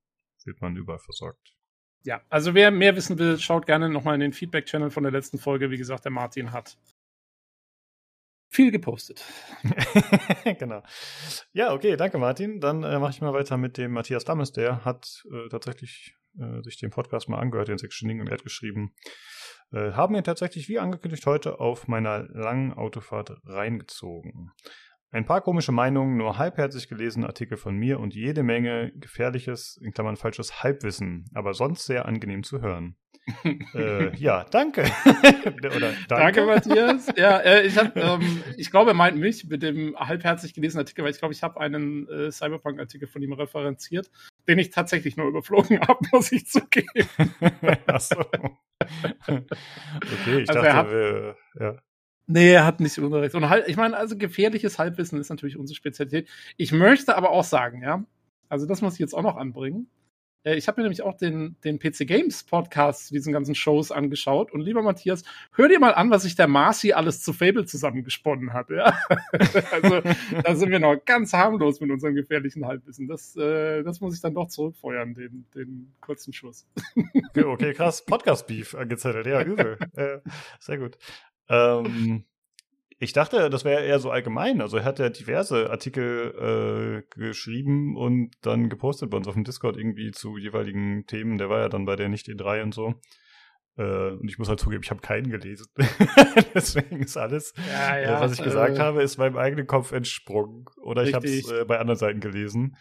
wird 0.44 0.60
man 0.60 0.76
überall 0.76 0.98
versorgt. 0.98 1.54
Ja, 2.04 2.22
also 2.30 2.54
wer 2.54 2.70
mehr 2.70 2.96
wissen 2.96 3.18
will, 3.18 3.38
schaut 3.38 3.66
gerne 3.66 3.88
nochmal 3.90 4.14
in 4.14 4.20
den 4.20 4.32
Feedback-Channel 4.32 4.90
von 4.90 5.02
der 5.02 5.12
letzten 5.12 5.38
Folge. 5.38 5.70
Wie 5.70 5.76
gesagt, 5.76 6.04
der 6.04 6.12
Martin 6.12 6.52
hat 6.52 6.78
viel 8.50 8.70
gepostet. 8.70 9.24
genau. 10.58 10.82
Ja, 11.52 11.74
okay, 11.74 11.96
danke 11.96 12.18
Martin. 12.18 12.60
Dann 12.60 12.82
äh, 12.82 12.98
mache 12.98 13.10
ich 13.10 13.20
mal 13.20 13.34
weiter 13.34 13.58
mit 13.58 13.76
dem 13.76 13.92
Matthias 13.92 14.24
Dammes. 14.24 14.52
Der 14.52 14.84
hat 14.84 15.24
äh, 15.30 15.48
tatsächlich 15.50 16.14
äh, 16.38 16.62
sich 16.62 16.78
den 16.78 16.90
Podcast 16.90 17.28
mal 17.28 17.38
angehört, 17.38 17.68
den 17.68 17.78
Sectioning, 17.78 18.20
und 18.20 18.28
er 18.28 18.34
hat 18.34 18.44
geschrieben, 18.44 18.94
äh, 19.72 19.92
haben 19.92 20.14
mir 20.14 20.22
tatsächlich 20.22 20.68
wie 20.68 20.78
angekündigt 20.78 21.26
heute 21.26 21.60
auf 21.60 21.88
meiner 21.88 22.24
langen 22.30 22.72
Autofahrt 22.72 23.32
reingezogen. 23.44 24.52
Ein 25.10 25.24
paar 25.24 25.40
komische 25.40 25.72
Meinungen, 25.72 26.18
nur 26.18 26.36
halbherzig 26.36 26.88
gelesene 26.88 27.26
Artikel 27.26 27.56
von 27.56 27.74
mir 27.74 27.98
und 27.98 28.14
jede 28.14 28.42
Menge 28.42 28.92
gefährliches, 28.94 29.78
in 29.82 29.92
Klammern 29.92 30.16
falsches 30.16 30.62
Halbwissen, 30.62 31.30
aber 31.32 31.54
sonst 31.54 31.86
sehr 31.86 32.04
angenehm 32.04 32.42
zu 32.42 32.60
hören. 32.60 32.96
äh, 33.74 34.14
ja, 34.16 34.44
danke. 34.44 34.82
Oder, 35.04 35.92
danke. 36.08 36.08
danke. 36.08 36.46
Matthias. 36.46 37.08
Ja, 37.16 37.38
äh, 37.38 37.66
ich, 37.66 37.76
hab, 37.76 37.96
ähm, 37.96 38.42
ich 38.56 38.70
glaube, 38.70 38.90
er 38.90 38.94
meint 38.94 39.16
mich 39.16 39.46
mit 39.48 39.62
dem 39.62 39.96
halbherzig 39.98 40.54
gelesenen 40.54 40.82
Artikel, 40.82 41.04
weil 41.04 41.10
ich 41.10 41.18
glaube, 41.18 41.34
ich 41.34 41.42
habe 41.42 41.60
einen 41.60 42.08
äh, 42.08 42.30
Cyberpunk-Artikel 42.30 43.08
von 43.08 43.22
ihm 43.22 43.32
referenziert, 43.32 44.10
den 44.48 44.58
ich 44.58 44.70
tatsächlich 44.70 45.16
nur 45.16 45.28
überflogen 45.28 45.80
habe, 45.88 46.00
muss 46.10 46.32
ich 46.32 46.46
zugeben. 46.46 46.88
Achso. 47.86 48.20
Okay, 49.28 50.40
ich 50.40 50.48
also 50.48 50.62
dachte, 50.62 50.74
hat, 50.74 50.90
wir, 50.90 51.36
ja. 51.60 51.76
Nee, 52.26 52.52
er 52.52 52.66
hat 52.66 52.80
nicht 52.80 52.98
Unrecht. 52.98 53.34
Und 53.34 53.48
halt, 53.48 53.68
ich 53.68 53.76
meine, 53.76 53.96
also 53.96 54.16
gefährliches 54.16 54.78
Halbwissen 54.78 55.18
ist 55.18 55.30
natürlich 55.30 55.56
unsere 55.56 55.76
Spezialität. 55.76 56.28
Ich 56.56 56.72
möchte 56.72 57.16
aber 57.16 57.30
auch 57.30 57.44
sagen, 57.44 57.82
ja, 57.82 58.04
also 58.48 58.66
das 58.66 58.82
muss 58.82 58.94
ich 58.94 58.98
jetzt 59.00 59.14
auch 59.14 59.22
noch 59.22 59.36
anbringen. 59.36 59.88
Äh, 60.44 60.56
ich 60.56 60.68
habe 60.68 60.80
mir 60.80 60.84
nämlich 60.84 61.02
auch 61.02 61.16
den, 61.16 61.56
den 61.64 61.78
PC 61.78 62.06
Games 62.06 62.44
Podcast 62.44 63.06
zu 63.06 63.14
diesen 63.14 63.32
ganzen 63.32 63.54
Shows 63.54 63.90
angeschaut. 63.90 64.52
Und 64.52 64.60
lieber 64.60 64.82
Matthias, 64.82 65.22
hör 65.52 65.68
dir 65.68 65.80
mal 65.80 65.94
an, 65.94 66.10
was 66.10 66.22
sich 66.22 66.36
der 66.36 66.48
Marci 66.48 66.92
alles 66.92 67.22
zu 67.22 67.32
Fable 67.32 67.64
zusammengesponnen 67.64 68.52
hat. 68.52 68.70
Ja? 68.70 68.98
also 69.72 70.00
da 70.42 70.54
sind 70.54 70.70
wir 70.70 70.78
noch 70.78 70.96
ganz 71.04 71.32
harmlos 71.32 71.80
mit 71.80 71.90
unserem 71.90 72.14
gefährlichen 72.14 72.66
Halbwissen. 72.66 73.08
Das, 73.08 73.36
äh, 73.36 73.82
das 73.82 74.00
muss 74.00 74.14
ich 74.14 74.20
dann 74.20 74.34
doch 74.34 74.48
zurückfeuern, 74.48 75.14
den, 75.14 75.46
den 75.54 75.94
kurzen 76.00 76.32
Schuss. 76.32 76.66
okay, 77.30 77.44
okay, 77.44 77.72
krass. 77.72 78.04
Podcast-Beef 78.04 78.74
angezettelt. 78.74 79.26
Ja, 79.26 79.42
übel. 79.42 79.78
äh, 79.94 80.18
sehr 80.60 80.78
gut. 80.78 80.98
Ähm, 81.48 82.24
ich 83.00 83.12
dachte, 83.12 83.48
das 83.48 83.64
wäre 83.64 83.84
eher 83.84 84.00
so 84.00 84.10
allgemein. 84.10 84.60
Also 84.60 84.78
er 84.78 84.84
hat 84.84 84.98
ja 84.98 85.08
diverse 85.08 85.70
Artikel 85.70 87.04
äh, 87.14 87.18
geschrieben 87.18 87.96
und 87.96 88.32
dann 88.42 88.68
gepostet 88.68 89.10
bei 89.10 89.16
uns 89.16 89.28
auf 89.28 89.34
dem 89.34 89.44
Discord 89.44 89.76
irgendwie 89.76 90.10
zu 90.10 90.36
jeweiligen 90.36 91.06
Themen. 91.06 91.38
Der 91.38 91.48
war 91.48 91.60
ja 91.60 91.68
dann 91.68 91.84
bei 91.84 91.94
der 91.94 92.08
nicht 92.08 92.26
E3 92.26 92.62
und 92.62 92.74
so. 92.74 92.94
Äh, 93.76 94.10
und 94.10 94.28
ich 94.28 94.38
muss 94.38 94.48
halt 94.48 94.58
zugeben, 94.58 94.82
ich 94.82 94.90
habe 94.90 95.00
keinen 95.00 95.30
gelesen. 95.30 95.66
Deswegen 96.54 97.00
ist 97.00 97.16
alles, 97.16 97.54
ja, 97.70 97.98
ja, 97.98 98.18
äh, 98.18 98.20
was 98.20 98.32
ich 98.32 98.42
gesagt 98.42 98.76
äh, 98.76 98.80
habe, 98.80 99.02
ist 99.02 99.16
meinem 99.16 99.36
eigenen 99.36 99.68
Kopf 99.68 99.92
entsprungen. 99.92 100.64
Oder 100.82 101.02
richtig. 101.02 101.10
ich 101.10 101.46
habe 101.46 101.56
es 101.56 101.62
äh, 101.62 101.64
bei 101.64 101.78
anderen 101.78 101.98
Seiten 101.98 102.18
gelesen. 102.18 102.76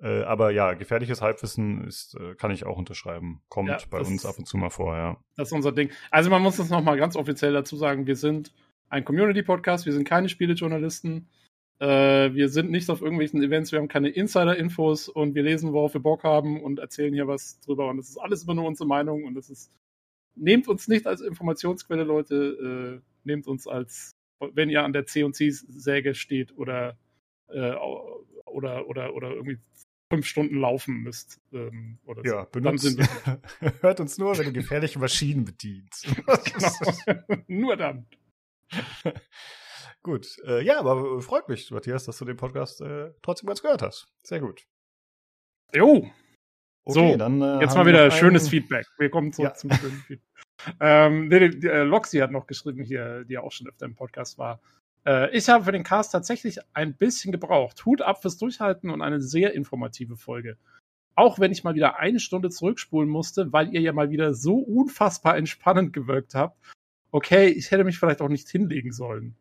Äh, 0.00 0.22
aber 0.22 0.52
ja, 0.52 0.74
gefährliches 0.74 1.20
Halbwissen 1.20 1.84
ist, 1.84 2.14
äh, 2.14 2.36
kann 2.36 2.52
ich 2.52 2.64
auch 2.64 2.78
unterschreiben. 2.78 3.42
Kommt 3.48 3.70
ja, 3.70 3.78
bei 3.90 3.98
uns 3.98 4.24
ab 4.24 4.38
und 4.38 4.46
zu 4.46 4.56
mal 4.56 4.70
vor, 4.70 4.96
ja. 4.96 5.16
Das 5.36 5.48
ist 5.48 5.52
unser 5.52 5.72
Ding. 5.72 5.90
Also 6.12 6.30
man 6.30 6.42
muss 6.42 6.58
das 6.58 6.70
nochmal 6.70 6.96
ganz 6.96 7.16
offiziell 7.16 7.52
dazu 7.52 7.76
sagen, 7.76 8.06
wir 8.06 8.14
sind 8.14 8.52
ein 8.88 9.04
Community-Podcast, 9.04 9.86
wir 9.86 9.92
sind 9.92 10.04
keine 10.04 10.28
Spielejournalisten. 10.28 11.28
Äh, 11.80 12.34
wir 12.34 12.48
sind 12.48 12.70
nicht 12.70 12.90
auf 12.90 13.02
irgendwelchen 13.02 13.42
Events, 13.42 13.70
wir 13.70 13.78
haben 13.78 13.88
keine 13.88 14.08
Insider-Infos 14.08 15.08
und 15.08 15.34
wir 15.34 15.42
lesen, 15.42 15.72
worauf 15.72 15.94
wir 15.94 16.00
Bock 16.00 16.24
haben 16.24 16.60
und 16.60 16.80
erzählen 16.80 17.14
hier 17.14 17.28
was 17.28 17.60
drüber. 17.60 17.88
Und 17.88 17.98
das 17.98 18.08
ist 18.08 18.18
alles 18.18 18.44
immer 18.44 18.54
nur 18.54 18.66
unsere 18.66 18.88
Meinung 18.88 19.24
und 19.24 19.34
das 19.34 19.50
ist. 19.50 19.70
Nehmt 20.40 20.68
uns 20.68 20.86
nicht 20.86 21.06
als 21.08 21.20
Informationsquelle, 21.20 22.04
Leute. 22.04 23.02
Äh, 23.02 23.08
nehmt 23.24 23.48
uns 23.48 23.66
als, 23.66 24.12
wenn 24.38 24.70
ihr 24.70 24.84
an 24.84 24.92
der 24.92 25.04
C&C-Säge 25.04 26.14
steht 26.14 26.56
oder, 26.56 26.96
äh, 27.48 27.72
oder, 28.46 28.88
oder, 28.88 29.14
oder 29.14 29.30
irgendwie 29.30 29.58
fünf 30.10 30.26
Stunden 30.26 30.58
laufen 30.58 31.02
müsst. 31.02 31.40
Ähm, 31.52 31.98
oder 32.04 32.24
ja, 32.24 32.44
so. 32.44 32.50
benutzt, 32.50 32.98
hört 33.80 34.00
uns 34.00 34.18
nur, 34.18 34.36
wenn 34.38 34.46
ihr 34.46 34.52
gefährliche 34.52 34.98
Maschinen 34.98 35.44
bedient. 35.44 35.90
genau. 36.26 37.42
nur 37.48 37.76
dann. 37.76 38.06
gut. 40.02 40.26
Äh, 40.46 40.64
ja, 40.64 40.78
aber 40.78 41.20
freut 41.20 41.48
mich, 41.48 41.70
Matthias, 41.70 42.04
dass 42.04 42.18
du 42.18 42.24
den 42.24 42.36
Podcast 42.36 42.80
äh, 42.80 43.12
trotzdem 43.22 43.46
ganz 43.46 43.62
gehört 43.62 43.82
hast. 43.82 44.08
Sehr 44.22 44.40
gut. 44.40 44.66
Jo. 45.74 46.10
Okay, 46.84 47.12
so, 47.12 47.16
dann, 47.16 47.42
äh, 47.42 47.60
jetzt 47.60 47.74
mal 47.74 47.86
wieder 47.86 48.10
schönes 48.10 48.44
einen... 48.44 48.50
Feedback. 48.50 48.86
Wir 48.98 49.10
kommen 49.10 49.32
zurück 49.32 49.50
ja. 49.50 49.54
zum 49.54 49.70
schönen 49.72 50.02
Feedback. 50.06 50.26
ähm, 50.80 51.28
die, 51.30 51.60
die, 51.60 51.66
äh, 51.66 51.82
Loxi 51.82 52.18
hat 52.18 52.30
noch 52.30 52.46
geschrieben 52.46 52.82
hier, 52.82 53.24
die 53.24 53.34
ja 53.34 53.42
auch 53.42 53.52
schon 53.52 53.68
öfter 53.68 53.84
im 53.84 53.94
Podcast 53.94 54.38
war. 54.38 54.60
Äh, 55.06 55.36
ich 55.36 55.48
habe 55.48 55.64
für 55.64 55.72
den 55.72 55.84
Cast 55.84 56.12
tatsächlich 56.12 56.58
ein 56.72 56.96
bisschen 56.96 57.30
gebraucht. 57.32 57.84
Hut 57.84 58.02
ab 58.02 58.22
fürs 58.22 58.38
Durchhalten 58.38 58.90
und 58.90 59.02
eine 59.02 59.20
sehr 59.20 59.54
informative 59.54 60.16
Folge. 60.16 60.56
auch 61.14 61.40
wenn 61.40 61.50
ich 61.50 61.64
mal 61.64 61.74
wieder 61.74 61.98
eine 61.98 62.20
Stunde 62.20 62.48
zurückspulen 62.48 63.08
musste, 63.08 63.52
weil 63.52 63.74
ihr 63.74 63.80
ja 63.80 63.92
mal 63.92 64.10
wieder 64.10 64.34
so 64.34 64.56
unfassbar 64.58 65.36
entspannend 65.36 65.92
gewirkt 65.92 66.34
habt. 66.34 66.56
Okay, 67.10 67.48
ich 67.48 67.70
hätte 67.70 67.84
mich 67.84 67.98
vielleicht 67.98 68.20
auch 68.20 68.28
nicht 68.28 68.48
hinlegen 68.48 68.92
sollen. 68.92 69.34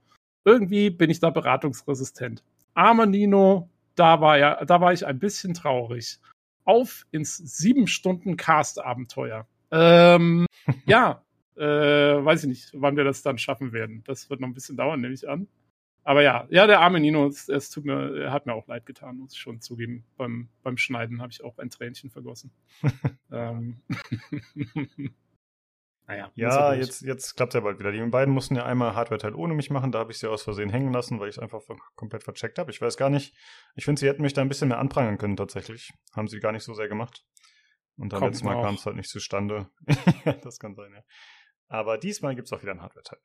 Irgendwie 0.45 0.89
bin 0.89 1.10
ich 1.10 1.19
da 1.19 1.30
beratungsresistent. 1.30 2.44
Armer 2.73 3.06
Nino, 3.06 3.69
da 3.95 4.22
war 4.22 4.38
ja, 4.38 4.64
da 4.64 4.80
war 4.80 4.94
ich 4.94 5.06
ein 5.06 5.19
bisschen 5.19 5.53
traurig. 5.53 6.19
Auf 6.64 7.06
ins 7.11 7.38
sieben 7.38 7.88
Stunden 7.88 8.38
Cast-Abenteuer. 8.38 9.48
Ähm, 9.72 10.45
ja, 10.85 11.23
äh, 11.57 11.64
weiß 11.64 12.44
ich 12.44 12.49
nicht, 12.49 12.72
wann 12.73 12.95
wir 12.95 13.03
das 13.03 13.23
dann 13.23 13.38
schaffen 13.38 13.73
werden. 13.73 14.03
Das 14.06 14.30
wird 14.30 14.39
noch 14.39 14.48
ein 14.48 14.53
bisschen 14.53 14.77
dauern, 14.77 15.02
nehme 15.02 15.14
ich 15.14 15.27
an. 15.27 15.48
Aber 16.03 16.22
ja, 16.22 16.48
ja, 16.49 16.68
der 16.68 16.80
arme 16.80 17.02
Nino, 17.02 17.27
es, 17.27 17.49
es 17.49 17.69
tut 17.69 17.84
mir, 17.84 18.15
er 18.15 18.31
hat 18.31 18.45
mir 18.45 18.53
auch 18.53 18.68
leid 18.68 18.85
getan, 18.85 19.18
muss 19.18 19.34
ich 19.34 19.39
schon 19.39 19.60
zugeben. 19.60 20.06
Beim, 20.15 20.48
beim 20.64 20.77
Schneiden 20.77 21.22
habe 21.22 21.34
ich 21.34 21.44
auch 21.44 21.57
ein 21.57 21.69
Tränchen 21.69 22.10
vergossen. 22.10 22.52
ähm. 23.31 23.81
naja. 26.08 26.32
Ja, 26.36 26.74
jetzt, 26.74 27.02
jetzt 27.02 27.36
klappt 27.36 27.54
es 27.54 27.56
ja 27.56 27.62
bald 27.62 27.80
wieder. 27.80 27.92
Die 27.92 28.02
beiden 28.02 28.34
mussten 28.34 28.56
ja 28.56 28.66
einmal 28.66 28.96
Hardware-Teil 28.96 29.36
ohne 29.36 29.54
mich 29.54 29.70
machen. 29.70 29.92
Da 29.92 30.00
habe 30.00 30.12
ich 30.12 30.20
sie 30.20 30.30
aus 30.30 30.42
Versehen 30.42 30.70
hängen 30.70 30.94
lassen, 30.94 31.20
weil 31.20 31.28
ich 31.28 31.36
es 31.36 31.40
einfach 31.40 31.62
komplett 31.96 32.24
vercheckt 32.24 32.60
habe. 32.60 32.72
Ich 32.72 32.82
weiß 32.82 32.96
gar 32.96 33.10
nicht. 33.10 33.36
Ich 33.76 33.84
finde, 33.84 34.00
sie 34.00 34.08
hätten 34.08 34.22
mich 34.22 34.34
da 34.34 34.42
ein 34.42 34.48
bisschen 34.48 34.70
mehr 34.70 34.80
anprangern 34.80 35.18
können, 35.18 35.36
tatsächlich. 35.36 35.92
Haben 36.16 36.30
sie 36.30 36.40
gar 36.40 36.54
nicht 36.54 36.64
so 36.64 36.74
sehr 36.74 36.88
gemacht. 36.88 37.26
Und 37.98 38.14
dann 38.14 38.24
letztes 38.24 38.44
Mal 38.44 38.62
kam 38.62 38.76
es 38.76 38.86
halt 38.86 38.96
nicht 38.96 39.10
zustande. 39.10 39.70
das 40.44 40.60
kann 40.60 40.76
sein, 40.76 40.94
ja. 40.94 41.02
Aber 41.68 41.98
diesmal 41.98 42.36
gibt 42.36 42.48
es 42.48 42.54
auch 42.54 42.62
wieder 42.62 42.72
ein 42.72 42.82
Hardware-Teil. 42.82 43.20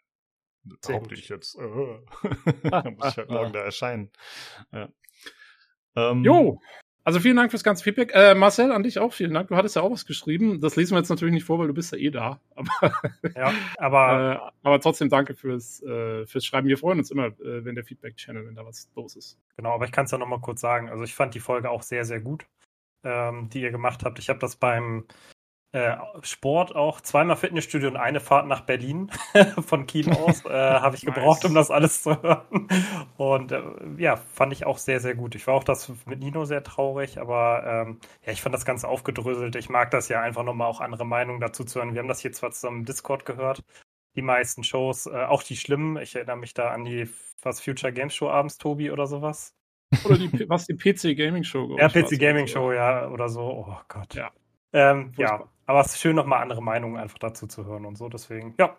Behaupte 0.65 1.15
ich 1.15 1.29
jetzt. 1.29 1.57
Äh, 1.57 1.63
muss 2.91 3.09
ich 3.09 3.17
halt 3.17 3.31
morgen 3.31 3.53
da 3.53 3.61
erscheinen. 3.61 4.11
Ja. 4.73 4.89
Ähm, 5.95 6.25
jo, 6.25 6.61
also 7.05 7.19
vielen 7.19 7.37
Dank 7.37 7.51
fürs 7.51 7.65
ganze 7.65 7.83
Feedback. 7.83 8.12
Äh, 8.15 8.35
Marcel, 8.35 8.70
an 8.70 8.83
dich 8.83 8.99
auch 8.99 9.12
vielen 9.12 9.35
Dank. 9.35 9.49
Du 9.49 9.57
hattest 9.57 9.74
ja 9.74 9.83
auch 9.83 9.91
was 9.91 10.07
geschrieben. 10.07 10.61
Das 10.61 10.77
lesen 10.77 10.95
wir 10.95 10.99
jetzt 10.99 11.09
natürlich 11.09 11.35
nicht 11.35 11.45
vor, 11.45 11.59
weil 11.59 11.66
du 11.66 11.74
bist 11.74 11.93
ja 11.93 11.99
eh 11.99 12.11
da. 12.11 12.41
Aber, 12.55 12.93
ja, 13.37 13.53
aber, 13.79 14.53
äh, 14.62 14.66
aber 14.66 14.81
trotzdem 14.81 15.09
danke 15.09 15.35
fürs, 15.35 15.83
äh, 15.83 16.27
fürs 16.27 16.45
Schreiben. 16.45 16.69
Wir 16.69 16.79
freuen 16.79 16.99
uns 16.99 17.11
immer, 17.11 17.27
äh, 17.27 17.65
wenn 17.65 17.74
der 17.74 17.85
Feedback-Channel, 17.85 18.47
wenn 18.47 18.55
da 18.55 18.65
was 18.65 18.89
los 18.95 19.16
ist. 19.16 19.39
Genau, 19.57 19.70
aber 19.73 19.85
ich 19.85 19.93
kann 19.93 20.05
es 20.05 20.11
ja 20.12 20.19
nochmal 20.19 20.41
kurz 20.41 20.61
sagen. 20.61 20.89
Also 20.91 21.03
ich 21.03 21.15
fand 21.15 21.35
die 21.35 21.41
Folge 21.41 21.70
auch 21.70 21.83
sehr, 21.83 22.05
sehr 22.05 22.20
gut, 22.20 22.47
ähm, 23.03 23.49
die 23.53 23.62
ihr 23.62 23.73
gemacht 23.73 24.05
habt. 24.05 24.19
Ich 24.19 24.29
habe 24.29 24.39
das 24.39 24.57
beim 24.57 25.05
äh, 25.73 25.97
Sport 26.23 26.77
auch 26.77 27.01
zweimal 27.01 27.36
Fitnessstudio 27.36 27.89
und 27.89 27.97
eine 27.97 28.20
Fahrt 28.20 28.47
nach 28.47 28.61
Berlin 28.61 29.11
von 29.66 29.86
Kiel 29.86 30.12
aus 30.12 30.44
äh, 30.44 30.51
habe 30.51 30.97
ich 30.97 31.07
gebraucht, 31.07 31.43
nice. 31.43 31.51
um 31.51 31.55
das 31.55 31.70
alles 31.70 32.03
zu 32.03 32.23
hören. 32.23 32.69
Und 33.16 33.53
äh, 33.53 33.62
ja, 33.97 34.16
fand 34.16 34.53
ich 34.53 34.66
auch 34.66 34.77
sehr, 34.77 35.01
sehr 35.01 35.15
gut. 35.15 35.35
Ich 35.35 35.47
war 35.47 35.55
auch 35.55 35.65
das 35.65 35.90
mit 36.07 36.20
Nino 36.20 36.44
sehr 36.44 36.62
traurig, 36.62 37.19
aber 37.19 37.65
ähm, 37.66 38.01
ja, 38.24 38.32
ich 38.32 38.43
fand 38.43 38.55
das 38.55 38.66
Ganze 38.66 38.86
aufgedröselt. 38.86 39.57
Ich 39.57 39.70
mag 39.70 39.90
das 39.90 40.09
ja 40.09 40.20
einfach 40.20 40.44
nochmal 40.44 40.69
auch 40.69 40.81
andere 40.82 41.07
Meinungen 41.07 41.40
dazu 41.40 41.65
zu 41.65 41.78
hören. 41.78 41.94
Wir 41.94 42.01
haben 42.01 42.09
das 42.09 42.20
hier 42.20 42.32
zwar 42.32 42.51
zusammen 42.51 42.81
im 42.81 42.85
Discord 42.85 43.24
gehört, 43.24 43.65
die 44.15 44.23
meisten 44.23 44.65
Shows, 44.65 45.07
äh, 45.07 45.24
auch 45.24 45.43
die 45.43 45.57
schlimmen. 45.57 45.97
Ich 45.97 46.15
erinnere 46.15 46.36
mich 46.36 46.53
da 46.53 46.70
an 46.70 46.85
die 46.85 47.09
was 47.43 47.61
Future 47.61 47.93
Games 47.93 48.15
Show 48.15 48.28
abends, 48.28 48.59
Tobi 48.59 48.90
oder 48.90 49.07
sowas. 49.07 49.55
Oder 50.05 50.19
die, 50.19 50.49
was 50.49 50.66
die 50.66 50.74
PC 50.74 51.16
Gaming 51.16 51.44
Show. 51.44 51.77
Ja, 51.78 51.89
PC 51.89 52.19
Gaming 52.19 52.47
Show, 52.47 52.73
ja, 52.73 53.09
oder 53.09 53.28
so. 53.28 53.43
Oh 53.43 53.77
Gott. 53.89 54.15
Ja. 54.15 54.31
Ähm, 54.73 55.12
ja, 55.19 55.49
aber 55.67 55.81
es 55.81 55.89
ist 55.89 56.01
schön, 56.01 56.17
nochmal 56.17 56.43
andere 56.43 56.63
Meinungen 56.63 56.97
einfach 56.97 57.19
dazu 57.19 57.47
zu 57.47 57.65
hören 57.65 57.87
und 57.87 57.97
so. 57.97 58.09
Deswegen, 58.09 58.55
ja. 58.59 58.77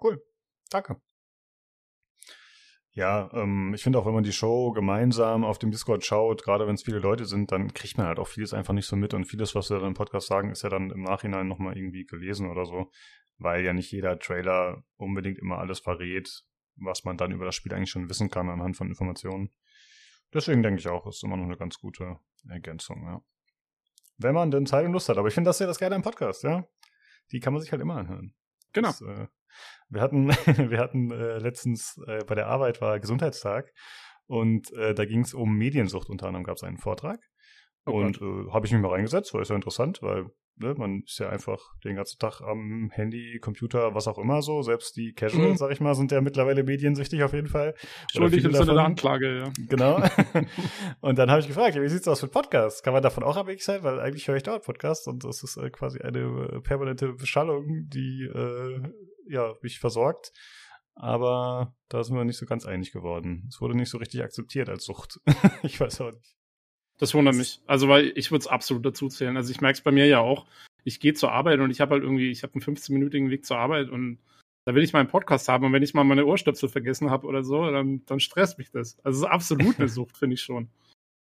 Cool. 0.00 0.22
Danke. 0.70 1.00
Ja, 2.96 3.28
ähm, 3.32 3.74
ich 3.74 3.82
finde 3.82 3.98
auch, 3.98 4.06
wenn 4.06 4.14
man 4.14 4.22
die 4.22 4.32
Show 4.32 4.70
gemeinsam 4.70 5.44
auf 5.44 5.58
dem 5.58 5.72
Discord 5.72 6.04
schaut, 6.04 6.44
gerade 6.44 6.68
wenn 6.68 6.76
es 6.76 6.84
viele 6.84 7.00
Leute 7.00 7.24
sind, 7.24 7.50
dann 7.50 7.74
kriegt 7.74 7.98
man 7.98 8.06
halt 8.06 8.20
auch 8.20 8.28
vieles 8.28 8.54
einfach 8.54 8.72
nicht 8.72 8.86
so 8.86 8.94
mit 8.94 9.14
und 9.14 9.24
vieles, 9.24 9.56
was 9.56 9.68
wir 9.68 9.78
dann 9.78 9.88
im 9.88 9.94
Podcast 9.94 10.28
sagen, 10.28 10.50
ist 10.52 10.62
ja 10.62 10.68
dann 10.68 10.90
im 10.90 11.02
Nachhinein 11.02 11.48
nochmal 11.48 11.76
irgendwie 11.76 12.04
gelesen 12.04 12.48
oder 12.48 12.64
so, 12.66 12.92
weil 13.38 13.64
ja 13.64 13.72
nicht 13.72 13.90
jeder 13.90 14.20
Trailer 14.20 14.84
unbedingt 14.96 15.38
immer 15.40 15.58
alles 15.58 15.80
verrät, 15.80 16.44
was 16.76 17.02
man 17.02 17.16
dann 17.16 17.32
über 17.32 17.44
das 17.44 17.56
Spiel 17.56 17.74
eigentlich 17.74 17.90
schon 17.90 18.08
wissen 18.08 18.30
kann 18.30 18.48
anhand 18.48 18.76
von 18.76 18.88
Informationen. 18.88 19.52
Deswegen 20.32 20.62
denke 20.62 20.78
ich 20.78 20.86
auch, 20.86 21.04
ist 21.08 21.24
immer 21.24 21.36
noch 21.36 21.46
eine 21.46 21.56
ganz 21.56 21.80
gute 21.80 22.20
Ergänzung, 22.48 23.02
ja. 23.04 23.20
Wenn 24.18 24.34
man 24.34 24.50
denn 24.50 24.66
Zeit 24.66 24.84
und 24.86 24.92
Lust 24.92 25.08
hat. 25.08 25.18
Aber 25.18 25.28
ich 25.28 25.34
finde 25.34 25.48
das 25.48 25.58
ja 25.58 25.66
das 25.66 25.78
Geile 25.78 25.94
am 25.94 26.02
Podcast, 26.02 26.42
ja. 26.44 26.66
Die 27.32 27.40
kann 27.40 27.52
man 27.52 27.62
sich 27.62 27.72
halt 27.72 27.82
immer 27.82 27.96
anhören. 27.96 28.34
Genau. 28.72 28.88
Das, 28.88 29.00
äh, 29.00 29.26
wir 29.88 30.00
hatten, 30.00 30.28
wir 30.70 30.78
hatten 30.78 31.10
äh, 31.10 31.38
letztens 31.38 32.00
äh, 32.06 32.24
bei 32.24 32.34
der 32.34 32.46
Arbeit 32.46 32.80
war 32.80 33.00
Gesundheitstag 33.00 33.72
und 34.26 34.72
äh, 34.72 34.94
da 34.94 35.04
ging 35.04 35.20
es 35.20 35.34
um 35.34 35.56
Mediensucht 35.56 36.08
unter 36.08 36.26
anderem 36.26 36.44
gab 36.44 36.56
es 36.56 36.64
einen 36.64 36.78
Vortrag. 36.78 37.20
Oh 37.86 37.92
und 37.92 38.20
äh, 38.20 38.50
habe 38.50 38.66
ich 38.66 38.72
mich 38.72 38.80
mal 38.80 38.90
reingesetzt, 38.90 39.34
weil 39.34 39.42
ist 39.42 39.50
ja 39.50 39.56
interessant, 39.56 40.00
weil 40.00 40.26
ne, 40.56 40.74
man 40.76 41.02
ist 41.02 41.18
ja 41.18 41.28
einfach 41.28 41.58
den 41.84 41.96
ganzen 41.96 42.18
Tag 42.18 42.40
am 42.40 42.90
Handy, 42.92 43.38
Computer, 43.40 43.94
was 43.94 44.08
auch 44.08 44.18
immer 44.18 44.42
so. 44.42 44.62
Selbst 44.62 44.96
die 44.96 45.12
Casuals, 45.12 45.52
mhm. 45.52 45.56
sag 45.56 45.70
ich 45.70 45.80
mal, 45.80 45.94
sind 45.94 46.12
ja 46.12 46.20
mittlerweile 46.20 46.64
mediensüchtig 46.64 47.22
auf 47.22 47.32
jeden 47.32 47.48
Fall. 47.48 47.74
Schuldig 48.10 48.44
im 48.44 48.52
Sinne 48.52 48.74
der 48.74 48.84
Anklage, 48.84 49.38
ja. 49.38 49.52
Genau. 49.68 50.02
und 51.00 51.18
dann 51.18 51.30
habe 51.30 51.40
ich 51.40 51.46
gefragt, 51.46 51.74
wie 51.78 51.88
sieht's 51.88 52.08
aus 52.08 52.22
mit 52.22 52.32
Podcasts? 52.32 52.82
Kann 52.82 52.94
man 52.94 53.02
davon 53.02 53.22
auch 53.22 53.36
abhängig 53.36 53.64
sein? 53.64 53.82
Weil 53.82 54.00
eigentlich 54.00 54.28
höre 54.28 54.36
ich 54.36 54.42
dort 54.42 54.64
Podcasts 54.64 55.06
und 55.06 55.24
das 55.24 55.42
ist 55.42 55.56
äh, 55.56 55.70
quasi 55.70 56.00
eine 56.00 56.20
äh, 56.20 56.60
permanente 56.60 57.12
Beschallung, 57.12 57.86
die 57.88 58.28
äh, 58.32 58.80
ja 59.28 59.54
mich 59.62 59.78
versorgt. 59.78 60.32
Aber 60.96 61.74
da 61.88 62.04
sind 62.04 62.16
wir 62.16 62.24
nicht 62.24 62.38
so 62.38 62.46
ganz 62.46 62.66
einig 62.66 62.92
geworden. 62.92 63.46
Es 63.48 63.60
wurde 63.60 63.76
nicht 63.76 63.90
so 63.90 63.98
richtig 63.98 64.22
akzeptiert 64.22 64.68
als 64.68 64.84
Sucht. 64.84 65.18
ich 65.62 65.80
weiß 65.80 66.00
auch 66.02 66.12
nicht. 66.12 66.36
Das 66.98 67.14
wundert 67.14 67.34
mich. 67.34 67.60
Also, 67.66 67.88
weil 67.88 68.12
ich 68.14 68.30
würde 68.30 68.42
es 68.42 68.46
absolut 68.46 68.84
dazu 68.86 69.08
zählen. 69.08 69.36
Also 69.36 69.50
ich 69.50 69.60
merke 69.60 69.76
es 69.78 69.82
bei 69.82 69.90
mir 69.90 70.06
ja 70.06 70.20
auch. 70.20 70.46
Ich 70.84 71.00
gehe 71.00 71.14
zur 71.14 71.32
Arbeit 71.32 71.60
und 71.60 71.70
ich 71.70 71.80
habe 71.80 71.94
halt 71.94 72.02
irgendwie, 72.02 72.30
ich 72.30 72.42
habe 72.42 72.54
einen 72.54 72.62
15-minütigen 72.62 73.30
Weg 73.30 73.44
zur 73.44 73.58
Arbeit 73.58 73.88
und 73.88 74.18
da 74.64 74.74
will 74.74 74.82
ich 74.82 74.92
meinen 74.92 75.08
Podcast 75.08 75.48
haben. 75.48 75.64
Und 75.64 75.72
wenn 75.72 75.82
ich 75.82 75.94
mal 75.94 76.04
meine 76.04 76.26
Ohrstöpsel 76.26 76.68
vergessen 76.68 77.10
habe 77.10 77.26
oder 77.26 77.42
so, 77.42 77.70
dann, 77.70 78.04
dann 78.06 78.20
stresst 78.20 78.58
mich 78.58 78.70
das. 78.70 78.98
Also 79.02 79.18
es 79.18 79.24
ist 79.24 79.30
absolut 79.30 79.78
eine 79.78 79.88
Sucht, 79.88 80.16
finde 80.16 80.34
ich 80.34 80.42
schon. 80.42 80.68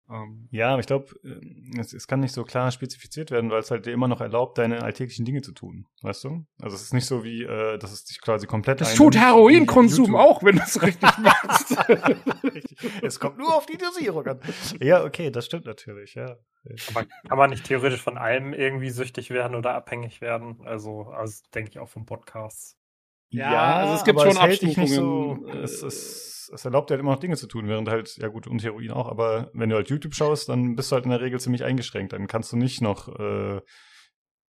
Ähm, 0.10 0.48
ja, 0.52 0.72
aber 0.72 0.80
ich 0.80 0.88
glaube, 0.88 1.08
äh, 1.24 1.80
es, 1.80 1.94
es, 1.94 2.08
kann 2.08 2.22
nicht 2.22 2.34
so 2.34 2.44
klar 2.44 2.72
spezifiziert 2.72 3.30
werden, 3.30 3.50
weil 3.50 3.60
es 3.60 3.72
halt 3.72 3.86
dir 3.86 3.92
immer 3.92 4.08
noch 4.08 4.22
erlaubt, 4.22 4.58
deine 4.58 4.82
alltäglichen 4.82 5.26
Dinge 5.26 5.42
zu 5.42 5.52
tun. 5.52 5.86
Weißt 6.02 6.24
du? 6.24 6.46
Also 6.62 6.76
es 6.76 6.84
ist 6.84 6.94
nicht 6.94 7.06
so 7.06 7.24
wie, 7.24 7.44
äh, 7.44 7.78
dass 7.78 7.92
es 7.92 8.06
dich 8.06 8.22
quasi 8.22 8.48
komplett. 8.48 8.80
Das 8.80 8.96
tut 8.96 9.18
Heroinkonsum 9.18 10.16
auch, 10.16 10.44
wenn 10.44 10.56
du 10.56 10.62
es 10.62 10.82
richtig 10.82 11.18
machst. 11.18 11.76
Es 13.02 13.20
kommt 13.20 13.38
nur 13.38 13.54
auf 13.54 13.66
die 13.66 13.78
Dosierung 13.78 14.26
an. 14.26 14.40
Ja, 14.80 15.04
okay, 15.04 15.30
das 15.30 15.46
stimmt 15.46 15.66
natürlich, 15.66 16.16
ja. 16.16 16.38
Aber 16.90 17.06
kann 17.28 17.38
man 17.38 17.50
nicht 17.50 17.66
theoretisch 17.66 18.02
von 18.02 18.18
allem 18.18 18.54
irgendwie 18.54 18.90
süchtig 18.90 19.30
werden 19.30 19.56
oder 19.56 19.74
abhängig 19.74 20.22
werden? 20.22 20.62
Also, 20.66 21.04
also 21.04 21.44
denke 21.54 21.72
ich 21.72 21.80
auch 21.80 21.90
vom 21.90 22.06
Podcast. 22.06 22.77
Ja, 23.30 23.52
ja 23.52 23.76
also 23.78 23.94
es 23.96 24.04
gibt 24.04 24.22
schon 24.22 24.38
Abstufungen. 24.38 24.88
So, 24.88 25.48
es 25.64 25.84
ist 25.84 26.28
es, 26.54 26.66
erlaubt 26.66 26.90
dir 26.90 26.94
halt 26.94 27.02
immer 27.02 27.12
noch 27.12 27.20
Dinge 27.20 27.36
zu 27.36 27.48
tun, 27.48 27.68
während 27.68 27.90
halt, 27.90 28.16
ja 28.18 28.28
gut, 28.28 28.48
und 28.48 28.64
Heroin 28.64 28.92
auch, 28.92 29.10
aber 29.10 29.50
wenn 29.54 29.70
du 29.70 29.76
halt 29.76 29.90
YouTube 29.90 30.16
schaust, 30.16 30.50
dann 30.50 30.76
bist 30.76 30.92
du 30.92 30.96
halt 30.96 31.06
in 31.06 31.12
der 31.12 31.22
Regel 31.22 31.40
ziemlich 31.40 31.64
eingeschränkt. 31.64 32.14
Dann 32.14 32.28
kannst 32.28 32.52
du 32.52 32.58
nicht 32.58 32.82
noch 32.82 33.08
äh, 33.20 33.62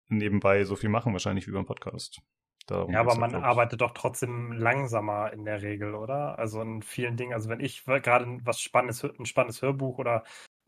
nebenbei 0.09 0.65
so 0.65 0.77
viel 0.77 0.89
machen, 0.89 1.13
wahrscheinlich 1.13 1.47
wie 1.47 1.53
beim 1.53 1.67
Podcast. 1.67 2.21
Darum 2.67 2.93
ja, 2.93 3.01
aber 3.01 3.13
halt, 3.13 3.21
man 3.21 3.33
halt, 3.33 3.45
arbeitet 3.45 3.81
doch 3.81 3.93
trotzdem 3.93 4.53
langsamer 4.53 5.33
in 5.33 5.45
der 5.45 5.63
Regel, 5.63 5.95
oder? 5.95 6.39
Also 6.39 6.61
in 6.61 6.83
vielen 6.83 7.17
Dingen, 7.17 7.33
also 7.33 7.49
wenn 7.49 7.61
ich 7.61 7.85
gerade 7.85 8.27
was 8.45 8.61
Spannendes, 8.61 9.03
ein 9.05 9.25
spannendes 9.25 9.63
Hörbuch 9.63 9.99
oder 9.99 10.25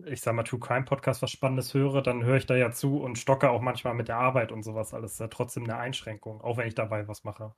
ich 0.06 0.22
sag 0.22 0.34
mal 0.34 0.44
True 0.44 0.60
Crime 0.60 0.86
Podcast 0.86 1.20
was 1.20 1.30
Spannendes 1.30 1.74
höre, 1.74 2.00
dann 2.00 2.24
höre 2.24 2.36
ich 2.36 2.46
da 2.46 2.56
ja 2.56 2.70
zu 2.70 3.02
und 3.02 3.18
stocke 3.18 3.50
auch 3.50 3.60
manchmal 3.60 3.92
mit 3.92 4.08
der 4.08 4.16
Arbeit 4.16 4.50
und 4.50 4.62
sowas 4.62 4.94
alles. 4.94 5.10
Das 5.10 5.12
ist 5.12 5.20
ja 5.20 5.28
trotzdem 5.28 5.64
eine 5.64 5.76
Einschränkung, 5.76 6.40
auch 6.40 6.56
wenn 6.56 6.68
ich 6.68 6.74
dabei 6.74 7.06
was 7.06 7.22
mache. 7.24 7.54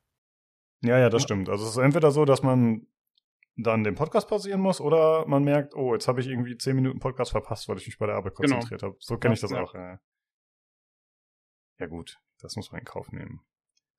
Ja, 0.82 0.98
ja, 0.98 1.08
das 1.08 1.22
stimmt. 1.22 1.48
Also 1.48 1.64
es 1.64 1.70
ist 1.72 1.76
entweder 1.76 2.10
so, 2.10 2.24
dass 2.24 2.42
man 2.42 2.86
dann 3.56 3.84
den 3.84 3.94
Podcast 3.94 4.28
pausieren 4.28 4.60
muss 4.60 4.80
oder 4.80 5.26
man 5.26 5.44
merkt, 5.44 5.74
oh, 5.74 5.94
jetzt 5.94 6.08
habe 6.08 6.20
ich 6.20 6.26
irgendwie 6.26 6.56
zehn 6.56 6.74
Minuten 6.74 6.98
Podcast 6.98 7.32
verpasst, 7.32 7.68
weil 7.68 7.76
ich 7.76 7.86
mich 7.86 7.98
bei 7.98 8.06
der 8.06 8.16
Arbeit 8.16 8.34
genau. 8.36 8.54
konzentriert 8.54 8.80
genau. 8.80 8.92
habe. 8.92 8.98
So 9.00 9.18
kenne 9.18 9.34
ich 9.34 9.40
das 9.40 9.50
ja. 9.50 9.62
auch. 9.62 9.74
Ja. 9.74 10.00
ja 11.78 11.86
gut, 11.86 12.20
das 12.40 12.56
muss 12.56 12.72
man 12.72 12.80
in 12.80 12.84
Kauf 12.84 13.12
nehmen. 13.12 13.42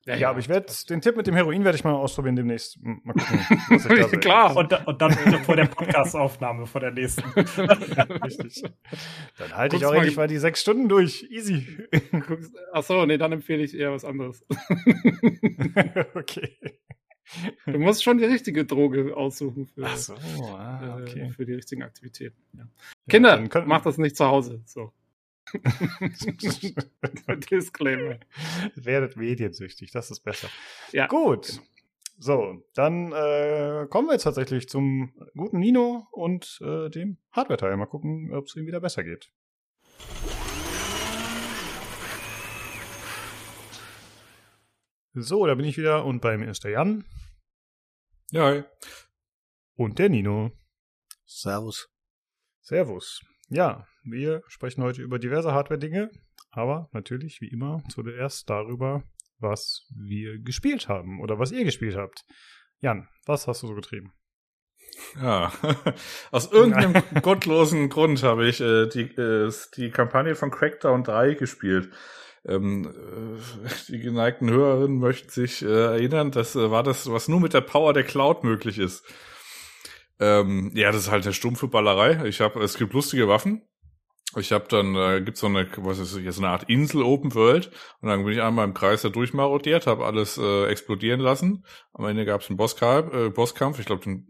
Ja, 0.06 0.16
ja, 0.16 0.30
aber 0.30 0.38
ich 0.38 0.48
werde 0.50 0.66
den 0.90 1.00
Tipp 1.00 1.16
mit 1.16 1.26
dem 1.26 1.34
Heroin 1.34 1.64
werde 1.64 1.76
ich 1.76 1.84
mal 1.84 1.94
ausprobieren 1.94 2.36
demnächst. 2.36 2.78
Mal 2.82 3.14
gucken. 3.14 3.38
Was 3.70 3.86
ich 3.86 4.10
da 4.10 4.16
Klar. 4.18 4.56
Und, 4.56 4.86
und, 4.86 5.00
dann 5.00 5.12
vor 5.44 5.56
der 5.56 5.64
Podcast-Aufnahme, 5.64 6.66
vor 6.66 6.80
der 6.82 6.90
nächsten. 6.90 7.22
richtig. 7.40 8.62
Dann 9.38 9.56
halte 9.56 9.76
ich 9.76 9.86
auch 9.86 9.94
endlich 9.94 10.16
mal 10.16 10.28
die 10.28 10.36
sechs 10.36 10.60
Stunden 10.60 10.88
durch. 10.88 11.26
Easy. 11.30 11.66
Achso, 12.72 13.06
nee, 13.06 13.16
dann 13.16 13.32
empfehle 13.32 13.62
ich 13.62 13.74
eher 13.74 13.92
was 13.92 14.04
anderes. 14.04 14.44
okay. 16.14 16.56
Du 17.64 17.78
musst 17.78 18.04
schon 18.04 18.18
die 18.18 18.26
richtige 18.26 18.66
Droge 18.66 19.16
aussuchen 19.16 19.66
für, 19.66 19.88
so, 19.96 20.14
ah, 20.14 20.98
äh, 20.98 21.02
okay. 21.02 21.30
für 21.30 21.46
die 21.46 21.54
richtigen 21.54 21.82
Aktivitäten. 21.82 22.36
Ja. 22.52 22.66
Kinder, 23.08 23.42
ja, 23.42 23.64
macht 23.64 23.86
das 23.86 23.96
nicht 23.96 24.16
zu 24.16 24.26
Hause. 24.26 24.60
So. 24.66 24.92
Disclaimer. 27.50 28.18
Werdet 28.74 29.16
mediensüchtig, 29.16 29.90
das 29.90 30.10
ist 30.10 30.20
besser. 30.20 30.48
Ja. 30.92 31.06
Gut. 31.06 31.60
So, 32.18 32.64
dann 32.74 33.12
äh, 33.12 33.86
kommen 33.90 34.08
wir 34.08 34.12
jetzt 34.12 34.22
tatsächlich 34.22 34.68
zum 34.68 35.12
guten 35.36 35.58
Nino 35.58 36.06
und 36.12 36.60
äh, 36.62 36.88
dem 36.88 37.18
Hardware-Teil. 37.32 37.76
Mal 37.76 37.86
gucken, 37.86 38.32
ob 38.32 38.46
es 38.46 38.54
ihm 38.56 38.66
wieder 38.66 38.80
besser 38.80 39.02
geht. 39.02 39.32
So, 45.14 45.46
da 45.46 45.54
bin 45.54 45.64
ich 45.64 45.76
wieder 45.76 46.04
und 46.04 46.20
bei 46.20 46.36
mir 46.36 46.50
ist 46.50 46.64
der 46.64 46.72
Jan. 46.72 47.04
Ja, 48.30 48.46
hi. 48.46 48.64
Und 49.76 49.98
der 49.98 50.08
Nino. 50.08 50.52
Servus. 51.24 51.88
Servus. 52.60 53.20
Ja, 53.48 53.86
wir 54.02 54.42
sprechen 54.48 54.82
heute 54.82 55.02
über 55.02 55.18
diverse 55.18 55.52
Hardware-Dinge, 55.52 56.10
aber 56.50 56.88
natürlich, 56.92 57.40
wie 57.40 57.48
immer, 57.48 57.82
zuerst 57.88 58.48
darüber, 58.48 59.02
was 59.38 59.86
wir 59.94 60.38
gespielt 60.38 60.88
haben 60.88 61.20
oder 61.20 61.38
was 61.38 61.52
ihr 61.52 61.64
gespielt 61.64 61.96
habt. 61.96 62.24
Jan, 62.80 63.08
was 63.26 63.46
hast 63.46 63.62
du 63.62 63.66
so 63.68 63.74
getrieben? 63.74 64.12
Ja, 65.20 65.52
aus 66.30 66.50
irgendeinem 66.50 67.02
gottlosen 67.22 67.88
Grund 67.88 68.22
habe 68.22 68.46
ich 68.46 68.60
äh, 68.60 68.86
die, 68.86 69.14
äh, 69.20 69.52
die 69.76 69.90
Kampagne 69.90 70.34
von 70.34 70.50
Crackdown 70.50 71.04
3 71.04 71.34
gespielt. 71.34 71.90
Ähm, 72.46 72.86
äh, 72.86 73.70
die 73.88 74.00
geneigten 74.00 74.50
Hörerinnen 74.50 74.98
möchten 74.98 75.30
sich 75.30 75.62
äh, 75.62 75.66
erinnern, 75.66 76.30
das 76.30 76.56
äh, 76.56 76.70
war 76.70 76.82
das, 76.82 77.10
was 77.10 77.28
nur 77.28 77.40
mit 77.40 77.54
der 77.54 77.62
Power 77.62 77.92
der 77.92 78.04
Cloud 78.04 78.44
möglich 78.44 78.78
ist. 78.78 79.04
Ähm, 80.20 80.70
ja, 80.74 80.92
das 80.92 81.02
ist 81.02 81.10
halt 81.10 81.24
eine 81.24 81.32
stumpfe 81.34 81.68
Ballerei. 81.68 82.26
Ich 82.26 82.40
habe, 82.40 82.62
es 82.62 82.76
gibt 82.76 82.92
lustige 82.92 83.28
Waffen. 83.28 83.62
Ich 84.36 84.52
habe 84.52 84.66
dann, 84.68 84.94
äh, 84.94 85.20
gibt 85.22 85.36
so 85.36 85.46
eine, 85.46 85.68
was 85.78 85.98
ist 85.98 86.12
so 86.12 86.18
eine 86.18 86.48
Art 86.48 86.64
Insel 86.68 87.02
Open 87.02 87.34
World 87.34 87.70
und 88.00 88.08
dann 88.08 88.24
bin 88.24 88.32
ich 88.32 88.42
einmal 88.42 88.66
im 88.66 88.74
Kreis 88.74 89.02
da 89.02 89.08
durchmarodiert, 89.08 89.86
habe 89.86 90.04
alles 90.04 90.38
äh, 90.38 90.66
explodieren 90.66 91.20
lassen. 91.20 91.64
Am 91.92 92.04
Ende 92.06 92.24
gab 92.24 92.40
es 92.40 92.48
einen 92.48 92.56
Bosskampf, 92.56 93.14
äh, 93.14 93.30
Bosskampf. 93.30 93.78
Ich 93.78 93.86
glaube, 93.86 94.20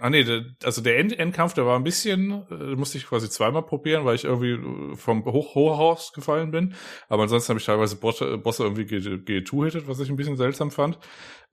ah 0.00 0.10
nee, 0.10 0.24
der, 0.24 0.44
also 0.64 0.82
der 0.82 0.98
End 0.98 1.18
Endkampf, 1.18 1.54
der 1.54 1.66
war 1.66 1.76
ein 1.76 1.84
bisschen, 1.84 2.46
äh, 2.50 2.74
musste 2.76 2.98
ich 2.98 3.06
quasi 3.06 3.28
zweimal 3.28 3.62
probieren, 3.62 4.04
weil 4.04 4.14
ich 4.14 4.24
irgendwie 4.24 4.96
vom 4.96 5.24
Hoch 5.24 5.54
Hochhaus 5.54 6.12
gefallen 6.12 6.50
bin. 6.50 6.74
Aber 7.08 7.24
ansonsten 7.24 7.50
habe 7.50 7.60
ich 7.60 7.66
teilweise 7.66 7.96
Bosse, 7.96 8.38
Bosse 8.38 8.64
irgendwie 8.64 8.86
getuhitet, 9.24 9.88
was 9.88 10.00
ich 10.00 10.08
ein 10.08 10.16
bisschen 10.16 10.36
seltsam 10.36 10.70
fand. 10.70 10.98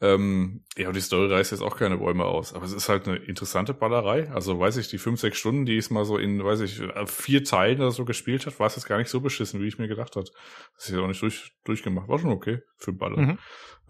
Ähm, 0.01 0.63
ja, 0.77 0.87
und 0.87 0.95
die 0.95 1.01
Story 1.01 1.31
reißt 1.31 1.51
jetzt 1.51 1.61
auch 1.61 1.75
keine 1.75 1.97
Bäume 1.97 2.23
aus. 2.23 2.53
Aber 2.53 2.63
es 2.63 2.71
ist 2.71 2.87
halt 2.87 3.07
eine 3.07 3.17
interessante 3.17 3.73
Ballerei. 3.73 4.29
Also 4.31 4.57
weiß 4.57 4.77
ich, 4.77 4.87
die 4.87 4.97
fünf, 4.97 5.19
sechs 5.19 5.37
Stunden, 5.37 5.65
die 5.65 5.77
ich 5.77 5.89
mal 5.89 6.05
so 6.05 6.17
in, 6.17 6.43
weiß 6.43 6.61
ich, 6.61 6.81
vier 7.07 7.43
Teilen 7.43 7.81
oder 7.89 7.95
so 7.95 8.05
gespielt 8.05 8.45
hat, 8.45 8.59
war 8.59 8.67
es 8.67 8.75
jetzt 8.75 8.87
gar 8.87 8.97
nicht 8.97 9.09
so 9.09 9.19
beschissen, 9.19 9.61
wie 9.61 9.67
ich 9.67 9.79
mir 9.79 9.87
gedacht 9.87 10.15
hat. 10.15 10.29
Das 10.75 10.85
ist 10.85 10.91
ja 10.95 11.01
auch 11.01 11.07
nicht 11.07 11.21
durch, 11.21 11.51
durchgemacht. 11.65 12.07
War 12.07 12.19
schon 12.19 12.31
okay 12.31 12.61
für 12.77 12.93
Baller. 12.93 13.19
Mhm. 13.19 13.39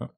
Ja. 0.00 0.10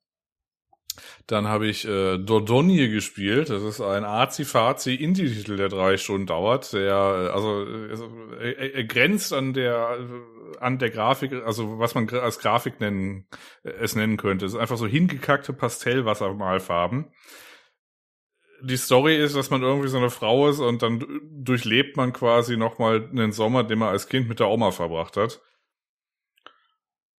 Dann 1.27 1.49
habe 1.49 1.67
ich 1.67 1.87
äh, 1.87 2.19
Dordogne 2.19 2.91
gespielt. 2.91 3.51
Das 3.51 3.63
ist 3.63 3.81
ein 3.81 4.05
Azi-Fazi-Indie-Titel, 4.05 5.57
der 5.57 5.69
drei 5.69 5.97
Stunden 5.97 6.27
dauert. 6.27 6.73
Der, 6.73 6.95
also, 6.95 7.67
also 7.91 8.11
er, 8.39 8.75
er 8.75 8.85
grenzt 8.85 9.33
an 9.33 9.53
der 9.53 9.99
an 10.61 10.79
der 10.79 10.91
Grafik, 10.91 11.33
also 11.33 11.79
was 11.79 11.95
man 11.95 12.09
als 12.11 12.39
Grafik 12.39 12.81
nennen, 12.81 13.27
äh, 13.63 13.71
es 13.71 13.97
nennen 13.97 14.17
könnte. 14.17 14.47
Es 14.47 14.53
ist 14.53 14.59
einfach 14.59 14.77
so 14.77 14.87
hingekackte 14.87 15.53
Pastellwassermalfarben. 15.53 17.07
Die 18.65 18.77
Story 18.77 19.17
ist, 19.17 19.35
dass 19.37 19.51
man 19.51 19.63
irgendwie 19.63 19.89
so 19.89 19.99
eine 19.99 20.11
Frau 20.11 20.49
ist 20.49 20.61
und 20.61 20.83
dann 20.83 21.21
durchlebt 21.31 21.97
man 21.97 22.13
quasi 22.13 22.57
nochmal 22.57 23.09
einen 23.11 23.33
Sommer, 23.33 23.65
den 23.65 23.79
man 23.79 23.89
als 23.89 24.09
Kind 24.09 24.29
mit 24.29 24.41
der 24.41 24.49
Oma 24.49 24.71
verbracht 24.71 25.17
hat. 25.17 25.41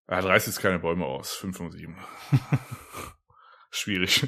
Er 0.07 0.23
reißt 0.23 0.47
jetzt 0.47 0.61
keine 0.61 0.79
Bäume 0.79 1.05
aus. 1.05 1.33
5 1.33 1.57
von 1.57 1.71
7. 1.71 1.97
Schwierig. 3.71 4.27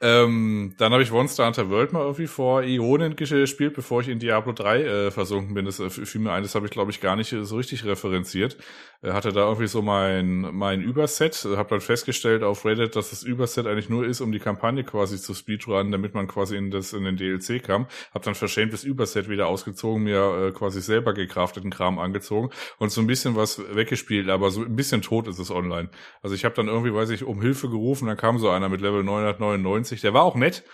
Ähm, 0.00 0.74
dann 0.76 0.92
habe 0.92 1.02
ich 1.02 1.10
Monster 1.10 1.46
Hunter 1.46 1.70
World 1.70 1.92
mal 1.92 2.00
irgendwie 2.02 2.26
vor 2.26 2.62
Ionen 2.62 3.16
gespielt, 3.16 3.74
bevor 3.74 4.00
ich 4.00 4.08
in 4.08 4.18
Diablo 4.18 4.52
3 4.52 4.82
äh, 4.82 5.10
versunken 5.10 5.54
bin. 5.54 5.64
Das 5.64 5.80
äh, 5.80 5.88
fiel 5.88 6.20
mir 6.20 6.32
ein, 6.32 6.42
das 6.42 6.54
habe 6.54 6.66
ich, 6.66 6.72
glaube 6.72 6.90
ich, 6.90 7.00
gar 7.00 7.16
nicht 7.16 7.34
so 7.40 7.56
richtig 7.56 7.84
referenziert. 7.84 8.58
Äh, 9.00 9.12
hatte 9.12 9.32
da 9.32 9.46
irgendwie 9.46 9.68
so 9.68 9.80
mein, 9.80 10.40
mein 10.54 10.82
Überset, 10.82 11.34
habe 11.56 11.70
dann 11.70 11.80
festgestellt 11.80 12.42
auf 12.42 12.66
Reddit, 12.66 12.96
dass 12.96 13.10
das 13.10 13.22
Überset 13.22 13.66
eigentlich 13.66 13.88
nur 13.88 14.04
ist, 14.04 14.20
um 14.20 14.32
die 14.32 14.40
Kampagne 14.40 14.84
quasi 14.84 15.18
zu 15.18 15.32
speedrunnen, 15.32 15.90
damit 15.90 16.12
man 16.12 16.26
quasi 16.28 16.56
in, 16.56 16.70
das, 16.70 16.92
in 16.92 17.04
den 17.04 17.16
DLC 17.16 17.62
kam. 17.62 17.86
Habe 18.12 18.24
dann 18.24 18.34
verschämt 18.34 18.74
das 18.74 18.84
Überset 18.84 19.30
wieder 19.30 19.46
ausgezogen, 19.46 20.02
mir 20.02 20.48
äh, 20.48 20.52
quasi 20.52 20.82
selber 20.82 21.14
gecrafteten 21.14 21.70
Kram 21.70 21.98
angezogen 21.98 22.50
und 22.78 22.90
so 22.90 23.00
ein 23.00 23.06
bisschen 23.06 23.36
was 23.36 23.58
weggespielt, 23.74 24.28
aber 24.28 24.50
so 24.50 24.62
ein 24.62 24.76
bisschen 24.76 25.00
tot 25.00 25.28
ist 25.28 25.38
es 25.38 25.50
online. 25.50 25.88
Also 26.20 26.34
ich 26.34 26.44
habe 26.44 26.54
dann 26.54 26.68
irgendwie, 26.68 26.92
weiß 26.92 27.08
ich, 27.08 27.24
um 27.24 27.40
Hilfe 27.40 27.70
gerufen, 27.70 28.06
dann 28.06 28.18
kam 28.18 28.38
so 28.38 28.50
einer 28.50 28.68
mit 28.68 28.82
Level 28.82 29.02
999 29.02 29.94
witzig. 29.94 30.02
Der 30.02 30.14
war 30.14 30.24
auch 30.24 30.34
nett. 30.34 30.64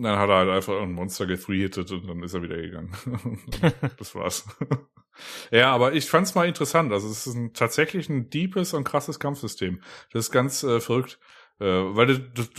Und 0.00 0.04
dann 0.04 0.18
hat 0.18 0.30
er 0.30 0.36
halt 0.36 0.48
einfach 0.48 0.80
ein 0.80 0.92
Monster 0.92 1.26
gefreehitet 1.26 1.90
und 1.92 2.08
dann 2.08 2.22
ist 2.22 2.32
er 2.32 2.40
wieder 2.42 2.56
gegangen. 2.56 2.90
das 3.98 4.14
war's. 4.14 4.46
ja, 5.50 5.70
aber 5.72 5.92
ich 5.92 6.08
fand's 6.08 6.34
mal 6.34 6.48
interessant. 6.48 6.90
Also 6.90 7.10
es 7.10 7.26
ist 7.26 7.34
ein, 7.34 7.52
tatsächlich 7.52 8.08
ein 8.08 8.30
deepes 8.30 8.72
und 8.72 8.84
krasses 8.84 9.20
Kampfsystem. 9.20 9.82
Das 10.10 10.24
ist 10.24 10.30
ganz 10.30 10.62
äh, 10.62 10.80
verrückt. 10.80 11.18
Äh, 11.60 11.64
weil 11.64 12.06
das, 12.34 12.50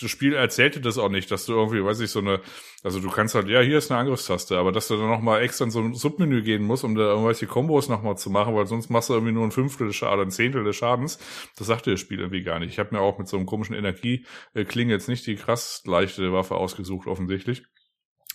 das, 0.00 0.10
Spiel 0.10 0.34
erzählte 0.34 0.80
das 0.80 0.98
auch 0.98 1.10
nicht, 1.10 1.30
dass 1.30 1.46
du 1.46 1.52
irgendwie, 1.52 1.84
weiß 1.84 2.00
ich, 2.00 2.10
so 2.10 2.18
eine, 2.18 2.40
also 2.82 2.98
du 2.98 3.08
kannst 3.08 3.36
halt, 3.36 3.48
ja, 3.48 3.60
hier 3.60 3.78
ist 3.78 3.90
eine 3.90 4.00
Angriffstaste, 4.00 4.58
aber 4.58 4.72
dass 4.72 4.88
du 4.88 4.96
dann 4.96 5.08
nochmal 5.08 5.42
extra 5.42 5.64
in 5.64 5.70
so 5.70 5.78
ein 5.78 5.94
Submenü 5.94 6.42
gehen 6.42 6.64
musst, 6.64 6.82
um 6.82 6.96
da 6.96 7.02
irgendwelche 7.02 7.46
Kombos 7.46 7.88
nochmal 7.88 8.18
zu 8.18 8.30
machen, 8.30 8.56
weil 8.56 8.66
sonst 8.66 8.90
machst 8.90 9.10
du 9.10 9.14
irgendwie 9.14 9.32
nur 9.32 9.44
ein 9.44 9.52
Fünftel 9.52 9.86
des 9.86 9.94
Schadens, 9.94 10.26
ein 10.26 10.30
Zehntel 10.32 10.64
des 10.64 10.74
Schadens. 10.74 11.20
Das 11.56 11.68
sagte 11.68 11.92
das 11.92 12.00
Spiel 12.00 12.18
irgendwie 12.18 12.42
gar 12.42 12.58
nicht. 12.58 12.72
Ich 12.72 12.80
habe 12.80 12.94
mir 12.94 13.00
auch 13.00 13.18
mit 13.18 13.28
so 13.28 13.36
einem 13.36 13.46
komischen 13.46 13.76
Energieklinge 13.76 14.92
jetzt 14.92 15.08
nicht 15.08 15.24
die 15.28 15.36
krass 15.36 15.82
leichte 15.86 16.32
Waffe 16.32 16.56
ausgesucht, 16.56 17.06
offensichtlich. 17.06 17.62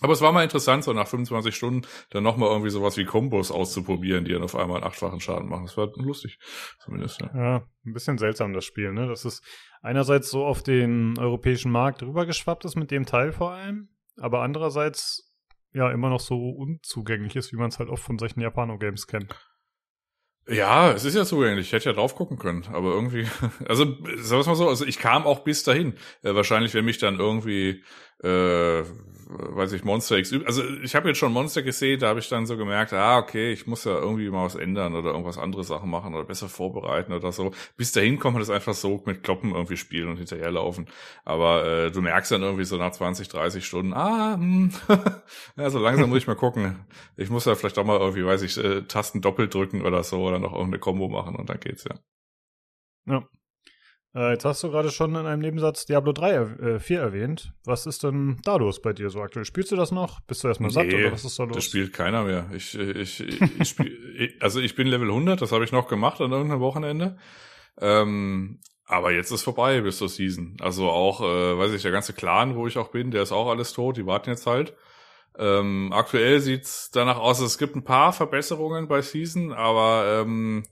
Aber 0.04 0.12
es 0.12 0.20
war 0.20 0.32
mal 0.32 0.42
interessant, 0.44 0.84
so 0.84 0.92
nach 0.92 1.08
25 1.08 1.56
Stunden 1.56 1.86
dann 2.10 2.22
nochmal 2.22 2.50
irgendwie 2.50 2.68
sowas 2.68 2.98
wie 2.98 3.06
Kombos 3.06 3.50
auszuprobieren, 3.50 4.26
die 4.26 4.32
dann 4.32 4.42
auf 4.42 4.54
einmal 4.54 4.76
einen 4.76 4.84
achtfachen 4.84 5.18
Schaden 5.18 5.48
machen. 5.48 5.64
Das 5.64 5.78
war 5.78 5.90
lustig, 5.96 6.38
zumindest. 6.84 7.22
Ja. 7.22 7.30
ja, 7.34 7.56
ein 7.86 7.94
bisschen 7.94 8.18
seltsam, 8.18 8.52
das 8.52 8.66
Spiel, 8.66 8.92
ne? 8.92 9.08
Das 9.08 9.24
ist 9.24 9.42
einerseits 9.80 10.30
so 10.30 10.44
auf 10.44 10.62
den 10.62 11.18
europäischen 11.18 11.72
Markt 11.72 12.02
rübergeschwappt 12.02 12.66
ist 12.66 12.76
mit 12.76 12.90
dem 12.90 13.06
Teil 13.06 13.32
vor 13.32 13.52
allem, 13.52 13.88
aber 14.18 14.42
andererseits 14.42 15.32
ja 15.72 15.90
immer 15.90 16.10
noch 16.10 16.20
so 16.20 16.50
unzugänglich 16.50 17.34
ist, 17.34 17.50
wie 17.52 17.56
man 17.56 17.70
es 17.70 17.78
halt 17.78 17.88
oft 17.88 18.04
von 18.04 18.18
solchen 18.18 18.42
Japano-Games 18.42 19.06
kennt. 19.06 19.34
Ja, 20.46 20.92
es 20.92 21.06
ist 21.06 21.16
ja 21.16 21.24
zugänglich. 21.24 21.68
Ich 21.68 21.72
hätte 21.72 21.88
ja 21.88 21.94
drauf 21.94 22.14
gucken 22.14 22.36
können, 22.36 22.66
aber 22.74 22.90
irgendwie, 22.90 23.26
also 23.66 23.84
sagen 24.18 24.44
wir 24.44 24.48
mal 24.48 24.54
so, 24.54 24.68
also 24.68 24.84
ich 24.84 24.98
kam 24.98 25.24
auch 25.24 25.40
bis 25.44 25.64
dahin. 25.64 25.94
Äh, 26.22 26.34
wahrscheinlich, 26.34 26.74
wenn 26.74 26.84
mich 26.84 26.98
dann 26.98 27.18
irgendwie 27.18 27.82
äh, 28.22 28.84
weiß 29.26 29.72
ich, 29.72 29.84
Monster 29.84 30.18
X. 30.18 30.32
Also 30.44 30.62
ich 30.82 30.94
habe 30.94 31.08
jetzt 31.08 31.18
schon 31.18 31.32
Monster 31.32 31.62
gesehen, 31.62 32.00
da 32.00 32.08
habe 32.08 32.20
ich 32.20 32.28
dann 32.28 32.46
so 32.46 32.56
gemerkt, 32.56 32.92
ah, 32.92 33.18
okay, 33.18 33.52
ich 33.52 33.66
muss 33.66 33.84
ja 33.84 33.92
irgendwie 33.98 34.28
mal 34.30 34.44
was 34.44 34.54
ändern 34.54 34.94
oder 34.94 35.10
irgendwas 35.10 35.38
andere 35.38 35.64
Sachen 35.64 35.90
machen 35.90 36.14
oder 36.14 36.24
besser 36.24 36.48
vorbereiten 36.48 37.12
oder 37.12 37.32
so. 37.32 37.52
Bis 37.76 37.92
dahin 37.92 38.18
kann 38.18 38.32
man 38.32 38.40
das 38.40 38.50
einfach 38.50 38.74
so 38.74 39.02
mit 39.06 39.22
Kloppen 39.22 39.52
irgendwie 39.54 39.76
spielen 39.76 40.08
und 40.08 40.16
hinterherlaufen. 40.16 40.86
Aber 41.24 41.66
äh, 41.66 41.90
du 41.90 42.00
merkst 42.02 42.32
dann 42.32 42.42
irgendwie 42.42 42.64
so 42.64 42.76
nach 42.76 42.92
20, 42.92 43.28
30 43.28 43.64
Stunden, 43.66 43.92
ah, 43.94 44.34
hm, 44.34 44.70
ja, 45.56 45.70
so 45.70 45.78
langsam 45.78 46.10
muss 46.10 46.18
ich 46.18 46.26
mal 46.26 46.36
gucken. 46.36 46.84
Ich 47.16 47.30
muss 47.30 47.44
ja 47.46 47.54
vielleicht 47.54 47.78
auch 47.78 47.84
mal 47.84 47.98
irgendwie, 47.98 48.24
weiß 48.24 48.42
ich, 48.42 48.56
äh, 48.58 48.82
Tasten 48.82 49.20
doppelt 49.20 49.54
drücken 49.54 49.82
oder 49.82 50.02
so 50.04 50.22
oder 50.22 50.38
noch 50.38 50.52
irgendeine 50.52 50.78
Combo 50.80 51.08
machen 51.08 51.36
und 51.36 51.48
dann 51.48 51.60
geht's 51.60 51.84
ja. 51.84 51.96
Ja. 53.06 53.28
Äh, 54.14 54.30
jetzt 54.32 54.44
hast 54.44 54.62
du 54.62 54.70
gerade 54.70 54.90
schon 54.90 55.14
in 55.16 55.26
einem 55.26 55.42
Nebensatz 55.42 55.86
Diablo 55.86 56.12
3 56.12 56.34
äh, 56.34 56.78
4 56.78 57.00
erwähnt. 57.00 57.52
Was 57.64 57.86
ist 57.86 58.04
denn 58.04 58.38
da 58.44 58.56
los 58.56 58.80
bei 58.80 58.92
dir 58.92 59.10
so 59.10 59.20
aktuell? 59.20 59.44
Spielst 59.44 59.72
du 59.72 59.76
das 59.76 59.90
noch? 59.90 60.20
Bist 60.20 60.44
du 60.44 60.48
erstmal 60.48 60.70
satt 60.70 60.86
nee, 60.86 60.94
oder 60.94 61.12
was 61.12 61.24
ist 61.24 61.38
da 61.38 61.44
los? 61.44 61.56
Das 61.56 61.64
spielt 61.64 61.92
keiner 61.92 62.22
mehr. 62.22 62.48
Ich, 62.54 62.78
ich, 62.78 63.20
ich, 63.20 63.40
ich 63.40 63.68
spiel, 63.68 64.36
also 64.40 64.60
ich 64.60 64.76
bin 64.76 64.86
Level 64.86 65.08
100, 65.08 65.42
das 65.42 65.50
habe 65.50 65.64
ich 65.64 65.72
noch 65.72 65.88
gemacht 65.88 66.20
an 66.20 66.30
irgendeinem 66.30 66.60
Wochenende. 66.60 67.16
Ähm, 67.80 68.60
aber 68.86 69.12
jetzt 69.12 69.32
ist 69.32 69.42
vorbei 69.42 69.80
bis 69.80 69.98
zur 69.98 70.08
Season. 70.08 70.56
Also 70.60 70.90
auch, 70.90 71.20
äh, 71.20 71.58
weiß 71.58 71.72
ich, 71.72 71.82
der 71.82 71.90
ganze 71.90 72.12
Clan, 72.12 72.54
wo 72.54 72.68
ich 72.68 72.78
auch 72.78 72.88
bin, 72.88 73.10
der 73.10 73.22
ist 73.22 73.32
auch 73.32 73.48
alles 73.48 73.72
tot, 73.72 73.96
die 73.96 74.06
warten 74.06 74.30
jetzt 74.30 74.46
halt. 74.46 74.74
Ähm, 75.36 75.92
aktuell 75.92 76.38
sieht's 76.38 76.90
danach 76.92 77.18
aus, 77.18 77.40
es 77.40 77.58
gibt 77.58 77.74
ein 77.74 77.82
paar 77.82 78.12
Verbesserungen 78.12 78.86
bei 78.86 79.02
Season, 79.02 79.52
aber 79.52 80.22
ähm, 80.22 80.62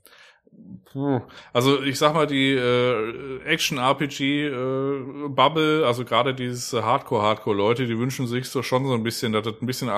also 1.53 1.81
ich 1.81 1.97
sag 1.97 2.13
mal, 2.13 2.27
die 2.27 2.51
äh, 2.51 3.39
Action-RPG-Bubble, 3.45 5.81
äh, 5.81 5.85
also 5.85 6.05
gerade 6.05 6.35
diese 6.35 6.85
Hardcore-Hardcore-Leute, 6.85 7.87
die 7.87 7.97
wünschen 7.97 8.27
sich 8.27 8.47
so 8.49 8.61
schon 8.61 8.85
so 8.85 8.93
ein 8.93 9.01
bisschen, 9.03 9.33
dass 9.33 9.43
das 9.43 9.55
ein 9.61 9.65
bisschen 9.65 9.89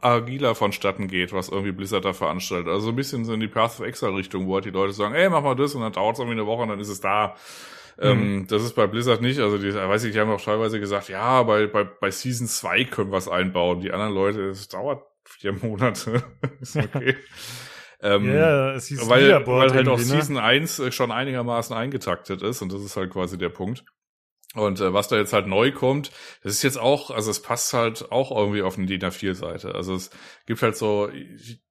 agiler 0.00 0.54
vonstatten 0.54 1.08
geht, 1.08 1.32
was 1.32 1.48
irgendwie 1.48 1.72
Blizzard 1.72 2.04
da 2.04 2.12
veranstaltet. 2.12 2.68
Also 2.68 2.90
ein 2.90 2.96
bisschen 2.96 3.24
so 3.24 3.32
in 3.32 3.40
die 3.40 3.48
Path 3.48 3.80
of 3.80 3.86
Exile-Richtung, 3.86 4.46
wo 4.46 4.54
halt 4.54 4.66
die 4.66 4.70
Leute 4.70 4.92
sagen, 4.92 5.14
ey, 5.14 5.30
mach 5.30 5.42
mal 5.42 5.56
das 5.56 5.74
und 5.74 5.80
dann 5.80 5.92
dauert 5.92 6.16
es 6.16 6.20
irgendwie 6.20 6.38
eine 6.38 6.46
Woche 6.46 6.62
und 6.62 6.68
dann 6.68 6.80
ist 6.80 6.90
es 6.90 7.00
da. 7.00 7.34
Ähm, 7.98 8.38
mhm. 8.38 8.46
das 8.48 8.62
ist 8.62 8.74
bei 8.74 8.86
Blizzard 8.86 9.22
nicht. 9.22 9.40
Also 9.40 9.56
die, 9.56 9.72
weiß 9.72 10.04
ich, 10.04 10.12
die 10.12 10.20
haben 10.20 10.30
auch 10.30 10.40
teilweise 10.40 10.80
gesagt, 10.80 11.08
ja, 11.08 11.42
bei, 11.44 11.66
bei, 11.66 11.84
bei 11.84 12.10
Season 12.10 12.46
2 12.46 12.84
können 12.84 13.12
wir 13.12 13.18
es 13.18 13.28
einbauen. 13.28 13.80
Die 13.80 13.92
anderen 13.92 14.12
Leute, 14.12 14.48
es 14.48 14.68
dauert 14.68 15.04
vier 15.24 15.52
Monate. 15.52 16.22
ist 16.60 16.76
okay. 16.76 17.16
Ähm, 18.04 18.34
ja, 18.34 18.74
es 18.74 18.86
hieß 18.88 19.08
weil, 19.08 19.46
weil 19.46 19.72
halt 19.72 19.88
auch 19.88 19.96
ne? 19.96 20.04
Season 20.04 20.36
1 20.36 20.94
schon 20.94 21.10
einigermaßen 21.10 21.74
eingetaktet 21.74 22.42
ist 22.42 22.60
und 22.60 22.70
das 22.70 22.82
ist 22.82 22.96
halt 22.96 23.10
quasi 23.10 23.38
der 23.38 23.48
Punkt. 23.48 23.82
Und 24.54 24.80
äh, 24.80 24.92
was 24.92 25.08
da 25.08 25.16
jetzt 25.16 25.32
halt 25.32 25.46
neu 25.46 25.72
kommt, 25.72 26.12
das 26.42 26.52
ist 26.52 26.62
jetzt 26.62 26.78
auch, 26.78 27.10
also 27.10 27.30
es 27.30 27.42
passt 27.42 27.72
halt 27.72 28.12
auch 28.12 28.30
irgendwie 28.30 28.62
auf 28.62 28.76
eine 28.76 28.86
DIN 28.86 29.00
A4-Seite. 29.00 29.74
Also 29.74 29.94
es 29.94 30.10
gibt 30.46 30.62
halt 30.62 30.76
so, 30.76 31.08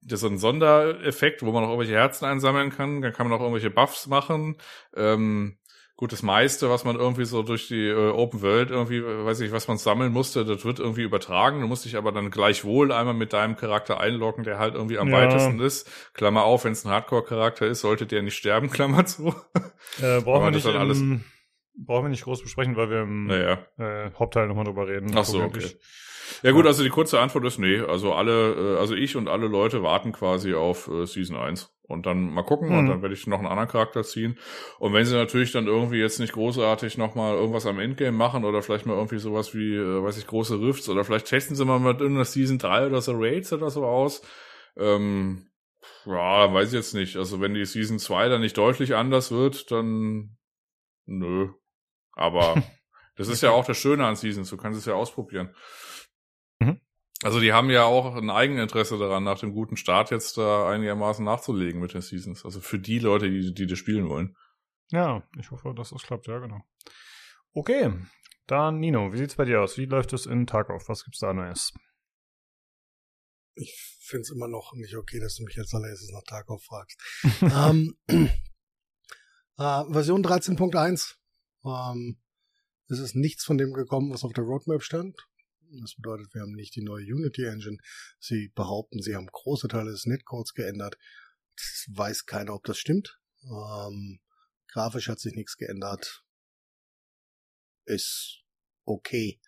das 0.02 0.22
ist 0.22 0.28
ein 0.28 0.38
Sondereffekt, 0.38 1.42
wo 1.42 1.52
man 1.52 1.64
auch 1.64 1.68
irgendwelche 1.68 1.94
Herzen 1.94 2.26
einsammeln 2.26 2.70
kann. 2.70 3.00
Dann 3.00 3.12
kann 3.12 3.28
man 3.28 3.38
auch 3.38 3.42
irgendwelche 3.42 3.70
Buffs 3.70 4.06
machen. 4.06 4.56
Ähm, 4.94 5.56
gut, 5.96 6.12
das 6.12 6.22
meiste, 6.22 6.70
was 6.70 6.84
man 6.84 6.96
irgendwie 6.96 7.24
so 7.24 7.42
durch 7.42 7.68
die 7.68 7.86
äh, 7.88 8.10
Open 8.10 8.42
World 8.42 8.70
irgendwie, 8.70 8.98
äh, 8.98 9.24
weiß 9.24 9.40
ich, 9.40 9.52
was 9.52 9.68
man 9.68 9.78
sammeln 9.78 10.12
musste, 10.12 10.44
das 10.44 10.64
wird 10.64 10.78
irgendwie 10.78 11.02
übertragen. 11.02 11.60
Du 11.60 11.66
musst 11.66 11.84
dich 11.84 11.96
aber 11.96 12.12
dann 12.12 12.30
gleichwohl 12.30 12.92
einmal 12.92 13.14
mit 13.14 13.32
deinem 13.32 13.56
Charakter 13.56 14.00
einloggen, 14.00 14.44
der 14.44 14.58
halt 14.58 14.74
irgendwie 14.74 14.98
am 14.98 15.08
ja. 15.08 15.18
weitesten 15.18 15.60
ist. 15.60 15.90
Klammer 16.14 16.44
auf, 16.44 16.64
wenn 16.64 16.72
es 16.72 16.84
ein 16.84 16.90
Hardcore-Charakter 16.90 17.66
ist, 17.66 17.80
sollte 17.80 18.06
der 18.06 18.22
nicht 18.22 18.36
sterben, 18.36 18.70
Klammer 18.72 19.06
zu. 19.06 19.34
Äh, 20.00 20.20
brauchen 20.20 20.44
wir 20.44 20.50
nicht 20.50 20.66
alles 20.66 21.02
brauchen 21.76 22.04
wir 22.04 22.08
nicht 22.10 22.24
groß 22.24 22.42
besprechen, 22.42 22.76
weil 22.76 22.90
wir 22.90 23.02
im 23.02 23.26
naja. 23.26 23.58
äh, 23.78 24.10
Hauptteil 24.18 24.46
nochmal 24.46 24.64
drüber 24.64 24.86
reden. 24.86 25.10
Ach 25.14 25.24
so, 25.24 25.42
okay. 25.42 25.70
Ja 26.42 26.52
gut, 26.52 26.66
also 26.66 26.82
die 26.82 26.90
kurze 26.90 27.20
Antwort 27.20 27.44
ist 27.44 27.58
nee. 27.58 27.80
Also 27.80 28.12
alle, 28.12 28.76
äh, 28.76 28.78
also 28.78 28.94
ich 28.94 29.16
und 29.16 29.28
alle 29.28 29.46
Leute 29.46 29.82
warten 29.82 30.12
quasi 30.12 30.54
auf 30.54 30.88
äh, 30.88 31.06
Season 31.06 31.36
1. 31.36 31.70
Und 31.86 32.06
dann 32.06 32.32
mal 32.32 32.44
gucken 32.44 32.70
mhm. 32.70 32.78
und 32.78 32.86
dann 32.86 33.02
werde 33.02 33.14
ich 33.14 33.26
noch 33.26 33.38
einen 33.38 33.46
anderen 33.46 33.68
Charakter 33.68 34.02
ziehen. 34.02 34.38
Und 34.78 34.94
wenn 34.94 35.04
sie 35.04 35.14
natürlich 35.14 35.52
dann 35.52 35.66
irgendwie 35.66 35.98
jetzt 35.98 36.18
nicht 36.18 36.32
großartig 36.32 36.96
nochmal 36.96 37.34
irgendwas 37.34 37.66
am 37.66 37.78
Endgame 37.78 38.16
machen 38.16 38.46
oder 38.46 38.62
vielleicht 38.62 38.86
mal 38.86 38.96
irgendwie 38.96 39.18
sowas 39.18 39.54
wie, 39.54 39.74
äh, 39.74 40.02
weiß 40.02 40.16
ich, 40.16 40.26
große 40.26 40.58
Rifts 40.60 40.88
oder 40.88 41.04
vielleicht 41.04 41.26
testen 41.26 41.56
sie 41.56 41.64
mal 41.66 41.78
mit 41.78 42.00
irgendeiner 42.00 42.24
Season 42.24 42.58
3 42.58 42.86
oder 42.86 43.02
so 43.02 43.12
Raids 43.14 43.52
oder 43.52 43.68
so 43.68 43.84
aus. 43.84 44.22
Ähm, 44.78 45.50
ja, 46.06 46.52
weiß 46.52 46.68
ich 46.68 46.74
jetzt 46.74 46.94
nicht. 46.94 47.16
Also 47.16 47.42
wenn 47.42 47.52
die 47.52 47.66
Season 47.66 47.98
2 47.98 48.30
dann 48.30 48.40
nicht 48.40 48.56
deutlich 48.56 48.94
anders 48.94 49.30
wird, 49.30 49.70
dann 49.70 50.38
nö. 51.04 51.50
Aber 52.12 52.62
das 53.16 53.28
ist 53.28 53.42
ja 53.42 53.50
auch 53.50 53.66
das 53.66 53.76
Schöne 53.76 54.06
an 54.06 54.16
Seasons, 54.16 54.48
du 54.48 54.56
kannst 54.56 54.78
es 54.78 54.86
ja 54.86 54.94
ausprobieren. 54.94 55.54
Also 57.24 57.40
die 57.40 57.54
haben 57.54 57.70
ja 57.70 57.84
auch 57.84 58.14
ein 58.16 58.28
Eigeninteresse 58.28 58.98
daran, 58.98 59.24
nach 59.24 59.38
dem 59.38 59.54
guten 59.54 59.78
Start 59.78 60.10
jetzt 60.10 60.36
da 60.36 60.68
einigermaßen 60.68 61.24
nachzulegen 61.24 61.80
mit 61.80 61.94
den 61.94 62.02
Seasons. 62.02 62.44
Also 62.44 62.60
für 62.60 62.78
die 62.78 62.98
Leute, 62.98 63.30
die, 63.30 63.54
die 63.54 63.66
das 63.66 63.78
spielen 63.78 64.10
wollen. 64.10 64.36
Ja, 64.90 65.26
ich 65.38 65.50
hoffe, 65.50 65.72
dass 65.74 65.88
das 65.88 66.02
klappt, 66.02 66.26
ja, 66.26 66.38
genau. 66.38 66.60
Okay, 67.54 67.94
dann 68.46 68.78
Nino, 68.78 69.10
wie 69.14 69.16
sieht's 69.16 69.36
bei 69.36 69.46
dir 69.46 69.62
aus? 69.62 69.78
Wie 69.78 69.86
läuft 69.86 70.12
es 70.12 70.26
in 70.26 70.46
Tarkov? 70.46 70.86
Was 70.90 71.04
gibt's 71.04 71.20
da 71.20 71.32
Neues? 71.32 71.72
Ich 73.54 73.72
finde 74.00 74.20
es 74.20 74.30
immer 74.30 74.48
noch 74.48 74.74
nicht 74.74 74.94
okay, 74.94 75.18
dass 75.18 75.36
du 75.36 75.44
mich 75.44 75.58
als 75.58 75.72
allererstes 75.72 76.10
nach 76.10 76.24
Tarkov 76.24 76.62
fragst. 76.62 77.00
ähm, 77.40 77.96
äh, 79.56 79.84
Version 79.90 80.22
13.1 80.22 81.14
ähm, 81.64 82.20
es 82.88 82.98
ist 82.98 83.14
nichts 83.14 83.44
von 83.44 83.56
dem 83.56 83.72
gekommen, 83.72 84.12
was 84.12 84.24
auf 84.24 84.34
der 84.34 84.44
Roadmap 84.44 84.82
stand. 84.82 85.16
Das 85.80 85.94
bedeutet, 85.94 86.32
wir 86.34 86.42
haben 86.42 86.54
nicht 86.54 86.76
die 86.76 86.82
neue 86.82 87.04
Unity 87.04 87.44
Engine. 87.44 87.78
Sie 88.18 88.48
behaupten, 88.54 89.02
sie 89.02 89.14
haben 89.14 89.26
große 89.26 89.68
Teile 89.68 89.90
des 89.90 90.06
Netcodes 90.06 90.54
geändert. 90.54 90.96
Das 91.56 91.86
weiß 91.90 92.26
keiner, 92.26 92.54
ob 92.54 92.64
das 92.64 92.78
stimmt. 92.78 93.18
Ähm, 93.44 94.20
grafisch 94.68 95.08
hat 95.08 95.20
sich 95.20 95.34
nichts 95.34 95.56
geändert. 95.56 96.24
Ist 97.84 98.42
okay. 98.84 99.40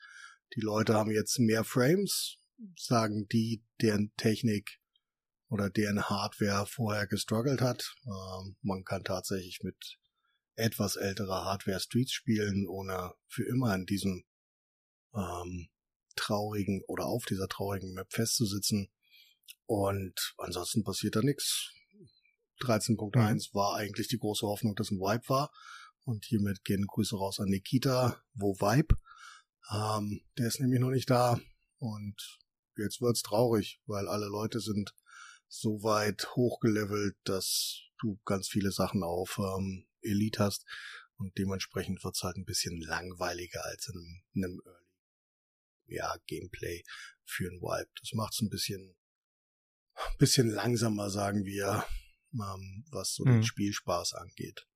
Die 0.55 0.61
Leute 0.61 0.95
haben 0.95 1.11
jetzt 1.11 1.39
mehr 1.39 1.65
Frames, 1.65 2.39
sagen 2.77 3.27
die, 3.29 3.65
deren 3.81 4.13
Technik 4.17 4.81
oder 5.49 5.71
deren 5.71 6.09
Hardware 6.09 6.67
vorher 6.67 7.07
gestruggelt 7.07 7.61
hat. 7.61 7.95
Ähm, 8.05 8.57
man 8.63 8.85
kann 8.85 9.05
tatsächlich 9.05 9.61
mit 9.63 9.99
etwas 10.55 10.97
ältere 10.97 11.45
Hardware 11.45 11.81
Streets 11.81 12.13
spielen, 12.13 12.67
ohne 12.69 13.13
für 13.29 13.45
immer 13.45 13.75
in 13.75 13.87
diesem 13.87 14.25
ähm, 15.15 15.69
traurigen 16.17 16.83
oder 16.87 17.07
auf 17.07 17.25
dieser 17.25 17.49
traurigen 17.49 17.93
Map 17.93 18.13
festzusitzen. 18.13 18.89
Und 19.67 20.35
ansonsten 20.39 20.85
passiert 20.85 21.17
da 21.17 21.23
nichts. 21.23 21.73
13.1 22.61 23.51
mhm. 23.51 23.55
war 23.55 23.77
eigentlich 23.77 24.09
die 24.09 24.19
große 24.19 24.47
Hoffnung, 24.47 24.75
dass 24.75 24.91
ein 24.91 24.99
Vibe 24.99 25.29
war. 25.29 25.53
Und 26.05 26.25
hiermit 26.25 26.65
gehen 26.65 26.87
Grüße 26.87 27.17
raus 27.17 27.41
an 27.41 27.49
Nikita, 27.49 28.23
wo 28.35 28.55
Vibe. 28.55 28.97
Ähm, 29.73 30.23
der 30.39 30.47
ist 30.47 30.61
nämlich 30.61 30.81
noch 30.81 30.91
nicht 30.91 31.11
da. 31.11 31.41
Und 31.79 32.39
jetzt 32.77 33.01
wird's 33.01 33.23
traurig, 33.23 33.81
weil 33.87 34.09
alle 34.09 34.27
Leute 34.27 34.61
sind 34.61 34.95
so 35.49 35.83
weit 35.83 36.35
hochgelevelt, 36.37 37.17
dass 37.25 37.81
du 38.01 38.19
ganz 38.25 38.49
viele 38.49 38.71
Sachen 38.71 39.03
auf 39.03 39.39
ähm, 39.39 39.87
Elite 40.01 40.43
hast 40.43 40.65
und 41.19 41.37
dementsprechend 41.39 42.05
wird's 42.05 42.23
halt 42.23 42.37
ein 42.37 42.45
bisschen 42.45 42.81
langweiliger 42.81 43.65
als 43.65 43.89
in 43.89 43.95
einem, 43.95 44.23
in 44.35 44.45
einem 44.45 44.63
Early 44.65 44.86
ja, 45.87 46.17
Gameplay 46.27 46.83
für 47.25 47.45
ein 47.45 47.61
Wipe. 47.61 47.91
Das 48.01 48.13
macht's 48.13 48.41
ein 48.41 48.49
bisschen, 48.49 48.97
bisschen 50.19 50.49
langsamer, 50.49 51.11
sagen 51.11 51.45
wir, 51.45 51.85
ähm, 52.35 52.85
was 52.91 53.15
so 53.15 53.25
mhm. 53.25 53.33
den 53.33 53.45
Spielspaß 53.45 54.15
angeht. 54.15 54.67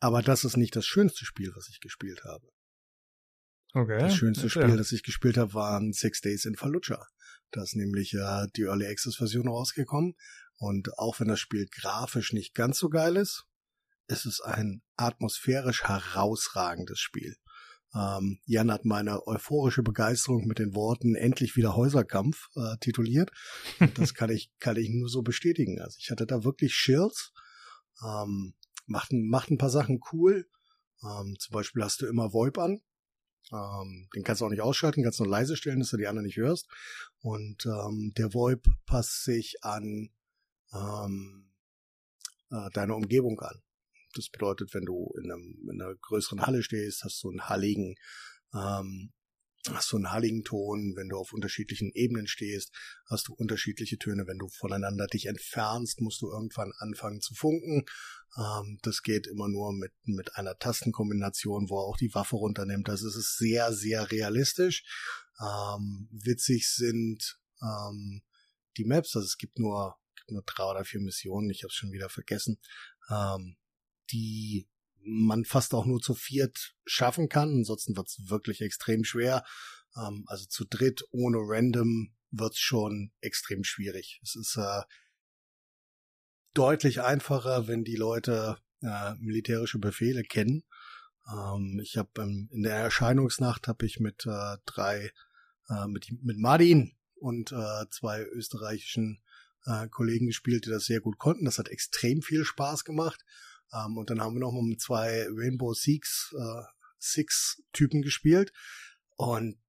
Aber 0.00 0.22
das 0.22 0.44
ist 0.44 0.56
nicht 0.56 0.76
das 0.76 0.86
schönste 0.86 1.24
Spiel, 1.24 1.52
was 1.54 1.68
ich 1.68 1.80
gespielt 1.80 2.22
habe. 2.24 2.46
Okay. 3.72 3.98
Das 3.98 4.14
schönste 4.14 4.46
okay. 4.46 4.62
Spiel, 4.62 4.76
das 4.76 4.92
ich 4.92 5.02
gespielt 5.02 5.36
habe, 5.36 5.54
waren 5.54 5.92
Six 5.92 6.20
Days 6.20 6.44
in 6.44 6.56
Fallujah. 6.56 7.06
Da 7.50 7.62
ist 7.62 7.76
nämlich 7.76 8.14
äh, 8.14 8.46
die 8.56 8.62
Early 8.62 8.86
Access 8.86 9.16
Version 9.16 9.48
rausgekommen. 9.48 10.14
Und 10.56 10.98
auch 10.98 11.20
wenn 11.20 11.28
das 11.28 11.40
Spiel 11.40 11.66
grafisch 11.66 12.32
nicht 12.32 12.54
ganz 12.54 12.78
so 12.78 12.88
geil 12.88 13.16
ist, 13.16 13.44
es 14.06 14.24
ist 14.24 14.40
ein 14.40 14.82
atmosphärisch 14.96 15.84
herausragendes 15.84 16.98
Spiel. 16.98 17.36
Ähm, 17.98 18.38
Jan 18.44 18.70
hat 18.70 18.84
meine 18.84 19.26
euphorische 19.26 19.82
Begeisterung 19.82 20.46
mit 20.46 20.58
den 20.58 20.74
Worten 20.74 21.14
endlich 21.14 21.56
wieder 21.56 21.74
Häuserkampf 21.74 22.48
äh, 22.54 22.76
tituliert. 22.78 23.30
Das 23.94 24.14
kann 24.14 24.30
ich, 24.30 24.50
kann 24.60 24.76
ich 24.76 24.90
nur 24.90 25.08
so 25.08 25.22
bestätigen. 25.22 25.80
Also 25.80 25.96
ich 25.98 26.10
hatte 26.10 26.26
da 26.26 26.44
wirklich 26.44 26.72
Chills. 26.72 27.32
Ähm, 28.04 28.54
macht, 28.86 29.12
macht 29.12 29.50
ein 29.50 29.58
paar 29.58 29.70
Sachen 29.70 30.00
cool. 30.12 30.48
Ähm, 31.02 31.36
zum 31.38 31.52
Beispiel 31.52 31.82
hast 31.82 32.00
du 32.02 32.06
immer 32.06 32.32
VoIP 32.32 32.58
an. 32.58 32.80
Ähm, 33.52 34.08
den 34.14 34.24
kannst 34.24 34.42
du 34.42 34.46
auch 34.46 34.50
nicht 34.50 34.60
ausschalten, 34.60 35.02
kannst 35.02 35.20
nur 35.20 35.28
leise 35.28 35.56
stellen, 35.56 35.80
dass 35.80 35.90
du 35.90 35.96
die 35.96 36.06
anderen 36.06 36.26
nicht 36.26 36.36
hörst. 36.36 36.68
Und 37.20 37.66
ähm, 37.66 38.12
der 38.16 38.34
VoIP 38.34 38.68
passt 38.86 39.24
sich 39.24 39.56
an 39.62 40.10
ähm, 40.72 41.50
äh, 42.50 42.70
deine 42.72 42.94
Umgebung 42.94 43.40
an. 43.40 43.62
Das 44.18 44.28
bedeutet, 44.28 44.74
wenn 44.74 44.84
du 44.84 45.12
in, 45.22 45.30
einem, 45.30 45.68
in 45.70 45.80
einer 45.80 45.94
größeren 45.94 46.42
Halle 46.42 46.62
stehst, 46.62 47.04
hast 47.04 47.22
du 47.22 47.30
einen 47.30 47.48
halligen, 47.48 47.94
ähm, 48.54 49.12
hast 49.70 49.92
du 49.92 49.96
einen 49.96 50.10
halligen 50.10 50.44
Ton. 50.44 50.94
Wenn 50.96 51.08
du 51.08 51.16
auf 51.16 51.32
unterschiedlichen 51.32 51.90
Ebenen 51.94 52.26
stehst, 52.26 52.74
hast 53.06 53.28
du 53.28 53.34
unterschiedliche 53.34 53.98
Töne. 53.98 54.26
Wenn 54.26 54.38
du 54.38 54.48
voneinander 54.48 55.06
dich 55.06 55.26
entfernst, 55.26 56.00
musst 56.00 56.20
du 56.20 56.30
irgendwann 56.30 56.72
anfangen 56.78 57.20
zu 57.20 57.34
funken. 57.34 57.84
Ähm, 58.36 58.78
das 58.82 59.02
geht 59.02 59.26
immer 59.26 59.48
nur 59.48 59.72
mit, 59.72 59.92
mit 60.04 60.36
einer 60.36 60.58
Tastenkombination, 60.58 61.70
wo 61.70 61.78
er 61.78 61.86
auch 61.86 61.96
die 61.96 62.12
Waffe 62.14 62.36
runternimmt. 62.36 62.88
Es 62.88 63.02
ist 63.02 63.38
sehr, 63.38 63.72
sehr 63.72 64.10
realistisch. 64.10 64.84
Ähm, 65.40 66.08
witzig 66.10 66.68
sind 66.68 67.38
ähm, 67.62 68.22
die 68.76 68.84
Maps, 68.84 69.14
also 69.14 69.26
es 69.26 69.38
gibt 69.38 69.58
nur, 69.58 69.96
gibt 70.16 70.30
nur 70.30 70.42
drei 70.44 70.64
oder 70.64 70.84
vier 70.84 71.00
Missionen, 71.00 71.50
ich 71.50 71.62
habe 71.62 71.68
es 71.68 71.74
schon 71.74 71.92
wieder 71.92 72.08
vergessen. 72.08 72.58
Ähm, 73.10 73.56
die 74.10 74.68
man 75.02 75.44
fast 75.44 75.74
auch 75.74 75.86
nur 75.86 76.00
zu 76.00 76.14
viert 76.14 76.74
schaffen 76.84 77.28
kann. 77.28 77.50
Ansonsten 77.50 77.96
wird's 77.96 78.28
wirklich 78.28 78.60
extrem 78.60 79.04
schwer. 79.04 79.44
Ähm, 79.96 80.24
also 80.26 80.46
zu 80.46 80.64
dritt 80.64 81.04
ohne 81.10 81.38
Random 81.40 82.14
wird's 82.30 82.58
schon 82.58 83.12
extrem 83.20 83.64
schwierig. 83.64 84.20
Es 84.22 84.36
ist 84.36 84.56
äh, 84.56 84.82
deutlich 86.54 87.00
einfacher, 87.00 87.68
wenn 87.68 87.84
die 87.84 87.96
Leute 87.96 88.58
äh, 88.82 89.14
militärische 89.18 89.78
Befehle 89.78 90.22
kennen. 90.22 90.64
Ähm, 91.30 91.80
ich 91.82 91.96
habe 91.96 92.10
ähm, 92.18 92.48
in 92.52 92.62
der 92.62 92.76
Erscheinungsnacht 92.76 93.68
habe 93.68 93.86
ich 93.86 94.00
mit 94.00 94.26
äh, 94.26 94.56
drei 94.66 95.12
äh, 95.68 95.86
mit 95.86 96.08
mit 96.22 96.38
Martin 96.38 96.92
und 97.14 97.52
äh, 97.52 97.86
zwei 97.90 98.22
österreichischen 98.22 99.22
äh, 99.64 99.88
Kollegen 99.88 100.26
gespielt, 100.26 100.66
die 100.66 100.70
das 100.70 100.84
sehr 100.84 101.00
gut 101.00 101.18
konnten. 101.18 101.44
Das 101.44 101.58
hat 101.58 101.68
extrem 101.68 102.22
viel 102.22 102.44
Spaß 102.44 102.84
gemacht. 102.84 103.24
Ähm, 103.72 103.96
und 103.96 104.10
dann 104.10 104.20
haben 104.20 104.34
wir 104.34 104.40
nochmal 104.40 104.62
mit 104.62 104.80
zwei 104.80 105.26
Rainbow 105.30 105.72
Six, 105.74 106.34
äh, 106.38 106.62
Six 106.98 107.62
Typen 107.72 108.02
gespielt. 108.02 108.52
Und 109.16 109.60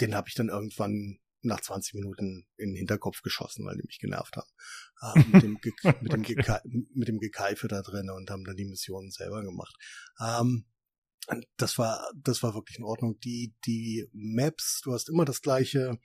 den 0.00 0.14
habe 0.14 0.28
ich 0.28 0.34
dann 0.34 0.48
irgendwann 0.48 1.18
nach 1.42 1.60
20 1.60 1.94
Minuten 1.94 2.46
in 2.56 2.70
den 2.70 2.76
Hinterkopf 2.76 3.22
geschossen, 3.22 3.64
weil 3.64 3.76
die 3.76 3.86
mich 3.86 3.98
genervt 3.98 4.36
haben. 4.36 4.50
Ähm, 5.02 5.30
mit, 5.32 5.42
dem 5.42 5.58
Ge 5.60 5.72
mit, 6.02 6.12
dem 6.12 6.22
Ge 6.22 6.36
mit 6.94 7.08
dem 7.08 7.18
Gekeife 7.18 7.68
da 7.68 7.82
drin 7.82 8.10
und 8.10 8.30
haben 8.30 8.44
dann 8.44 8.56
die 8.56 8.64
Missionen 8.64 9.10
selber 9.10 9.42
gemacht. 9.42 9.74
Ähm, 10.20 10.66
das 11.56 11.78
war, 11.78 12.10
das 12.14 12.42
war 12.42 12.54
wirklich 12.54 12.78
in 12.78 12.84
Ordnung. 12.84 13.18
Die, 13.20 13.54
die 13.66 14.08
Maps, 14.12 14.80
du 14.84 14.92
hast 14.92 15.08
immer 15.08 15.24
das 15.24 15.40
gleiche, 15.40 15.98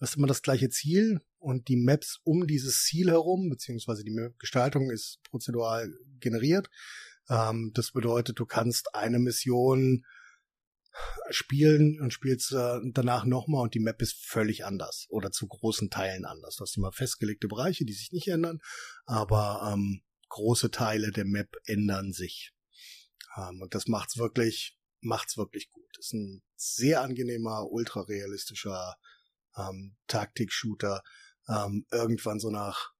du 0.00 0.06
hast 0.06 0.16
immer 0.16 0.26
das 0.26 0.42
gleiche 0.42 0.70
Ziel 0.70 1.20
und 1.38 1.68
die 1.68 1.76
Maps 1.76 2.20
um 2.24 2.46
dieses 2.46 2.84
Ziel 2.84 3.10
herum, 3.10 3.50
beziehungsweise 3.50 4.02
die 4.02 4.16
Gestaltung 4.38 4.90
ist 4.90 5.20
prozedural 5.30 5.92
generiert. 6.20 6.70
Ähm, 7.28 7.70
das 7.74 7.92
bedeutet, 7.92 8.38
du 8.38 8.46
kannst 8.46 8.94
eine 8.94 9.18
Mission 9.18 10.04
spielen 11.28 12.00
und 12.00 12.12
spielst 12.12 12.52
äh, 12.52 12.80
danach 12.92 13.24
nochmal 13.24 13.62
und 13.62 13.74
die 13.74 13.80
Map 13.80 14.00
ist 14.02 14.24
völlig 14.24 14.64
anders 14.64 15.06
oder 15.10 15.30
zu 15.30 15.46
großen 15.46 15.90
Teilen 15.90 16.24
anders. 16.24 16.56
Du 16.56 16.62
hast 16.62 16.76
immer 16.76 16.92
festgelegte 16.92 17.46
Bereiche, 17.46 17.84
die 17.84 17.92
sich 17.92 18.10
nicht 18.10 18.28
ändern, 18.28 18.58
aber 19.04 19.70
ähm, 19.72 20.02
große 20.30 20.70
Teile 20.70 21.12
der 21.12 21.26
Map 21.26 21.56
ändern 21.64 22.12
sich. 22.12 22.52
Ähm, 23.36 23.60
und 23.60 23.74
das 23.74 23.86
macht's 23.86 24.16
wirklich, 24.16 24.78
macht's 25.00 25.36
wirklich 25.36 25.70
gut. 25.70 25.98
Ist 25.98 26.14
ein 26.14 26.42
sehr 26.56 27.02
angenehmer, 27.02 27.70
ultra 27.70 28.00
realistischer 28.00 28.96
ähm, 29.56 29.96
Taktik-Shooter. 30.06 31.02
Ähm, 31.48 31.86
irgendwann 31.90 32.40
so 32.40 32.50
nach 32.50 32.92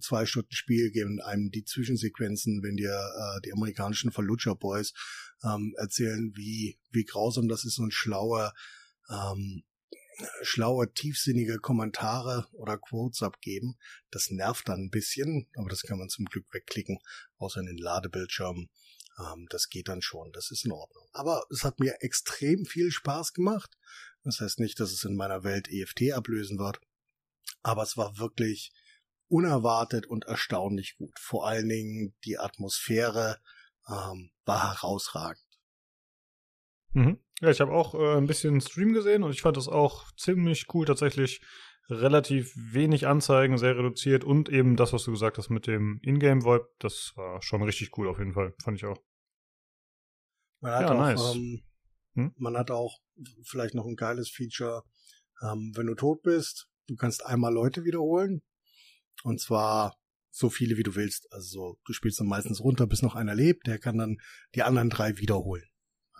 zwei 0.00 0.26
Stunden 0.26 0.52
Spiel 0.52 0.90
geben 0.90 1.20
einem 1.20 1.50
die 1.50 1.64
Zwischensequenzen, 1.64 2.62
wenn 2.62 2.76
dir 2.76 2.92
äh, 2.92 3.40
die 3.44 3.52
amerikanischen 3.52 4.12
Fallujah 4.12 4.54
Boys 4.54 4.92
ähm, 5.44 5.74
erzählen, 5.78 6.32
wie, 6.34 6.78
wie 6.90 7.04
grausam 7.04 7.48
das 7.48 7.64
ist 7.64 7.78
und 7.78 7.92
schlaue, 7.92 8.52
ähm, 9.10 9.64
schlaue, 10.42 10.92
tiefsinnige 10.92 11.58
Kommentare 11.58 12.48
oder 12.52 12.76
Quotes 12.76 13.22
abgeben. 13.22 13.78
Das 14.10 14.30
nervt 14.30 14.68
dann 14.68 14.84
ein 14.84 14.90
bisschen, 14.90 15.48
aber 15.56 15.68
das 15.68 15.82
kann 15.82 15.98
man 15.98 16.08
zum 16.08 16.24
Glück 16.24 16.52
wegklicken, 16.52 16.98
außer 17.38 17.60
in 17.60 17.66
den 17.66 17.78
Ladebildschirmen. 17.78 18.68
Ähm, 19.18 19.46
das 19.50 19.68
geht 19.68 19.88
dann 19.88 20.02
schon, 20.02 20.32
das 20.32 20.50
ist 20.50 20.64
in 20.64 20.72
Ordnung. 20.72 21.08
Aber 21.12 21.44
es 21.50 21.64
hat 21.64 21.80
mir 21.80 21.96
extrem 22.00 22.64
viel 22.64 22.90
Spaß 22.90 23.32
gemacht. 23.32 23.76
Das 24.28 24.40
heißt 24.40 24.60
nicht, 24.60 24.78
dass 24.78 24.92
es 24.92 25.04
in 25.04 25.16
meiner 25.16 25.42
Welt 25.42 25.68
EFT 25.70 26.12
ablösen 26.12 26.58
wird. 26.58 26.80
Aber 27.62 27.82
es 27.82 27.96
war 27.96 28.18
wirklich 28.18 28.72
unerwartet 29.28 30.06
und 30.06 30.26
erstaunlich 30.26 30.96
gut. 30.98 31.18
Vor 31.18 31.46
allen 31.46 31.68
Dingen 31.68 32.14
die 32.24 32.38
Atmosphäre 32.38 33.40
ähm, 33.88 34.30
war 34.44 34.74
herausragend. 34.74 35.42
Mhm. 36.92 37.18
Ja, 37.40 37.50
ich 37.50 37.60
habe 37.62 37.72
auch 37.72 37.94
äh, 37.94 38.18
ein 38.18 38.26
bisschen 38.26 38.60
Stream 38.60 38.92
gesehen 38.92 39.22
und 39.22 39.30
ich 39.30 39.40
fand 39.40 39.56
das 39.56 39.66
auch 39.66 40.12
ziemlich 40.16 40.66
cool 40.74 40.84
tatsächlich. 40.84 41.40
Relativ 41.88 42.52
wenig 42.54 43.06
Anzeigen, 43.06 43.56
sehr 43.56 43.78
reduziert 43.78 44.24
und 44.24 44.50
eben 44.50 44.76
das, 44.76 44.92
was 44.92 45.04
du 45.04 45.10
gesagt 45.10 45.38
hast 45.38 45.48
mit 45.48 45.66
dem 45.66 46.00
Ingame 46.02 46.44
VoIP, 46.44 46.66
das 46.80 47.12
war 47.16 47.40
schon 47.40 47.62
richtig 47.62 47.96
cool 47.96 48.08
auf 48.08 48.18
jeden 48.18 48.34
Fall, 48.34 48.54
fand 48.62 48.76
ich 48.76 48.84
auch. 48.84 49.02
Man 50.60 50.72
hat 50.72 50.82
ja, 50.82 50.92
auch, 50.92 50.98
nice. 50.98 51.34
ähm, 51.34 51.62
hm? 52.18 52.34
man 52.36 52.56
hat 52.56 52.70
auch 52.70 52.98
vielleicht 53.44 53.74
noch 53.74 53.86
ein 53.86 53.96
geiles 53.96 54.28
Feature, 54.28 54.82
ähm, 55.42 55.72
wenn 55.76 55.86
du 55.86 55.94
tot 55.94 56.22
bist, 56.22 56.68
du 56.86 56.96
kannst 56.96 57.24
einmal 57.24 57.52
Leute 57.52 57.84
wiederholen, 57.84 58.42
und 59.22 59.40
zwar 59.40 59.96
so 60.30 60.50
viele, 60.50 60.76
wie 60.76 60.82
du 60.82 60.94
willst. 60.94 61.32
Also 61.32 61.48
so, 61.48 61.78
du 61.84 61.92
spielst 61.92 62.20
dann 62.20 62.26
meistens 62.26 62.60
runter, 62.60 62.86
bis 62.86 63.02
noch 63.02 63.14
einer 63.14 63.34
lebt, 63.34 63.66
der 63.66 63.78
kann 63.78 63.98
dann 63.98 64.18
die 64.54 64.62
anderen 64.62 64.90
drei 64.90 65.18
wiederholen. 65.18 65.64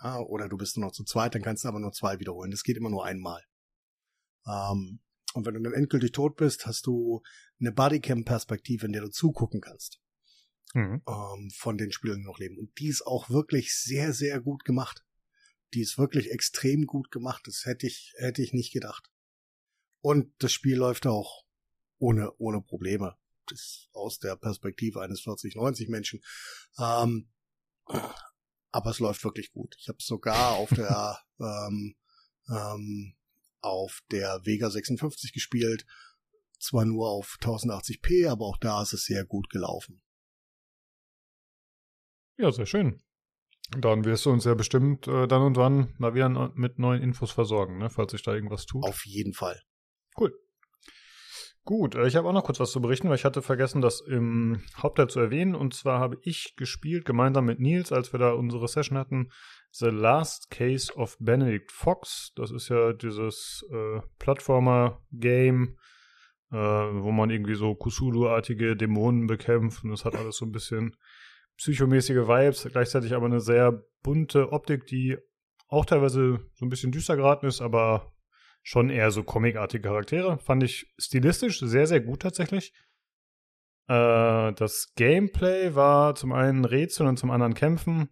Ja, 0.01 0.19
oder 0.19 0.47
du 0.47 0.57
bist 0.57 0.77
nur 0.77 0.87
noch 0.87 0.93
zu 0.93 1.03
zweit, 1.03 1.35
dann 1.35 1.41
kannst 1.41 1.63
du 1.63 1.67
aber 1.67 1.79
nur 1.79 1.91
zwei 1.91 2.19
wiederholen. 2.19 2.51
Das 2.51 2.63
geht 2.63 2.77
immer 2.77 2.89
nur 2.89 3.05
einmal. 3.05 3.43
Ähm, 4.47 5.01
und 5.33 5.45
wenn 5.45 5.53
du 5.53 5.61
dann 5.61 5.73
endgültig 5.73 6.13
tot 6.13 6.37
bist, 6.37 6.65
hast 6.65 6.85
du 6.85 7.21
eine 7.59 7.71
Bodycam-Perspektive, 7.71 8.85
in 8.85 8.93
der 8.93 9.01
du 9.01 9.09
zugucken 9.09 9.61
kannst. 9.61 9.99
Mhm. 10.73 11.01
Ähm, 11.07 11.51
von 11.55 11.77
den 11.77 11.91
Spielern, 11.91 12.19
die 12.19 12.25
noch 12.25 12.39
leben. 12.39 12.57
Und 12.57 12.77
die 12.79 12.87
ist 12.87 13.05
auch 13.05 13.29
wirklich 13.29 13.75
sehr, 13.75 14.13
sehr 14.13 14.39
gut 14.39 14.63
gemacht. 14.63 15.03
Die 15.73 15.81
ist 15.81 15.97
wirklich 15.97 16.31
extrem 16.31 16.85
gut 16.85 17.11
gemacht. 17.11 17.43
Das 17.45 17.65
hätte 17.65 17.87
ich, 17.87 18.13
hätte 18.17 18.41
ich 18.41 18.53
nicht 18.53 18.73
gedacht. 18.73 19.09
Und 20.01 20.33
das 20.39 20.51
Spiel 20.51 20.77
läuft 20.77 21.05
auch 21.05 21.45
ohne, 21.97 22.31
ohne 22.37 22.61
Probleme. 22.61 23.17
Das 23.47 23.89
aus 23.93 24.19
der 24.19 24.35
Perspektive 24.35 25.01
eines 25.01 25.21
40-90 25.21 25.89
Menschen. 25.89 26.21
Ähm, 26.79 27.29
aber 28.71 28.91
es 28.91 28.99
läuft 28.99 29.23
wirklich 29.23 29.51
gut. 29.51 29.75
Ich 29.79 29.87
habe 29.89 29.97
sogar 30.01 30.53
auf 30.53 30.69
der 30.69 31.19
ähm, 31.39 31.95
ähm, 32.49 33.15
auf 33.61 34.01
der 34.11 34.45
Vega 34.45 34.69
56 34.69 35.33
gespielt. 35.33 35.85
Zwar 36.59 36.85
nur 36.85 37.09
auf 37.09 37.37
1080p, 37.41 38.29
aber 38.29 38.45
auch 38.45 38.57
da 38.57 38.81
ist 38.81 38.93
es 38.93 39.05
sehr 39.05 39.25
gut 39.25 39.49
gelaufen. 39.49 40.01
Ja, 42.37 42.51
sehr 42.51 42.65
schön. 42.65 43.01
Dann 43.77 44.03
wirst 44.03 44.25
du 44.25 44.31
uns 44.31 44.45
ja 44.45 44.55
bestimmt 44.55 45.07
äh, 45.07 45.27
dann 45.27 45.43
und 45.43 45.57
wann 45.57 45.93
mal 45.97 46.15
wieder 46.15 46.51
mit 46.55 46.79
neuen 46.79 47.03
Infos 47.03 47.31
versorgen, 47.31 47.77
ne, 47.77 47.89
falls 47.89 48.11
sich 48.11 48.23
da 48.23 48.33
irgendwas 48.33 48.65
tut. 48.65 48.83
Auf 48.83 49.05
jeden 49.05 49.33
Fall. 49.33 49.61
Cool. 50.17 50.33
Gut, 51.69 51.93
äh, 51.93 52.07
ich 52.07 52.15
habe 52.15 52.27
auch 52.27 52.33
noch 52.33 52.43
kurz 52.43 52.59
was 52.59 52.71
zu 52.71 52.81
berichten, 52.81 53.09
weil 53.09 53.15
ich 53.15 53.25
hatte 53.25 53.43
vergessen, 53.43 53.79
das 53.79 54.01
im 54.01 54.63
Hauptteil 54.75 55.07
zu 55.07 55.19
erwähnen. 55.19 55.53
Und 55.53 55.75
zwar 55.75 55.99
habe 55.99 56.17
ich 56.23 56.55
gespielt, 56.55 57.05
gemeinsam 57.05 57.45
mit 57.45 57.59
Nils, 57.59 57.91
als 57.91 58.11
wir 58.11 58.19
da 58.19 58.31
unsere 58.31 58.67
Session 58.67 58.97
hatten, 58.97 59.29
The 59.71 59.89
Last 59.89 60.49
Case 60.49 60.91
of 60.95 61.15
Benedict 61.19 61.71
Fox. 61.71 62.31
Das 62.35 62.49
ist 62.49 62.69
ja 62.69 62.93
dieses 62.93 63.63
äh, 63.71 64.01
Plattformer-Game, 64.17 65.77
äh, 66.51 66.55
wo 66.55 67.11
man 67.11 67.29
irgendwie 67.29 67.53
so 67.53 67.75
Kusulu-artige 67.75 68.75
Dämonen 68.75 69.27
bekämpft. 69.27 69.83
Und 69.83 69.91
das 69.91 70.05
hat 70.05 70.15
alles 70.15 70.37
so 70.37 70.45
ein 70.45 70.51
bisschen 70.51 70.95
psychomäßige 71.59 72.27
Vibes, 72.27 72.67
gleichzeitig 72.71 73.13
aber 73.13 73.25
eine 73.25 73.41
sehr 73.41 73.83
bunte 74.01 74.51
Optik, 74.51 74.85
die 74.87 75.17
auch 75.67 75.85
teilweise 75.85 76.39
so 76.55 76.65
ein 76.65 76.69
bisschen 76.69 76.91
düster 76.91 77.15
geraten 77.15 77.45
ist, 77.45 77.61
aber 77.61 78.13
schon 78.63 78.89
eher 78.89 79.11
so 79.11 79.23
comicartige 79.23 79.87
Charaktere. 79.87 80.39
Fand 80.39 80.63
ich 80.63 80.91
stilistisch 80.97 81.59
sehr, 81.59 81.85
sehr 81.85 81.99
gut 81.99 82.21
tatsächlich. 82.21 82.73
Äh, 83.87 84.53
das 84.53 84.93
Gameplay 84.95 85.75
war 85.75 86.15
zum 86.15 86.31
einen 86.31 86.65
Rätsel 86.65 87.07
und 87.07 87.17
zum 87.17 87.31
anderen 87.31 87.53
Kämpfen. 87.53 88.09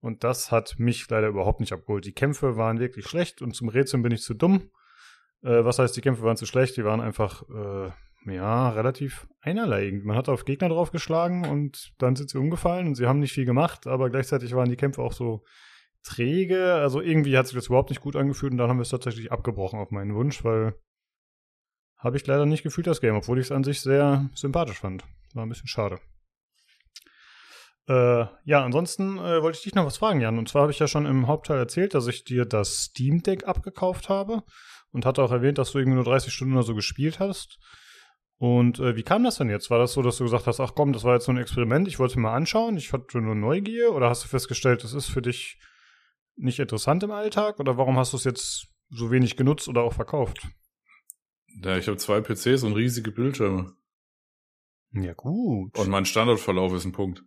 Und 0.00 0.24
das 0.24 0.50
hat 0.50 0.76
mich 0.78 1.08
leider 1.10 1.28
überhaupt 1.28 1.60
nicht 1.60 1.72
abgeholt. 1.72 2.04
Die 2.04 2.14
Kämpfe 2.14 2.56
waren 2.56 2.80
wirklich 2.80 3.06
schlecht 3.06 3.42
und 3.42 3.54
zum 3.54 3.68
Rätseln 3.68 4.02
bin 4.02 4.12
ich 4.12 4.22
zu 4.22 4.34
dumm. 4.34 4.70
Äh, 5.42 5.64
was 5.64 5.78
heißt, 5.78 5.96
die 5.96 6.00
Kämpfe 6.00 6.22
waren 6.22 6.36
zu 6.36 6.46
schlecht? 6.46 6.76
Die 6.76 6.84
waren 6.84 7.00
einfach, 7.00 7.42
äh, 7.48 7.90
ja, 8.26 8.70
relativ 8.70 9.26
einerlei. 9.40 9.90
Man 10.02 10.16
hat 10.16 10.28
auf 10.28 10.44
Gegner 10.44 10.68
draufgeschlagen 10.68 11.46
und 11.46 11.92
dann 11.98 12.16
sind 12.16 12.30
sie 12.30 12.38
umgefallen 12.38 12.86
und 12.86 12.94
sie 12.94 13.06
haben 13.06 13.20
nicht 13.20 13.32
viel 13.32 13.46
gemacht, 13.46 13.86
aber 13.86 14.10
gleichzeitig 14.10 14.54
waren 14.54 14.68
die 14.68 14.76
Kämpfe 14.76 15.02
auch 15.02 15.12
so 15.12 15.44
träge. 16.02 16.74
Also 16.74 17.00
irgendwie 17.00 17.36
hat 17.36 17.46
sich 17.46 17.56
das 17.56 17.66
überhaupt 17.66 17.90
nicht 17.90 18.02
gut 18.02 18.16
angefühlt 18.16 18.52
und 18.52 18.58
dann 18.58 18.68
haben 18.68 18.78
wir 18.78 18.82
es 18.82 18.90
tatsächlich 18.90 19.32
abgebrochen 19.32 19.78
auf 19.78 19.90
meinen 19.90 20.14
Wunsch, 20.14 20.44
weil 20.44 20.74
habe 21.96 22.16
ich 22.16 22.26
leider 22.26 22.46
nicht 22.46 22.62
gefühlt, 22.62 22.86
das 22.86 23.00
Game, 23.00 23.14
obwohl 23.14 23.38
ich 23.38 23.46
es 23.46 23.52
an 23.52 23.64
sich 23.64 23.80
sehr 23.80 24.30
sympathisch 24.34 24.78
fand. 24.78 25.04
War 25.34 25.44
ein 25.44 25.50
bisschen 25.50 25.68
schade. 25.68 26.00
Äh, 27.88 28.26
ja, 28.44 28.64
ansonsten 28.64 29.18
äh, 29.18 29.42
wollte 29.42 29.58
ich 29.58 29.64
dich 29.64 29.74
noch 29.74 29.84
was 29.84 29.98
fragen, 29.98 30.20
Jan. 30.20 30.38
Und 30.38 30.48
zwar 30.48 30.62
habe 30.62 30.72
ich 30.72 30.78
ja 30.78 30.88
schon 30.88 31.06
im 31.06 31.26
Hauptteil 31.26 31.58
erzählt, 31.58 31.94
dass 31.94 32.06
ich 32.06 32.24
dir 32.24 32.44
das 32.44 32.84
Steam 32.84 33.22
Deck 33.22 33.46
abgekauft 33.46 34.08
habe 34.08 34.42
und 34.92 35.04
hatte 35.04 35.22
auch 35.22 35.32
erwähnt, 35.32 35.58
dass 35.58 35.72
du 35.72 35.78
irgendwie 35.78 35.96
nur 35.96 36.04
30 36.04 36.32
Stunden 36.32 36.54
oder 36.54 36.62
so 36.62 36.74
gespielt 36.74 37.20
hast. 37.20 37.58
Und 38.40 38.78
äh, 38.78 38.96
wie 38.96 39.02
kam 39.02 39.22
das 39.22 39.36
denn 39.36 39.50
jetzt? 39.50 39.68
War 39.68 39.78
das 39.78 39.92
so, 39.92 40.00
dass 40.00 40.16
du 40.16 40.24
gesagt 40.24 40.46
hast, 40.46 40.60
ach 40.60 40.72
komm, 40.74 40.94
das 40.94 41.04
war 41.04 41.12
jetzt 41.12 41.26
so 41.26 41.32
ein 41.32 41.36
Experiment, 41.36 41.86
ich 41.86 41.98
wollte 41.98 42.18
mal 42.18 42.32
anschauen, 42.34 42.78
ich 42.78 42.90
hatte 42.90 43.20
nur 43.20 43.34
Neugier? 43.34 43.92
Oder 43.92 44.08
hast 44.08 44.24
du 44.24 44.28
festgestellt, 44.28 44.82
das 44.82 44.94
ist 44.94 45.08
für 45.08 45.20
dich 45.20 45.58
nicht 46.36 46.58
interessant 46.58 47.02
im 47.02 47.10
Alltag? 47.10 47.60
Oder 47.60 47.76
warum 47.76 47.98
hast 47.98 48.14
du 48.14 48.16
es 48.16 48.24
jetzt 48.24 48.68
so 48.88 49.10
wenig 49.10 49.36
genutzt 49.36 49.68
oder 49.68 49.82
auch 49.82 49.92
verkauft? 49.92 50.48
Ja, 51.62 51.76
ich 51.76 51.86
habe 51.86 51.98
zwei 51.98 52.22
PCs 52.22 52.62
und 52.62 52.72
riesige 52.72 53.12
Bildschirme. 53.12 53.76
Ja, 54.92 55.12
gut. 55.12 55.78
Und 55.78 55.90
mein 55.90 56.06
Standortverlauf 56.06 56.72
ist 56.72 56.86
ein 56.86 56.92
Punkt. 56.92 57.22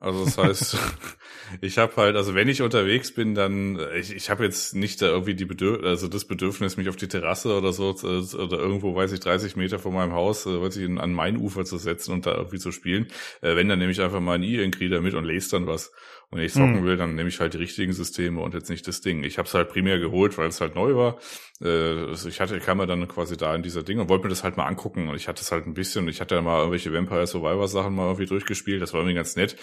Also 0.00 0.24
das 0.24 0.38
heißt, 0.38 0.76
ich 1.60 1.76
habe 1.78 1.96
halt, 1.96 2.14
also 2.14 2.34
wenn 2.34 2.48
ich 2.48 2.62
unterwegs 2.62 3.12
bin, 3.12 3.34
dann 3.34 3.80
ich, 3.96 4.14
ich 4.14 4.30
habe 4.30 4.44
jetzt 4.44 4.74
nicht 4.76 5.02
da 5.02 5.06
irgendwie 5.06 5.34
die 5.34 5.44
Bedürf 5.44 5.82
also 5.82 6.06
das 6.06 6.24
Bedürfnis, 6.24 6.76
mich 6.76 6.88
auf 6.88 6.94
die 6.96 7.08
Terrasse 7.08 7.56
oder 7.56 7.72
so 7.72 7.90
oder 7.90 8.58
irgendwo, 8.58 8.94
weiß 8.94 9.10
ich, 9.12 9.20
30 9.20 9.56
Meter 9.56 9.80
von 9.80 9.92
meinem 9.92 10.12
Haus, 10.12 10.46
äh, 10.46 10.60
weiß 10.60 10.76
ich, 10.76 10.88
an 10.88 11.12
mein 11.12 11.36
Ufer 11.36 11.64
zu 11.64 11.78
setzen 11.78 12.12
und 12.12 12.26
da 12.26 12.34
irgendwie 12.34 12.58
zu 12.58 12.70
spielen. 12.70 13.08
Äh, 13.40 13.56
wenn 13.56 13.68
dann 13.68 13.80
nehme 13.80 13.90
ich 13.90 14.00
einfach 14.00 14.20
mal 14.20 14.34
einen 14.34 14.44
E-Ink-Reader 14.44 15.00
mit 15.00 15.14
und 15.14 15.24
lese 15.24 15.50
dann 15.50 15.66
was. 15.66 15.92
Und 16.30 16.38
wenn 16.38 16.44
ich 16.44 16.52
zocken 16.52 16.80
mhm. 16.80 16.84
will, 16.84 16.96
dann 16.98 17.14
nehme 17.14 17.30
ich 17.30 17.40
halt 17.40 17.54
die 17.54 17.58
richtigen 17.58 17.94
Systeme 17.94 18.42
und 18.42 18.52
jetzt 18.52 18.68
nicht 18.68 18.86
das 18.86 19.00
Ding. 19.00 19.24
Ich 19.24 19.38
habe 19.38 19.48
es 19.48 19.54
halt 19.54 19.70
primär 19.70 19.98
geholt, 19.98 20.36
weil 20.36 20.48
es 20.48 20.60
halt 20.60 20.74
neu 20.74 20.94
war. 20.94 21.18
Äh, 21.62 22.12
ich 22.12 22.40
hatte, 22.40 22.60
kam 22.60 22.78
mir 22.78 22.86
dann 22.86 23.08
quasi 23.08 23.38
da 23.38 23.54
in 23.54 23.62
dieser 23.62 23.82
Ding 23.82 23.98
und 23.98 24.10
wollte 24.10 24.24
mir 24.24 24.28
das 24.28 24.44
halt 24.44 24.58
mal 24.58 24.66
angucken. 24.66 25.08
Und 25.08 25.16
ich 25.16 25.26
hatte 25.26 25.40
es 25.40 25.50
halt 25.50 25.66
ein 25.66 25.72
bisschen, 25.72 26.06
ich 26.06 26.20
hatte 26.20 26.34
ja 26.34 26.42
mal 26.42 26.58
irgendwelche 26.58 26.92
Vampire 26.92 27.26
Survivor 27.26 27.66
Sachen 27.66 27.94
mal 27.94 28.04
irgendwie 28.04 28.26
durchgespielt. 28.26 28.82
Das 28.82 28.92
war 28.92 29.00
irgendwie 29.00 29.14
ganz 29.14 29.36
nett. 29.36 29.56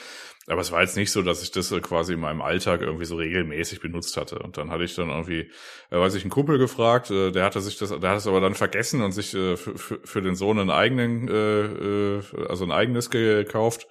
Aber 0.48 0.62
es 0.62 0.72
war 0.72 0.82
jetzt 0.82 0.96
nicht 0.96 1.12
so, 1.12 1.22
dass 1.22 1.44
ich 1.44 1.52
das 1.52 1.70
quasi 1.82 2.14
in 2.14 2.20
meinem 2.20 2.42
Alltag 2.42 2.82
irgendwie 2.82 3.06
so 3.06 3.16
regelmäßig 3.16 3.80
benutzt 3.80 4.18
hatte. 4.18 4.40
Und 4.40 4.58
dann 4.58 4.72
hatte 4.72 4.84
ich 4.84 4.96
dann 4.96 5.10
irgendwie, 5.10 5.52
äh, 5.92 5.98
weiß 6.00 6.16
ich, 6.16 6.24
einen 6.24 6.32
Kumpel 6.32 6.58
gefragt, 6.58 7.12
äh, 7.12 7.32
der 7.32 7.46
hatte 7.46 7.62
sich 7.62 7.78
das, 7.78 7.90
der 7.90 8.10
hat 8.10 8.18
es 8.18 8.28
aber 8.28 8.42
dann 8.42 8.56
vergessen 8.56 9.02
und 9.04 9.12
sich 9.12 9.36
äh, 9.36 9.56
für, 9.56 9.78
für, 9.78 10.00
für 10.04 10.22
den 10.24 10.36
Sohn 10.36 10.60
einen 10.60 10.72
eigenen, 10.72 11.28
äh, 11.28 11.66
äh, 11.66 12.22
also 12.48 12.66
ein 12.66 12.72
eigenes 12.72 13.12
gekauft. 13.12 13.88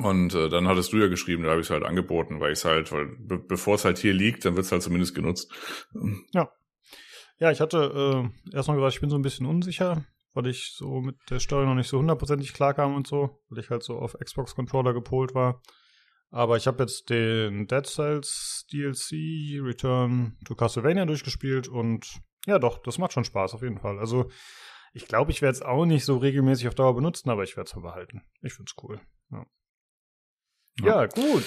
Und 0.00 0.32
äh, 0.34 0.48
dann 0.48 0.68
hattest 0.68 0.92
du 0.92 0.98
ja 0.98 1.08
geschrieben, 1.08 1.42
da 1.42 1.50
habe 1.50 1.60
ich 1.60 1.66
es 1.66 1.70
halt 1.70 1.84
angeboten, 1.84 2.38
weil 2.40 2.52
ich 2.52 2.60
es 2.60 2.64
halt, 2.64 2.92
weil 2.92 3.06
be 3.18 3.38
bevor 3.38 3.74
es 3.74 3.84
halt 3.84 3.98
hier 3.98 4.14
liegt, 4.14 4.44
dann 4.44 4.54
wird 4.54 4.66
es 4.66 4.72
halt 4.72 4.82
zumindest 4.82 5.14
genutzt. 5.14 5.52
Ja. 6.32 6.52
Ja, 7.40 7.50
ich 7.50 7.60
hatte 7.60 8.30
äh, 8.52 8.56
erstmal 8.56 8.76
gesagt, 8.76 8.94
ich 8.94 9.00
bin 9.00 9.10
so 9.10 9.16
ein 9.16 9.22
bisschen 9.22 9.46
unsicher, 9.46 10.04
weil 10.34 10.46
ich 10.46 10.72
so 10.76 11.00
mit 11.00 11.16
der 11.30 11.40
Story 11.40 11.66
noch 11.66 11.74
nicht 11.74 11.88
so 11.88 11.98
hundertprozentig 11.98 12.52
klar 12.52 12.74
kam 12.74 12.94
und 12.94 13.06
so, 13.06 13.40
weil 13.48 13.60
ich 13.60 13.70
halt 13.70 13.82
so 13.82 13.98
auf 13.98 14.16
Xbox-Controller 14.18 14.92
gepolt 14.92 15.34
war. 15.34 15.62
Aber 16.30 16.56
ich 16.56 16.66
habe 16.66 16.82
jetzt 16.82 17.10
den 17.10 17.66
Dead 17.66 17.86
Cells 17.86 18.66
DLC 18.72 19.62
Return 19.62 20.36
to 20.44 20.54
Castlevania 20.54 21.06
durchgespielt 21.06 21.68
und 21.68 22.20
ja, 22.46 22.58
doch, 22.58 22.78
das 22.78 22.98
macht 22.98 23.12
schon 23.12 23.24
Spaß 23.24 23.54
auf 23.54 23.62
jeden 23.62 23.78
Fall. 23.78 23.98
Also 23.98 24.30
ich 24.92 25.06
glaube, 25.06 25.30
ich 25.30 25.42
werde 25.42 25.56
es 25.56 25.62
auch 25.62 25.86
nicht 25.86 26.04
so 26.04 26.18
regelmäßig 26.18 26.68
auf 26.68 26.74
Dauer 26.74 26.94
benutzen, 26.94 27.30
aber 27.30 27.44
ich 27.44 27.56
werde 27.56 27.70
es 27.74 27.82
behalten. 27.82 28.22
Ich 28.42 28.54
finde 28.54 28.70
es 28.70 28.82
cool. 28.82 29.00
Ja. 29.30 29.46
Ja. 30.82 31.02
ja, 31.02 31.06
gut. 31.06 31.44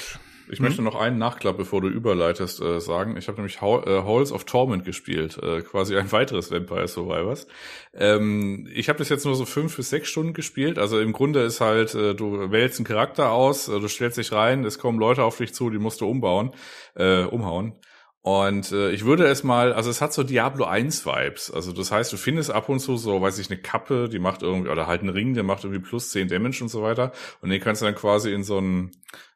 Ich 0.51 0.59
hm? 0.59 0.65
möchte 0.65 0.81
noch 0.81 0.95
einen 0.95 1.17
Nachklapp, 1.17 1.57
bevor 1.57 1.81
du 1.81 1.87
überleitest, 1.87 2.61
äh, 2.61 2.79
sagen. 2.81 3.15
Ich 3.15 3.27
habe 3.27 3.37
nämlich 3.37 3.61
Hall, 3.61 3.83
äh, 3.87 4.03
Halls 4.03 4.31
of 4.31 4.43
Torment 4.43 4.83
gespielt, 4.83 5.37
äh, 5.41 5.61
quasi 5.61 5.95
ein 5.95 6.11
weiteres 6.11 6.51
Vampire 6.51 6.87
Survivors. 6.87 7.47
Ähm, 7.93 8.67
ich 8.73 8.89
habe 8.89 8.99
das 8.99 9.09
jetzt 9.09 9.25
nur 9.25 9.35
so 9.35 9.45
fünf 9.45 9.77
bis 9.77 9.89
sechs 9.89 10.09
Stunden 10.09 10.33
gespielt. 10.33 10.77
Also 10.77 10.99
im 10.99 11.13
Grunde 11.13 11.41
ist 11.41 11.61
halt, 11.61 11.95
äh, 11.95 12.13
du 12.13 12.51
wählst 12.51 12.79
einen 12.79 12.85
Charakter 12.85 13.31
aus, 13.31 13.69
äh, 13.69 13.79
du 13.79 13.87
stellst 13.87 14.17
dich 14.17 14.33
rein, 14.33 14.65
es 14.65 14.77
kommen 14.77 14.99
Leute 14.99 15.23
auf 15.23 15.37
dich 15.37 15.53
zu, 15.53 15.69
die 15.69 15.79
musst 15.79 16.01
du 16.01 16.07
umbauen, 16.07 16.51
äh, 16.95 17.23
umhauen. 17.23 17.73
Und 18.23 18.71
äh, 18.71 18.91
ich 18.91 19.03
würde 19.03 19.25
es 19.25 19.43
mal, 19.43 19.73
also 19.73 19.89
es 19.89 19.99
hat 19.99 20.13
so 20.13 20.23
Diablo 20.23 20.65
1 20.65 21.05
Vibes. 21.07 21.49
Also 21.49 21.71
das 21.73 21.91
heißt, 21.91 22.13
du 22.13 22.17
findest 22.17 22.51
ab 22.51 22.69
und 22.69 22.79
zu 22.79 22.95
so, 22.95 23.19
weiß 23.19 23.39
ich, 23.39 23.49
eine 23.49 23.59
Kappe, 23.59 24.09
die 24.09 24.19
macht 24.19 24.43
irgendwie, 24.43 24.69
oder 24.69 24.85
halt 24.85 25.01
einen 25.01 25.09
Ring, 25.09 25.33
der 25.33 25.43
macht 25.43 25.63
irgendwie 25.63 25.81
plus 25.81 26.11
10 26.11 26.27
Damage 26.27 26.59
und 26.61 26.69
so 26.69 26.83
weiter. 26.83 27.13
Und 27.41 27.49
den 27.49 27.59
kannst 27.59 27.81
du 27.81 27.87
dann 27.87 27.95
quasi 27.95 28.31
in 28.31 28.43
so 28.43 28.59
ein, 28.59 28.91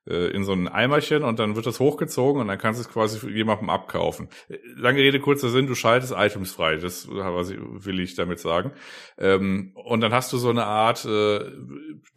äh, 0.07 0.27
in 0.31 0.43
so 0.43 0.53
ein 0.53 0.67
Eimerchen 0.67 1.23
und 1.23 1.39
dann 1.39 1.55
wird 1.55 1.65
das 1.65 1.79
hochgezogen 1.79 2.41
und 2.41 2.47
dann 2.47 2.57
kannst 2.57 2.79
du 2.79 2.87
es 2.87 2.93
quasi 2.93 3.27
jemandem 3.29 3.69
abkaufen. 3.69 4.29
Lange 4.75 4.99
Rede, 4.99 5.19
kurzer 5.19 5.49
Sinn, 5.49 5.67
du 5.67 5.75
schaltest 5.75 6.13
Items 6.15 6.51
frei, 6.51 6.77
das 6.77 7.07
will 7.09 7.99
ich 7.99 8.15
damit 8.15 8.39
sagen. 8.39 8.71
Ähm, 9.17 9.71
und 9.75 10.01
dann 10.01 10.13
hast 10.13 10.31
du 10.33 10.37
so 10.37 10.49
eine 10.49 10.65
Art 10.65 11.05
äh, 11.05 11.39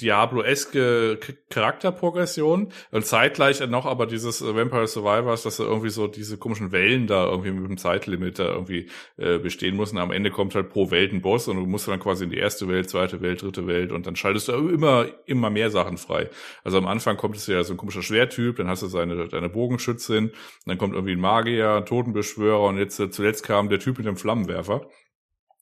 Diablo-eske 0.01 1.19
Charakterprogression 1.51 2.73
und 2.91 3.07
zeitgleich 3.07 3.67
noch 3.69 3.87
aber 3.87 4.07
dieses 4.07 4.43
äh, 4.43 4.55
Vampire 4.55 4.87
Survivors, 4.87 5.43
dass 5.43 5.59
er 5.59 5.67
irgendwie 5.67 5.91
so 5.91 6.07
diese 6.07 6.37
komischen 6.37 6.73
Wellen 6.73 7.07
da 7.07 7.27
irgendwie 7.27 7.53
mit 7.53 7.69
dem 7.69 7.79
Zeitlimit 7.79 8.39
da 8.39 8.47
irgendwie 8.47 8.89
äh, 9.17 9.39
bestehen 9.39 9.77
muss 9.77 9.93
und 9.93 9.99
am 9.99 10.11
Ende 10.11 10.31
kommt 10.31 10.55
halt 10.55 10.71
pro 10.71 10.91
Welt 10.91 11.13
ein 11.13 11.23
Boss 11.23 11.49
und 11.49 11.57
du 11.57 11.67
musst 11.67 11.89
dann 11.89 12.01
quasi 12.01 12.25
in 12.25 12.31
die 12.31 12.39
erste 12.39 12.69
Welt, 12.69 12.91
zweite 12.91 13.21
Welt, 13.21 13.43
dritte 13.43 13.67
Welt 13.67 13.93
und 13.93 14.07
dann 14.07 14.17
schaltest 14.17 14.49
du 14.49 14.53
immer, 14.53 15.07
immer 15.27 15.51
mehr 15.51 15.71
Sachen 15.71 15.97
frei. 15.97 16.29
Also 16.65 16.79
am 16.79 16.87
Anfang 16.87 17.17
kommt 17.17 17.37
es 17.37 17.47
ja 17.47 17.63
so 17.65 17.78
ein 17.79 17.81
komischer 17.81 18.03
Schwertyp, 18.03 18.57
dann 18.57 18.69
hast 18.69 18.83
du 18.83 18.89
seine, 18.89 19.29
deine 19.29 19.49
Bogenschützin, 19.49 20.33
dann 20.67 20.79
kommt 20.79 20.95
irgendwie 20.95 21.13
ein 21.13 21.21
Magier, 21.21 21.77
ein 21.77 21.87
Totenbeschwörer 21.87 22.65
und 22.69 22.79
jetzt 22.79 22.99
äh, 22.99 23.11
zuletzt 23.11 23.45
kam 23.45 23.69
der 23.69 23.79
Typ 23.79 23.99
mit 23.99 24.07
dem 24.07 24.17
Flammenwerfer. 24.17 24.89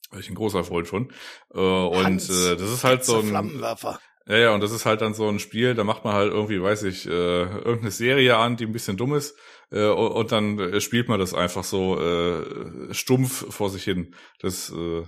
War 0.09 0.19
ich 0.19 0.29
ein 0.29 0.35
großer 0.35 0.63
Freund 0.63 0.87
von. 0.87 1.11
Äh, 1.53 1.59
und 1.59 2.21
äh, 2.29 2.55
das 2.55 2.71
ist 2.71 2.83
halt 2.83 3.05
so 3.05 3.19
ein. 3.19 3.27
Flammenwerfer. 3.27 3.99
Ja, 4.27 4.37
ja, 4.37 4.53
und 4.53 4.61
das 4.61 4.73
ist 4.73 4.85
halt 4.85 5.01
dann 5.01 5.13
so 5.13 5.29
ein 5.29 5.39
Spiel, 5.39 5.73
da 5.73 5.85
macht 5.85 6.03
man 6.03 6.13
halt 6.13 6.33
irgendwie, 6.33 6.61
weiß 6.61 6.83
ich, 6.83 7.07
äh, 7.07 7.09
irgendeine 7.11 7.91
Serie 7.91 8.35
an, 8.35 8.57
die 8.57 8.65
ein 8.65 8.73
bisschen 8.73 8.97
dumm 8.97 9.13
ist, 9.13 9.37
äh, 9.71 9.87
und, 9.87 10.31
dann 10.33 10.59
äh, 10.59 10.81
spielt 10.81 11.07
man 11.07 11.17
das 11.17 11.33
einfach 11.33 11.63
so 11.63 11.97
äh, 11.97 12.93
stumpf 12.93 13.53
vor 13.53 13.69
sich 13.69 13.85
hin. 13.85 14.15
Das, 14.41 14.69
äh, 14.69 15.03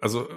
also 0.00 0.28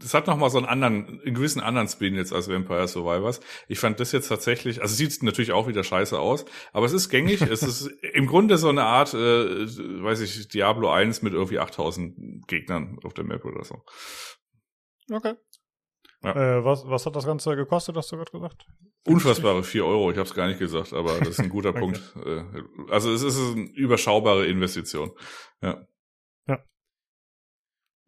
das 0.00 0.14
hat 0.14 0.26
nochmal 0.26 0.50
so 0.50 0.58
einen 0.58 0.66
anderen, 0.66 1.20
einen 1.20 1.34
gewissen 1.34 1.60
anderen 1.60 1.88
Spin 1.88 2.14
jetzt 2.14 2.32
als 2.32 2.48
Vampire 2.48 2.88
Survivors. 2.88 3.40
Ich 3.68 3.78
fand 3.78 4.00
das 4.00 4.12
jetzt 4.12 4.28
tatsächlich, 4.28 4.82
also 4.82 4.94
sieht 4.94 5.22
natürlich 5.22 5.52
auch 5.52 5.68
wieder 5.68 5.84
scheiße 5.84 6.18
aus, 6.18 6.44
aber 6.72 6.86
es 6.86 6.92
ist 6.92 7.10
gängig. 7.10 7.42
es 7.42 7.62
ist 7.62 7.86
im 8.14 8.26
Grunde 8.26 8.58
so 8.58 8.68
eine 8.68 8.84
Art, 8.84 9.14
äh, 9.14 9.16
weiß 9.16 10.20
ich, 10.20 10.48
Diablo 10.48 10.90
1 10.90 11.22
mit 11.22 11.34
irgendwie 11.34 11.58
8000 11.58 12.46
Gegnern 12.48 12.98
auf 13.04 13.14
der 13.14 13.24
Map 13.24 13.44
oder 13.44 13.64
so. 13.64 13.82
Okay. 15.12 15.34
Ja. 16.22 16.58
Äh, 16.58 16.64
was, 16.64 16.88
was 16.88 17.06
hat 17.06 17.16
das 17.16 17.26
Ganze 17.26 17.56
gekostet, 17.56 17.96
hast 17.96 18.12
du 18.12 18.16
gerade 18.16 18.32
gesagt? 18.32 18.66
Unfassbare 19.06 19.62
4 19.62 19.84
Euro, 19.84 20.10
ich 20.10 20.18
habe 20.18 20.28
es 20.28 20.34
gar 20.34 20.48
nicht 20.48 20.58
gesagt, 20.58 20.92
aber 20.92 21.18
das 21.18 21.30
ist 21.30 21.40
ein 21.40 21.48
guter 21.48 21.70
okay. 21.70 21.80
Punkt. 21.80 22.14
Äh, 22.24 22.44
also 22.90 23.12
es 23.12 23.22
ist 23.22 23.38
eine 23.38 23.68
überschaubare 23.70 24.46
Investition. 24.46 25.12
Ja. 25.62 25.86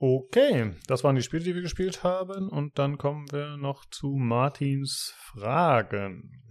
Okay, 0.04 0.74
das 0.88 1.04
waren 1.04 1.14
die 1.14 1.22
Spiele, 1.22 1.44
die 1.44 1.54
wir 1.54 1.62
gespielt 1.62 2.02
haben. 2.02 2.48
Und 2.48 2.76
dann 2.76 2.98
kommen 2.98 3.30
wir 3.30 3.56
noch 3.56 3.84
zu 3.84 4.16
Martins 4.16 5.14
Fragen. 5.16 6.42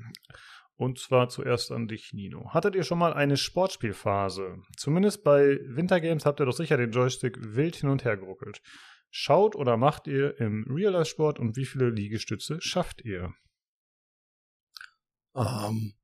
Und 0.78 1.00
zwar 1.00 1.28
zuerst 1.28 1.70
an 1.74 1.90
dich, 1.90 2.14
Nino. 2.14 2.54
Hattet 2.54 2.76
ihr 2.76 2.84
schon 2.84 2.98
mal 2.98 3.12
eine 3.14 3.36
Sportspielphase? 3.36 4.56
Zumindest 4.78 5.26
bei 5.26 5.60
Wintergames 5.66 6.26
habt 6.26 6.40
ihr 6.40 6.46
doch 6.46 6.56
sicher 6.56 6.78
den 6.78 6.92
Joystick 6.92 7.36
wild 7.42 7.76
hin 7.76 7.90
und 7.90 8.06
her 8.06 8.16
geruckelt. 8.16 8.62
Schaut 9.10 9.58
oder 9.58 9.76
macht 9.76 10.08
ihr 10.08 10.40
im 10.40 10.66
Real-Life-Sport 10.74 11.38
und 11.38 11.58
wie 11.58 11.66
viele 11.66 11.90
Liegestütze 11.90 12.62
schafft 12.62 13.04
ihr? 13.04 13.34
Ähm, 15.36 15.96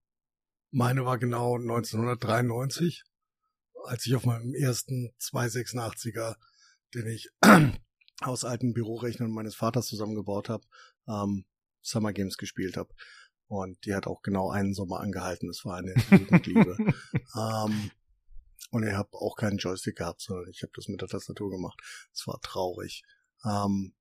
meine 0.72 1.06
war 1.06 1.18
genau 1.18 1.56
1993, 1.56 3.04
als 3.86 4.06
ich 4.06 4.18
auf 4.18 4.26
meinem 4.26 4.54
ersten 4.54 5.14
286er 5.22 6.36
den 6.94 7.08
ich 7.08 7.30
aus 8.22 8.44
alten 8.44 8.74
Bürorechnern 8.74 9.32
meines 9.32 9.56
Vaters 9.56 9.88
zusammengebaut 9.88 10.50
habe, 10.50 10.66
ähm, 11.08 11.46
Summer 11.82 12.14
Games 12.14 12.38
gespielt 12.38 12.78
habe. 12.78 12.94
Und 13.48 13.86
die 13.86 13.96
hat 13.96 14.08
auch 14.08 14.22
genau 14.22 14.50
einen 14.50 14.74
Sommer 14.74 15.00
angehalten. 15.00 15.48
Das 15.48 15.64
war 15.64 15.78
eine 15.78 15.94
Jugendliebe. 16.12 16.76
ähm, 17.36 17.92
und 18.72 18.84
ich 18.84 18.94
habe 18.94 19.10
auch 19.14 19.36
keinen 19.38 19.58
Joystick 19.58 19.98
gehabt, 19.98 20.22
sondern 20.22 20.50
ich 20.50 20.62
habe 20.64 20.74
das 20.76 20.90
mit 20.90 21.02
der 21.02 21.08
Tastatur 21.08 21.50
gemacht. 21.50 21.80
Es 22.14 22.28
war 22.28 22.40
traurig. 22.42 23.04
Ähm, 23.46 23.94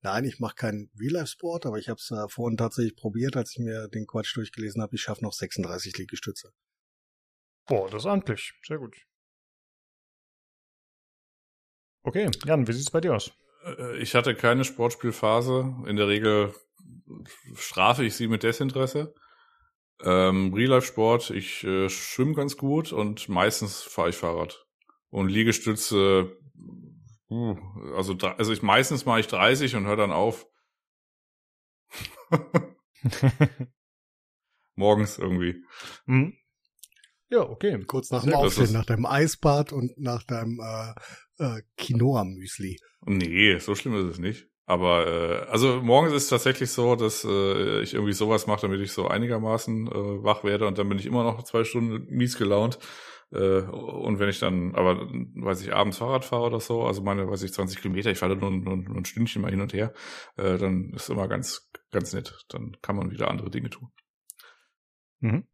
nein, 0.00 0.24
ich 0.24 0.40
mache 0.40 0.56
keinen 0.56 0.90
Real-Life-Sport, 0.98 1.66
aber 1.66 1.78
ich 1.78 1.88
habe 1.88 2.00
es 2.00 2.10
äh, 2.10 2.28
vorhin 2.28 2.56
tatsächlich 2.56 2.96
probiert, 2.96 3.36
als 3.36 3.52
ich 3.52 3.58
mir 3.58 3.86
den 3.86 4.06
Quatsch 4.06 4.36
durchgelesen 4.36 4.82
habe. 4.82 4.96
Ich 4.96 5.02
schaffe 5.02 5.22
noch 5.22 5.32
36 5.32 5.96
Liegestütze. 5.98 6.52
Boah, 7.66 7.88
das 7.88 8.02
ist 8.02 8.06
amtlich. 8.06 8.52
Sehr 8.66 8.78
gut. 8.78 8.96
Okay, 12.02 12.30
Jan, 12.44 12.66
wie 12.66 12.72
sieht's 12.72 12.90
bei 12.90 13.00
dir 13.00 13.14
aus? 13.14 13.32
Äh, 13.64 13.98
ich 13.98 14.14
hatte 14.14 14.34
keine 14.34 14.64
Sportspielphase. 14.64 15.76
In 15.86 15.96
der 15.96 16.08
Regel 16.08 16.54
strafe 17.54 18.04
ich 18.04 18.14
sie 18.14 18.28
mit 18.28 18.42
Desinteresse. 18.42 19.14
Ähm, 20.02 20.52
Real-Life-Sport, 20.52 21.30
ich 21.30 21.62
äh, 21.64 21.88
schwimme 21.88 22.34
ganz 22.34 22.56
gut 22.56 22.92
und 22.92 23.28
meistens 23.28 23.82
fahre 23.82 24.08
ich 24.10 24.16
Fahrrad. 24.16 24.66
Und 25.10 25.28
Liegestütze, 25.28 26.36
uh, 27.30 27.56
also, 27.96 28.16
also 28.16 28.52
ich 28.52 28.62
meistens 28.62 29.04
mache 29.04 29.20
ich 29.20 29.28
30 29.28 29.76
und 29.76 29.86
höre 29.86 29.96
dann 29.96 30.10
auf. 30.10 30.46
Morgens 34.74 35.18
irgendwie. 35.18 35.64
Mhm. 36.06 36.36
Ja, 37.32 37.48
okay. 37.48 37.82
Kurz 37.86 38.10
nach 38.10 38.24
dem 38.24 38.34
Aufstehen, 38.34 38.74
nach 38.74 38.84
deinem 38.84 39.06
Eisbad 39.06 39.72
und 39.72 39.96
nach 39.96 40.22
deinem 40.22 40.60
äh, 40.60 40.92
äh, 41.42 41.62
Quinoa-Müsli. 41.78 42.78
Nee, 43.06 43.58
so 43.58 43.74
schlimm 43.74 43.94
ist 43.94 44.04
es 44.04 44.18
nicht. 44.18 44.48
Aber 44.66 45.06
äh, 45.06 45.50
also 45.50 45.80
morgens 45.80 46.12
ist 46.12 46.24
es 46.24 46.28
tatsächlich 46.28 46.70
so, 46.70 46.94
dass 46.94 47.24
äh, 47.24 47.80
ich 47.80 47.94
irgendwie 47.94 48.12
sowas 48.12 48.46
mache, 48.46 48.60
damit 48.60 48.82
ich 48.82 48.92
so 48.92 49.08
einigermaßen 49.08 49.86
äh, 49.86 50.22
wach 50.22 50.44
werde 50.44 50.66
und 50.66 50.76
dann 50.76 50.90
bin 50.90 50.98
ich 50.98 51.06
immer 51.06 51.24
noch 51.24 51.42
zwei 51.44 51.64
Stunden 51.64 52.04
mies 52.14 52.36
gelaunt. 52.36 52.78
Äh, 53.30 53.62
und 53.62 54.18
wenn 54.18 54.28
ich 54.28 54.38
dann, 54.38 54.74
aber 54.74 55.08
weiß 55.34 55.62
ich, 55.62 55.72
abends 55.72 55.96
Fahrrad 55.96 56.26
fahre 56.26 56.48
oder 56.48 56.60
so, 56.60 56.82
also 56.82 57.00
meine, 57.00 57.26
weiß 57.26 57.44
ich, 57.44 57.54
20 57.54 57.80
Kilometer, 57.80 58.10
ich 58.10 58.18
fahre 58.18 58.36
nur, 58.36 58.50
nur, 58.50 58.76
nur 58.76 58.96
ein 58.96 59.06
Stündchen 59.06 59.40
mal 59.40 59.50
hin 59.50 59.62
und 59.62 59.72
her, 59.72 59.94
äh, 60.36 60.58
dann 60.58 60.92
ist 60.92 61.08
immer 61.08 61.28
ganz, 61.28 61.70
ganz 61.92 62.12
nett. 62.12 62.44
Dann 62.48 62.76
kann 62.82 62.96
man 62.96 63.10
wieder 63.10 63.30
andere 63.30 63.50
Dinge 63.50 63.70
tun. 63.70 63.88
Mhm. 65.20 65.46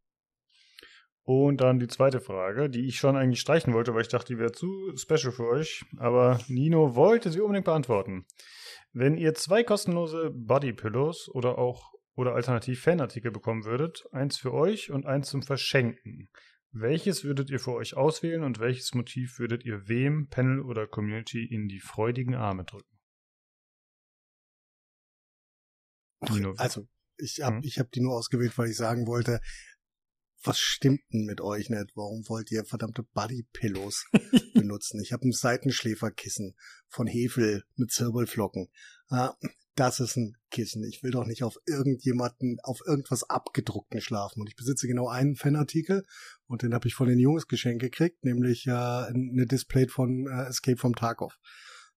Und 1.29 1.61
dann 1.61 1.79
die 1.79 1.89
zweite 1.89 2.23
Frage, 2.23 2.71
die 2.71 2.87
ich 2.87 2.97
schon 2.97 3.15
eigentlich 3.15 3.41
streichen 3.41 3.75
wollte, 3.75 3.93
weil 3.93 4.01
ich 4.01 4.09
dachte, 4.09 4.33
die 4.33 4.39
wäre 4.39 4.51
zu 4.51 4.97
special 4.97 5.31
für 5.31 5.47
euch. 5.47 5.85
Aber 5.99 6.41
Nino 6.49 6.95
wollte 6.95 7.31
sie 7.31 7.43
unbedingt 7.43 7.67
beantworten. 7.67 8.25
Wenn 8.95 9.19
ihr 9.19 9.35
zwei 9.35 9.63
kostenlose 9.63 10.31
Body 10.33 10.73
Pillows 10.73 11.29
oder 11.29 11.59
auch 11.59 11.93
oder 12.15 12.35
alternativ 12.35 12.81
Fanartikel 12.81 13.31
bekommen 13.31 13.67
würdet, 13.67 14.07
eins 14.11 14.39
für 14.39 14.55
euch 14.55 14.91
und 14.91 15.05
eins 15.05 15.29
zum 15.29 15.43
Verschenken, 15.43 16.31
welches 16.71 17.25
würdet 17.25 17.51
ihr 17.51 17.61
für 17.61 17.75
euch 17.75 17.95
auswählen 17.95 18.43
und 18.43 18.59
welches 18.59 18.95
Motiv 18.95 19.39
würdet 19.39 19.67
ihr 19.67 19.87
wem, 19.87 20.29
Panel 20.31 20.63
oder 20.63 20.87
Community 20.87 21.45
in 21.45 21.69
die 21.69 21.81
freudigen 21.81 22.37
Arme 22.37 22.65
drücken? 22.65 22.99
Nino. 26.31 26.55
Also, 26.57 26.89
ich 27.19 27.43
habe 27.43 27.57
hm? 27.57 27.63
ich 27.65 27.79
hab 27.79 27.91
die 27.91 28.01
nur 28.01 28.17
ausgewählt, 28.17 28.57
weil 28.57 28.71
ich 28.71 28.77
sagen 28.79 29.07
wollte, 29.07 29.41
was 30.43 30.59
stimmt 30.59 31.01
denn 31.13 31.25
mit 31.25 31.41
euch 31.41 31.69
nicht? 31.71 31.93
Warum 31.95 32.29
wollt 32.29 32.51
ihr 32.51 32.65
verdammte 32.65 33.03
Bodypillows 33.03 34.07
benutzen? 34.55 35.01
Ich 35.01 35.13
habe 35.13 35.27
ein 35.27 35.33
Seitenschläferkissen 35.33 36.55
von 36.89 37.07
Hefel 37.07 37.65
mit 37.77 37.91
Zirbelflocken. 37.91 38.69
Ah, 39.09 39.35
das 39.75 40.01
ist 40.01 40.17
ein 40.17 40.37
Kissen. 40.51 40.85
Ich 40.85 41.03
will 41.03 41.13
doch 41.13 41.25
nicht 41.25 41.43
auf 41.43 41.57
irgendjemanden, 41.67 42.59
auf 42.63 42.81
irgendwas 42.85 43.25
abgedruckten 43.25 44.01
schlafen. 44.01 44.41
Und 44.41 44.49
ich 44.49 44.57
besitze 44.57 44.87
genau 44.87 45.09
einen 45.09 45.37
Fanartikel 45.37 46.05
und 46.47 46.63
den 46.63 46.75
habe 46.75 46.89
ich 46.89 46.95
von 46.95 47.09
den 47.09 47.19
Jungs 47.19 47.47
geschenkt 47.47 47.83
gekriegt, 47.83 48.25
nämlich 48.25 48.67
äh, 48.67 48.71
eine 48.73 49.47
Display 49.47 49.87
von 49.87 50.27
äh, 50.27 50.49
Escape 50.49 50.77
from 50.77 50.95
Tarkov. 50.95 51.39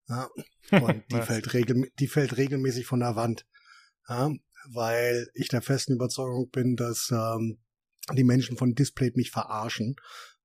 Ja, 0.08 0.30
und 0.72 1.04
die, 1.12 1.22
fällt 1.22 1.54
regel, 1.54 1.92
die 2.00 2.08
fällt 2.08 2.38
regelmäßig 2.38 2.86
von 2.86 3.00
der 3.00 3.16
Wand. 3.16 3.48
Ja, 4.08 4.32
weil 4.70 5.30
ich 5.34 5.48
der 5.48 5.62
festen 5.62 5.94
Überzeugung 5.94 6.50
bin, 6.50 6.76
dass 6.76 7.10
ähm, 7.12 7.60
die 8.14 8.24
Menschen 8.24 8.58
von 8.58 8.74
Display 8.74 9.12
mich 9.16 9.32
verarschen, 9.32 9.96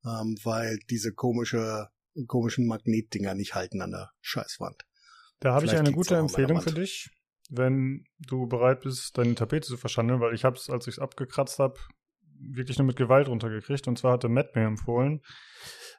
ähm, 0.05 0.37
weil 0.45 0.79
diese 0.91 1.13
komische, 1.13 1.89
komischen 2.27 2.67
Magnetdinger 2.67 3.35
nicht 3.35 3.55
halten 3.55 3.81
an 3.81 3.91
der 3.91 4.11
Scheißwand. 4.21 4.85
Da 5.41 5.55
habe 5.55 5.67
ich 5.67 5.77
eine 5.77 5.93
gute 5.93 6.17
Empfehlung 6.17 6.61
für 6.61 6.73
dich, 6.73 7.11
wenn 7.51 8.05
du 8.19 8.47
bereit 8.47 8.81
bist, 8.81 9.19
deine 9.19 9.35
Tapete 9.35 9.69
zu 9.69 9.77
verschandeln, 9.77 10.21
weil 10.21 10.35
ich 10.35 10.45
habe 10.45 10.57
es, 10.57 10.71
als 10.71 10.87
ich 10.87 10.95
es 10.95 10.99
abgekratzt 10.99 11.59
habe, 11.59 11.79
wirklich 12.39 12.79
nur 12.79 12.87
mit 12.87 12.97
Gewalt 12.97 13.29
runtergekriegt. 13.29 13.87
Und 13.89 13.99
zwar 13.99 14.13
hatte 14.15 14.29
Matt 14.29 14.55
mir 14.57 14.65
empfohlen, 14.65 15.23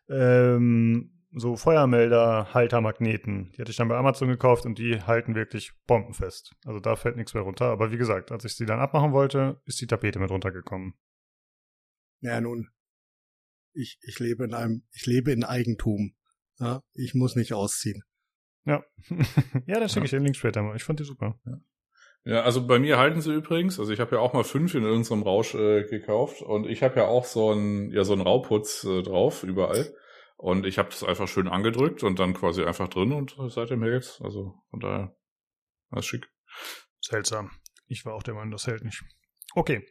ähm, 0.09 1.13
so 1.31 1.55
Feuermelder-Haltermagneten. 1.55 3.51
Die 3.51 3.61
hatte 3.61 3.71
ich 3.71 3.77
dann 3.77 3.89
bei 3.89 3.97
Amazon 3.97 4.29
gekauft 4.29 4.65
und 4.65 4.79
die 4.79 5.01
halten 5.01 5.35
wirklich 5.35 5.73
bombenfest. 5.85 6.55
Also 6.65 6.79
da 6.79 6.95
fällt 6.95 7.17
nichts 7.17 7.33
mehr 7.33 7.43
runter. 7.43 7.65
Aber 7.65 7.91
wie 7.91 7.97
gesagt, 7.97 8.31
als 8.31 8.45
ich 8.45 8.55
sie 8.55 8.65
dann 8.65 8.79
abmachen 8.79 9.11
wollte, 9.11 9.61
ist 9.65 9.79
die 9.81 9.87
Tapete 9.87 10.19
mit 10.19 10.31
runtergekommen. 10.31 10.95
Ja, 12.21 12.41
nun, 12.41 12.69
ich, 13.73 13.99
ich 14.01 14.19
lebe 14.19 14.43
in 14.43 14.53
einem, 14.53 14.83
ich 14.91 15.05
lebe 15.05 15.31
in 15.31 15.43
Eigentum. 15.43 16.15
Ja, 16.59 16.81
ich 16.93 17.13
muss 17.13 17.35
nicht 17.35 17.53
ausziehen. 17.53 18.03
Ja. 18.65 18.83
ja, 19.67 19.79
dann 19.79 19.89
schicke 19.89 20.05
ich 20.05 20.11
den 20.11 20.23
Link 20.23 20.35
später 20.35 20.63
mal. 20.63 20.75
Ich 20.75 20.83
fand 20.83 20.99
die 20.99 21.03
super. 21.03 21.39
Ja. 21.45 21.61
Ja, 22.27 22.41
also 22.41 22.67
bei 22.67 22.77
mir 22.77 22.97
halten 22.97 23.21
sie 23.21 23.33
übrigens. 23.33 23.79
Also 23.79 23.93
ich 23.93 24.01
habe 24.01 24.17
ja 24.17 24.21
auch 24.21 24.33
mal 24.33 24.43
fünf 24.43 24.75
in 24.75 24.83
irgendeinem 24.83 25.23
Rausch 25.23 25.55
äh, 25.55 25.83
gekauft 25.83 26.41
und 26.41 26.67
ich 26.67 26.83
habe 26.83 26.97
ja 26.97 27.05
auch 27.07 27.23
so 27.23 27.53
ein 27.53 27.89
ja 27.91 28.03
so 28.03 28.11
ein 28.11 28.19
Rauputz 28.19 28.83
äh, 28.83 29.01
drauf 29.01 29.43
überall 29.43 29.95
und 30.35 30.65
ich 30.65 30.77
habe 30.77 30.89
das 30.89 31.05
einfach 31.05 31.29
schön 31.29 31.47
angedrückt 31.47 32.03
und 32.03 32.19
dann 32.19 32.33
quasi 32.33 32.65
einfach 32.65 32.89
drin 32.89 33.13
und 33.13 33.37
seitdem 33.47 33.81
hält's. 33.81 34.19
Also 34.21 34.55
von 34.71 34.81
daher 34.81 35.15
das 35.91 36.01
ist 36.01 36.07
schick. 36.07 36.29
Seltsam. 36.99 37.51
Ich 37.85 38.05
war 38.05 38.13
auch 38.13 38.23
der 38.23 38.33
Meinung, 38.33 38.51
das 38.51 38.67
hält 38.67 38.83
nicht. 38.83 39.01
Okay. 39.55 39.87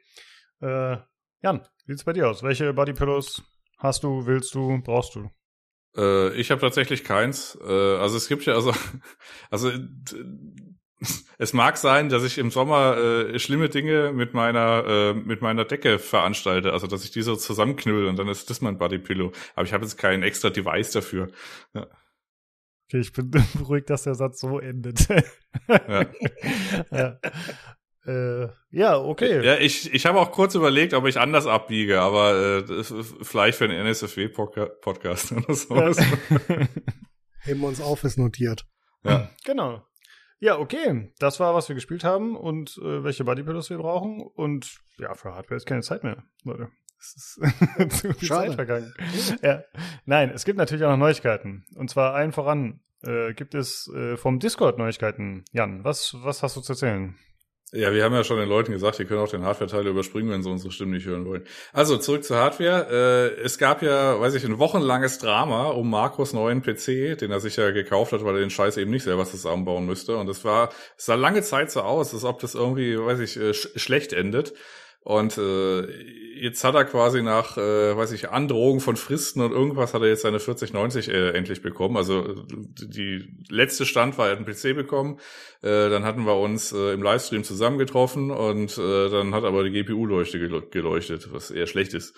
Äh, 0.61 0.98
Jan, 1.43 1.61
wie 1.85 1.93
sieht's 1.93 2.05
bei 2.05 2.13
dir 2.13 2.29
aus? 2.29 2.43
Welche 2.43 2.73
Bodypillows 2.73 3.43
hast 3.79 4.05
du, 4.05 4.27
willst 4.27 4.55
du, 4.55 4.81
brauchst 4.83 5.15
du? 5.15 5.31
Äh, 5.97 6.35
ich 6.35 6.51
habe 6.51 6.61
tatsächlich 6.61 7.05
keins. 7.05 7.59
Äh, 7.61 7.97
also 7.97 8.17
es 8.17 8.29
gibt 8.29 8.45
ja 8.47 8.55
also 8.55 8.73
also 9.51 9.71
es 11.39 11.53
mag 11.53 11.77
sein, 11.77 12.09
dass 12.09 12.25
ich 12.25 12.39
im 12.39 12.51
Sommer 12.51 12.97
äh, 12.97 13.39
schlimme 13.39 13.69
Dinge 13.69 14.13
mit 14.13 14.35
meiner 14.35 14.85
äh, 14.87 15.15
mit 15.15 15.43
meiner 15.43 15.65
Decke 15.65 15.99
veranstalte, 15.99 16.73
also 16.73 16.87
dass 16.87 17.05
ich 17.05 17.11
die 17.11 17.23
so 17.23 17.37
zusammenknüll 17.37 18.07
und 18.07 18.17
dann 18.19 18.29
ist 18.29 18.51
das 18.51 18.61
mein 18.61 18.79
Bodypillow. 18.79 19.33
Aber 19.55 19.67
ich 19.67 19.73
habe 19.73 19.85
jetzt 19.85 19.99
kein 19.99 20.23
extra 20.23 20.51
Device 20.51 20.93
dafür. 20.93 21.29
Ja. 21.75 21.87
Okay, 22.89 23.01
ich 23.01 23.13
bin 23.13 23.31
beruhigt, 23.55 23.91
dass 23.91 24.05
der 24.05 24.15
Satz 24.15 24.41
so 24.41 24.59
endet. 24.61 25.09
ja. 25.69 26.07
ja. 26.91 27.19
Äh, 28.07 28.49
ja, 28.70 28.99
okay. 28.99 29.45
Ja, 29.45 29.57
ich, 29.57 29.93
ich 29.93 30.07
habe 30.07 30.20
auch 30.20 30.31
kurz 30.31 30.55
überlegt, 30.55 30.95
ob 30.95 31.07
ich 31.07 31.19
anders 31.19 31.47
abbiege, 31.47 32.01
aber 32.01 32.65
äh, 32.69 32.85
vielleicht 33.23 33.59
für 33.59 33.65
einen 33.65 33.85
NSFW-Podcast 33.87 35.33
oder 35.33 35.55
so. 35.55 35.74
Ja. 35.74 35.93
Heben 37.43 37.61
wir 37.61 37.69
uns 37.69 37.81
auf, 37.81 38.05
ist 38.05 38.16
notiert. 38.16 38.66
Ja. 39.05 39.31
Genau. 39.45 39.85
Ja, 40.39 40.59
okay. 40.59 41.12
Das 41.19 41.41
war, 41.41 41.55
was 41.55 41.69
wir 41.69 41.74
gespielt 41.74 42.05
haben 42.05 42.37
und 42.37 42.78
äh, 42.78 43.03
welche 43.03 43.24
Bodypillows 43.24 43.70
wir 43.70 43.78
brauchen. 43.78 44.20
Und 44.20 44.78
ja, 44.99 45.15
für 45.15 45.35
Hardware 45.35 45.57
ist 45.57 45.66
keine 45.66 45.83
Zeit 45.83 46.05
mehr, 46.05 46.24
Leute. 46.45 46.69
Es 46.99 47.15
ist 47.15 48.01
zu 48.01 48.15
viel 48.15 48.27
Schade. 48.28 48.47
Zeit 48.49 48.55
vergangen. 48.55 48.95
ja. 49.43 49.62
Nein, 50.07 50.31
es 50.31 50.47
gibt 50.47 50.59
natürlich 50.59 50.83
auch 50.85 50.91
noch 50.91 50.97
Neuigkeiten. 50.97 51.66
Und 51.74 51.91
zwar 51.91 52.15
allen 52.15 52.33
voran 52.33 52.81
äh, 53.03 53.35
gibt 53.35 53.55
es 53.55 53.91
äh, 53.95 54.16
vom 54.16 54.39
Discord 54.39 54.78
Neuigkeiten. 54.78 55.45
Jan, 55.53 55.85
was, 55.85 56.16
was 56.23 56.43
hast 56.43 56.57
du 56.57 56.62
zu 56.62 56.73
erzählen? 56.73 57.15
Ja, 57.72 57.93
wir 57.93 58.05
haben 58.05 58.14
ja 58.14 58.22
schon 58.22 58.38
den 58.38 58.48
Leuten 58.48 58.70
gesagt, 58.70 59.01
die 59.01 59.05
können 59.06 59.20
auch 59.20 59.28
den 59.28 59.43
Hardware-Teil 59.43 59.88
überspringen, 59.88 60.30
wenn 60.30 60.40
sie 60.40 60.48
unsere 60.48 60.70
Stimmen 60.72 60.93
nicht 60.93 61.05
hören 61.05 61.26
wollen. 61.26 61.44
Also 61.72 61.97
zurück 61.97 62.22
zur 62.22 62.36
Hardware. 62.36 63.34
Äh, 63.38 63.43
es 63.43 63.59
gab 63.59 63.82
ja, 63.82 64.20
weiß 64.20 64.34
ich, 64.34 64.44
ein 64.44 64.60
wochenlanges 64.60 65.18
Drama 65.18 65.70
um 65.70 65.90
Markus 65.90 66.32
neuen 66.32 66.62
PC, 66.62 67.18
den 67.18 67.32
er 67.32 67.40
sich 67.40 67.56
ja 67.56 67.72
gekauft 67.72 68.12
hat, 68.12 68.24
weil 68.24 68.36
er 68.36 68.40
den 68.40 68.51
Scheiß 68.51 68.76
eben 68.76 68.93
nicht 68.93 69.02
selber 69.02 69.24
zusammenbauen 69.24 69.84
müsste. 69.84 70.16
Und 70.16 70.28
es 70.28 70.44
war, 70.44 70.70
es 70.97 71.06
sah 71.06 71.16
lange 71.16 71.43
Zeit 71.43 71.72
so 71.72 71.80
aus, 71.80 72.14
als 72.14 72.22
ob 72.22 72.38
das 72.38 72.55
irgendwie, 72.55 72.97
weiß 72.98 73.18
ich, 73.18 73.36
äh, 73.36 73.52
sch 73.52 73.68
schlecht 73.74 74.12
endet. 74.12 74.55
Und 75.07 75.39
äh, 75.39 75.87
jetzt 76.35 76.65
hat 76.65 76.74
er 76.74 76.85
quasi 76.85 77.23
nach, 77.23 77.57
äh, 77.57 77.97
weiß 77.97 78.11
ich, 78.11 78.31
Androhung 78.31 78.81
von 78.81 78.97
Fristen 78.97 79.41
und 79.41 79.53
irgendwas 79.53 79.95
hat 79.95 80.03
er 80.03 80.09
jetzt 80.09 80.23
seine 80.23 80.41
4090 80.41 81.09
äh, 81.09 81.31
endlich 81.31 81.62
bekommen. 81.62 81.97
Also 81.97 82.45
die 82.51 83.33
letzte 83.49 83.87
Stand 83.87 84.19
war, 84.19 84.27
er 84.27 84.33
hat 84.33 84.45
einen 84.45 84.53
PC 84.53 84.74
bekommen. 84.74 85.20
Äh, 85.62 85.91
dann 85.91 86.03
hatten 86.03 86.27
wir 86.27 86.35
uns 86.35 86.73
äh, 86.73 86.93
im 86.93 87.05
Livestream 87.05 87.45
zusammengetroffen 87.45 88.33
und 88.33 88.77
äh, 88.78 89.09
dann 89.09 89.33
hat 89.33 89.45
aber 89.45 89.62
die 89.62 89.70
GPU-Leuchte 89.70 90.41
geleuchtet, 90.73 91.33
was 91.33 91.53
eher 91.53 91.69
schlecht 91.69 91.95
ist. 91.95 92.12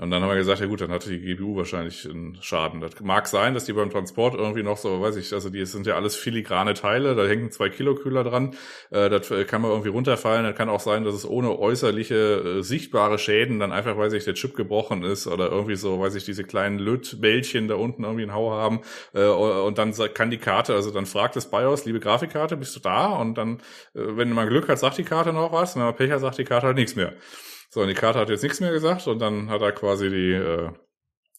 Und 0.00 0.10
dann 0.10 0.22
haben 0.22 0.30
wir 0.30 0.36
gesagt, 0.36 0.60
ja 0.60 0.66
gut, 0.66 0.80
dann 0.80 0.90
hatte 0.92 1.10
die 1.10 1.20
GPU 1.20 1.56
wahrscheinlich 1.56 2.08
einen 2.08 2.38
Schaden. 2.40 2.80
Das 2.80 2.98
mag 3.00 3.28
sein, 3.28 3.52
dass 3.52 3.66
die 3.66 3.74
beim 3.74 3.90
Transport 3.90 4.34
irgendwie 4.34 4.62
noch 4.62 4.78
so, 4.78 5.02
weiß 5.02 5.16
ich, 5.16 5.30
also 5.34 5.50
die 5.50 5.66
sind 5.66 5.86
ja 5.86 5.94
alles 5.96 6.16
filigrane 6.16 6.72
Teile, 6.72 7.14
da 7.14 7.26
hängen 7.26 7.50
zwei 7.50 7.68
Kilo 7.68 7.94
Kühler 7.94 8.24
dran, 8.24 8.54
äh, 8.88 9.10
das 9.10 9.28
kann 9.46 9.60
man 9.60 9.72
irgendwie 9.72 9.90
runterfallen. 9.90 10.44
Das 10.46 10.56
kann 10.56 10.70
auch 10.70 10.80
sein, 10.80 11.04
dass 11.04 11.14
es 11.14 11.28
ohne 11.28 11.58
äußerliche 11.58 12.14
äh, 12.60 12.62
sichtbare 12.62 13.18
Schäden 13.18 13.60
dann 13.60 13.72
einfach, 13.72 13.98
weiß 13.98 14.14
ich, 14.14 14.24
der 14.24 14.32
Chip 14.32 14.56
gebrochen 14.56 15.02
ist 15.02 15.26
oder 15.26 15.50
irgendwie 15.50 15.76
so, 15.76 16.00
weiß 16.00 16.14
ich, 16.14 16.24
diese 16.24 16.44
kleinen 16.44 16.78
Lötbällchen 16.78 17.68
da 17.68 17.74
unten 17.74 18.04
irgendwie 18.04 18.22
einen 18.22 18.32
Hau 18.32 18.52
haben. 18.52 18.80
Äh, 19.12 19.26
und 19.26 19.76
dann 19.76 19.92
kann 20.14 20.30
die 20.30 20.38
Karte, 20.38 20.74
also 20.74 20.90
dann 20.92 21.04
fragt 21.04 21.36
das 21.36 21.50
BIOS, 21.50 21.84
liebe 21.84 22.00
Grafikkarte, 22.00 22.56
bist 22.56 22.74
du 22.74 22.80
da? 22.80 23.08
Und 23.08 23.36
dann, 23.36 23.58
äh, 23.94 24.16
wenn 24.16 24.32
man 24.32 24.48
Glück 24.48 24.66
hat, 24.70 24.78
sagt 24.78 24.96
die 24.96 25.04
Karte 25.04 25.34
noch 25.34 25.52
was, 25.52 25.76
wenn 25.76 25.82
man 25.82 25.94
Pech 25.94 26.10
hat, 26.10 26.20
sagt 26.20 26.38
die 26.38 26.44
Karte 26.44 26.68
halt 26.68 26.76
nichts 26.76 26.96
mehr. 26.96 27.12
So, 27.72 27.82
und 27.82 27.88
die 27.88 27.94
Karte 27.94 28.18
hat 28.18 28.28
jetzt 28.30 28.42
nichts 28.42 28.60
mehr 28.60 28.72
gesagt 28.72 29.06
und 29.06 29.20
dann 29.20 29.48
hat 29.48 29.62
er 29.62 29.72
quasi 29.72 30.10
die, 30.10 30.32
äh, 30.32 30.72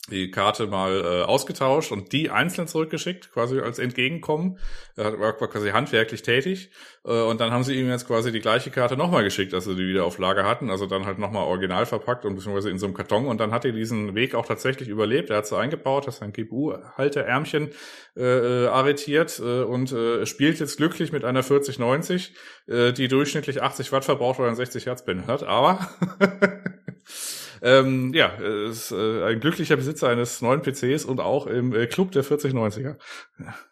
die 0.09 0.31
Karte 0.31 0.65
mal 0.65 1.01
äh, 1.01 1.23
ausgetauscht 1.23 1.91
und 1.91 2.11
die 2.11 2.31
einzeln 2.31 2.67
zurückgeschickt, 2.67 3.31
quasi 3.31 3.59
als 3.59 3.77
Entgegenkommen. 3.77 4.57
Er 4.95 5.19
war 5.19 5.33
quasi 5.33 5.69
handwerklich 5.69 6.23
tätig. 6.23 6.71
Äh, 7.05 7.21
und 7.21 7.39
dann 7.39 7.51
haben 7.51 7.63
sie 7.63 7.79
ihm 7.79 7.87
jetzt 7.87 8.07
quasi 8.07 8.31
die 8.31 8.39
gleiche 8.39 8.71
Karte 8.71 8.97
nochmal 8.97 9.23
geschickt, 9.23 9.53
als 9.53 9.65
sie 9.65 9.75
die 9.75 9.87
wieder 9.87 10.05
auf 10.05 10.17
Lager 10.17 10.43
hatten. 10.43 10.71
Also 10.71 10.87
dann 10.87 11.05
halt 11.05 11.19
nochmal 11.19 11.43
original 11.43 11.85
verpackt 11.85 12.25
und 12.25 12.35
beziehungsweise 12.35 12.71
in 12.71 12.79
so 12.79 12.87
einem 12.87 12.95
Karton. 12.95 13.27
Und 13.27 13.39
dann 13.39 13.51
hat 13.51 13.63
er 13.63 13.73
diesen 13.73 14.15
Weg 14.15 14.33
auch 14.33 14.47
tatsächlich 14.47 14.89
überlebt. 14.89 15.29
Er 15.29 15.37
hat 15.37 15.45
sie 15.45 15.57
eingebaut, 15.57 16.07
hat 16.07 16.15
sein 16.15 16.33
GPU-Halterärmchen 16.33 17.69
äh, 18.17 18.23
äh, 18.23 18.67
arretiert 18.67 19.39
äh, 19.39 19.61
und 19.61 19.91
äh, 19.91 20.25
spielt 20.25 20.59
jetzt 20.59 20.77
glücklich 20.77 21.11
mit 21.11 21.23
einer 21.23 21.43
4090, 21.43 22.33
äh, 22.67 22.91
die 22.91 23.07
durchschnittlich 23.07 23.61
80 23.61 23.91
Watt 23.91 24.03
verbraucht, 24.03 24.39
weil 24.39 24.47
er 24.47 24.49
ein 24.49 24.55
60 24.55 24.87
Hertz 24.87 25.05
Bin 25.05 25.27
hat. 25.27 25.43
Aber 25.43 25.87
Ähm, 27.61 28.13
ja, 28.13 28.27
ist 28.67 28.91
äh, 28.91 29.23
ein 29.25 29.39
glücklicher 29.39 29.75
Besitzer 29.75 30.09
eines 30.09 30.41
neuen 30.41 30.61
PCs 30.61 31.05
und 31.05 31.19
auch 31.19 31.45
im 31.45 31.73
äh, 31.73 31.87
Club 31.87 32.11
der 32.11 32.23
4090er. 32.23 32.97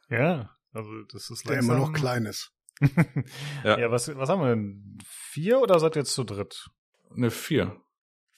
Ja, 0.10 0.52
also 0.74 0.90
das 1.12 1.30
ist 1.30 1.50
der 1.50 1.60
immer 1.60 1.78
noch 1.78 1.94
klein 1.94 2.26
ist. 2.26 2.54
ja. 3.64 3.80
ja, 3.80 3.92
was, 3.92 4.16
was 4.16 4.30
haben 4.30 4.42
wir 4.42 4.50
denn? 4.50 4.98
Vier 5.06 5.60
oder 5.60 5.80
seid 5.80 5.96
ihr 5.96 6.02
jetzt 6.02 6.14
zu 6.14 6.24
dritt? 6.24 6.70
Eine 7.16 7.32
vier. 7.32 7.82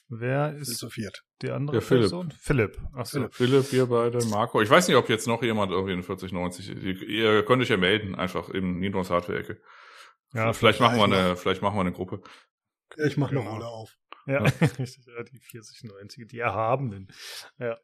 Wer 0.07 0.55
ist 0.57 0.77
zu 0.77 0.89
viert? 0.89 1.23
Die 1.41 1.51
andere 1.51 1.77
ja, 1.77 1.81
Philipp. 1.81 2.03
Person? 2.03 2.31
Philipp. 2.31 2.77
Achso. 2.93 3.19
Philipp. 3.19 3.33
Philipp, 3.33 3.71
wir 3.71 3.85
beide, 3.85 4.25
Marco. 4.25 4.61
Ich 4.61 4.69
weiß 4.69 4.87
nicht, 4.87 4.97
ob 4.97 5.09
jetzt 5.09 5.27
noch 5.27 5.41
jemand 5.41 5.71
irgendwie 5.71 5.93
eine 5.93 6.03
4090. 6.03 6.69
Ihr, 6.69 7.01
ihr 7.07 7.45
könnt 7.45 7.61
euch 7.61 7.69
ja 7.69 7.77
melden, 7.77 8.15
einfach 8.15 8.49
im 8.49 8.79
Ninos 8.79 9.09
Hardware-Ecke. 9.09 9.61
Ja, 10.33 10.51
vielleicht 10.53 10.79
machen 10.79 10.97
wir 10.97 11.05
eine, 11.05 11.35
vielleicht 11.35 11.61
machen 11.61 11.75
wir 11.75 11.81
eine 11.81 11.93
Gruppe. 11.93 12.21
Ich 12.97 13.15
mache 13.15 13.31
eine 13.31 13.47
Rolle 13.47 13.67
auf. 13.67 13.97
Ja, 14.31 14.39
richtig, 14.79 15.05
ja, 15.05 15.23
die 15.23 15.39
4090, 15.39 16.27
die 16.27 16.39
Erhabenen. 16.39 17.07
Ja. 17.57 17.77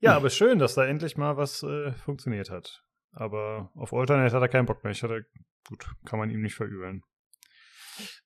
Ja, 0.00 0.16
aber 0.16 0.28
schön, 0.28 0.58
dass 0.58 0.74
da 0.74 0.84
endlich 0.84 1.16
mal 1.16 1.36
was 1.36 1.62
äh, 1.62 1.92
funktioniert 1.92 2.50
hat. 2.50 2.84
Aber 3.12 3.70
auf 3.74 3.92
Alternate 3.92 4.34
hat 4.34 4.42
er 4.42 4.48
keinen 4.48 4.66
Bock 4.66 4.82
mehr. 4.82 4.90
Ich 4.90 5.02
hatte, 5.02 5.24
gut, 5.68 5.86
kann 6.04 6.18
man 6.18 6.30
ihm 6.30 6.42
nicht 6.42 6.56
verübeln. 6.56 7.02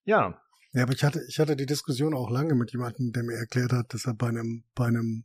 Ja. 0.04 0.40
Ja, 0.72 0.82
aber 0.82 0.92
ich 0.92 1.04
hatte, 1.04 1.22
ich 1.28 1.38
hatte 1.38 1.56
die 1.56 1.66
Diskussion 1.66 2.14
auch 2.14 2.30
lange 2.30 2.54
mit 2.54 2.72
jemandem, 2.72 3.12
der 3.12 3.22
mir 3.22 3.36
erklärt 3.36 3.72
hat, 3.72 3.92
dass 3.92 4.06
er 4.06 4.14
bei 4.14 4.28
einem, 4.28 4.64
bei 4.74 4.86
einem, 4.86 5.24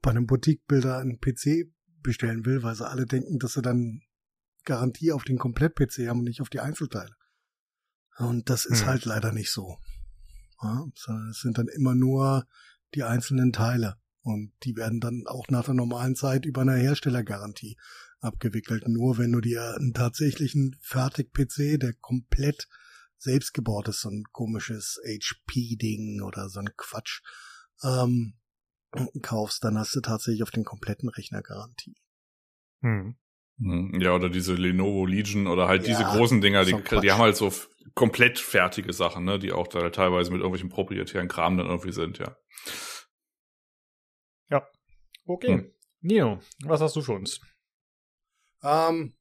bei 0.00 0.10
einem 0.10 0.26
Boutique-Bilder 0.26 0.98
einen 0.98 1.20
PC 1.20 1.70
bestellen 2.02 2.44
will, 2.44 2.62
weil 2.62 2.74
sie 2.74 2.88
alle 2.88 3.06
denken, 3.06 3.38
dass 3.38 3.54
sie 3.54 3.62
dann 3.62 4.00
Garantie 4.64 5.12
auf 5.12 5.24
den 5.24 5.38
Komplett-PC 5.38 6.08
haben 6.08 6.20
und 6.20 6.24
nicht 6.24 6.40
auf 6.40 6.50
die 6.50 6.60
Einzelteile. 6.60 7.14
Und 8.18 8.50
das 8.50 8.64
ist 8.64 8.82
hm. 8.82 8.88
halt 8.88 9.04
leider 9.04 9.32
nicht 9.32 9.50
so. 9.50 9.78
Ja, 10.62 10.86
es 11.30 11.40
sind 11.40 11.58
dann 11.58 11.68
immer 11.68 11.94
nur 11.94 12.46
die 12.94 13.02
einzelnen 13.02 13.52
Teile. 13.52 13.96
Und 14.22 14.52
die 14.62 14.76
werden 14.76 15.00
dann 15.00 15.24
auch 15.26 15.48
nach 15.48 15.64
der 15.64 15.74
normalen 15.74 16.14
Zeit 16.14 16.46
über 16.46 16.60
eine 16.60 16.76
Herstellergarantie 16.76 17.76
abgewickelt. 18.20 18.86
Nur 18.86 19.18
wenn 19.18 19.32
du 19.32 19.40
dir 19.40 19.74
einen 19.74 19.94
tatsächlichen 19.94 20.76
Fertig-PC, 20.80 21.80
der 21.80 21.92
komplett 21.94 22.68
selbst 23.18 23.52
gebaut 23.52 23.88
ist, 23.88 24.00
so 24.00 24.10
ein 24.10 24.24
komisches 24.30 25.00
HP-Ding 25.04 26.22
oder 26.22 26.48
so 26.48 26.60
ein 26.60 26.70
Quatsch, 26.76 27.22
ähm, 27.82 28.34
kaufst, 29.22 29.64
dann 29.64 29.78
hast 29.78 29.94
du 29.96 30.00
tatsächlich 30.00 30.42
auf 30.42 30.50
den 30.50 30.64
kompletten 30.64 31.08
Rechner 31.08 31.42
Garantie. 31.42 31.96
Hm. 32.82 33.16
Hm, 33.58 34.00
ja, 34.00 34.14
oder 34.14 34.28
diese 34.28 34.54
Lenovo 34.54 35.06
Legion 35.06 35.46
oder 35.46 35.68
halt 35.68 35.86
ja, 35.86 35.88
diese 35.88 36.04
großen 36.04 36.40
Dinger, 36.40 36.64
die, 36.64 36.76
die 37.00 37.12
haben 37.12 37.20
halt 37.20 37.36
so 37.36 37.52
komplett 37.94 38.38
fertige 38.38 38.92
Sachen, 38.92 39.24
ne, 39.24 39.38
die 39.38 39.52
auch 39.52 39.68
da 39.68 39.90
teilweise 39.90 40.30
mit 40.30 40.40
irgendwelchen 40.40 40.70
proprietären 40.70 41.28
Kram 41.28 41.56
dann 41.56 41.66
irgendwie 41.66 41.92
sind, 41.92 42.18
ja. 42.18 42.36
Ja. 44.50 44.68
Okay. 45.26 45.54
Hm. 45.54 45.72
Nino, 46.00 46.40
was 46.64 46.80
hast 46.80 46.96
du 46.96 47.02
für 47.02 47.12
uns? 47.12 47.40
Ähm, 48.62 49.14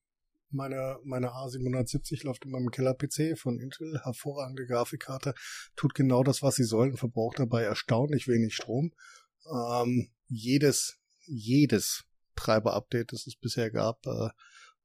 meine, 0.50 1.00
meine 1.04 1.30
A770 1.30 2.26
läuft 2.26 2.46
in 2.46 2.52
meinem 2.52 2.70
Keller-PC 2.70 3.38
von 3.38 3.60
Intel, 3.60 4.02
hervorragende 4.04 4.66
Grafikkarte, 4.66 5.34
tut 5.76 5.94
genau 5.94 6.24
das, 6.24 6.42
was 6.42 6.56
sie 6.56 6.64
soll 6.64 6.90
und 6.90 6.98
verbraucht 6.98 7.40
dabei 7.40 7.64
erstaunlich 7.64 8.28
wenig 8.28 8.56
Strom. 8.56 8.94
Ähm, 9.50 10.12
jedes, 10.28 11.00
jedes 11.26 12.04
Treiber-Update, 12.36 13.14
das 13.14 13.28
es 13.28 13.36
bisher 13.36 13.72
gab, 13.72 14.06
äh, 14.06 14.30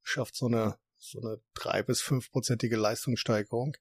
schafft 0.02 0.36
so 0.36 0.47
eine 0.47 0.78
so 0.98 1.20
eine 1.20 1.40
drei 1.52 1.82
bis 1.82 2.01
fünfprozentige 2.01 2.77
Leistungssteigerung. 2.77 3.77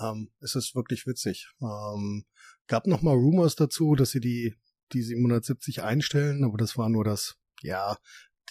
Ähm, 0.00 0.32
es 0.40 0.54
ist 0.54 0.74
wirklich 0.74 1.06
witzig. 1.06 1.50
Ähm, 1.60 2.24
gab 2.66 2.86
noch 2.86 3.02
mal 3.02 3.12
Rumors 3.12 3.54
dazu, 3.54 3.94
dass 3.94 4.10
sie 4.10 4.20
die 4.20 4.54
die 4.92 5.02
770 5.02 5.82
einstellen, 5.82 6.44
aber 6.44 6.56
das 6.56 6.76
war 6.76 6.88
nur 6.88 7.04
das, 7.04 7.36
ja, 7.62 7.98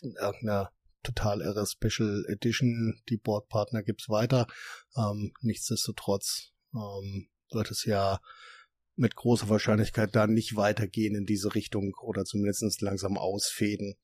irgendeiner 0.01 0.71
total 1.03 1.41
irre 1.41 1.65
Special 1.65 2.25
Edition. 2.27 3.01
Die 3.09 3.17
Boardpartner 3.17 3.83
gibt's 3.83 4.09
weiter. 4.09 4.47
Ähm, 4.95 5.33
nichtsdestotrotz 5.41 6.53
ähm, 6.73 7.29
wird 7.51 7.71
es 7.71 7.85
ja 7.85 8.19
mit 8.95 9.15
großer 9.15 9.49
Wahrscheinlichkeit 9.49 10.15
dann 10.15 10.33
nicht 10.33 10.55
weitergehen 10.55 11.15
in 11.15 11.25
diese 11.25 11.55
Richtung 11.55 11.93
oder 12.01 12.25
zumindest 12.25 12.81
langsam 12.81 13.17
ausfäden. 13.17 13.95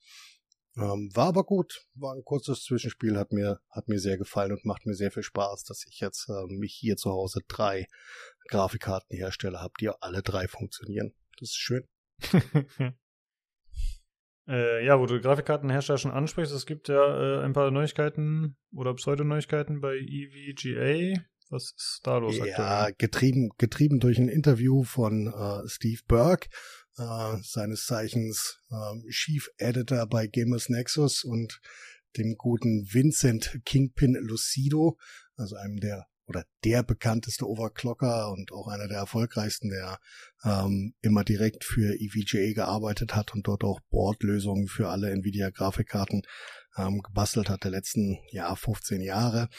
Ähm, 0.79 1.09
war 1.13 1.27
aber 1.27 1.43
gut, 1.43 1.85
war 1.95 2.15
ein 2.15 2.23
kurzes 2.23 2.63
Zwischenspiel, 2.63 3.17
hat 3.17 3.33
mir, 3.33 3.59
hat 3.69 3.89
mir 3.89 3.99
sehr 3.99 4.17
gefallen 4.17 4.53
und 4.53 4.63
macht 4.63 4.85
mir 4.85 4.93
sehr 4.93 5.11
viel 5.11 5.23
Spaß, 5.23 5.65
dass 5.65 5.85
ich 5.85 5.99
jetzt 5.99 6.29
äh, 6.29 6.45
mich 6.47 6.73
hier 6.73 6.95
zu 6.95 7.11
Hause 7.11 7.41
drei 7.47 7.87
Grafikkartenhersteller 8.47 9.59
habe, 9.59 9.73
die 9.81 9.89
alle 9.89 10.21
drei 10.21 10.47
funktionieren. 10.47 11.13
Das 11.37 11.49
ist 11.49 11.57
schön. 11.57 11.85
äh, 14.47 14.85
ja, 14.85 14.99
wo 14.99 15.05
du 15.05 15.19
Grafikkartenhersteller 15.19 15.97
schon 15.97 16.11
ansprichst, 16.11 16.53
es 16.53 16.65
gibt 16.65 16.87
ja 16.87 17.41
äh, 17.41 17.43
ein 17.43 17.51
paar 17.53 17.71
Neuigkeiten 17.71 18.55
oder 18.73 18.93
Pseudoneuigkeiten 18.93 19.81
bei 19.81 19.95
EVGA. 19.97 21.19
Was 21.49 21.73
ist 21.75 22.01
da 22.03 22.19
los 22.19 22.37
ja, 22.37 22.43
aktuell? 22.45 22.93
Getrieben, 22.99 23.49
getrieben 23.57 23.99
durch 23.99 24.17
ein 24.17 24.29
Interview 24.29 24.83
von 24.83 25.27
äh, 25.27 25.67
Steve 25.67 26.01
Burke 26.07 26.47
äh, 26.99 27.37
seines 27.41 27.85
Zeichens 27.85 28.59
äh, 28.69 29.09
Chief 29.09 29.49
Editor 29.57 30.05
bei 30.07 30.27
Gamers 30.27 30.69
Nexus 30.69 31.23
und 31.23 31.59
dem 32.17 32.35
guten 32.35 32.87
Vincent 32.91 33.61
Kingpin 33.65 34.15
Lucido, 34.15 34.97
also 35.35 35.55
einem 35.55 35.79
der 35.79 36.07
oder 36.29 36.45
der 36.63 36.83
bekannteste 36.83 37.47
Overclocker 37.47 38.31
und 38.31 38.51
auch 38.51 38.67
einer 38.67 38.87
der 38.87 38.99
erfolgreichsten, 38.99 39.69
der 39.69 39.99
ähm, 40.45 40.93
immer 41.01 41.23
direkt 41.23 41.63
für 41.63 41.99
EVGA 41.99 42.53
gearbeitet 42.53 43.15
hat 43.15 43.33
und 43.33 43.47
dort 43.47 43.63
auch 43.63 43.79
Bordlösungen 43.89 44.67
für 44.67 44.89
alle 44.89 45.09
Nvidia-Grafikkarten 45.09 46.21
ähm, 46.77 47.01
gebastelt 47.01 47.49
hat 47.49 47.63
der 47.63 47.71
letzten 47.71 48.19
ja 48.31 48.55
15 48.55 49.01
Jahre. 49.01 49.49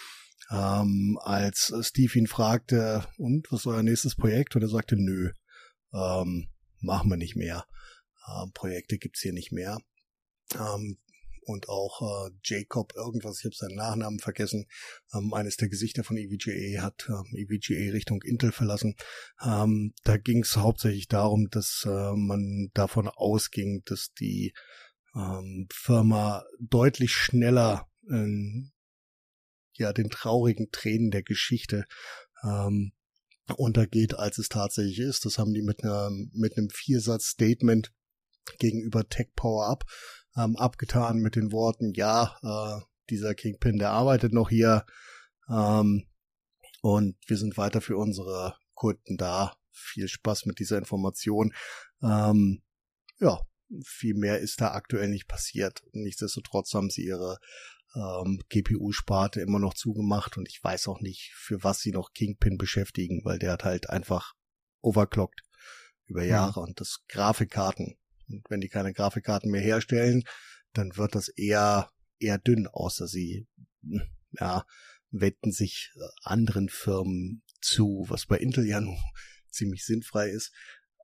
Ähm, 0.50 1.18
als 1.22 1.74
Steve 1.80 2.18
ihn 2.18 2.28
fragte, 2.28 3.04
und 3.18 3.50
was 3.50 3.60
ist 3.60 3.66
euer 3.66 3.82
nächstes 3.82 4.14
Projekt? 4.14 4.54
Und 4.54 4.62
er 4.62 4.68
sagte, 4.68 4.96
nö. 4.96 5.32
Ähm, 5.92 6.48
machen 6.80 7.10
wir 7.10 7.16
nicht 7.16 7.36
mehr. 7.36 7.66
Ähm, 8.28 8.52
Projekte 8.52 8.98
gibt's 8.98 9.20
hier 9.20 9.32
nicht 9.32 9.52
mehr. 9.52 9.78
Ähm, 10.54 10.98
und 11.50 11.68
auch 11.68 12.28
äh, 12.28 12.30
Jacob 12.44 12.94
irgendwas, 12.94 13.38
ich 13.38 13.44
habe 13.44 13.54
seinen 13.54 13.76
Nachnamen 13.76 14.18
vergessen, 14.18 14.66
ähm, 15.14 15.32
eines 15.34 15.56
der 15.56 15.68
Gesichter 15.68 16.04
von 16.04 16.16
EVGA 16.16 16.82
hat 16.82 17.08
ähm, 17.08 17.34
EVGA 17.34 17.92
Richtung 17.92 18.22
Intel 18.22 18.52
verlassen. 18.52 18.94
Ähm, 19.42 19.94
da 20.04 20.16
ging 20.16 20.42
es 20.42 20.56
hauptsächlich 20.56 21.08
darum, 21.08 21.48
dass 21.50 21.84
äh, 21.86 22.12
man 22.14 22.70
davon 22.74 23.08
ausging, 23.08 23.82
dass 23.84 24.12
die 24.12 24.52
ähm, 25.14 25.66
Firma 25.72 26.44
deutlich 26.60 27.12
schneller 27.12 27.88
in, 28.08 28.72
ja 29.74 29.92
den 29.92 30.10
traurigen 30.10 30.70
Tränen 30.70 31.10
der 31.10 31.22
Geschichte 31.22 31.84
ähm, 32.44 32.92
untergeht, 33.52 34.14
als 34.14 34.38
es 34.38 34.48
tatsächlich 34.48 34.98
ist. 34.98 35.24
Das 35.24 35.38
haben 35.38 35.52
die 35.52 35.62
mit, 35.62 35.84
einer, 35.84 36.10
mit 36.32 36.56
einem 36.56 36.70
Viersatz-Statement 36.70 37.92
gegenüber 38.58 39.08
Tech 39.08 39.28
Power 39.36 39.66
Up 39.66 39.84
ähm, 40.36 40.56
abgetan 40.56 41.18
mit 41.18 41.36
den 41.36 41.52
Worten, 41.52 41.92
ja, 41.94 42.36
äh, 42.42 42.84
dieser 43.10 43.34
Kingpin, 43.34 43.78
der 43.78 43.90
arbeitet 43.90 44.32
noch 44.32 44.50
hier 44.50 44.86
ähm, 45.48 46.06
und 46.80 47.16
wir 47.26 47.36
sind 47.36 47.56
weiter 47.56 47.80
für 47.80 47.96
unsere 47.96 48.56
Kunden 48.74 49.16
da. 49.16 49.56
Viel 49.72 50.08
Spaß 50.08 50.46
mit 50.46 50.58
dieser 50.58 50.78
Information. 50.78 51.52
Ähm, 52.02 52.62
ja, 53.18 53.40
viel 53.84 54.14
mehr 54.14 54.38
ist 54.38 54.60
da 54.60 54.72
aktuell 54.72 55.08
nicht 55.08 55.28
passiert. 55.28 55.82
Nichtsdestotrotz 55.92 56.74
haben 56.74 56.90
sie 56.90 57.04
ihre 57.04 57.38
ähm, 57.94 58.40
GPU-Sparte 58.48 59.40
immer 59.40 59.58
noch 59.58 59.74
zugemacht 59.74 60.36
und 60.38 60.48
ich 60.48 60.62
weiß 60.62 60.88
auch 60.88 61.00
nicht, 61.00 61.32
für 61.34 61.62
was 61.62 61.80
sie 61.80 61.92
noch 61.92 62.12
Kingpin 62.12 62.58
beschäftigen, 62.58 63.24
weil 63.24 63.38
der 63.38 63.52
hat 63.52 63.64
halt 63.64 63.90
einfach 63.90 64.34
overclockt 64.80 65.42
über 66.06 66.22
hm. 66.22 66.28
Jahre 66.28 66.60
mhm. 66.60 66.68
und 66.68 66.80
das 66.80 67.00
Grafikkarten. 67.08 67.96
Und 68.28 68.44
wenn 68.48 68.60
die 68.60 68.68
keine 68.68 68.92
Grafikkarten 68.92 69.50
mehr 69.50 69.60
herstellen, 69.60 70.24
dann 70.72 70.96
wird 70.96 71.14
das 71.14 71.28
eher, 71.28 71.90
eher 72.18 72.38
dünn, 72.38 72.66
außer 72.68 73.08
sie, 73.08 73.48
hm, 73.82 74.02
ja, 74.32 74.64
wenden 75.10 75.50
sich 75.50 75.90
äh, 75.96 76.00
anderen 76.22 76.68
Firmen 76.68 77.42
zu, 77.60 78.04
was 78.08 78.26
bei 78.26 78.38
Intel 78.38 78.66
ja 78.66 78.80
nun 78.80 78.98
ziemlich 79.50 79.84
sinnfrei 79.84 80.28
ist. 80.30 80.52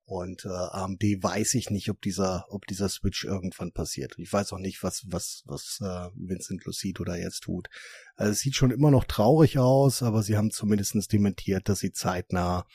Und 0.09 0.45
äh, 0.45 0.49
AMD 0.49 1.03
weiß 1.03 1.55
ich 1.55 1.70
nicht, 1.70 1.91
ob 1.91 2.01
dieser, 2.01 2.47
ob 2.49 2.65
dieser 2.66 2.89
Switch 2.89 3.24
irgendwann 3.24 3.73
passiert. 3.73 4.15
Ich 4.19 4.33
weiß 4.33 4.53
auch 4.53 4.59
nicht, 4.59 4.85
was, 4.85 5.05
was, 5.09 5.43
was 5.47 5.81
äh, 5.83 6.11
Vincent 6.15 6.65
Lucido 6.65 7.03
da 7.03 7.16
jetzt 7.16 7.41
tut. 7.41 7.69
Also 8.15 8.31
es 8.31 8.39
sieht 8.39 8.55
schon 8.55 8.70
immer 8.70 8.93
noch 8.93 9.05
traurig 9.05 9.59
aus, 9.59 10.05
aber 10.05 10.23
sie 10.23 10.37
haben 10.37 10.53
zumindestens 10.53 11.09
dementiert, 11.09 11.69
dass 11.69 11.81
sie 11.81 11.91
zeitnah 11.91 12.66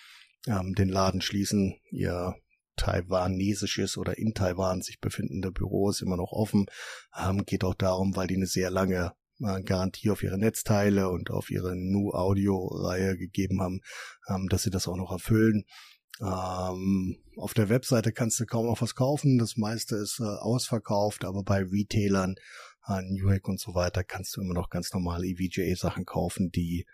ähm, 0.46 0.76
den 0.76 0.90
Laden 0.90 1.22
schließen. 1.22 1.80
Ihr 1.90 2.36
taiwanesisches 2.76 3.98
oder 3.98 4.18
in 4.18 4.34
Taiwan 4.34 4.82
sich 4.82 5.00
befindende 5.00 5.52
Büro 5.54 5.90
ist 5.90 6.02
immer 6.02 6.18
noch 6.18 6.34
offen. 6.34 6.66
Ähm, 7.18 7.46
geht 7.46 7.64
auch 7.64 7.76
darum, 7.76 8.14
weil 8.18 8.28
die 8.28 8.36
eine 8.36 8.48
sehr 8.48 8.72
lange 8.72 9.14
äh, 9.40 9.62
Garantie 9.62 10.10
auf 10.10 10.22
ihre 10.22 10.38
Netzteile 10.38 11.10
und 11.10 11.32
auf 11.32 11.50
ihre 11.50 11.76
Nu 11.78 12.12
Audio 12.12 12.66
Reihe 12.66 13.18
gegeben 13.18 13.62
haben, 13.62 13.80
ähm, 14.28 14.50
dass 14.50 14.64
sie 14.64 14.70
das 14.70 14.90
auch 14.90 14.98
noch 14.98 15.12
erfüllen. 15.12 15.64
Ähm, 16.20 17.18
auf 17.38 17.54
der 17.54 17.70
Webseite 17.70 18.12
kannst 18.12 18.40
du 18.40 18.46
kaum 18.46 18.68
noch 18.68 18.82
was 18.82 18.96
kaufen. 18.96 19.38
Das 19.38 19.58
meiste 19.58 19.96
ist 19.96 20.20
äh, 20.20 20.24
ausverkauft, 20.24 21.26
aber 21.26 21.44
bei 21.44 21.64
Retailern, 21.64 22.36
äh, 22.88 23.02
Newegg 23.04 23.48
und 23.48 23.60
so 23.60 23.74
weiter, 23.74 24.04
kannst 24.04 24.36
du 24.36 24.42
immer 24.42 24.54
noch 24.54 24.70
ganz 24.70 24.94
normale 24.94 25.26
EVGA-Sachen 25.26 26.06
kaufen, 26.06 26.52
die 26.52 26.86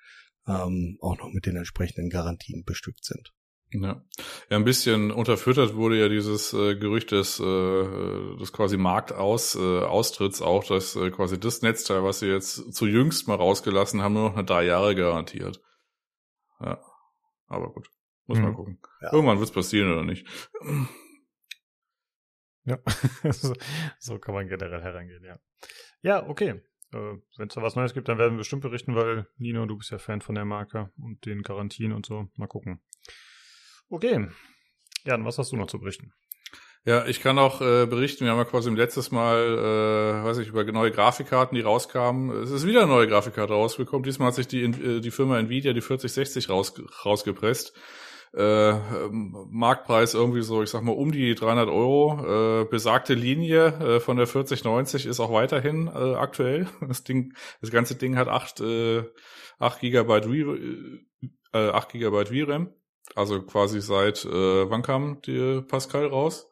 ähm, 0.48 0.98
auch 1.02 1.18
noch 1.18 1.30
mit 1.32 1.46
den 1.46 1.58
entsprechenden 1.58 2.10
Garantien 2.10 2.64
bestückt 2.64 3.04
sind. 3.04 3.34
Ja. 3.72 4.02
ja, 4.50 4.56
ein 4.56 4.64
bisschen 4.64 5.12
unterfüttert 5.12 5.76
wurde 5.76 6.00
ja 6.00 6.08
dieses 6.08 6.54
äh, 6.54 6.78
Gerücht 6.78 7.12
des, 7.12 7.38
äh, 7.42 8.38
des 8.38 8.54
quasi 8.54 8.78
Marktaus, 8.78 9.56
äh, 9.56 9.60
Austritts 9.60 10.42
auch, 10.42 10.64
dass 10.64 10.96
äh, 10.96 11.12
quasi 11.12 11.38
das 11.38 11.62
Netzteil, 11.64 12.02
was 12.02 12.20
sie 12.20 12.28
jetzt 12.28 12.74
zu 12.74 12.86
jüngst 12.86 13.28
mal 13.28 13.36
rausgelassen 13.36 14.02
haben, 14.02 14.14
nur 14.14 14.30
noch 14.30 14.38
eine 14.38 14.46
drei 14.46 14.64
Jahre 14.64 14.96
garantiert. 14.96 15.62
Ja, 16.62 16.82
aber 17.48 17.74
gut. 17.74 17.90
Muss 18.28 18.38
mhm. 18.38 18.44
mal 18.44 18.54
gucken. 18.54 18.80
Ja. 19.02 19.14
Irgendwann 19.14 19.40
wird's 19.40 19.52
passieren 19.52 19.92
oder 19.92 20.04
nicht. 20.04 20.28
Ja, 22.66 22.80
so, 23.32 23.54
so 23.98 24.20
kann 24.20 24.36
man 24.36 24.48
generell 24.48 24.82
herangehen, 24.82 25.24
ja. 25.24 25.40
Ja, 26.02 26.28
okay. 26.28 26.62
Äh, 26.94 27.18
Wenn 27.38 27.48
es 27.48 27.56
da 27.56 27.62
was 27.62 27.76
Neues 27.76 27.94
gibt, 27.94 28.10
dann 28.10 28.18
werden 28.18 28.34
wir 28.34 28.40
bestimmt 28.40 28.62
berichten, 28.62 28.96
weil 28.96 29.28
Nino, 29.38 29.66
du 29.66 29.78
bist 29.78 29.92
ja 29.92 29.98
Fan 29.98 30.22
von 30.22 30.36
der 30.36 30.46
Marke 30.46 30.92
und 30.98 31.26
den 31.26 31.42
Garantien 31.44 31.94
und 31.94 32.06
so. 32.06 32.28
Mal 32.36 32.48
gucken. 32.48 32.82
Okay. 33.90 34.28
Jan, 35.06 35.24
was 35.24 35.38
hast 35.38 35.54
du 35.54 35.56
noch 35.56 35.68
zu 35.68 35.80
berichten? 35.80 36.14
Ja, 36.84 37.06
ich 37.06 37.22
kann 37.22 37.40
auch 37.40 37.62
äh, 37.62 37.86
berichten, 37.86 38.26
wir 38.26 38.32
haben 38.32 38.38
ja 38.38 38.46
quasi 38.46 38.70
im 38.70 38.76
letztes 38.76 39.12
Mal, 39.12 39.38
äh, 39.40 40.24
weiß 40.24 40.38
ich, 40.38 40.50
über 40.50 40.64
neue 40.66 40.92
Grafikkarten, 40.92 41.56
die 41.56 41.62
rauskamen. 41.62 42.32
Es 42.44 42.52
ist 42.52 42.66
wieder 42.66 42.84
eine 42.84 42.92
neue 42.92 43.08
Grafikkarte 43.08 43.54
rausgekommen. 43.54 44.04
Diesmal 44.04 44.30
hat 44.30 44.36
sich 44.36 44.48
die, 44.48 44.64
äh, 44.64 45.00
die 45.02 45.12
Firma 45.12 45.40
Nvidia 45.40 45.74
die 45.74 45.82
4060 45.82 46.50
raus, 46.50 46.74
rausgepresst 47.06 47.74
äh, 48.34 48.74
Marktpreis 49.12 50.14
irgendwie 50.14 50.42
so, 50.42 50.62
ich 50.64 50.70
sag 50.70 50.84
mal, 50.84 50.92
um 50.92 51.12
die 51.12 51.36
300 51.36 51.70
Euro. 51.70 52.62
Äh, 52.62 52.66
besagte 52.66 53.14
Linie 53.14 53.68
äh, 53.80 54.00
von 54.00 54.18
der 54.18 54.28
4090 54.28 55.06
ist 55.06 55.20
auch 55.20 55.32
weiterhin 55.32 55.88
äh, 55.88 56.16
aktuell. 56.16 56.68
Das 56.88 57.04
Ding, 57.04 57.34
das 57.62 57.72
ganze 57.72 57.96
Ding 57.96 58.18
hat 58.18 58.28
8, 58.28 58.60
äh, 58.62 59.04
8 59.60 59.80
Gigabyte, 59.80 60.26
äh, 61.54 61.70
8 61.70 61.90
Gigabyte 61.90 62.30
VRAM. 62.30 62.74
Also 63.16 63.42
quasi 63.42 63.82
seit, 63.82 64.26
äh, 64.26 64.70
wann 64.70 64.82
kam 64.82 65.22
die 65.22 65.62
Pascal 65.62 66.08
raus? 66.08 66.48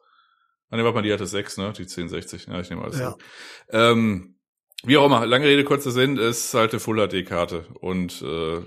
Ah, 0.70 0.76
ne, 0.76 0.84
warte 0.84 0.96
mal, 0.96 1.02
die 1.02 1.12
hatte 1.12 1.26
6, 1.26 1.58
ne? 1.58 1.72
Die 1.76 1.82
1060. 1.82 2.46
Ja, 2.46 2.60
ich 2.60 2.70
nehme 2.70 2.82
alles. 2.82 2.98
Ja. 2.98 3.16
Ähm, 3.70 4.36
Wie 4.82 4.96
auch 4.96 5.06
immer, 5.06 5.24
lange 5.26 5.46
Rede, 5.46 5.64
kurzer 5.64 5.90
Sinn, 5.90 6.16
ist 6.16 6.52
halt 6.54 6.72
eine 6.72 6.80
Full 6.80 7.08
HD-Karte. 7.08 7.66
Und 7.80 8.20
äh, 8.22 8.62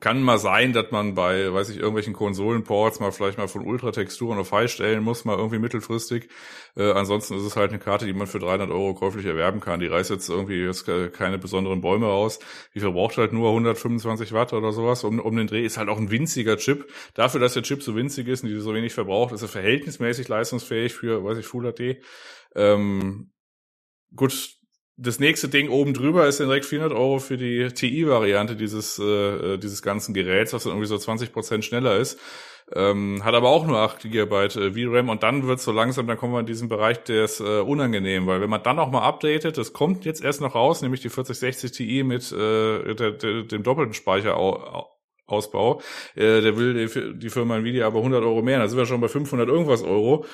kann 0.00 0.22
mal 0.22 0.38
sein, 0.38 0.72
dass 0.72 0.90
man 0.90 1.14
bei, 1.14 1.52
weiß 1.52 1.68
ich, 1.68 1.76
irgendwelchen 1.76 2.14
Konsolenports 2.14 3.00
mal 3.00 3.12
vielleicht 3.12 3.36
mal 3.36 3.48
von 3.48 3.66
Ultratexturen 3.66 4.38
auf 4.38 4.52
High 4.52 4.70
stellen 4.70 5.02
muss, 5.02 5.24
mal 5.24 5.36
irgendwie 5.36 5.58
mittelfristig. 5.58 6.28
Äh, 6.74 6.92
ansonsten 6.92 7.34
ist 7.34 7.42
es 7.42 7.56
halt 7.56 7.70
eine 7.70 7.78
Karte, 7.78 8.06
die 8.06 8.14
man 8.14 8.26
für 8.26 8.38
300 8.38 8.70
Euro 8.70 8.94
käuflich 8.94 9.26
erwerben 9.26 9.60
kann. 9.60 9.80
Die 9.80 9.86
reißt 9.86 10.10
jetzt 10.10 10.30
irgendwie 10.30 10.62
jetzt 10.62 10.86
keine 11.12 11.38
besonderen 11.38 11.82
Bäume 11.82 12.06
raus. 12.06 12.38
Die 12.74 12.80
verbraucht 12.80 13.18
halt 13.18 13.32
nur 13.32 13.50
125 13.50 14.32
Watt 14.32 14.52
oder 14.54 14.72
sowas 14.72 15.04
um, 15.04 15.20
um 15.20 15.36
den 15.36 15.46
Dreh. 15.46 15.64
Ist 15.64 15.76
halt 15.76 15.90
auch 15.90 15.98
ein 15.98 16.10
winziger 16.10 16.56
Chip. 16.56 16.90
Dafür, 17.14 17.40
dass 17.40 17.54
der 17.54 17.62
Chip 17.62 17.82
so 17.82 17.94
winzig 17.94 18.28
ist 18.28 18.42
und 18.42 18.48
die 18.48 18.58
so 18.58 18.74
wenig 18.74 18.94
verbraucht, 18.94 19.34
ist 19.34 19.42
er 19.42 19.48
verhältnismäßig 19.48 20.28
leistungsfähig 20.28 20.94
für, 20.94 21.22
weiß 21.22 21.38
ich, 21.38 21.46
Full 21.46 21.70
HD. 21.72 22.02
Ähm, 22.54 23.32
gut, 24.14 24.56
das 24.98 25.18
nächste 25.18 25.48
Ding 25.48 25.68
oben 25.68 25.92
drüber 25.92 26.26
ist 26.26 26.40
direkt 26.40 26.64
400 26.64 26.96
Euro 26.96 27.18
für 27.18 27.36
die 27.36 27.68
TI-Variante 27.68 28.56
dieses, 28.56 28.98
äh, 28.98 29.04
äh, 29.54 29.58
dieses 29.58 29.82
ganzen 29.82 30.14
Geräts, 30.14 30.52
was 30.52 30.64
dann 30.64 30.72
irgendwie 30.72 30.88
so 30.88 30.96
20 30.96 31.32
Prozent 31.32 31.64
schneller 31.64 31.96
ist. 31.96 32.18
Ähm, 32.74 33.22
hat 33.22 33.34
aber 33.34 33.50
auch 33.50 33.66
nur 33.66 33.78
8 33.78 34.10
GB 34.10 34.46
äh, 34.46 34.72
VRAM 34.72 35.08
und 35.08 35.22
dann 35.22 35.46
wird 35.46 35.60
so 35.60 35.70
langsam, 35.70 36.06
dann 36.08 36.16
kommen 36.16 36.32
wir 36.32 36.40
in 36.40 36.46
diesen 36.46 36.68
Bereich, 36.68 36.98
der 37.04 37.24
ist 37.24 37.38
äh, 37.40 37.60
unangenehm, 37.60 38.26
weil 38.26 38.40
wenn 38.40 38.50
man 38.50 38.62
dann 38.62 38.80
auch 38.80 38.90
mal 38.90 39.02
updatet, 39.02 39.56
das 39.56 39.72
kommt 39.72 40.04
jetzt 40.04 40.24
erst 40.24 40.40
noch 40.40 40.56
raus, 40.56 40.82
nämlich 40.82 41.00
die 41.00 41.08
4060 41.08 41.70
Ti 41.70 42.02
mit 42.02 42.32
äh, 42.32 42.94
der, 42.94 43.12
der, 43.12 43.42
dem 43.44 43.62
doppelten 43.62 43.94
Speicherausbau, 43.94 45.80
äh, 46.16 46.40
der 46.40 46.56
will 46.56 46.88
die, 46.88 47.18
die 47.18 47.30
Firma 47.30 47.58
Nvidia 47.58 47.86
aber 47.86 47.98
100 47.98 48.24
Euro 48.24 48.42
mehr, 48.42 48.58
da 48.58 48.66
sind 48.66 48.78
wir 48.78 48.86
schon 48.86 49.00
bei 49.00 49.08
500 49.08 49.48
irgendwas 49.48 49.84
Euro 49.84 50.24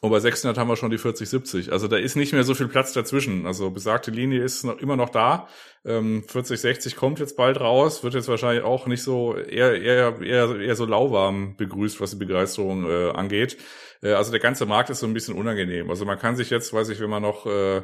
und 0.00 0.10
bei 0.10 0.20
600 0.20 0.56
haben 0.56 0.68
wir 0.68 0.76
schon 0.76 0.90
die 0.90 0.98
4070. 0.98 1.72
Also 1.72 1.88
da 1.88 1.96
ist 1.96 2.14
nicht 2.14 2.32
mehr 2.32 2.44
so 2.44 2.54
viel 2.54 2.68
Platz 2.68 2.92
dazwischen. 2.92 3.46
Also 3.46 3.70
besagte 3.70 4.12
Linie 4.12 4.42
ist 4.42 4.62
noch, 4.62 4.78
immer 4.78 4.96
noch 4.96 5.08
da. 5.08 5.48
Ähm, 5.84 6.22
4060 6.22 6.94
kommt 6.94 7.18
jetzt 7.18 7.36
bald 7.36 7.60
raus, 7.60 8.04
wird 8.04 8.14
jetzt 8.14 8.28
wahrscheinlich 8.28 8.62
auch 8.62 8.86
nicht 8.86 9.02
so 9.02 9.36
eher 9.36 9.80
eher 9.80 10.20
eher, 10.20 10.60
eher 10.60 10.76
so 10.76 10.84
lauwarm 10.84 11.56
begrüßt, 11.56 12.00
was 12.00 12.10
die 12.10 12.16
Begeisterung 12.16 12.88
äh, 12.88 13.10
angeht. 13.10 13.56
Äh, 14.02 14.12
also 14.12 14.30
der 14.30 14.40
ganze 14.40 14.66
Markt 14.66 14.90
ist 14.90 15.00
so 15.00 15.06
ein 15.06 15.14
bisschen 15.14 15.34
unangenehm. 15.34 15.90
Also 15.90 16.04
man 16.04 16.18
kann 16.18 16.36
sich 16.36 16.50
jetzt, 16.50 16.72
weiß 16.72 16.90
ich, 16.90 17.00
wenn 17.00 17.10
man 17.10 17.22
noch 17.22 17.46
äh, 17.46 17.82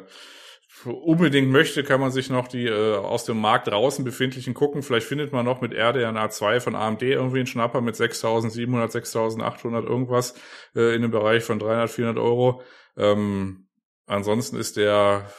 unbedingt 0.85 1.49
möchte, 1.49 1.83
kann 1.83 1.99
man 1.99 2.11
sich 2.11 2.29
noch 2.29 2.47
die 2.47 2.65
äh, 2.65 2.95
aus 2.95 3.25
dem 3.25 3.39
Markt 3.39 3.67
draußen 3.67 4.05
befindlichen 4.05 4.53
gucken. 4.53 4.83
Vielleicht 4.83 5.07
findet 5.07 5.31
man 5.31 5.45
noch 5.45 5.61
mit 5.61 5.73
RDNA 5.73 6.29
2 6.29 6.59
von 6.59 6.75
AMD 6.75 7.01
irgendwie 7.01 7.39
einen 7.39 7.47
Schnapper 7.47 7.81
mit 7.81 7.95
6.700, 7.95 8.91
6.800 8.91 9.83
irgendwas 9.85 10.35
äh, 10.75 10.95
in 10.95 11.01
dem 11.01 11.11
Bereich 11.11 11.43
von 11.43 11.59
300, 11.59 11.89
400 11.89 12.23
Euro. 12.23 12.61
Ähm, 12.97 13.67
ansonsten 14.05 14.57
ist 14.57 14.77
der 14.77 15.29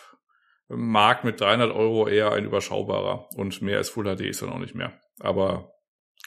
Markt 0.68 1.24
mit 1.24 1.40
300 1.40 1.72
Euro 1.72 2.08
eher 2.08 2.32
ein 2.32 2.44
überschaubarer 2.44 3.28
und 3.36 3.62
mehr 3.62 3.78
als 3.78 3.90
Full 3.90 4.04
HD 4.04 4.22
ist 4.22 4.42
er 4.42 4.48
noch 4.48 4.58
nicht 4.58 4.74
mehr. 4.74 4.98
Aber 5.20 5.72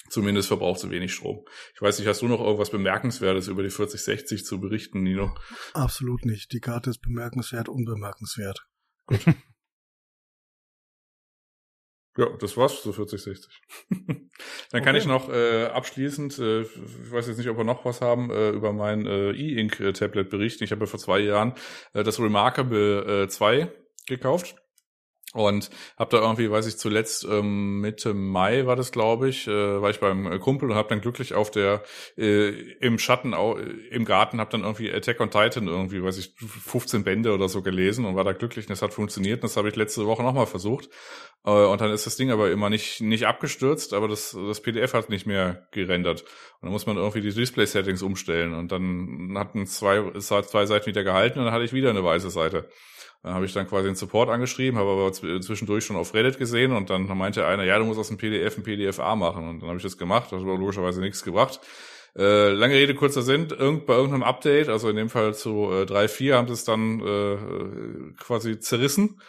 zumindest 0.10 0.48
verbraucht 0.48 0.80
sie 0.80 0.90
wenig 0.90 1.14
Strom. 1.14 1.46
Ich 1.76 1.82
weiß 1.82 2.00
nicht, 2.00 2.08
hast 2.08 2.22
du 2.22 2.28
noch 2.28 2.40
irgendwas 2.40 2.70
Bemerkenswertes 2.70 3.48
über 3.48 3.64
die 3.64 3.70
4060 3.70 4.46
zu 4.46 4.60
berichten, 4.60 5.04
Nino? 5.04 5.36
Absolut 5.74 6.26
nicht. 6.26 6.54
Die 6.54 6.62
Karte 6.62 6.90
ist 6.90 7.02
bemerkenswert, 7.02 7.70
unbemerkenswert. 7.70 8.66
Gut. 9.10 9.26
Ja, 12.18 12.28
das 12.38 12.58
war's 12.58 12.82
zu 12.82 12.92
4060. 12.92 13.62
Dann 13.90 14.30
okay. 14.74 14.82
kann 14.82 14.96
ich 14.98 15.06
noch 15.06 15.30
äh, 15.30 15.68
abschließend, 15.68 16.38
äh, 16.40 16.62
ich 16.64 17.12
weiß 17.12 17.28
jetzt 17.28 17.38
nicht, 17.38 17.48
ob 17.48 17.56
wir 17.56 17.64
noch 17.64 17.86
was 17.86 18.02
haben, 18.02 18.30
äh, 18.30 18.50
über 18.50 18.74
mein 18.74 19.06
äh, 19.06 19.32
E-Ink-Tablet 19.32 20.30
berichten. 20.30 20.66
Ich 20.66 20.72
habe 20.72 20.82
ja 20.82 20.88
vor 20.88 21.00
zwei 21.00 21.20
Jahren 21.20 21.54
äh, 21.94 22.04
das 22.04 22.20
Remarkable 22.20 23.24
äh, 23.24 23.28
2 23.30 23.72
gekauft. 24.06 24.56
Und 25.34 25.70
habe 25.96 26.10
da 26.10 26.24
irgendwie, 26.24 26.50
weiß 26.50 26.66
ich, 26.66 26.78
zuletzt 26.78 27.24
ähm, 27.30 27.82
Mitte 27.82 28.16
Mai 28.16 28.66
war 28.66 28.76
das, 28.76 28.92
glaube 28.92 29.30
ich, 29.30 29.48
äh, 29.48 29.80
war 29.80 29.92
ich 29.92 30.00
beim 30.00 30.40
Kumpel 30.40 30.72
und 30.72 30.76
habe 30.76 30.90
dann 30.90 31.02
glücklich 31.02 31.36
auf 31.36 31.52
der 31.52 31.84
äh, 32.18 32.50
im 32.80 32.98
Schatten 32.98 33.36
au, 33.36 33.56
im 33.56 34.06
Garten 34.06 34.40
habe 34.40 34.50
dann 34.50 34.62
irgendwie 34.62 34.92
Attack 34.92 35.20
on 35.20 35.30
Titan 35.30 35.68
irgendwie, 35.68 36.02
weiß 36.04 36.18
ich, 36.18 36.34
15 36.36 37.04
Bände 37.04 37.32
oder 37.32 37.48
so 37.48 37.62
gelesen 37.62 38.06
und 38.06 38.16
war 38.16 38.24
da 38.24 38.34
glücklich 38.34 38.68
und 38.68 38.74
es 38.74 38.82
hat 38.82 38.96
funktioniert. 38.96 39.38
Und 39.38 39.44
das 39.44 39.58
habe 39.58 39.70
ich 39.70 39.76
letzte 39.76 40.08
Woche 40.08 40.24
nochmal 40.24 40.48
versucht. 40.48 40.90
Äh, 41.46 41.52
und 41.52 41.80
dann 41.80 41.92
ist 41.92 42.08
das 42.08 42.16
Ding 42.16 42.32
aber 42.32 42.50
immer 42.50 42.72
nicht 42.72 43.00
nicht 43.02 43.28
abgestürzt, 43.28 43.94
aber 43.94 44.08
das 44.08 44.32
das 44.32 44.62
PDF 44.62 44.96
hat 44.96 45.10
nicht 45.10 45.28
mehr 45.28 45.68
gerendert. 45.72 46.22
Und 46.22 46.64
dann 46.64 46.72
muss 46.72 46.88
man 46.88 46.98
irgendwie 46.98 47.22
die 47.22 47.34
Display-Settings 47.34 48.02
umstellen 48.02 48.56
und 48.56 48.72
dann 48.72 49.36
hatten 49.38 49.68
zwei 49.68 50.12
zwei 50.20 50.66
Seiten 50.66 50.88
wieder 50.88 51.04
gehalten 51.04 51.38
und 51.38 51.46
dann 51.46 51.54
hatte 51.54 51.66
ich 51.66 51.74
wieder 51.74 51.92
eine 51.92 52.04
weiße 52.04 52.32
Seite. 52.32 52.68
Dann 53.22 53.34
habe 53.34 53.46
ich 53.46 53.54
dann 53.54 53.68
quasi 53.68 53.88
den 53.88 53.96
Support 53.96 54.30
angeschrieben, 54.30 54.80
habe 54.80 54.92
aber 54.92 55.12
zwischendurch 55.12 55.84
schon 55.84 55.98
auf 55.98 56.14
Reddit 56.14 56.38
gesehen 56.38 56.72
und 56.72 56.90
dann 56.90 57.06
meinte 57.18 57.46
einer, 57.46 57.64
ja, 57.64 57.78
du 57.78 57.84
musst 57.84 58.00
aus 58.00 58.08
dem 58.08 58.18
PDF 58.18 58.58
ein 58.58 58.64
PDF-A 58.64 59.16
machen. 59.16 59.48
Und 59.48 59.60
dann 59.60 59.70
habe 59.70 59.78
ich 59.78 59.84
das 59.84 59.98
gemacht, 59.98 60.32
das 60.32 60.40
hat 60.40 60.48
aber 60.48 60.58
logischerweise 60.58 61.02
nichts 61.02 61.24
gebracht. 61.24 61.60
Äh, 62.18 62.52
lange 62.52 62.76
Rede, 62.76 62.96
kurzer 62.96 63.22
Sinn, 63.22 63.50
irgend, 63.50 63.86
bei 63.86 63.94
irgendeinem 63.94 64.24
Update, 64.24 64.70
also 64.70 64.90
in 64.90 64.96
dem 64.96 65.10
Fall 65.10 65.36
zu 65.36 65.70
äh, 65.72 65.84
3.4, 65.84 66.34
haben 66.34 66.48
sie 66.48 66.54
es 66.54 66.64
dann 66.64 67.00
äh, 67.02 68.14
quasi 68.18 68.60
zerrissen. 68.60 69.22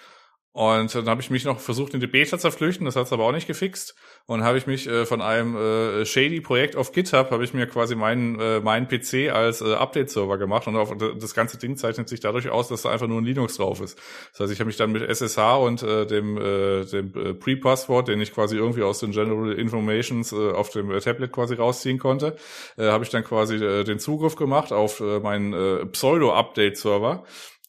Und 0.52 0.94
dann 0.94 1.08
habe 1.08 1.20
ich 1.20 1.30
mich 1.30 1.44
noch 1.44 1.60
versucht, 1.60 1.94
in 1.94 2.00
die 2.00 2.06
Beta 2.06 2.38
zu 2.38 2.50
flüchten, 2.50 2.84
das 2.84 2.96
hat 2.96 3.06
es 3.06 3.12
aber 3.12 3.24
auch 3.24 3.32
nicht 3.32 3.46
gefixt 3.46 3.96
und 4.30 4.44
habe 4.44 4.58
ich 4.58 4.68
mich 4.68 4.86
äh, 4.86 5.06
von 5.06 5.20
einem 5.20 5.56
äh, 5.56 6.06
shady 6.06 6.40
Projekt 6.40 6.76
auf 6.76 6.92
GitHub 6.92 7.32
habe 7.32 7.42
ich 7.42 7.52
mir 7.52 7.66
quasi 7.66 7.96
meinen 7.96 8.38
äh, 8.38 8.60
meinen 8.60 8.86
PC 8.86 9.28
als 9.32 9.60
äh, 9.60 9.74
Update 9.74 10.08
Server 10.08 10.38
gemacht 10.38 10.68
und 10.68 10.76
auf, 10.76 10.94
das 11.18 11.34
ganze 11.34 11.58
Ding 11.58 11.76
zeichnet 11.76 12.08
sich 12.08 12.20
dadurch 12.20 12.48
aus, 12.48 12.68
dass 12.68 12.82
da 12.82 12.90
einfach 12.90 13.08
nur 13.08 13.20
ein 13.20 13.24
Linux 13.24 13.56
drauf 13.56 13.80
ist. 13.80 13.98
Das 14.30 14.42
heißt, 14.42 14.52
ich 14.52 14.60
habe 14.60 14.68
mich 14.68 14.76
dann 14.76 14.92
mit 14.92 15.02
SSH 15.02 15.56
und 15.56 15.82
äh, 15.82 16.06
dem 16.06 16.36
äh, 16.38 16.84
dem 16.84 17.12
äh, 17.16 17.34
Pre-Passwort, 17.34 18.06
den 18.06 18.20
ich 18.20 18.32
quasi 18.32 18.56
irgendwie 18.56 18.84
aus 18.84 19.00
den 19.00 19.10
General 19.10 19.50
Informations 19.52 20.30
äh, 20.30 20.52
auf 20.52 20.70
dem 20.70 20.92
äh, 20.92 21.00
Tablet 21.00 21.32
quasi 21.32 21.54
rausziehen 21.56 21.98
konnte, 21.98 22.36
äh, 22.76 22.84
habe 22.84 23.02
ich 23.02 23.10
dann 23.10 23.24
quasi 23.24 23.56
äh, 23.56 23.82
den 23.82 23.98
Zugriff 23.98 24.36
gemacht 24.36 24.72
auf 24.72 25.00
äh, 25.00 25.18
meinen 25.18 25.52
äh, 25.54 25.86
Pseudo 25.86 26.34
Update 26.34 26.76
Server 26.76 27.24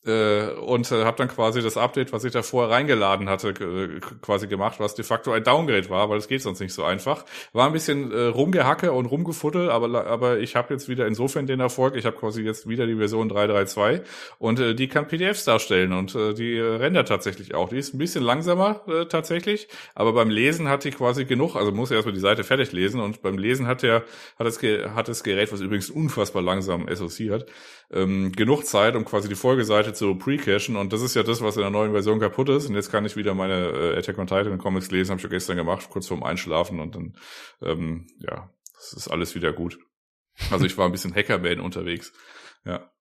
äh, 0.05 0.47
und 0.53 0.91
äh, 0.91 1.03
habe 1.03 1.17
dann 1.17 1.27
quasi 1.27 1.61
das 1.61 1.77
Update, 1.77 2.11
was 2.11 2.23
ich 2.23 2.31
da 2.31 2.41
vorher 2.41 2.71
reingeladen 2.71 3.29
hatte, 3.29 3.53
quasi 4.21 4.47
gemacht, 4.47 4.79
was 4.79 4.95
de 4.95 5.05
facto 5.05 5.31
ein 5.31 5.43
Downgrade 5.43 5.89
war, 5.89 6.09
weil 6.09 6.17
es 6.17 6.27
geht 6.27 6.41
sonst 6.41 6.59
nicht 6.59 6.73
so 6.73 6.83
einfach. 6.83 7.25
War 7.53 7.67
ein 7.67 7.73
bisschen 7.73 8.11
äh, 8.11 8.25
rumgehacke 8.25 8.91
und 8.91 9.05
rumgefuddel, 9.05 9.69
aber 9.69 10.07
aber 10.07 10.39
ich 10.39 10.55
habe 10.55 10.73
jetzt 10.73 10.89
wieder 10.89 11.05
insofern 11.05 11.45
den 11.45 11.59
Erfolg, 11.59 11.95
ich 11.95 12.05
habe 12.05 12.15
quasi 12.17 12.41
jetzt 12.41 12.67
wieder 12.67 12.87
die 12.87 12.95
Version 12.95 13.31
3.3.2 13.31 14.01
und 14.39 14.59
äh, 14.59 14.73
die 14.73 14.87
kann 14.87 15.07
PDFs 15.07 15.45
darstellen 15.45 15.93
und 15.93 16.15
äh, 16.15 16.33
die 16.33 16.55
äh, 16.55 16.61
rendert 16.61 17.07
tatsächlich 17.07 17.53
auch. 17.53 17.69
Die 17.69 17.77
ist 17.77 17.93
ein 17.93 17.97
bisschen 17.99 18.23
langsamer 18.23 18.81
äh, 18.87 19.05
tatsächlich, 19.05 19.67
aber 19.93 20.13
beim 20.13 20.29
Lesen 20.29 20.67
hat 20.67 20.83
die 20.83 20.91
quasi 20.91 21.25
genug, 21.25 21.55
also 21.55 21.71
muss 21.71 21.91
erstmal 21.91 22.13
die 22.13 22.19
Seite 22.19 22.43
fertig 22.43 22.71
lesen 22.71 22.99
und 22.99 23.21
beim 23.21 23.37
Lesen 23.37 23.67
hat 23.67 23.83
der 23.83 24.03
hat 24.39 24.47
das 24.47 24.61
hat 24.61 25.07
das 25.07 25.23
Gerät, 25.23 25.51
was 25.51 25.61
übrigens 25.61 25.89
unfassbar 25.89 26.41
langsam 26.41 26.87
SoC 26.93 27.31
hat, 27.31 27.45
ähm, 27.91 28.31
genug 28.31 28.65
Zeit, 28.65 28.95
um 28.95 29.05
quasi 29.05 29.29
die 29.29 29.35
Folgeseite 29.35 29.93
zu 29.93 30.15
pre-cachen 30.15 30.75
und 30.75 30.93
das 30.93 31.01
ist 31.01 31.15
ja 31.15 31.23
das, 31.23 31.41
was 31.41 31.55
in 31.55 31.61
der 31.61 31.71
neuen 31.71 31.91
Version 31.91 32.19
kaputt 32.19 32.49
ist 32.49 32.67
und 32.67 32.75
jetzt 32.75 32.91
kann 32.91 33.05
ich 33.05 33.15
wieder 33.15 33.33
meine 33.33 33.69
äh, 33.69 33.97
Attack 33.97 34.17
on 34.17 34.27
Titan 34.27 34.57
Comics 34.57 34.91
lesen, 34.91 35.11
habe 35.11 35.19
ich 35.19 35.23
ja 35.23 35.29
gestern 35.29 35.57
gemacht, 35.57 35.89
kurz 35.89 36.07
vorm 36.07 36.23
Einschlafen 36.23 36.79
und 36.79 36.95
dann, 36.95 37.17
ähm, 37.61 38.07
ja, 38.19 38.49
das 38.75 38.93
ist 38.93 39.07
alles 39.07 39.35
wieder 39.35 39.53
gut. 39.53 39.79
Also 40.49 40.65
ich 40.65 40.77
war 40.77 40.85
ein 40.85 40.91
bisschen 40.91 41.13
Hackerman 41.13 41.59
unterwegs, 41.59 42.13
ja. 42.65 42.91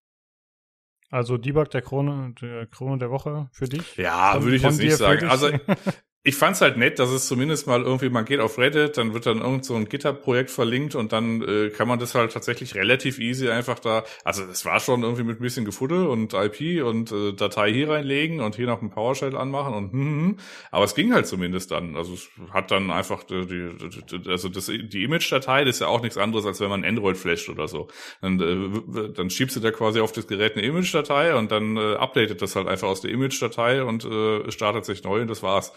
Also 1.10 1.38
Debug 1.38 1.70
der 1.70 1.82
Krone, 1.82 2.34
der 2.40 2.66
Krone 2.68 2.98
der 2.98 3.10
Woche 3.10 3.48
für 3.52 3.68
dich? 3.68 3.96
Ja, 3.96 4.40
würde 4.42 4.56
ich 4.56 4.62
jetzt 4.62 4.78
nicht 4.78 4.96
sagen. 4.96 5.26
Also 5.28 5.50
ich 6.22 6.34
fand's 6.34 6.60
halt 6.60 6.76
nett, 6.76 6.98
dass 6.98 7.08
es 7.08 7.26
zumindest 7.26 7.66
mal 7.66 7.80
irgendwie, 7.80 8.10
man 8.10 8.26
geht 8.26 8.40
auf 8.40 8.58
Reddit, 8.58 8.98
dann 8.98 9.14
wird 9.14 9.24
dann 9.24 9.40
irgend 9.40 9.64
so 9.64 9.74
ein 9.74 9.88
GitHub-Projekt 9.88 10.50
verlinkt 10.50 10.94
und 10.94 11.12
dann 11.12 11.40
äh, 11.40 11.70
kann 11.70 11.88
man 11.88 11.98
das 11.98 12.14
halt 12.14 12.32
tatsächlich 12.32 12.74
relativ 12.74 13.18
easy 13.18 13.48
einfach 13.48 13.78
da, 13.78 14.04
also 14.22 14.44
das 14.44 14.66
war 14.66 14.80
schon 14.80 15.02
irgendwie 15.02 15.22
mit 15.22 15.40
ein 15.40 15.42
bisschen 15.42 15.64
Gefuddel 15.64 16.06
und 16.06 16.34
IP 16.34 16.84
und 16.84 17.10
äh, 17.10 17.32
Datei 17.32 17.72
hier 17.72 17.88
reinlegen 17.88 18.40
und 18.40 18.54
hier 18.54 18.66
noch 18.66 18.82
ein 18.82 18.90
PowerShell 18.90 19.34
anmachen 19.34 19.72
und 19.72 19.92
hm, 19.92 20.00
hm, 20.00 20.22
hm. 20.22 20.36
aber 20.70 20.84
es 20.84 20.94
ging 20.94 21.14
halt 21.14 21.26
zumindest 21.26 21.70
dann. 21.70 21.96
Also 21.96 22.12
es 22.12 22.28
hat 22.50 22.70
dann 22.70 22.90
einfach 22.90 23.24
die, 23.24 23.46
die 23.46 24.28
also 24.28 24.50
das, 24.50 24.66
die 24.66 25.04
Image-Datei, 25.04 25.62
ist 25.62 25.80
ja 25.80 25.86
auch 25.86 26.02
nichts 26.02 26.18
anderes, 26.18 26.44
als 26.44 26.60
wenn 26.60 26.68
man 26.68 26.84
Android 26.84 27.16
flasht 27.16 27.48
oder 27.48 27.66
so. 27.66 27.88
Dann, 28.20 28.40
äh, 28.40 29.12
dann 29.12 29.30
schiebst 29.30 29.56
du 29.56 29.60
da 29.60 29.70
quasi 29.70 30.00
auf 30.00 30.12
das 30.12 30.26
Gerät 30.26 30.54
eine 30.54 30.66
Image-Datei 30.66 31.34
und 31.34 31.50
dann 31.50 31.78
äh, 31.78 31.94
updatet 31.94 32.42
das 32.42 32.56
halt 32.56 32.68
einfach 32.68 32.88
aus 32.88 33.00
der 33.00 33.10
Image-Datei 33.10 33.84
und 33.84 34.04
äh, 34.04 34.50
startet 34.50 34.84
sich 34.84 35.02
neu 35.02 35.22
und 35.22 35.28
das 35.28 35.42
war's. 35.42 35.72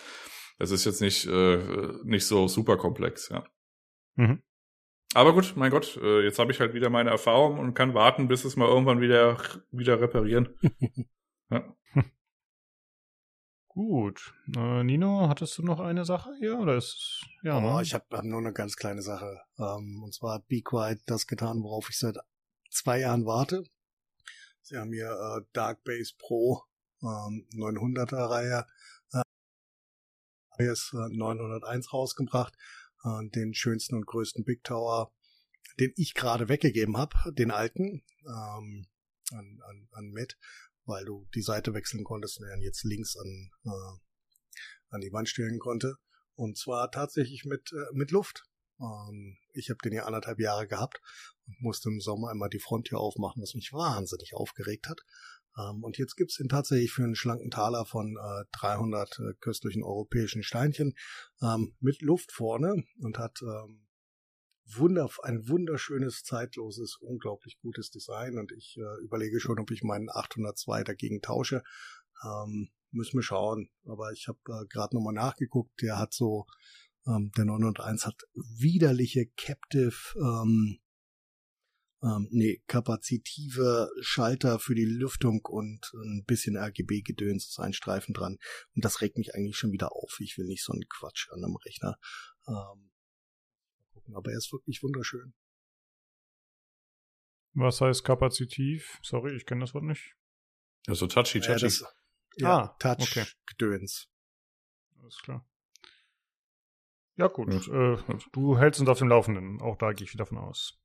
Es 0.59 0.71
ist 0.71 0.85
jetzt 0.85 1.01
nicht, 1.01 1.25
äh, 1.25 1.57
nicht 2.03 2.25
so 2.25 2.47
super 2.47 2.77
komplex, 2.77 3.29
ja. 3.29 3.43
Mhm. 4.15 4.41
Aber 5.13 5.33
gut, 5.33 5.53
mein 5.55 5.71
Gott, 5.71 5.97
äh, 6.01 6.23
jetzt 6.23 6.39
habe 6.39 6.51
ich 6.51 6.59
halt 6.59 6.73
wieder 6.73 6.89
meine 6.89 7.11
Erfahrung 7.11 7.59
und 7.59 7.73
kann 7.75 7.93
warten, 7.93 8.27
bis 8.27 8.45
es 8.45 8.55
mal 8.55 8.67
irgendwann 8.67 9.01
wieder, 9.01 9.37
wieder 9.71 10.01
reparieren. 10.01 10.49
ja. 11.49 11.75
Gut. 13.67 14.35
Äh, 14.55 14.83
Nino, 14.83 15.27
hattest 15.29 15.57
du 15.57 15.63
noch 15.63 15.79
eine 15.79 16.05
Sache 16.05 16.31
hier? 16.37 16.59
Oder 16.59 16.77
ist 16.77 17.25
ja, 17.41 17.57
oh, 17.57 17.61
ne? 17.61 17.81
Ich 17.81 17.95
habe 17.95 18.05
hab 18.11 18.23
nur 18.23 18.39
eine 18.39 18.53
ganz 18.53 18.75
kleine 18.75 19.01
Sache. 19.01 19.41
Ähm, 19.57 20.03
und 20.03 20.13
zwar 20.13 20.35
hat 20.35 20.47
Be 20.47 20.61
Quiet 20.61 21.01
das 21.07 21.25
getan, 21.25 21.63
worauf 21.63 21.89
ich 21.89 21.97
seit 21.97 22.17
zwei 22.69 22.99
Jahren 22.99 23.25
warte. 23.25 23.63
Sie 24.61 24.77
haben 24.77 24.93
hier 24.93 25.09
äh, 25.09 25.41
Dark 25.53 25.83
Base 25.83 26.13
Pro 26.17 26.63
ähm, 27.01 27.47
900er 27.55 28.29
Reihe 28.29 28.65
äh, 30.57 30.71
ist 30.71 30.93
äh, 30.93 31.15
901 31.15 31.93
rausgebracht, 31.93 32.55
äh, 33.03 33.29
den 33.29 33.53
schönsten 33.53 33.95
und 33.95 34.05
größten 34.05 34.43
Big 34.43 34.63
Tower, 34.63 35.13
den 35.79 35.93
ich 35.95 36.13
gerade 36.13 36.49
weggegeben 36.49 36.97
habe, 36.97 37.15
den 37.33 37.51
alten 37.51 38.03
ähm, 38.25 38.87
an, 39.31 39.59
an, 39.67 39.87
an 39.91 40.11
Matt, 40.11 40.37
weil 40.85 41.05
du 41.05 41.27
die 41.33 41.41
Seite 41.41 41.73
wechseln 41.73 42.03
konntest 42.03 42.39
und 42.39 42.47
er 42.47 42.59
jetzt 42.59 42.83
links 42.83 43.15
an 43.17 43.49
äh, 43.65 43.99
an 44.93 45.01
die 45.01 45.11
Wand 45.11 45.27
stellen 45.27 45.59
konnte. 45.59 45.97
Und 46.35 46.57
zwar 46.57 46.91
tatsächlich 46.91 47.45
mit, 47.45 47.71
äh, 47.73 47.93
mit 47.93 48.11
Luft. 48.11 48.43
Ähm, 48.79 49.37
ich 49.51 49.69
habe 49.69 49.79
den 49.83 49.93
ja 49.93 50.05
anderthalb 50.05 50.39
Jahre 50.39 50.67
gehabt 50.67 51.01
und 51.45 51.61
musste 51.61 51.89
im 51.89 51.99
Sommer 51.99 52.29
einmal 52.29 52.49
die 52.49 52.59
Fronttür 52.59 52.99
aufmachen, 52.99 53.41
was 53.41 53.55
mich 53.55 53.73
wahnsinnig 53.73 54.33
aufgeregt 54.33 54.87
hat. 54.87 55.01
Ähm, 55.57 55.83
und 55.83 55.97
jetzt 55.97 56.15
gibt's 56.15 56.37
den 56.37 56.49
tatsächlich 56.49 56.91
für 56.91 57.03
einen 57.03 57.15
schlanken 57.15 57.51
Taler 57.51 57.85
von 57.85 58.17
äh, 58.17 58.45
300 58.59 59.19
äh, 59.19 59.33
köstlichen 59.39 59.83
europäischen 59.83 60.43
Steinchen 60.43 60.93
ähm, 61.41 61.75
mit 61.79 62.01
Luft 62.01 62.31
vorne 62.31 62.83
und 62.99 63.17
hat 63.19 63.39
ähm, 63.41 63.85
wunder, 64.65 65.09
ein 65.23 65.47
wunderschönes, 65.47 66.23
zeitloses, 66.23 66.97
unglaublich 66.99 67.59
gutes 67.59 67.89
Design. 67.89 68.37
Und 68.37 68.51
ich 68.51 68.77
äh, 68.77 69.03
überlege 69.03 69.39
schon, 69.39 69.59
ob 69.59 69.71
ich 69.71 69.83
meinen 69.83 70.09
802 70.09 70.83
dagegen 70.83 71.21
tausche. 71.21 71.63
Ähm, 72.23 72.69
müssen 72.91 73.17
wir 73.17 73.23
schauen. 73.23 73.69
Aber 73.85 74.11
ich 74.11 74.27
habe 74.27 74.39
äh, 74.47 74.65
gerade 74.67 74.95
nochmal 74.95 75.13
nachgeguckt. 75.13 75.81
Der 75.81 75.97
hat 75.97 76.13
so, 76.13 76.45
ähm, 77.07 77.31
der 77.37 77.45
901 77.45 78.05
hat 78.05 78.21
widerliche 78.33 79.27
Captive, 79.35 79.95
ähm, 80.17 80.79
ähm, 82.03 82.27
nee, 82.31 82.61
kapazitive 82.67 83.89
Schalter 84.01 84.59
für 84.59 84.75
die 84.75 84.85
Lüftung 84.85 85.41
und 85.45 85.93
ein 85.93 86.25
bisschen 86.25 86.57
RGB-Gedöns 86.57 87.47
ist 87.47 87.59
ein 87.59 87.73
Streifen 87.73 88.13
dran. 88.13 88.37
Und 88.75 88.83
das 88.83 89.01
regt 89.01 89.17
mich 89.17 89.33
eigentlich 89.33 89.57
schon 89.57 89.71
wieder 89.71 89.93
auf. 89.93 90.19
Ich 90.19 90.37
will 90.37 90.45
nicht 90.45 90.63
so 90.63 90.73
einen 90.73 90.87
Quatsch 90.89 91.29
an 91.31 91.43
einem 91.43 91.55
Rechner. 91.55 91.97
Ähm, 92.47 92.91
gucken, 93.93 94.15
aber 94.15 94.31
er 94.31 94.37
ist 94.37 94.51
wirklich 94.51 94.83
wunderschön. 94.83 95.33
Was 97.53 97.79
heißt 97.79 98.03
kapazitiv? 98.03 98.99
Sorry, 99.01 99.35
ich 99.35 99.45
kenne 99.45 99.61
das 99.61 99.73
Wort 99.73 99.85
nicht. 99.85 100.15
Also 100.87 101.07
touchy, 101.07 101.39
touchy. 101.39 101.67
Ja, 101.67 101.87
ja, 102.37 102.57
ah, 102.63 102.75
Touch-Gedöns. 102.79 104.09
Okay. 104.89 105.01
Alles 105.01 105.17
klar. 105.23 105.47
Ja, 107.15 107.27
gut. 107.27 107.49
Äh, 107.67 107.97
du 108.31 108.57
hältst 108.57 108.81
uns 108.81 108.89
auf 108.89 108.97
dem 108.97 109.07
Laufenden. 109.07 109.61
Auch 109.61 109.77
da 109.77 109.93
gehe 109.93 110.05
ich 110.05 110.13
wieder 110.13 110.25
von 110.25 110.39
aus. 110.39 110.82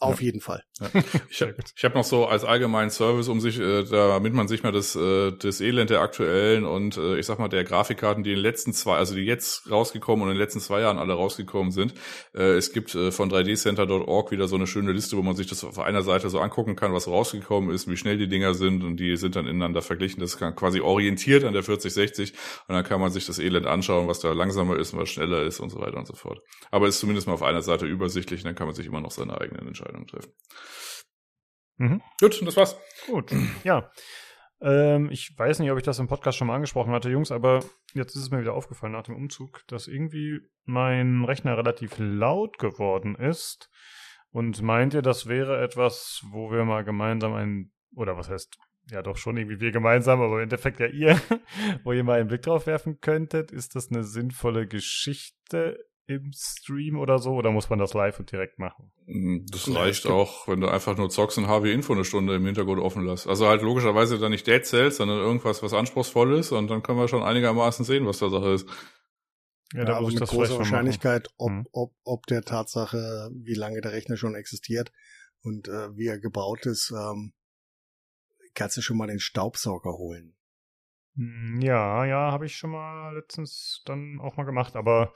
Auf 0.00 0.20
ja. 0.20 0.26
jeden 0.26 0.40
Fall. 0.40 0.62
Ja. 0.80 0.90
Ich 1.30 1.42
habe 1.42 1.56
hab 1.82 1.94
noch 1.94 2.04
so 2.04 2.26
als 2.26 2.44
allgemeinen 2.44 2.90
Service, 2.90 3.28
um 3.28 3.40
sich, 3.40 3.58
äh, 3.58 3.84
damit 3.84 4.32
man 4.32 4.48
sich 4.48 4.62
mal 4.62 4.72
das, 4.72 4.94
äh, 4.94 5.32
das 5.32 5.60
Elend 5.60 5.90
der 5.90 6.00
aktuellen 6.00 6.64
und 6.64 6.96
äh, 6.96 7.18
ich 7.18 7.26
sag 7.26 7.38
mal 7.38 7.48
der 7.48 7.64
Grafikkarten, 7.64 8.22
die 8.22 8.30
in 8.30 8.36
den 8.36 8.42
letzten 8.42 8.72
zwei, 8.72 8.96
also 8.96 9.14
die 9.14 9.22
jetzt 9.22 9.70
rausgekommen 9.70 10.22
und 10.22 10.30
in 10.30 10.34
den 10.36 10.40
letzten 10.40 10.60
zwei 10.60 10.80
Jahren 10.80 10.98
alle 10.98 11.14
rausgekommen 11.14 11.72
sind. 11.72 11.94
Äh, 12.34 12.56
es 12.56 12.72
gibt 12.72 12.94
äh, 12.94 13.10
von 13.10 13.30
3dcenter.org 13.30 14.30
wieder 14.30 14.46
so 14.46 14.56
eine 14.56 14.66
schöne 14.66 14.92
Liste, 14.92 15.16
wo 15.16 15.22
man 15.22 15.36
sich 15.36 15.48
das 15.48 15.64
auf 15.64 15.78
einer 15.78 16.02
Seite 16.02 16.30
so 16.30 16.38
angucken 16.38 16.76
kann, 16.76 16.92
was 16.92 17.08
rausgekommen 17.08 17.70
ist, 17.70 17.88
wie 17.88 17.96
schnell 17.96 18.18
die 18.18 18.28
Dinger 18.28 18.54
sind 18.54 18.84
und 18.84 18.98
die 18.98 19.16
sind 19.16 19.36
dann 19.36 19.46
ineinander 19.46 19.82
verglichen. 19.82 20.20
Das 20.20 20.34
ist 20.34 20.56
quasi 20.56 20.80
orientiert 20.80 21.44
an 21.44 21.54
der 21.54 21.62
4060 21.62 22.32
und 22.68 22.74
dann 22.74 22.84
kann 22.84 23.00
man 23.00 23.10
sich 23.10 23.26
das 23.26 23.38
Elend 23.38 23.66
anschauen, 23.66 24.06
was 24.06 24.20
da 24.20 24.32
langsamer 24.32 24.76
ist 24.76 24.92
und 24.92 25.00
was 25.00 25.08
schneller 25.08 25.42
ist 25.42 25.60
und 25.60 25.70
so 25.70 25.80
weiter 25.80 25.98
und 25.98 26.06
so 26.06 26.14
fort. 26.14 26.40
Aber 26.70 26.86
ist 26.86 27.00
zumindest 27.00 27.26
mal 27.26 27.34
auf 27.34 27.42
einer 27.42 27.62
Seite 27.62 27.86
übersichtlich 27.86 28.40
und 28.40 28.46
dann 28.46 28.54
kann 28.54 28.66
man 28.66 28.76
sich 28.76 28.86
immer 28.86 29.00
noch 29.00 29.10
seine 29.10 29.40
eigenen 29.40 29.66
Entscheidungen 29.66 29.87
Entscheidungen 29.88 30.06
treffen. 30.06 30.32
Mhm. 31.76 32.02
Gut, 32.20 32.46
das 32.46 32.56
war's. 32.56 32.76
Gut, 33.06 33.32
ja. 33.64 33.90
Ähm, 34.60 35.10
ich 35.12 35.32
weiß 35.36 35.60
nicht, 35.60 35.70
ob 35.70 35.78
ich 35.78 35.84
das 35.84 36.00
im 36.00 36.08
Podcast 36.08 36.36
schon 36.36 36.48
mal 36.48 36.56
angesprochen 36.56 36.92
hatte, 36.92 37.10
Jungs, 37.10 37.30
aber 37.30 37.64
jetzt 37.94 38.16
ist 38.16 38.22
es 38.22 38.30
mir 38.30 38.40
wieder 38.40 38.54
aufgefallen 38.54 38.92
nach 38.92 39.04
dem 39.04 39.14
Umzug, 39.14 39.62
dass 39.68 39.86
irgendwie 39.86 40.40
mein 40.64 41.24
Rechner 41.24 41.56
relativ 41.56 41.94
laut 41.98 42.58
geworden 42.58 43.14
ist. 43.14 43.70
Und 44.30 44.60
meint 44.60 44.94
ihr, 44.94 45.02
das 45.02 45.26
wäre 45.26 45.62
etwas, 45.62 46.22
wo 46.30 46.50
wir 46.50 46.64
mal 46.64 46.84
gemeinsam 46.84 47.34
ein, 47.34 47.72
oder 47.94 48.16
was 48.16 48.28
heißt, 48.28 48.58
ja 48.90 49.02
doch 49.02 49.16
schon 49.16 49.36
irgendwie 49.36 49.60
wir 49.60 49.70
gemeinsam, 49.70 50.20
aber 50.20 50.36
im 50.36 50.42
Endeffekt 50.42 50.80
ja 50.80 50.86
ihr, 50.86 51.20
wo 51.84 51.92
ihr 51.92 52.02
mal 52.02 52.18
einen 52.18 52.28
Blick 52.28 52.42
drauf 52.42 52.66
werfen 52.66 53.00
könntet? 53.00 53.52
Ist 53.52 53.76
das 53.76 53.90
eine 53.90 54.02
sinnvolle 54.02 54.66
Geschichte? 54.66 55.78
Im 56.08 56.32
Stream 56.32 56.98
oder 56.98 57.18
so? 57.18 57.34
Oder 57.34 57.52
muss 57.52 57.68
man 57.68 57.78
das 57.78 57.94
live 57.94 58.18
und 58.18 58.32
direkt 58.32 58.58
machen? 58.58 58.90
Mm, 59.06 59.44
das 59.50 59.72
reicht 59.72 60.06
auch, 60.06 60.48
wenn 60.48 60.60
du 60.60 60.68
einfach 60.68 60.96
nur 60.96 61.10
zockst 61.10 61.38
und 61.38 61.46
HW 61.46 61.72
Info 61.72 61.92
eine 61.92 62.04
Stunde 62.04 62.34
im 62.34 62.46
Hintergrund 62.46 62.80
offen 62.80 63.06
lässt. 63.06 63.28
Also 63.28 63.46
halt 63.46 63.62
logischerweise 63.62 64.18
dann 64.18 64.32
nicht 64.32 64.46
Dead 64.46 64.64
Cells, 64.64 64.96
sondern 64.96 65.18
irgendwas, 65.18 65.62
was 65.62 65.74
anspruchsvoll 65.74 66.34
ist 66.38 66.50
und 66.50 66.68
dann 66.68 66.82
können 66.82 66.98
wir 66.98 67.08
schon 67.08 67.22
einigermaßen 67.22 67.84
sehen, 67.84 68.06
was 68.06 68.18
da 68.18 68.30
Sache 68.30 68.50
ist. 68.50 68.68
Ja, 69.74 69.84
da 69.84 69.92
ja, 69.94 70.00
muss 70.00 70.14
ich 70.14 70.18
das 70.18 70.30
große 70.30 70.56
Wahrscheinlichkeit, 70.56 71.28
ob, 71.36 71.50
mhm. 71.50 71.66
ob, 71.72 71.94
ob 72.04 72.26
der 72.26 72.42
Tatsache, 72.42 73.30
wie 73.34 73.54
lange 73.54 73.82
der 73.82 73.92
Rechner 73.92 74.16
schon 74.16 74.34
existiert 74.34 74.90
und 75.42 75.68
äh, 75.68 75.94
wie 75.94 76.06
er 76.06 76.18
gebaut 76.18 76.64
ist, 76.64 76.90
ähm, 76.90 77.34
kannst 78.54 78.78
du 78.78 78.80
schon 78.80 78.96
mal 78.96 79.08
den 79.08 79.20
Staubsauger 79.20 79.92
holen. 79.92 80.34
Hm, 81.16 81.60
ja, 81.60 82.06
ja, 82.06 82.32
habe 82.32 82.46
ich 82.46 82.56
schon 82.56 82.70
mal 82.70 83.14
letztens 83.14 83.82
dann 83.84 84.20
auch 84.20 84.38
mal 84.38 84.44
gemacht, 84.44 84.74
aber 84.74 85.12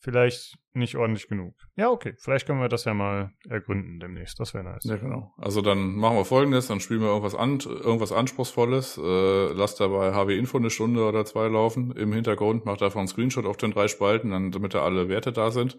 vielleicht 0.00 0.56
nicht 0.72 0.96
ordentlich 0.96 1.28
genug. 1.28 1.54
Ja, 1.76 1.90
okay. 1.90 2.14
Vielleicht 2.18 2.46
können 2.46 2.60
wir 2.60 2.68
das 2.68 2.84
ja 2.84 2.94
mal 2.94 3.32
ergründen 3.48 3.98
demnächst. 3.98 4.38
Das 4.38 4.54
wäre 4.54 4.64
nice. 4.64 4.84
Ja, 4.84 4.96
genau. 4.96 5.34
Also 5.38 5.60
dann 5.60 5.96
machen 5.96 6.16
wir 6.16 6.24
folgendes, 6.24 6.68
dann 6.68 6.80
spielen 6.80 7.00
wir 7.00 7.08
irgendwas 7.08 7.34
an, 7.34 7.58
irgendwas 7.60 8.12
Anspruchsvolles, 8.12 8.98
äh, 8.98 9.52
lass 9.52 9.74
dabei 9.76 10.12
HW 10.12 10.36
Info 10.36 10.58
eine 10.58 10.70
Stunde 10.70 11.04
oder 11.04 11.24
zwei 11.24 11.48
laufen 11.48 11.92
im 11.92 12.12
Hintergrund, 12.12 12.64
mach 12.64 12.76
davon 12.76 13.00
einen 13.00 13.08
Screenshot 13.08 13.46
auf 13.46 13.56
den 13.56 13.72
drei 13.72 13.88
Spalten, 13.88 14.30
dann, 14.30 14.50
damit 14.50 14.74
da 14.74 14.82
alle 14.82 15.08
Werte 15.08 15.32
da 15.32 15.50
sind. 15.50 15.76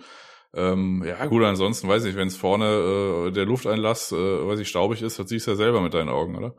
Ähm, 0.53 1.03
ja, 1.05 1.25
gut, 1.27 1.43
ansonsten 1.43 1.87
weiß 1.87 2.05
ich, 2.05 2.15
wenn 2.15 2.27
es 2.27 2.35
vorne 2.35 3.27
äh, 3.27 3.31
der 3.31 3.45
Lufteinlass, 3.45 4.11
äh, 4.11 4.15
weiß 4.15 4.59
ich, 4.59 4.67
staubig 4.67 5.01
ist, 5.01 5.19
das 5.19 5.29
siehst 5.29 5.47
du 5.47 5.51
ja 5.51 5.57
selber 5.57 5.79
mit 5.81 5.93
deinen 5.93 6.09
Augen, 6.09 6.35
oder? 6.35 6.55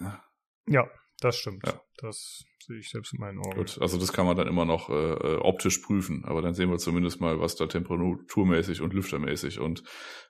Ja, 0.00 0.20
ja 0.66 0.90
das 1.20 1.36
stimmt. 1.36 1.64
Ja. 1.64 1.80
Das 1.98 2.44
sehe 2.68 2.78
ich 2.78 2.90
selbst 2.90 3.14
in 3.14 3.20
meinen 3.20 3.38
Augen. 3.38 3.56
Gut, 3.56 3.78
also 3.80 3.98
das 3.98 4.12
kann 4.12 4.26
man 4.26 4.36
dann 4.36 4.46
immer 4.46 4.66
noch 4.66 4.90
äh, 4.90 4.92
äh, 4.92 5.36
optisch 5.38 5.78
prüfen, 5.78 6.24
aber 6.24 6.42
dann 6.42 6.54
sehen 6.54 6.70
wir 6.70 6.76
zumindest 6.78 7.20
mal, 7.20 7.40
was 7.40 7.56
da 7.56 7.66
temperaturmäßig 7.66 8.82
und 8.82 8.92
lüftermäßig 8.92 9.58
und 9.58 9.82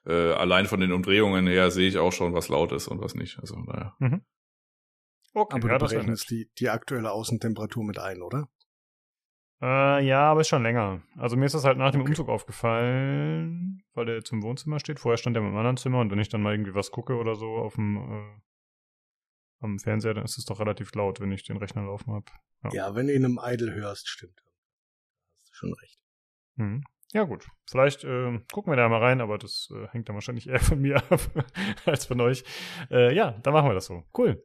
äh, 0.05 0.31
allein 0.31 0.65
von 0.65 0.79
den 0.79 0.93
Umdrehungen 0.93 1.47
her 1.47 1.69
sehe 1.69 1.87
ich 1.87 1.97
auch 1.97 2.13
schon, 2.13 2.33
was 2.33 2.47
laut 2.47 2.71
ist 2.71 2.87
und 2.87 3.01
was 3.01 3.13
nicht. 3.13 3.39
Also 3.39 3.59
naja. 3.59 3.95
Mhm. 3.99 4.21
Okay, 5.33 5.57
aber 5.57 5.67
ja, 5.69 5.77
du 5.77 5.85
berechnest 5.85 6.29
die, 6.31 6.49
die 6.57 6.69
aktuelle 6.69 7.11
Außentemperatur 7.11 7.83
mit 7.83 7.99
ein, 7.99 8.21
oder? 8.21 8.49
Äh, 9.61 10.05
ja, 10.05 10.31
aber 10.31 10.41
ist 10.41 10.47
schon 10.47 10.63
länger. 10.63 11.03
Also 11.17 11.35
mir 11.35 11.45
ist 11.45 11.53
das 11.53 11.65
halt 11.65 11.77
nach 11.77 11.91
dem 11.91 12.01
okay. 12.01 12.11
Umzug 12.11 12.29
aufgefallen, 12.29 13.83
weil 13.93 14.05
der 14.05 14.15
jetzt 14.15 14.31
im 14.31 14.41
Wohnzimmer 14.41 14.79
steht. 14.79 14.99
Vorher 14.99 15.17
stand 15.17 15.35
der 15.35 15.43
im 15.43 15.55
anderen 15.55 15.77
Zimmer 15.77 15.99
und 15.99 16.09
wenn 16.09 16.19
ich 16.19 16.29
dann 16.29 16.41
mal 16.41 16.53
irgendwie 16.53 16.73
was 16.73 16.91
gucke 16.91 17.15
oder 17.17 17.35
so 17.35 17.57
auf 17.57 17.75
dem 17.75 17.97
äh, 17.97 18.41
am 19.59 19.79
Fernseher, 19.79 20.13
dann 20.13 20.25
ist 20.25 20.37
es 20.37 20.45
doch 20.45 20.59
relativ 20.59 20.93
laut, 20.95 21.19
wenn 21.19 21.31
ich 21.31 21.43
den 21.43 21.57
Rechner 21.57 21.83
laufen 21.83 22.13
habe. 22.13 22.25
Ja. 22.63 22.69
ja. 22.73 22.95
wenn 22.95 23.07
du 23.07 23.13
ihn 23.13 23.23
im 23.23 23.39
Idle 23.43 23.73
hörst, 23.73 24.07
stimmt. 24.07 24.41
Hast 25.37 25.49
du 25.49 25.55
schon 25.55 25.73
recht. 25.73 25.99
Mhm. 26.55 26.83
Ja, 27.11 27.23
gut. 27.23 27.47
Vielleicht 27.65 28.03
äh, 28.03 28.39
gucken 28.51 28.71
wir 28.71 28.77
da 28.77 28.87
mal 28.87 28.99
rein, 28.99 29.19
aber 29.19 29.37
das 29.37 29.69
äh, 29.73 29.87
hängt 29.87 30.09
dann 30.09 30.15
wahrscheinlich 30.15 30.47
eher 30.47 30.59
von 30.59 30.79
mir 30.79 30.97
ab 31.11 31.47
als 31.85 32.05
von 32.05 32.21
euch. 32.21 32.43
Äh, 32.91 33.15
ja, 33.15 33.31
dann 33.31 33.53
machen 33.53 33.69
wir 33.69 33.73
das 33.73 33.85
so. 33.85 34.03
Cool. 34.15 34.43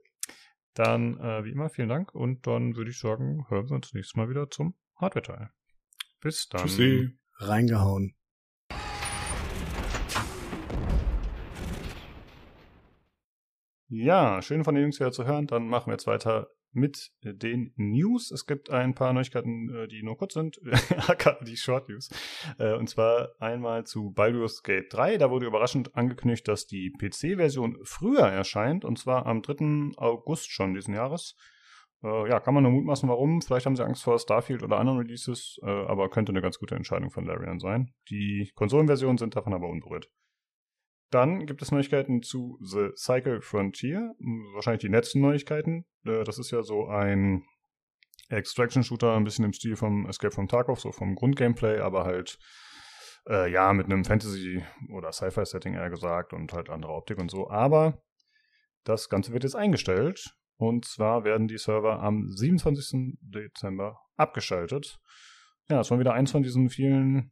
Dann, 0.72 1.18
äh, 1.20 1.44
wie 1.44 1.50
immer, 1.50 1.68
vielen 1.68 1.88
Dank 1.88 2.14
und 2.14 2.46
dann 2.46 2.74
würde 2.74 2.90
ich 2.90 2.98
sagen, 2.98 3.46
hören 3.48 3.68
wir 3.68 3.76
uns 3.76 3.92
nächstes 3.92 4.16
Mal 4.16 4.28
wieder 4.28 4.50
zum 4.50 4.74
Hardware-Teil. 4.96 5.50
Bis 6.20 6.48
dann. 6.48 6.62
Tschüssi. 6.62 7.18
Reingehauen. 7.36 8.16
Ja, 13.96 14.42
schön 14.42 14.64
von 14.64 14.74
den 14.74 14.82
Jungs 14.82 14.98
wieder 14.98 15.12
zu 15.12 15.24
hören. 15.24 15.46
Dann 15.46 15.68
machen 15.68 15.86
wir 15.86 15.92
jetzt 15.92 16.08
weiter 16.08 16.48
mit 16.72 17.12
den 17.22 17.72
News. 17.76 18.32
Es 18.32 18.44
gibt 18.44 18.68
ein 18.68 18.92
paar 18.96 19.12
Neuigkeiten, 19.12 19.72
äh, 19.72 19.86
die 19.86 20.02
nur 20.02 20.16
kurz 20.16 20.34
sind, 20.34 20.60
die 21.46 21.56
Short 21.56 21.88
News. 21.88 22.10
Äh, 22.58 22.74
und 22.74 22.88
zwar 22.88 23.28
einmal 23.38 23.84
zu 23.84 24.10
Baldur's 24.10 24.64
Gate 24.64 24.92
3. 24.92 25.18
Da 25.18 25.30
wurde 25.30 25.46
überraschend 25.46 25.94
angekündigt, 25.94 26.48
dass 26.48 26.66
die 26.66 26.90
PC-Version 26.90 27.78
früher 27.84 28.26
erscheint, 28.26 28.84
und 28.84 28.98
zwar 28.98 29.26
am 29.26 29.42
3. 29.42 29.92
August 29.96 30.50
schon 30.50 30.74
diesen 30.74 30.94
Jahres. 30.94 31.36
Äh, 32.02 32.28
ja, 32.28 32.40
kann 32.40 32.54
man 32.54 32.64
nur 32.64 32.72
mutmaßen, 32.72 33.08
warum. 33.08 33.42
Vielleicht 33.42 33.66
haben 33.66 33.76
sie 33.76 33.84
Angst 33.84 34.02
vor 34.02 34.18
Starfield 34.18 34.64
oder 34.64 34.78
anderen 34.78 34.98
Releases, 34.98 35.60
aber 35.62 36.10
könnte 36.10 36.32
eine 36.32 36.42
ganz 36.42 36.58
gute 36.58 36.74
Entscheidung 36.74 37.12
von 37.12 37.26
Larian 37.26 37.60
sein. 37.60 37.92
Die 38.10 38.50
Konsolenversionen 38.56 39.18
sind 39.18 39.36
davon 39.36 39.54
aber 39.54 39.68
unberührt. 39.68 40.10
Dann 41.14 41.46
gibt 41.46 41.62
es 41.62 41.70
Neuigkeiten 41.70 42.22
zu 42.22 42.58
The 42.60 42.88
Cycle 42.96 43.40
Frontier. 43.40 44.16
Wahrscheinlich 44.54 44.80
die 44.80 44.88
letzten 44.88 45.20
Neuigkeiten. 45.20 45.86
Äh, 46.04 46.24
das 46.24 46.40
ist 46.40 46.50
ja 46.50 46.64
so 46.64 46.88
ein 46.88 47.44
Extraction-Shooter, 48.30 49.14
ein 49.14 49.22
bisschen 49.22 49.44
im 49.44 49.52
Stil 49.52 49.76
vom 49.76 50.08
Escape 50.08 50.34
from 50.34 50.48
Tarkov, 50.48 50.80
so 50.80 50.90
vom 50.90 51.14
Grundgameplay, 51.14 51.78
aber 51.78 52.02
halt 52.02 52.36
äh, 53.28 53.48
ja 53.48 53.72
mit 53.72 53.86
einem 53.86 54.04
Fantasy- 54.04 54.64
oder 54.92 55.12
Sci-Fi-Setting 55.12 55.74
eher 55.74 55.88
gesagt 55.88 56.32
und 56.32 56.52
halt 56.52 56.68
andere 56.68 56.92
Optik 56.92 57.18
und 57.18 57.30
so. 57.30 57.48
Aber 57.48 58.02
das 58.82 59.08
Ganze 59.08 59.32
wird 59.32 59.44
jetzt 59.44 59.54
eingestellt 59.54 60.34
Und 60.56 60.84
zwar 60.84 61.22
werden 61.22 61.46
die 61.46 61.58
Server 61.58 62.00
am 62.00 62.26
27. 62.26 63.18
Dezember 63.20 64.00
abgeschaltet. 64.16 64.98
Ja, 65.68 65.78
es 65.78 65.92
war 65.92 66.00
wieder 66.00 66.14
eins 66.14 66.32
von 66.32 66.42
diesen 66.42 66.70
vielen 66.70 67.30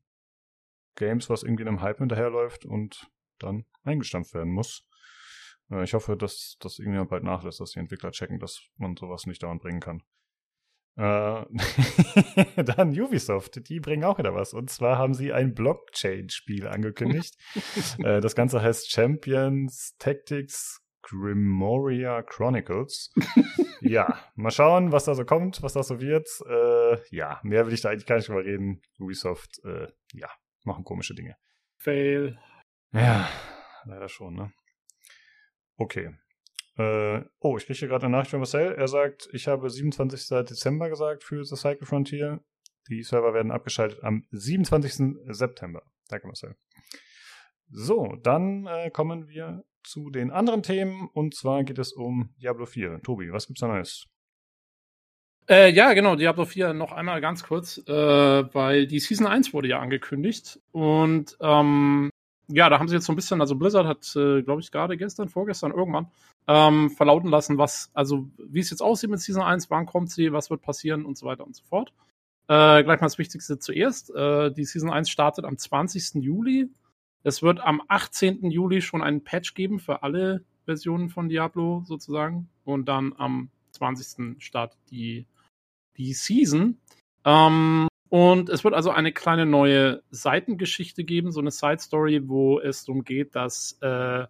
Games, 0.94 1.28
was 1.28 1.42
irgendwie 1.42 1.66
einem 1.66 1.80
Hype 1.80 1.98
hinterherläuft 1.98 2.64
und 2.64 3.10
dann 3.42 3.64
eingestampft 3.82 4.34
werden 4.34 4.52
muss. 4.52 4.86
Äh, 5.70 5.84
ich 5.84 5.94
hoffe, 5.94 6.16
dass 6.16 6.56
das 6.60 6.78
irgendjemand 6.78 7.10
bald 7.10 7.24
nachlässt, 7.24 7.60
dass 7.60 7.72
die 7.72 7.80
Entwickler 7.80 8.12
checken, 8.12 8.38
dass 8.38 8.62
man 8.76 8.96
sowas 8.96 9.26
nicht 9.26 9.42
dauernd 9.42 9.62
bringen 9.62 9.80
kann. 9.80 10.02
Äh, 10.96 11.44
dann 12.62 12.98
Ubisoft, 12.98 13.68
die 13.68 13.80
bringen 13.80 14.04
auch 14.04 14.18
wieder 14.18 14.34
was. 14.34 14.52
Und 14.52 14.70
zwar 14.70 14.98
haben 14.98 15.14
sie 15.14 15.32
ein 15.32 15.54
Blockchain-Spiel 15.54 16.66
angekündigt. 16.66 17.36
äh, 17.98 18.20
das 18.20 18.34
Ganze 18.34 18.62
heißt 18.62 18.90
Champions 18.90 19.96
Tactics 19.98 20.80
Grimoria 21.02 22.22
Chronicles. 22.22 23.12
ja, 23.80 24.20
mal 24.34 24.50
schauen, 24.50 24.92
was 24.92 25.04
da 25.04 25.14
so 25.14 25.24
kommt, 25.24 25.62
was 25.62 25.72
da 25.72 25.82
so 25.82 26.00
wird. 26.00 26.28
Äh, 26.48 26.98
ja, 27.14 27.40
mehr 27.42 27.66
will 27.66 27.74
ich 27.74 27.80
da 27.80 27.90
eigentlich 27.90 28.06
gar 28.06 28.16
nicht 28.16 28.28
drüber 28.28 28.44
reden. 28.44 28.82
Ubisoft, 28.98 29.60
äh, 29.64 29.88
ja, 30.12 30.28
machen 30.64 30.84
komische 30.84 31.14
Dinge. 31.14 31.36
Fail. 31.78 32.38
Ja, 32.92 33.28
leider 33.84 34.08
schon, 34.08 34.34
ne? 34.34 34.52
Okay. 35.76 36.14
Äh, 36.76 37.22
oh, 37.40 37.56
ich 37.56 37.66
kriege 37.66 37.78
hier 37.78 37.88
gerade 37.88 38.06
eine 38.06 38.16
Nachricht 38.16 38.30
von 38.30 38.40
Marcel. 38.40 38.74
Er 38.74 38.88
sagt, 38.88 39.28
ich 39.32 39.48
habe 39.48 39.68
27. 39.68 40.28
Dezember 40.46 40.88
gesagt 40.88 41.24
für 41.24 41.44
The 41.44 41.56
Cycle 41.56 41.86
Frontier. 41.86 42.40
Die 42.88 43.02
Server 43.02 43.34
werden 43.34 43.52
abgeschaltet 43.52 44.02
am 44.02 44.26
27. 44.30 45.16
September. 45.28 45.82
Danke, 46.08 46.26
Marcel. 46.26 46.56
So, 47.70 48.16
dann 48.22 48.66
äh, 48.66 48.90
kommen 48.90 49.28
wir 49.28 49.64
zu 49.82 50.10
den 50.10 50.30
anderen 50.30 50.62
Themen 50.62 51.08
und 51.12 51.34
zwar 51.34 51.64
geht 51.64 51.78
es 51.78 51.92
um 51.92 52.34
Diablo 52.40 52.66
4. 52.66 53.00
Tobi, 53.02 53.32
was 53.32 53.46
gibt's 53.46 53.60
da 53.60 53.68
Neues? 53.68 54.06
Äh, 55.48 55.70
ja, 55.70 55.92
genau, 55.94 56.14
Diablo 56.14 56.44
4 56.44 56.72
noch 56.72 56.92
einmal 56.92 57.20
ganz 57.20 57.42
kurz, 57.42 57.78
äh, 57.86 57.92
weil 57.92 58.86
die 58.86 59.00
Season 59.00 59.26
1 59.26 59.52
wurde 59.52 59.68
ja 59.68 59.80
angekündigt 59.80 60.60
und 60.70 61.36
ähm, 61.40 62.10
ja, 62.54 62.68
da 62.68 62.78
haben 62.78 62.88
sie 62.88 62.94
jetzt 62.94 63.06
so 63.06 63.12
ein 63.12 63.16
bisschen, 63.16 63.40
also 63.40 63.56
Blizzard 63.56 63.86
hat, 63.86 64.14
äh, 64.16 64.42
glaube 64.42 64.60
ich, 64.60 64.70
gerade 64.70 64.96
gestern, 64.96 65.28
vorgestern 65.28 65.72
irgendwann 65.72 66.08
ähm, 66.46 66.90
verlauten 66.90 67.28
lassen, 67.28 67.58
was, 67.58 67.90
also 67.94 68.28
wie 68.38 68.60
es 68.60 68.70
jetzt 68.70 68.82
aussieht 68.82 69.10
mit 69.10 69.20
Season 69.20 69.42
1, 69.42 69.70
wann 69.70 69.86
kommt 69.86 70.10
sie, 70.10 70.32
was 70.32 70.50
wird 70.50 70.62
passieren 70.62 71.04
und 71.04 71.16
so 71.16 71.26
weiter 71.26 71.46
und 71.46 71.56
so 71.56 71.64
fort. 71.64 71.92
Äh, 72.48 72.82
gleich 72.82 73.00
mal 73.00 73.06
das 73.06 73.18
Wichtigste 73.18 73.58
zuerst. 73.58 74.14
Äh, 74.14 74.52
die 74.52 74.64
Season 74.64 74.90
1 74.90 75.08
startet 75.08 75.44
am 75.44 75.56
20. 75.56 76.22
Juli. 76.22 76.68
Es 77.22 77.42
wird 77.42 77.60
am 77.60 77.82
18. 77.88 78.50
Juli 78.50 78.82
schon 78.82 79.02
einen 79.02 79.22
Patch 79.22 79.54
geben 79.54 79.78
für 79.78 80.02
alle 80.02 80.44
Versionen 80.64 81.08
von 81.08 81.28
Diablo 81.28 81.82
sozusagen. 81.86 82.48
Und 82.64 82.86
dann 82.86 83.14
am 83.16 83.50
20. 83.70 84.42
startet 84.42 84.78
die, 84.90 85.26
die 85.96 86.12
Season. 86.12 86.78
Ähm, 87.24 87.86
und 88.12 88.50
es 88.50 88.62
wird 88.62 88.74
also 88.74 88.90
eine 88.90 89.10
kleine 89.10 89.46
neue 89.46 90.02
Seitengeschichte 90.10 91.02
geben, 91.02 91.32
so 91.32 91.40
eine 91.40 91.50
Side 91.50 91.78
Story, 91.78 92.28
wo 92.28 92.60
es 92.60 92.84
darum 92.84 93.04
geht, 93.04 93.34
dass 93.34 93.78
äh, 93.80 94.26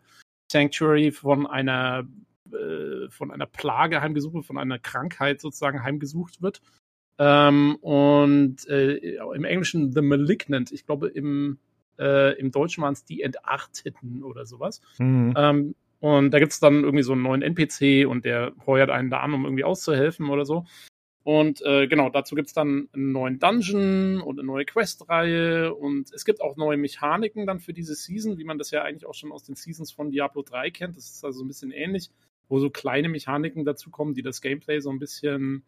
Sanctuary 0.53 1.11
von 1.11 1.49
einer 1.49 2.07
äh, 2.53 3.11
von 3.11 3.33
einer 3.33 3.47
Plage 3.47 4.01
heimgesucht 4.01 4.35
wird, 4.35 4.47
von 4.47 4.57
einer 4.57 4.79
Krankheit 4.79 5.41
sozusagen 5.41 5.83
heimgesucht 5.83 6.43
wird. 6.43 6.63
Ähm, 7.19 7.75
und 7.81 8.69
äh, 8.69 9.17
im 9.17 9.43
Englischen 9.43 9.91
The 9.91 10.01
Malignant, 10.01 10.71
ich 10.71 10.87
glaube 10.87 11.09
im, 11.09 11.59
äh, 11.99 12.39
im 12.39 12.53
Deutschen 12.53 12.85
waren 12.85 12.93
es 12.93 13.05
die 13.05 13.23
Entarteten 13.23 14.23
oder 14.23 14.47
sowas. 14.47 14.81
Mhm. 15.01 15.35
Ähm, 15.37 15.75
und 15.99 16.31
da 16.31 16.39
gibt 16.39 16.53
es 16.53 16.61
dann 16.61 16.85
irgendwie 16.85 17.03
so 17.03 17.15
einen 17.15 17.23
neuen 17.23 17.43
NPC 17.43 18.07
und 18.09 18.25
der 18.25 18.53
heuert 18.65 18.91
einen 18.91 19.11
da 19.11 19.19
an, 19.19 19.35
um 19.35 19.45
irgendwie 19.45 19.65
auszuhelfen 19.65 20.31
oder 20.31 20.45
so. 20.45 20.67
Und 21.25 21.63
äh, 21.63 21.87
genau, 21.87 22.11
dazu 22.11 22.35
gibt 22.35 22.49
es 22.49 22.55
dann 22.55 22.89
einen 22.93 23.13
neuen 23.13 23.39
Dungeon 23.39 24.21
und 24.21 24.39
eine 24.39 24.47
neue 24.47 24.65
Questreihe 24.65 25.73
und 25.73 26.13
es 26.13 26.25
gibt 26.25 26.41
auch 26.41 26.57
neue 26.57 26.77
Mechaniken 26.77 27.47
dann 27.47 27.61
für 27.61 27.73
diese 27.73 27.95
Season, 27.95 28.39
wie 28.39 28.45
man 28.45 28.59
das 28.59 28.73
ja 28.73 28.83
eigentlich 28.83 29.07
auch 29.07 29.15
schon 29.15 29.31
aus 29.31 29.45
den 29.45 29.55
Seasons 29.55 29.93
von 29.93 30.11
Diablo 30.11 30.43
3 30.43 30.71
kennt. 30.71 30.97
Das 30.97 31.11
ist 31.11 31.25
also 31.25 31.45
ein 31.45 31.49
bisschen 31.49 31.71
ähnlich, 31.71 32.11
wo 32.49 32.59
so 32.59 32.71
kleine 32.71 33.09
Mechaniken 33.09 33.65
dazukommen, 33.65 34.15
die 34.15 34.23
das 34.23 34.41
Gameplay 34.41 34.81
so 34.81 34.91
ein 34.91 34.99
bisschen, 34.99 35.63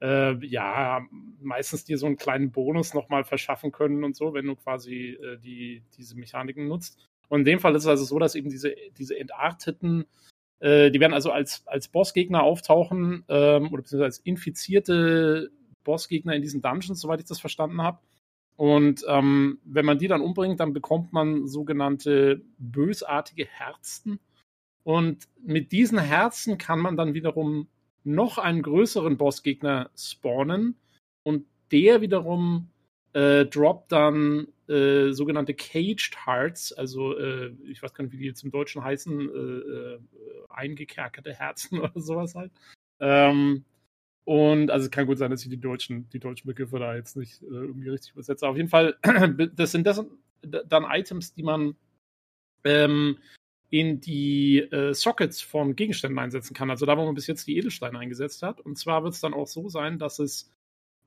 äh, 0.00 0.34
ja, 0.46 1.06
meistens 1.40 1.84
dir 1.84 1.98
so 1.98 2.06
einen 2.06 2.16
kleinen 2.16 2.50
Bonus 2.50 2.94
nochmal 2.94 3.24
verschaffen 3.24 3.72
können 3.72 4.04
und 4.04 4.16
so, 4.16 4.32
wenn 4.32 4.46
du 4.46 4.56
quasi 4.56 5.18
äh, 5.22 5.36
die, 5.36 5.82
diese 5.98 6.16
Mechaniken 6.16 6.66
nutzt. 6.66 6.98
Und 7.28 7.40
in 7.40 7.44
dem 7.44 7.60
Fall 7.60 7.74
ist 7.74 7.82
es 7.82 7.88
also 7.88 8.04
so, 8.04 8.18
dass 8.18 8.34
eben 8.34 8.48
diese, 8.48 8.74
diese 8.96 9.18
entarteten 9.18 10.06
äh, 10.60 10.90
die 10.90 11.00
werden 11.00 11.14
also 11.14 11.30
als, 11.30 11.62
als 11.66 11.88
Bossgegner 11.88 12.42
auftauchen 12.42 13.24
ähm, 13.28 13.72
oder 13.72 13.82
beziehungsweise 13.82 14.04
als 14.04 14.18
infizierte 14.18 15.50
Bossgegner 15.84 16.34
in 16.34 16.42
diesen 16.42 16.62
Dungeons, 16.62 17.00
soweit 17.00 17.20
ich 17.20 17.26
das 17.26 17.40
verstanden 17.40 17.82
habe. 17.82 17.98
Und 18.56 19.04
ähm, 19.08 19.60
wenn 19.64 19.86
man 19.86 19.98
die 19.98 20.08
dann 20.08 20.20
umbringt, 20.20 20.58
dann 20.58 20.72
bekommt 20.72 21.12
man 21.12 21.46
sogenannte 21.46 22.42
bösartige 22.58 23.46
Herzen. 23.46 24.18
Und 24.82 25.28
mit 25.44 25.70
diesen 25.70 25.98
Herzen 25.98 26.58
kann 26.58 26.80
man 26.80 26.96
dann 26.96 27.14
wiederum 27.14 27.68
noch 28.02 28.38
einen 28.38 28.62
größeren 28.62 29.16
Bossgegner 29.16 29.90
spawnen. 29.96 30.76
Und 31.22 31.46
der 31.70 32.00
wiederum 32.00 32.68
äh, 33.12 33.46
droppt 33.46 33.92
dann 33.92 34.48
äh, 34.68 35.12
sogenannte 35.12 35.54
Caged 35.54 36.26
Hearts, 36.26 36.72
also 36.72 37.16
äh, 37.16 37.54
ich 37.66 37.82
weiß 37.82 37.94
gar 37.94 38.04
nicht, 38.04 38.12
wie 38.12 38.18
die 38.18 38.26
jetzt 38.26 38.44
im 38.44 38.50
Deutschen 38.50 38.84
heißen, 38.84 39.20
äh, 39.20 39.32
äh 39.32 39.98
eingekerkerte 40.50 41.32
Herzen 41.34 41.80
oder 41.80 42.00
sowas 42.00 42.34
halt. 42.34 42.52
Ähm, 43.00 43.64
und 44.24 44.70
also 44.70 44.84
es 44.84 44.90
kann 44.90 45.06
gut 45.06 45.18
sein, 45.18 45.30
dass 45.30 45.42
ich 45.42 45.48
die 45.48 45.60
deutschen, 45.60 46.08
die 46.10 46.18
deutschen 46.18 46.48
Begriffe 46.48 46.78
da 46.78 46.94
jetzt 46.94 47.16
nicht 47.16 47.42
äh, 47.42 47.46
irgendwie 47.46 47.88
richtig 47.88 48.12
übersetze. 48.12 48.46
Auf 48.46 48.56
jeden 48.56 48.68
Fall, 48.68 48.96
das 49.54 49.72
sind 49.72 49.86
das 49.86 50.04
dann 50.42 50.84
Items, 50.84 51.32
die 51.32 51.42
man 51.42 51.76
ähm, 52.64 53.18
in 53.70 54.00
die 54.00 54.58
äh, 54.58 54.94
Sockets 54.94 55.40
von 55.40 55.76
Gegenständen 55.76 56.18
einsetzen 56.18 56.54
kann. 56.54 56.70
Also 56.70 56.86
da, 56.86 56.96
wo 56.96 57.04
man 57.04 57.14
bis 57.14 57.26
jetzt 57.26 57.46
die 57.46 57.56
Edelsteine 57.56 57.98
eingesetzt 57.98 58.42
hat. 58.42 58.60
Und 58.60 58.76
zwar 58.78 59.02
wird 59.02 59.14
es 59.14 59.20
dann 59.20 59.34
auch 59.34 59.46
so 59.46 59.68
sein, 59.68 59.98
dass 59.98 60.18
es 60.18 60.50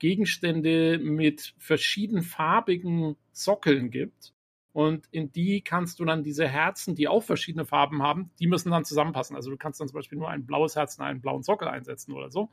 Gegenstände 0.02 0.98
mit 0.98 1.54
verschiedenfarbigen 1.60 3.18
Sockeln 3.34 3.92
gibt. 3.92 4.34
Und 4.74 5.06
in 5.12 5.32
die 5.32 5.62
kannst 5.62 6.00
du 6.00 6.06
dann 6.06 6.24
diese 6.24 6.48
Herzen, 6.48 6.96
die 6.96 7.08
auch 7.08 7.22
verschiedene 7.22 7.66
Farben 7.66 8.02
haben, 8.02 8.32
die 8.40 8.48
müssen 8.48 8.72
dann 8.72 8.84
zusammenpassen. 8.84 9.36
Also 9.36 9.52
du 9.52 9.58
kannst 9.58 9.80
dann 9.80 9.88
zum 9.88 9.94
Beispiel 9.94 10.18
nur 10.18 10.30
ein 10.30 10.48
blaues 10.48 10.76
Herz 10.76 10.98
in 10.98 11.04
einen 11.04 11.22
blauen 11.22 11.44
Sockel 11.44 11.68
einsetzen 11.68 12.14
oder 12.14 12.32
so. 12.32 12.50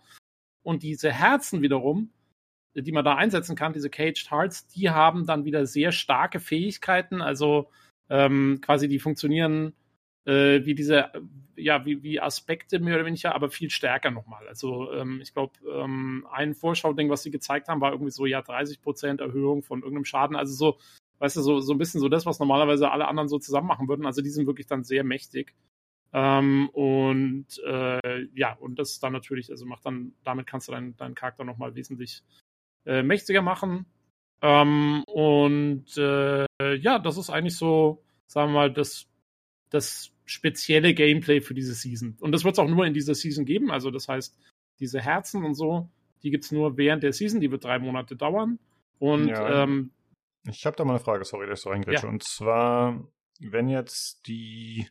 Und 0.62 0.82
diese 0.82 1.10
Herzen 1.10 1.62
wiederum, 1.62 2.10
die 2.74 2.92
man 2.92 3.06
da 3.06 3.14
einsetzen 3.14 3.56
kann, 3.56 3.72
diese 3.72 3.88
Caged 3.88 4.30
Hearts, 4.30 4.66
die 4.66 4.90
haben 4.90 5.24
dann 5.24 5.46
wieder 5.46 5.64
sehr 5.64 5.90
starke 5.90 6.40
Fähigkeiten. 6.40 7.22
Also 7.22 7.70
ähm, 8.10 8.58
quasi 8.60 8.88
die 8.88 8.98
funktionieren 8.98 9.72
äh, 10.28 10.64
wie 10.66 10.74
diese, 10.74 11.10
ja, 11.56 11.84
wie, 11.86 12.02
wie 12.02 12.20
Aspekte 12.20 12.78
mehr 12.78 12.96
oder 12.96 13.06
weniger, 13.06 13.34
aber 13.34 13.48
viel 13.50 13.70
stärker 13.70 14.10
nochmal. 14.10 14.46
Also 14.46 14.92
ähm, 14.92 15.20
ich 15.22 15.32
glaube, 15.32 15.54
ähm, 15.66 16.26
ein 16.30 16.54
Vorschauding, 16.54 17.08
was 17.08 17.22
sie 17.22 17.30
gezeigt 17.30 17.68
haben, 17.68 17.80
war 17.80 17.92
irgendwie 17.92 18.10
so, 18.10 18.26
ja, 18.26 18.40
30% 18.40 19.20
Erhöhung 19.20 19.62
von 19.62 19.80
irgendeinem 19.80 20.04
Schaden. 20.04 20.36
Also 20.36 20.54
so, 20.54 20.78
weißt 21.18 21.36
du, 21.36 21.40
so, 21.40 21.60
so 21.60 21.72
ein 21.72 21.78
bisschen 21.78 22.00
so 22.00 22.10
das, 22.10 22.26
was 22.26 22.38
normalerweise 22.38 22.90
alle 22.90 23.08
anderen 23.08 23.28
so 23.28 23.38
zusammen 23.38 23.66
machen 23.68 23.88
würden. 23.88 24.04
Also 24.04 24.20
die 24.20 24.28
sind 24.28 24.46
wirklich 24.46 24.66
dann 24.66 24.84
sehr 24.84 25.02
mächtig. 25.02 25.54
Ähm, 26.12 26.68
und 26.72 27.46
äh, 27.66 28.26
ja, 28.34 28.54
und 28.54 28.78
das 28.78 28.92
ist 28.92 29.02
dann 29.02 29.12
natürlich, 29.14 29.50
also 29.50 29.64
macht 29.64 29.86
dann, 29.86 30.12
damit 30.24 30.46
kannst 30.46 30.68
du 30.68 30.72
deinen, 30.72 30.96
deinen 30.96 31.14
Charakter 31.14 31.44
nochmal 31.44 31.74
wesentlich 31.74 32.22
äh, 32.84 33.02
mächtiger 33.02 33.42
machen. 33.42 33.86
Ähm, 34.42 35.04
und 35.06 35.96
äh, 35.96 36.46
ja, 36.76 36.98
das 36.98 37.16
ist 37.16 37.30
eigentlich 37.30 37.56
so, 37.56 38.04
sagen 38.26 38.52
wir 38.52 38.60
mal, 38.60 38.72
das, 38.72 39.06
das 39.70 40.12
spezielle 40.28 40.94
Gameplay 40.94 41.40
für 41.40 41.54
diese 41.54 41.74
Season. 41.74 42.16
Und 42.20 42.32
das 42.32 42.44
wird 42.44 42.54
es 42.54 42.58
auch 42.58 42.68
nur 42.68 42.86
in 42.86 42.94
dieser 42.94 43.14
Season 43.14 43.44
geben. 43.44 43.70
Also 43.70 43.90
das 43.90 44.08
heißt, 44.08 44.36
diese 44.78 45.00
Herzen 45.00 45.44
und 45.44 45.54
so, 45.54 45.88
die 46.22 46.30
gibt 46.30 46.44
es 46.44 46.52
nur 46.52 46.76
während 46.76 47.02
der 47.02 47.12
Season, 47.12 47.40
die 47.40 47.50
wird 47.50 47.64
drei 47.64 47.78
Monate 47.78 48.16
dauern. 48.16 48.58
Und 48.98 49.28
ja. 49.28 49.64
ähm, 49.64 49.90
ich 50.46 50.66
habe 50.66 50.76
da 50.76 50.84
mal 50.84 50.92
eine 50.92 51.00
Frage, 51.00 51.24
sorry, 51.24 51.46
dass 51.46 51.60
ich 51.60 51.62
so 51.62 51.70
reingrätsche. 51.70 52.06
Ja. 52.06 52.12
Und 52.12 52.22
zwar, 52.22 53.08
wenn 53.40 53.68
jetzt 53.68 54.26
die, 54.26 54.88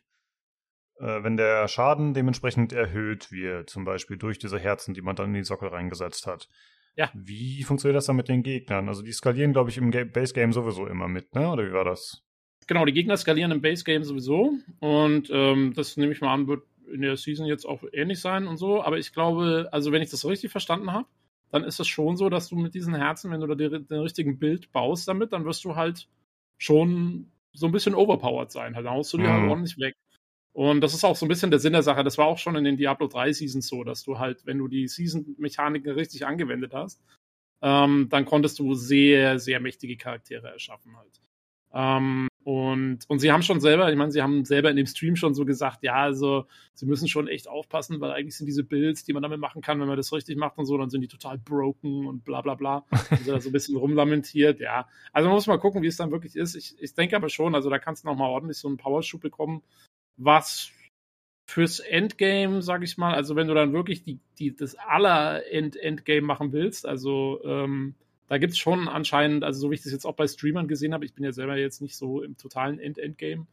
äh, 0.98 1.22
wenn 1.22 1.36
der 1.36 1.68
Schaden 1.68 2.14
dementsprechend 2.14 2.72
erhöht 2.72 3.30
wird, 3.30 3.70
zum 3.70 3.84
Beispiel 3.84 4.16
durch 4.16 4.38
diese 4.38 4.58
Herzen, 4.58 4.94
die 4.94 5.02
man 5.02 5.16
dann 5.16 5.28
in 5.28 5.34
die 5.34 5.44
Sockel 5.44 5.68
reingesetzt 5.68 6.26
hat. 6.26 6.48
Ja. 6.96 7.10
Wie 7.14 7.62
funktioniert 7.62 7.96
das 7.96 8.06
dann 8.06 8.16
mit 8.16 8.28
den 8.28 8.42
Gegnern? 8.42 8.88
Also 8.88 9.02
die 9.02 9.12
skalieren, 9.12 9.52
glaube 9.52 9.70
ich, 9.70 9.78
im 9.78 9.90
Base 9.90 10.34
Game 10.34 10.52
sowieso 10.52 10.86
immer 10.86 11.06
mit, 11.06 11.32
ne? 11.34 11.48
Oder 11.50 11.64
wie 11.64 11.72
war 11.72 11.84
das? 11.84 12.24
Genau, 12.68 12.84
die 12.84 12.92
Gegner 12.92 13.16
skalieren 13.16 13.50
im 13.50 13.62
Base 13.62 13.82
Game 13.82 14.04
sowieso. 14.04 14.52
Und 14.80 15.30
ähm, 15.32 15.72
das 15.74 15.96
nehme 15.96 16.12
ich 16.12 16.20
mal 16.20 16.32
an, 16.32 16.46
wird 16.46 16.62
in 16.92 17.00
der 17.00 17.16
Season 17.16 17.46
jetzt 17.46 17.64
auch 17.64 17.82
ähnlich 17.92 18.20
sein 18.20 18.46
und 18.46 18.58
so. 18.58 18.82
Aber 18.82 18.98
ich 18.98 19.12
glaube, 19.12 19.68
also 19.72 19.90
wenn 19.90 20.02
ich 20.02 20.10
das 20.10 20.26
richtig 20.26 20.50
verstanden 20.50 20.92
habe, 20.92 21.06
dann 21.50 21.64
ist 21.64 21.80
es 21.80 21.88
schon 21.88 22.18
so, 22.18 22.28
dass 22.28 22.50
du 22.50 22.56
mit 22.56 22.74
diesen 22.74 22.94
Herzen, 22.94 23.30
wenn 23.30 23.40
du 23.40 23.46
da 23.46 23.54
den, 23.54 23.88
den 23.88 24.00
richtigen 24.00 24.38
Bild 24.38 24.70
baust 24.70 25.08
damit, 25.08 25.32
dann 25.32 25.46
wirst 25.46 25.64
du 25.64 25.76
halt 25.76 26.08
schon 26.58 27.32
so 27.54 27.66
ein 27.66 27.72
bisschen 27.72 27.94
overpowered 27.94 28.52
sein. 28.52 28.76
Halt, 28.76 28.84
dann 28.84 28.92
haust 28.92 29.14
du 29.14 29.16
die 29.16 29.24
halt 29.24 29.36
mhm. 29.36 29.40
halt 29.40 29.50
ordentlich 29.50 29.78
weg. 29.78 29.94
Und 30.52 30.82
das 30.82 30.92
ist 30.92 31.04
auch 31.04 31.16
so 31.16 31.24
ein 31.24 31.28
bisschen 31.28 31.50
der 31.50 31.60
Sinn 31.60 31.72
der 31.72 31.82
Sache. 31.82 32.04
Das 32.04 32.18
war 32.18 32.26
auch 32.26 32.38
schon 32.38 32.56
in 32.56 32.64
den 32.64 32.76
Diablo 32.76 33.06
3 33.06 33.32
Seasons 33.32 33.68
so, 33.68 33.82
dass 33.82 34.04
du 34.04 34.18
halt, 34.18 34.44
wenn 34.44 34.58
du 34.58 34.68
die 34.68 34.88
Season-Mechaniken 34.88 35.92
richtig 35.92 36.26
angewendet 36.26 36.74
hast, 36.74 37.00
ähm, 37.62 38.08
dann 38.10 38.26
konntest 38.26 38.58
du 38.58 38.74
sehr, 38.74 39.38
sehr 39.38 39.60
mächtige 39.60 39.96
Charaktere 39.96 40.48
erschaffen 40.48 40.96
halt. 40.96 41.20
Ähm, 41.72 42.28
und, 42.48 43.00
und 43.08 43.18
sie 43.18 43.30
haben 43.30 43.42
schon 43.42 43.60
selber, 43.60 43.90
ich 43.90 43.98
meine, 43.98 44.10
sie 44.10 44.22
haben 44.22 44.46
selber 44.46 44.70
in 44.70 44.76
dem 44.76 44.86
Stream 44.86 45.16
schon 45.16 45.34
so 45.34 45.44
gesagt, 45.44 45.82
ja, 45.82 45.96
also 45.96 46.46
sie 46.72 46.86
müssen 46.86 47.06
schon 47.06 47.28
echt 47.28 47.46
aufpassen, 47.46 48.00
weil 48.00 48.10
eigentlich 48.10 48.38
sind 48.38 48.46
diese 48.46 48.64
Builds, 48.64 49.04
die 49.04 49.12
man 49.12 49.22
damit 49.22 49.38
machen 49.38 49.60
kann, 49.60 49.78
wenn 49.80 49.86
man 49.86 49.98
das 49.98 50.14
richtig 50.14 50.38
macht 50.38 50.56
und 50.56 50.64
so, 50.64 50.78
dann 50.78 50.88
sind 50.88 51.02
die 51.02 51.08
total 51.08 51.36
broken 51.36 52.06
und 52.06 52.24
bla 52.24 52.40
bla 52.40 52.54
bla. 52.54 52.86
Und 53.10 53.28
da 53.28 53.38
so 53.38 53.50
ein 53.50 53.52
bisschen 53.52 53.76
rumlamentiert, 53.76 54.60
ja. 54.60 54.88
Also 55.12 55.28
man 55.28 55.34
muss 55.34 55.46
mal 55.46 55.58
gucken, 55.58 55.82
wie 55.82 55.88
es 55.88 55.98
dann 55.98 56.10
wirklich 56.10 56.36
ist. 56.36 56.54
Ich, 56.54 56.74
ich 56.80 56.94
denke 56.94 57.16
aber 57.16 57.28
schon, 57.28 57.54
also 57.54 57.68
da 57.68 57.78
kannst 57.78 58.04
du 58.04 58.08
nochmal 58.08 58.30
ordentlich 58.30 58.56
so 58.56 58.68
einen 58.68 58.78
Powerschub 58.78 59.20
bekommen, 59.20 59.62
was 60.16 60.70
fürs 61.50 61.80
Endgame, 61.80 62.62
sag 62.62 62.82
ich 62.82 62.96
mal, 62.96 63.12
also 63.12 63.36
wenn 63.36 63.48
du 63.48 63.52
dann 63.52 63.74
wirklich 63.74 64.04
die, 64.04 64.20
die, 64.38 64.56
das 64.56 64.74
aller 64.74 65.46
End 65.52 65.76
Endgame 65.76 66.22
machen 66.22 66.52
willst, 66.52 66.86
also 66.86 67.42
ähm, 67.44 67.94
da 68.28 68.38
gibt 68.38 68.52
es 68.52 68.58
schon 68.58 68.88
anscheinend, 68.88 69.44
also 69.44 69.60
so 69.60 69.70
wie 69.70 69.74
ich 69.74 69.82
das 69.82 69.92
jetzt 69.92 70.04
auch 70.04 70.14
bei 70.14 70.28
Streamern 70.28 70.68
gesehen 70.68 70.94
habe, 70.94 71.04
ich 71.04 71.14
bin 71.14 71.24
ja 71.24 71.32
selber 71.32 71.56
jetzt 71.56 71.82
nicht 71.82 71.96
so 71.96 72.22
im 72.22 72.36
totalen 72.36 72.78
End-Endgame, 72.78 73.46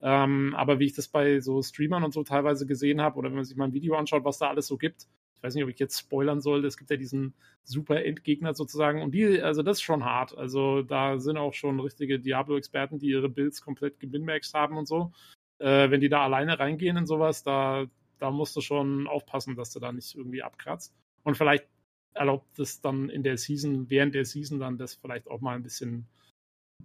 ähm, 0.00 0.54
aber 0.56 0.78
wie 0.78 0.86
ich 0.86 0.94
das 0.94 1.08
bei 1.08 1.40
so 1.40 1.62
Streamern 1.62 2.04
und 2.04 2.14
so 2.14 2.22
teilweise 2.24 2.66
gesehen 2.66 3.00
habe, 3.00 3.18
oder 3.18 3.28
wenn 3.28 3.36
man 3.36 3.44
sich 3.44 3.56
mal 3.56 3.66
ein 3.66 3.74
Video 3.74 3.96
anschaut, 3.96 4.24
was 4.24 4.38
da 4.38 4.48
alles 4.48 4.66
so 4.66 4.78
gibt, 4.78 5.06
ich 5.40 5.44
weiß 5.44 5.54
nicht, 5.54 5.64
ob 5.64 5.70
ich 5.70 5.78
jetzt 5.78 5.98
spoilern 5.98 6.42
soll, 6.42 6.66
es 6.66 6.76
gibt 6.76 6.90
ja 6.90 6.98
diesen 6.98 7.32
super 7.64 8.04
Endgegner 8.04 8.52
sozusagen 8.52 9.00
und 9.00 9.12
die, 9.12 9.40
also 9.40 9.62
das 9.62 9.78
ist 9.78 9.82
schon 9.82 10.04
hart. 10.04 10.36
Also 10.36 10.82
da 10.82 11.18
sind 11.18 11.38
auch 11.38 11.54
schon 11.54 11.80
richtige 11.80 12.20
Diablo-Experten, 12.20 12.98
die 12.98 13.08
ihre 13.08 13.30
Builds 13.30 13.62
komplett 13.62 14.00
gewinnmaxed 14.00 14.52
haben 14.52 14.76
und 14.76 14.86
so. 14.86 15.12
Äh, 15.58 15.90
wenn 15.90 16.02
die 16.02 16.10
da 16.10 16.24
alleine 16.24 16.58
reingehen 16.58 16.98
in 16.98 17.06
sowas, 17.06 17.42
da, 17.42 17.86
da 18.18 18.30
musst 18.30 18.54
du 18.54 18.60
schon 18.60 19.06
aufpassen, 19.06 19.56
dass 19.56 19.72
du 19.72 19.80
da 19.80 19.92
nicht 19.92 20.14
irgendwie 20.14 20.42
abkratzt. 20.42 20.94
Und 21.22 21.38
vielleicht 21.38 21.66
erlaubt 22.14 22.58
es 22.58 22.80
dann 22.80 23.08
in 23.08 23.22
der 23.22 23.36
Season, 23.36 23.88
während 23.90 24.14
der 24.14 24.24
Season 24.24 24.58
dann 24.58 24.78
das 24.78 24.94
vielleicht 24.94 25.28
auch 25.28 25.40
mal 25.40 25.54
ein 25.54 25.62
bisschen, 25.62 26.06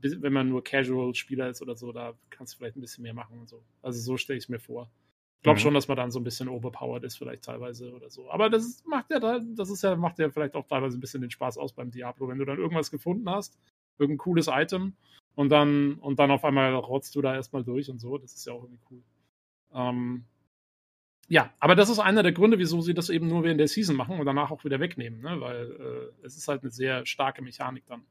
wenn 0.02 0.34
man 0.34 0.50
nur 0.50 0.64
Casual-Spieler 0.64 1.50
ist 1.50 1.62
oder 1.62 1.76
so, 1.76 1.92
da 1.92 2.14
kannst 2.30 2.54
du 2.54 2.58
vielleicht 2.58 2.78
ein 2.78 2.82
bisschen 2.82 3.04
mehr 3.04 3.14
machen 3.14 3.40
und 3.40 3.50
so. 3.50 3.64
Also 3.82 4.00
so 4.00 4.18
stelle 4.18 4.38
ich 4.38 4.46
es 4.46 4.50
mir 4.50 4.60
vor. 4.60 4.90
Ich 5.40 5.44
glaube 5.44 5.60
mhm. 5.60 5.64
schon, 5.64 5.74
dass 5.74 5.88
man 5.88 5.98
dann 5.98 6.12
so 6.12 6.20
ein 6.20 6.24
bisschen 6.24 6.48
overpowered 6.48 7.04
ist, 7.04 7.18
vielleicht 7.18 7.44
teilweise 7.44 7.94
oder 7.94 8.10
so. 8.10 8.30
Aber 8.32 8.50
das 8.50 8.84
macht 8.86 9.12
ja 9.12 9.20
da, 9.20 9.40
das 9.40 9.70
ist 9.70 9.84
ja, 9.84 9.96
macht 9.96 10.20
ja 10.20 10.30
vielleicht 10.30 10.56
auch 10.56 10.68
teilweise 10.68 10.98
ein 10.98 11.02
bisschen 11.02 11.22
den 11.22 11.32
Spaß 11.32 11.58
aus 11.58 11.74
beim 11.74 11.92
Diablo, 11.92 12.28
wenn 12.28 12.40
du 12.40 12.46
dann 12.46 12.58
irgendwas 12.58 12.92
gefunden 12.92 13.30
hast, 13.30 13.58
irgendein 14.00 14.20
cooles 14.20 14.48
Item 14.48 14.94
und 15.36 15.50
dann, 15.50 15.96
und 15.96 16.20
dann 16.20 16.32
auf 16.32 16.46
einmal 16.46 16.74
rotzt 16.74 17.16
du 17.16 17.22
da 17.22 17.36
erstmal 17.36 17.64
durch 17.64 17.90
und 17.90 18.00
so. 18.00 18.18
Das 18.18 18.34
ist 18.34 18.46
ja 18.46 18.54
auch 18.54 18.64
irgendwie 18.64 18.82
cool. 18.90 19.04
Ähm, 19.74 20.26
ja, 21.28 21.54
aber 21.60 21.76
das 21.76 21.90
ist 21.90 22.00
einer 22.00 22.24
der 22.24 22.32
Gründe, 22.32 22.60
wieso 22.60 22.82
sie 22.82 22.94
das 22.94 23.10
eben 23.10 23.28
nur 23.28 23.44
während 23.44 23.60
der 23.60 23.68
Season 23.68 23.96
machen 23.96 24.20
und 24.20 24.26
danach 24.26 24.52
auch 24.52 24.64
wieder 24.64 24.80
wegnehmen, 24.80 25.22
ne? 25.22 25.42
weil 25.42 25.72
äh, 25.72 26.26
es 26.26 26.38
ist 26.38 26.48
halt 26.48 26.62
eine 26.62 26.72
sehr 26.72 27.06
starke 27.06 27.42
Mechanik 27.42 27.86
dann. 27.88 28.04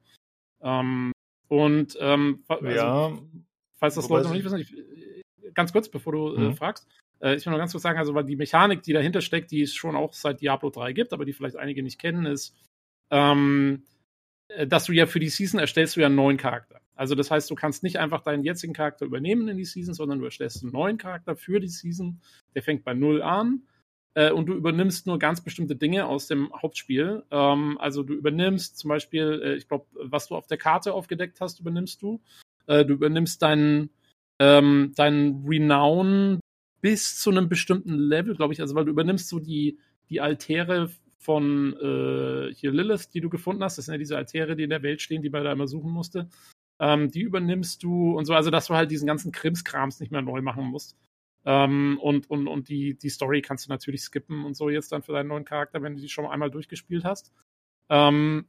Ähm, 0.62 1.12
und 1.49 1.97
ähm, 2.01 2.43
also, 2.49 2.66
ja, 2.66 3.12
falls 3.77 3.95
das 3.95 4.09
Leute 4.09 4.27
noch 4.27 4.35
nicht 4.35 4.45
wissen, 4.45 4.59
ich, 4.59 4.74
ganz 5.55 5.73
kurz, 5.73 5.89
bevor 5.89 6.12
du 6.12 6.35
äh, 6.35 6.41
mhm. 6.41 6.51
äh, 6.51 6.55
fragst, 6.55 6.89
äh, 7.20 7.36
ich 7.36 7.47
will 7.47 7.53
noch 7.53 7.59
ganz 7.59 7.73
kurz 7.73 7.82
sagen, 7.82 7.99
also 7.99 8.15
weil 8.15 8.24
die 8.24 8.36
Mechanik, 8.36 8.82
die 8.82 8.93
dahinter 8.93 9.20
steckt, 9.20 9.51
die 9.51 9.62
es 9.62 9.74
schon 9.74 9.95
auch 9.95 10.12
seit 10.12 10.41
Diablo 10.41 10.70
3 10.70 10.93
gibt, 10.93 11.12
aber 11.12 11.24
die 11.24 11.32
vielleicht 11.32 11.57
einige 11.57 11.82
nicht 11.82 12.01
kennen, 12.01 12.27
ist, 12.27 12.57
ähm, 13.11 13.85
äh, 14.49 14.66
dass 14.66 14.85
du 14.86 14.93
ja 14.93 15.07
für 15.07 15.20
die 15.20 15.28
Season 15.28 15.61
erstellst 15.61 15.97
du 15.97 16.01
ja 16.01 16.07
einen 16.07 16.16
neuen 16.16 16.36
Charakter. 16.36 16.81
Also 16.96 17.14
das 17.14 17.30
heißt, 17.30 17.50
du 17.50 17.54
kannst 17.54 17.82
nicht 17.82 17.98
einfach 17.98 18.20
deinen 18.20 18.44
jetzigen 18.44 18.72
Charakter 18.72 19.04
übernehmen 19.04 19.48
in 19.48 19.56
die 19.56 19.64
Season, 19.64 19.94
sondern 19.94 20.20
du 20.20 20.24
erstellst 20.24 20.62
einen 20.62 20.72
neuen 20.72 20.98
Charakter 20.98 21.36
für 21.36 21.60
die 21.60 21.68
Season. 21.68 22.20
Der 22.54 22.62
fängt 22.62 22.84
bei 22.84 22.94
Null 22.94 23.20
an 23.20 23.62
äh, 24.14 24.30
und 24.30 24.46
du 24.46 24.54
übernimmst 24.54 25.06
nur 25.06 25.18
ganz 25.18 25.42
bestimmte 25.42 25.74
Dinge 25.74 26.06
aus 26.06 26.28
dem 26.28 26.52
Hauptspiel. 26.54 27.24
Ähm, 27.30 27.78
also 27.78 28.02
du 28.02 28.14
übernimmst 28.14 28.78
zum 28.78 28.88
Beispiel, 28.88 29.42
äh, 29.44 29.54
ich 29.56 29.66
glaube, 29.66 29.86
was 29.94 30.28
du 30.28 30.36
auf 30.36 30.46
der 30.46 30.58
Karte 30.58 30.92
aufgedeckt 30.92 31.40
hast, 31.40 31.60
übernimmst 31.60 32.00
du. 32.00 32.20
Äh, 32.66 32.84
du 32.84 32.94
übernimmst 32.94 33.42
deinen 33.42 33.90
ähm, 34.40 34.92
dein 34.96 35.44
Renown 35.46 36.40
bis 36.80 37.18
zu 37.18 37.30
einem 37.30 37.48
bestimmten 37.48 37.94
Level, 37.94 38.34
glaube 38.36 38.52
ich. 38.52 38.60
Also 38.60 38.74
weil 38.74 38.84
du 38.84 38.90
übernimmst 38.90 39.28
so 39.28 39.38
die, 39.40 39.78
die 40.10 40.20
Altäre 40.20 40.90
von 41.18 41.74
äh, 41.80 42.52
hier 42.54 42.70
Lilith, 42.72 43.08
die 43.14 43.20
du 43.20 43.30
gefunden 43.30 43.64
hast. 43.64 43.78
Das 43.78 43.86
sind 43.86 43.94
ja 43.94 43.98
diese 43.98 44.16
Altäre, 44.16 44.54
die 44.54 44.64
in 44.64 44.70
der 44.70 44.82
Welt 44.82 45.00
stehen, 45.00 45.22
die 45.22 45.30
man 45.30 45.44
da 45.44 45.52
immer 45.52 45.66
suchen 45.66 45.90
musste 45.90 46.28
ähm, 46.80 47.10
die 47.10 47.22
übernimmst 47.22 47.82
du 47.82 48.16
und 48.16 48.24
so, 48.24 48.34
also 48.34 48.51
dass 48.51 48.66
du 48.66 48.74
halt 48.74 48.90
diesen 48.90 49.06
ganzen 49.06 49.32
Krimskrams 49.32 50.01
nicht 50.01 50.12
mehr 50.12 50.22
neu 50.22 50.42
machen 50.42 50.64
musst. 50.64 50.96
Ähm, 51.44 51.98
und 52.01 52.30
und, 52.30 52.48
und 52.48 52.68
die, 52.68 52.96
die 52.96 53.10
Story 53.10 53.42
kannst 53.42 53.66
du 53.66 53.70
natürlich 53.70 54.02
skippen 54.02 54.44
und 54.44 54.56
so 54.56 54.70
jetzt 54.70 54.92
dann 54.92 55.02
für 55.02 55.12
deinen 55.12 55.28
neuen 55.28 55.44
Charakter, 55.44 55.82
wenn 55.82 55.94
du 55.94 56.01
die 56.01 56.09
schon 56.09 56.26
einmal 56.26 56.51
durchgespielt 56.51 57.05
hast. 57.05 57.32
Ähm, 57.90 58.46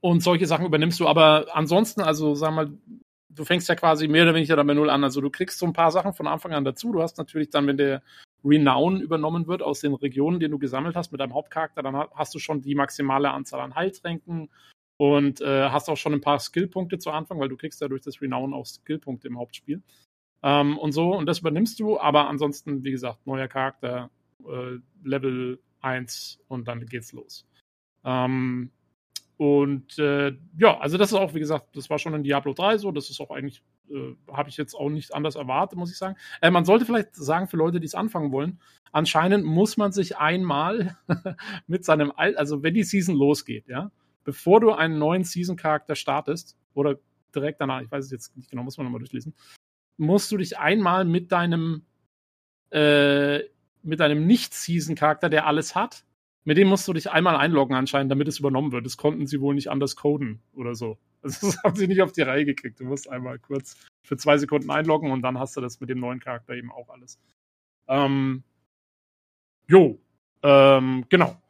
und 0.00 0.22
solche 0.22 0.46
Sachen 0.46 0.66
übernimmst 0.66 1.00
du, 1.00 1.08
aber 1.08 1.46
ansonsten, 1.52 2.00
also 2.02 2.34
sag 2.34 2.54
mal, 2.54 2.70
du 3.28 3.44
fängst 3.44 3.68
ja 3.68 3.74
quasi 3.74 4.08
mehr 4.08 4.24
oder 4.24 4.34
weniger 4.34 4.56
dann 4.56 4.66
bei 4.66 4.74
Null 4.74 4.90
an. 4.90 5.04
Also 5.04 5.20
du 5.20 5.30
kriegst 5.30 5.58
so 5.58 5.66
ein 5.66 5.72
paar 5.72 5.90
Sachen 5.90 6.12
von 6.12 6.26
Anfang 6.26 6.52
an 6.52 6.64
dazu. 6.64 6.92
Du 6.92 7.02
hast 7.02 7.18
natürlich 7.18 7.50
dann, 7.50 7.66
wenn 7.66 7.76
der 7.76 8.02
Renown 8.44 9.00
übernommen 9.00 9.46
wird 9.46 9.62
aus 9.62 9.80
den 9.80 9.94
Regionen, 9.94 10.40
den 10.40 10.50
du 10.50 10.58
gesammelt 10.58 10.96
hast 10.96 11.10
mit 11.12 11.20
deinem 11.20 11.34
Hauptcharakter, 11.34 11.82
dann 11.82 11.96
hast 12.14 12.34
du 12.34 12.38
schon 12.38 12.62
die 12.62 12.74
maximale 12.74 13.30
Anzahl 13.30 13.60
an 13.60 13.74
Heiltränken 13.74 14.50
und 14.98 15.40
äh, 15.40 15.70
hast 15.70 15.88
auch 15.88 15.96
schon 15.96 16.12
ein 16.12 16.20
paar 16.20 16.40
Skillpunkte 16.40 16.98
zu 16.98 17.10
Anfang, 17.10 17.40
weil 17.40 17.48
du 17.48 17.56
kriegst 17.56 17.80
ja 17.80 17.88
durch 17.88 18.02
das 18.02 18.20
Renown 18.20 18.52
auch 18.52 18.66
Skillpunkte 18.66 19.28
im 19.28 19.38
Hauptspiel. 19.38 19.80
Ähm, 20.42 20.76
und 20.76 20.92
so, 20.92 21.14
und 21.14 21.26
das 21.26 21.38
übernimmst 21.38 21.80
du, 21.80 21.98
aber 21.98 22.28
ansonsten, 22.28 22.84
wie 22.84 22.90
gesagt, 22.90 23.26
neuer 23.26 23.48
Charakter, 23.48 24.10
äh, 24.46 24.78
Level 25.04 25.60
1 25.80 26.40
und 26.48 26.68
dann 26.68 26.84
geht's 26.86 27.12
los. 27.12 27.46
Ähm, 28.04 28.70
und 29.36 29.98
äh, 30.00 30.36
ja, 30.58 30.78
also 30.78 30.98
das 30.98 31.12
ist 31.12 31.18
auch, 31.18 31.32
wie 31.32 31.38
gesagt, 31.38 31.76
das 31.76 31.88
war 31.90 32.00
schon 32.00 32.14
in 32.14 32.24
Diablo 32.24 32.54
3 32.54 32.78
so, 32.78 32.90
das 32.90 33.08
ist 33.08 33.20
auch 33.20 33.30
eigentlich, 33.30 33.62
äh, 33.88 34.16
habe 34.32 34.48
ich 34.48 34.56
jetzt 34.56 34.74
auch 34.74 34.90
nicht 34.90 35.14
anders 35.14 35.36
erwartet, 35.36 35.78
muss 35.78 35.92
ich 35.92 35.96
sagen. 35.96 36.16
Äh, 36.40 36.50
man 36.50 36.64
sollte 36.64 36.84
vielleicht 36.84 37.14
sagen, 37.14 37.46
für 37.46 37.56
Leute, 37.56 37.78
die 37.78 37.86
es 37.86 37.94
anfangen 37.94 38.32
wollen, 38.32 38.58
anscheinend 38.90 39.44
muss 39.44 39.76
man 39.76 39.92
sich 39.92 40.16
einmal 40.16 40.96
mit 41.68 41.84
seinem, 41.84 42.12
Al 42.16 42.36
also 42.36 42.64
wenn 42.64 42.74
die 42.74 42.82
Season 42.82 43.14
losgeht, 43.14 43.68
ja, 43.68 43.92
bevor 44.28 44.60
du 44.60 44.72
einen 44.72 44.98
neuen 44.98 45.24
Season-Charakter 45.24 45.94
startest, 45.94 46.54
oder 46.74 46.98
direkt 47.34 47.62
danach, 47.62 47.80
ich 47.80 47.90
weiß 47.90 48.04
es 48.04 48.10
jetzt 48.10 48.36
nicht 48.36 48.50
genau, 48.50 48.62
muss 48.62 48.76
man 48.76 48.84
nochmal 48.84 48.98
durchlesen, 48.98 49.32
musst 49.96 50.30
du 50.30 50.36
dich 50.36 50.58
einmal 50.58 51.06
mit 51.06 51.32
deinem 51.32 51.86
äh, 52.68 53.38
mit 53.82 54.00
deinem 54.00 54.26
Nicht-Season-Charakter, 54.26 55.30
der 55.30 55.46
alles 55.46 55.74
hat, 55.74 56.04
mit 56.44 56.58
dem 56.58 56.68
musst 56.68 56.86
du 56.86 56.92
dich 56.92 57.10
einmal 57.10 57.36
einloggen 57.36 57.74
anscheinend, 57.74 58.12
damit 58.12 58.28
es 58.28 58.38
übernommen 58.38 58.70
wird. 58.70 58.84
Das 58.84 58.98
konnten 58.98 59.26
sie 59.26 59.40
wohl 59.40 59.54
nicht 59.54 59.70
anders 59.70 59.96
coden 59.96 60.42
oder 60.52 60.74
so. 60.74 60.98
Also 61.22 61.46
das 61.46 61.62
haben 61.64 61.76
sie 61.76 61.88
nicht 61.88 62.02
auf 62.02 62.12
die 62.12 62.20
Reihe 62.20 62.44
gekriegt. 62.44 62.80
Du 62.80 62.84
musst 62.84 63.08
einmal 63.08 63.38
kurz 63.38 63.76
für 64.02 64.18
zwei 64.18 64.36
Sekunden 64.36 64.70
einloggen 64.70 65.10
und 65.10 65.22
dann 65.22 65.38
hast 65.38 65.56
du 65.56 65.62
das 65.62 65.80
mit 65.80 65.88
dem 65.88 66.00
neuen 66.00 66.20
Charakter 66.20 66.52
eben 66.52 66.70
auch 66.70 66.90
alles. 66.90 67.18
Ähm, 67.86 68.44
jo, 69.68 69.98
ähm, 70.42 71.06
genau. 71.08 71.40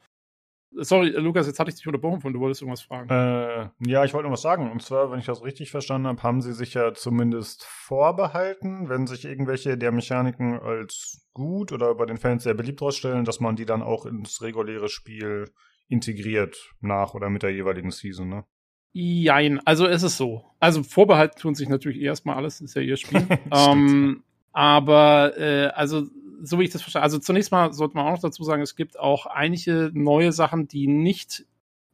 Sorry, 0.72 1.08
Lukas, 1.10 1.46
jetzt 1.46 1.58
hatte 1.58 1.70
ich 1.70 1.76
dich 1.76 1.86
unterbrochen 1.86 2.20
von, 2.20 2.32
du 2.32 2.40
wolltest 2.40 2.60
irgendwas 2.60 2.82
fragen. 2.82 3.08
Äh, 3.08 3.70
ja, 3.88 4.04
ich 4.04 4.12
wollte 4.12 4.26
noch 4.26 4.32
was 4.32 4.42
sagen. 4.42 4.70
Und 4.70 4.82
zwar, 4.82 5.10
wenn 5.10 5.18
ich 5.18 5.26
das 5.26 5.42
richtig 5.42 5.70
verstanden 5.70 6.06
habe, 6.06 6.22
haben 6.22 6.40
sie 6.40 6.52
sich 6.52 6.74
ja 6.74 6.92
zumindest 6.92 7.64
vorbehalten, 7.64 8.88
wenn 8.88 9.06
sich 9.06 9.24
irgendwelche 9.24 9.78
der 9.78 9.92
Mechaniken 9.92 10.58
als 10.60 11.26
gut 11.32 11.72
oder 11.72 11.94
bei 11.94 12.04
den 12.04 12.18
Fans 12.18 12.42
sehr 12.42 12.54
beliebt 12.54 12.82
rausstellen, 12.82 13.24
dass 13.24 13.40
man 13.40 13.56
die 13.56 13.64
dann 13.64 13.82
auch 13.82 14.04
ins 14.04 14.42
reguläre 14.42 14.88
Spiel 14.88 15.50
integriert 15.88 16.74
nach 16.80 17.14
oder 17.14 17.30
mit 17.30 17.42
der 17.42 17.50
jeweiligen 17.50 17.90
Season, 17.90 18.28
ne? 18.28 18.44
Jein, 18.92 19.60
also 19.66 19.86
es 19.86 20.02
ist 20.02 20.16
so. 20.16 20.44
Also 20.60 20.82
vorbehalten 20.82 21.38
tun 21.38 21.54
sich 21.54 21.68
natürlich 21.68 22.00
erstmal 22.00 22.36
alles, 22.36 22.60
ist 22.60 22.74
ja 22.74 22.82
ihr 22.82 22.96
Spiel. 22.96 23.26
ähm, 23.52 24.22
aber 24.52 25.38
äh, 25.38 25.66
also 25.68 26.06
so 26.40 26.58
wie 26.58 26.64
ich 26.64 26.70
das 26.70 26.82
verstehe, 26.82 27.02
also 27.02 27.18
zunächst 27.18 27.52
mal 27.52 27.72
sollte 27.72 27.96
man 27.96 28.06
auch 28.06 28.12
noch 28.12 28.20
dazu 28.20 28.44
sagen, 28.44 28.62
es 28.62 28.76
gibt 28.76 28.98
auch 28.98 29.26
einige 29.26 29.90
neue 29.94 30.32
Sachen, 30.32 30.68
die 30.68 30.86
nicht 30.86 31.46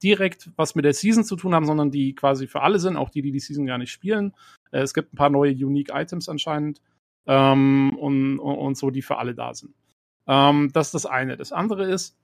direkt 0.03 0.51
was 0.57 0.75
mit 0.75 0.85
der 0.85 0.95
Season 0.95 1.25
zu 1.25 1.37
tun 1.37 1.55
haben, 1.55 1.67
sondern 1.67 1.91
die 1.91 2.15
quasi 2.15 2.47
für 2.47 2.63
alle 2.63 2.79
sind, 2.79 2.97
auch 2.97 3.11
die, 3.11 3.23
die 3.23 3.33
die 3.33 3.41
Season 3.41 3.67
gar 3.67 3.79
nicht 3.79 3.91
spielen. 3.91 4.35
Äh, 4.71 4.81
es 4.81 4.95
gibt 4.95 5.13
ein 5.13 5.17
paar 5.17 5.31
neue 5.31 5.53
Unique 5.53 5.91
Items 5.93 6.29
anscheinend 6.29 6.81
ähm, 7.27 7.97
und, 7.99 8.39
und 8.39 8.77
so, 8.77 8.91
die 8.91 9.03
für 9.03 9.17
alle 9.17 9.35
da 9.35 9.55
sind. 9.55 9.75
Ähm, 10.27 10.71
das 10.73 10.89
ist 10.89 10.95
das 10.95 11.07
eine. 11.07 11.37
Das 11.37 11.53
andere 11.53 11.91
ist, 11.91 12.17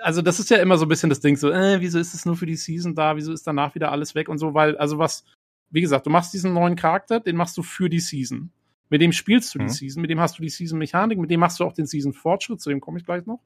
also 0.00 0.22
das 0.22 0.40
ist 0.40 0.50
ja 0.50 0.58
immer 0.58 0.76
so 0.76 0.86
ein 0.86 0.88
bisschen 0.88 1.10
das 1.10 1.20
Ding, 1.20 1.36
so, 1.36 1.50
äh, 1.50 1.80
wieso 1.80 1.98
ist 1.98 2.14
es 2.14 2.26
nur 2.26 2.36
für 2.36 2.46
die 2.46 2.56
Season 2.56 2.94
da, 2.94 3.16
wieso 3.16 3.32
ist 3.32 3.46
danach 3.46 3.74
wieder 3.74 3.92
alles 3.92 4.14
weg 4.14 4.28
und 4.28 4.38
so, 4.38 4.54
weil, 4.54 4.76
also 4.76 4.98
was, 4.98 5.24
wie 5.70 5.80
gesagt, 5.80 6.06
du 6.06 6.10
machst 6.10 6.34
diesen 6.34 6.52
neuen 6.52 6.76
Charakter, 6.76 7.20
den 7.20 7.36
machst 7.36 7.56
du 7.56 7.62
für 7.62 7.88
die 7.88 8.00
Season. 8.00 8.50
Mit 8.88 9.00
dem 9.00 9.12
spielst 9.12 9.54
du 9.54 9.58
die 9.58 9.64
mhm. 9.64 9.70
Season, 9.70 10.00
mit 10.00 10.10
dem 10.10 10.20
hast 10.20 10.38
du 10.38 10.42
die 10.42 10.48
Season-Mechanik, 10.48 11.18
mit 11.18 11.30
dem 11.30 11.40
machst 11.40 11.60
du 11.60 11.64
auch 11.64 11.72
den 11.72 11.86
Season-Fortschritt, 11.86 12.60
zu 12.60 12.70
dem 12.70 12.80
komme 12.80 12.98
ich 12.98 13.04
gleich 13.04 13.26
noch. 13.26 13.40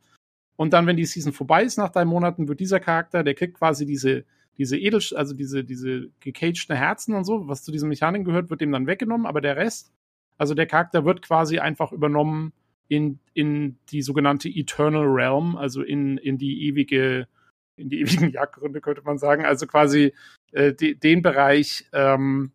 Und 0.57 0.75
dann, 0.75 0.87
wenn 0.87 0.97
die 0.97 1.07
Season 1.07 1.33
vorbei 1.33 1.65
ist 1.65 1.79
nach 1.79 1.89
drei 1.89 2.05
Monaten, 2.05 2.47
wird 2.47 2.61
dieser 2.61 2.81
Charakter, 2.81 3.25
der 3.25 3.35
kriegt 3.35 3.57
quasi 3.57 3.87
diese, 3.87 4.25
diese 4.59 4.77
Edel, 4.77 5.01
also 5.15 5.35
diese, 5.35 5.65
diese 5.65 6.11
gecagten 6.21 6.77
Herzen 6.77 7.15
und 7.15 7.25
so, 7.25 7.49
was 7.49 7.62
zu 7.62 7.73
diesen 7.73 7.89
Mechaniken 7.89 8.27
gehört, 8.27 8.51
wird 8.51 8.61
dem 8.61 8.73
dann 8.73 8.87
weggenommen, 8.87 9.27
aber 9.27 9.41
der 9.41 9.57
Rest, 9.57 9.91
Also 10.37 10.53
der 10.55 10.67
Charakter 10.67 11.07
wird 11.07 11.23
quasi 11.23 11.59
einfach 11.59 11.93
übernommen 11.93 12.53
in, 12.89 13.21
in 13.33 13.79
die 13.91 14.03
sogenannte 14.03 14.51
Eternal 14.51 15.07
Realm, 15.07 15.57
also 15.57 15.83
in, 15.83 16.19
in 16.19 16.37
die 16.37 16.67
ewige, 16.67 17.27
in 17.77 17.89
die 17.89 18.01
ewigen 18.03 18.31
Jagdgründe, 18.31 18.83
könnte 18.83 19.03
man 19.03 19.17
sagen. 19.17 19.47
Also 19.47 19.67
quasi 19.67 20.12
äh, 20.53 20.75
de, 20.75 20.95
den 20.95 21.23
Bereich, 21.23 21.87
ähm, 21.95 22.53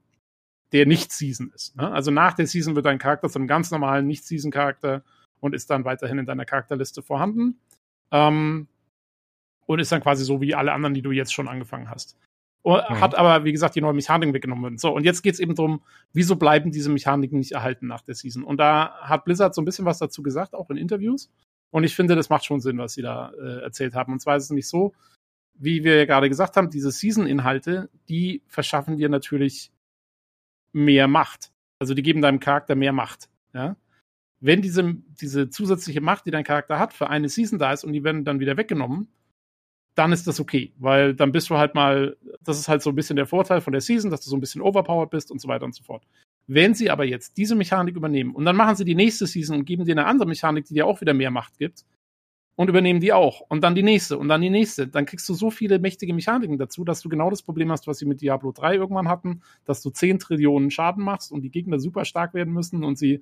der 0.76 0.86
nicht 0.86 1.14
Season 1.14 1.54
ist. 1.56 1.74
Ne? 1.78 1.90
Also 1.90 2.12
nach 2.12 2.34
der 2.34 2.48
Season 2.48 2.76
wird 2.76 2.86
dein 2.86 3.00
Charakter 3.00 3.30
zu 3.30 3.40
einem 3.40 3.48
ganz 3.48 3.72
normalen 3.72 4.08
Nicht-Season-Charakter 4.08 5.04
und 5.40 5.56
ist 5.56 5.70
dann 5.70 5.86
weiterhin 5.86 6.18
in 6.18 6.26
deiner 6.26 6.44
Charakterliste 6.44 7.02
vorhanden. 7.02 7.62
Ähm, 8.12 8.68
und 9.68 9.80
ist 9.80 9.94
dann 9.94 10.02
quasi 10.02 10.26
so 10.26 10.42
wie 10.42 10.54
alle 10.54 10.74
anderen, 10.74 10.94
die 10.94 11.02
du 11.02 11.12
jetzt 11.12 11.34
schon 11.34 11.48
angefangen 11.48 11.90
hast. 11.90 12.18
Und 12.62 12.82
mhm. 12.90 13.00
Hat 13.00 13.16
aber, 13.16 13.46
wie 13.46 13.54
gesagt, 13.54 13.76
die 13.76 13.82
neue 13.82 13.94
Mechanik 13.94 14.34
weggenommen. 14.34 14.78
So, 14.78 14.94
und 14.94 15.06
jetzt 15.06 15.22
geht 15.22 15.36
es 15.36 15.40
eben 15.40 15.56
darum, 15.56 15.82
wieso 16.12 16.36
bleiben 16.36 16.72
diese 16.72 16.90
Mechaniken 16.90 17.40
nicht 17.40 17.54
erhalten 17.54 17.88
nach 17.88 18.02
der 18.02 18.16
Season? 18.16 18.44
Und 18.44 18.58
da 18.58 18.96
hat 19.00 19.24
Blizzard 19.24 19.56
so 19.56 19.62
ein 19.62 19.66
bisschen 19.66 19.86
was 19.86 19.98
dazu 19.98 20.24
gesagt, 20.24 20.54
auch 20.54 20.70
in 20.70 20.76
Interviews. 20.76 21.32
Und 21.72 21.86
ich 21.86 21.96
finde, 21.96 22.18
das 22.18 22.28
macht 22.28 22.44
schon 22.44 22.60
Sinn, 22.60 22.80
was 22.80 22.94
sie 22.94 23.02
da 23.02 23.32
äh, 23.32 23.62
erzählt 23.62 23.96
haben. 23.96 24.12
Und 24.12 24.20
zwar 24.20 24.36
ist 24.36 24.44
es 24.44 24.50
nämlich 24.50 24.68
so, 24.68 24.94
wie 25.54 25.86
wir 25.86 26.06
gerade 26.06 26.28
gesagt 26.28 26.58
haben, 26.58 26.70
diese 26.70 26.92
Season-Inhalte, 26.92 27.90
die 28.10 28.44
verschaffen 28.48 28.98
dir 28.98 29.08
natürlich 29.08 29.72
mehr 30.76 31.08
Macht. 31.08 31.52
Also 31.80 31.94
die 31.94 32.04
geben 32.04 32.22
deinem 32.22 32.40
Charakter 32.40 32.76
mehr 32.76 32.92
Macht. 32.92 33.30
Ja? 33.54 33.78
Wenn 34.42 34.62
diese, 34.62 34.96
diese 35.22 35.50
zusätzliche 35.50 36.02
Macht, 36.02 36.26
die 36.26 36.32
dein 36.32 36.44
Charakter 36.44 36.78
hat, 36.78 36.94
für 36.94 37.10
eine 37.10 37.30
Season 37.30 37.58
da 37.58 37.72
ist 37.72 37.84
und 37.84 37.94
die 37.94 38.04
werden 38.04 38.26
dann 38.26 38.40
wieder 38.40 38.58
weggenommen, 38.58 39.08
dann 39.96 40.12
ist 40.12 40.28
das 40.28 40.42
okay, 40.42 40.74
weil 40.78 41.16
dann 41.16 41.32
bist 41.32 41.50
du 41.50 41.58
halt 41.58 41.74
mal, 41.74 42.18
das 42.44 42.60
ist 42.60 42.68
halt 42.68 42.82
so 42.82 42.90
ein 42.90 42.96
bisschen 42.96 43.16
der 43.16 43.26
Vorteil 43.26 43.62
von 43.62 43.72
der 43.72 43.82
Season, 43.82 44.12
dass 44.12 44.22
du 44.22 44.30
so 44.30 44.36
ein 44.36 44.42
bisschen 44.42 44.62
overpowered 44.62 45.10
bist 45.10 45.32
und 45.32 45.40
so 45.40 45.48
weiter 45.48 45.64
und 45.64 45.74
so 45.74 45.84
fort. 45.84 46.06
Wenn 46.48 46.74
sie 46.74 46.90
aber 46.90 47.06
jetzt 47.06 47.38
diese 47.38 47.56
Mechanik 47.56 47.96
übernehmen 47.96 48.36
und 48.36 48.44
dann 48.44 48.58
machen 48.58 48.76
sie 48.76 48.84
die 48.84 48.96
nächste 48.96 49.26
Season 49.26 49.58
und 49.58 49.66
geben 49.66 49.86
dir 49.86 49.94
eine 49.94 50.06
andere 50.06 50.28
Mechanik, 50.28 50.66
die 50.66 50.74
dir 50.74 50.86
auch 50.86 51.00
wieder 51.00 51.14
mehr 51.14 51.32
Macht 51.32 51.58
gibt 51.58 51.86
und 52.56 52.70
übernehmen 52.70 53.00
die 53.00 53.14
auch 53.14 53.42
und 53.42 53.62
dann 53.62 53.76
die 53.76 53.84
nächste 53.84 54.18
und 54.18 54.30
dann 54.30 54.42
die 54.42 54.50
nächste, 54.50 54.88
dann 54.88 55.06
kriegst 55.06 55.28
du 55.28 55.34
so 55.34 55.52
viele 55.52 55.80
mächtige 55.80 56.14
Mechaniken 56.14 56.58
dazu, 56.58 56.84
dass 56.84 57.02
du 57.02 57.10
genau 57.10 57.30
das 57.30 57.42
Problem 57.42 57.72
hast, 57.72 57.88
was 57.88 57.98
sie 57.98 58.06
mit 58.06 58.22
Diablo 58.22 58.52
3 58.52 58.76
irgendwann 58.76 59.10
hatten, 59.10 59.42
dass 59.66 59.82
du 59.82 59.90
10 59.90 60.20
Trillionen 60.20 60.72
Schaden 60.72 61.04
machst 61.04 61.32
und 61.32 61.42
die 61.42 61.52
Gegner 61.52 61.80
super 61.80 62.06
stark 62.06 62.34
werden 62.34 62.54
müssen 62.54 62.84
und 62.84 62.98
sie 62.98 63.22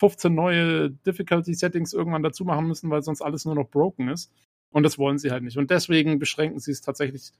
15 0.00 0.34
neue 0.34 0.90
Difficulty 0.90 1.54
Settings 1.54 1.92
irgendwann 1.92 2.22
dazu 2.22 2.44
machen 2.44 2.66
müssen, 2.66 2.90
weil 2.90 3.02
sonst 3.02 3.22
alles 3.22 3.44
nur 3.44 3.54
noch 3.54 3.70
broken 3.70 4.08
ist. 4.08 4.32
Und 4.70 4.82
das 4.82 4.98
wollen 4.98 5.18
sie 5.18 5.30
halt 5.30 5.44
nicht. 5.44 5.56
Und 5.56 5.70
deswegen 5.70 6.18
beschränken 6.18 6.58
sie 6.58 6.72
es 6.72 6.80
tatsächlich 6.80 7.30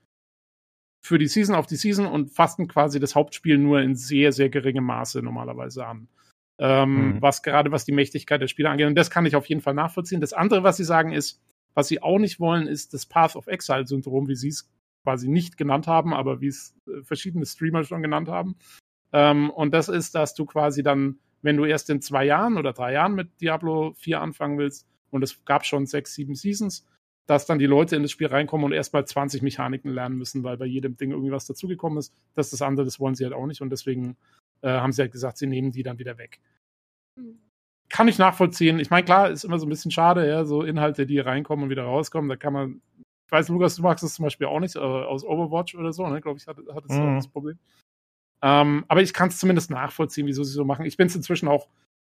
für 1.03 1.19
die 1.19 1.27
Season 1.27 1.53
auf 1.53 1.67
die 1.67 1.75
Season 1.75 2.07
und 2.07 2.31
fassen 2.31 2.67
quasi 2.67 2.99
das 2.99 3.13
Hauptspiel 3.13 3.57
nur 3.57 3.81
in 3.81 3.95
sehr, 3.95 4.31
sehr 4.31 4.49
geringem 4.49 4.85
Maße 4.85 5.21
normalerweise 5.21 5.85
an. 5.85 6.07
Ähm, 6.57 7.15
mhm. 7.15 7.21
Was 7.21 7.43
gerade 7.43 7.71
was 7.71 7.85
die 7.85 7.91
Mächtigkeit 7.91 8.41
der 8.41 8.47
Spieler 8.47 8.71
angeht. 8.71 8.87
Und 8.87 8.95
das 8.95 9.09
kann 9.09 9.25
ich 9.25 9.35
auf 9.35 9.45
jeden 9.47 9.61
Fall 9.61 9.73
nachvollziehen. 9.73 10.21
Das 10.21 10.33
andere, 10.33 10.63
was 10.63 10.77
sie 10.77 10.85
sagen, 10.85 11.11
ist, 11.11 11.41
was 11.73 11.87
sie 11.87 12.01
auch 12.01 12.19
nicht 12.19 12.39
wollen, 12.39 12.67
ist 12.67 12.93
das 12.93 13.05
Path 13.05 13.35
of 13.35 13.47
Exile-Syndrom, 13.47 14.27
wie 14.29 14.35
sie 14.35 14.49
es 14.49 14.71
quasi 15.03 15.27
nicht 15.27 15.57
genannt 15.57 15.87
haben, 15.87 16.13
aber 16.13 16.41
wie 16.41 16.47
es 16.47 16.75
äh, 16.87 17.03
verschiedene 17.03 17.45
Streamer 17.45 17.83
schon 17.83 18.01
genannt 18.01 18.29
haben. 18.29 18.55
Ähm, 19.11 19.49
und 19.49 19.73
das 19.73 19.89
ist, 19.89 20.15
dass 20.15 20.33
du 20.33 20.45
quasi 20.45 20.81
dann, 20.81 21.19
wenn 21.41 21.57
du 21.57 21.65
erst 21.65 21.89
in 21.89 22.01
zwei 22.01 22.25
Jahren 22.25 22.57
oder 22.57 22.73
drei 22.73 22.93
Jahren 22.93 23.13
mit 23.13 23.41
Diablo 23.41 23.93
4 23.97 24.21
anfangen 24.21 24.57
willst, 24.57 24.87
und 25.15 25.23
es 25.23 25.45
gab 25.45 25.65
schon 25.65 25.85
sechs, 25.85 26.13
sieben 26.13 26.35
Seasons, 26.35 26.85
dass 27.25 27.45
dann 27.45 27.57
die 27.57 27.65
Leute 27.65 27.95
in 27.95 28.03
das 28.03 28.11
Spiel 28.11 28.27
reinkommen 28.27 28.65
und 28.65 28.73
erstmal 28.73 29.05
20 29.05 29.41
Mechaniken 29.41 29.89
lernen 29.89 30.17
müssen, 30.17 30.43
weil 30.43 30.57
bei 30.57 30.65
jedem 30.65 30.97
Ding 30.97 31.11
irgendwie 31.11 31.31
was 31.31 31.45
dazugekommen 31.45 31.97
ist. 31.97 32.13
Das 32.33 32.47
ist 32.47 32.53
das 32.53 32.61
andere, 32.61 32.85
das 32.85 32.99
wollen 32.99 33.15
sie 33.15 33.23
halt 33.23 33.33
auch 33.33 33.47
nicht 33.47 33.61
und 33.61 33.69
deswegen 33.69 34.17
äh, 34.61 34.69
haben 34.69 34.91
sie 34.91 35.01
halt 35.01 35.11
gesagt, 35.11 35.37
sie 35.37 35.47
nehmen 35.47 35.71
die 35.71 35.83
dann 35.83 35.99
wieder 35.99 36.17
weg. 36.17 36.39
Kann 37.89 38.07
ich 38.07 38.17
nachvollziehen. 38.17 38.79
Ich 38.79 38.89
meine, 38.89 39.05
klar, 39.05 39.29
ist 39.29 39.43
immer 39.43 39.59
so 39.59 39.65
ein 39.65 39.69
bisschen 39.69 39.91
schade, 39.91 40.27
ja, 40.27 40.45
so 40.45 40.63
Inhalte, 40.63 41.05
die 41.05 41.19
reinkommen 41.19 41.63
und 41.63 41.69
wieder 41.69 41.83
rauskommen. 41.83 42.29
Da 42.29 42.35
kann 42.35 42.53
man, 42.53 42.81
ich 43.25 43.31
weiß, 43.31 43.49
Lukas, 43.49 43.75
du 43.75 43.83
magst 43.83 44.03
das 44.03 44.15
zum 44.15 44.23
Beispiel 44.23 44.47
auch 44.47 44.59
nicht, 44.59 44.75
äh, 44.75 44.79
aus 44.79 45.23
Overwatch 45.23 45.75
oder 45.75 45.93
so, 45.93 46.07
ne, 46.07 46.21
glaube 46.21 46.37
ich, 46.37 46.47
hat, 46.47 46.57
hat 46.57 46.85
es 46.85 46.95
mhm. 46.95 47.15
das 47.15 47.27
Problem. 47.27 47.59
Ähm, 48.41 48.85
aber 48.87 49.01
ich 49.01 49.13
kann 49.13 49.29
es 49.29 49.37
zumindest 49.37 49.71
nachvollziehen, 49.71 50.27
wieso 50.27 50.43
sie 50.43 50.53
so 50.53 50.65
machen. 50.65 50.85
Ich 50.85 50.97
bin 50.97 51.07
es 51.07 51.15
inzwischen 51.15 51.47
auch, 51.47 51.67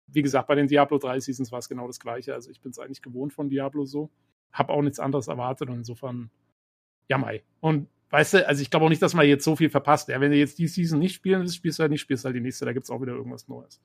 wie 0.07 0.23
gesagt, 0.23 0.49
bei 0.49 0.55
den 0.55 0.67
Diablo 0.67 0.99
3 0.99 1.21
Seasons 1.21 1.53
war 1.53 1.61
es 1.61 1.69
genau 1.69 1.87
das 1.87 2.01
gleiche. 2.01 2.35
Also 2.35 2.51
ich 2.51 2.61
bin 2.61 2.71
es 2.73 2.79
eigentlich 2.79 3.03
gewohnt 3.03 3.33
von 3.33 3.49
Diablo 3.49 3.85
so 3.85 4.11
habe 4.53 4.73
auch 4.73 4.83
nichts 4.83 5.01
anderes 5.01 5.29
erwartet 5.29 5.69
und 5.69 5.77
insofern, 5.77 6.31
ja, 7.09 7.19
Mai. 7.19 7.43
Und 7.61 7.89
weißt 8.11 8.35
du, 8.35 8.49
also 8.49 8.63
ich 8.63 8.71
glaube 8.71 8.87
auch 8.87 8.91
nicht, 8.91 9.03
dass 9.03 9.15
man 9.15 9.27
jetzt 9.27 9.45
so 9.45 9.57
viel 9.57 9.71
verpasst. 9.71 10.09
Ja, 10.09 10.21
wenn 10.21 10.31
du 10.31 10.37
jetzt 10.37 10.59
die 10.59 10.69
Season 10.69 10.99
nicht 10.99 11.15
spielen 11.15 11.41
willst, 11.41 11.57
spielst 11.57 11.79
du 11.79 11.83
halt 11.83 11.93
nicht, 11.93 12.01
spielst 12.01 12.25
halt 12.25 12.37
die 12.37 12.41
nächste, 12.41 12.65
da 12.65 12.73
gibt 12.73 12.85
es 12.85 12.91
auch 12.91 13.01
wieder 13.01 13.13
irgendwas 13.13 13.49
Neues. 13.49 13.81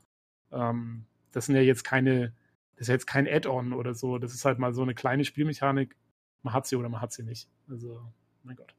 Ähm, 0.51 1.05
das 1.31 1.45
sind 1.45 1.55
ja 1.55 1.61
jetzt 1.61 1.83
keine, 1.83 2.33
das 2.75 2.81
ist 2.81 2.87
jetzt 2.89 3.07
kein 3.07 3.27
Add-on 3.27 3.73
oder 3.73 3.93
so. 3.93 4.17
Das 4.17 4.33
ist 4.33 4.45
halt 4.45 4.59
mal 4.59 4.73
so 4.73 4.81
eine 4.81 4.95
kleine 4.95 5.25
Spielmechanik. 5.25 5.95
Man 6.43 6.53
hat 6.53 6.67
sie 6.67 6.75
oder 6.75 6.89
man 6.89 7.01
hat 7.01 7.11
sie 7.11 7.23
nicht. 7.23 7.49
Also, 7.69 8.01
mein 8.43 8.55
Gott. 8.55 8.75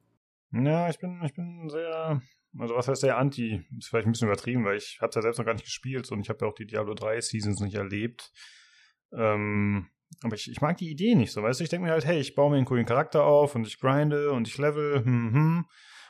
Ja, 0.51 0.89
ich 0.89 0.99
bin, 0.99 1.21
ich 1.23 1.33
bin 1.33 1.69
sehr, 1.69 2.21
also 2.57 2.75
was 2.75 2.87
heißt 2.87 3.01
sehr 3.01 3.17
anti? 3.17 3.65
Ist 3.77 3.89
vielleicht 3.89 4.07
ein 4.07 4.11
bisschen 4.11 4.29
übertrieben, 4.29 4.65
weil 4.65 4.77
ich 4.77 4.99
habe 5.01 5.11
ja 5.13 5.21
selbst 5.21 5.37
noch 5.37 5.45
gar 5.45 5.53
nicht 5.53 5.65
gespielt 5.65 6.09
und 6.11 6.21
ich 6.21 6.29
habe 6.29 6.45
ja 6.45 6.51
auch 6.51 6.55
die 6.55 6.65
Diablo 6.65 6.93
3 6.93 7.19
Seasons 7.21 7.59
nicht 7.59 7.75
erlebt. 7.75 8.31
Ähm, 9.11 9.89
aber 10.23 10.35
ich, 10.35 10.49
ich 10.49 10.61
mag 10.61 10.77
die 10.77 10.89
Idee 10.89 11.15
nicht 11.15 11.31
so, 11.31 11.43
weißt 11.43 11.59
du? 11.59 11.63
Ich 11.63 11.69
denke 11.69 11.85
mir 11.85 11.91
halt, 11.91 12.05
hey, 12.05 12.19
ich 12.19 12.35
baue 12.35 12.49
mir 12.49 12.57
einen 12.57 12.65
coolen 12.65 12.85
Charakter 12.85 13.23
auf 13.25 13.55
und 13.55 13.67
ich 13.67 13.79
grinde 13.79 14.31
und 14.31 14.47
ich 14.47 14.57
level, 14.57 15.03
hm, 15.03 15.33
hm, 15.33 15.65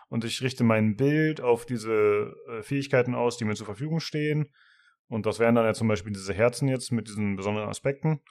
und 0.09 0.23
ich 0.23 0.41
richte 0.41 0.63
mein 0.63 0.95
Bild 0.95 1.41
auf 1.41 1.65
diese 1.65 2.33
äh, 2.49 2.61
Fähigkeiten 2.63 3.15
aus, 3.15 3.37
die 3.37 3.45
mir 3.45 3.55
zur 3.55 3.65
Verfügung 3.65 3.99
stehen. 3.99 4.53
Und 5.09 5.25
das 5.25 5.39
wären 5.39 5.55
dann 5.55 5.65
ja 5.65 5.73
zum 5.73 5.87
Beispiel 5.87 6.13
diese 6.13 6.33
Herzen 6.33 6.67
jetzt 6.67 6.91
mit 6.91 7.07
diesen 7.07 7.35
besonderen 7.35 7.69
Aspekten. 7.69 8.21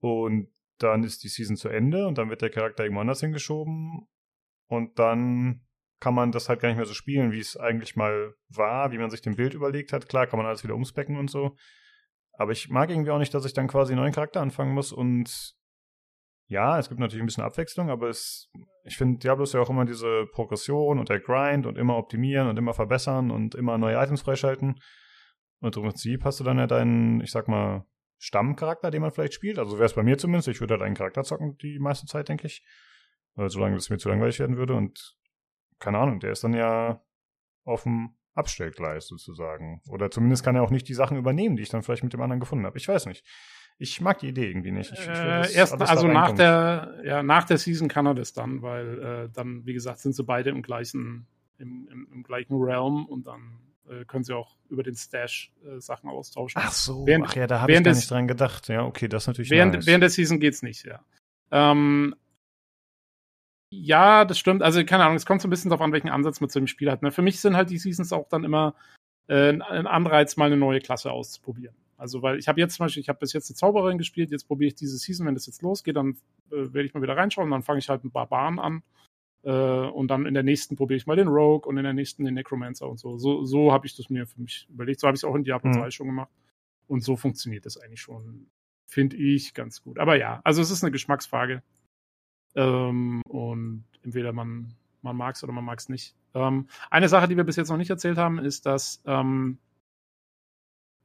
Und 0.00 0.48
dann 0.78 1.02
ist 1.02 1.24
die 1.24 1.28
Season 1.28 1.56
zu 1.56 1.68
Ende 1.68 2.06
und 2.06 2.18
dann 2.18 2.30
wird 2.30 2.42
der 2.42 2.50
Charakter 2.50 2.84
irgendwo 2.84 3.00
anders 3.00 3.20
hingeschoben. 3.20 4.08
Und 4.66 4.98
dann 4.98 5.66
kann 6.00 6.14
man 6.14 6.30
das 6.30 6.48
halt 6.48 6.60
gar 6.60 6.68
nicht 6.68 6.76
mehr 6.76 6.86
so 6.86 6.94
spielen, 6.94 7.32
wie 7.32 7.40
es 7.40 7.56
eigentlich 7.56 7.96
mal 7.96 8.34
war, 8.48 8.92
wie 8.92 8.98
man 8.98 9.10
sich 9.10 9.22
den 9.22 9.36
Bild 9.36 9.54
überlegt 9.54 9.92
hat. 9.92 10.08
Klar 10.08 10.26
kann 10.26 10.38
man 10.38 10.46
alles 10.46 10.62
wieder 10.62 10.74
umspecken 10.74 11.16
und 11.16 11.28
so. 11.30 11.56
Aber 12.38 12.52
ich 12.52 12.70
mag 12.70 12.88
irgendwie 12.88 13.10
auch 13.10 13.18
nicht, 13.18 13.34
dass 13.34 13.44
ich 13.44 13.52
dann 13.52 13.66
quasi 13.66 13.92
einen 13.92 14.00
neuen 14.00 14.12
Charakter 14.12 14.40
anfangen 14.40 14.72
muss 14.72 14.92
und 14.92 15.54
ja, 16.46 16.78
es 16.78 16.88
gibt 16.88 16.98
natürlich 16.98 17.22
ein 17.22 17.26
bisschen 17.26 17.44
Abwechslung, 17.44 17.90
aber 17.90 18.08
es, 18.08 18.50
ich 18.84 18.96
finde, 18.96 19.18
Diablo 19.18 19.44
ist 19.44 19.52
ja 19.52 19.60
auch 19.60 19.68
immer 19.68 19.84
diese 19.84 20.24
Progression 20.32 20.98
und 20.98 21.10
der 21.10 21.20
Grind 21.20 21.66
und 21.66 21.76
immer 21.76 21.98
optimieren 21.98 22.48
und 22.48 22.56
immer 22.56 22.72
verbessern 22.72 23.30
und 23.30 23.54
immer 23.54 23.76
neue 23.76 23.96
Items 23.96 24.22
freischalten. 24.22 24.80
Und 25.60 25.76
im 25.76 25.82
Prinzip 25.82 26.24
hast 26.24 26.40
du 26.40 26.44
dann 26.44 26.58
ja 26.58 26.66
deinen, 26.66 27.20
ich 27.20 27.32
sag 27.32 27.48
mal, 27.48 27.84
Stammcharakter, 28.18 28.90
den 28.90 29.02
man 29.02 29.10
vielleicht 29.10 29.34
spielt. 29.34 29.58
Also 29.58 29.76
wäre 29.76 29.86
es 29.86 29.94
bei 29.94 30.02
mir 30.02 30.16
zumindest. 30.16 30.48
Ich 30.48 30.60
würde 30.60 30.74
halt 30.74 30.82
einen 30.82 30.94
Charakter 30.94 31.22
zocken 31.22 31.58
die 31.58 31.78
meiste 31.78 32.06
Zeit, 32.06 32.28
denke 32.28 32.46
ich. 32.46 32.64
Solange 33.34 33.76
es 33.76 33.90
mir 33.90 33.98
zu 33.98 34.08
langweilig 34.08 34.38
werden 34.38 34.56
würde. 34.56 34.74
Und 34.74 35.16
keine 35.78 35.98
Ahnung, 35.98 36.18
der 36.18 36.32
ist 36.32 36.44
dann 36.44 36.54
ja 36.54 37.02
dem 37.84 38.17
Abstellgleis 38.38 39.06
sozusagen. 39.06 39.82
Oder 39.88 40.10
zumindest 40.10 40.44
kann 40.44 40.56
er 40.56 40.62
auch 40.62 40.70
nicht 40.70 40.88
die 40.88 40.94
Sachen 40.94 41.16
übernehmen, 41.16 41.56
die 41.56 41.62
ich 41.62 41.68
dann 41.68 41.82
vielleicht 41.82 42.04
mit 42.04 42.12
dem 42.12 42.20
anderen 42.22 42.40
gefunden 42.40 42.64
habe. 42.64 42.78
Ich 42.78 42.88
weiß 42.88 43.06
nicht. 43.06 43.24
Ich 43.80 44.00
mag 44.00 44.18
die 44.18 44.28
Idee 44.28 44.48
irgendwie 44.48 44.72
nicht. 44.72 44.92
Ich, 44.92 45.00
ich 45.00 45.08
äh, 45.08 45.52
erst, 45.52 45.80
also 45.80 46.08
nach 46.08 46.32
der, 46.32 47.00
ja, 47.04 47.22
nach 47.22 47.44
der 47.44 47.58
Season 47.58 47.88
kann 47.88 48.06
er 48.06 48.14
das 48.14 48.32
dann, 48.32 48.62
weil 48.62 48.98
äh, 48.98 49.28
dann, 49.32 49.66
wie 49.66 49.72
gesagt, 49.72 50.00
sind 50.00 50.14
sie 50.14 50.24
beide 50.24 50.50
im 50.50 50.62
gleichen, 50.62 51.26
im, 51.58 51.88
im, 51.92 52.08
im 52.12 52.22
gleichen 52.24 52.56
Realm 52.56 53.06
und 53.06 53.28
dann 53.28 53.60
äh, 53.88 54.04
können 54.04 54.24
sie 54.24 54.34
auch 54.34 54.56
über 54.68 54.82
den 54.82 54.96
Stash 54.96 55.52
äh, 55.64 55.80
Sachen 55.80 56.10
austauschen. 56.10 56.60
Ach 56.62 56.72
so, 56.72 57.06
während, 57.06 57.26
ach 57.26 57.36
ja, 57.36 57.46
da 57.46 57.60
habe 57.60 57.72
ich 57.72 57.82
gar 57.82 57.94
nicht 57.94 58.10
dran 58.10 58.26
gedacht. 58.26 58.68
Ja, 58.68 58.84
okay, 58.84 59.06
das 59.06 59.24
ist 59.24 59.26
natürlich 59.28 59.50
während, 59.50 59.74
nice. 59.74 59.86
während 59.86 60.02
der 60.02 60.10
Season 60.10 60.40
geht's 60.40 60.62
nicht, 60.62 60.84
ja. 60.84 61.00
Ähm, 61.50 62.14
ja, 63.70 64.24
das 64.24 64.38
stimmt. 64.38 64.62
Also, 64.62 64.84
keine 64.84 65.04
Ahnung, 65.04 65.16
es 65.16 65.26
kommt 65.26 65.42
so 65.42 65.48
ein 65.48 65.50
bisschen 65.50 65.70
darauf 65.70 65.84
an, 65.84 65.92
welchen 65.92 66.08
Ansatz 66.08 66.40
man 66.40 66.50
zu 66.50 66.58
dem 66.58 66.66
Spiel 66.66 66.90
hat. 66.90 67.02
Ne? 67.02 67.12
Für 67.12 67.22
mich 67.22 67.40
sind 67.40 67.56
halt 67.56 67.70
die 67.70 67.78
Seasons 67.78 68.12
auch 68.12 68.28
dann 68.28 68.44
immer 68.44 68.74
äh, 69.28 69.50
ein 69.50 69.62
Anreiz, 69.86 70.36
mal 70.36 70.46
eine 70.46 70.56
neue 70.56 70.80
Klasse 70.80 71.10
auszuprobieren. 71.12 71.74
Also, 71.96 72.22
weil 72.22 72.38
ich 72.38 72.48
habe 72.48 72.60
jetzt 72.60 72.76
zum 72.76 72.86
Beispiel, 72.86 73.00
ich 73.00 73.08
habe 73.08 73.18
bis 73.18 73.32
jetzt 73.32 73.50
eine 73.50 73.56
Zauberin 73.56 73.98
gespielt, 73.98 74.30
jetzt 74.30 74.46
probiere 74.46 74.68
ich 74.68 74.74
diese 74.74 74.96
Season, 74.96 75.26
wenn 75.26 75.34
das 75.34 75.46
jetzt 75.46 75.62
losgeht, 75.62 75.96
dann 75.96 76.16
äh, 76.50 76.72
werde 76.72 76.84
ich 76.84 76.94
mal 76.94 77.02
wieder 77.02 77.16
reinschauen, 77.16 77.50
dann 77.50 77.62
fange 77.62 77.80
ich 77.80 77.88
halt 77.88 78.04
mit 78.04 78.12
Barbaren 78.12 78.58
an. 78.58 78.82
Äh, 79.42 79.50
und 79.50 80.08
dann 80.08 80.26
in 80.26 80.34
der 80.34 80.42
nächsten 80.42 80.76
probiere 80.76 80.96
ich 80.96 81.06
mal 81.06 81.16
den 81.16 81.28
Rogue 81.28 81.68
und 81.68 81.76
in 81.76 81.84
der 81.84 81.92
nächsten 81.92 82.24
den 82.24 82.34
Necromancer 82.34 82.88
und 82.88 82.98
so. 82.98 83.18
So, 83.18 83.44
so 83.44 83.72
habe 83.72 83.86
ich 83.86 83.96
das 83.96 84.10
mir 84.10 84.26
für 84.26 84.40
mich 84.40 84.66
überlegt. 84.70 85.00
So 85.00 85.06
habe 85.06 85.16
ich 85.16 85.20
es 85.20 85.24
auch 85.24 85.34
in 85.34 85.44
Diablo 85.44 85.70
mhm. 85.70 85.74
2 85.74 85.90
schon 85.90 86.06
gemacht. 86.06 86.30
Und 86.86 87.02
so 87.02 87.16
funktioniert 87.16 87.66
das 87.66 87.76
eigentlich 87.76 88.00
schon, 88.00 88.46
finde 88.86 89.16
ich, 89.16 89.52
ganz 89.52 89.82
gut. 89.82 89.98
Aber 89.98 90.16
ja, 90.16 90.40
also 90.44 90.62
es 90.62 90.70
ist 90.70 90.82
eine 90.82 90.90
Geschmacksfrage. 90.90 91.62
Ähm, 92.54 93.22
und 93.28 93.84
entweder 94.02 94.32
man, 94.32 94.74
man 95.02 95.16
mag 95.16 95.34
es 95.34 95.44
oder 95.44 95.52
man 95.52 95.64
mag 95.64 95.78
es 95.78 95.88
nicht. 95.88 96.14
Ähm, 96.34 96.68
eine 96.90 97.08
Sache, 97.08 97.28
die 97.28 97.36
wir 97.36 97.44
bis 97.44 97.56
jetzt 97.56 97.70
noch 97.70 97.76
nicht 97.76 97.90
erzählt 97.90 98.18
haben, 98.18 98.38
ist, 98.38 98.66
dass 98.66 99.02
ähm, 99.06 99.58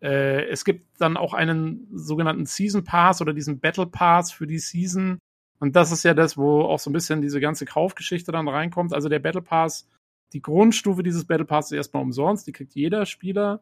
äh, 0.01 0.45
es 0.49 0.65
gibt 0.65 0.99
dann 0.99 1.15
auch 1.15 1.33
einen 1.33 1.87
sogenannten 1.91 2.45
Season 2.45 2.83
Pass 2.83 3.21
oder 3.21 3.33
diesen 3.33 3.59
Battle 3.59 3.87
Pass 3.87 4.31
für 4.31 4.45
die 4.45 4.59
Season. 4.59 5.19
Und 5.59 5.75
das 5.77 5.91
ist 5.93 6.03
ja 6.03 6.13
das, 6.13 6.37
wo 6.37 6.63
auch 6.63 6.79
so 6.79 6.89
ein 6.89 6.93
bisschen 6.93 7.21
diese 7.21 7.39
ganze 7.39 7.65
Kaufgeschichte 7.65 8.31
dann 8.33 8.49
reinkommt. 8.49 8.93
Also 8.93 9.07
der 9.07 9.19
Battle 9.19 9.41
Pass, 9.41 9.87
die 10.33 10.41
Grundstufe 10.41 11.03
dieses 11.03 11.25
Battle 11.25 11.45
Pass 11.45 11.67
ist 11.67 11.77
erstmal 11.77 12.03
umsonst, 12.03 12.45
die 12.47 12.51
kriegt 12.51 12.75
jeder 12.75 13.05
Spieler. 13.05 13.61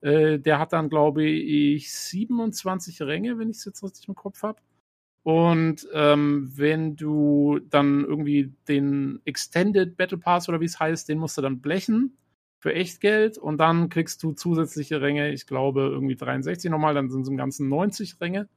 Äh, 0.00 0.38
der 0.38 0.58
hat 0.58 0.72
dann, 0.72 0.88
glaube 0.88 1.24
ich, 1.24 1.92
27 1.92 3.02
Ränge, 3.02 3.38
wenn 3.38 3.50
ich 3.50 3.58
es 3.58 3.64
jetzt 3.66 3.82
richtig 3.82 4.08
im 4.08 4.14
Kopf 4.14 4.42
habe. 4.42 4.60
Und 5.24 5.86
ähm, 5.92 6.50
wenn 6.54 6.96
du 6.96 7.60
dann 7.70 8.04
irgendwie 8.04 8.52
den 8.66 9.20
Extended 9.24 9.96
Battle 9.96 10.18
Pass 10.18 10.48
oder 10.48 10.60
wie 10.60 10.64
es 10.64 10.80
heißt, 10.80 11.08
den 11.08 11.18
musst 11.18 11.38
du 11.38 11.42
dann 11.42 11.60
blechen 11.60 12.18
für 12.58 12.74
Echtgeld 12.74 13.38
und 13.38 13.58
dann 13.58 13.88
kriegst 13.88 14.22
du 14.22 14.32
zusätzliche 14.32 15.00
Ränge, 15.00 15.30
ich 15.32 15.46
glaube 15.46 15.82
irgendwie 15.82 16.16
63 16.16 16.70
nochmal, 16.70 16.94
dann 16.94 17.10
sind 17.10 17.22
es 17.22 17.28
im 17.28 17.36
Ganzen 17.36 17.68
90 17.68 18.20
Ränge. 18.20 18.48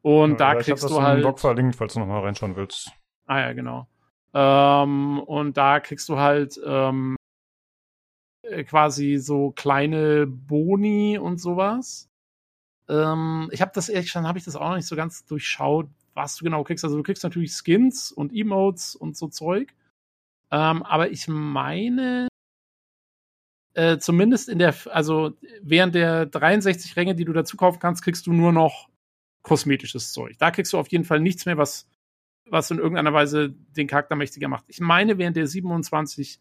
Und 0.00 0.32
ja, 0.32 0.36
da 0.36 0.54
kriegst 0.56 0.88
du 0.88 1.02
halt. 1.02 1.20
Blog 1.20 1.38
verlinkt, 1.38 1.76
falls 1.76 1.94
du 1.94 2.00
nochmal 2.00 2.22
reinschauen 2.22 2.56
willst. 2.56 2.90
Ah 3.26 3.40
ja, 3.40 3.52
genau. 3.52 3.86
Ähm, 4.34 5.20
und 5.20 5.56
da 5.56 5.78
kriegst 5.80 6.08
du 6.08 6.18
halt 6.18 6.60
ähm, 6.64 7.16
äh, 8.42 8.64
quasi 8.64 9.18
so 9.18 9.52
kleine 9.52 10.26
Boni 10.26 11.18
und 11.18 11.38
sowas. 11.38 12.08
Ähm, 12.92 13.48
ich 13.52 13.62
habe 13.62 13.72
das 13.74 13.88
ehrlich 13.88 14.10
schon, 14.10 14.26
habe 14.26 14.38
ich 14.38 14.44
das 14.44 14.54
auch 14.54 14.68
noch 14.68 14.76
nicht 14.76 14.86
so 14.86 14.96
ganz 14.96 15.24
durchschaut, 15.24 15.88
was 16.12 16.36
du 16.36 16.44
genau 16.44 16.62
kriegst. 16.62 16.84
Also 16.84 16.96
du 16.96 17.02
kriegst 17.02 17.24
natürlich 17.24 17.52
Skins 17.52 18.12
und 18.12 18.34
Emotes 18.34 18.94
und 18.94 19.16
so 19.16 19.28
Zeug. 19.28 19.74
Ähm, 20.50 20.82
aber 20.82 21.10
ich 21.10 21.26
meine, 21.26 22.28
äh, 23.72 23.96
zumindest 23.96 24.50
in 24.50 24.58
der, 24.58 24.74
also 24.90 25.32
während 25.62 25.94
der 25.94 26.26
63 26.26 26.94
Ränge, 26.96 27.14
die 27.14 27.24
du 27.24 27.32
dazu 27.32 27.56
kaufen 27.56 27.78
kannst, 27.80 28.04
kriegst 28.04 28.26
du 28.26 28.32
nur 28.34 28.52
noch 28.52 28.90
kosmetisches 29.42 30.12
Zeug. 30.12 30.36
Da 30.38 30.50
kriegst 30.50 30.74
du 30.74 30.78
auf 30.78 30.88
jeden 30.88 31.04
Fall 31.04 31.20
nichts 31.20 31.46
mehr, 31.46 31.56
was, 31.56 31.88
was 32.44 32.70
in 32.70 32.78
irgendeiner 32.78 33.14
Weise 33.14 33.50
den 33.50 33.86
Charakter 33.86 34.16
mächtiger 34.16 34.48
macht. 34.48 34.66
Ich 34.68 34.80
meine, 34.80 35.16
während 35.16 35.36
der 35.36 35.46
27 35.46 36.38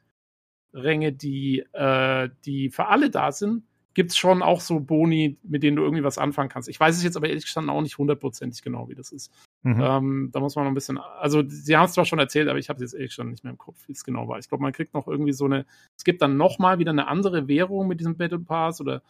Ränge, 0.73 1.13
die, 1.13 1.59
äh, 1.71 2.29
die 2.43 2.69
für 2.69 2.87
alle 2.87 3.09
da 3.09 3.31
sind, 3.31 3.63
gibt 3.93 4.11
es 4.11 4.17
schon 4.17 4.41
auch 4.41 4.61
so 4.61 4.79
Boni, 4.79 5.37
mit 5.43 5.63
denen 5.63 5.75
du 5.75 5.83
irgendwie 5.83 6.03
was 6.03 6.17
anfangen 6.17 6.49
kannst. 6.49 6.69
Ich 6.69 6.79
weiß 6.79 6.95
es 6.95 7.03
jetzt 7.03 7.17
aber 7.17 7.27
ehrlich 7.27 7.45
gesagt 7.45 7.67
auch 7.67 7.81
nicht 7.81 7.97
hundertprozentig 7.97 8.61
genau, 8.61 8.87
wie 8.89 8.95
das 8.95 9.11
ist. 9.11 9.31
Mhm. 9.63 9.81
Ähm, 9.81 10.29
da 10.31 10.39
muss 10.39 10.55
man 10.55 10.65
noch 10.65 10.71
ein 10.71 10.75
bisschen, 10.75 10.97
also 10.97 11.43
sie 11.47 11.75
haben 11.75 11.85
es 11.85 11.93
zwar 11.93 12.05
schon 12.05 12.19
erzählt, 12.19 12.47
aber 12.47 12.59
ich 12.59 12.69
habe 12.69 12.77
es 12.77 12.91
jetzt 12.91 12.97
ehrlich 12.97 13.13
schon 13.13 13.29
nicht 13.29 13.43
mehr 13.43 13.51
im 13.51 13.57
Kopf, 13.57 13.87
wie 13.87 13.91
es 13.91 14.03
genau 14.03 14.27
war. 14.27 14.39
Ich 14.39 14.47
glaube, 14.47 14.63
man 14.63 14.71
kriegt 14.71 14.93
noch 14.93 15.07
irgendwie 15.07 15.33
so 15.33 15.45
eine, 15.45 15.65
es 15.97 16.03
gibt 16.03 16.21
dann 16.21 16.37
nochmal 16.37 16.79
wieder 16.79 16.91
eine 16.91 17.07
andere 17.07 17.47
Währung 17.47 17.87
mit 17.87 17.99
diesem 17.99 18.15
Battle 18.15 18.39
Pass 18.39 18.79
oder 18.79 19.01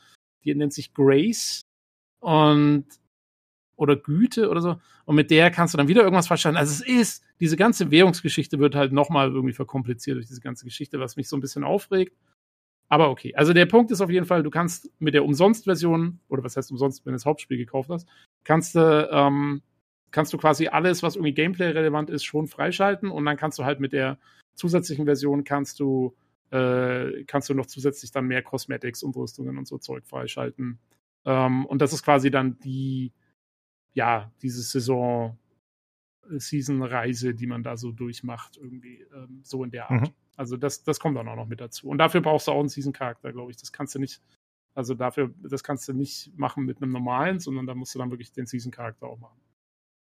die 0.44 0.56
nennt 0.56 0.74
sich 0.74 0.94
Grace 0.94 1.62
und 2.20 2.86
oder 3.76 3.96
Güte 3.96 4.50
oder 4.50 4.62
so. 4.62 4.80
Und 5.06 5.16
mit 5.16 5.32
der 5.32 5.50
kannst 5.52 5.74
du 5.74 5.78
dann 5.78 5.88
wieder 5.88 6.04
irgendwas 6.04 6.28
verstanden. 6.28 6.58
Also 6.58 6.72
es 6.72 6.88
ist, 6.88 7.24
diese 7.40 7.58
ganze 7.58 7.90
Währungsgeschichte 7.90 8.60
wird 8.60 8.76
halt 8.76 8.94
nochmal 8.94 9.32
irgendwie 9.32 9.54
verkompliziert 9.54 10.18
durch 10.18 10.28
diese 10.28 10.42
ganze 10.42 10.66
Geschichte, 10.66 11.00
was 11.00 11.16
mich 11.16 11.28
so 11.28 11.36
ein 11.36 11.42
bisschen 11.42 11.64
aufregt. 11.64 12.16
Aber 12.92 13.10
okay. 13.10 13.34
Also 13.36 13.54
der 13.54 13.68
Punkt 13.68 13.90
ist 13.92 14.02
auf 14.02 14.10
jeden 14.10 14.26
Fall, 14.26 14.44
du 14.44 14.50
kannst 14.50 14.92
mit 15.00 15.14
der 15.14 15.24
Umsonst-Version, 15.24 16.20
oder 16.28 16.44
was 16.44 16.58
heißt 16.58 16.72
umsonst, 16.72 17.06
wenn 17.06 17.14
du 17.14 17.16
das 17.16 17.26
Hauptspiel 17.26 17.58
gekauft 17.58 17.90
hast, 17.90 18.06
kannst 18.44 18.76
du, 18.76 19.10
ähm, 19.10 19.62
kannst 20.12 20.34
du 20.34 20.38
quasi 20.38 20.68
alles, 20.68 21.02
was 21.02 21.16
irgendwie 21.16 21.34
Gameplay-relevant 21.34 22.10
ist, 22.10 22.26
schon 22.26 22.48
freischalten 22.48 23.10
und 23.10 23.24
dann 23.24 23.38
kannst 23.38 23.58
du 23.58 23.64
halt 23.64 23.80
mit 23.80 23.94
der 23.94 24.18
zusätzlichen 24.56 25.06
Version 25.06 25.46
kannst 25.46 25.80
du, 25.80 26.18
äh, 26.50 27.24
kannst 27.28 27.48
du 27.48 27.54
noch 27.54 27.66
zusätzlich 27.66 28.12
dann 28.12 28.26
mehr 28.26 28.42
Cosmetics 28.42 29.04
und 29.04 29.16
Rüstungen 29.16 29.58
und 29.58 29.70
so 29.70 29.78
Zeug 29.78 30.06
freischalten. 30.06 30.78
Ähm, 31.24 31.66
und 31.68 31.82
das 31.82 31.94
ist 31.94 32.04
quasi 32.04 32.30
dann 32.30 32.60
die, 32.60 33.14
ja, 33.94 34.34
diese 34.42 34.64
Saison, 34.64 35.38
Season-Reise, 36.30 37.34
die 37.34 37.48
man 37.48 37.64
da 37.64 37.78
so 37.78 37.92
durchmacht, 37.92 38.58
irgendwie 38.58 39.06
ähm, 39.14 39.42
so 39.44 39.64
in 39.64 39.72
der 39.72 39.90
Art. 39.90 40.10
Mhm. 40.10 40.14
Also 40.38 40.58
das, 40.58 40.84
das 40.84 41.00
kommt 41.00 41.18
dann 41.18 41.28
auch 41.28 41.36
noch 41.36 41.48
mit 41.48 41.62
dazu. 41.62 41.88
Und 41.88 41.98
dafür 41.98 42.22
brauchst 42.22 42.48
du 42.48 42.52
auch 42.52 42.60
einen 42.60 42.70
Season-Charakter, 42.70 43.32
glaube 43.32 43.52
ich. 43.52 43.58
Das 43.58 43.72
kannst 43.72 43.96
du 43.96 44.00
nicht, 44.00 44.22
also 44.74 44.94
dafür, 44.94 45.34
das 45.44 45.64
kannst 45.64 45.88
du 45.88 45.94
nicht 45.94 46.32
machen 46.38 46.66
mit 46.66 46.82
einem 46.82 46.92
normalen, 46.92 47.40
sondern 47.40 47.66
da 47.66 47.76
musst 47.76 47.94
du 47.96 48.00
dann 48.00 48.12
wirklich 48.12 48.32
den 48.32 48.46
Season-Charakter 48.46 49.08
auch 49.08 49.20
machen. 49.20 49.40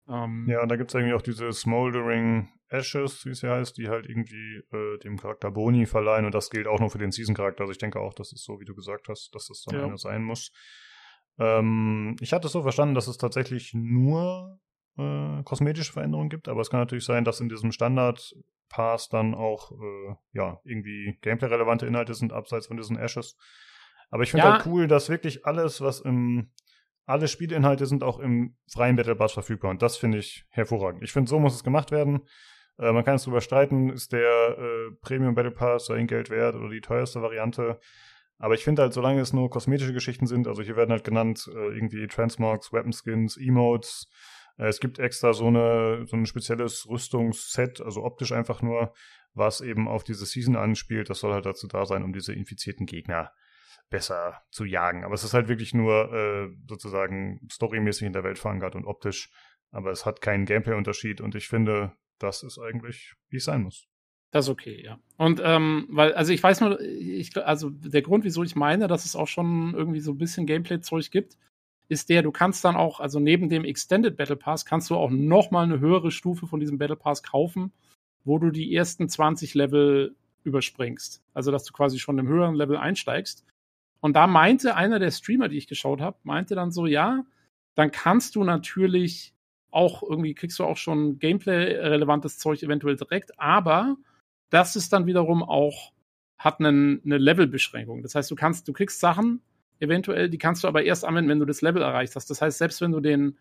Ähm, 0.08 0.46
ja, 0.48 0.62
und 0.62 0.68
da 0.68 0.76
gibt 0.76 0.90
es 0.90 0.94
irgendwie 0.94 1.14
auch 1.14 1.22
diese 1.22 1.52
Smoldering 1.52 2.48
Ashes, 2.68 3.24
wie 3.24 3.30
es 3.30 3.42
ja 3.42 3.54
heißt, 3.54 3.76
die 3.76 3.88
halt 3.88 4.08
irgendwie 4.08 4.62
äh, 4.72 4.98
dem 4.98 5.18
Charakter 5.18 5.50
Boni 5.50 5.86
verleihen 5.86 6.26
und 6.26 6.34
das 6.34 6.50
gilt 6.50 6.66
auch 6.66 6.80
nur 6.80 6.90
für 6.90 6.98
den 6.98 7.12
Season-Charakter. 7.12 7.62
Also 7.62 7.72
ich 7.72 7.78
denke 7.78 8.00
auch, 8.00 8.14
das 8.14 8.32
ist 8.32 8.44
so, 8.44 8.60
wie 8.60 8.64
du 8.64 8.74
gesagt 8.74 9.08
hast, 9.08 9.34
dass 9.34 9.46
das 9.46 9.62
dann 9.64 9.78
ja. 9.78 9.86
einer 9.86 9.98
sein 9.98 10.22
muss. 10.22 10.52
Ähm, 11.38 12.16
ich 12.20 12.32
hatte 12.32 12.46
es 12.46 12.52
so 12.52 12.62
verstanden, 12.62 12.94
dass 12.94 13.08
es 13.08 13.18
tatsächlich 13.18 13.72
nur 13.74 14.58
äh, 14.98 15.42
kosmetische 15.44 15.92
Veränderungen 15.92 16.28
gibt, 16.28 16.48
aber 16.48 16.60
es 16.60 16.70
kann 16.70 16.80
natürlich 16.80 17.04
sein, 17.04 17.24
dass 17.24 17.40
in 17.40 17.48
diesem 17.48 17.72
Standard-Pass 17.72 19.08
dann 19.08 19.34
auch 19.34 19.72
äh, 19.72 20.14
ja, 20.32 20.60
irgendwie 20.64 21.18
gameplay-relevante 21.20 21.86
Inhalte 21.86 22.14
sind, 22.14 22.32
abseits 22.32 22.66
von 22.68 22.76
diesen 22.76 22.98
Ashes. 22.98 23.36
Aber 24.10 24.22
ich 24.22 24.30
finde 24.30 24.46
ja. 24.46 24.52
halt 24.54 24.66
cool, 24.66 24.86
dass 24.86 25.08
wirklich 25.08 25.44
alles, 25.46 25.80
was 25.80 26.00
im 26.00 26.50
alle 27.06 27.28
Spielinhalte 27.28 27.86
sind 27.86 28.02
auch 28.02 28.18
im 28.18 28.56
freien 28.72 28.96
Battle 28.96 29.14
Pass 29.14 29.32
verfügbar 29.32 29.70
und 29.70 29.80
das 29.80 29.96
finde 29.96 30.18
ich 30.18 30.44
hervorragend. 30.50 31.04
Ich 31.04 31.12
finde, 31.12 31.28
so 31.28 31.38
muss 31.38 31.54
es 31.54 31.62
gemacht 31.62 31.92
werden. 31.92 32.26
Äh, 32.78 32.92
man 32.92 33.04
kann 33.04 33.14
es 33.14 33.22
darüber 33.22 33.40
streiten, 33.40 33.90
ist 33.90 34.12
der 34.12 34.58
äh, 34.58 34.90
Premium 35.02 35.34
Battle 35.34 35.52
Pass 35.52 35.86
sein 35.86 36.06
Geld 36.06 36.30
wert 36.30 36.56
oder 36.56 36.68
die 36.68 36.80
teuerste 36.80 37.22
Variante. 37.22 37.78
Aber 38.38 38.54
ich 38.54 38.64
finde 38.64 38.82
halt, 38.82 38.92
solange 38.92 39.20
es 39.20 39.32
nur 39.32 39.48
kosmetische 39.48 39.94
Geschichten 39.94 40.26
sind, 40.26 40.46
also 40.46 40.62
hier 40.62 40.76
werden 40.76 40.90
halt 40.90 41.04
genannt 41.04 41.48
äh, 41.54 41.74
irgendwie 41.74 42.06
Transmogs, 42.06 42.72
Weapon 42.72 42.92
Skins, 42.92 43.36
Emotes. 43.36 44.08
Äh, 44.58 44.66
es 44.66 44.80
gibt 44.80 44.98
extra 44.98 45.32
so 45.32 45.46
eine 45.46 46.06
so 46.06 46.16
ein 46.16 46.26
spezielles 46.26 46.88
Rüstungsset, 46.88 47.80
also 47.80 48.04
optisch 48.04 48.32
einfach 48.32 48.62
nur, 48.62 48.92
was 49.34 49.60
eben 49.60 49.88
auf 49.88 50.04
diese 50.04 50.26
Season 50.26 50.56
anspielt. 50.56 51.10
Das 51.10 51.20
soll 51.20 51.32
halt 51.32 51.46
dazu 51.46 51.66
da 51.66 51.84
sein, 51.86 52.02
um 52.02 52.12
diese 52.12 52.32
infizierten 52.32 52.86
Gegner 52.86 53.32
besser 53.90 54.42
zu 54.50 54.64
jagen. 54.64 55.04
Aber 55.04 55.14
es 55.14 55.24
ist 55.24 55.34
halt 55.34 55.48
wirklich 55.48 55.74
nur 55.74 56.12
äh, 56.12 56.48
sozusagen 56.68 57.40
storymäßig 57.50 58.06
in 58.06 58.12
der 58.12 58.24
Welt 58.24 58.38
verankert 58.38 58.74
und 58.74 58.84
optisch. 58.84 59.30
Aber 59.70 59.90
es 59.90 60.06
hat 60.06 60.20
keinen 60.20 60.46
Gameplay-Unterschied 60.46 61.20
und 61.20 61.34
ich 61.34 61.48
finde, 61.48 61.92
das 62.18 62.42
ist 62.42 62.58
eigentlich, 62.58 63.14
wie 63.28 63.36
es 63.36 63.44
sein 63.44 63.62
muss. 63.62 63.86
Das 64.30 64.46
ist 64.46 64.50
okay, 64.50 64.82
ja. 64.82 64.98
Und 65.16 65.40
ähm, 65.44 65.86
weil, 65.90 66.14
also 66.14 66.32
ich 66.32 66.42
weiß 66.42 66.60
nur, 66.60 66.80
ich, 66.80 67.36
also 67.36 67.70
der 67.70 68.02
Grund, 68.02 68.24
wieso 68.24 68.42
ich 68.42 68.56
meine, 68.56 68.88
dass 68.88 69.04
es 69.04 69.16
auch 69.16 69.28
schon 69.28 69.74
irgendwie 69.74 70.00
so 70.00 70.12
ein 70.12 70.18
bisschen 70.18 70.46
Gameplay-Zeug 70.46 71.10
gibt, 71.10 71.36
ist 71.88 72.08
der, 72.08 72.22
du 72.22 72.32
kannst 72.32 72.64
dann 72.64 72.76
auch, 72.76 73.00
also 73.00 73.20
neben 73.20 73.48
dem 73.48 73.64
Extended 73.64 74.16
Battle 74.16 74.36
Pass, 74.36 74.64
kannst 74.64 74.90
du 74.90 74.96
auch 74.96 75.10
nochmal 75.10 75.64
eine 75.64 75.80
höhere 75.80 76.10
Stufe 76.10 76.46
von 76.46 76.60
diesem 76.60 76.78
Battle 76.78 76.96
Pass 76.96 77.22
kaufen, 77.22 77.72
wo 78.24 78.38
du 78.38 78.50
die 78.50 78.74
ersten 78.74 79.08
20 79.08 79.54
Level 79.54 80.14
überspringst. 80.42 81.22
Also, 81.34 81.50
dass 81.50 81.64
du 81.64 81.72
quasi 81.72 81.98
schon 81.98 82.18
im 82.18 82.28
höheren 82.28 82.54
Level 82.54 82.76
einsteigst. 82.76 83.44
Und 84.00 84.14
da 84.14 84.26
meinte 84.26 84.76
einer 84.76 84.98
der 84.98 85.10
Streamer, 85.10 85.48
die 85.48 85.58
ich 85.58 85.66
geschaut 85.66 86.00
habe, 86.00 86.16
meinte 86.22 86.54
dann 86.54 86.70
so, 86.70 86.86
ja, 86.86 87.24
dann 87.74 87.90
kannst 87.90 88.36
du 88.36 88.44
natürlich 88.44 89.34
auch 89.70 90.02
irgendwie, 90.02 90.34
kriegst 90.34 90.58
du 90.58 90.64
auch 90.64 90.76
schon 90.76 91.18
Gameplay-relevantes 91.18 92.38
Zeug 92.38 92.62
eventuell 92.62 92.96
direkt, 92.96 93.38
aber 93.38 93.96
das 94.50 94.76
ist 94.76 94.92
dann 94.92 95.06
wiederum 95.06 95.42
auch, 95.42 95.92
hat 96.38 96.60
einen, 96.60 97.02
eine 97.04 97.18
Levelbeschränkung. 97.18 98.02
Das 98.02 98.14
heißt, 98.14 98.30
du 98.30 98.36
kannst, 98.36 98.68
du 98.68 98.72
kriegst 98.72 99.00
Sachen, 99.00 99.42
eventuell, 99.80 100.28
die 100.28 100.38
kannst 100.38 100.64
du 100.64 100.68
aber 100.68 100.84
erst 100.84 101.04
anwenden, 101.04 101.30
wenn 101.30 101.38
du 101.38 101.44
das 101.44 101.62
Level 101.62 101.82
erreicht 101.82 102.16
hast. 102.16 102.30
Das 102.30 102.42
heißt, 102.42 102.58
selbst 102.58 102.80
wenn 102.80 102.92
du 102.92 103.00
den, 103.00 103.38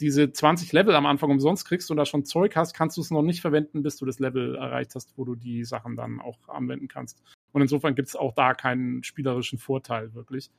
diese 0.00 0.32
20 0.32 0.72
Level 0.72 0.94
am 0.94 1.06
Anfang 1.06 1.30
umsonst 1.30 1.66
kriegst 1.66 1.90
und 1.90 1.96
da 1.96 2.06
schon 2.06 2.24
Zeug 2.24 2.56
hast, 2.56 2.74
kannst 2.74 2.96
du 2.96 3.00
es 3.00 3.10
noch 3.10 3.22
nicht 3.22 3.40
verwenden, 3.40 3.82
bis 3.82 3.96
du 3.96 4.06
das 4.06 4.18
Level 4.18 4.56
erreicht 4.56 4.94
hast, 4.94 5.12
wo 5.16 5.24
du 5.24 5.34
die 5.34 5.64
Sachen 5.64 5.96
dann 5.96 6.20
auch 6.20 6.48
anwenden 6.48 6.88
kannst. 6.88 7.22
Und 7.52 7.62
insofern 7.62 7.94
gibt 7.94 8.08
es 8.08 8.16
auch 8.16 8.34
da 8.34 8.54
keinen 8.54 9.02
spielerischen 9.02 9.58
Vorteil 9.58 10.14
wirklich. 10.14 10.50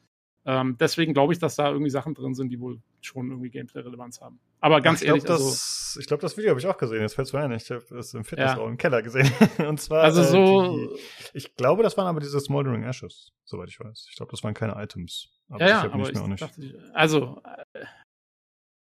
Ähm, 0.43 0.75
deswegen 0.79 1.13
glaube 1.13 1.33
ich, 1.33 1.39
dass 1.39 1.55
da 1.55 1.69
irgendwie 1.69 1.91
Sachen 1.91 2.15
drin 2.15 2.33
sind, 2.33 2.49
die 2.49 2.59
wohl 2.59 2.81
schon 3.01 3.29
irgendwie 3.29 3.51
Gameplay-Relevanz 3.51 4.21
haben. 4.21 4.39
Aber 4.59 4.81
ganz 4.81 5.01
ich 5.01 5.07
ehrlich, 5.07 5.23
glaub, 5.23 5.37
das, 5.37 5.91
also, 5.91 5.99
ich 5.99 6.07
glaube, 6.07 6.21
das 6.21 6.35
Video 6.35 6.49
habe 6.49 6.59
ich 6.59 6.65
auch 6.65 6.77
gesehen. 6.77 7.01
Jetzt 7.01 7.13
fällt 7.13 7.27
es 7.27 7.33
mir 7.33 7.41
ein. 7.41 7.51
Ich 7.51 7.69
habe 7.69 7.83
es 7.95 8.13
im 8.15 8.23
Fitnessraum 8.23 8.65
ja. 8.65 8.71
im 8.71 8.77
Keller 8.77 9.03
gesehen. 9.03 9.31
Und 9.67 9.79
zwar. 9.79 10.03
Also 10.03 10.23
so. 10.23 10.63
Äh, 10.63 10.87
die, 10.87 10.99
ich 11.37 11.55
glaube, 11.55 11.83
das 11.83 11.95
waren 11.97 12.07
aber 12.07 12.19
diese 12.19 12.39
Smoldering 12.39 12.83
Ashes, 12.83 13.33
soweit 13.43 13.69
ich 13.69 13.79
weiß. 13.79 14.07
Ich 14.09 14.15
glaube, 14.15 14.31
das 14.31 14.43
waren 14.43 14.55
keine 14.55 14.81
Items. 14.81 15.29
Aber 15.49 15.61
ja, 15.61 15.85
ja, 15.85 15.91
aber 15.91 16.09
ich 16.09 16.17
auch 16.17 16.27
nicht. 16.27 16.41
Dachte, 16.41 16.91
also, 16.93 17.41
äh, 17.73 17.85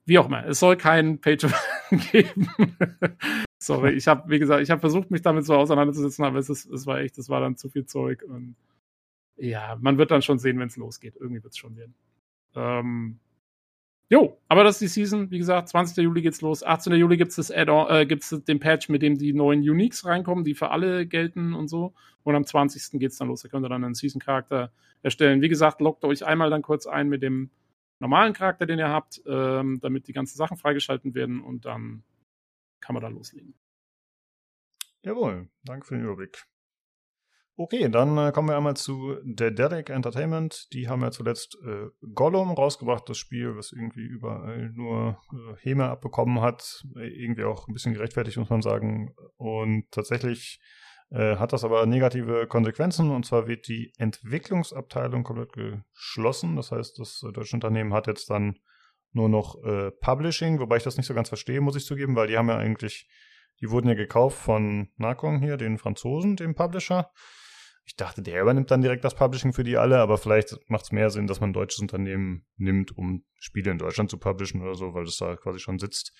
wie 0.06 0.20
auch 0.20 0.28
immer, 0.28 0.46
es 0.46 0.60
soll 0.60 0.78
kein 0.78 1.20
Page 1.20 1.48
geben. 2.12 2.50
Sorry, 3.58 3.94
ich 3.94 4.08
habe, 4.08 4.30
wie 4.30 4.40
gesagt, 4.40 4.62
ich 4.62 4.70
habe 4.70 4.82
versucht, 4.82 5.12
mich 5.12 5.22
damit 5.22 5.46
so 5.46 5.56
auseinanderzusetzen, 5.56 6.26
aber 6.26 6.40
es, 6.40 6.50
ist, 6.50 6.70
es 6.70 6.86
war 6.86 7.00
echt, 7.00 7.18
es 7.18 7.30
war 7.30 7.40
dann 7.40 7.56
zu 7.56 7.70
viel 7.70 7.86
Zeug 7.86 8.24
und 8.24 8.56
ja, 9.36 9.78
man 9.82 9.98
wird 9.98 10.12
dann 10.12 10.22
schon 10.22 10.40
sehen, 10.40 10.60
wenn 10.60 10.68
es 10.68 10.78
losgeht. 10.78 11.16
Irgendwie 11.16 11.44
wird 11.44 11.54
es 11.54 11.58
schon 11.58 11.76
werden. 11.76 11.96
Ähm, 12.56 13.20
jo, 14.10 14.40
aber 14.48 14.64
das 14.64 14.76
ist 14.76 14.82
die 14.82 15.02
Season. 15.02 15.32
Wie 15.32 15.40
gesagt, 15.40 15.70
20. 15.70 15.98
Juli 15.98 16.22
geht's 16.22 16.42
los. 16.42 16.64
18. 16.64 16.94
Juli 16.94 17.18
das 17.18 17.52
Add-on, 17.52 17.90
äh, 17.90 18.06
den 18.08 18.60
Patch, 18.60 18.90
mit 18.90 19.02
dem 19.02 19.18
die 19.18 19.34
neuen 19.34 19.68
Uniques 19.68 20.06
reinkommen, 20.06 20.44
die 20.44 20.54
für 20.54 20.70
alle 20.70 21.08
gelten 21.08 21.54
und 21.54 21.68
so. 21.68 21.94
Und 22.24 22.36
am 22.36 22.46
20. 22.46 23.00
geht's 23.00 23.18
dann 23.18 23.28
los. 23.28 23.42
Da 23.42 23.50
könnt 23.50 23.66
ihr 23.66 23.70
dann 23.70 23.84
einen 23.84 23.96
Season-Charakter 23.96 24.72
erstellen. 25.02 25.42
Wie 25.42 25.50
gesagt, 25.50 25.82
loggt 25.82 26.06
euch 26.06 26.26
einmal 26.26 26.50
dann 26.50 26.62
kurz 26.62 26.86
ein 26.86 27.10
mit 27.10 27.24
dem 27.24 27.50
normalen 28.00 28.34
Charakter, 28.34 28.66
den 28.66 28.80
ihr 28.80 28.90
habt, 28.90 29.22
ähm, 29.26 29.80
damit 29.82 30.08
die 30.08 30.14
ganzen 30.14 30.38
Sachen 30.38 30.58
freigeschalten 30.58 31.16
werden 31.16 31.42
und 31.42 31.66
dann 31.66 32.04
kann 32.82 32.94
man 32.94 33.02
da 33.02 33.08
loslegen. 33.08 33.54
Jawohl, 35.04 35.50
danke 35.64 35.86
für 35.86 35.96
den 35.96 36.04
Überblick. 36.04 36.46
Okay, 37.56 37.88
dann 37.88 38.18
äh, 38.18 38.32
kommen 38.32 38.50
wir 38.50 38.58
einmal 38.58 38.76
zu 38.76 39.16
Dedelic 39.24 39.92
Entertainment. 39.92 40.74
Die 40.74 40.90
haben 40.90 41.04
ja 41.04 41.12
zuletzt 41.12 41.56
äh, 41.64 41.86
Gollum 42.16 42.50
rausgebracht, 42.50 43.08
das 43.08 43.20
Spiel, 43.20 43.56
was 43.56 43.72
irgendwie 43.72 44.02
überall 44.02 44.72
nur 44.74 45.20
äh, 45.32 45.56
Häme 45.62 45.88
abbekommen 45.88 46.42
hat. 46.42 46.84
Äh, 46.96 47.10
irgendwie 47.10 47.44
auch 47.44 47.68
ein 47.68 47.74
bisschen 47.74 47.94
gerechtfertigt, 47.94 48.38
muss 48.38 48.50
man 48.50 48.64
sagen. 48.64 49.14
Und 49.38 49.86
tatsächlich 49.92 50.62
äh, 51.12 51.36
hat 51.36 51.54
das 51.54 51.64
aber 51.64 51.86
negative 51.86 52.48
Konsequenzen. 52.48 53.12
Und 53.12 53.28
zwar 53.28 53.48
wird 53.48 53.68
die 53.68 53.94
Entwicklungsabteilung 54.00 55.24
komplett 55.24 55.54
geschlossen. 55.54 56.56
Das 56.56 56.72
heißt, 56.72 56.98
das 56.98 57.22
äh, 57.22 57.32
deutsche 57.32 57.56
Unternehmen 57.56 57.94
hat 57.94 58.08
jetzt 58.08 58.32
dann 58.32 58.58
nur 59.16 59.30
noch 59.30 59.58
Publishing, 60.02 60.60
wobei 60.60 60.78
ich 60.78 60.84
das 60.84 60.98
nicht 60.98 61.06
so 61.06 61.14
ganz 61.14 61.28
verstehe, 61.28 61.62
muss 61.62 61.76
ich 61.76 61.86
zugeben, 61.86 62.16
weil 62.16 62.26
die 62.26 62.36
haben 62.36 62.50
ja 62.50 62.58
eigentlich, 62.58 63.08
die 63.62 63.70
wurden 63.70 63.88
ja 63.88 63.94
gekauft 63.94 64.40
von 64.40 64.90
Nakong 64.98 65.40
hier, 65.40 65.56
den 65.56 65.78
Franzosen, 65.78 66.36
dem 66.36 66.56
Publisher. 66.56 67.12
Ich 67.86 67.96
dachte, 67.98 68.22
der 68.22 68.42
übernimmt 68.42 68.72
dann 68.72 68.82
direkt 68.82 69.04
das 69.04 69.16
Publishing 69.16 69.52
für 69.52 69.64
die 69.64 69.78
alle, 69.78 70.00
aber 70.00 70.18
vielleicht 70.18 70.58
macht 70.70 70.86
es 70.86 70.92
mehr 70.92 71.10
Sinn, 71.10 71.28
dass 71.28 71.42
man 71.42 71.50
ein 71.50 71.54
deutsches 71.54 71.80
Unternehmen 71.82 72.46
nimmt, 72.56 72.98
um 72.98 73.26
Spiele 73.40 73.72
in 73.72 73.78
Deutschland 73.78 74.10
zu 74.10 74.18
publishen 74.18 74.62
oder 74.62 74.76
so, 74.76 74.94
weil 74.94 75.04
das 75.04 75.18
da 75.18 75.36
quasi 75.36 75.60
schon 75.60 75.80
sitzt. 75.80 76.14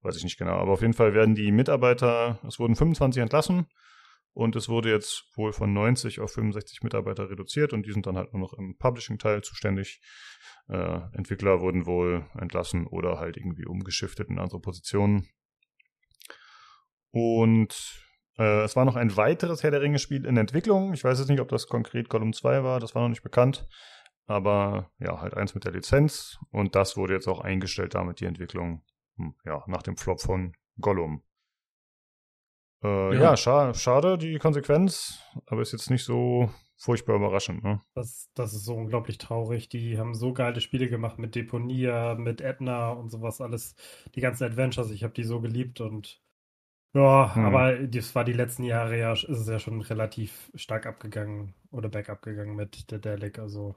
Weiß 0.00 0.16
ich 0.16 0.24
nicht 0.24 0.38
genau. 0.38 0.54
Aber 0.54 0.72
auf 0.72 0.80
jeden 0.80 0.94
Fall 0.94 1.14
werden 1.14 1.34
die 1.34 1.52
Mitarbeiter, 1.52 2.40
es 2.46 2.58
wurden 2.58 2.76
25 2.76 3.22
entlassen 3.22 3.66
und 4.32 4.56
es 4.56 4.68
wurde 4.68 4.90
jetzt 4.90 5.24
wohl 5.36 5.52
von 5.52 5.72
90 5.72 6.20
auf 6.20 6.32
65 6.32 6.82
Mitarbeiter 6.82 7.30
reduziert 7.30 7.72
und 7.72 7.84
die 7.86 7.92
sind 7.92 8.06
dann 8.06 8.16
halt 8.16 8.32
nur 8.32 8.40
noch 8.40 8.54
im 8.54 8.76
Publishing-Teil 8.78 9.42
zuständig. 9.42 10.00
Äh, 10.68 11.00
Entwickler 11.12 11.60
wurden 11.60 11.86
wohl 11.86 12.26
entlassen 12.38 12.86
oder 12.86 13.18
halt 13.18 13.36
irgendwie 13.36 13.66
umgeschiftet 13.66 14.30
in 14.30 14.38
andere 14.38 14.60
Positionen. 14.60 15.28
Und 17.10 18.02
äh, 18.38 18.62
es 18.62 18.76
war 18.76 18.84
noch 18.84 18.96
ein 18.96 19.16
weiteres 19.16 19.62
Herr 19.62 19.70
der 19.70 19.82
Ringe-Spiel 19.82 20.24
in 20.24 20.36
Entwicklung. 20.36 20.94
Ich 20.94 21.04
weiß 21.04 21.18
jetzt 21.18 21.28
nicht, 21.28 21.40
ob 21.40 21.48
das 21.48 21.66
konkret 21.66 22.08
Gollum 22.08 22.32
2 22.32 22.64
war, 22.64 22.80
das 22.80 22.94
war 22.94 23.02
noch 23.02 23.08
nicht 23.08 23.22
bekannt. 23.22 23.68
Aber 24.26 24.90
ja, 24.98 25.20
halt 25.20 25.34
eins 25.34 25.54
mit 25.54 25.64
der 25.64 25.72
Lizenz. 25.72 26.38
Und 26.50 26.74
das 26.74 26.96
wurde 26.96 27.14
jetzt 27.14 27.28
auch 27.28 27.40
eingestellt, 27.40 27.94
damit 27.94 28.20
die 28.20 28.26
Entwicklung, 28.26 28.82
hm, 29.16 29.34
ja, 29.44 29.64
nach 29.66 29.82
dem 29.82 29.96
Flop 29.96 30.20
von 30.20 30.54
Gollum. 30.80 31.22
Äh, 32.82 33.14
ja, 33.14 33.22
ja 33.22 33.36
scha 33.36 33.74
schade, 33.74 34.18
die 34.18 34.38
Konsequenz, 34.38 35.20
aber 35.46 35.62
ist 35.62 35.72
jetzt 35.72 35.90
nicht 35.90 36.04
so 36.04 36.50
furchtbar 36.76 37.16
überraschend. 37.16 37.62
Ne? 37.62 37.80
Das, 37.94 38.30
das 38.34 38.54
ist 38.54 38.64
so 38.64 38.74
unglaublich 38.74 39.18
traurig. 39.18 39.68
Die 39.68 39.98
haben 39.98 40.14
so 40.14 40.32
geile 40.32 40.60
Spiele 40.60 40.88
gemacht 40.88 41.18
mit 41.18 41.34
Deponia, 41.34 42.14
mit 42.16 42.40
Edna 42.40 42.90
und 42.90 43.10
sowas 43.10 43.40
alles. 43.40 43.76
Die 44.14 44.20
ganzen 44.20 44.44
Adventures, 44.44 44.90
ich 44.90 45.04
habe 45.04 45.14
die 45.14 45.22
so 45.22 45.40
geliebt 45.40 45.80
und 45.80 46.20
ja, 46.94 47.34
hm. 47.34 47.44
aber 47.44 47.74
das 47.86 48.14
war 48.14 48.24
die 48.24 48.32
letzten 48.32 48.64
Jahre 48.64 48.98
ja, 48.98 49.12
ist 49.12 49.28
es 49.28 49.48
ja 49.48 49.58
schon 49.58 49.80
relativ 49.80 50.50
stark 50.54 50.86
abgegangen 50.86 51.54
oder 51.70 51.88
bergab 51.88 52.22
gegangen 52.22 52.54
mit 52.54 52.90
der 52.90 52.98
Delic. 52.98 53.38
Also 53.38 53.74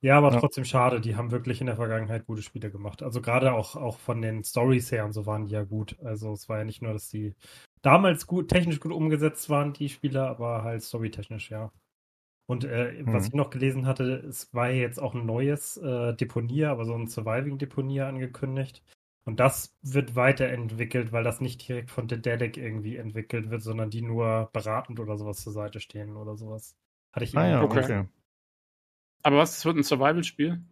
ja, 0.00 0.16
aber 0.16 0.32
ja. 0.32 0.38
trotzdem 0.38 0.64
schade. 0.64 1.00
Die 1.00 1.16
haben 1.16 1.30
wirklich 1.30 1.60
in 1.60 1.66
der 1.66 1.76
Vergangenheit 1.76 2.26
gute 2.26 2.42
Spiele 2.42 2.70
gemacht. 2.70 3.02
Also 3.02 3.20
gerade 3.20 3.52
auch, 3.52 3.74
auch 3.74 3.98
von 3.98 4.22
den 4.22 4.44
Stories 4.44 4.92
her 4.92 5.04
und 5.04 5.12
so 5.12 5.26
waren 5.26 5.46
die 5.46 5.52
ja 5.52 5.64
gut. 5.64 5.98
Also 6.04 6.32
es 6.32 6.48
war 6.48 6.58
ja 6.58 6.64
nicht 6.64 6.82
nur, 6.82 6.92
dass 6.92 7.08
die 7.08 7.34
damals 7.82 8.26
gut, 8.26 8.48
technisch 8.48 8.80
gut 8.80 8.92
umgesetzt 8.92 9.50
waren, 9.50 9.72
die 9.72 9.88
Spiele, 9.88 10.22
aber 10.22 10.62
halt 10.62 10.82
storytechnisch, 10.82 11.50
ja. 11.50 11.72
Und 12.46 12.64
äh, 12.64 12.98
hm. 12.98 13.12
was 13.12 13.26
ich 13.26 13.34
noch 13.34 13.50
gelesen 13.50 13.86
hatte, 13.86 14.24
es 14.28 14.54
war 14.54 14.70
jetzt 14.70 15.00
auch 15.00 15.14
ein 15.14 15.26
neues 15.26 15.76
äh, 15.78 16.14
Deponier, 16.14 16.70
aber 16.70 16.84
so 16.84 16.94
ein 16.94 17.08
Surviving-Deponier 17.08 18.06
angekündigt. 18.06 18.82
Und 19.28 19.40
das 19.40 19.76
wird 19.82 20.16
weiterentwickelt, 20.16 21.12
weil 21.12 21.22
das 21.22 21.42
nicht 21.42 21.68
direkt 21.68 21.90
von 21.90 22.08
Dedelic 22.08 22.56
irgendwie 22.56 22.96
entwickelt 22.96 23.50
wird, 23.50 23.60
sondern 23.60 23.90
die 23.90 24.00
nur 24.00 24.48
beratend 24.54 25.00
oder 25.00 25.18
sowas 25.18 25.42
zur 25.42 25.52
Seite 25.52 25.80
stehen 25.80 26.16
oder 26.16 26.34
sowas. 26.34 26.78
Hatte 27.12 27.24
ich 27.26 27.36
ah, 27.36 27.46
ja, 27.46 27.62
okay. 27.62 27.84
okay. 27.84 28.04
Aber 29.22 29.36
was, 29.36 29.54
das 29.54 29.66
wird 29.66 29.76
ein 29.76 29.82
Survival-Spiel? 29.82 30.62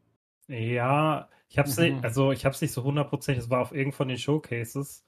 Ja, 0.48 1.28
ich 1.50 1.58
hab's 1.58 1.76
mhm. 1.76 1.84
nicht, 1.84 2.04
also 2.04 2.32
ich 2.32 2.46
hab's 2.46 2.62
nicht 2.62 2.72
so 2.72 2.82
hundertprozentig, 2.82 3.44
es 3.44 3.50
war 3.50 3.60
auf 3.60 3.72
irgend 3.72 3.94
von 3.94 4.08
den 4.08 4.16
Showcases. 4.16 5.04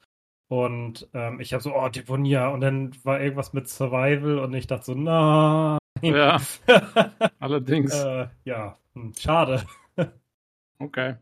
Und 0.47 1.09
ähm, 1.15 1.39
ich 1.39 1.51
habe 1.53 1.63
so, 1.63 1.75
oh, 1.75 1.89
Deponia. 1.89 2.49
Und 2.49 2.61
dann 2.61 2.91
war 3.03 3.19
irgendwas 3.19 3.53
mit 3.53 3.67
Survival 3.67 4.37
und 4.37 4.53
ich 4.53 4.67
dachte 4.67 4.85
so, 4.85 4.93
nein. 4.93 5.79
Ja, 6.03 6.39
allerdings. 7.39 7.95
äh, 7.95 8.27
ja, 8.43 8.77
hm, 8.93 9.11
schade. 9.17 9.65
okay. 10.77 11.15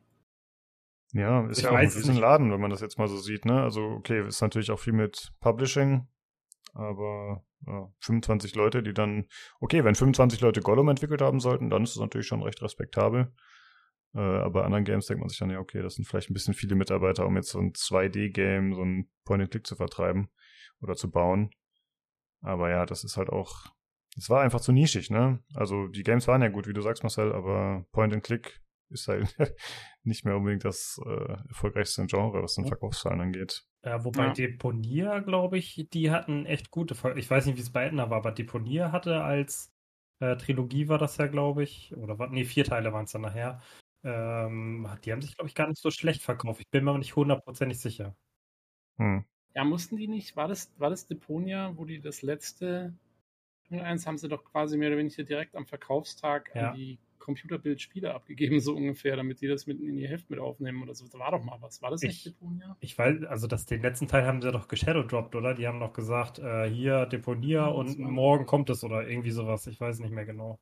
Ja, 1.14 1.48
ist 1.48 1.60
ich 1.60 1.64
ja 1.64 1.72
auch 1.72 1.76
ein 1.76 1.88
Riesenladen, 1.88 2.52
wenn 2.52 2.60
man 2.60 2.70
das 2.70 2.82
jetzt 2.82 2.98
mal 2.98 3.08
so 3.08 3.18
sieht, 3.18 3.46
ne? 3.46 3.62
Also, 3.62 3.82
okay, 3.82 4.28
ist 4.28 4.42
natürlich 4.42 4.72
auch 4.72 4.80
viel 4.80 4.94
mit 4.94 5.32
Publishing, 5.40 6.08
aber 6.74 7.44
ja, 7.66 7.90
25 8.00 8.56
Leute, 8.56 8.84
die 8.84 8.94
dann, 8.94 9.26
okay, 9.60 9.84
wenn 9.84 9.96
25 9.96 10.42
Leute 10.42 10.62
Gollum 10.62 10.90
entwickelt 10.90 11.22
haben 11.22 11.40
sollten, 11.40 11.70
dann 11.70 11.84
ist 11.84 11.96
das 11.96 12.02
natürlich 12.02 12.28
schon 12.28 12.44
recht 12.44 12.62
respektabel. 12.62 13.34
Äh, 14.14 14.20
aber 14.20 14.66
anderen 14.66 14.84
Games 14.84 15.06
denkt 15.08 15.22
man 15.22 15.30
sich 15.30 15.40
dann, 15.40 15.50
ja, 15.50 15.60
okay, 15.60 15.82
das 15.82 15.96
sind 15.96 16.06
vielleicht 16.06 16.30
ein 16.30 16.34
bisschen 16.34 16.54
viele 16.54 16.76
Mitarbeiter, 16.76 17.26
um 17.26 17.36
jetzt 17.36 17.50
so 17.50 17.60
ein 17.60 17.74
2D-Game, 17.74 18.74
so 18.74 18.84
ein 18.84 19.10
Point-and-Click 19.26 19.66
zu 19.66 19.76
vertreiben 19.76 20.30
oder 20.82 20.96
zu 20.96 21.10
bauen. 21.10 21.52
Aber 22.42 22.70
ja, 22.70 22.86
das 22.86 23.04
ist 23.04 23.18
halt 23.18 23.30
auch, 23.30 23.66
es 24.18 24.30
war 24.30 24.42
einfach 24.42 24.62
zu 24.62 24.72
nischig, 24.72 25.10
ne? 25.10 25.44
Also 25.54 25.88
die 25.88 26.04
Games 26.04 26.28
waren 26.28 26.42
ja 26.42 26.50
gut, 26.50 26.68
wie 26.68 26.74
du 26.74 26.82
sagst, 26.82 27.04
Marcel, 27.04 27.34
aber 27.34 27.86
Point-and-Click 27.92 28.62
ist 28.90 29.08
halt 29.08 29.36
nicht 30.04 30.26
mehr 30.26 30.36
unbedingt 30.36 30.66
das 30.66 31.00
äh, 31.06 31.34
erfolgreichste 31.50 32.06
Genre, 32.06 32.42
was 32.42 32.56
den 32.56 32.68
Verkaufszahlen 32.68 33.22
angeht. 33.22 33.66
Ja, 33.84 34.04
wobei 34.04 34.28
ja. 34.28 34.34
Deponier, 34.34 35.22
glaube 35.22 35.58
ich, 35.58 35.88
die 35.94 36.12
hatten 36.12 36.46
echt 36.46 36.72
gute 36.72 36.96
Ver 36.96 37.16
Ich 37.18 37.30
weiß 37.30 37.46
nicht, 37.46 37.58
wie 37.58 37.62
es 37.62 37.72
bei 37.72 37.86
Edna 37.86 38.10
war, 38.10 38.18
aber 38.18 38.32
Deponier 38.32 38.92
hatte 38.92 39.24
als 39.24 39.74
äh, 40.20 40.36
Trilogie 40.38 40.88
war 40.88 40.98
das 40.98 41.18
ja, 41.18 41.28
glaube 41.28 41.64
ich, 41.64 41.96
oder 41.96 42.20
war, 42.20 42.30
nee, 42.30 42.46
vier 42.46 42.66
Teile 42.66 42.94
waren 42.94 43.06
es 43.06 43.12
dann 43.12 43.22
nachher. 43.22 43.62
Ähm, 44.04 44.88
die 45.04 45.12
haben 45.12 45.22
sich, 45.22 45.36
glaube 45.36 45.50
ich, 45.50 45.56
gar 45.56 45.68
nicht 45.68 45.82
so 45.82 45.92
schlecht 45.92 46.22
verkauft. 46.22 46.62
Ich 46.62 46.70
bin 46.70 46.84
mir 46.84 46.92
aber 46.92 47.00
nicht 47.00 47.16
hundertprozentig 47.16 47.80
sicher. 47.80 48.16
Hm. 48.98 49.26
Ja, 49.54 49.64
mussten 49.64 49.98
die 49.98 50.08
nicht, 50.08 50.36
war 50.36 50.48
das, 50.48 50.72
war 50.78 50.90
das 50.90 51.08
Deponia, 51.08 51.74
wo 51.78 51.86
die 51.86 52.00
das 52.00 52.22
letzte 52.22 52.94
eins 53.72 54.08
haben 54.08 54.18
sie 54.18 54.30
doch 54.30 54.44
quasi 54.44 54.78
mehr 54.78 54.90
oder 54.90 54.98
weniger 54.98 55.24
direkt 55.24 55.56
am 55.56 55.66
Verkaufstag 55.66 56.52
ja. 56.56 56.70
an 56.70 56.76
die 56.76 57.00
Computerbildspiele 57.28 58.14
abgegeben, 58.14 58.62
so 58.62 58.74
ungefähr, 58.74 59.18
damit 59.18 59.42
die 59.42 59.48
das 59.48 59.68
mit 59.68 59.82
in 59.82 59.98
ihr 59.98 60.08
Heft 60.08 60.30
mit 60.30 60.40
aufnehmen 60.40 60.82
oder 60.82 60.96
so. 60.96 61.06
Da 61.10 61.20
war 61.20 61.32
doch 61.32 61.44
mal 61.44 61.58
was. 61.60 61.82
War 61.82 61.92
das 61.92 62.02
ich, 62.02 62.08
nicht 62.08 62.26
Deponia? 62.28 62.78
Ich 62.80 62.98
weiß, 62.98 63.26
also 63.26 63.48
das, 63.48 63.66
den 63.66 63.82
letzten 63.82 64.08
Teil 64.08 64.26
haben 64.26 64.42
sie 64.42 64.50
doch 64.50 64.70
geshadowdropped, 64.70 65.36
oder? 65.36 65.54
Die 65.54 65.68
haben 65.68 65.78
noch 65.78 65.92
gesagt, 65.92 66.40
äh, 66.40 66.70
hier 66.70 67.06
Deponia 67.06 67.64
ja, 67.64 67.68
und 67.68 68.00
morgen 68.00 68.46
kommt 68.46 68.70
es 68.70 68.82
oder 68.86 69.06
irgendwie 69.06 69.32
sowas. 69.32 69.68
Ich 69.68 69.78
weiß 69.78 70.00
nicht 70.00 70.12
mehr 70.12 70.24
genau. 70.24 70.58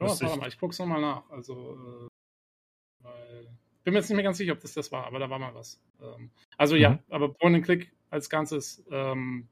Ja, 0.00 0.08
warte 0.08 0.24
ich... 0.24 0.36
mal, 0.36 0.48
ich 0.48 0.58
guck's 0.58 0.80
nochmal 0.80 1.00
nach. 1.00 1.30
Also, 1.30 1.76
äh, 1.76 3.04
weil, 3.04 3.48
bin 3.84 3.94
mir 3.94 4.00
jetzt 4.00 4.08
nicht 4.08 4.16
mehr 4.16 4.24
ganz 4.24 4.38
sicher, 4.38 4.54
ob 4.54 4.60
das 4.60 4.74
das 4.74 4.90
war, 4.90 5.06
aber 5.06 5.20
da 5.20 5.30
war 5.30 5.38
mal 5.38 5.54
was. 5.54 5.80
Ähm, 6.00 6.32
also 6.56 6.74
mhm. 6.74 6.80
ja, 6.80 6.98
aber 7.10 7.32
Point 7.32 7.54
and 7.54 7.64
Click 7.64 7.92
als 8.10 8.28
Ganzes 8.28 8.84
ähm, 8.90 9.46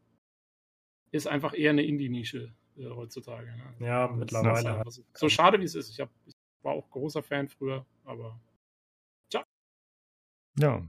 ist 1.13 1.29
einfach 1.29 1.55
eher 1.55 1.71
eine 1.71 1.85
Indie-Nische 1.85 2.53
äh, 2.77 2.89
heutzutage. 2.89 3.47
Ne? 3.57 3.87
Ja, 3.87 4.09
das 4.09 4.17
mittlerweile. 4.17 4.79
Halt. 4.79 4.93
So, 4.93 5.03
so 5.15 5.29
schade 5.29 5.61
wie 5.61 5.65
es 5.65 5.75
ist. 5.75 5.91
Ich, 5.91 6.01
hab, 6.01 6.11
ich 6.27 6.35
war 6.63 6.75
auch 6.75 6.91
großer 6.91 7.23
Fan 7.23 7.49
früher, 7.49 7.87
aber 8.05 8.41
tja. 9.31 9.43
Ja. 10.59 10.87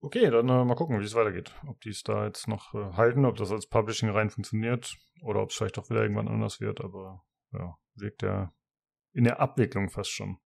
Okay, 0.00 0.30
dann 0.30 0.48
äh, 0.48 0.64
mal 0.64 0.74
gucken, 0.74 0.98
wie 0.98 1.04
es 1.04 1.14
weitergeht. 1.14 1.54
Ob 1.66 1.80
die 1.80 1.90
es 1.90 2.02
da 2.02 2.26
jetzt 2.26 2.48
noch 2.48 2.74
äh, 2.74 2.92
halten, 2.94 3.24
ob 3.24 3.36
das 3.36 3.52
als 3.52 3.68
Publishing 3.68 4.10
rein 4.10 4.30
funktioniert 4.30 4.96
oder 5.22 5.42
ob 5.42 5.50
es 5.50 5.56
vielleicht 5.56 5.78
auch 5.78 5.88
wieder 5.90 6.02
irgendwann 6.02 6.28
anders 6.28 6.60
wird, 6.60 6.80
aber 6.80 7.24
ja, 7.52 7.78
wirkt 7.94 8.22
ja 8.22 8.52
in 9.12 9.24
der 9.24 9.40
Abwicklung 9.40 9.90
fast 9.90 10.10
schon. 10.10 10.38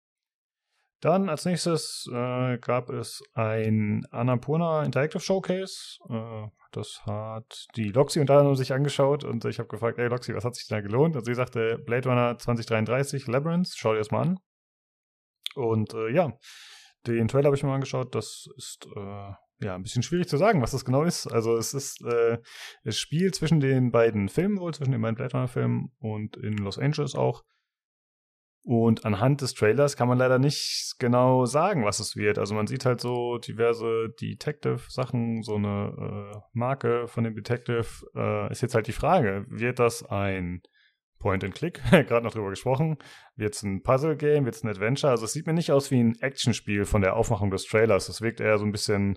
Dann 1.00 1.28
als 1.28 1.44
nächstes 1.44 2.08
äh, 2.10 2.58
gab 2.58 2.88
es 2.90 3.22
ein 3.34 4.06
Annapurna 4.10 4.82
Interactive 4.82 5.20
Showcase. 5.20 5.98
Äh, 6.08 6.48
das 6.72 7.02
hat 7.04 7.66
die 7.76 7.90
Loxi 7.90 8.20
unter 8.20 8.38
anderem 8.38 8.56
sich 8.56 8.72
angeschaut 8.72 9.24
und 9.24 9.44
ich 9.44 9.58
habe 9.58 9.68
gefragt, 9.68 9.98
ey 9.98 10.08
Loxi, 10.08 10.34
was 10.34 10.44
hat 10.44 10.54
sich 10.54 10.66
denn 10.68 10.78
da 10.78 10.82
gelohnt? 10.82 11.16
Und 11.16 11.24
sie 11.24 11.34
sagte, 11.34 11.78
Blade 11.78 12.08
Runner 12.08 12.38
2033, 12.38 13.26
Labyrinth, 13.26 13.72
schau 13.74 13.92
dir 13.92 13.98
das 13.98 14.10
mal 14.10 14.22
an. 14.22 14.38
Und 15.54 15.94
äh, 15.94 16.10
ja, 16.10 16.32
den 17.06 17.28
Trailer 17.28 17.46
habe 17.46 17.56
ich 17.56 17.62
mir 17.62 17.68
mal 17.68 17.76
angeschaut. 17.76 18.14
Das 18.14 18.46
ist 18.56 18.86
äh, 18.96 19.32
ja 19.60 19.74
ein 19.74 19.82
bisschen 19.82 20.02
schwierig 20.02 20.28
zu 20.28 20.36
sagen, 20.36 20.62
was 20.62 20.72
das 20.72 20.84
genau 20.84 21.02
ist. 21.04 21.26
Also 21.26 21.56
es 21.56 21.74
ist 21.74 22.02
äh, 22.04 22.38
es 22.84 22.98
spielt 22.98 23.34
zwischen 23.34 23.60
den 23.60 23.90
beiden 23.90 24.28
Filmen 24.28 24.58
wohl, 24.58 24.74
zwischen 24.74 24.92
den 24.92 25.00
beiden 25.00 25.16
Blade 25.16 25.32
Runner 25.32 25.48
Filmen 25.48 25.92
und 25.98 26.36
in 26.36 26.56
Los 26.58 26.78
Angeles 26.78 27.14
auch. 27.14 27.44
Und 28.66 29.04
anhand 29.04 29.42
des 29.42 29.54
Trailers 29.54 29.96
kann 29.96 30.08
man 30.08 30.18
leider 30.18 30.40
nicht 30.40 30.96
genau 30.98 31.44
sagen, 31.44 31.84
was 31.84 32.00
es 32.00 32.16
wird. 32.16 32.36
Also 32.36 32.52
man 32.56 32.66
sieht 32.66 32.84
halt 32.84 33.00
so 33.00 33.38
diverse 33.38 34.08
Detective-Sachen, 34.20 35.44
so 35.44 35.54
eine 35.54 36.32
äh, 36.34 36.38
Marke 36.52 37.06
von 37.06 37.22
dem 37.22 37.36
Detective. 37.36 37.86
Äh, 38.16 38.50
ist 38.50 38.62
jetzt 38.62 38.74
halt 38.74 38.88
die 38.88 38.92
Frage, 38.92 39.46
wird 39.48 39.78
das 39.78 40.04
ein 40.04 40.62
Point-and-Click, 41.20 41.80
gerade 41.90 42.24
noch 42.24 42.32
drüber 42.32 42.50
gesprochen, 42.50 42.96
wird 43.36 43.54
es 43.54 43.62
ein 43.62 43.84
Puzzle-Game, 43.84 44.46
wird 44.46 44.56
es 44.56 44.64
ein 44.64 44.68
Adventure? 44.68 45.12
Also 45.12 45.26
es 45.26 45.32
sieht 45.32 45.46
mir 45.46 45.52
nicht 45.52 45.70
aus 45.70 45.92
wie 45.92 46.00
ein 46.00 46.20
Actionspiel 46.20 46.86
von 46.86 47.02
der 47.02 47.14
Aufmachung 47.14 47.52
des 47.52 47.66
Trailers. 47.66 48.08
Es 48.08 48.20
wirkt 48.20 48.40
eher 48.40 48.58
so 48.58 48.64
ein 48.64 48.72
bisschen 48.72 49.16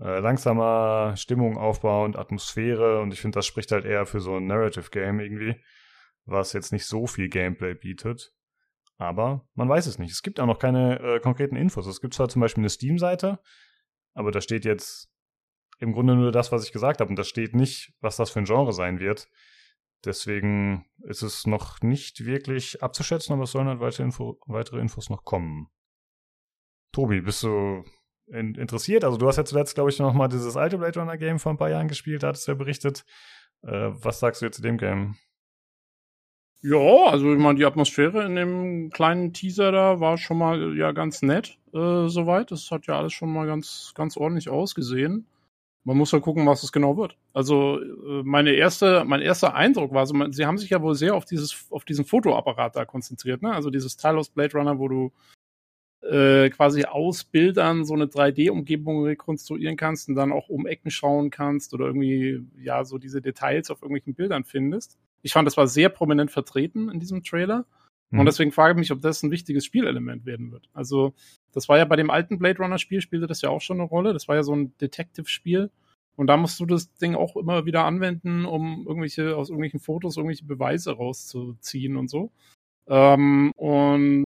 äh, 0.00 0.18
langsamer 0.18 1.14
Stimmung 1.16 1.58
aufbauend, 1.58 2.16
Atmosphäre 2.16 3.00
und 3.02 3.12
ich 3.12 3.20
finde, 3.20 3.36
das 3.36 3.46
spricht 3.46 3.70
halt 3.70 3.84
eher 3.84 4.04
für 4.04 4.18
so 4.18 4.34
ein 4.34 4.48
Narrative 4.48 4.90
Game 4.90 5.20
irgendwie, 5.20 5.62
was 6.24 6.52
jetzt 6.54 6.72
nicht 6.72 6.86
so 6.86 7.06
viel 7.06 7.28
Gameplay 7.28 7.74
bietet. 7.74 8.33
Aber 8.96 9.46
man 9.54 9.68
weiß 9.68 9.86
es 9.86 9.98
nicht. 9.98 10.12
Es 10.12 10.22
gibt 10.22 10.38
auch 10.40 10.46
noch 10.46 10.58
keine 10.58 11.00
äh, 11.00 11.20
konkreten 11.20 11.56
Infos. 11.56 11.86
Es 11.86 12.00
gibt 12.00 12.14
zwar 12.14 12.28
zum 12.28 12.40
Beispiel 12.40 12.62
eine 12.62 12.70
Steam-Seite, 12.70 13.40
aber 14.14 14.30
da 14.30 14.40
steht 14.40 14.64
jetzt 14.64 15.10
im 15.78 15.92
Grunde 15.92 16.14
nur 16.14 16.30
das, 16.30 16.52
was 16.52 16.64
ich 16.64 16.72
gesagt 16.72 17.00
habe. 17.00 17.10
Und 17.10 17.16
da 17.16 17.24
steht 17.24 17.54
nicht, 17.54 17.92
was 18.00 18.16
das 18.16 18.30
für 18.30 18.38
ein 18.38 18.44
Genre 18.44 18.72
sein 18.72 19.00
wird. 19.00 19.28
Deswegen 20.04 20.86
ist 21.02 21.22
es 21.22 21.46
noch 21.46 21.80
nicht 21.80 22.24
wirklich 22.24 22.82
abzuschätzen, 22.82 23.32
aber 23.32 23.44
es 23.44 23.52
sollen 23.52 23.68
halt 23.68 23.80
weitere, 23.80 24.04
Info 24.04 24.38
weitere 24.46 24.80
Infos 24.80 25.10
noch 25.10 25.24
kommen. 25.24 25.68
Tobi, 26.92 27.22
bist 27.22 27.42
du 27.42 27.84
in 28.26 28.54
interessiert? 28.54 29.04
Also 29.04 29.16
du 29.16 29.26
hast 29.26 29.36
ja 29.36 29.44
zuletzt, 29.44 29.74
glaube 29.74 29.90
ich, 29.90 29.98
noch 29.98 30.12
mal 30.12 30.28
dieses 30.28 30.56
alte 30.56 30.78
Blade 30.78 31.00
Runner 31.00 31.16
Game 31.16 31.38
vor 31.38 31.52
ein 31.52 31.58
paar 31.58 31.70
Jahren 31.70 31.88
gespielt, 31.88 32.22
da 32.22 32.28
hattest 32.28 32.46
du 32.46 32.52
ja 32.52 32.58
berichtet. 32.58 33.04
Äh, 33.62 33.90
was 33.92 34.20
sagst 34.20 34.42
du 34.42 34.46
jetzt 34.46 34.56
zu 34.56 34.62
dem 34.62 34.78
Game? 34.78 35.16
Ja, 36.66 37.10
also 37.10 37.30
ich 37.30 37.38
meine, 37.38 37.58
die 37.58 37.66
Atmosphäre 37.66 38.24
in 38.24 38.36
dem 38.36 38.88
kleinen 38.88 39.34
Teaser 39.34 39.70
da 39.70 40.00
war 40.00 40.16
schon 40.16 40.38
mal 40.38 40.74
ja 40.78 40.92
ganz 40.92 41.20
nett, 41.20 41.58
äh, 41.74 42.08
soweit. 42.08 42.50
Das 42.50 42.70
hat 42.70 42.86
ja 42.86 42.98
alles 42.98 43.12
schon 43.12 43.30
mal 43.30 43.46
ganz, 43.46 43.92
ganz 43.94 44.16
ordentlich 44.16 44.48
ausgesehen. 44.48 45.26
Man 45.84 45.98
muss 45.98 46.12
ja 46.12 46.20
gucken, 46.20 46.46
was 46.46 46.62
es 46.62 46.72
genau 46.72 46.96
wird. 46.96 47.18
Also 47.34 47.82
äh, 47.82 48.22
meine 48.24 48.52
erste, 48.52 49.04
mein 49.04 49.20
erster 49.20 49.54
Eindruck 49.54 49.92
war, 49.92 50.00
also 50.00 50.14
man, 50.14 50.32
sie 50.32 50.46
haben 50.46 50.56
sich 50.56 50.70
ja 50.70 50.80
wohl 50.80 50.94
sehr 50.94 51.14
auf 51.14 51.26
dieses, 51.26 51.66
auf 51.68 51.84
diesen 51.84 52.06
Fotoapparat 52.06 52.76
da 52.76 52.86
konzentriert, 52.86 53.42
ne? 53.42 53.52
Also 53.52 53.68
dieses 53.68 53.98
Teil 53.98 54.16
aus 54.16 54.30
Blade 54.30 54.56
Runner, 54.56 54.78
wo 54.78 54.88
du 54.88 55.12
äh, 56.00 56.48
quasi 56.48 56.84
aus 56.86 57.24
Bildern 57.24 57.84
so 57.84 57.92
eine 57.92 58.06
3D-Umgebung 58.06 59.04
rekonstruieren 59.04 59.76
kannst 59.76 60.08
und 60.08 60.14
dann 60.14 60.32
auch 60.32 60.48
um 60.48 60.66
Ecken 60.66 60.90
schauen 60.90 61.28
kannst 61.28 61.74
oder 61.74 61.86
irgendwie 61.86 62.42
ja 62.56 62.86
so 62.86 62.96
diese 62.96 63.20
Details 63.20 63.70
auf 63.70 63.82
irgendwelchen 63.82 64.14
Bildern 64.14 64.44
findest. 64.44 64.98
Ich 65.24 65.32
fand, 65.32 65.46
das 65.46 65.56
war 65.56 65.66
sehr 65.66 65.88
prominent 65.88 66.30
vertreten 66.30 66.90
in 66.90 67.00
diesem 67.00 67.24
Trailer. 67.24 67.66
Mhm. 68.10 68.20
Und 68.20 68.26
deswegen 68.26 68.52
frage 68.52 68.72
ich 68.72 68.78
mich, 68.78 68.92
ob 68.92 69.00
das 69.00 69.22
ein 69.22 69.30
wichtiges 69.30 69.64
Spielelement 69.64 70.26
werden 70.26 70.52
wird. 70.52 70.68
Also, 70.72 71.14
das 71.52 71.68
war 71.68 71.78
ja 71.78 71.84
bei 71.84 71.96
dem 71.96 72.10
alten 72.10 72.38
Blade 72.38 72.58
Runner 72.58 72.78
Spiel, 72.78 73.00
spielte 73.00 73.26
das 73.26 73.42
ja 73.42 73.48
auch 73.48 73.60
schon 73.60 73.80
eine 73.80 73.88
Rolle. 73.88 74.12
Das 74.12 74.28
war 74.28 74.36
ja 74.36 74.42
so 74.42 74.54
ein 74.54 74.76
Detective-Spiel. 74.78 75.70
Und 76.16 76.26
da 76.28 76.36
musst 76.36 76.60
du 76.60 76.66
das 76.66 76.94
Ding 76.94 77.14
auch 77.14 77.36
immer 77.36 77.64
wieder 77.64 77.84
anwenden, 77.84 78.44
um 78.44 78.86
irgendwelche, 78.86 79.36
aus 79.36 79.48
irgendwelchen 79.48 79.80
Fotos 79.80 80.16
irgendwelche 80.16 80.44
Beweise 80.44 80.92
rauszuziehen 80.92 81.96
und 81.96 82.08
so. 82.08 82.30
Ähm, 82.86 83.50
und 83.56 84.24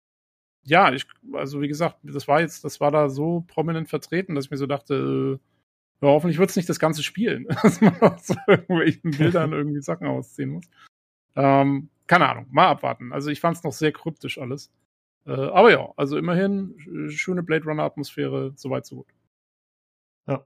ja, 0.63 0.91
ich, 0.93 1.05
also 1.33 1.61
wie 1.61 1.67
gesagt, 1.67 1.97
das 2.03 2.27
war 2.27 2.41
jetzt, 2.41 2.63
das 2.63 2.79
war 2.79 2.89
da 2.89 3.09
so 3.09 3.43
prominent 3.47 3.89
vertreten, 3.89 4.33
dass 4.33 4.45
ich 4.45 4.51
mir 4.51 4.57
so 4.57 4.65
dachte, 4.65 5.39
äh, 5.39 5.54
ja, 6.01 6.09
hoffentlich 6.09 6.37
wird 6.37 6.49
es 6.49 6.55
nicht 6.55 6.69
das 6.69 6.79
ganze 6.79 7.03
spielen, 7.03 7.47
dass 7.63 7.81
man 7.81 7.99
aus 8.01 8.29
irgendwelchen 8.47 9.11
Bildern 9.11 9.53
irgendwie 9.53 9.81
Sachen 9.81 10.07
ausziehen 10.07 10.51
muss. 10.51 10.65
Ähm, 11.35 11.89
keine 12.07 12.29
Ahnung, 12.29 12.47
mal 12.51 12.67
abwarten. 12.67 13.11
Also 13.11 13.29
ich 13.29 13.39
fand 13.39 13.57
es 13.57 13.63
noch 13.63 13.73
sehr 13.73 13.91
kryptisch 13.91 14.37
alles. 14.37 14.71
Äh, 15.25 15.31
aber 15.31 15.71
ja, 15.71 15.91
also 15.97 16.17
immerhin 16.17 17.09
schöne 17.09 17.43
Blade 17.43 17.65
Runner 17.65 17.83
Atmosphäre, 17.83 18.53
soweit 18.55 18.85
so 18.85 18.97
gut. 18.97 19.07
Ja. 20.27 20.45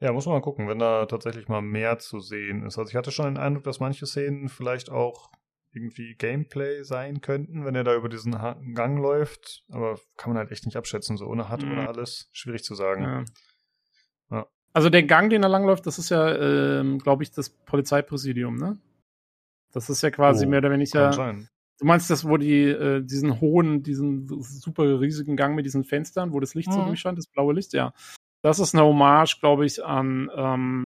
Ja, 0.00 0.12
muss 0.12 0.26
man 0.26 0.34
mal 0.34 0.40
gucken, 0.40 0.68
wenn 0.68 0.80
da 0.80 1.06
tatsächlich 1.06 1.48
mal 1.48 1.62
mehr 1.62 1.98
zu 1.98 2.18
sehen 2.18 2.64
ist. 2.66 2.78
Also 2.78 2.90
ich 2.90 2.96
hatte 2.96 3.12
schon 3.12 3.26
den 3.26 3.36
Eindruck, 3.36 3.64
dass 3.64 3.80
manche 3.80 4.06
Szenen 4.06 4.48
vielleicht 4.48 4.90
auch 4.90 5.30
irgendwie 5.72 6.14
Gameplay 6.16 6.82
sein 6.82 7.20
könnten, 7.20 7.64
wenn 7.64 7.74
er 7.74 7.84
da 7.84 7.94
über 7.94 8.08
diesen 8.08 8.32
Gang 8.74 8.98
läuft. 8.98 9.64
Aber 9.70 9.98
kann 10.16 10.32
man 10.32 10.38
halt 10.38 10.50
echt 10.50 10.66
nicht 10.66 10.76
abschätzen, 10.76 11.16
so 11.16 11.26
ohne 11.26 11.50
Hut 11.50 11.62
mhm. 11.62 11.72
oder 11.72 11.88
alles. 11.88 12.28
Schwierig 12.32 12.64
zu 12.64 12.74
sagen. 12.74 13.02
Ja. 13.04 13.24
Ja. 14.32 14.46
Also 14.72 14.88
der 14.88 15.02
Gang, 15.02 15.30
den 15.30 15.42
er 15.42 15.48
langläuft, 15.48 15.86
das 15.86 15.98
ist 15.98 16.08
ja, 16.08 16.34
ähm, 16.34 16.98
glaube 16.98 17.22
ich, 17.22 17.30
das 17.30 17.50
Polizeipräsidium, 17.50 18.56
ne? 18.56 18.78
Das 19.72 19.88
ist 19.90 20.02
ja 20.02 20.10
quasi 20.10 20.46
oh, 20.46 20.48
mehr 20.48 20.58
oder 20.58 20.70
weniger. 20.70 21.12
Sein. 21.12 21.48
Du 21.78 21.86
meinst 21.86 22.10
das, 22.10 22.26
wo 22.26 22.36
die 22.36 22.64
äh, 22.64 23.02
diesen 23.02 23.40
hohen, 23.40 23.82
diesen 23.82 24.28
super 24.42 25.00
riesigen 25.00 25.36
Gang 25.36 25.54
mit 25.54 25.66
diesen 25.66 25.84
Fenstern, 25.84 26.32
wo 26.32 26.40
das 26.40 26.54
Licht 26.54 26.68
mhm. 26.68 26.72
so 26.72 26.84
durchscheint, 26.84 27.18
das 27.18 27.26
blaue 27.26 27.54
Licht, 27.54 27.72
ja. 27.72 27.92
Das 28.42 28.58
ist 28.58 28.74
eine 28.74 28.84
Hommage, 28.84 29.38
glaube 29.40 29.66
ich, 29.66 29.84
an, 29.84 30.30
ähm, 30.34 30.84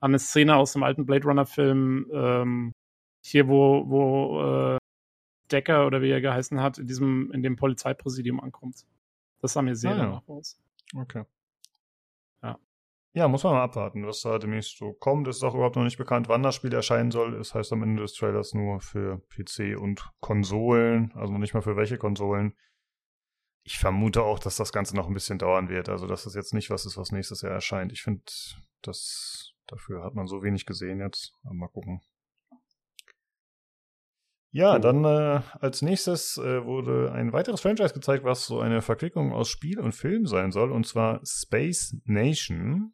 an 0.00 0.10
eine 0.10 0.18
Szene 0.18 0.56
aus 0.56 0.72
dem 0.72 0.82
alten 0.82 1.06
Blade 1.06 1.24
Runner-Film, 1.24 2.10
ähm, 2.12 2.72
hier, 3.24 3.48
wo, 3.48 3.88
wo 3.88 4.74
äh, 4.74 4.78
Decker 5.50 5.86
oder 5.86 6.02
wie 6.02 6.10
er 6.10 6.20
geheißen 6.20 6.60
hat, 6.60 6.78
in 6.78 6.86
diesem, 6.86 7.30
in 7.32 7.42
dem 7.42 7.56
Polizeipräsidium 7.56 8.40
ankommt. 8.40 8.86
Das 9.40 9.54
sah 9.54 9.62
mir 9.62 9.76
sehr 9.76 9.92
ah, 9.92 9.96
danach 9.96 10.22
ja. 10.28 10.34
aus. 10.34 10.60
Okay. 10.94 11.24
Ja, 13.12 13.26
muss 13.26 13.42
man 13.42 13.54
mal 13.54 13.64
abwarten, 13.64 14.06
was 14.06 14.20
da 14.20 14.38
demnächst 14.38 14.78
so 14.78 14.92
kommt. 14.92 15.26
Ist 15.26 15.42
auch 15.42 15.54
überhaupt 15.54 15.74
noch 15.74 15.82
nicht 15.82 15.98
bekannt, 15.98 16.28
wann 16.28 16.44
das 16.44 16.54
Spiel 16.54 16.72
erscheinen 16.72 17.10
soll. 17.10 17.34
Es 17.34 17.54
heißt 17.54 17.72
am 17.72 17.82
Ende 17.82 18.02
des 18.02 18.14
Trailers 18.14 18.54
nur 18.54 18.80
für 18.80 19.20
PC 19.30 19.76
und 19.76 20.08
Konsolen, 20.20 21.12
also 21.16 21.32
noch 21.32 21.40
nicht 21.40 21.54
mal 21.54 21.62
für 21.62 21.76
welche 21.76 21.98
Konsolen. 21.98 22.54
Ich 23.64 23.78
vermute 23.78 24.22
auch, 24.22 24.38
dass 24.38 24.56
das 24.56 24.72
Ganze 24.72 24.94
noch 24.94 25.08
ein 25.08 25.14
bisschen 25.14 25.38
dauern 25.38 25.68
wird. 25.68 25.88
Also, 25.88 26.06
dass 26.06 26.24
das 26.24 26.34
jetzt 26.34 26.54
nicht 26.54 26.70
was 26.70 26.86
ist, 26.86 26.96
was 26.96 27.10
nächstes 27.10 27.42
Jahr 27.42 27.52
erscheint. 27.52 27.92
Ich 27.92 28.02
finde, 28.02 28.22
das 28.82 29.54
dafür 29.66 30.04
hat 30.04 30.14
man 30.14 30.26
so 30.26 30.42
wenig 30.42 30.64
gesehen 30.64 31.00
jetzt. 31.00 31.34
Aber 31.44 31.54
mal 31.54 31.68
gucken. 31.68 32.00
Ja, 34.52 34.80
dann 34.80 35.04
äh, 35.04 35.40
als 35.60 35.80
nächstes 35.80 36.36
äh, 36.36 36.64
wurde 36.64 37.12
ein 37.12 37.32
weiteres 37.32 37.60
Franchise 37.60 37.94
gezeigt, 37.94 38.24
was 38.24 38.46
so 38.46 38.58
eine 38.58 38.82
Verquickung 38.82 39.32
aus 39.32 39.48
Spiel 39.48 39.78
und 39.78 39.92
Film 39.92 40.26
sein 40.26 40.50
soll, 40.50 40.72
und 40.72 40.86
zwar 40.86 41.20
Space 41.24 41.96
Nation. 42.04 42.92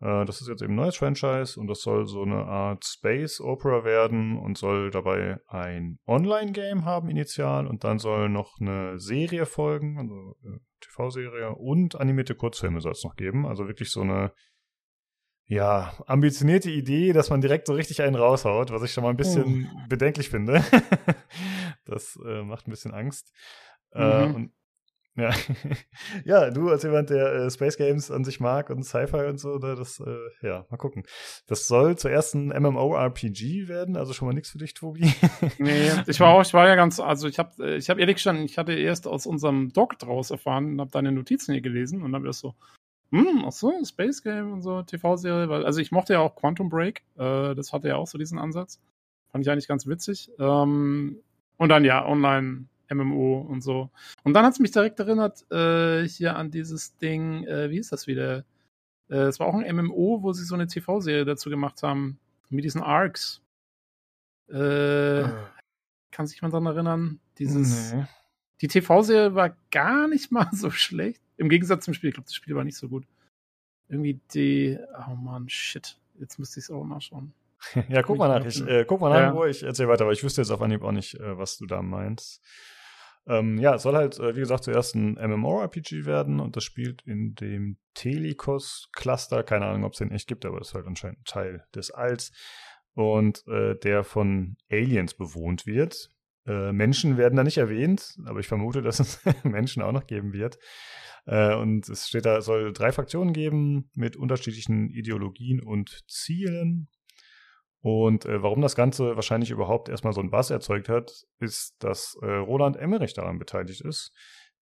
Äh, 0.00 0.24
das 0.24 0.40
ist 0.40 0.48
jetzt 0.48 0.60
eben 0.62 0.72
ein 0.72 0.76
neues 0.76 0.96
Franchise 0.96 1.58
und 1.58 1.68
das 1.68 1.82
soll 1.82 2.06
so 2.06 2.22
eine 2.22 2.44
Art 2.46 2.84
Space 2.84 3.40
Opera 3.40 3.84
werden 3.84 4.36
und 4.38 4.58
soll 4.58 4.90
dabei 4.90 5.38
ein 5.46 6.00
Online-Game 6.08 6.84
haben 6.84 7.08
initial 7.10 7.68
und 7.68 7.84
dann 7.84 8.00
soll 8.00 8.28
noch 8.28 8.60
eine 8.60 8.98
Serie 8.98 9.46
folgen, 9.46 9.98
also 9.98 10.36
äh, 10.44 10.58
TV-Serie 10.80 11.54
und 11.54 11.94
animierte 12.00 12.34
Kurzfilme 12.34 12.80
soll 12.80 12.92
es 12.92 13.04
noch 13.04 13.14
geben. 13.14 13.46
Also 13.46 13.68
wirklich 13.68 13.90
so 13.90 14.00
eine 14.00 14.32
ja, 15.48 15.94
ambitionierte 16.06 16.70
Idee, 16.70 17.12
dass 17.14 17.30
man 17.30 17.40
direkt 17.40 17.66
so 17.66 17.72
richtig 17.72 18.02
einen 18.02 18.16
raushaut, 18.16 18.70
was 18.70 18.82
ich 18.82 18.92
schon 18.92 19.02
mal 19.02 19.10
ein 19.10 19.16
bisschen 19.16 19.68
oh. 19.74 19.80
bedenklich 19.88 20.28
finde. 20.28 20.62
das 21.86 22.18
äh, 22.24 22.42
macht 22.42 22.68
ein 22.68 22.70
bisschen 22.70 22.92
Angst. 22.92 23.32
Äh, 23.92 24.26
mhm. 24.26 24.30
Äh, 24.30 24.34
und, 24.36 24.52
ja. 25.16 25.30
ja, 26.24 26.50
du 26.50 26.68
als 26.68 26.84
jemand, 26.84 27.10
der 27.10 27.32
äh, 27.32 27.50
Space 27.50 27.76
Games 27.78 28.10
an 28.10 28.24
sich 28.24 28.40
mag 28.40 28.68
und 28.70 28.84
Sci-Fi 28.84 29.24
und 29.26 29.40
so, 29.40 29.56
ne, 29.56 29.74
das, 29.74 30.00
äh, 30.00 30.46
ja, 30.46 30.66
mal 30.70 30.76
gucken. 30.76 31.02
Das 31.46 31.66
soll 31.66 31.96
zuerst 31.96 32.34
ein 32.34 32.48
MMORPG 32.48 33.68
werden, 33.68 33.96
also 33.96 34.12
schon 34.12 34.28
mal 34.28 34.34
nichts 34.34 34.50
für 34.50 34.58
dich, 34.58 34.74
Tobi. 34.74 35.10
nee, 35.58 35.90
ich 36.06 36.20
war 36.20 36.34
auch, 36.34 36.42
ich 36.42 36.54
war 36.54 36.68
ja 36.68 36.76
ganz, 36.76 37.00
also 37.00 37.26
ich 37.26 37.38
habe 37.38 37.50
äh, 37.64 37.76
ich 37.76 37.90
hab 37.90 37.98
ehrlich 37.98 38.16
gestanden, 38.16 38.44
ich 38.44 38.58
hatte 38.58 38.74
erst 38.74 39.08
aus 39.08 39.26
unserem 39.26 39.72
Doc 39.72 39.98
draus 39.98 40.30
erfahren 40.30 40.72
und 40.72 40.80
habe 40.80 40.90
deine 40.90 41.10
Notizen 41.10 41.52
hier 41.52 41.62
gelesen 41.62 42.02
und 42.02 42.14
habe 42.14 42.26
das 42.26 42.38
so, 42.38 42.54
hm, 43.10 43.44
ach 43.46 43.52
so, 43.52 43.72
Space 43.84 44.22
Game 44.22 44.52
und 44.52 44.62
so, 44.62 44.82
TV-Serie, 44.82 45.48
weil, 45.48 45.64
also 45.64 45.80
ich 45.80 45.92
mochte 45.92 46.14
ja 46.14 46.20
auch 46.20 46.36
Quantum 46.36 46.68
Break, 46.68 47.02
äh, 47.16 47.54
das 47.54 47.72
hatte 47.72 47.88
ja 47.88 47.96
auch 47.96 48.06
so 48.06 48.18
diesen 48.18 48.38
Ansatz. 48.38 48.80
Fand 49.30 49.44
ich 49.44 49.50
eigentlich 49.50 49.68
ganz 49.68 49.86
witzig. 49.86 50.30
Ähm, 50.38 51.18
und 51.56 51.68
dann 51.68 51.84
ja, 51.84 52.06
online 52.06 52.66
MMO 52.90 53.40
und 53.40 53.62
so. 53.62 53.90
Und 54.24 54.34
dann 54.34 54.44
hat 54.44 54.54
es 54.54 54.58
mich 54.58 54.70
direkt 54.70 54.98
erinnert, 55.00 55.50
äh, 55.50 56.06
hier 56.08 56.36
an 56.36 56.50
dieses 56.50 56.96
Ding, 56.96 57.44
äh, 57.44 57.70
wie 57.70 57.78
ist 57.78 57.92
das 57.92 58.06
wieder? 58.06 58.44
Äh, 59.10 59.16
es 59.16 59.40
war 59.40 59.46
auch 59.46 59.54
ein 59.54 59.76
MMO, 59.76 60.22
wo 60.22 60.32
sie 60.32 60.44
so 60.44 60.54
eine 60.54 60.66
TV-Serie 60.66 61.24
dazu 61.24 61.50
gemacht 61.50 61.82
haben, 61.82 62.18
mit 62.48 62.64
diesen 62.64 62.82
Arcs. 62.82 63.42
Äh, 64.48 65.22
ah. 65.22 65.50
Kann 66.10 66.26
sich 66.26 66.40
jemand 66.40 66.54
daran 66.54 66.66
erinnern? 66.66 67.20
Dieses. 67.38 67.92
Nee. 67.92 68.06
Die 68.60 68.68
TV-Serie 68.68 69.34
war 69.34 69.56
gar 69.70 70.08
nicht 70.08 70.32
mal 70.32 70.48
so 70.52 70.70
schlecht. 70.70 71.22
Im 71.38 71.48
Gegensatz 71.48 71.84
zum 71.84 71.94
Spiel. 71.94 72.08
Ich 72.08 72.14
glaube, 72.14 72.26
das 72.26 72.34
Spiel 72.34 72.54
war 72.54 72.64
nicht 72.64 72.76
so 72.76 72.88
gut. 72.88 73.06
Irgendwie 73.88 74.20
die. 74.34 74.78
Oh 75.08 75.14
Mann, 75.14 75.48
shit. 75.48 75.98
Jetzt 76.20 76.38
müsste 76.38 76.60
ich 76.60 76.64
es 76.64 76.70
auch 76.70 76.84
nachschauen. 76.84 77.32
ja, 77.88 78.02
guck 78.02 78.18
mal 78.18 78.28
nach. 78.28 78.46
Ich, 78.46 78.60
äh, 78.66 78.84
guck 78.84 79.00
mal 79.00 79.10
nach, 79.10 79.18
ja. 79.18 79.34
wo 79.34 79.44
ich 79.44 79.62
erzähl 79.62 79.88
weiter, 79.88 80.04
aber 80.04 80.12
ich 80.12 80.22
wüsste 80.22 80.42
jetzt 80.42 80.50
auf 80.50 80.60
Anhieb 80.62 80.82
auch 80.82 80.92
nicht, 80.92 81.14
äh, 81.14 81.38
was 81.38 81.56
du 81.56 81.66
da 81.66 81.80
meinst. 81.82 82.42
Ähm, 83.26 83.58
ja, 83.58 83.74
es 83.74 83.82
soll 83.82 83.94
halt, 83.94 84.18
äh, 84.18 84.34
wie 84.34 84.40
gesagt, 84.40 84.64
zuerst 84.64 84.94
ein 84.94 85.14
MMORPG 85.14 86.06
werden 86.06 86.40
und 86.40 86.56
das 86.56 86.64
spielt 86.64 87.02
in 87.02 87.34
dem 87.34 87.76
Telikos-Cluster. 87.94 89.42
Keine 89.42 89.66
Ahnung, 89.66 89.84
ob 89.84 89.92
es 89.92 89.98
den 89.98 90.10
echt 90.10 90.28
gibt, 90.28 90.46
aber 90.46 90.58
das 90.58 90.68
ist 90.68 90.74
halt 90.74 90.86
anscheinend 90.86 91.24
Teil 91.26 91.64
des 91.74 91.90
Alls. 91.90 92.32
Und 92.94 93.46
äh, 93.46 93.76
der 93.76 94.02
von 94.02 94.56
Aliens 94.70 95.14
bewohnt 95.14 95.66
wird. 95.66 96.10
Äh, 96.48 96.72
Menschen 96.72 97.18
werden 97.18 97.36
da 97.36 97.44
nicht 97.44 97.58
erwähnt, 97.58 98.18
aber 98.24 98.40
ich 98.40 98.48
vermute, 98.48 98.80
dass 98.80 99.00
es 99.00 99.20
Menschen 99.44 99.82
auch 99.82 99.92
noch 99.92 100.06
geben 100.06 100.32
wird. 100.32 100.58
Äh, 101.26 101.54
und 101.54 101.88
es 101.88 102.08
steht 102.08 102.24
da, 102.24 102.38
es 102.38 102.46
soll 102.46 102.72
drei 102.72 102.90
Fraktionen 102.90 103.34
geben 103.34 103.90
mit 103.94 104.16
unterschiedlichen 104.16 104.88
Ideologien 104.90 105.60
und 105.60 106.04
Zielen. 106.08 106.88
Und 107.80 108.24
äh, 108.24 108.42
warum 108.42 108.62
das 108.62 108.74
Ganze 108.74 109.14
wahrscheinlich 109.14 109.50
überhaupt 109.50 109.88
erstmal 109.88 110.14
so 110.14 110.20
ein 110.22 110.30
Bass 110.30 110.50
erzeugt 110.50 110.88
hat, 110.88 111.26
ist, 111.38 111.76
dass 111.80 112.16
Roland 112.20 112.76
Emmerich 112.76 113.14
daran 113.14 113.38
beteiligt 113.38 113.82
ist. 113.82 114.12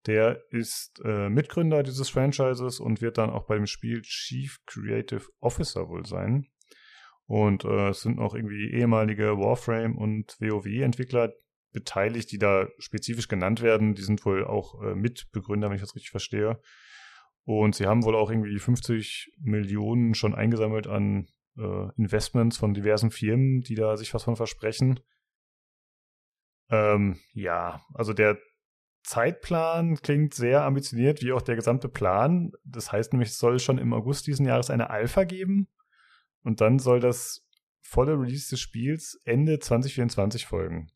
Der 0.06 0.40
ist 0.50 1.02
Mitgründer 1.02 1.82
dieses 1.82 2.08
Franchises 2.10 2.78
und 2.78 3.00
wird 3.00 3.18
dann 3.18 3.30
auch 3.30 3.46
bei 3.46 3.56
dem 3.56 3.66
Spiel 3.66 4.02
Chief 4.02 4.58
Creative 4.64 5.24
Officer 5.40 5.88
wohl 5.88 6.06
sein. 6.06 6.46
Und 7.26 7.64
äh, 7.64 7.88
es 7.88 8.02
sind 8.02 8.20
auch 8.20 8.34
irgendwie 8.34 8.70
ehemalige 8.70 9.36
Warframe 9.36 9.96
und 9.96 10.36
WoW-Entwickler 10.40 11.32
beteiligt, 11.76 12.32
die 12.32 12.38
da 12.38 12.68
spezifisch 12.78 13.28
genannt 13.28 13.60
werden. 13.60 13.94
Die 13.94 14.02
sind 14.02 14.24
wohl 14.24 14.44
auch 14.44 14.82
äh, 14.82 14.94
Mitbegründer, 14.94 15.68
wenn 15.68 15.76
ich 15.76 15.82
das 15.82 15.94
richtig 15.94 16.10
verstehe. 16.10 16.58
Und 17.44 17.74
sie 17.74 17.86
haben 17.86 18.02
wohl 18.02 18.16
auch 18.16 18.30
irgendwie 18.30 18.58
50 18.58 19.34
Millionen 19.40 20.14
schon 20.14 20.34
eingesammelt 20.34 20.86
an 20.86 21.28
äh, 21.58 21.88
Investments 21.98 22.56
von 22.56 22.72
diversen 22.72 23.10
Firmen, 23.10 23.60
die 23.60 23.74
da 23.74 23.98
sich 23.98 24.14
was 24.14 24.24
von 24.24 24.36
versprechen. 24.36 25.00
Ähm, 26.70 27.20
ja, 27.34 27.82
also 27.92 28.14
der 28.14 28.38
Zeitplan 29.04 29.96
klingt 29.96 30.32
sehr 30.32 30.62
ambitioniert, 30.62 31.22
wie 31.22 31.32
auch 31.32 31.42
der 31.42 31.56
gesamte 31.56 31.90
Plan. 31.90 32.52
Das 32.64 32.90
heißt 32.90 33.12
nämlich, 33.12 33.28
es 33.28 33.38
soll 33.38 33.60
schon 33.60 33.76
im 33.76 33.92
August 33.92 34.26
diesen 34.26 34.46
Jahres 34.46 34.70
eine 34.70 34.88
Alpha 34.88 35.24
geben. 35.24 35.68
Und 36.42 36.62
dann 36.62 36.78
soll 36.78 37.00
das 37.00 37.46
volle 37.82 38.18
Release 38.18 38.48
des 38.48 38.60
Spiels 38.60 39.20
Ende 39.24 39.58
2024 39.58 40.46
folgen. 40.46 40.90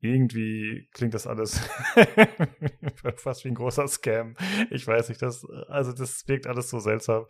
Irgendwie 0.00 0.88
klingt 0.92 1.14
das 1.14 1.26
alles 1.26 1.60
fast 3.16 3.44
wie 3.44 3.48
ein 3.48 3.54
großer 3.54 3.88
Scam. 3.88 4.36
Ich 4.70 4.86
weiß 4.86 5.08
nicht, 5.08 5.20
das, 5.20 5.44
also 5.68 5.92
das 5.92 6.26
wirkt 6.28 6.46
alles 6.46 6.70
so 6.70 6.78
seltsam. 6.78 7.26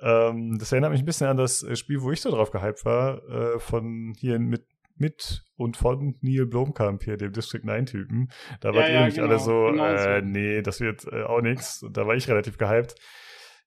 Ähm, 0.00 0.56
das 0.58 0.72
erinnert 0.72 0.92
mich 0.92 1.02
ein 1.02 1.06
bisschen 1.06 1.26
an 1.26 1.36
das 1.36 1.66
Spiel, 1.78 2.00
wo 2.00 2.12
ich 2.12 2.20
so 2.20 2.30
drauf 2.30 2.50
gehypt 2.50 2.84
war, 2.84 3.22
äh, 3.28 3.58
von 3.58 4.14
hier 4.16 4.38
mit 4.38 4.66
mit 5.00 5.44
und 5.56 5.78
von 5.78 6.18
Neil 6.20 6.46
Blomkamp 6.46 7.02
hier, 7.02 7.16
dem 7.16 7.32
District 7.32 7.62
9-Typen. 7.64 8.30
Da 8.60 8.70
ja, 8.70 8.80
ihr 8.80 8.92
ja, 8.92 8.98
nämlich 8.98 9.14
genau, 9.14 9.28
alle 9.28 9.38
so, 9.38 9.66
genau 9.70 9.86
äh, 9.86 10.20
nee, 10.22 10.60
das 10.60 10.80
wird 10.80 11.06
äh, 11.10 11.22
auch 11.22 11.40
nichts. 11.40 11.84
Da 11.90 12.06
war 12.06 12.14
ich 12.14 12.28
relativ 12.28 12.58
gehypt. 12.58 12.94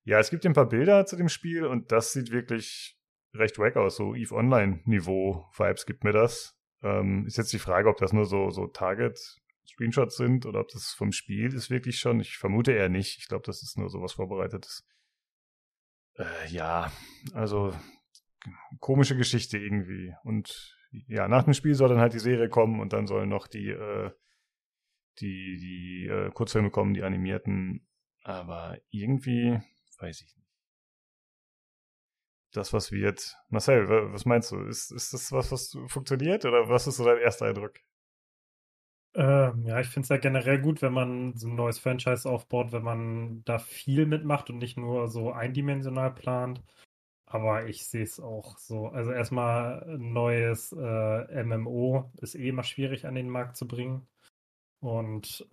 Ja, 0.04 0.20
es 0.20 0.30
gibt 0.30 0.46
ein 0.46 0.54
paar 0.54 0.70
Bilder 0.70 1.06
zu 1.06 1.16
dem 1.16 1.30
Spiel 1.30 1.66
und 1.66 1.92
das 1.92 2.14
sieht 2.14 2.32
wirklich 2.32 3.00
recht 3.34 3.58
wack 3.58 3.78
aus. 3.78 3.96
So 3.96 4.14
EVE 4.14 4.36
Online-Niveau-Vibes 4.36 5.86
gibt 5.86 6.04
mir 6.04 6.12
das. 6.12 6.56
Ähm, 6.84 7.26
ist 7.26 7.38
jetzt 7.38 7.54
die 7.54 7.60
Frage, 7.60 7.90
ob 7.90 7.98
das 7.98 8.14
nur 8.14 8.26
so, 8.26 8.50
so 8.50 8.68
Target-Screenshots 8.68 10.18
sind 10.18 10.46
oder 10.46 10.60
ob 10.60 10.68
das 10.68 10.92
vom 10.92 11.12
Spiel 11.12 11.54
ist 11.54 11.70
wirklich 11.70 12.00
schon. 12.00 12.20
Ich 12.20 12.38
vermute 12.38 12.74
eher 12.74 12.90
nicht. 12.90 13.18
Ich 13.20 13.28
glaube, 13.28 13.44
das 13.46 13.64
ist 13.64 13.78
nur 13.78 13.90
sowas 13.90 14.14
Vorbereitetes. 14.14 14.86
Äh, 16.18 16.48
ja, 16.50 16.92
also 17.34 17.74
komische 18.80 19.16
Geschichte 19.16 19.58
irgendwie. 19.58 20.14
Und 20.24 20.78
ja, 21.08 21.28
nach 21.28 21.44
dem 21.44 21.54
Spiel 21.54 21.74
soll 21.74 21.90
dann 21.90 22.00
halt 22.00 22.14
die 22.14 22.20
Serie 22.20 22.50
kommen 22.50 22.80
und 22.80 22.94
dann 22.94 23.08
sollen 23.08 23.30
noch 23.30 23.48
die, 23.48 23.70
äh, 23.70 24.12
die, 25.20 25.58
die 25.58 26.08
äh, 26.08 26.32
Kurzfilme 26.32 26.70
kommen, 26.70 26.94
die 26.94 27.04
animierten. 27.04 27.88
Aber 28.24 28.78
irgendwie 28.90 29.60
weiß 30.00 30.22
ich 30.22 30.36
nicht. 30.36 30.43
Das, 32.54 32.72
was 32.72 32.92
wird. 32.92 33.36
Marcel, 33.50 33.90
was 34.14 34.26
meinst 34.26 34.52
du? 34.52 34.60
Ist, 34.60 34.92
ist 34.92 35.14
das 35.14 35.32
was, 35.32 35.52
was 35.52 35.78
funktioniert 35.88 36.46
oder 36.46 36.70
was 36.70 36.88
ist 36.88 36.98
so 36.98 37.06
dein 37.06 37.18
erster 37.18 37.48
Eindruck? 37.48 37.80
Ähm, 39.16 39.64
ja, 39.68 39.80
ich 39.80 39.88
finde 39.88 40.06
es 40.06 40.10
ja 40.10 40.18
generell 40.18 40.60
gut, 40.60 40.82
wenn 40.82 40.94
man 40.94 41.36
so 41.36 41.48
ein 41.48 41.56
neues 41.56 41.80
Franchise 41.80 42.30
aufbaut, 42.30 42.72
wenn 42.72 42.84
man 42.84 43.44
da 43.44 43.60
viel 43.60 44.06
mitmacht 44.06 44.50
und 44.50 44.58
nicht 44.58 44.78
nur 44.78 45.08
so 45.08 45.32
eindimensional 45.32 46.14
plant. 46.14 46.64
Aber 47.26 47.68
ich 47.68 47.88
sehe 47.88 48.04
es 48.04 48.20
auch 48.20 48.58
so. 48.60 48.88
Also 48.88 49.12
erstmal 49.12 49.84
ein 49.84 50.14
neues 50.14 50.72
äh, 50.74 51.44
MMO 51.44 52.12
ist 52.22 52.36
eh 52.36 52.50
immer 52.50 52.64
schwierig 52.64 53.08
an 53.08 53.16
den 53.16 53.30
Markt 53.30 53.58
zu 53.58 53.68
bringen. 53.68 54.08
Und 54.80 55.48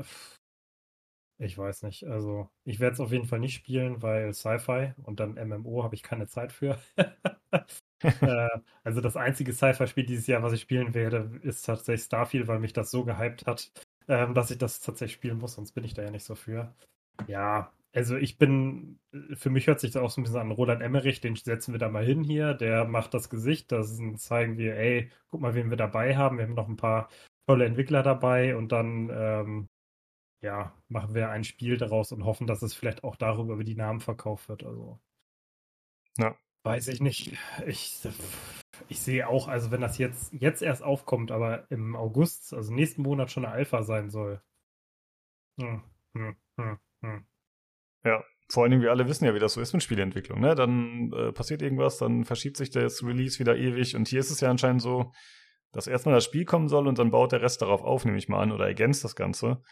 ich 1.40 1.56
weiß 1.56 1.82
nicht. 1.84 2.04
Also 2.06 2.50
ich 2.64 2.80
werde 2.80 2.94
es 2.94 3.00
auf 3.00 3.12
jeden 3.12 3.26
Fall 3.26 3.40
nicht 3.40 3.54
spielen, 3.54 4.02
weil 4.02 4.34
Sci-Fi 4.34 4.92
und 5.02 5.20
dann 5.20 5.36
MMO 5.36 5.82
habe 5.82 5.94
ich 5.94 6.02
keine 6.02 6.26
Zeit 6.28 6.52
für. 6.52 6.78
äh, 8.02 8.48
also 8.84 9.00
das 9.00 9.16
einzige 9.16 9.52
Sci-Fi-Spiel 9.52 10.04
dieses 10.04 10.26
Jahr, 10.26 10.42
was 10.42 10.52
ich 10.52 10.60
spielen 10.60 10.92
werde, 10.94 11.38
ist 11.42 11.62
tatsächlich 11.64 12.04
Starfield, 12.04 12.46
weil 12.46 12.60
mich 12.60 12.74
das 12.74 12.90
so 12.90 13.04
gehypt 13.04 13.46
hat, 13.46 13.72
ähm, 14.06 14.34
dass 14.34 14.50
ich 14.50 14.58
das 14.58 14.80
tatsächlich 14.80 15.14
spielen 15.14 15.38
muss, 15.38 15.54
sonst 15.54 15.72
bin 15.72 15.84
ich 15.84 15.94
da 15.94 16.02
ja 16.02 16.10
nicht 16.10 16.24
so 16.24 16.34
für. 16.34 16.74
Ja, 17.26 17.72
also 17.92 18.16
ich 18.16 18.36
bin, 18.38 19.00
für 19.32 19.48
mich 19.50 19.66
hört 19.66 19.80
sich 19.80 19.92
das 19.92 20.02
auch 20.02 20.10
so 20.10 20.20
ein 20.20 20.24
bisschen 20.24 20.40
an 20.40 20.50
Roland 20.50 20.82
Emmerich, 20.82 21.20
den 21.22 21.36
setzen 21.36 21.72
wir 21.72 21.78
da 21.78 21.88
mal 21.88 22.04
hin 22.04 22.22
hier, 22.22 22.52
der 22.54 22.84
macht 22.84 23.14
das 23.14 23.30
Gesicht, 23.30 23.72
da 23.72 23.82
zeigen 24.16 24.58
wir, 24.58 24.76
ey, 24.76 25.10
guck 25.30 25.40
mal, 25.40 25.54
wen 25.54 25.70
wir 25.70 25.76
dabei 25.78 26.16
haben, 26.16 26.36
wir 26.38 26.44
haben 26.44 26.54
noch 26.54 26.68
ein 26.68 26.76
paar 26.76 27.08
tolle 27.46 27.64
Entwickler 27.64 28.02
dabei 28.02 28.56
und 28.56 28.72
dann, 28.72 29.10
ähm, 29.12 29.68
ja, 30.40 30.74
machen 30.88 31.14
wir 31.14 31.30
ein 31.30 31.44
Spiel 31.44 31.76
daraus 31.76 32.12
und 32.12 32.24
hoffen, 32.24 32.46
dass 32.46 32.62
es 32.62 32.74
vielleicht 32.74 33.04
auch 33.04 33.16
darüber 33.16 33.54
über 33.54 33.64
die 33.64 33.74
Namen 33.74 34.00
verkauft 34.00 34.48
wird, 34.48 34.64
also. 34.64 34.98
Ja. 36.18 36.36
Weiß 36.62 36.88
ich 36.88 37.00
nicht. 37.00 37.38
Ich, 37.66 38.06
ich 38.88 39.00
sehe 39.00 39.28
auch, 39.28 39.48
also 39.48 39.70
wenn 39.70 39.80
das 39.80 39.96
jetzt, 39.96 40.32
jetzt 40.34 40.60
erst 40.62 40.82
aufkommt, 40.82 41.30
aber 41.30 41.70
im 41.70 41.96
August, 41.96 42.52
also 42.52 42.72
nächsten 42.72 43.02
Monat 43.02 43.30
schon 43.30 43.44
eine 43.44 43.54
Alpha 43.54 43.82
sein 43.82 44.10
soll. 44.10 44.42
Hm, 45.58 45.82
hm, 46.14 46.36
hm, 46.58 46.78
hm. 47.02 47.26
Ja, 48.04 48.22
vor 48.50 48.62
allen 48.62 48.72
Dingen, 48.72 48.82
wir 48.82 48.90
alle 48.90 49.08
wissen 49.08 49.24
ja, 49.24 49.34
wie 49.34 49.38
das 49.38 49.54
so 49.54 49.60
ist 49.60 49.72
mit 49.72 49.82
Spieleentwicklung. 49.82 50.40
Ne? 50.40 50.54
Dann 50.54 51.12
äh, 51.12 51.32
passiert 51.32 51.62
irgendwas, 51.62 51.98
dann 51.98 52.24
verschiebt 52.24 52.56
sich 52.56 52.70
das 52.70 53.02
Release 53.02 53.38
wieder 53.38 53.56
ewig. 53.56 53.96
Und 53.96 54.08
hier 54.08 54.20
ist 54.20 54.30
es 54.30 54.40
ja 54.40 54.50
anscheinend 54.50 54.82
so, 54.82 55.12
dass 55.72 55.86
erstmal 55.86 56.14
das 56.14 56.24
Spiel 56.24 56.44
kommen 56.44 56.68
soll 56.68 56.88
und 56.88 56.98
dann 56.98 57.10
baut 57.10 57.32
der 57.32 57.42
Rest 57.42 57.62
darauf 57.62 57.82
auf, 57.82 58.04
nehme 58.04 58.18
ich 58.18 58.28
mal 58.28 58.42
an, 58.42 58.52
oder 58.52 58.66
ergänzt 58.66 59.04
das 59.04 59.16
Ganze. 59.16 59.62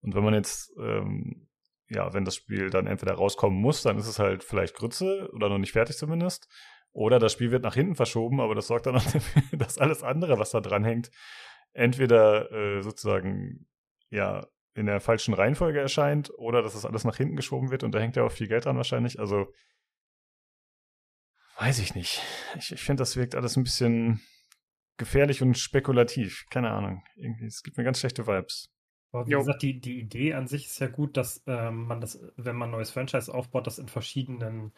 Und 0.00 0.14
wenn 0.14 0.24
man 0.24 0.34
jetzt, 0.34 0.72
ähm, 0.78 1.48
ja, 1.88 2.12
wenn 2.12 2.24
das 2.24 2.36
Spiel 2.36 2.70
dann 2.70 2.86
entweder 2.86 3.14
rauskommen 3.14 3.60
muss, 3.60 3.82
dann 3.82 3.98
ist 3.98 4.06
es 4.06 4.18
halt 4.18 4.44
vielleicht 4.44 4.74
Grütze 4.74 5.30
oder 5.32 5.48
noch 5.48 5.58
nicht 5.58 5.72
fertig 5.72 5.96
zumindest. 5.96 6.48
Oder 6.92 7.18
das 7.18 7.32
Spiel 7.32 7.50
wird 7.50 7.62
nach 7.62 7.74
hinten 7.74 7.94
verschoben, 7.94 8.40
aber 8.40 8.54
das 8.54 8.66
sorgt 8.66 8.86
dann 8.86 8.96
auch 8.96 9.04
dafür, 9.04 9.58
dass 9.58 9.78
alles 9.78 10.02
andere, 10.02 10.38
was 10.38 10.50
da 10.50 10.60
dran 10.60 10.84
hängt, 10.84 11.10
entweder 11.72 12.50
äh, 12.52 12.82
sozusagen 12.82 13.66
ja 14.10 14.46
in 14.74 14.86
der 14.86 15.00
falschen 15.00 15.34
Reihenfolge 15.34 15.80
erscheint 15.80 16.30
oder 16.36 16.62
dass 16.62 16.74
das 16.74 16.86
alles 16.86 17.04
nach 17.04 17.16
hinten 17.16 17.36
geschoben 17.36 17.70
wird 17.70 17.82
und 17.82 17.92
da 17.92 17.98
hängt 17.98 18.16
ja 18.16 18.22
auch 18.22 18.32
viel 18.32 18.48
Geld 18.48 18.64
dran 18.64 18.76
wahrscheinlich. 18.76 19.18
Also 19.18 19.52
weiß 21.58 21.80
ich 21.80 21.94
nicht. 21.94 22.22
Ich, 22.56 22.72
ich 22.72 22.82
finde, 22.82 23.00
das 23.00 23.16
wirkt 23.16 23.34
alles 23.34 23.56
ein 23.56 23.64
bisschen 23.64 24.22
gefährlich 24.96 25.42
und 25.42 25.58
spekulativ. 25.58 26.46
Keine 26.50 26.70
Ahnung. 26.70 27.02
Irgendwie, 27.16 27.46
es 27.46 27.62
gibt 27.62 27.76
mir 27.76 27.84
ganz 27.84 27.98
schlechte 27.98 28.26
Vibes. 28.26 28.70
Aber 29.12 29.26
wie 29.26 29.32
jo. 29.32 29.38
gesagt, 29.38 29.62
die, 29.62 29.80
die 29.80 29.98
Idee 29.98 30.34
an 30.34 30.48
sich 30.48 30.66
ist 30.66 30.78
ja 30.80 30.88
gut, 30.88 31.16
dass 31.16 31.42
ähm, 31.46 31.86
man 31.86 32.00
das, 32.00 32.20
wenn 32.36 32.56
man 32.56 32.68
ein 32.68 32.72
neues 32.72 32.90
Franchise 32.90 33.32
aufbaut, 33.32 33.66
das 33.66 33.78
in 33.78 33.88
verschiedenen 33.88 34.72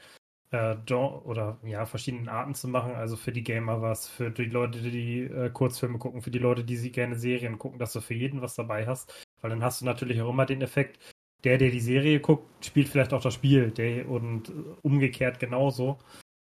äh, 0.51 0.77
oder 0.93 1.59
ja, 1.65 1.87
verschiedenen 1.87 2.29
Arten 2.29 2.55
zu 2.55 2.69
machen. 2.69 2.95
Also 2.95 3.17
für 3.17 3.33
die 3.33 3.45
Gamer 3.45 3.83
was, 3.83 4.09
für 4.09 4.31
die 4.31 4.45
Leute, 4.45 4.81
die, 4.81 5.23
äh, 5.23 5.51
Kurzfilme 5.51 5.99
gucken, 5.99 6.23
für 6.23 6.31
die 6.31 6.39
Leute, 6.39 6.65
die 6.65 6.77
sie 6.77 6.93
gerne 6.93 7.17
Serien 7.17 7.59
gucken, 7.59 7.79
dass 7.79 7.93
du 7.93 8.01
für 8.01 8.15
jeden 8.15 8.43
was 8.43 8.55
dabei 8.55 8.87
hast. 8.87 9.13
Weil 9.41 9.51
dann 9.51 9.65
hast 9.65 9.81
du 9.81 9.85
natürlich 9.85 10.21
auch 10.21 10.31
immer 10.31 10.47
den 10.47 10.63
Effekt, 10.63 10.99
der, 11.45 11.59
der 11.59 11.71
die 11.71 11.81
Serie 11.81 12.21
guckt, 12.21 12.65
spielt 12.65 12.89
vielleicht 12.89 13.13
auch 13.13 13.23
das 13.23 13.35
Spiel. 13.35 13.71
Der, 13.71 14.09
und 14.09 14.53
umgekehrt 14.83 15.41
genauso. 15.41 15.99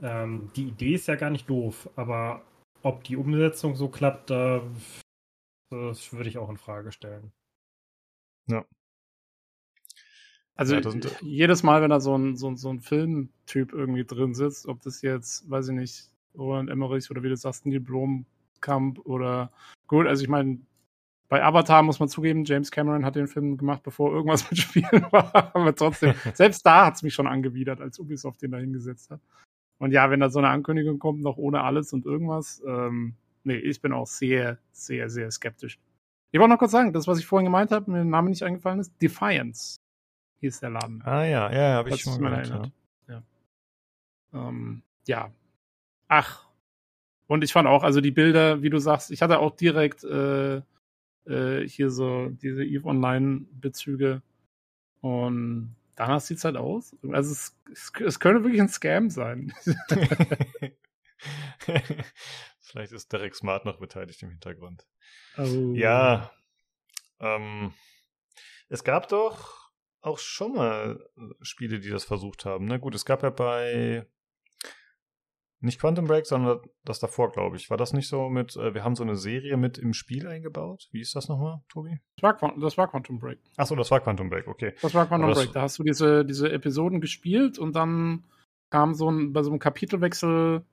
Ähm, 0.02 0.50
die 0.56 0.68
Idee 0.68 0.94
ist 0.94 1.08
ja 1.08 1.14
gar 1.14 1.30
nicht 1.30 1.48
doof, 1.48 1.88
aber 1.96 2.42
ob 2.82 3.04
die 3.04 3.16
Umsetzung 3.16 3.76
so 3.76 3.88
klappt, 3.88 4.30
da, 4.30 4.62
das 5.70 6.12
würde 6.12 6.28
ich 6.28 6.38
auch 6.38 6.48
in 6.48 6.56
Frage 6.56 6.90
stellen. 6.92 7.32
Ja. 8.50 8.64
Also 10.54 10.76
ja, 10.76 10.90
jedes 11.22 11.62
Mal, 11.62 11.80
wenn 11.80 11.90
da 11.90 12.00
so 12.00 12.14
ein, 12.16 12.36
so, 12.36 12.54
so 12.54 12.68
ein 12.68 12.80
Filmtyp 12.80 13.72
irgendwie 13.72 14.04
drin 14.04 14.34
sitzt, 14.34 14.66
ob 14.66 14.82
das 14.82 15.00
jetzt, 15.00 15.48
weiß 15.48 15.68
ich 15.68 15.74
nicht, 15.74 16.10
Roland 16.36 16.68
Emmerich 16.68 17.10
oder 17.10 17.22
wie 17.22 17.30
du 17.30 17.36
sagst, 17.36 17.64
Neil 17.64 17.80
Blomkamp 17.80 18.98
oder 19.06 19.50
gut, 19.86 20.06
also 20.06 20.22
ich 20.22 20.28
meine, 20.28 20.60
bei 21.30 21.42
Avatar 21.44 21.82
muss 21.82 22.00
man 22.00 22.08
zugeben, 22.08 22.44
James 22.44 22.70
Cameron 22.72 23.04
hat 23.04 23.14
den 23.14 23.28
Film 23.28 23.56
gemacht, 23.56 23.82
bevor 23.84 24.12
irgendwas 24.12 24.50
mit 24.50 24.58
Spielen 24.58 25.06
war. 25.10 25.54
Aber 25.54 25.74
trotzdem, 25.74 26.12
selbst 26.34 26.66
da 26.66 26.86
hat 26.86 26.96
es 26.96 27.02
mich 27.02 27.14
schon 27.14 27.28
angewidert, 27.28 27.80
als 27.80 27.98
Ubisoft 27.98 28.42
den 28.42 28.50
da 28.50 28.58
hingesetzt 28.58 29.10
hat. 29.10 29.20
Und 29.78 29.92
ja, 29.92 30.10
wenn 30.10 30.20
da 30.20 30.28
so 30.28 30.40
eine 30.40 30.48
Ankündigung 30.48 30.98
kommt, 30.98 31.22
noch 31.22 31.38
ohne 31.38 31.62
alles 31.62 31.92
und 31.92 32.04
irgendwas, 32.04 32.62
ähm, 32.66 33.14
nee, 33.44 33.56
ich 33.56 33.80
bin 33.80 33.92
auch 33.92 34.08
sehr, 34.08 34.58
sehr, 34.72 35.08
sehr 35.08 35.30
skeptisch. 35.30 35.78
Ich 36.32 36.38
wollte 36.38 36.52
noch 36.52 36.58
kurz 36.58 36.72
sagen, 36.72 36.92
das, 36.92 37.06
was 37.06 37.18
ich 37.18 37.26
vorhin 37.26 37.46
gemeint 37.46 37.72
habe, 37.72 37.90
mir 37.90 37.98
der 37.98 38.04
Name 38.04 38.30
nicht 38.30 38.42
eingefallen 38.42 38.80
ist, 38.80 38.92
Defiance 39.02 39.78
hieß 40.40 40.60
der 40.60 40.70
Laden. 40.70 41.02
Ah 41.04 41.24
ja, 41.24 41.52
ja, 41.52 41.74
habe 41.74 41.90
ich 41.90 42.02
schon 42.02 42.20
mal 42.20 42.32
erinnert. 42.32 42.72
Ja. 43.08 43.22
Ja. 44.32 44.48
Ähm, 44.48 44.82
ja. 45.06 45.30
Ach. 46.08 46.46
Und 47.26 47.44
ich 47.44 47.52
fand 47.52 47.68
auch, 47.68 47.82
also 47.84 48.00
die 48.00 48.10
Bilder, 48.10 48.62
wie 48.62 48.70
du 48.70 48.78
sagst, 48.78 49.10
ich 49.10 49.22
hatte 49.22 49.38
auch 49.38 49.54
direkt 49.54 50.02
äh, 50.04 50.62
äh, 51.26 51.66
hier 51.66 51.90
so 51.90 52.28
diese 52.28 52.64
EVE 52.64 52.86
Online-Bezüge. 52.86 54.22
Und 55.00 55.76
danach 55.94 56.20
sieht 56.20 56.38
es 56.38 56.44
halt 56.44 56.56
aus. 56.56 56.96
Also 57.10 57.32
es, 57.32 57.56
es, 57.72 57.92
es 58.04 58.20
könnte 58.20 58.42
wirklich 58.42 58.60
ein 58.60 58.68
Scam 58.68 59.10
sein. 59.10 59.52
Vielleicht 62.60 62.92
ist 62.92 63.12
Derek 63.12 63.34
Smart 63.34 63.64
noch 63.64 63.78
beteiligt 63.78 64.22
im 64.22 64.30
Hintergrund. 64.30 64.86
Oh. 65.36 65.72
Ja. 65.74 66.30
Ähm, 67.18 67.72
Es 68.68 68.84
gab 68.84 69.08
doch 69.08 69.70
auch 70.00 70.18
schon 70.18 70.54
mal 70.54 71.04
Spiele, 71.42 71.80
die 71.80 71.90
das 71.90 72.04
versucht 72.04 72.44
haben. 72.44 72.66
Na 72.66 72.78
gut, 72.78 72.94
es 72.94 73.04
gab 73.04 73.22
ja 73.22 73.30
bei 73.30 74.06
nicht 75.62 75.78
Quantum 75.78 76.06
Break, 76.06 76.24
sondern 76.24 76.60
das 76.84 77.00
davor, 77.00 77.32
glaube 77.32 77.56
ich. 77.56 77.68
War 77.68 77.76
das 77.76 77.92
nicht 77.92 78.08
so 78.08 78.30
mit, 78.30 78.56
äh, 78.56 78.72
wir 78.72 78.82
haben 78.82 78.94
so 78.94 79.02
eine 79.02 79.16
Serie 79.16 79.58
mit 79.58 79.76
im 79.76 79.92
Spiel 79.92 80.26
eingebaut? 80.26 80.88
Wie 80.90 81.02
ist 81.02 81.14
das 81.14 81.28
nochmal, 81.28 81.60
Tobi? 81.68 82.00
Das 82.16 82.40
war, 82.40 82.54
das 82.58 82.78
war 82.78 82.88
Quantum 82.88 83.18
Break. 83.18 83.38
Achso, 83.58 83.76
das 83.76 83.90
war 83.90 84.00
Quantum 84.00 84.30
Break, 84.30 84.46
okay. 84.46 84.72
Das 84.80 84.94
war 84.94 85.06
Quantum 85.06 85.32
Break. 85.32 85.52
Da 85.52 85.62
hast 85.62 85.78
du 85.78 85.82
diese, 85.82 86.24
diese 86.24 86.50
Episoden 86.50 87.02
gespielt 87.02 87.58
und 87.58 87.76
dann 87.76 88.24
kam 88.70 88.94
so 88.94 89.10
ein, 89.10 89.34
bei 89.34 89.42
so 89.42 89.50
einem 89.50 89.58
Kapitelwechsel 89.58 90.64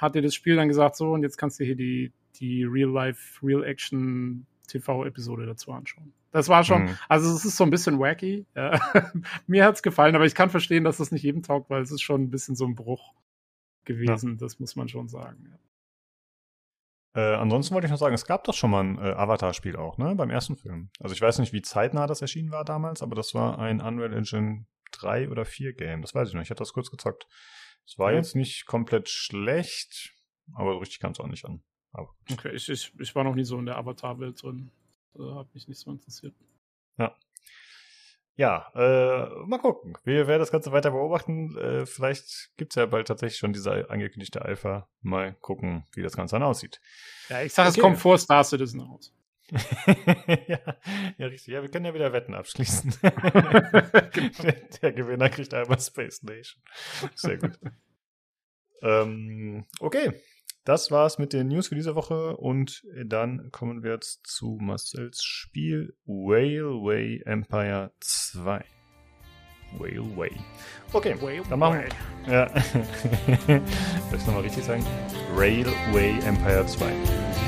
hat 0.00 0.14
dir 0.14 0.22
das 0.22 0.34
Spiel 0.34 0.56
dann 0.56 0.68
gesagt, 0.68 0.96
so, 0.96 1.12
und 1.12 1.22
jetzt 1.22 1.36
kannst 1.36 1.60
du 1.60 1.64
hier 1.64 1.76
die, 1.76 2.12
die 2.36 2.64
Real-Life, 2.64 3.44
Real-Action 3.44 4.46
TV-Episode 4.68 5.46
dazu 5.46 5.72
anschauen. 5.72 6.12
Das 6.32 6.48
war 6.48 6.64
schon, 6.64 6.84
mhm. 6.84 6.98
also 7.08 7.32
es 7.34 7.44
ist 7.44 7.56
so 7.56 7.64
ein 7.64 7.70
bisschen 7.70 7.98
wacky. 7.98 8.46
Ja. 8.54 8.78
Mir 9.46 9.64
hat's 9.64 9.82
gefallen, 9.82 10.14
aber 10.14 10.26
ich 10.26 10.34
kann 10.34 10.50
verstehen, 10.50 10.84
dass 10.84 10.98
das 10.98 11.12
nicht 11.12 11.22
jedem 11.22 11.42
taugt, 11.42 11.70
weil 11.70 11.82
es 11.82 11.90
ist 11.90 12.02
schon 12.02 12.22
ein 12.22 12.30
bisschen 12.30 12.56
so 12.56 12.66
ein 12.66 12.74
Bruch 12.74 13.14
gewesen, 13.84 14.32
ja. 14.32 14.36
das 14.38 14.58
muss 14.58 14.76
man 14.76 14.88
schon 14.88 15.08
sagen. 15.08 15.46
Ja. 15.50 15.58
Äh, 17.16 17.36
ansonsten 17.36 17.74
wollte 17.74 17.86
ich 17.86 17.90
noch 17.90 17.98
sagen, 17.98 18.14
es 18.14 18.26
gab 18.26 18.44
doch 18.44 18.52
schon 18.52 18.70
mal 18.70 18.84
ein 18.84 18.98
äh, 18.98 19.12
Avatar-Spiel 19.12 19.76
auch, 19.76 19.96
ne? 19.96 20.14
Beim 20.14 20.28
ersten 20.28 20.56
Film. 20.56 20.90
Also 21.00 21.14
ich 21.14 21.22
weiß 21.22 21.38
nicht, 21.38 21.54
wie 21.54 21.62
zeitnah 21.62 22.06
das 22.06 22.20
erschienen 22.20 22.50
war 22.50 22.64
damals, 22.64 23.02
aber 23.02 23.14
das 23.14 23.32
war 23.32 23.58
ein 23.58 23.80
Unreal 23.80 24.12
Engine 24.12 24.66
3 24.92 25.30
oder 25.30 25.46
4 25.46 25.72
Game. 25.72 26.02
Das 26.02 26.14
weiß 26.14 26.28
ich 26.28 26.34
noch. 26.34 26.42
Ich 26.42 26.50
hatte 26.50 26.58
das 26.58 26.74
kurz 26.74 26.90
gezockt. 26.90 27.26
Es 27.86 27.98
war 27.98 28.10
ja. 28.10 28.18
jetzt 28.18 28.34
nicht 28.34 28.66
komplett 28.66 29.08
schlecht, 29.08 30.12
aber 30.54 30.72
so 30.72 30.78
richtig 30.78 31.00
kam 31.00 31.12
es 31.12 31.20
auch 31.20 31.28
nicht 31.28 31.44
an. 31.44 31.62
Aber 31.92 32.14
okay, 32.30 32.52
ich, 32.54 32.68
ich, 32.68 32.92
ich 32.98 33.14
war 33.14 33.24
noch 33.24 33.34
nie 33.34 33.44
so 33.44 33.58
in 33.58 33.66
der 33.66 33.78
Avatar-Welt 33.78 34.42
drin. 34.42 34.70
Äh, 35.18 35.34
hat 35.34 35.54
mich 35.54 35.68
nicht 35.68 35.78
so 35.78 35.90
interessiert. 35.90 36.34
Ja. 36.98 37.16
Ja, 38.38 38.70
äh, 38.74 39.46
mal 39.46 39.58
gucken. 39.58 39.96
Wir 40.04 40.26
werden 40.26 40.40
das 40.40 40.50
Ganze 40.50 40.70
weiter 40.70 40.90
beobachten. 40.90 41.56
Äh, 41.56 41.86
vielleicht 41.86 42.50
es 42.58 42.74
ja 42.74 42.84
bald 42.84 43.08
tatsächlich 43.08 43.38
schon 43.38 43.54
diese 43.54 43.88
angekündigte 43.88 44.42
Alpha. 44.42 44.90
Mal 45.00 45.32
gucken, 45.40 45.86
wie 45.94 46.02
das 46.02 46.16
Ganze 46.16 46.34
dann 46.34 46.42
aussieht. 46.42 46.80
Ja, 47.30 47.40
ich 47.40 47.54
sage, 47.54 47.70
okay. 47.70 47.78
es 47.78 47.82
kommt 47.82 47.98
vor 47.98 48.18
Star 48.18 48.44
Citizen 48.44 48.80
raus. 48.80 49.14
ja, 50.48 50.58
ja, 51.18 51.26
richtig. 51.26 51.54
Ja, 51.54 51.62
wir 51.62 51.70
können 51.70 51.84
ja 51.84 51.94
wieder 51.94 52.12
Wetten 52.12 52.34
abschließen. 52.34 52.94
der, 53.02 53.10
der, 54.82 54.92
Gewinner 54.92 55.28
kriegt 55.28 55.54
einmal 55.54 55.80
Space 55.80 56.22
Nation. 56.22 56.62
Sehr 57.14 57.38
gut. 57.38 57.58
ähm, 58.82 59.64
okay, 59.80 60.12
das 60.64 60.90
war's 60.90 61.18
mit 61.18 61.32
den 61.32 61.48
News 61.48 61.68
für 61.68 61.76
diese 61.76 61.94
Woche 61.94 62.36
und 62.36 62.84
dann 63.04 63.50
kommen 63.52 63.84
wir 63.84 63.92
jetzt 63.92 64.26
zu 64.26 64.58
Marcells 64.60 65.22
Spiel 65.22 65.94
Railway 66.08 67.22
Empire 67.24 67.92
2. 68.00 68.64
Railway. 69.78 70.32
Okay, 70.92 71.12
Railway. 71.12 71.42
dann 71.48 71.58
machen 71.58 71.80
wir. 72.26 72.32
Ja. 72.32 72.48
Soll 73.46 74.18
ich 74.18 74.26
nochmal 74.26 74.42
richtig 74.42 74.64
sagen? 74.64 74.84
Railway 75.36 76.18
Empire 76.24 76.66
2. 76.66 77.45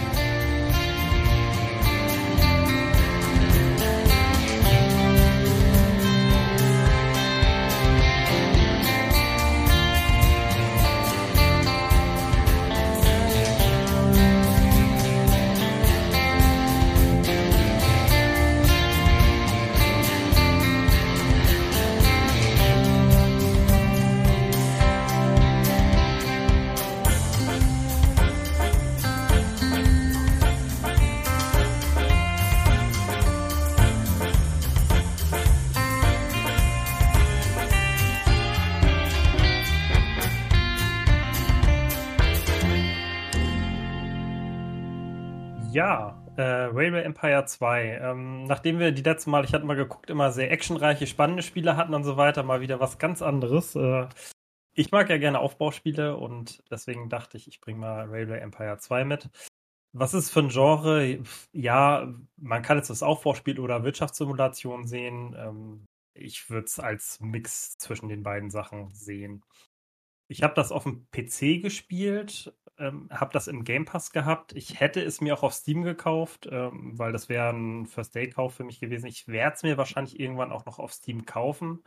Empire 47.09 47.45
2. 47.45 47.99
Ähm, 48.03 48.45
nachdem 48.45 48.79
wir 48.79 48.93
die 48.93 49.03
letzten 49.03 49.31
Mal, 49.31 49.45
ich 49.45 49.53
hatte 49.55 49.65
mal 49.65 49.77
geguckt, 49.77 50.11
immer 50.11 50.31
sehr 50.31 50.53
actionreiche, 50.53 51.07
spannende 51.07 51.43
Spiele 51.43 51.77
hatten 51.77 51.95
und 51.95 52.05
so 52.05 52.17
weiter, 52.17 52.43
mal 52.43 52.61
wieder 52.61 52.81
was 52.81 52.99
ganz 52.99 53.23
anderes. 53.23 53.75
Äh, 53.75 54.09
ich 54.75 54.93
mag 54.93 55.11
ja 55.11 55.19
gerne 55.19 55.41
Aufbauspiele 55.41 56.17
und 56.17 56.63
deswegen 56.71 57.09
dachte 57.09 57.37
ich, 57.37 57.49
ich 57.49 57.61
bringe 57.61 57.81
mal 57.81 58.07
Railway 58.09 58.39
Empire 58.39 58.79
2 58.79 59.05
mit. 59.05 59.29
Was 59.93 60.15
ist 60.15 60.31
für 60.31 60.41
ein 60.41 60.51
Genre? 60.51 61.23
Ja, 61.53 62.15
man 62.37 62.63
kann 62.63 62.79
es 62.79 62.91
als 62.91 63.03
Aufbauspiel 63.03 63.59
oder 63.59 63.83
Wirtschaftssimulation 63.85 64.87
sehen. 64.87 65.35
Ähm, 65.37 65.87
ich 66.15 66.51
würde 66.51 66.67
es 66.67 66.79
als 66.79 67.21
Mix 67.21 67.77
zwischen 67.79 68.09
den 68.09 68.23
beiden 68.23 68.51
Sachen 68.51 68.91
sehen. 68.93 69.43
Ich 70.29 70.43
habe 70.43 70.55
das 70.55 70.73
auf 70.73 70.85
dem 70.85 71.07
PC 71.11 71.63
gespielt, 71.63 72.53
ähm, 72.79 73.09
habe 73.11 73.33
das 73.33 73.49
im 73.49 73.65
Game 73.65 73.85
Pass 73.85 74.13
gehabt. 74.13 74.53
Ich 74.55 74.81
hätte 74.81 75.03
es 75.03 75.21
mir 75.21 75.35
auch 75.35 75.43
auf 75.43 75.55
Steam 75.55 75.83
gekauft, 75.83 76.49
ähm, 76.51 76.99
weil 76.99 77.13
das 77.13 77.29
wäre 77.29 77.51
ein 77.51 77.87
First-Day-Kauf 77.87 78.55
für 78.55 78.65
mich 78.65 78.81
gewesen. 78.81 79.07
Ich 79.07 79.29
werde 79.29 79.57
es 79.57 79.63
mir 79.63 79.77
wahrscheinlich 79.77 80.19
irgendwann 80.21 80.53
auch 80.53 80.67
noch 80.67 80.79
auf 80.79 80.93
Steam 80.93 81.27
kaufen, 81.27 81.83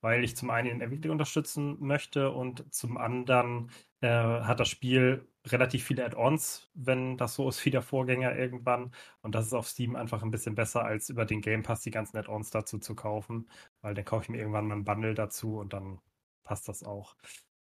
weil 0.00 0.24
ich 0.24 0.36
zum 0.36 0.50
einen 0.50 0.68
den 0.68 0.80
Entwickler 0.80 1.12
unterstützen 1.12 1.76
möchte 1.80 2.30
und 2.30 2.72
zum 2.72 2.96
anderen 2.98 3.70
äh, 4.00 4.08
hat 4.08 4.60
das 4.60 4.68
Spiel 4.68 5.26
relativ 5.46 5.84
viele 5.84 6.04
Add-ons, 6.04 6.70
wenn 6.74 7.16
das 7.16 7.34
so 7.34 7.48
ist 7.48 7.64
wie 7.64 7.70
der 7.70 7.82
Vorgänger 7.82 8.36
irgendwann. 8.36 8.92
Und 9.22 9.34
das 9.34 9.46
ist 9.46 9.54
auf 9.54 9.68
Steam 9.68 9.96
einfach 9.96 10.22
ein 10.22 10.30
bisschen 10.30 10.54
besser, 10.54 10.84
als 10.84 11.08
über 11.10 11.24
den 11.24 11.40
Game 11.40 11.62
Pass 11.62 11.82
die 11.82 11.90
ganzen 11.90 12.16
Add-ons 12.16 12.50
dazu 12.50 12.78
zu 12.78 12.94
kaufen, 12.94 13.48
weil 13.80 13.94
dann 13.94 14.04
kaufe 14.04 14.24
ich 14.24 14.28
mir 14.30 14.38
irgendwann 14.38 14.68
mal 14.68 14.76
ein 14.76 14.84
Bundle 14.84 15.14
dazu 15.14 15.58
und 15.58 15.72
dann 15.72 16.00
passt 16.44 16.68
das 16.68 16.84
auch. 16.84 17.16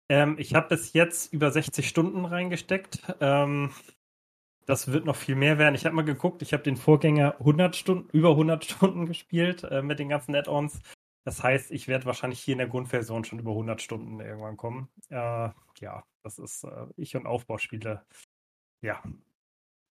Ähm, 0.09 0.37
ich 0.39 0.55
habe 0.55 0.69
bis 0.69 0.93
jetzt 0.93 1.33
über 1.33 1.51
60 1.51 1.89
Stunden 1.89 2.25
reingesteckt. 2.25 3.03
Ähm, 3.21 3.71
das 4.67 4.93
wird 4.93 5.05
noch 5.05 5.17
viel 5.17 5.35
mehr 5.35 5.59
werden. 5.59 5.75
Ich 5.75 5.85
habe 5.85 5.97
mal 5.97 6.03
geguckt, 6.05 6.43
ich 6.43 6.53
habe 6.53 6.63
den 6.63 6.77
Vorgänger 6.77 7.37
100 7.41 7.77
Stunden, 7.77 8.09
über 8.11 8.31
100 8.31 8.65
Stunden 8.71 9.07
gespielt 9.07 9.65
äh, 9.65 9.83
mit 9.83 9.99
den 9.99 10.09
ganzen 10.09 10.35
Add-ons. 10.35 10.81
Das 11.25 11.43
heißt, 11.43 11.71
ich 11.71 11.89
werde 11.89 12.07
wahrscheinlich 12.07 12.41
hier 12.41 12.53
in 12.53 12.59
der 12.59 12.69
Grundversion 12.69 13.25
schon 13.25 13.39
über 13.39 13.53
100 13.53 13.81
Stunden 13.81 14.21
irgendwann 14.21 14.57
kommen. 14.57 14.89
Äh, 15.09 15.51
ja, 15.81 16.05
das 16.23 16.39
ist 16.39 16.65
äh, 16.65 16.87
ich 16.97 17.17
und 17.17 17.27
Aufbauspiele. 17.27 18.05
Ja. 18.83 19.03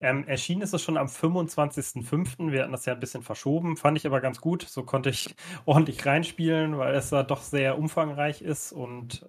Ähm, 0.01 0.27
erschienen 0.27 0.63
ist 0.63 0.73
es 0.73 0.81
schon 0.81 0.97
am 0.97 1.07
25.05. 1.07 2.51
Wir 2.51 2.63
hatten 2.63 2.71
das 2.71 2.85
ja 2.85 2.93
ein 2.93 2.99
bisschen 2.99 3.21
verschoben, 3.21 3.77
fand 3.77 3.97
ich 3.97 4.07
aber 4.07 4.19
ganz 4.19 4.41
gut. 4.41 4.63
So 4.63 4.83
konnte 4.83 5.09
ich 5.09 5.35
ordentlich 5.65 6.05
reinspielen, 6.05 6.77
weil 6.77 6.95
es 6.95 7.09
da 7.11 7.23
doch 7.23 7.41
sehr 7.41 7.77
umfangreich 7.77 8.41
ist 8.41 8.71
und 8.71 9.25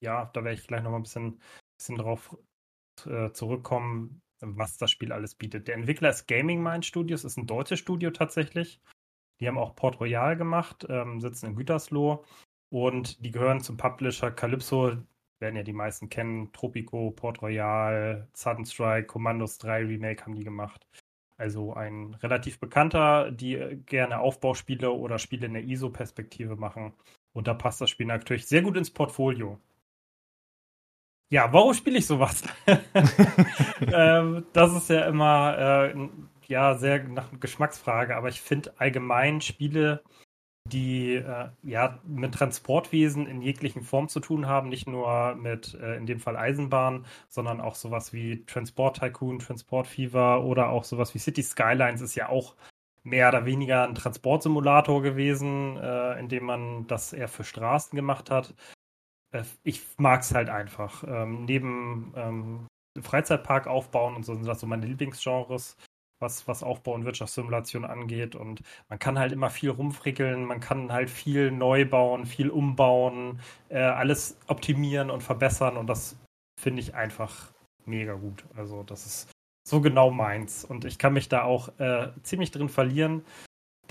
ja, 0.00 0.30
da 0.32 0.44
werde 0.44 0.58
ich 0.58 0.66
gleich 0.66 0.82
noch 0.82 0.90
mal 0.90 0.98
ein 0.98 1.02
bisschen, 1.02 1.40
bisschen 1.78 1.96
drauf 1.96 2.36
äh, 3.06 3.30
zurückkommen, 3.32 4.20
was 4.40 4.76
das 4.78 4.90
Spiel 4.90 5.12
alles 5.12 5.34
bietet. 5.34 5.68
Der 5.68 5.74
Entwickler 5.74 6.10
ist 6.10 6.26
Gaming 6.26 6.62
Mind 6.62 6.84
Studios, 6.84 7.24
ist 7.24 7.36
ein 7.36 7.46
deutsches 7.46 7.78
Studio 7.78 8.10
tatsächlich. 8.10 8.80
Die 9.40 9.48
haben 9.48 9.58
auch 9.58 9.74
Port 9.74 10.00
Royal 10.00 10.36
gemacht, 10.36 10.86
ähm, 10.88 11.20
sitzen 11.20 11.46
in 11.46 11.56
Gütersloh 11.56 12.24
und 12.70 13.24
die 13.24 13.30
gehören 13.30 13.60
zum 13.60 13.76
Publisher 13.76 14.30
Calypso, 14.30 14.96
werden 15.40 15.56
ja 15.56 15.62
die 15.62 15.72
meisten 15.72 16.08
kennen, 16.08 16.52
Tropico, 16.52 17.10
Port 17.10 17.42
Royal, 17.42 18.28
Sunstrike, 18.34 19.06
Commandos 19.06 19.58
3 19.58 19.86
Remake 19.86 20.24
haben 20.24 20.34
die 20.34 20.44
gemacht. 20.44 20.86
Also 21.38 21.72
ein 21.72 22.14
relativ 22.14 22.60
bekannter, 22.60 23.32
die 23.32 23.80
gerne 23.86 24.20
Aufbauspiele 24.20 24.90
oder 24.90 25.18
Spiele 25.18 25.46
in 25.46 25.54
der 25.54 25.64
ISO-Perspektive 25.64 26.56
machen. 26.56 26.92
Und 27.32 27.48
da 27.48 27.54
passt 27.54 27.80
das 27.80 27.88
Spiel 27.88 28.06
natürlich 28.06 28.46
sehr 28.46 28.60
gut 28.60 28.76
ins 28.76 28.90
Portfolio. 28.90 29.58
Ja, 31.32 31.52
warum 31.52 31.74
spiele 31.74 31.98
ich 31.98 32.06
sowas? 32.06 32.42
ähm, 33.92 34.44
das 34.52 34.74
ist 34.76 34.90
ja 34.90 35.06
immer 35.06 35.56
äh, 35.94 36.08
ja 36.48 36.74
sehr 36.76 37.04
nach 37.04 37.28
Geschmacksfrage, 37.38 38.16
aber 38.16 38.28
ich 38.28 38.40
finde 38.40 38.72
allgemein 38.78 39.40
Spiele, 39.40 40.02
die 40.66 41.16
äh, 41.16 41.50
ja 41.62 42.00
mit 42.04 42.34
Transportwesen 42.34 43.26
in 43.26 43.42
jeglichen 43.42 43.82
Form 43.82 44.08
zu 44.08 44.20
tun 44.20 44.46
haben, 44.48 44.68
nicht 44.70 44.88
nur 44.88 45.36
mit 45.36 45.74
äh, 45.74 45.96
in 45.96 46.06
dem 46.06 46.20
Fall 46.20 46.36
Eisenbahn, 46.36 47.06
sondern 47.28 47.60
auch 47.60 47.76
sowas 47.76 48.12
wie 48.12 48.44
Transport 48.46 48.98
Tycoon, 49.00 49.38
Transport 49.40 49.86
Fever 49.88 50.44
oder 50.44 50.70
auch 50.70 50.84
sowas 50.84 51.14
wie 51.14 51.18
City 51.20 51.42
Skylines 51.42 52.00
ist 52.02 52.16
ja 52.16 52.28
auch 52.28 52.56
mehr 53.04 53.28
oder 53.28 53.46
weniger 53.46 53.84
ein 53.88 53.94
Transportsimulator 53.94 55.02
gewesen, 55.02 55.76
äh, 55.78 56.18
in 56.20 56.28
dem 56.28 56.44
man 56.46 56.86
das 56.88 57.12
eher 57.12 57.28
für 57.28 57.44
Straßen 57.44 57.96
gemacht 57.96 58.30
hat. 58.30 58.54
Äh, 59.32 59.44
ich 59.62 59.82
mag 59.98 60.22
es 60.22 60.34
halt 60.34 60.48
einfach. 60.50 61.04
Ähm, 61.06 61.44
neben 61.44 62.12
ähm, 62.16 62.66
Freizeitpark 63.00 63.66
aufbauen 63.66 64.16
und 64.16 64.24
so 64.24 64.34
sind 64.34 64.46
das 64.46 64.60
so 64.60 64.66
meine 64.66 64.86
Lieblingsgenres. 64.86 65.76
was, 66.20 66.46
was 66.46 66.62
Aufbau- 66.62 66.94
und 66.94 67.04
Wirtschaftssimulation 67.06 67.84
angeht. 67.84 68.34
Und 68.34 68.60
man 68.88 68.98
kann 68.98 69.18
halt 69.18 69.32
immer 69.32 69.50
viel 69.50 69.70
rumfrickeln, 69.70 70.44
man 70.44 70.60
kann 70.60 70.92
halt 70.92 71.10
viel 71.10 71.50
neu 71.50 71.86
bauen, 71.86 72.26
viel 72.26 72.50
umbauen, 72.50 73.40
äh, 73.70 73.78
alles 73.80 74.36
optimieren 74.46 75.10
und 75.10 75.22
verbessern. 75.22 75.76
Und 75.78 75.86
das 75.88 76.16
finde 76.60 76.82
ich 76.82 76.94
einfach 76.94 77.52
mega 77.86 78.14
gut. 78.14 78.44
Also 78.54 78.82
das 78.82 79.06
ist 79.06 79.30
so 79.66 79.80
genau 79.80 80.10
meins. 80.10 80.64
Und 80.64 80.84
ich 80.84 80.98
kann 80.98 81.14
mich 81.14 81.28
da 81.28 81.42
auch 81.44 81.70
äh, 81.78 82.12
ziemlich 82.22 82.50
drin 82.50 82.68
verlieren. 82.68 83.24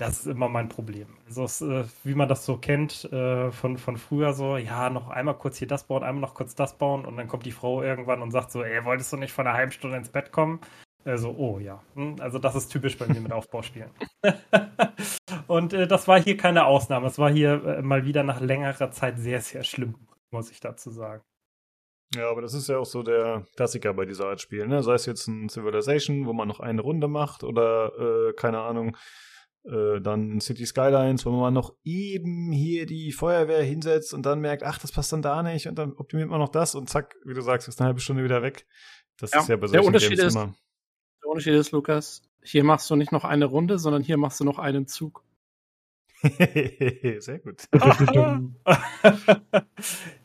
Das 0.00 0.20
ist 0.20 0.26
immer 0.28 0.48
mein 0.48 0.70
Problem. 0.70 1.08
Also, 1.26 1.44
es, 1.44 1.60
äh, 1.60 1.84
wie 2.04 2.14
man 2.14 2.26
das 2.26 2.46
so 2.46 2.56
kennt 2.56 3.04
äh, 3.12 3.50
von, 3.50 3.76
von 3.76 3.98
früher, 3.98 4.32
so, 4.32 4.56
ja, 4.56 4.88
noch 4.88 5.10
einmal 5.10 5.36
kurz 5.36 5.58
hier 5.58 5.68
das 5.68 5.84
bauen, 5.84 6.02
einmal 6.02 6.22
noch 6.22 6.32
kurz 6.32 6.54
das 6.54 6.78
bauen 6.78 7.04
und 7.04 7.18
dann 7.18 7.28
kommt 7.28 7.44
die 7.44 7.52
Frau 7.52 7.82
irgendwann 7.82 8.22
und 8.22 8.30
sagt 8.30 8.50
so, 8.50 8.62
ey, 8.62 8.82
wolltest 8.86 9.12
du 9.12 9.18
nicht 9.18 9.32
von 9.32 9.46
einer 9.46 9.54
halben 9.54 9.72
Stunde 9.72 9.98
ins 9.98 10.08
Bett 10.08 10.32
kommen? 10.32 10.60
Also, 11.04 11.34
oh 11.36 11.58
ja. 11.58 11.82
Hm, 11.96 12.16
also, 12.18 12.38
das 12.38 12.54
ist 12.54 12.68
typisch 12.68 12.96
bei 12.96 13.08
mir 13.08 13.20
mit 13.20 13.30
Aufbauspielen. 13.30 13.90
und 15.48 15.74
äh, 15.74 15.86
das 15.86 16.08
war 16.08 16.18
hier 16.18 16.38
keine 16.38 16.64
Ausnahme. 16.64 17.06
Es 17.06 17.18
war 17.18 17.30
hier 17.30 17.62
äh, 17.62 17.82
mal 17.82 18.06
wieder 18.06 18.22
nach 18.22 18.40
längerer 18.40 18.90
Zeit 18.92 19.18
sehr, 19.18 19.42
sehr 19.42 19.64
schlimm, 19.64 19.96
muss 20.30 20.50
ich 20.50 20.60
dazu 20.60 20.88
sagen. 20.88 21.22
Ja, 22.14 22.30
aber 22.30 22.40
das 22.40 22.54
ist 22.54 22.70
ja 22.70 22.78
auch 22.78 22.86
so 22.86 23.02
der 23.02 23.44
Klassiker 23.54 23.92
bei 23.92 24.06
dieser 24.06 24.28
Art 24.28 24.40
Spielen, 24.40 24.70
ne? 24.70 24.82
Sei 24.82 24.94
es 24.94 25.04
jetzt 25.04 25.28
ein 25.28 25.50
Civilization, 25.50 26.24
wo 26.24 26.32
man 26.32 26.48
noch 26.48 26.60
eine 26.60 26.80
Runde 26.80 27.06
macht 27.06 27.44
oder, 27.44 28.30
äh, 28.30 28.32
keine 28.32 28.62
Ahnung, 28.62 28.96
äh, 29.64 30.00
dann 30.00 30.40
City 30.40 30.64
Skylines, 30.64 31.26
wo 31.26 31.30
man 31.30 31.54
noch 31.54 31.74
eben 31.84 32.50
hier 32.52 32.86
die 32.86 33.12
Feuerwehr 33.12 33.62
hinsetzt 33.62 34.14
und 34.14 34.24
dann 34.24 34.40
merkt, 34.40 34.62
ach, 34.62 34.78
das 34.78 34.92
passt 34.92 35.12
dann 35.12 35.22
da 35.22 35.42
nicht 35.42 35.68
und 35.68 35.78
dann 35.78 35.92
optimiert 35.92 36.30
man 36.30 36.40
noch 36.40 36.48
das 36.48 36.74
und 36.74 36.88
zack, 36.88 37.16
wie 37.24 37.34
du 37.34 37.42
sagst, 37.42 37.68
ist 37.68 37.80
eine 37.80 37.88
halbe 37.88 38.00
Stunde 38.00 38.24
wieder 38.24 38.42
weg. 38.42 38.66
Das 39.18 39.32
ja, 39.32 39.40
ist 39.40 39.48
ja 39.48 39.56
bei 39.56 39.66
solchen 39.66 39.72
der 39.72 39.86
Unterschied 39.86 40.16
Games 40.16 40.24
ist, 40.24 40.34
immer. 40.34 40.54
Der 41.22 41.30
Unterschied 41.30 41.54
ist, 41.54 41.72
Lukas, 41.72 42.22
hier 42.42 42.64
machst 42.64 42.88
du 42.88 42.96
nicht 42.96 43.12
noch 43.12 43.24
eine 43.24 43.44
Runde, 43.44 43.78
sondern 43.78 44.02
hier 44.02 44.16
machst 44.16 44.40
du 44.40 44.44
noch 44.44 44.58
einen 44.58 44.86
Zug. 44.86 45.24
Sehr 47.18 47.38
gut. 47.38 47.66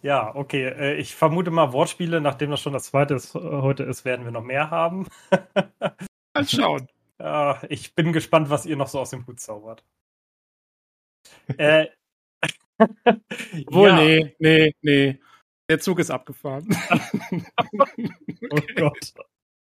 ja, 0.01 0.35
okay. 0.35 0.65
Äh, 0.65 0.95
ich 0.95 1.15
vermute 1.15 1.51
mal, 1.51 1.71
Wortspiele, 1.71 2.19
nachdem 2.19 2.51
das 2.51 2.61
schon 2.61 2.73
das 2.73 2.85
zweite 2.85 3.15
ist, 3.15 3.35
äh, 3.35 3.39
heute 3.39 3.83
ist, 3.83 4.03
werden 4.03 4.25
wir 4.25 4.31
noch 4.31 4.43
mehr 4.43 4.71
haben. 4.71 5.07
Mal 6.33 6.47
schauen. 6.47 6.87
Ja, 7.25 7.59
ich 7.69 7.95
bin 7.95 8.13
gespannt, 8.13 8.51
was 8.51 8.67
ihr 8.67 8.75
noch 8.75 8.87
so 8.87 8.99
aus 8.99 9.09
dem 9.09 9.25
Hut 9.25 9.39
zaubert. 9.39 9.83
äh, 11.57 11.87
Wohl, 13.71 13.89
ja. 13.89 13.95
nee, 13.95 14.35
nee, 14.37 14.75
nee. 14.83 15.19
Der 15.67 15.79
Zug 15.79 15.97
ist 15.97 16.11
abgefahren. 16.11 16.67
oh 18.51 18.61
Gott. 18.75 19.13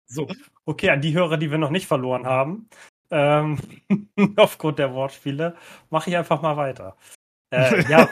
So. 0.07 0.27
Okay, 0.65 0.89
an 0.89 1.01
die 1.01 1.13
Hörer, 1.13 1.37
die 1.37 1.51
wir 1.51 1.59
noch 1.59 1.69
nicht 1.69 1.85
verloren 1.85 2.25
haben, 2.25 2.67
ähm, 3.11 3.59
aufgrund 4.37 4.79
der 4.79 4.95
Wortspiele, 4.95 5.55
mache 5.91 6.09
ich 6.09 6.17
einfach 6.17 6.41
mal 6.41 6.57
weiter. 6.57 6.97
Äh, 7.53 7.83
ja. 7.91 8.09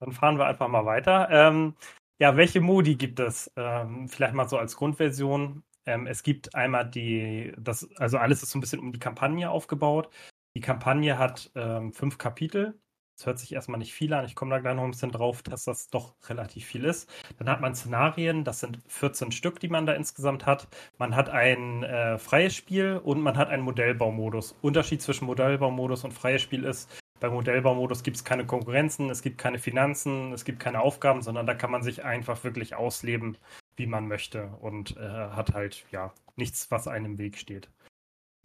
Dann 0.00 0.12
fahren 0.12 0.36
wir 0.36 0.44
einfach 0.44 0.68
mal 0.68 0.84
weiter. 0.84 1.30
Ähm, 1.30 1.76
ja, 2.20 2.36
welche 2.36 2.60
Modi 2.60 2.96
gibt 2.96 3.20
es? 3.20 3.50
Ähm, 3.56 4.06
vielleicht 4.10 4.34
mal 4.34 4.50
so 4.50 4.58
als 4.58 4.76
Grundversion. 4.76 5.62
Ähm, 5.86 6.06
es 6.06 6.22
gibt 6.22 6.54
einmal 6.54 6.88
die, 6.88 7.52
das, 7.58 7.88
also 7.96 8.18
alles 8.18 8.42
ist 8.42 8.50
so 8.50 8.58
ein 8.58 8.60
bisschen 8.60 8.80
um 8.80 8.92
die 8.92 8.98
Kampagne 8.98 9.50
aufgebaut. 9.50 10.10
Die 10.56 10.60
Kampagne 10.60 11.18
hat 11.18 11.50
ähm, 11.54 11.92
fünf 11.92 12.18
Kapitel. 12.18 12.78
Das 13.16 13.24
hört 13.24 13.38
sich 13.38 13.54
erstmal 13.54 13.78
nicht 13.78 13.94
viel 13.94 14.12
an. 14.12 14.26
Ich 14.26 14.34
komme 14.34 14.50
da 14.50 14.58
gleich 14.58 14.74
noch 14.74 14.84
ein 14.84 14.90
bisschen 14.90 15.10
drauf, 15.10 15.42
dass 15.42 15.64
das 15.64 15.88
doch 15.88 16.16
relativ 16.28 16.66
viel 16.66 16.84
ist. 16.84 17.10
Dann 17.38 17.48
hat 17.48 17.62
man 17.62 17.74
Szenarien, 17.74 18.44
das 18.44 18.60
sind 18.60 18.78
14 18.88 19.32
Stück, 19.32 19.58
die 19.58 19.68
man 19.68 19.86
da 19.86 19.94
insgesamt 19.94 20.44
hat. 20.44 20.68
Man 20.98 21.16
hat 21.16 21.30
ein 21.30 21.82
äh, 21.82 22.18
freies 22.18 22.54
Spiel 22.54 23.00
und 23.02 23.22
man 23.22 23.38
hat 23.38 23.48
einen 23.48 23.62
Modellbaumodus. 23.62 24.56
Unterschied 24.60 25.00
zwischen 25.00 25.24
Modellbaumodus 25.24 26.04
und 26.04 26.12
freies 26.12 26.42
Spiel 26.42 26.64
ist, 26.64 26.90
beim 27.18 27.32
Modellbaumodus 27.32 28.02
gibt 28.02 28.18
es 28.18 28.24
keine 28.24 28.44
Konkurrenzen, 28.44 29.08
es 29.08 29.22
gibt 29.22 29.38
keine 29.38 29.58
Finanzen, 29.58 30.32
es 30.34 30.44
gibt 30.44 30.60
keine 30.60 30.80
Aufgaben, 30.80 31.22
sondern 31.22 31.46
da 31.46 31.54
kann 31.54 31.70
man 31.70 31.82
sich 31.82 32.04
einfach 32.04 32.44
wirklich 32.44 32.74
ausleben, 32.74 33.38
wie 33.76 33.86
man 33.86 34.08
möchte 34.08 34.48
und 34.60 34.96
äh, 34.96 35.00
hat 35.00 35.54
halt 35.54 35.86
ja 35.90 36.12
nichts, 36.36 36.70
was 36.70 36.88
einem 36.88 37.12
im 37.12 37.18
Weg 37.18 37.38
steht. 37.38 37.70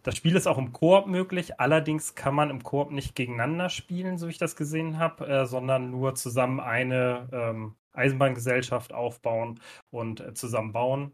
Das 0.04 0.18
Spiel 0.18 0.36
ist 0.36 0.48
auch 0.48 0.58
im 0.58 0.74
Koop 0.74 1.06
möglich, 1.08 1.60
allerdings 1.60 2.16
kann 2.16 2.34
man 2.34 2.50
im 2.50 2.64
Koop 2.64 2.92
nicht 2.92 3.16
gegeneinander 3.16 3.70
spielen, 3.70 4.18
so 4.18 4.28
wie 4.28 4.32
ich 4.32 4.40
das 4.40 4.56
gesehen 4.56 4.98
habe, 4.98 5.28
äh, 5.28 5.46
sondern 5.46 5.92
nur 5.92 6.16
zusammen 6.16 6.60
eine 6.60 7.30
ähm, 7.32 7.76
Eisenbahngesellschaft 7.94 8.94
aufbauen 8.94 9.60
und 9.92 10.20
äh, 10.22 10.34
zusammen 10.34 10.72
bauen. 10.74 11.14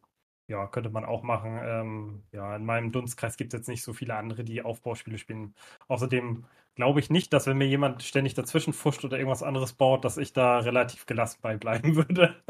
Ja, 0.50 0.66
könnte 0.68 0.90
man 0.90 1.04
auch 1.04 1.24
machen. 1.24 1.60
Ähm, 1.62 2.24
ja, 2.32 2.56
in 2.56 2.66
meinem 2.66 2.94
Dunstkreis 2.94 3.36
gibt 3.36 3.54
es 3.54 3.60
jetzt 3.60 3.68
nicht 3.68 3.84
so 3.84 3.92
viele 3.92 4.16
andere, 4.16 4.46
die 4.46 4.62
Aufbauspiele 4.62 5.18
spielen. 5.18 5.54
Außerdem 5.90 6.46
glaube 6.76 7.02
ich 7.02 7.10
nicht, 7.10 7.34
dass 7.34 7.48
wenn 7.48 7.58
mir 7.58 7.68
jemand 7.68 8.04
ständig 8.04 8.36
dazwischen 8.36 8.72
fuscht 8.72 9.04
oder 9.04 9.18
irgendwas 9.18 9.44
anderes 9.44 9.74
baut, 9.74 10.06
dass 10.06 10.18
ich 10.18 10.32
da 10.32 10.60
relativ 10.60 11.06
gelassen 11.06 11.40
bei 11.42 11.58
bleiben 11.58 11.96
würde. 11.98 12.42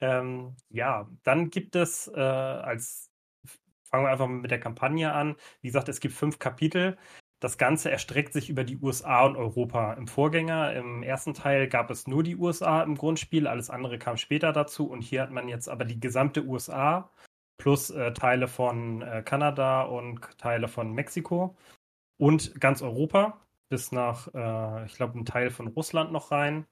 Ähm, 0.00 0.56
ja, 0.68 1.08
dann 1.22 1.50
gibt 1.50 1.76
es 1.76 2.08
äh, 2.08 2.20
als, 2.20 3.10
fangen 3.84 4.04
wir 4.04 4.10
einfach 4.10 4.26
mal 4.26 4.40
mit 4.40 4.50
der 4.50 4.60
Kampagne 4.60 5.12
an. 5.12 5.36
Wie 5.60 5.68
gesagt, 5.68 5.88
es 5.88 6.00
gibt 6.00 6.14
fünf 6.14 6.38
Kapitel. 6.38 6.96
Das 7.40 7.56
Ganze 7.56 7.90
erstreckt 7.90 8.34
sich 8.34 8.50
über 8.50 8.64
die 8.64 8.78
USA 8.78 9.24
und 9.24 9.36
Europa. 9.36 9.94
Im 9.94 10.06
Vorgänger, 10.06 10.74
im 10.74 11.02
ersten 11.02 11.32
Teil 11.32 11.68
gab 11.68 11.90
es 11.90 12.06
nur 12.06 12.22
die 12.22 12.36
USA 12.36 12.82
im 12.82 12.96
Grundspiel, 12.96 13.46
alles 13.46 13.70
andere 13.70 13.98
kam 13.98 14.18
später 14.18 14.52
dazu. 14.52 14.90
Und 14.90 15.02
hier 15.02 15.22
hat 15.22 15.30
man 15.30 15.48
jetzt 15.48 15.68
aber 15.68 15.86
die 15.86 16.00
gesamte 16.00 16.44
USA 16.44 17.10
plus 17.56 17.90
äh, 17.90 18.12
Teile 18.12 18.48
von 18.48 19.02
äh, 19.02 19.22
Kanada 19.24 19.82
und 19.82 20.20
Teile 20.38 20.68
von 20.68 20.92
Mexiko 20.92 21.56
und 22.18 22.60
ganz 22.60 22.82
Europa 22.82 23.40
bis 23.70 23.92
nach, 23.92 24.28
äh, 24.34 24.86
ich 24.86 24.94
glaube, 24.94 25.18
ein 25.18 25.24
Teil 25.24 25.50
von 25.50 25.68
Russland 25.68 26.12
noch 26.12 26.32
rein. 26.32 26.66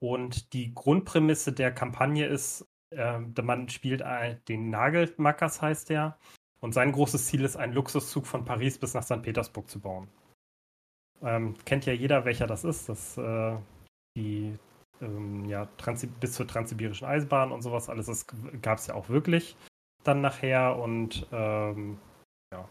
Und 0.00 0.52
die 0.52 0.74
Grundprämisse 0.74 1.52
der 1.52 1.72
Kampagne 1.72 2.26
ist, 2.26 2.66
äh, 2.90 3.18
man 3.18 3.68
spielt 3.68 4.02
den 4.48 4.70
Nagelmackers, 4.70 5.62
heißt 5.62 5.90
der. 5.90 6.18
Und 6.60 6.72
sein 6.72 6.92
großes 6.92 7.26
Ziel 7.26 7.44
ist, 7.44 7.56
einen 7.56 7.72
Luxuszug 7.72 8.26
von 8.26 8.44
Paris 8.44 8.78
bis 8.78 8.94
nach 8.94 9.02
St. 9.02 9.22
Petersburg 9.22 9.70
zu 9.70 9.80
bauen. 9.80 10.08
Ähm, 11.22 11.54
kennt 11.64 11.86
ja 11.86 11.92
jeder, 11.92 12.24
welcher 12.24 12.46
das 12.46 12.64
ist. 12.64 12.88
Das 12.88 13.16
äh, 13.18 13.56
die 14.16 14.58
ähm, 15.00 15.44
ja, 15.46 15.66
Trans 15.78 16.06
bis 16.20 16.32
zur 16.32 16.46
transsibirischen 16.46 17.06
Eisenbahn 17.06 17.52
und 17.52 17.62
sowas 17.62 17.88
alles. 17.88 18.06
Das 18.06 18.26
gab 18.62 18.78
es 18.78 18.86
ja 18.86 18.94
auch 18.94 19.08
wirklich 19.08 19.56
dann 20.04 20.20
nachher. 20.20 20.76
Und 20.76 21.26
ähm, 21.32 21.98
ja. 22.52 22.68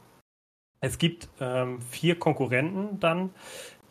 Es 0.81 0.97
gibt 0.97 1.29
ähm, 1.39 1.81
vier 1.81 2.17
Konkurrenten 2.17 2.99
dann, 2.99 3.33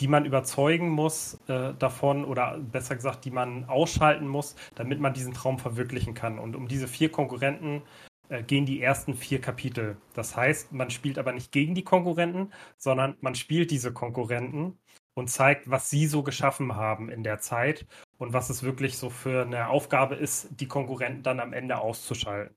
die 0.00 0.08
man 0.08 0.24
überzeugen 0.24 0.88
muss 0.88 1.38
äh, 1.48 1.74
davon 1.78 2.24
oder 2.24 2.58
besser 2.58 2.96
gesagt, 2.96 3.24
die 3.24 3.30
man 3.30 3.64
ausschalten 3.64 4.28
muss, 4.28 4.56
damit 4.74 5.00
man 5.00 5.14
diesen 5.14 5.34
Traum 5.34 5.58
verwirklichen 5.58 6.14
kann. 6.14 6.38
Und 6.38 6.56
um 6.56 6.68
diese 6.68 6.88
vier 6.88 7.10
Konkurrenten 7.10 7.82
äh, 8.28 8.42
gehen 8.42 8.66
die 8.66 8.82
ersten 8.82 9.14
vier 9.14 9.40
Kapitel. 9.40 9.96
Das 10.14 10.36
heißt, 10.36 10.72
man 10.72 10.90
spielt 10.90 11.18
aber 11.18 11.32
nicht 11.32 11.52
gegen 11.52 11.74
die 11.74 11.84
Konkurrenten, 11.84 12.52
sondern 12.76 13.16
man 13.20 13.34
spielt 13.34 13.70
diese 13.70 13.92
Konkurrenten 13.92 14.78
und 15.14 15.28
zeigt, 15.28 15.70
was 15.70 15.90
sie 15.90 16.06
so 16.06 16.22
geschaffen 16.22 16.76
haben 16.76 17.10
in 17.10 17.22
der 17.24 17.38
Zeit 17.40 17.86
und 18.18 18.32
was 18.32 18.50
es 18.50 18.62
wirklich 18.62 18.98
so 18.98 19.10
für 19.10 19.42
eine 19.42 19.68
Aufgabe 19.68 20.14
ist, 20.14 20.48
die 20.60 20.68
Konkurrenten 20.68 21.22
dann 21.22 21.40
am 21.40 21.52
Ende 21.52 21.78
auszuschalten. 21.78 22.56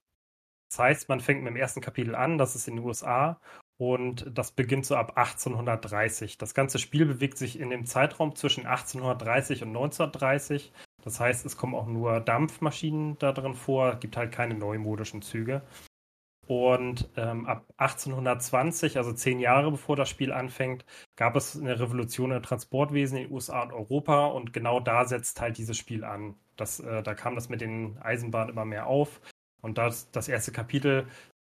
Das 0.70 0.80
heißt, 0.80 1.10
man 1.10 1.20
fängt 1.20 1.44
mit 1.44 1.52
dem 1.52 1.58
ersten 1.58 1.82
Kapitel 1.82 2.16
an, 2.16 2.38
das 2.38 2.56
ist 2.56 2.68
in 2.68 2.78
den 2.78 2.86
USA, 2.86 3.42
und 3.82 4.28
das 4.38 4.52
beginnt 4.52 4.86
so 4.86 4.96
ab 4.96 5.14
1830. 5.18 6.38
Das 6.38 6.54
ganze 6.54 6.78
Spiel 6.78 7.08
bewegt 7.08 7.40
sich 7.40 7.60
in 7.60 7.72
dem 7.72 7.88
Zeitraum 7.88 8.36
zwischen 8.36 8.68
1830 8.68 9.64
und 9.64 9.70
1930. 9.70 10.72
Das 11.04 11.20
heißt, 11.20 11.48
es 11.48 11.58
kommen 11.58 11.74
auch 11.74 11.88
nur 11.88 12.20
Dampfmaschinen 12.20 13.18
da 13.18 13.32
drin 13.32 13.56
vor, 13.56 13.96
gibt 13.96 14.18
halt 14.18 14.32
keine 14.32 14.54
neumodischen 14.54 15.24
Züge. 15.24 15.64
Und 16.46 17.10
ähm, 17.18 17.48
ab 17.48 17.66
1820, 17.78 18.98
also 18.98 19.14
zehn 19.14 19.40
Jahre 19.40 19.72
bevor 19.72 19.96
das 19.96 20.10
Spiel 20.10 20.32
anfängt, 20.32 20.86
gab 21.16 21.36
es 21.36 21.60
eine 21.60 21.80
Revolution 21.80 22.34
im 22.34 22.44
Transportwesen 22.44 23.18
in 23.18 23.24
den 23.24 23.34
USA 23.34 23.64
und 23.64 23.74
Europa 23.74 24.28
und 24.28 24.54
genau 24.54 24.80
da 24.80 25.06
setzt 25.06 25.42
halt 25.42 25.58
dieses 25.58 25.76
Spiel 25.76 26.04
an. 26.04 26.36
Das, 26.56 26.82
äh, 26.82 27.02
da 27.02 27.16
kam 27.16 27.34
das 27.34 27.50
mit 27.50 27.62
den 27.62 27.98
Eisenbahnen 27.98 28.54
immer 28.54 28.66
mehr 28.66 28.86
auf. 28.86 29.22
Und 29.64 29.80
das, 29.80 30.12
das 30.12 30.28
erste 30.28 30.52
Kapitel 30.52 31.08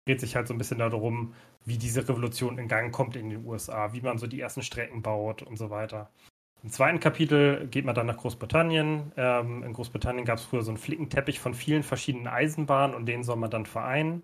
dreht 0.05 0.19
sich 0.19 0.35
halt 0.35 0.47
so 0.47 0.53
ein 0.53 0.59
bisschen 0.59 0.77
darum, 0.77 1.33
wie 1.65 1.77
diese 1.77 2.07
Revolution 2.07 2.57
in 2.57 2.67
Gang 2.67 2.93
kommt 2.93 3.15
in 3.15 3.29
den 3.29 3.45
USA, 3.45 3.93
wie 3.93 4.01
man 4.01 4.17
so 4.17 4.27
die 4.27 4.39
ersten 4.39 4.63
Strecken 4.63 5.01
baut 5.01 5.41
und 5.43 5.57
so 5.57 5.69
weiter. 5.69 6.09
Im 6.63 6.69
zweiten 6.69 6.99
Kapitel 6.99 7.67
geht 7.67 7.85
man 7.85 7.95
dann 7.95 8.07
nach 8.07 8.17
Großbritannien. 8.17 9.13
Ähm, 9.15 9.63
in 9.63 9.73
Großbritannien 9.73 10.25
gab 10.25 10.39
es 10.39 10.45
früher 10.45 10.61
so 10.61 10.71
einen 10.71 10.77
Flickenteppich 10.77 11.39
von 11.39 11.53
vielen 11.53 11.83
verschiedenen 11.83 12.27
Eisenbahnen 12.27 12.95
und 12.95 13.05
den 13.05 13.23
soll 13.23 13.37
man 13.37 13.49
dann 13.49 13.65
vereinen. 13.65 14.23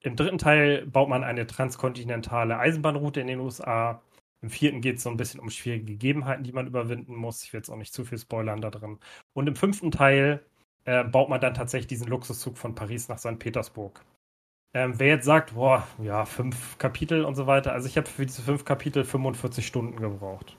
Im 0.00 0.16
dritten 0.16 0.38
Teil 0.38 0.86
baut 0.86 1.08
man 1.08 1.24
eine 1.24 1.46
transkontinentale 1.46 2.58
Eisenbahnroute 2.58 3.20
in 3.20 3.26
den 3.26 3.40
USA. 3.40 4.02
Im 4.40 4.50
vierten 4.50 4.80
geht 4.80 4.96
es 4.96 5.02
so 5.02 5.10
ein 5.10 5.16
bisschen 5.16 5.40
um 5.40 5.50
schwierige 5.50 5.84
Gegebenheiten, 5.84 6.44
die 6.44 6.52
man 6.52 6.66
überwinden 6.66 7.14
muss. 7.16 7.42
Ich 7.42 7.52
will 7.52 7.60
jetzt 7.60 7.70
auch 7.70 7.76
nicht 7.76 7.92
zu 7.92 8.04
viel 8.04 8.18
spoilern 8.18 8.60
da 8.60 8.70
drin. 8.70 8.98
Und 9.34 9.48
im 9.48 9.56
fünften 9.56 9.90
Teil 9.90 10.44
äh, 10.84 11.04
baut 11.04 11.28
man 11.28 11.40
dann 11.40 11.54
tatsächlich 11.54 11.88
diesen 11.88 12.08
Luxuszug 12.08 12.56
von 12.56 12.74
Paris 12.74 13.08
nach 13.08 13.18
St. 13.18 13.38
Petersburg. 13.38 14.04
Ähm, 14.76 14.92
wer 14.98 15.06
jetzt 15.06 15.24
sagt, 15.24 15.54
boah, 15.54 15.86
ja, 16.02 16.26
fünf 16.26 16.76
Kapitel 16.76 17.24
und 17.24 17.34
so 17.34 17.46
weiter, 17.46 17.72
also 17.72 17.88
ich 17.88 17.96
habe 17.96 18.06
für 18.06 18.26
diese 18.26 18.42
fünf 18.42 18.66
Kapitel 18.66 19.04
45 19.04 19.66
Stunden 19.66 19.96
gebraucht. 19.98 20.54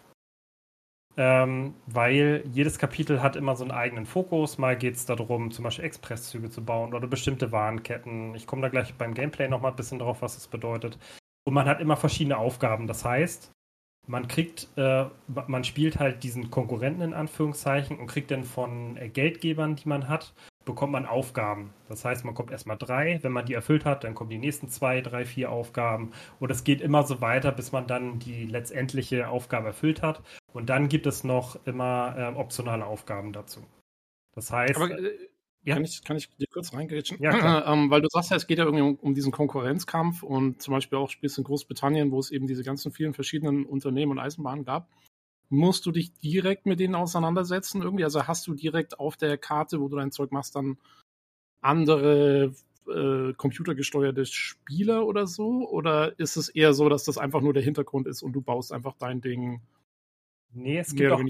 Ähm, 1.18 1.76
weil 1.86 2.44
jedes 2.52 2.80
Kapitel 2.80 3.22
hat 3.22 3.36
immer 3.36 3.56
so 3.56 3.64
einen 3.64 3.70
eigenen 3.70 4.08
Fokus. 4.08 4.58
Mal 4.58 4.76
geht 4.76 4.96
es 4.96 5.06
darum, 5.06 5.52
zum 5.52 5.66
Beispiel 5.66 5.86
Expresszüge 5.86 6.50
zu 6.50 6.66
bauen 6.66 6.96
oder 6.96 7.06
bestimmte 7.06 7.52
Warenketten. 7.52 8.34
Ich 8.34 8.48
komme 8.48 8.64
da 8.64 8.70
gleich 8.70 8.96
beim 8.96 9.14
Gameplay 9.14 9.48
nochmal 9.48 9.72
ein 9.72 9.76
bisschen 9.78 10.00
drauf, 10.00 10.24
was 10.24 10.34
das 10.34 10.48
bedeutet. 10.48 10.98
Und 11.46 11.54
man 11.54 11.68
hat 11.68 11.80
immer 11.80 11.96
verschiedene 11.96 12.40
Aufgaben. 12.40 12.88
Das 12.88 13.06
heißt, 13.06 13.52
man 14.08 14.28
kriegt, 14.28 14.68
äh, 14.78 15.06
man 15.46 15.64
spielt 15.64 16.00
halt 16.00 16.24
diesen 16.24 16.50
Konkurrenten 16.50 17.04
in 17.04 17.14
Anführungszeichen 17.14 18.00
und 18.00 18.08
kriegt 18.08 18.32
dann 18.32 18.46
von 18.46 18.98
äh, 18.98 19.10
Geldgebern, 19.10 19.76
die 19.76 19.88
man 19.88 20.10
hat, 20.10 20.34
bekommt 20.68 20.92
man 20.92 21.08
Aufgaben. 21.08 21.74
Das 21.90 22.06
heißt, 22.06 22.24
man 22.26 22.36
kommt 22.36 22.52
erstmal 22.52 22.78
drei, 22.78 23.18
wenn 23.24 23.32
man 23.32 23.48
die 23.48 23.56
erfüllt 23.56 23.86
hat, 23.86 24.04
dann 24.04 24.14
kommen 24.14 24.30
die 24.30 24.38
nächsten 24.38 24.70
zwei, 24.70 25.02
drei, 25.02 25.26
vier 25.26 25.52
Aufgaben. 25.52 26.12
Und 26.40 26.52
es 26.52 26.64
geht 26.64 26.82
immer 26.82 27.04
so 27.04 27.22
weiter, 27.22 27.52
bis 27.52 27.72
man 27.72 27.88
dann 27.88 28.20
die 28.20 28.46
letztendliche 28.46 29.30
Aufgabe 29.30 29.68
erfüllt 29.68 30.04
hat. 30.04 30.22
Und 30.54 30.70
dann 30.70 30.90
gibt 30.90 31.08
es 31.08 31.24
noch 31.24 31.58
immer 31.66 32.16
äh, 32.16 32.38
optionale 32.38 32.86
Aufgaben 32.86 33.34
dazu. 33.34 33.66
Das 34.36 34.52
heißt. 34.52 34.76
Aber, 34.76 34.92
äh, 34.92 35.18
ja. 35.64 35.74
Kann, 35.74 35.84
ich, 35.84 36.04
kann 36.04 36.18
ich 36.18 36.30
dir 36.38 36.48
kurz 36.54 36.74
reingrätschen? 36.74 37.18
Ja, 37.20 37.32
ähm, 37.74 37.90
weil 37.90 38.02
du 38.02 38.08
sagst 38.12 38.30
ja, 38.30 38.38
es 38.38 38.46
geht 38.46 38.60
ja 38.60 38.66
irgendwie 38.66 38.84
um, 38.84 38.96
um, 38.96 39.16
diesen 39.16 39.32
Konkurrenzkampf 39.32 40.22
und 40.22 40.62
zum 40.62 40.74
Beispiel 40.74 40.98
auch 40.98 41.10
spielst 41.10 41.38
in 41.38 41.44
Großbritannien, 41.44 42.12
wo 42.12 42.20
es 42.20 42.30
eben 42.32 42.46
diese 42.46 42.64
ganzen 42.64 42.92
vielen 42.92 43.14
verschiedenen 43.14 43.66
Unternehmen 43.66 44.12
und 44.12 44.20
Eisenbahnen 44.20 44.64
gab. 44.64 44.88
Musst 45.50 45.86
du 45.86 45.92
dich 45.92 46.14
direkt 46.14 46.66
mit 46.66 46.80
denen 46.80 46.96
auseinandersetzen 46.96 47.82
irgendwie? 47.82 48.04
Also 48.04 48.28
hast 48.28 48.48
du 48.48 48.54
direkt 48.54 49.00
auf 49.00 49.16
der 49.16 49.38
Karte, 49.38 49.80
wo 49.80 49.88
du 49.88 49.96
dein 49.96 50.12
Zeug 50.12 50.32
machst, 50.32 50.56
dann 50.56 50.78
andere 51.62 52.54
äh, 52.88 53.34
computergesteuerte 53.34 54.26
Spieler 54.26 55.06
oder 55.06 55.28
so? 55.28 55.70
Oder 55.70 56.20
ist 56.20 56.36
es 56.36 56.50
eher 56.50 56.74
so, 56.74 56.90
dass 56.90 57.06
das 57.06 57.18
einfach 57.18 57.42
nur 57.42 57.54
der 57.54 57.64
Hintergrund 57.64 58.08
ist 58.08 58.24
und 58.24 58.34
du 58.34 58.42
baust 58.42 58.74
einfach 58.74 58.96
dein 58.98 59.22
Ding? 59.22 59.62
Nee, 60.54 60.80
es 60.80 60.96
gibt, 60.96 61.12
auch, 61.12 61.22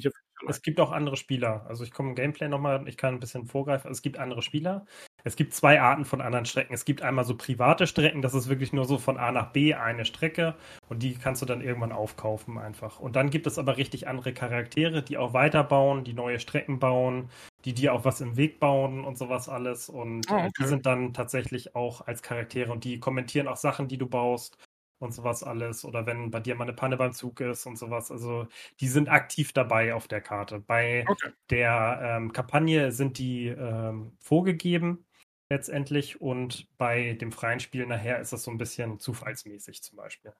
es 0.47 0.61
gibt 0.61 0.79
auch 0.79 0.91
andere 0.91 1.17
Spieler. 1.17 1.65
Also 1.67 1.83
ich 1.83 1.91
komme 1.91 2.09
im 2.09 2.15
Gameplay 2.15 2.47
nochmal, 2.47 2.87
ich 2.87 2.97
kann 2.97 3.15
ein 3.15 3.19
bisschen 3.19 3.45
vorgreifen. 3.45 3.91
Es 3.91 4.01
gibt 4.01 4.17
andere 4.17 4.41
Spieler. 4.41 4.85
Es 5.23 5.35
gibt 5.35 5.53
zwei 5.53 5.81
Arten 5.81 6.05
von 6.05 6.21
anderen 6.21 6.45
Strecken. 6.45 6.73
Es 6.73 6.85
gibt 6.85 7.01
einmal 7.01 7.25
so 7.25 7.35
private 7.35 7.85
Strecken, 7.85 8.21
das 8.21 8.33
ist 8.33 8.47
wirklich 8.47 8.71
nur 8.71 8.85
so 8.85 8.97
von 8.97 9.17
A 9.17 9.31
nach 9.31 9.51
B 9.51 9.73
eine 9.73 10.05
Strecke 10.05 10.55
und 10.89 11.03
die 11.03 11.15
kannst 11.15 11.41
du 11.41 11.45
dann 11.45 11.61
irgendwann 11.61 11.91
aufkaufen 11.91 12.57
einfach. 12.57 12.99
Und 12.99 13.15
dann 13.15 13.29
gibt 13.29 13.47
es 13.47 13.57
aber 13.57 13.77
richtig 13.77 14.07
andere 14.07 14.33
Charaktere, 14.33 15.03
die 15.03 15.17
auch 15.17 15.33
weiterbauen, 15.33 16.03
die 16.03 16.13
neue 16.13 16.39
Strecken 16.39 16.79
bauen, 16.79 17.29
die 17.65 17.73
dir 17.73 17.93
auch 17.93 18.05
was 18.05 18.21
im 18.21 18.37
Weg 18.37 18.59
bauen 18.59 19.03
und 19.03 19.17
sowas 19.17 19.49
alles. 19.49 19.89
Und 19.89 20.31
oh, 20.31 20.35
okay. 20.35 20.49
die 20.59 20.65
sind 20.65 20.85
dann 20.85 21.13
tatsächlich 21.13 21.75
auch 21.75 22.07
als 22.07 22.21
Charaktere 22.21 22.71
und 22.71 22.83
die 22.83 22.99
kommentieren 22.99 23.47
auch 23.47 23.57
Sachen, 23.57 23.87
die 23.87 23.97
du 23.97 24.07
baust 24.07 24.57
und 24.99 25.13
sowas 25.13 25.43
alles. 25.43 25.83
Oder 25.83 26.05
wenn 26.05 26.31
bei 26.31 26.39
dir 26.39 26.55
mal 26.55 26.63
eine 26.63 26.73
Panne 26.73 26.95
beim 26.97 27.11
Zug 27.11 27.41
ist 27.41 27.65
und 27.65 27.77
sowas. 27.77 28.11
Also 28.11 28.47
die 28.79 28.87
sind 28.87 29.09
aktiv 29.09 29.51
dabei 29.51 29.93
auf 29.93 30.07
der 30.07 30.21
Karte. 30.21 30.59
Bei 30.59 31.05
okay. 31.07 31.31
der 31.49 31.99
ähm, 32.01 32.31
Kampagne 32.31 32.91
sind 32.91 33.17
die 33.17 33.47
ähm, 33.47 34.15
vorgegeben 34.19 35.03
letztendlich 35.49 36.21
und 36.21 36.67
bei 36.77 37.13
dem 37.13 37.31
freien 37.31 37.59
Spiel 37.59 37.85
nachher 37.85 38.19
ist 38.19 38.33
das 38.33 38.43
so 38.43 38.51
ein 38.51 38.57
bisschen 38.57 38.99
zufallsmäßig 38.99 39.81
zum 39.81 39.97
Beispiel. 39.97 40.33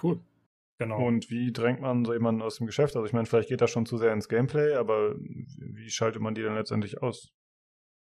Cool. 0.00 0.20
Genau. 0.78 1.06
Und 1.06 1.30
wie 1.30 1.52
drängt 1.52 1.80
man 1.80 2.04
so 2.04 2.12
jemanden 2.12 2.42
aus 2.42 2.56
dem 2.56 2.66
Geschäft? 2.66 2.96
Also 2.96 3.06
ich 3.06 3.12
meine, 3.12 3.26
vielleicht 3.26 3.48
geht 3.48 3.60
das 3.60 3.70
schon 3.70 3.86
zu 3.86 3.98
sehr 3.98 4.12
ins 4.12 4.28
Gameplay, 4.28 4.74
aber 4.74 5.14
wie 5.16 5.90
schaltet 5.90 6.20
man 6.20 6.34
die 6.34 6.42
dann 6.42 6.54
letztendlich 6.54 7.02
aus? 7.02 7.32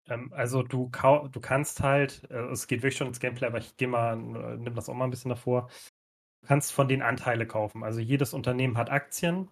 Ähm, 0.08 0.32
also 0.34 0.64
du, 0.64 0.90
du 0.90 1.40
kannst 1.42 1.82
halt, 1.82 2.24
äh, 2.30 2.46
es 2.52 2.68
geht 2.68 2.82
wirklich 2.82 2.98
schon 2.98 3.08
ins 3.08 3.20
Gameplay, 3.20 3.48
aber 3.48 3.58
ich 3.58 3.76
gehe 3.78 3.88
mal, 3.88 4.14
äh, 4.14 4.58
nimm 4.58 4.76
das 4.76 4.90
auch 4.90 4.94
mal 4.94 5.06
ein 5.06 5.12
bisschen 5.12 5.30
davor. 5.30 5.70
Du 6.42 6.48
kannst 6.48 6.72
von 6.72 6.88
denen 6.88 7.02
Anteile 7.02 7.46
kaufen. 7.46 7.84
Also 7.84 8.00
jedes 8.00 8.34
Unternehmen 8.34 8.78
hat 8.78 8.90
Aktien 8.90 9.50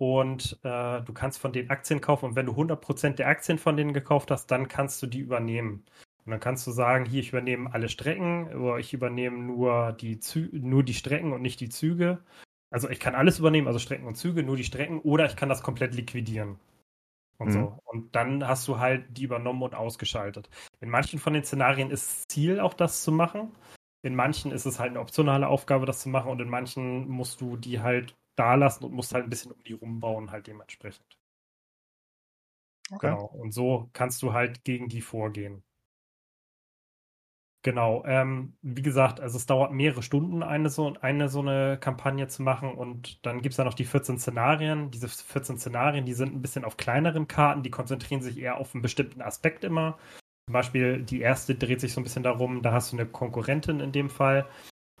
und 0.00 0.58
äh, 0.62 1.02
du 1.02 1.12
kannst 1.12 1.38
von 1.38 1.52
den 1.52 1.68
Aktien 1.68 2.00
kaufen 2.00 2.24
und 2.24 2.34
wenn 2.34 2.46
du 2.46 2.52
100% 2.52 3.16
der 3.16 3.28
Aktien 3.28 3.58
von 3.58 3.76
denen 3.76 3.92
gekauft 3.92 4.30
hast, 4.30 4.46
dann 4.46 4.66
kannst 4.66 5.02
du 5.02 5.06
die 5.06 5.18
übernehmen. 5.20 5.84
Und 6.24 6.30
dann 6.30 6.40
kannst 6.40 6.66
du 6.66 6.70
sagen, 6.70 7.04
hier, 7.04 7.20
ich 7.20 7.28
übernehme 7.28 7.74
alle 7.74 7.90
Strecken 7.90 8.48
oder 8.54 8.78
ich 8.78 8.94
übernehme 8.94 9.36
nur 9.36 9.92
die, 9.92 10.18
Zü 10.18 10.48
nur 10.52 10.84
die 10.84 10.94
Strecken 10.94 11.34
und 11.34 11.42
nicht 11.42 11.60
die 11.60 11.68
Züge. 11.68 12.24
Also 12.70 12.88
ich 12.88 12.98
kann 12.98 13.14
alles 13.14 13.38
übernehmen, 13.38 13.66
also 13.66 13.78
Strecken 13.78 14.06
und 14.06 14.14
Züge, 14.14 14.42
nur 14.42 14.56
die 14.56 14.64
Strecken 14.64 15.00
oder 15.00 15.26
ich 15.26 15.36
kann 15.36 15.50
das 15.50 15.62
komplett 15.62 15.94
liquidieren 15.94 16.58
und 17.36 17.48
mhm. 17.48 17.52
so. 17.52 17.78
Und 17.84 18.16
dann 18.16 18.48
hast 18.48 18.66
du 18.68 18.78
halt 18.78 19.04
die 19.10 19.24
übernommen 19.24 19.62
und 19.62 19.74
ausgeschaltet. 19.74 20.48
In 20.80 20.88
manchen 20.88 21.18
von 21.18 21.34
den 21.34 21.44
Szenarien 21.44 21.90
ist 21.90 22.30
Ziel 22.30 22.58
auch 22.58 22.72
das 22.72 23.02
zu 23.02 23.12
machen. 23.12 23.52
In 24.02 24.14
manchen 24.14 24.50
ist 24.50 24.64
es 24.64 24.80
halt 24.80 24.90
eine 24.90 25.00
optionale 25.00 25.46
Aufgabe, 25.46 25.84
das 25.84 26.00
zu 26.00 26.08
machen. 26.08 26.30
Und 26.30 26.40
in 26.40 26.48
manchen 26.48 27.06
musst 27.06 27.42
du 27.42 27.58
die 27.58 27.80
halt 27.80 28.16
da 28.36 28.54
lassen 28.54 28.84
und 28.84 28.92
musst 28.92 29.14
halt 29.14 29.24
ein 29.24 29.30
bisschen 29.30 29.52
um 29.52 29.62
die 29.64 29.72
rumbauen, 29.74 30.30
halt 30.30 30.46
dementsprechend. 30.46 31.18
Okay. 32.90 33.08
Genau. 33.08 33.24
Und 33.26 33.52
so 33.52 33.88
kannst 33.92 34.22
du 34.22 34.32
halt 34.32 34.64
gegen 34.64 34.88
die 34.88 35.00
vorgehen. 35.00 35.62
Genau, 37.62 38.02
ähm, 38.06 38.54
wie 38.62 38.80
gesagt, 38.80 39.20
also 39.20 39.36
es 39.36 39.44
dauert 39.44 39.70
mehrere 39.72 40.02
Stunden, 40.02 40.42
eine 40.42 40.70
so, 40.70 40.94
eine 41.02 41.28
so 41.28 41.40
eine 41.40 41.76
Kampagne 41.78 42.26
zu 42.26 42.42
machen 42.42 42.72
und 42.72 43.24
dann 43.26 43.42
gibt 43.42 43.52
es 43.52 43.58
ja 43.58 43.64
noch 43.64 43.74
die 43.74 43.84
14 43.84 44.18
Szenarien. 44.18 44.90
Diese 44.90 45.08
14 45.08 45.58
Szenarien, 45.58 46.06
die 46.06 46.14
sind 46.14 46.34
ein 46.34 46.40
bisschen 46.40 46.64
auf 46.64 46.78
kleineren 46.78 47.28
Karten, 47.28 47.62
die 47.62 47.70
konzentrieren 47.70 48.22
sich 48.22 48.38
eher 48.38 48.56
auf 48.56 48.74
einen 48.74 48.80
bestimmten 48.80 49.20
Aspekt 49.20 49.62
immer. 49.64 49.98
Zum 50.46 50.54
Beispiel 50.54 51.02
die 51.02 51.20
erste 51.20 51.54
dreht 51.54 51.80
sich 51.82 51.92
so 51.92 52.00
ein 52.00 52.04
bisschen 52.04 52.22
darum, 52.22 52.62
da 52.62 52.72
hast 52.72 52.92
du 52.92 52.96
eine 52.96 53.06
Konkurrentin 53.06 53.80
in 53.80 53.92
dem 53.92 54.08
Fall 54.08 54.46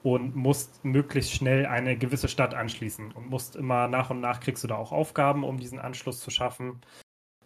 und 0.02 0.34
musst 0.34 0.84
möglichst 0.84 1.32
schnell 1.32 1.66
eine 1.66 1.96
gewisse 1.96 2.28
Stadt 2.28 2.54
anschließen 2.54 3.12
und 3.12 3.28
musst 3.28 3.56
immer 3.56 3.88
nach 3.88 4.10
und 4.10 4.20
nach 4.20 4.40
kriegst 4.40 4.64
du 4.64 4.68
da 4.68 4.76
auch 4.76 4.92
Aufgaben, 4.92 5.44
um 5.44 5.58
diesen 5.58 5.78
Anschluss 5.78 6.20
zu 6.20 6.30
schaffen. 6.30 6.80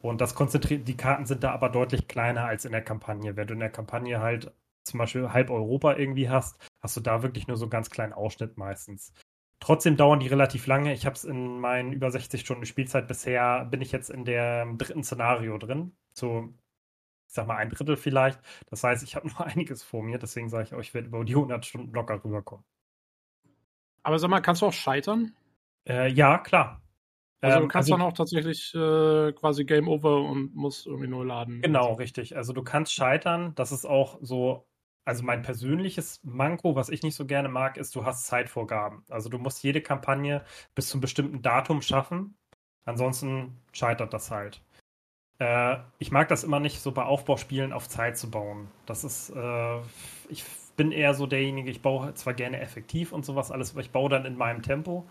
Und 0.01 0.21
das 0.21 0.35
konzentriert, 0.35 0.87
die 0.87 0.97
Karten 0.97 1.27
sind 1.27 1.43
da 1.43 1.53
aber 1.53 1.69
deutlich 1.69 2.09
kleiner 2.09 2.45
als 2.45 2.65
in 2.65 2.73
der 2.73 2.83
Kampagne. 2.83 3.37
Wenn 3.37 3.47
du 3.47 3.55
in 3.55 3.61
der 3.61 3.71
Kampagne 3.71 4.21
halt 4.21 4.53
zum 4.85 4.99
Beispiel 4.99 5.33
halb 5.33 5.51
Europa 5.51 5.97
irgendwie 5.97 6.29
hast, 6.29 6.59
hast 6.83 6.97
du 6.97 7.01
da 7.01 7.23
wirklich 7.23 7.49
nur 7.49 7.57
so 7.57 7.65
einen 7.65 7.71
ganz 7.71 7.91
kleinen 7.91 8.13
Ausschnitt 8.13 8.59
meistens. 8.59 9.13
Trotzdem 9.61 9.97
dauern 9.97 10.21
die 10.21 10.27
relativ 10.27 10.67
lange. 10.67 10.93
Ich 10.93 11.07
habe 11.07 11.17
es 11.17 11.25
in 11.25 11.59
meinen 11.59 11.93
über 11.93 12.11
60 12.11 12.43
Stunden 12.43 12.67
Spielzeit 12.67 13.09
bisher, 13.09 13.65
bin 13.65 13.81
ich 13.81 13.93
jetzt 13.93 14.11
in 14.11 14.27
dem 14.27 14.77
dritten 14.77 15.03
Szenario 15.03 15.57
drin. 15.57 15.97
So, 16.13 16.53
ich 17.35 17.37
sag 17.37 17.49
mal, 17.49 17.57
ein 17.57 17.69
Drittel 17.69 17.97
vielleicht. 17.97 18.39
Das 18.71 18.85
heißt, 18.85 19.03
ich 19.03 19.17
habe 19.17 19.27
noch 19.29 19.41
einiges 19.41 19.83
vor 19.83 20.05
mir. 20.05 20.19
Deswegen 20.19 20.49
sage 20.49 20.65
ich 20.69 20.75
auch, 20.75 20.79
ich 20.79 20.95
werde 20.95 21.09
über 21.09 21.25
die 21.25 21.35
100 21.35 21.67
Stunden 21.67 21.93
locker 21.93 22.23
rüberkommen. 22.25 22.65
Aber 24.05 24.21
sag 24.21 24.31
mal, 24.31 24.41
kannst 24.41 24.63
du 24.63 24.67
auch 24.67 24.73
scheitern? 24.73 25.35
Äh, 25.89 26.13
ja, 26.13 26.39
klar. 26.39 26.81
Also 27.41 27.59
du 27.59 27.63
ähm, 27.65 27.69
kannst 27.69 27.91
also, 27.91 27.99
dann 27.99 28.07
auch 28.07 28.13
tatsächlich 28.13 28.73
äh, 28.77 29.33
quasi 29.33 29.65
Game 29.65 29.89
Over 29.89 30.23
und 30.23 30.55
musst 30.55 30.87
irgendwie 30.87 31.09
neu 31.09 31.25
laden. 31.25 31.61
Genau, 31.61 31.95
richtig. 31.95 32.37
Also 32.37 32.53
du 32.53 32.63
kannst 32.63 32.95
scheitern. 32.95 33.53
Das 33.57 33.73
ist 33.73 33.85
auch 33.85 34.19
so 34.23 34.69
also 35.05 35.23
mein 35.25 35.43
persönliches 35.43 36.21
Manko, 36.23 36.77
was 36.77 36.89
ich 36.89 37.03
nicht 37.03 37.15
so 37.15 37.27
gerne 37.27 37.49
mag, 37.49 37.77
ist, 37.77 37.95
du 37.95 38.07
hast 38.07 38.27
Zeitvorgaben. 38.27 39.05
Also 39.11 39.29
du 39.29 39.39
musst 39.39 39.63
jede 39.63 39.83
Kampagne 39.83 40.45
bis 40.75 40.89
zum 40.89 41.01
bestimmten 41.01 41.43
Datum 41.43 41.83
schaffen. 41.83 42.39
Ansonsten 42.85 43.61
scheitert 43.73 44.15
das 44.15 44.31
halt. 44.31 44.63
Äh, 45.39 45.77
ich 45.99 46.11
mag 46.11 46.29
das 46.29 46.45
immer 46.45 46.61
nicht, 46.61 46.81
so 46.81 46.93
bei 46.93 47.05
Aufbauspielen 47.05 47.73
auf 47.73 47.89
Zeit 47.89 48.19
zu 48.19 48.31
bauen. 48.31 48.69
Das 48.87 49.05
ist, 49.05 49.31
äh, 49.31 49.79
ich 50.29 50.45
bin 50.77 50.93
eher 50.93 51.15
so 51.15 51.27
derjenige, 51.27 51.71
ich 51.71 51.83
baue 51.83 52.15
zwar 52.15 52.35
gerne 52.35 52.61
effektiv 52.61 53.13
und 53.13 53.25
sowas 53.25 53.51
alles, 53.51 53.73
aber 53.73 53.81
ich 53.81 53.91
baue 53.91 54.11
dann 54.11 54.25
in 54.25 54.37
meinem 54.37 54.63
Tempo. 54.63 55.09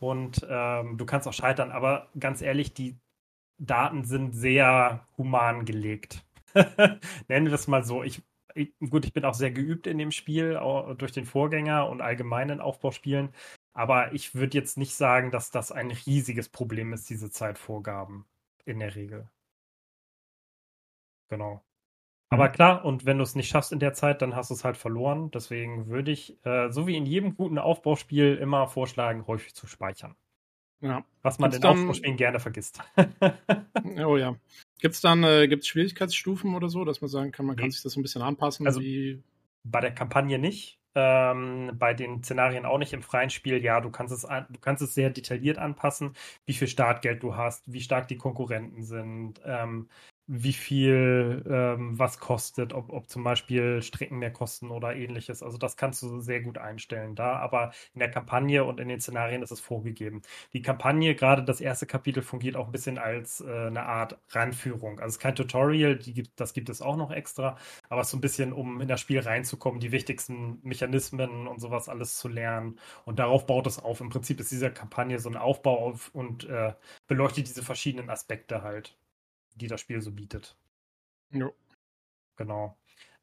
Und 0.00 0.46
ähm, 0.48 0.98
du 0.98 1.06
kannst 1.06 1.28
auch 1.28 1.32
scheitern, 1.32 1.70
aber 1.70 2.08
ganz 2.18 2.42
ehrlich, 2.42 2.74
die 2.74 2.98
Daten 3.58 4.04
sind 4.04 4.34
sehr 4.34 5.06
human 5.16 5.64
gelegt. 5.64 6.24
Nennen 7.28 7.46
wir 7.46 7.54
es 7.54 7.68
mal 7.68 7.84
so. 7.84 8.02
Ich 8.02 8.22
ich, 8.54 8.72
gut, 8.78 9.04
ich 9.04 9.12
bin 9.12 9.24
auch 9.24 9.34
sehr 9.34 9.50
geübt 9.50 9.86
in 9.86 9.98
dem 9.98 10.12
Spiel, 10.12 10.56
auch 10.56 10.94
durch 10.94 11.12
den 11.12 11.26
Vorgänger 11.26 11.88
und 11.88 12.00
allgemeinen 12.00 12.60
Aufbauspielen. 12.60 13.30
Aber 13.72 14.12
ich 14.12 14.34
würde 14.34 14.56
jetzt 14.56 14.78
nicht 14.78 14.94
sagen, 14.94 15.30
dass 15.30 15.50
das 15.50 15.72
ein 15.72 15.90
riesiges 15.90 16.48
Problem 16.48 16.92
ist, 16.92 17.10
diese 17.10 17.30
Zeitvorgaben 17.30 18.24
in 18.64 18.78
der 18.78 18.94
Regel. 18.94 19.28
Genau. 21.28 21.62
Aber 22.30 22.48
mhm. 22.48 22.52
klar, 22.52 22.84
und 22.84 23.06
wenn 23.06 23.18
du 23.18 23.22
es 23.22 23.34
nicht 23.34 23.48
schaffst 23.48 23.72
in 23.72 23.78
der 23.78 23.92
Zeit, 23.92 24.22
dann 24.22 24.34
hast 24.34 24.50
du 24.50 24.54
es 24.54 24.64
halt 24.64 24.76
verloren. 24.76 25.30
Deswegen 25.30 25.88
würde 25.88 26.10
ich, 26.10 26.44
äh, 26.44 26.70
so 26.70 26.86
wie 26.86 26.96
in 26.96 27.06
jedem 27.06 27.36
guten 27.36 27.58
Aufbauspiel, 27.58 28.36
immer 28.36 28.66
vorschlagen, 28.66 29.26
häufig 29.26 29.54
zu 29.54 29.66
speichern. 29.66 30.16
Ja. 30.80 31.04
Was 31.22 31.38
man 31.38 31.50
Gibt's 31.50 31.64
in 31.64 31.70
Aufbauspielen 31.70 32.16
gerne 32.16 32.40
vergisst. 32.40 32.82
oh 34.04 34.16
ja. 34.16 34.36
Gibt 34.80 34.94
es 34.94 35.00
dann 35.00 35.22
äh, 35.22 35.48
gibt's 35.48 35.68
Schwierigkeitsstufen 35.68 36.54
oder 36.54 36.68
so, 36.68 36.84
dass 36.84 37.00
man 37.00 37.08
sagen 37.08 37.32
kann, 37.32 37.46
man 37.46 37.56
kann 37.56 37.70
sich 37.70 37.82
das 37.82 37.96
ein 37.96 38.02
bisschen 38.02 38.22
anpassen? 38.22 38.66
Also 38.66 38.80
wie... 38.80 39.22
bei 39.62 39.80
der 39.80 39.94
Kampagne 39.94 40.38
nicht. 40.38 40.78
Ähm, 40.96 41.72
bei 41.74 41.92
den 41.94 42.22
Szenarien 42.22 42.66
auch 42.66 42.78
nicht 42.78 42.92
im 42.92 43.02
freien 43.02 43.30
Spiel. 43.30 43.62
Ja, 43.64 43.80
du 43.80 43.90
kannst 43.90 44.12
es 44.12 44.22
du 44.22 44.58
kannst 44.60 44.82
es 44.82 44.94
sehr 44.94 45.10
detailliert 45.10 45.58
anpassen, 45.58 46.12
wie 46.46 46.52
viel 46.52 46.68
Startgeld 46.68 47.22
du 47.22 47.34
hast, 47.34 47.72
wie 47.72 47.80
stark 47.80 48.06
die 48.06 48.16
Konkurrenten 48.16 48.84
sind, 48.84 49.40
ähm, 49.44 49.88
wie 50.26 50.54
viel 50.54 51.44
ähm, 51.46 51.98
was 51.98 52.18
kostet, 52.18 52.72
ob, 52.72 52.90
ob 52.90 53.10
zum 53.10 53.24
Beispiel 53.24 53.82
Strecken 53.82 54.18
mehr 54.18 54.32
kosten 54.32 54.70
oder 54.70 54.96
ähnliches. 54.96 55.42
Also 55.42 55.58
das 55.58 55.76
kannst 55.76 56.02
du 56.02 56.20
sehr 56.20 56.40
gut 56.40 56.56
einstellen 56.56 57.14
da, 57.14 57.36
aber 57.36 57.72
in 57.92 58.00
der 58.00 58.10
Kampagne 58.10 58.64
und 58.64 58.80
in 58.80 58.88
den 58.88 59.00
Szenarien 59.00 59.42
ist 59.42 59.50
es 59.50 59.60
vorgegeben. 59.60 60.22
Die 60.54 60.62
Kampagne, 60.62 61.14
gerade 61.14 61.44
das 61.44 61.60
erste 61.60 61.86
Kapitel, 61.86 62.22
fungiert 62.22 62.56
auch 62.56 62.66
ein 62.66 62.72
bisschen 62.72 62.96
als 62.98 63.40
äh, 63.42 63.66
eine 63.66 63.84
Art 63.84 64.18
Ranführung. 64.30 64.98
Also 64.98 65.08
es 65.08 65.14
ist 65.16 65.20
kein 65.20 65.34
Tutorial, 65.36 65.96
gibt, 65.96 66.40
das 66.40 66.54
gibt 66.54 66.70
es 66.70 66.80
auch 66.80 66.96
noch 66.96 67.10
extra, 67.10 67.56
aber 67.90 68.00
es 68.00 68.06
ist 68.08 68.12
so 68.12 68.16
ein 68.16 68.20
bisschen, 68.22 68.52
um 68.52 68.80
in 68.80 68.88
das 68.88 69.00
Spiel 69.00 69.20
reinzukommen, 69.20 69.80
die 69.80 69.92
wichtigsten 69.92 70.58
Mechanismen 70.62 71.46
und 71.46 71.60
sowas 71.60 71.88
alles 71.88 72.16
zu 72.16 72.28
lernen. 72.28 72.78
Und 73.04 73.18
darauf 73.18 73.46
baut 73.46 73.66
es 73.66 73.78
auf. 73.78 74.00
Im 74.00 74.08
Prinzip 74.08 74.40
ist 74.40 74.50
diese 74.50 74.70
Kampagne 74.72 75.18
so 75.18 75.28
ein 75.28 75.36
Aufbau 75.36 75.78
auf 75.78 76.10
und 76.14 76.44
äh, 76.44 76.72
beleuchtet 77.06 77.48
diese 77.48 77.62
verschiedenen 77.62 78.08
Aspekte 78.10 78.62
halt 78.62 78.96
die 79.54 79.66
das 79.66 79.80
Spiel 79.80 80.00
so 80.00 80.12
bietet. 80.12 80.56
Jo. 81.30 81.54
Genau. 82.36 82.76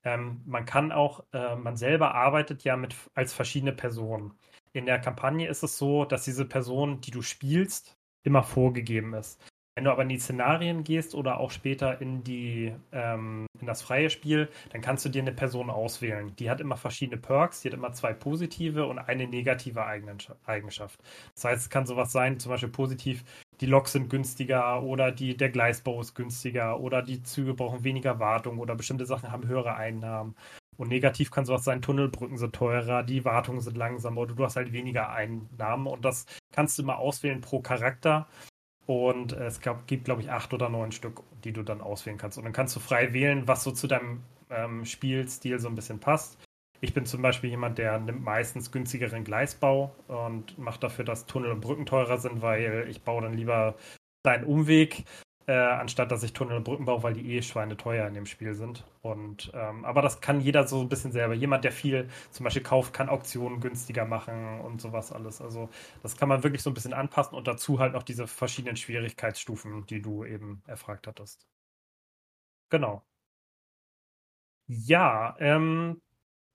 Ähm, 0.04 0.42
man 0.46 0.66
kann 0.66 0.92
auch, 0.92 1.26
äh, 1.34 1.56
man 1.56 1.78
selber 1.78 2.16
arbeitet 2.16 2.64
ja 2.64 2.76
mit 2.78 2.96
als 3.14 3.34
verschiedene 3.34 3.74
Personen. 3.74 4.34
In 4.74 4.86
der 4.86 5.00
Kampagne 5.00 5.48
ist 5.48 5.64
es 5.64 5.78
so, 5.78 6.06
dass 6.06 6.26
diese 6.26 6.46
Person, 6.46 7.02
die 7.02 7.12
du 7.12 7.22
spielst, 7.22 7.98
immer 8.24 8.44
vorgegeben 8.44 9.14
ist. 9.14 9.42
Wenn 9.82 9.86
du 9.86 9.92
aber 9.94 10.04
in 10.04 10.10
die 10.10 10.20
Szenarien 10.20 10.84
gehst 10.84 11.16
oder 11.16 11.40
auch 11.40 11.50
später 11.50 12.02
in 12.02 12.24
die 12.24 12.72
ähm, 12.92 13.48
in 13.60 13.66
das 13.66 13.82
freie 13.82 14.12
Spiel, 14.12 14.48
dann 14.70 14.82
kannst 14.82 15.04
du 15.06 15.10
dir 15.10 15.24
eine 15.24 15.32
Person 15.32 15.72
auswählen. 15.72 16.36
Die 16.36 16.52
hat 16.52 16.62
immer 16.62 16.78
verschiedene 16.78 17.20
Perks, 17.20 17.62
die 17.62 17.70
hat 17.70 17.74
immer 17.74 17.92
zwei 17.92 18.14
positive 18.14 18.86
und 18.86 19.00
eine 19.00 19.26
negative 19.26 19.84
Eigenschaft. 19.84 21.00
Das 21.34 21.46
heißt, 21.46 21.62
es 21.64 21.70
kann 21.72 21.88
sowas 21.88 22.12
sein, 22.12 22.40
zum 22.40 22.52
Beispiel 22.52 22.70
positiv, 22.70 23.24
die 23.60 23.66
Loks 23.66 23.94
sind 23.94 24.08
günstiger 24.08 24.84
oder 24.84 25.12
die, 25.12 25.36
der 25.36 25.50
Gleisbau 25.50 26.00
ist 26.00 26.14
günstiger 26.14 26.80
oder 26.80 27.02
die 27.02 27.24
Züge 27.24 27.56
brauchen 27.56 27.84
weniger 27.84 28.20
Wartung 28.20 28.60
oder 28.60 28.76
bestimmte 28.76 29.08
Sachen 29.08 29.32
haben 29.32 29.48
höhere 29.48 29.74
Einnahmen. 29.78 30.36
Und 30.78 30.90
negativ 30.90 31.32
kann 31.32 31.46
sowas 31.46 31.64
sein, 31.64 31.82
Tunnelbrücken 31.82 32.38
sind 32.38 32.54
teurer, 32.54 33.02
die 33.02 33.26
Wartungen 33.26 33.62
sind 33.62 33.78
langsamer 33.78 34.22
oder 34.22 34.36
du 34.36 34.44
hast 34.44 34.58
halt 34.58 34.74
weniger 34.74 35.12
Einnahmen 35.12 35.88
und 35.88 36.06
das 36.06 36.28
kannst 36.52 36.78
du 36.78 36.84
immer 36.84 37.00
auswählen 37.00 37.42
pro 37.42 37.62
Charakter. 37.62 38.28
Und 38.86 39.34
es 39.34 39.62
gab, 39.62 39.88
gibt, 39.88 40.06
glaube 40.06 40.22
ich, 40.22 40.32
acht 40.32 40.54
oder 40.54 40.70
neun 40.70 40.92
Stück, 40.92 41.22
die 41.44 41.54
du 41.54 41.64
dann 41.64 41.82
auswählen 41.82 42.18
kannst. 42.18 42.38
Und 42.38 42.44
dann 42.44 42.54
kannst 42.54 42.76
du 42.76 42.80
frei 42.80 43.14
wählen, 43.14 43.48
was 43.48 43.64
so 43.64 43.72
zu 43.72 43.88
deinem 43.88 44.24
ähm, 44.50 44.86
Spielstil 44.86 45.60
so 45.60 45.68
ein 45.68 45.76
bisschen 45.76 46.00
passt. 46.00 46.38
Ich 46.82 46.94
bin 46.94 47.06
zum 47.06 47.22
Beispiel 47.22 47.52
jemand, 47.52 47.78
der 47.78 48.00
nimmt 48.00 48.24
meistens 48.24 48.72
günstigeren 48.72 49.24
Gleisbau 49.24 49.96
und 50.08 50.58
macht 50.58 50.84
dafür, 50.84 51.06
dass 51.06 51.28
Tunnel 51.28 51.52
und 51.52 51.62
Brücken 51.62 51.86
teurer 51.86 52.18
sind, 52.18 52.42
weil 52.42 52.88
ich 52.90 53.04
baue 53.04 53.22
dann 53.22 53.34
lieber 53.34 53.76
deinen 54.24 54.46
Umweg, 54.46 55.06
äh, 55.52 55.56
anstatt 55.56 56.12
dass 56.12 56.24
ich 56.24 56.34
Tunnel 56.34 56.58
und 56.58 56.64
Brücken 56.64 56.86
baue, 56.86 57.04
weil 57.04 57.14
die 57.14 57.36
eh 57.36 57.42
Schweine 57.42 57.78
teuer 57.78 58.08
in 58.08 58.14
dem 58.14 58.26
Spiel 58.26 58.54
sind. 58.56 58.86
Und 59.02 59.52
ähm, 59.54 59.86
aber 59.86 60.02
das 60.02 60.22
kann 60.22 60.42
jeder 60.42 60.68
so 60.68 60.82
ein 60.82 60.90
bisschen 60.90 61.12
selber. 61.12 61.34
Jemand, 61.34 61.64
der 61.64 61.72
viel 61.72 62.10
zum 62.32 62.44
Beispiel 62.46 62.64
kauft, 62.64 62.94
kann 62.94 63.10
Auktionen 63.10 63.60
günstiger 63.60 64.06
machen 64.06 64.62
und 64.62 64.82
sowas 64.82 65.12
alles. 65.12 65.42
Also 65.42 65.70
das 66.04 66.18
kann 66.18 66.30
man 66.30 66.44
wirklich 66.44 66.64
so 66.64 66.70
ein 66.70 66.74
bisschen 66.74 66.94
anpassen 66.94 67.38
und 67.38 67.48
dazu 67.48 67.80
halt 67.80 67.94
noch 67.94 68.04
diese 68.04 68.28
verschiedenen 68.28 68.78
Schwierigkeitsstufen, 68.78 69.86
die 69.88 70.02
du 70.02 70.26
eben 70.26 70.64
erfragt 70.68 71.08
hattest. 71.08 71.46
Genau. 72.70 73.04
Ja, 74.68 75.36
ähm, 75.40 76.02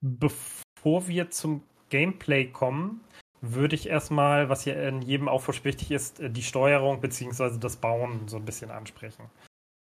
Bevor 0.01 1.07
wir 1.07 1.31
zum 1.31 1.63
Gameplay 1.89 2.45
kommen, 2.45 3.01
würde 3.41 3.75
ich 3.75 3.87
erstmal, 3.87 4.49
was 4.49 4.63
hier 4.63 4.81
in 4.87 5.01
jedem 5.01 5.27
Aufwasch 5.29 5.63
wichtig 5.63 5.91
ist, 5.91 6.19
äh, 6.19 6.29
die 6.29 6.43
Steuerung 6.43 7.01
bzw. 7.01 7.57
das 7.59 7.77
Bauen 7.77 8.27
so 8.27 8.37
ein 8.37 8.45
bisschen 8.45 8.71
ansprechen. 8.71 9.29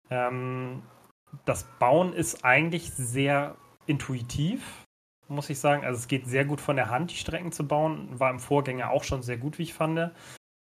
Ähm, 0.10 0.84
das 1.46 1.64
Bauen 1.80 2.14
ist 2.14 2.46
eigentlich 2.46 2.92
sehr 2.92 3.56
intuitiv, 3.86 4.86
muss 5.28 5.50
ich 5.50 5.60
sagen. 5.60 5.84
Also 5.84 6.00
es 6.00 6.08
geht 6.08 6.28
sehr 6.28 6.46
gut 6.46 6.62
von 6.62 6.76
der 6.76 6.90
Hand, 6.90 7.12
die 7.12 7.16
Strecken 7.16 7.52
zu 7.52 7.68
bauen. 7.68 8.08
War 8.20 8.30
im 8.30 8.40
Vorgänger 8.40 8.92
auch 8.92 9.04
schon 9.04 9.24
sehr 9.24 9.38
gut, 9.38 9.58
wie 9.58 9.64
ich 9.64 9.74
fand. 9.74 10.12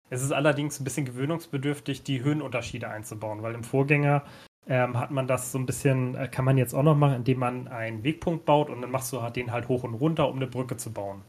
Es 0.09 0.21
ist 0.21 0.31
allerdings 0.31 0.79
ein 0.79 0.83
bisschen 0.83 1.05
gewöhnungsbedürftig, 1.05 2.03
die 2.03 2.23
Höhenunterschiede 2.23 2.89
einzubauen, 2.89 3.43
weil 3.43 3.53
im 3.53 3.63
Vorgänger 3.63 4.23
ähm, 4.67 4.97
hat 4.97 5.11
man 5.11 5.27
das 5.27 5.51
so 5.51 5.57
ein 5.57 5.65
bisschen, 5.65 6.15
äh, 6.15 6.27
kann 6.27 6.45
man 6.45 6.57
jetzt 6.57 6.73
auch 6.73 6.83
noch 6.83 6.95
machen, 6.95 7.15
indem 7.15 7.39
man 7.39 7.67
einen 7.67 8.03
Wegpunkt 8.03 8.45
baut 8.45 8.69
und 8.69 8.81
dann 8.81 8.91
machst 8.91 9.11
du 9.13 9.21
halt 9.21 9.35
den 9.35 9.51
halt 9.51 9.67
hoch 9.67 9.83
und 9.83 9.95
runter, 9.95 10.29
um 10.29 10.37
eine 10.37 10.47
Brücke 10.47 10.77
zu 10.77 10.91
bauen. 10.91 11.23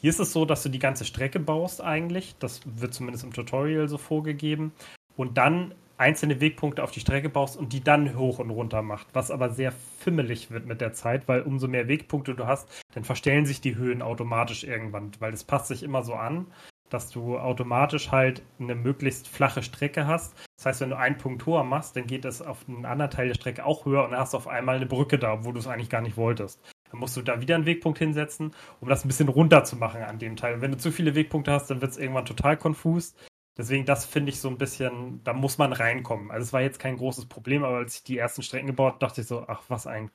Hier 0.00 0.10
ist 0.10 0.20
es 0.20 0.32
so, 0.32 0.44
dass 0.44 0.62
du 0.62 0.68
die 0.68 0.78
ganze 0.78 1.04
Strecke 1.04 1.40
baust 1.40 1.82
eigentlich. 1.82 2.36
Das 2.38 2.60
wird 2.64 2.94
zumindest 2.94 3.24
im 3.24 3.32
Tutorial 3.32 3.88
so 3.88 3.98
vorgegeben. 3.98 4.72
Und 5.16 5.36
dann 5.38 5.74
einzelne 5.96 6.40
Wegpunkte 6.40 6.84
auf 6.84 6.92
die 6.92 7.00
Strecke 7.00 7.28
baust 7.28 7.56
und 7.56 7.72
die 7.72 7.82
dann 7.82 8.16
hoch 8.16 8.38
und 8.38 8.50
runter 8.50 8.82
macht, 8.82 9.08
was 9.12 9.32
aber 9.32 9.50
sehr 9.50 9.72
fimmelig 9.72 10.52
wird 10.52 10.66
mit 10.66 10.80
der 10.80 10.92
Zeit, 10.92 11.26
weil 11.26 11.42
umso 11.42 11.66
mehr 11.66 11.88
Wegpunkte 11.88 12.36
du 12.36 12.46
hast, 12.46 12.68
dann 12.94 13.02
verstellen 13.02 13.44
sich 13.44 13.60
die 13.60 13.74
Höhen 13.74 14.00
automatisch 14.00 14.62
irgendwann, 14.62 15.10
weil 15.18 15.32
es 15.32 15.42
passt 15.42 15.66
sich 15.66 15.82
immer 15.82 16.04
so 16.04 16.14
an, 16.14 16.46
dass 16.88 17.10
du 17.10 17.36
automatisch 17.36 18.12
halt 18.12 18.42
eine 18.60 18.76
möglichst 18.76 19.26
flache 19.26 19.64
Strecke 19.64 20.06
hast, 20.06 20.36
das 20.56 20.66
heißt, 20.66 20.80
wenn 20.80 20.90
du 20.90 20.96
einen 20.96 21.18
Punkt 21.18 21.46
höher 21.46 21.64
machst, 21.64 21.96
dann 21.96 22.06
geht 22.06 22.24
es 22.24 22.42
auf 22.42 22.68
einen 22.68 22.84
anderen 22.84 23.10
Teil 23.10 23.28
der 23.28 23.34
Strecke 23.34 23.64
auch 23.64 23.84
höher 23.84 24.04
und 24.04 24.10
dann 24.10 24.20
hast 24.20 24.34
du 24.34 24.38
auf 24.38 24.48
einmal 24.48 24.76
eine 24.76 24.86
Brücke 24.86 25.18
da, 25.18 25.44
wo 25.44 25.52
du 25.52 25.58
es 25.58 25.66
eigentlich 25.66 25.90
gar 25.90 26.00
nicht 26.00 26.16
wolltest. 26.16 26.60
Dann 26.90 27.00
musst 27.00 27.16
du 27.16 27.22
da 27.22 27.40
wieder 27.40 27.54
einen 27.54 27.66
Wegpunkt 27.66 27.98
hinsetzen, 27.98 28.54
um 28.80 28.88
das 28.88 29.04
ein 29.04 29.08
bisschen 29.08 29.28
runter 29.28 29.64
zu 29.64 29.76
machen 29.76 30.02
an 30.02 30.18
dem 30.18 30.36
Teil. 30.36 30.54
Und 30.54 30.60
wenn 30.62 30.72
du 30.72 30.78
zu 30.78 30.90
viele 30.92 31.14
Wegpunkte 31.14 31.52
hast, 31.52 31.68
dann 31.68 31.80
wird 31.80 31.92
es 31.92 31.98
irgendwann 31.98 32.24
total 32.24 32.56
konfus. 32.56 33.14
Deswegen, 33.56 33.84
das 33.84 34.06
finde 34.06 34.30
ich 34.30 34.40
so 34.40 34.48
ein 34.48 34.58
bisschen, 34.58 35.22
da 35.24 35.32
muss 35.32 35.58
man 35.58 35.72
reinkommen. 35.72 36.30
Also 36.30 36.44
es 36.44 36.52
war 36.52 36.60
jetzt 36.60 36.78
kein 36.78 36.96
großes 36.96 37.26
Problem, 37.26 37.64
aber 37.64 37.78
als 37.78 37.96
ich 37.96 38.04
die 38.04 38.18
ersten 38.18 38.42
Strecken 38.42 38.68
gebaut 38.68 38.92
habe, 38.92 39.00
dachte 39.00 39.20
ich 39.22 39.26
so, 39.26 39.44
ach, 39.48 39.62
was 39.68 39.86
ein 39.86 40.10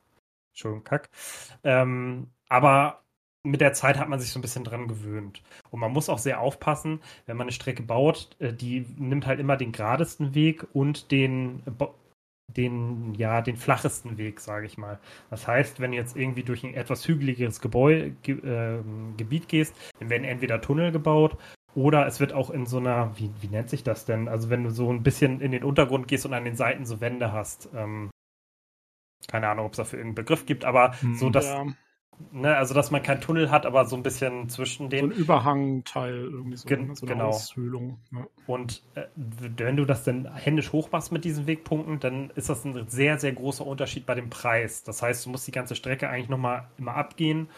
Entschuldigung, 0.53 0.83
Kack. 0.83 1.09
Ähm, 1.63 2.27
aber 2.47 3.03
mit 3.43 3.59
der 3.59 3.73
Zeit 3.73 3.97
hat 3.97 4.07
man 4.07 4.19
sich 4.19 4.31
so 4.31 4.39
ein 4.39 4.41
bisschen 4.41 4.63
dran 4.63 4.87
gewöhnt. 4.87 5.41
Und 5.69 5.79
man 5.79 5.91
muss 5.91 6.09
auch 6.09 6.19
sehr 6.19 6.39
aufpassen, 6.39 7.01
wenn 7.25 7.35
man 7.35 7.45
eine 7.45 7.51
Strecke 7.51 7.83
baut, 7.83 8.29
äh, 8.39 8.53
die 8.53 8.85
nimmt 8.97 9.27
halt 9.27 9.39
immer 9.39 9.57
den 9.57 9.73
geradesten 9.73 10.33
Weg 10.35 10.65
und 10.73 11.11
den, 11.11 11.61
den, 12.47 13.13
ja, 13.15 13.41
den 13.41 13.57
flachesten 13.57 14.17
Weg, 14.17 14.39
sage 14.39 14.65
ich 14.65 14.77
mal. 14.77 14.99
Das 15.29 15.47
heißt, 15.47 15.79
wenn 15.79 15.91
du 15.91 15.97
jetzt 15.97 16.15
irgendwie 16.15 16.43
durch 16.43 16.63
ein 16.63 16.73
etwas 16.73 17.07
hügeligeres 17.07 17.61
Gebäude, 17.61 18.11
ge, 18.21 18.35
äh, 18.39 18.83
Gebiet 19.17 19.47
gehst, 19.47 19.75
dann 19.99 20.09
werden 20.09 20.23
entweder 20.23 20.61
Tunnel 20.61 20.91
gebaut 20.91 21.37
oder 21.75 22.05
es 22.05 22.19
wird 22.19 22.33
auch 22.33 22.49
in 22.49 22.65
so 22.65 22.77
einer, 22.77 23.17
wie, 23.17 23.31
wie 23.41 23.47
nennt 23.47 23.69
sich 23.69 23.83
das 23.83 24.05
denn? 24.05 24.27
Also 24.27 24.49
wenn 24.49 24.63
du 24.63 24.69
so 24.69 24.91
ein 24.91 25.03
bisschen 25.03 25.41
in 25.41 25.51
den 25.51 25.63
Untergrund 25.63 26.07
gehst 26.07 26.25
und 26.25 26.33
an 26.33 26.45
den 26.45 26.55
Seiten 26.55 26.85
so 26.85 27.01
Wände 27.01 27.31
hast, 27.31 27.69
ähm, 27.75 28.11
keine 29.27 29.47
Ahnung, 29.47 29.65
ob 29.65 29.71
es 29.73 29.77
dafür 29.77 29.99
irgendeinen 29.99 30.25
Begriff 30.25 30.45
gibt, 30.45 30.65
aber 30.65 30.99
hm, 31.01 31.15
so 31.15 31.29
dass, 31.29 31.45
ja. 31.45 31.65
Ne, 32.31 32.55
also 32.55 32.73
dass 32.73 32.91
man 32.91 33.03
keinen 33.03 33.21
Tunnel 33.21 33.51
hat, 33.51 33.65
aber 33.65 33.85
so 33.85 33.95
ein 33.95 34.03
bisschen 34.03 34.49
zwischen 34.49 34.89
den. 34.89 35.09
So 35.09 35.15
ein 35.15 35.19
Überhangteil, 35.19 36.15
irgendwie 36.15 36.57
so, 36.57 36.67
Gen 36.67 36.95
so 36.95 37.05
eine 37.05 37.15
genau. 37.15 37.29
Aushöhlung. 37.29 37.99
Ja. 38.11 38.27
Und 38.47 38.83
äh, 38.95 39.03
wenn 39.15 39.75
du 39.75 39.85
das 39.85 40.03
dann 40.03 40.33
händisch 40.33 40.71
hochmachst 40.71 41.11
mit 41.11 41.25
diesen 41.25 41.47
Wegpunkten, 41.47 41.99
dann 41.99 42.31
ist 42.31 42.49
das 42.49 42.65
ein 42.65 42.87
sehr, 42.87 43.19
sehr 43.19 43.33
großer 43.33 43.65
Unterschied 43.65 44.05
bei 44.05 44.15
dem 44.15 44.29
Preis. 44.29 44.83
Das 44.83 45.01
heißt, 45.01 45.25
du 45.25 45.29
musst 45.29 45.47
die 45.47 45.51
ganze 45.51 45.75
Strecke 45.75 46.09
eigentlich 46.09 46.29
nochmal 46.29 46.67
immer 46.77 46.95
abgehen, 46.95 47.49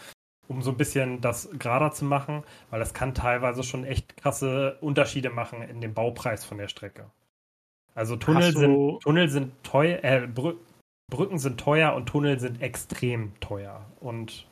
um 0.48 0.62
so 0.62 0.72
ein 0.72 0.78
bisschen 0.78 1.22
das 1.22 1.50
gerader 1.58 1.92
zu 1.92 2.06
machen, 2.06 2.44
weil 2.70 2.80
das 2.80 2.94
kann 2.94 3.14
teilweise 3.14 3.64
schon 3.64 3.84
echt 3.84 4.18
krasse 4.18 4.78
Unterschiede 4.82 5.30
machen 5.30 5.62
in 5.62 5.82
dem 5.82 5.94
Baupreis 5.94 6.44
von 6.46 6.58
der 6.58 6.68
Strecke. 6.68 7.12
Also 7.96 8.18
Tunnel, 8.18 8.52
sind, 8.54 9.00
Tunnel 9.04 9.30
sind 9.30 9.64
teuer, 9.64 10.04
äh, 10.04 10.28
Brücken 11.10 11.38
sind 11.38 11.60
teuer 11.60 11.94
und 11.94 12.08
Tunnel 12.08 12.40
sind 12.40 12.62
extrem 12.62 13.40
teuer. 13.40 13.86
Und 14.00 14.48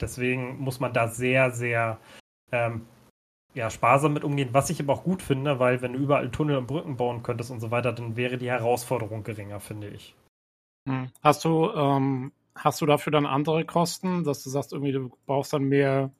deswegen 0.00 0.58
muss 0.58 0.80
man 0.80 0.92
da 0.92 1.08
sehr, 1.08 1.50
sehr 1.50 1.98
ähm, 2.52 2.86
ja, 3.54 3.70
sparsam 3.70 4.12
mit 4.12 4.24
umgehen, 4.24 4.50
was 4.52 4.70
ich 4.70 4.80
aber 4.80 4.92
auch 4.92 5.04
gut 5.04 5.22
finde, 5.22 5.58
weil 5.58 5.82
wenn 5.82 5.92
du 5.92 5.98
überall 5.98 6.30
Tunnel 6.30 6.56
und 6.56 6.66
Brücken 6.66 6.96
bauen 6.96 7.22
könntest 7.22 7.50
und 7.50 7.60
so 7.60 7.70
weiter, 7.70 7.92
dann 7.92 8.16
wäre 8.16 8.38
die 8.38 8.50
Herausforderung 8.50 9.22
geringer, 9.22 9.60
finde 9.60 9.88
ich. 9.88 10.14
Hm. 10.88 11.10
Hast 11.22 11.44
du, 11.44 11.70
ähm, 11.70 12.32
hast 12.54 12.80
du 12.80 12.86
dafür 12.86 13.10
dann 13.10 13.26
andere 13.26 13.64
Kosten, 13.64 14.24
dass 14.24 14.44
du 14.44 14.50
sagst, 14.50 14.72
irgendwie 14.72 14.92
du 14.92 15.10
brauchst 15.26 15.52
dann 15.52 15.64
mehr 15.64 16.10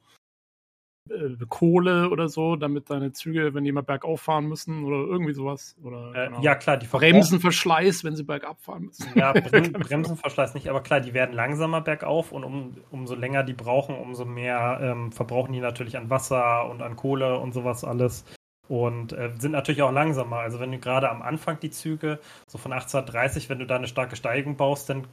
äh, 1.10 1.36
Kohle 1.48 2.10
oder 2.10 2.28
so, 2.28 2.56
damit 2.56 2.90
deine 2.90 3.12
Züge, 3.12 3.54
wenn 3.54 3.64
die 3.64 3.72
mal 3.72 3.82
bergauf 3.82 4.20
fahren 4.20 4.46
müssen 4.46 4.84
oder 4.84 4.98
irgendwie 4.98 5.32
sowas. 5.32 5.76
Oder, 5.82 6.14
äh, 6.14 6.42
ja, 6.42 6.54
klar, 6.54 6.76
die 6.76 6.86
Bremsenverschleiß, 6.86 8.04
wenn 8.04 8.16
sie 8.16 8.24
bergab 8.24 8.60
fahren 8.60 8.84
müssen. 8.84 9.06
Ja, 9.14 9.32
Brem 9.32 9.72
Bremsenverschleiß 9.72 10.54
nicht, 10.54 10.68
aber 10.68 10.82
klar, 10.82 11.00
die 11.00 11.14
werden 11.14 11.34
langsamer 11.34 11.80
bergauf 11.80 12.32
und 12.32 12.44
um, 12.44 12.76
umso 12.90 13.14
länger 13.14 13.42
die 13.42 13.54
brauchen, 13.54 13.96
umso 13.96 14.24
mehr 14.24 14.78
ähm, 14.82 15.12
verbrauchen 15.12 15.52
die 15.52 15.60
natürlich 15.60 15.96
an 15.96 16.10
Wasser 16.10 16.68
und 16.68 16.82
an 16.82 16.96
Kohle 16.96 17.38
und 17.38 17.52
sowas 17.52 17.84
alles. 17.84 18.24
Und 18.68 19.12
äh, 19.14 19.32
sind 19.38 19.52
natürlich 19.52 19.82
auch 19.82 19.92
langsamer. 19.92 20.36
Also 20.38 20.60
wenn 20.60 20.72
du 20.72 20.78
gerade 20.78 21.08
am 21.08 21.22
Anfang 21.22 21.58
die 21.58 21.70
Züge, 21.70 22.18
so 22.46 22.58
von 22.58 22.72
1830, 22.72 23.48
wenn 23.48 23.58
du 23.58 23.66
da 23.66 23.76
eine 23.76 23.88
starke 23.88 24.14
Steigung 24.14 24.56
baust, 24.56 24.90
dann 24.90 25.06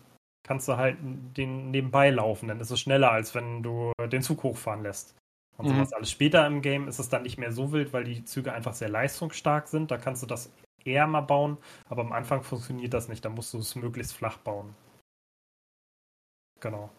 kannst 0.44 0.68
du 0.68 0.76
halt 0.76 0.98
den 1.02 1.72
nebenbei 1.72 2.10
laufen. 2.10 2.50
Dann 2.50 2.60
ist 2.60 2.72
es 2.72 2.80
schneller, 2.80 3.12
als 3.12 3.34
wenn 3.34 3.64
du 3.64 3.92
den 4.12 4.22
Zug 4.22 4.44
hochfahren 4.44 4.84
lässt 4.84 5.16
und 5.58 5.67
mhm. 5.67 5.75
sowas 5.75 5.93
alles. 5.93 6.11
Später 6.11 6.45
im 6.48 6.61
Game 6.61 6.88
ist 6.88 7.00
es 7.00 7.09
dann 7.09 7.24
nicht 7.24 7.38
mehr 7.38 7.51
so 7.51 7.72
wild, 7.72 7.93
weil 7.93 8.03
die 8.03 8.24
Züge 8.25 8.53
einfach 8.53 8.74
sehr 8.74 8.90
leistungsstark 8.90 9.67
sind. 9.67 9.92
Da 9.92 9.98
kannst 9.98 10.22
du 10.24 10.27
das 10.27 10.51
eher 10.84 11.08
mal 11.08 11.22
bauen, 11.22 11.58
aber 11.90 12.03
am 12.03 12.11
Anfang 12.11 12.43
funktioniert 12.43 12.93
das 12.93 13.08
nicht. 13.08 13.25
Da 13.25 13.30
musst 13.30 13.53
du 13.53 13.58
es 13.58 13.75
möglichst 13.75 14.14
flach 14.14 14.38
bauen. 14.38 14.75
Genau. 16.59 16.90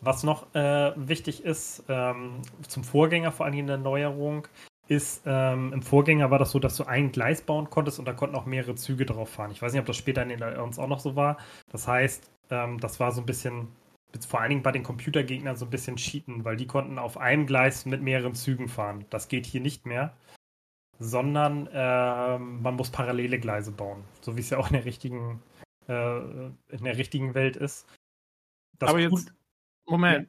Was 0.00 0.24
noch 0.24 0.52
äh, 0.54 0.92
wichtig 0.96 1.44
ist, 1.44 1.84
ähm, 1.88 2.42
zum 2.66 2.82
Vorgänger 2.82 3.30
vor 3.30 3.46
allem 3.46 3.58
in 3.58 3.66
der 3.68 3.78
Neuerung, 3.78 4.48
ist, 4.88 5.22
ähm, 5.26 5.72
im 5.72 5.82
Vorgänger 5.82 6.30
war 6.30 6.38
das 6.38 6.50
so, 6.50 6.58
dass 6.58 6.76
du 6.76 6.84
ein 6.84 7.12
Gleis 7.12 7.40
bauen 7.40 7.70
konntest 7.70 7.98
und 7.98 8.04
da 8.04 8.12
konnten 8.12 8.36
auch 8.36 8.46
mehrere 8.46 8.74
Züge 8.74 9.06
drauf 9.06 9.30
fahren. 9.30 9.50
Ich 9.52 9.62
weiß 9.62 9.72
nicht, 9.72 9.80
ob 9.80 9.86
das 9.86 9.96
später 9.96 10.22
in 10.22 10.28
den 10.28 10.42
uns 10.42 10.78
auch 10.78 10.88
noch 10.88 11.00
so 11.00 11.16
war. 11.16 11.38
Das 11.70 11.86
heißt, 11.86 12.30
ähm, 12.50 12.80
das 12.80 13.00
war 13.00 13.12
so 13.12 13.20
ein 13.22 13.26
bisschen, 13.26 13.68
vor 14.20 14.40
allen 14.40 14.50
Dingen 14.50 14.62
bei 14.62 14.72
den 14.72 14.82
Computergegnern 14.82 15.56
so 15.56 15.64
ein 15.64 15.70
bisschen 15.70 15.96
cheaten, 15.96 16.44
weil 16.44 16.56
die 16.56 16.66
konnten 16.66 16.98
auf 16.98 17.16
einem 17.16 17.46
Gleis 17.46 17.86
mit 17.86 18.02
mehreren 18.02 18.34
Zügen 18.34 18.68
fahren. 18.68 19.06
Das 19.10 19.28
geht 19.28 19.46
hier 19.46 19.60
nicht 19.60 19.86
mehr, 19.86 20.16
sondern 20.98 21.66
äh, 21.68 22.38
man 22.38 22.76
muss 22.76 22.90
parallele 22.90 23.38
Gleise 23.38 23.72
bauen, 23.72 24.04
so 24.20 24.36
wie 24.36 24.40
es 24.40 24.50
ja 24.50 24.58
auch 24.58 24.68
in 24.68 24.74
der 24.74 24.84
richtigen, 24.84 25.42
äh, 25.88 26.18
in 26.68 26.84
der 26.84 26.98
richtigen 26.98 27.34
Welt 27.34 27.56
ist. 27.56 27.86
Das 28.78 28.90
Aber 28.90 29.00
jetzt, 29.00 29.32
Moment. 29.86 30.28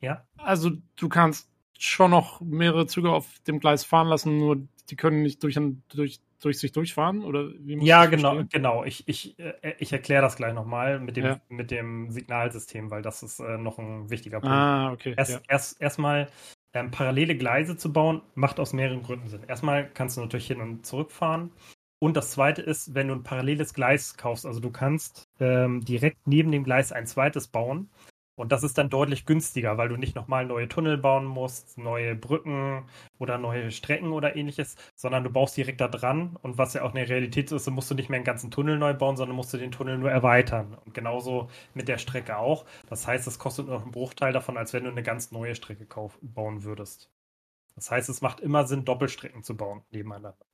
Ja. 0.00 0.12
ja. 0.12 0.28
Also 0.36 0.70
du 0.96 1.08
kannst 1.08 1.50
schon 1.78 2.10
noch 2.10 2.40
mehrere 2.40 2.86
Züge 2.86 3.10
auf 3.10 3.38
dem 3.46 3.60
Gleis 3.60 3.84
fahren 3.84 4.08
lassen, 4.08 4.38
nur 4.38 4.66
die 4.90 4.96
können 4.96 5.22
nicht 5.22 5.42
durch, 5.42 5.58
durch, 5.88 6.20
durch 6.40 6.58
sich 6.58 6.72
durchfahren? 6.72 7.24
Oder 7.24 7.50
wie 7.58 7.84
ja, 7.84 8.06
genau, 8.06 8.34
verstehen? 8.34 8.48
genau. 8.52 8.84
Ich, 8.84 9.06
ich, 9.08 9.38
äh, 9.38 9.74
ich 9.78 9.92
erkläre 9.92 10.22
das 10.22 10.36
gleich 10.36 10.54
nochmal 10.54 11.00
mit 11.00 11.16
dem, 11.16 11.24
ja. 11.24 11.40
mit 11.48 11.70
dem 11.70 12.10
Signalsystem, 12.10 12.90
weil 12.90 13.02
das 13.02 13.22
ist 13.22 13.40
äh, 13.40 13.58
noch 13.58 13.78
ein 13.78 14.10
wichtiger 14.10 14.40
Punkt. 14.40 14.54
Ah, 14.54 14.92
okay. 14.92 15.14
Erst, 15.16 15.32
ja. 15.32 15.40
erst, 15.48 15.80
erstmal 15.80 16.28
ähm, 16.72 16.90
parallele 16.90 17.36
Gleise 17.36 17.76
zu 17.76 17.92
bauen, 17.92 18.22
macht 18.34 18.60
aus 18.60 18.72
mehreren 18.72 19.02
Gründen 19.02 19.28
Sinn. 19.28 19.42
Erstmal 19.46 19.88
kannst 19.88 20.16
du 20.16 20.20
natürlich 20.20 20.46
hin 20.46 20.60
und 20.60 20.86
zurück 20.86 21.10
fahren. 21.10 21.50
Und 22.00 22.16
das 22.16 22.30
zweite 22.30 22.62
ist, 22.62 22.94
wenn 22.94 23.08
du 23.08 23.14
ein 23.14 23.24
paralleles 23.24 23.74
Gleis 23.74 24.16
kaufst, 24.16 24.46
also 24.46 24.60
du 24.60 24.70
kannst 24.70 25.28
ähm, 25.40 25.84
direkt 25.84 26.26
neben 26.26 26.52
dem 26.52 26.62
Gleis 26.62 26.92
ein 26.92 27.06
zweites 27.06 27.48
bauen 27.48 27.90
und 28.38 28.52
das 28.52 28.62
ist 28.62 28.78
dann 28.78 28.88
deutlich 28.88 29.26
günstiger, 29.26 29.78
weil 29.78 29.88
du 29.88 29.96
nicht 29.96 30.14
nochmal 30.14 30.46
neue 30.46 30.68
Tunnel 30.68 30.96
bauen 30.96 31.24
musst, 31.26 31.76
neue 31.76 32.14
Brücken 32.14 32.84
oder 33.18 33.36
neue 33.36 33.72
Strecken 33.72 34.12
oder 34.12 34.36
ähnliches, 34.36 34.76
sondern 34.94 35.24
du 35.24 35.30
baust 35.30 35.56
direkt 35.56 35.80
da 35.80 35.88
dran. 35.88 36.36
Und 36.40 36.56
was 36.56 36.74
ja 36.74 36.82
auch 36.82 36.94
eine 36.94 37.08
Realität 37.08 37.50
ist, 37.50 37.68
musst 37.68 37.90
du 37.90 37.96
nicht 37.96 38.10
mehr 38.10 38.18
einen 38.18 38.24
ganzen 38.24 38.52
Tunnel 38.52 38.78
neu 38.78 38.94
bauen, 38.94 39.16
sondern 39.16 39.36
musst 39.36 39.52
du 39.52 39.58
den 39.58 39.72
Tunnel 39.72 39.98
nur 39.98 40.12
erweitern. 40.12 40.78
Und 40.84 40.94
genauso 40.94 41.50
mit 41.74 41.88
der 41.88 41.98
Strecke 41.98 42.38
auch. 42.38 42.64
Das 42.88 43.08
heißt, 43.08 43.26
es 43.26 43.40
kostet 43.40 43.66
nur 43.66 43.74
noch 43.74 43.82
einen 43.82 43.92
Bruchteil 43.92 44.32
davon, 44.32 44.56
als 44.56 44.72
wenn 44.72 44.84
du 44.84 44.90
eine 44.90 45.02
ganz 45.02 45.32
neue 45.32 45.56
Strecke 45.56 45.86
bauen 46.22 46.62
würdest. 46.62 47.10
Das 47.74 47.90
heißt, 47.90 48.08
es 48.08 48.20
macht 48.22 48.38
immer 48.40 48.66
Sinn, 48.66 48.84
Doppelstrecken 48.84 49.42
zu 49.42 49.56
bauen 49.56 49.82
nebeneinander. 49.90 50.47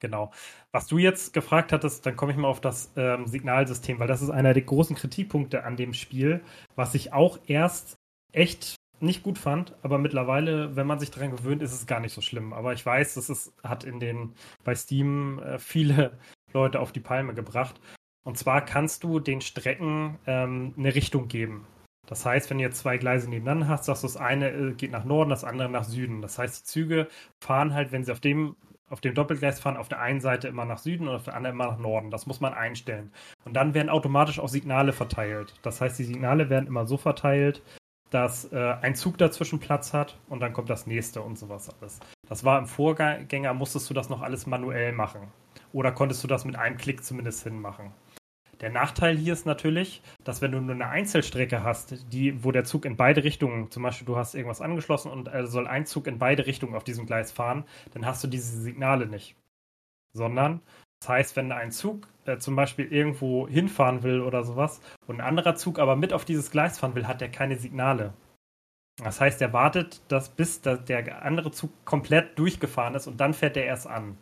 Genau. 0.00 0.32
Was 0.72 0.86
du 0.86 0.98
jetzt 0.98 1.32
gefragt 1.32 1.72
hattest, 1.72 2.04
dann 2.06 2.16
komme 2.16 2.32
ich 2.32 2.38
mal 2.38 2.48
auf 2.48 2.60
das 2.60 2.92
ähm, 2.96 3.26
Signalsystem, 3.26 3.98
weil 3.98 4.08
das 4.08 4.22
ist 4.22 4.30
einer 4.30 4.54
der 4.54 4.62
großen 4.62 4.96
Kritikpunkte 4.96 5.64
an 5.64 5.76
dem 5.76 5.94
Spiel, 5.94 6.40
was 6.74 6.94
ich 6.94 7.12
auch 7.12 7.38
erst 7.46 7.98
echt 8.32 8.76
nicht 9.00 9.22
gut 9.22 9.38
fand, 9.38 9.74
aber 9.82 9.98
mittlerweile, 9.98 10.76
wenn 10.76 10.86
man 10.86 11.00
sich 11.00 11.10
daran 11.10 11.30
gewöhnt, 11.30 11.62
ist 11.62 11.72
es 11.72 11.86
gar 11.86 12.00
nicht 12.00 12.12
so 12.12 12.20
schlimm. 12.20 12.52
Aber 12.52 12.72
ich 12.74 12.84
weiß, 12.84 13.14
dass 13.14 13.28
es 13.28 13.52
hat 13.62 13.84
in 13.84 13.98
den 14.00 14.34
bei 14.64 14.74
Steam 14.74 15.38
äh, 15.40 15.58
viele 15.58 16.18
Leute 16.52 16.80
auf 16.80 16.92
die 16.92 17.00
Palme 17.00 17.34
gebracht. 17.34 17.80
Und 18.24 18.36
zwar 18.36 18.64
kannst 18.64 19.04
du 19.04 19.18
den 19.18 19.40
Strecken 19.40 20.18
ähm, 20.26 20.74
eine 20.76 20.94
Richtung 20.94 21.28
geben. 21.28 21.66
Das 22.06 22.26
heißt, 22.26 22.50
wenn 22.50 22.58
du 22.58 22.64
jetzt 22.64 22.78
zwei 22.78 22.98
Gleise 22.98 23.30
nebeneinander 23.30 23.68
hast, 23.68 23.84
sagst 23.84 24.02
du, 24.02 24.06
das 24.08 24.16
eine 24.16 24.50
äh, 24.50 24.72
geht 24.72 24.90
nach 24.90 25.04
Norden, 25.04 25.30
das 25.30 25.44
andere 25.44 25.68
nach 25.70 25.84
Süden. 25.84 26.20
Das 26.22 26.38
heißt, 26.38 26.60
die 26.60 26.64
Züge 26.64 27.08
fahren 27.40 27.72
halt, 27.72 27.92
wenn 27.92 28.04
sie 28.04 28.12
auf 28.12 28.20
dem 28.20 28.56
auf 28.90 29.00
dem 29.00 29.14
Doppelgleis 29.14 29.60
fahren 29.60 29.76
auf 29.76 29.88
der 29.88 30.00
einen 30.00 30.20
Seite 30.20 30.48
immer 30.48 30.64
nach 30.64 30.78
Süden 30.78 31.08
und 31.08 31.14
auf 31.14 31.24
der 31.24 31.34
anderen 31.34 31.56
immer 31.56 31.68
nach 31.68 31.78
Norden. 31.78 32.10
Das 32.10 32.26
muss 32.26 32.40
man 32.40 32.52
einstellen. 32.52 33.12
Und 33.44 33.54
dann 33.54 33.72
werden 33.72 33.88
automatisch 33.88 34.38
auch 34.38 34.48
Signale 34.48 34.92
verteilt. 34.92 35.54
Das 35.62 35.80
heißt, 35.80 35.98
die 35.98 36.04
Signale 36.04 36.50
werden 36.50 36.66
immer 36.66 36.86
so 36.86 36.96
verteilt, 36.96 37.62
dass 38.10 38.52
äh, 38.52 38.74
ein 38.82 38.96
Zug 38.96 39.16
dazwischen 39.18 39.60
Platz 39.60 39.94
hat 39.94 40.18
und 40.28 40.40
dann 40.40 40.52
kommt 40.52 40.68
das 40.68 40.86
nächste 40.86 41.22
und 41.22 41.38
sowas 41.38 41.70
alles. 41.80 42.00
Das 42.28 42.44
war 42.44 42.58
im 42.58 42.66
Vorgänger, 42.66 43.54
musstest 43.54 43.88
du 43.88 43.94
das 43.94 44.08
noch 44.08 44.20
alles 44.20 44.46
manuell 44.46 44.92
machen. 44.92 45.28
Oder 45.72 45.92
konntest 45.92 46.22
du 46.24 46.28
das 46.28 46.44
mit 46.44 46.56
einem 46.56 46.76
Klick 46.76 47.04
zumindest 47.04 47.44
hinmachen. 47.44 47.92
Der 48.60 48.70
Nachteil 48.70 49.16
hier 49.16 49.32
ist 49.32 49.46
natürlich, 49.46 50.02
dass 50.22 50.42
wenn 50.42 50.52
du 50.52 50.60
nur 50.60 50.74
eine 50.74 50.88
Einzelstrecke 50.88 51.64
hast, 51.64 52.12
die, 52.12 52.44
wo 52.44 52.52
der 52.52 52.64
Zug 52.64 52.84
in 52.84 52.96
beide 52.96 53.24
Richtungen, 53.24 53.70
zum 53.70 53.82
Beispiel 53.82 54.06
du 54.06 54.16
hast 54.16 54.34
irgendwas 54.34 54.60
angeschlossen 54.60 55.10
und 55.10 55.28
er 55.28 55.46
soll 55.46 55.66
ein 55.66 55.86
Zug 55.86 56.06
in 56.06 56.18
beide 56.18 56.46
Richtungen 56.46 56.74
auf 56.74 56.84
diesem 56.84 57.06
Gleis 57.06 57.32
fahren, 57.32 57.64
dann 57.94 58.04
hast 58.04 58.22
du 58.22 58.28
diese 58.28 58.60
Signale 58.60 59.06
nicht. 59.06 59.34
Sondern, 60.12 60.60
das 61.00 61.08
heißt, 61.08 61.36
wenn 61.36 61.52
ein 61.52 61.70
Zug 61.70 62.06
äh, 62.26 62.36
zum 62.36 62.54
Beispiel 62.54 62.92
irgendwo 62.92 63.48
hinfahren 63.48 64.02
will 64.02 64.20
oder 64.20 64.44
sowas 64.44 64.82
und 65.06 65.20
ein 65.20 65.26
anderer 65.26 65.54
Zug 65.54 65.78
aber 65.78 65.96
mit 65.96 66.12
auf 66.12 66.26
dieses 66.26 66.50
Gleis 66.50 66.78
fahren 66.78 66.94
will, 66.94 67.08
hat 67.08 67.22
der 67.22 67.30
keine 67.30 67.56
Signale. 67.56 68.12
Das 69.02 69.20
heißt, 69.20 69.40
er 69.40 69.54
wartet, 69.54 70.02
dass 70.08 70.28
bis 70.28 70.60
der 70.60 71.22
andere 71.22 71.50
Zug 71.52 71.70
komplett 71.86 72.38
durchgefahren 72.38 72.94
ist 72.94 73.06
und 73.06 73.18
dann 73.18 73.32
fährt 73.32 73.56
er 73.56 73.64
erst 73.64 73.86
an. 73.86 74.18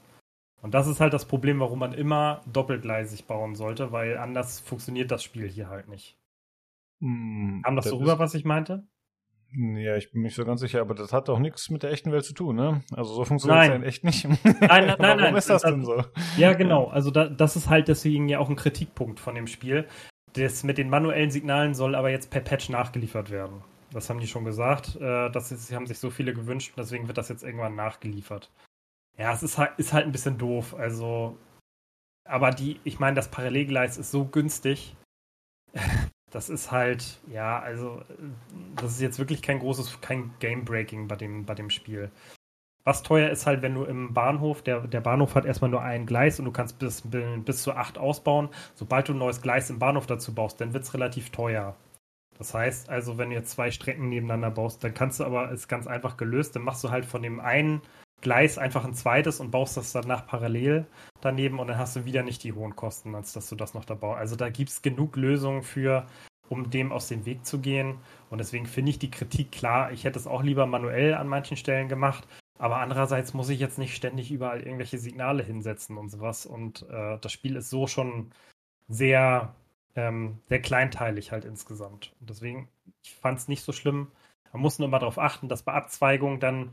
Und 0.60 0.74
das 0.74 0.86
ist 0.86 1.00
halt 1.00 1.12
das 1.12 1.24
Problem, 1.24 1.60
warum 1.60 1.78
man 1.78 1.92
immer 1.92 2.42
doppelgleisig 2.52 3.26
bauen 3.26 3.54
sollte, 3.54 3.92
weil 3.92 4.18
anders 4.18 4.60
funktioniert 4.60 5.10
das 5.10 5.22
Spiel 5.22 5.48
hier 5.48 5.68
halt 5.68 5.88
nicht. 5.88 6.16
Hm, 7.00 7.62
Kam 7.64 7.76
das, 7.76 7.84
das 7.84 7.90
so 7.92 7.98
rüber, 7.98 8.18
was 8.18 8.34
ich 8.34 8.44
meinte? 8.44 8.86
Ja, 9.56 9.96
ich 9.96 10.12
bin 10.12 10.22
nicht 10.22 10.34
so 10.34 10.44
ganz 10.44 10.60
sicher, 10.60 10.80
aber 10.80 10.94
das 10.94 11.12
hat 11.12 11.28
doch 11.28 11.38
nichts 11.38 11.70
mit 11.70 11.82
der 11.82 11.90
echten 11.90 12.12
Welt 12.12 12.24
zu 12.24 12.34
tun, 12.34 12.56
ne? 12.56 12.82
Also 12.94 13.14
so 13.14 13.24
funktioniert 13.24 13.62
es 13.62 13.68
ja 13.68 13.82
echt 13.82 14.04
nicht. 14.04 14.24
Nein, 14.24 14.36
nein, 14.44 14.60
nein. 14.60 14.96
Warum 14.98 15.20
nein, 15.20 15.36
ist 15.36 15.48
das, 15.48 15.62
das 15.62 15.70
denn 15.70 15.84
so? 15.84 16.04
Ja, 16.36 16.52
genau. 16.52 16.88
Also 16.88 17.10
da, 17.10 17.28
das 17.28 17.56
ist 17.56 17.70
halt 17.70 17.88
deswegen 17.88 18.28
ja 18.28 18.40
auch 18.40 18.50
ein 18.50 18.56
Kritikpunkt 18.56 19.20
von 19.20 19.34
dem 19.34 19.46
Spiel. 19.46 19.86
Das 20.34 20.64
mit 20.64 20.76
den 20.76 20.90
manuellen 20.90 21.30
Signalen 21.30 21.74
soll 21.74 21.94
aber 21.94 22.10
jetzt 22.10 22.30
per 22.30 22.42
Patch 22.42 22.68
nachgeliefert 22.68 23.30
werden. 23.30 23.62
Das 23.90 24.10
haben 24.10 24.20
die 24.20 24.26
schon 24.26 24.44
gesagt. 24.44 24.96
Äh, 24.96 25.30
das 25.30 25.50
ist, 25.50 25.72
haben 25.72 25.86
sich 25.86 25.98
so 25.98 26.10
viele 26.10 26.34
gewünscht, 26.34 26.74
deswegen 26.76 27.06
wird 27.06 27.16
das 27.16 27.30
jetzt 27.30 27.42
irgendwann 27.42 27.74
nachgeliefert. 27.74 28.50
Ja, 29.18 29.32
es 29.32 29.42
ist 29.42 29.58
halt, 29.58 29.72
ist 29.78 29.92
halt 29.92 30.06
ein 30.06 30.12
bisschen 30.12 30.38
doof. 30.38 30.74
Also, 30.74 31.36
aber 32.24 32.50
die, 32.52 32.80
ich 32.84 32.98
meine, 33.00 33.16
das 33.16 33.30
Parallelgleis 33.30 33.98
ist 33.98 34.10
so 34.10 34.24
günstig. 34.24 34.96
Das 36.30 36.50
ist 36.50 36.70
halt, 36.70 37.20
ja, 37.28 37.58
also, 37.58 38.02
das 38.76 38.92
ist 38.92 39.00
jetzt 39.00 39.18
wirklich 39.18 39.40
kein 39.40 39.60
großes, 39.60 40.02
kein 40.02 40.30
Game-Breaking 40.40 41.08
bei 41.08 41.16
dem, 41.16 41.46
bei 41.46 41.54
dem 41.54 41.70
Spiel. 41.70 42.10
Was 42.84 43.02
teuer 43.02 43.30
ist 43.30 43.46
halt, 43.46 43.62
wenn 43.62 43.74
du 43.74 43.84
im 43.84 44.12
Bahnhof, 44.12 44.60
der, 44.60 44.86
der 44.86 45.00
Bahnhof 45.00 45.34
hat 45.34 45.46
erstmal 45.46 45.70
nur 45.70 45.80
ein 45.80 46.04
Gleis 46.04 46.38
und 46.38 46.44
du 46.44 46.52
kannst 46.52 46.78
bis, 46.78 47.02
bis 47.02 47.62
zu 47.62 47.72
acht 47.72 47.96
ausbauen. 47.96 48.50
Sobald 48.74 49.08
du 49.08 49.14
ein 49.14 49.18
neues 49.18 49.40
Gleis 49.40 49.70
im 49.70 49.78
Bahnhof 49.78 50.06
dazu 50.06 50.34
baust, 50.34 50.60
dann 50.60 50.74
wird 50.74 50.84
es 50.84 50.92
relativ 50.92 51.30
teuer. 51.30 51.76
Das 52.36 52.52
heißt 52.52 52.90
also, 52.90 53.16
wenn 53.16 53.30
du 53.30 53.36
jetzt 53.36 53.52
zwei 53.52 53.70
Strecken 53.70 54.10
nebeneinander 54.10 54.50
baust, 54.50 54.84
dann 54.84 54.92
kannst 54.92 55.20
du 55.20 55.24
aber, 55.24 55.50
ist 55.50 55.68
ganz 55.68 55.86
einfach 55.86 56.18
gelöst, 56.18 56.56
dann 56.56 56.62
machst 56.62 56.84
du 56.84 56.90
halt 56.90 57.06
von 57.06 57.22
dem 57.22 57.40
einen 57.40 57.80
Gleis 58.20 58.58
einfach 58.58 58.84
ein 58.84 58.94
zweites 58.94 59.40
und 59.40 59.50
baust 59.50 59.76
das 59.76 59.92
danach 59.92 60.26
parallel 60.26 60.86
daneben 61.20 61.58
und 61.58 61.68
dann 61.68 61.78
hast 61.78 61.96
du 61.96 62.04
wieder 62.04 62.22
nicht 62.22 62.42
die 62.42 62.52
hohen 62.52 62.76
Kosten, 62.76 63.14
als 63.14 63.32
dass 63.32 63.48
du 63.48 63.56
das 63.56 63.74
noch 63.74 63.84
da 63.84 63.94
baust. 63.94 64.18
Also 64.18 64.36
da 64.36 64.48
gibt 64.48 64.70
es 64.70 64.82
genug 64.82 65.16
Lösungen 65.16 65.62
für, 65.62 66.06
um 66.48 66.70
dem 66.70 66.92
aus 66.92 67.08
dem 67.08 67.26
Weg 67.26 67.46
zu 67.46 67.60
gehen. 67.60 67.98
Und 68.30 68.38
deswegen 68.38 68.66
finde 68.66 68.90
ich 68.90 68.98
die 68.98 69.10
Kritik 69.10 69.52
klar. 69.52 69.92
Ich 69.92 70.04
hätte 70.04 70.18
es 70.18 70.26
auch 70.26 70.42
lieber 70.42 70.66
manuell 70.66 71.14
an 71.14 71.28
manchen 71.28 71.56
Stellen 71.56 71.88
gemacht. 71.88 72.26
Aber 72.58 72.78
andererseits 72.78 73.34
muss 73.34 73.48
ich 73.50 73.60
jetzt 73.60 73.78
nicht 73.78 73.94
ständig 73.94 74.32
überall 74.32 74.60
irgendwelche 74.62 74.98
Signale 74.98 75.42
hinsetzen 75.42 75.96
und 75.96 76.08
sowas. 76.08 76.44
Und 76.44 76.88
äh, 76.90 77.18
das 77.20 77.32
Spiel 77.32 77.56
ist 77.56 77.70
so 77.70 77.86
schon 77.86 78.32
sehr, 78.88 79.54
ähm, 79.94 80.38
sehr 80.48 80.60
kleinteilig 80.60 81.30
halt 81.30 81.44
insgesamt. 81.44 82.12
Und 82.20 82.30
deswegen, 82.30 82.68
ich 83.02 83.14
fand 83.14 83.38
es 83.38 83.48
nicht 83.48 83.62
so 83.62 83.72
schlimm. 83.72 84.10
Man 84.52 84.62
muss 84.62 84.78
nur 84.78 84.88
mal 84.88 84.98
darauf 84.98 85.18
achten, 85.18 85.48
dass 85.48 85.62
bei 85.62 85.72
Abzweigung 85.72 86.40
dann 86.40 86.72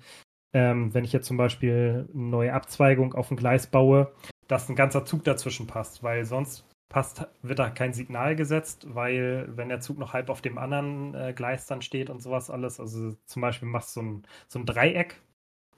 ähm, 0.56 0.94
wenn 0.94 1.04
ich 1.04 1.12
jetzt 1.12 1.28
zum 1.28 1.36
Beispiel 1.36 2.08
eine 2.14 2.28
neue 2.28 2.54
Abzweigung 2.54 3.14
auf 3.14 3.30
ein 3.30 3.36
Gleis 3.36 3.68
baue, 3.68 4.14
dass 4.48 4.70
ein 4.70 4.78
ganzer 4.78 5.04
Zug 5.04 5.26
dazwischen 5.26 5.68
passt, 5.68 6.02
weil 6.02 6.24
sonst 6.24 6.66
passt, 6.88 7.28
wird 7.42 7.60
da 7.60 7.70
kein 7.70 7.92
Signal 7.92 8.38
gesetzt, 8.38 8.88
weil 8.96 9.50
wenn 9.50 9.68
der 9.68 9.82
Zug 9.82 9.98
noch 9.98 10.14
halb 10.14 10.30
auf 10.30 10.42
dem 10.42 10.58
anderen 10.58 11.14
äh, 11.14 11.34
Gleis 11.34 11.66
dann 11.66 11.82
steht 11.82 12.10
und 12.10 12.22
sowas 12.22 12.50
alles, 12.50 12.80
also 12.80 13.18
zum 13.26 13.42
Beispiel 13.42 13.68
machst 13.68 13.98
du 13.98 14.00
so 14.00 14.06
ein, 14.06 14.24
so 14.48 14.60
ein 14.60 14.66
Dreieck 14.66 15.22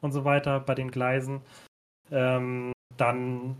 und 0.02 0.12
so 0.12 0.26
weiter 0.26 0.60
bei 0.60 0.76
den 0.76 0.92
Gleisen, 0.92 1.42
ähm, 2.12 2.72
dann 2.98 3.58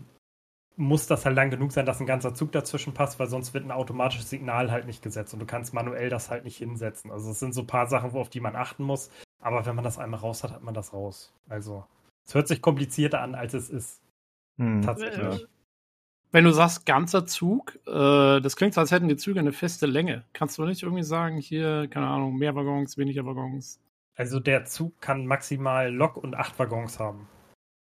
muss 0.76 1.08
das 1.08 1.26
halt 1.26 1.34
lang 1.34 1.50
genug 1.50 1.72
sein, 1.72 1.84
dass 1.84 1.98
ein 1.98 2.06
ganzer 2.06 2.32
Zug 2.32 2.52
dazwischen 2.52 2.94
passt, 2.94 3.18
weil 3.18 3.26
sonst 3.26 3.54
wird 3.54 3.64
ein 3.64 3.72
automatisches 3.72 4.30
Signal 4.30 4.70
halt 4.70 4.86
nicht 4.86 5.02
gesetzt 5.02 5.34
und 5.34 5.40
du 5.40 5.46
kannst 5.46 5.74
manuell 5.74 6.10
das 6.10 6.30
halt 6.30 6.44
nicht 6.44 6.58
hinsetzen. 6.58 7.10
Also 7.10 7.32
es 7.32 7.40
sind 7.40 7.54
so 7.54 7.62
ein 7.62 7.66
paar 7.66 7.88
Sachen, 7.88 8.12
auf 8.12 8.30
die 8.30 8.38
man 8.38 8.54
achten 8.54 8.84
muss. 8.84 9.10
Aber 9.40 9.66
wenn 9.66 9.74
man 9.74 9.84
das 9.84 9.98
einmal 9.98 10.20
raus 10.20 10.42
hat, 10.42 10.52
hat 10.52 10.62
man 10.62 10.74
das 10.74 10.92
raus. 10.92 11.32
Also, 11.48 11.84
es 12.26 12.34
hört 12.34 12.48
sich 12.48 12.60
komplizierter 12.60 13.20
an, 13.20 13.34
als 13.34 13.54
es 13.54 13.70
ist. 13.70 14.00
Hm. 14.58 14.82
Tatsächlich. 14.82 15.46
Wenn 16.30 16.44
du 16.44 16.52
sagst, 16.52 16.84
ganzer 16.84 17.26
Zug, 17.26 17.78
äh, 17.86 18.40
das 18.40 18.56
klingt 18.56 18.74
so, 18.74 18.80
als 18.80 18.90
hätten 18.90 19.08
die 19.08 19.16
Züge 19.16 19.40
eine 19.40 19.52
feste 19.52 19.86
Länge. 19.86 20.24
Kannst 20.34 20.58
du 20.58 20.64
nicht 20.64 20.82
irgendwie 20.82 21.02
sagen, 21.02 21.38
hier, 21.38 21.88
keine 21.88 22.06
Ahnung, 22.06 22.36
mehr 22.36 22.54
Waggons, 22.54 22.98
weniger 22.98 23.24
Waggons? 23.24 23.80
Also 24.14 24.40
der 24.40 24.64
Zug 24.66 25.00
kann 25.00 25.26
maximal 25.26 25.90
Lok 25.94 26.16
und 26.16 26.34
acht 26.34 26.58
Waggons 26.58 26.98
haben. 26.98 27.28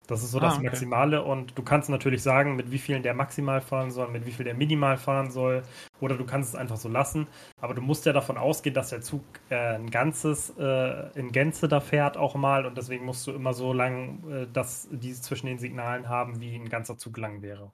Das 0.06 0.22
ist 0.22 0.32
so 0.32 0.38
ah, 0.38 0.42
das 0.42 0.54
okay. 0.56 0.64
Maximale 0.64 1.22
und 1.22 1.56
du 1.56 1.62
kannst 1.62 1.88
natürlich 1.88 2.22
sagen, 2.22 2.56
mit 2.56 2.70
wie 2.70 2.78
vielen 2.78 3.02
der 3.02 3.14
maximal 3.14 3.60
fahren 3.60 3.90
soll, 3.90 4.08
mit 4.08 4.26
wie 4.26 4.32
viel 4.32 4.44
der 4.44 4.54
minimal 4.54 4.98
fahren 4.98 5.30
soll 5.30 5.62
oder 6.00 6.16
du 6.16 6.26
kannst 6.26 6.50
es 6.50 6.54
einfach 6.54 6.76
so 6.76 6.88
lassen. 6.88 7.26
Aber 7.60 7.74
du 7.74 7.80
musst 7.80 8.04
ja 8.04 8.12
davon 8.12 8.36
ausgehen, 8.36 8.74
dass 8.74 8.90
der 8.90 9.00
Zug 9.00 9.22
äh, 9.48 9.76
ein 9.76 9.90
ganzes 9.90 10.50
äh, 10.58 11.18
in 11.18 11.32
Gänze 11.32 11.68
da 11.68 11.80
fährt 11.80 12.16
auch 12.16 12.34
mal 12.34 12.66
und 12.66 12.76
deswegen 12.76 13.04
musst 13.06 13.26
du 13.26 13.32
immer 13.32 13.54
so 13.54 13.72
lang, 13.72 14.22
äh, 14.30 14.46
dass 14.52 14.88
die 14.90 15.14
zwischen 15.14 15.46
den 15.46 15.58
Signalen 15.58 16.08
haben, 16.08 16.40
wie 16.40 16.54
ein 16.54 16.68
ganzer 16.68 16.98
Zug 16.98 17.16
lang 17.16 17.40
wäre. 17.40 17.72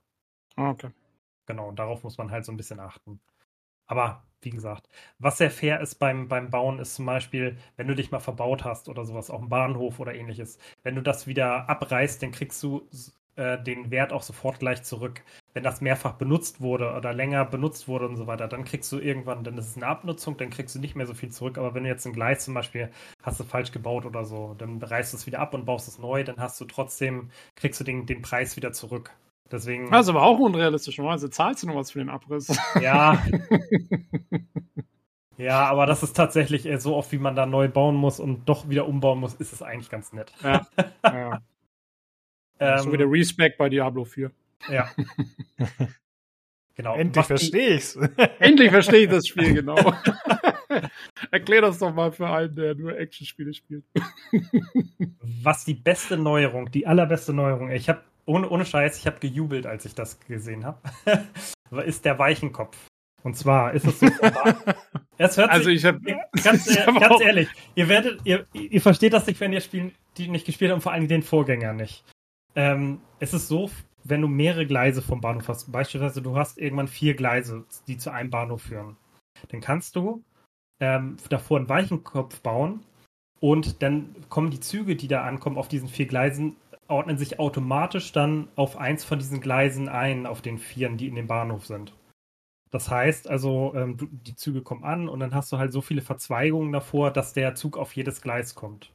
Ah, 0.56 0.70
okay. 0.70 0.90
Genau, 1.46 1.72
darauf 1.72 2.04
muss 2.04 2.16
man 2.16 2.30
halt 2.30 2.44
so 2.44 2.52
ein 2.52 2.56
bisschen 2.56 2.78
achten. 2.78 3.20
Aber 3.90 4.22
wie 4.42 4.50
gesagt, 4.50 4.88
was 5.18 5.38
sehr 5.38 5.50
fair 5.50 5.80
ist 5.80 5.96
beim, 5.96 6.28
beim 6.28 6.50
Bauen, 6.50 6.78
ist 6.78 6.94
zum 6.94 7.06
Beispiel, 7.06 7.58
wenn 7.76 7.88
du 7.88 7.94
dich 7.96 8.10
mal 8.12 8.20
verbaut 8.20 8.64
hast 8.64 8.88
oder 8.88 9.04
sowas, 9.04 9.30
auch 9.30 9.42
im 9.42 9.48
Bahnhof 9.48 9.98
oder 10.00 10.14
ähnliches, 10.14 10.58
wenn 10.84 10.94
du 10.94 11.02
das 11.02 11.26
wieder 11.26 11.68
abreißt, 11.68 12.22
dann 12.22 12.30
kriegst 12.30 12.62
du 12.62 12.88
äh, 13.36 13.60
den 13.62 13.90
Wert 13.90 14.12
auch 14.12 14.22
sofort 14.22 14.60
gleich 14.60 14.84
zurück. 14.84 15.22
Wenn 15.54 15.64
das 15.64 15.80
mehrfach 15.80 16.12
benutzt 16.14 16.60
wurde 16.60 16.94
oder 16.94 17.12
länger 17.12 17.44
benutzt 17.44 17.88
wurde 17.88 18.06
und 18.08 18.16
so 18.16 18.26
weiter, 18.28 18.46
dann 18.48 18.64
kriegst 18.64 18.90
du 18.92 18.98
irgendwann, 19.00 19.42
dann 19.44 19.58
ist 19.58 19.66
es 19.70 19.76
eine 19.76 19.86
Abnutzung, 19.88 20.36
dann 20.36 20.50
kriegst 20.50 20.74
du 20.76 20.78
nicht 20.78 20.94
mehr 20.94 21.06
so 21.06 21.14
viel 21.14 21.30
zurück. 21.32 21.58
Aber 21.58 21.74
wenn 21.74 21.82
du 21.82 21.88
jetzt 21.90 22.06
ein 22.06 22.12
Gleis 22.12 22.44
zum 22.44 22.54
Beispiel 22.54 22.90
hast 23.22 23.40
du 23.40 23.44
falsch 23.44 23.72
gebaut 23.72 24.06
oder 24.06 24.24
so, 24.24 24.54
dann 24.56 24.80
reißt 24.80 25.12
du 25.12 25.16
es 25.16 25.26
wieder 25.26 25.40
ab 25.40 25.52
und 25.54 25.64
baust 25.66 25.88
es 25.88 25.98
neu, 25.98 26.22
dann 26.24 26.38
hast 26.38 26.60
du 26.60 26.64
trotzdem, 26.64 27.30
kriegst 27.56 27.80
du 27.80 27.84
den, 27.84 28.06
den 28.06 28.22
Preis 28.22 28.56
wieder 28.56 28.72
zurück. 28.72 29.12
Deswegen. 29.50 29.92
Also 29.92 30.12
aber 30.12 30.22
auch 30.22 30.38
unrealistisch. 30.38 30.98
Also 31.00 31.28
zahlst 31.28 31.62
du 31.62 31.66
noch 31.66 31.74
was 31.74 31.90
für 31.90 31.98
den 31.98 32.08
Abriss. 32.08 32.56
Ja. 32.80 33.20
ja, 35.36 35.64
aber 35.66 35.86
das 35.86 36.02
ist 36.02 36.14
tatsächlich 36.14 36.68
so 36.80 36.94
oft, 36.94 37.10
wie 37.12 37.18
man 37.18 37.34
da 37.34 37.46
neu 37.46 37.68
bauen 37.68 37.96
muss 37.96 38.20
und 38.20 38.48
doch 38.48 38.68
wieder 38.68 38.86
umbauen 38.86 39.18
muss, 39.18 39.34
ist 39.34 39.52
es 39.52 39.62
eigentlich 39.62 39.90
ganz 39.90 40.12
nett. 40.12 40.32
Ja. 40.42 40.66
ja. 41.04 41.42
ähm, 42.60 42.78
so 42.78 42.92
wie 42.92 42.96
der 42.96 43.10
Respect 43.10 43.58
bei 43.58 43.68
Diablo 43.68 44.04
4. 44.04 44.30
Ja. 44.68 44.90
genau. 46.74 46.94
Endlich 46.94 47.26
verstehe 47.26 47.74
ich's. 47.74 47.96
Endlich 48.38 48.70
verstehe 48.70 49.00
ich 49.00 49.10
das 49.10 49.26
Spiel, 49.26 49.54
genau. 49.54 49.94
Erklär 51.32 51.62
das 51.62 51.78
doch 51.78 51.92
mal 51.92 52.12
für 52.12 52.28
einen, 52.28 52.54
der 52.54 52.76
nur 52.76 52.96
Action-Spiele 52.96 53.52
spielt. 53.52 53.84
Was 55.42 55.64
die 55.64 55.74
beste 55.74 56.16
Neuerung, 56.16 56.70
die 56.70 56.86
allerbeste 56.86 57.32
Neuerung, 57.32 57.70
ich 57.70 57.88
habe 57.88 58.02
ohne, 58.26 58.48
ohne 58.48 58.64
Scheiß, 58.64 58.98
ich 58.98 59.06
habe 59.06 59.18
gejubelt, 59.20 59.66
als 59.66 59.84
ich 59.84 59.94
das 59.94 60.20
gesehen 60.20 60.64
habe, 60.64 60.80
ist 61.84 62.04
der 62.04 62.18
Weichenkopf. 62.18 62.76
Und 63.22 63.36
zwar 63.36 63.74
ist 63.74 63.86
es 63.86 64.00
so. 64.00 64.06
es 65.18 65.36
hört 65.36 65.50
also 65.50 65.68
ich 65.68 65.84
habe 65.84 66.00
ganz, 66.42 66.66
ich 66.66 66.86
hab 66.86 66.98
ganz 66.98 67.20
ehrlich, 67.20 67.48
ihr 67.74 67.88
werdet, 67.88 68.20
ihr, 68.24 68.46
ihr 68.52 68.80
versteht 68.80 69.12
das 69.12 69.26
nicht, 69.26 69.40
wenn 69.40 69.52
ihr 69.52 69.60
Spielen, 69.60 69.92
die 70.16 70.28
nicht 70.28 70.46
gespielt 70.46 70.70
habt 70.70 70.78
und 70.78 70.82
vor 70.82 70.92
allem 70.92 71.08
den 71.08 71.22
Vorgänger 71.22 71.72
nicht. 71.72 72.04
Ähm, 72.54 73.00
es 73.18 73.34
ist 73.34 73.48
so, 73.48 73.70
wenn 74.04 74.22
du 74.22 74.28
mehrere 74.28 74.66
Gleise 74.66 75.02
vom 75.02 75.20
Bahnhof 75.20 75.48
hast, 75.48 75.70
beispielsweise 75.70 76.22
du 76.22 76.36
hast 76.36 76.58
irgendwann 76.58 76.88
vier 76.88 77.14
Gleise, 77.14 77.64
die 77.86 77.98
zu 77.98 78.10
einem 78.10 78.30
Bahnhof 78.30 78.62
führen, 78.62 78.96
dann 79.48 79.60
kannst 79.60 79.96
du 79.96 80.24
ähm, 80.80 81.16
davor 81.28 81.58
einen 81.58 81.68
Weichenkopf 81.68 82.40
bauen 82.40 82.80
und 83.38 83.82
dann 83.82 84.14
kommen 84.28 84.50
die 84.50 84.60
Züge, 84.60 84.96
die 84.96 85.08
da 85.08 85.24
ankommen, 85.24 85.58
auf 85.58 85.68
diesen 85.68 85.88
vier 85.88 86.06
Gleisen 86.06 86.56
ordnen 86.90 87.18
sich 87.18 87.38
automatisch 87.38 88.12
dann 88.12 88.48
auf 88.56 88.76
eins 88.76 89.04
von 89.04 89.18
diesen 89.18 89.40
Gleisen 89.40 89.88
ein, 89.88 90.26
auf 90.26 90.42
den 90.42 90.58
Vieren, 90.58 90.96
die 90.96 91.08
in 91.08 91.14
dem 91.14 91.26
Bahnhof 91.26 91.66
sind. 91.66 91.94
Das 92.70 92.90
heißt 92.90 93.28
also, 93.28 93.72
ähm, 93.74 93.96
du, 93.96 94.06
die 94.06 94.36
Züge 94.36 94.62
kommen 94.62 94.84
an 94.84 95.08
und 95.08 95.20
dann 95.20 95.34
hast 95.34 95.50
du 95.52 95.58
halt 95.58 95.72
so 95.72 95.80
viele 95.80 96.02
Verzweigungen 96.02 96.72
davor, 96.72 97.10
dass 97.10 97.32
der 97.32 97.54
Zug 97.54 97.76
auf 97.76 97.94
jedes 97.96 98.22
Gleis 98.22 98.54
kommt. 98.54 98.92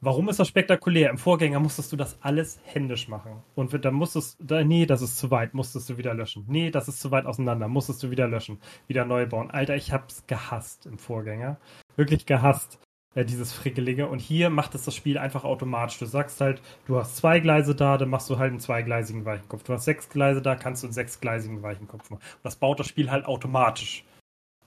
Warum 0.00 0.28
ist 0.28 0.38
das 0.38 0.46
spektakulär? 0.46 1.10
Im 1.10 1.18
Vorgänger 1.18 1.58
musstest 1.58 1.90
du 1.90 1.96
das 1.96 2.22
alles 2.22 2.60
händisch 2.64 3.08
machen. 3.08 3.42
Und 3.56 3.84
dann 3.84 3.94
musstest 3.94 4.36
du, 4.40 4.64
nee, 4.64 4.86
das 4.86 5.02
ist 5.02 5.18
zu 5.18 5.32
weit, 5.32 5.54
musstest 5.54 5.90
du 5.90 5.98
wieder 5.98 6.14
löschen. 6.14 6.44
Nee, 6.46 6.70
das 6.70 6.86
ist 6.86 7.00
zu 7.00 7.10
weit 7.10 7.26
auseinander, 7.26 7.66
musstest 7.66 8.02
du 8.04 8.10
wieder 8.10 8.28
löschen, 8.28 8.60
wieder 8.86 9.04
neu 9.04 9.26
bauen. 9.26 9.50
Alter, 9.50 9.74
ich 9.74 9.92
hab's 9.92 10.24
gehasst 10.28 10.86
im 10.86 10.98
Vorgänger. 10.98 11.58
Wirklich 11.96 12.26
gehasst 12.26 12.78
äh, 13.18 13.24
dieses 13.24 13.52
Frickelige. 13.52 14.06
Und 14.06 14.20
hier 14.20 14.48
macht 14.48 14.74
es 14.76 14.84
das 14.84 14.94
Spiel 14.94 15.18
einfach 15.18 15.42
automatisch. 15.42 15.98
Du 15.98 16.06
sagst 16.06 16.40
halt, 16.40 16.62
du 16.86 16.96
hast 16.96 17.16
zwei 17.16 17.40
Gleise 17.40 17.74
da, 17.74 17.98
dann 17.98 18.10
machst 18.10 18.30
du 18.30 18.38
halt 18.38 18.50
einen 18.50 18.60
zweigleisigen 18.60 19.24
Weichenkopf. 19.24 19.64
Du 19.64 19.72
hast 19.72 19.84
sechs 19.84 20.08
Gleise 20.08 20.40
da, 20.40 20.54
kannst 20.54 20.82
du 20.82 20.86
einen 20.86 20.94
sechsgleisigen 20.94 21.62
Weichenkopf 21.62 22.10
machen. 22.10 22.22
Und 22.22 22.44
das 22.44 22.56
baut 22.56 22.78
das 22.78 22.86
Spiel 22.86 23.10
halt 23.10 23.26
automatisch. 23.26 24.04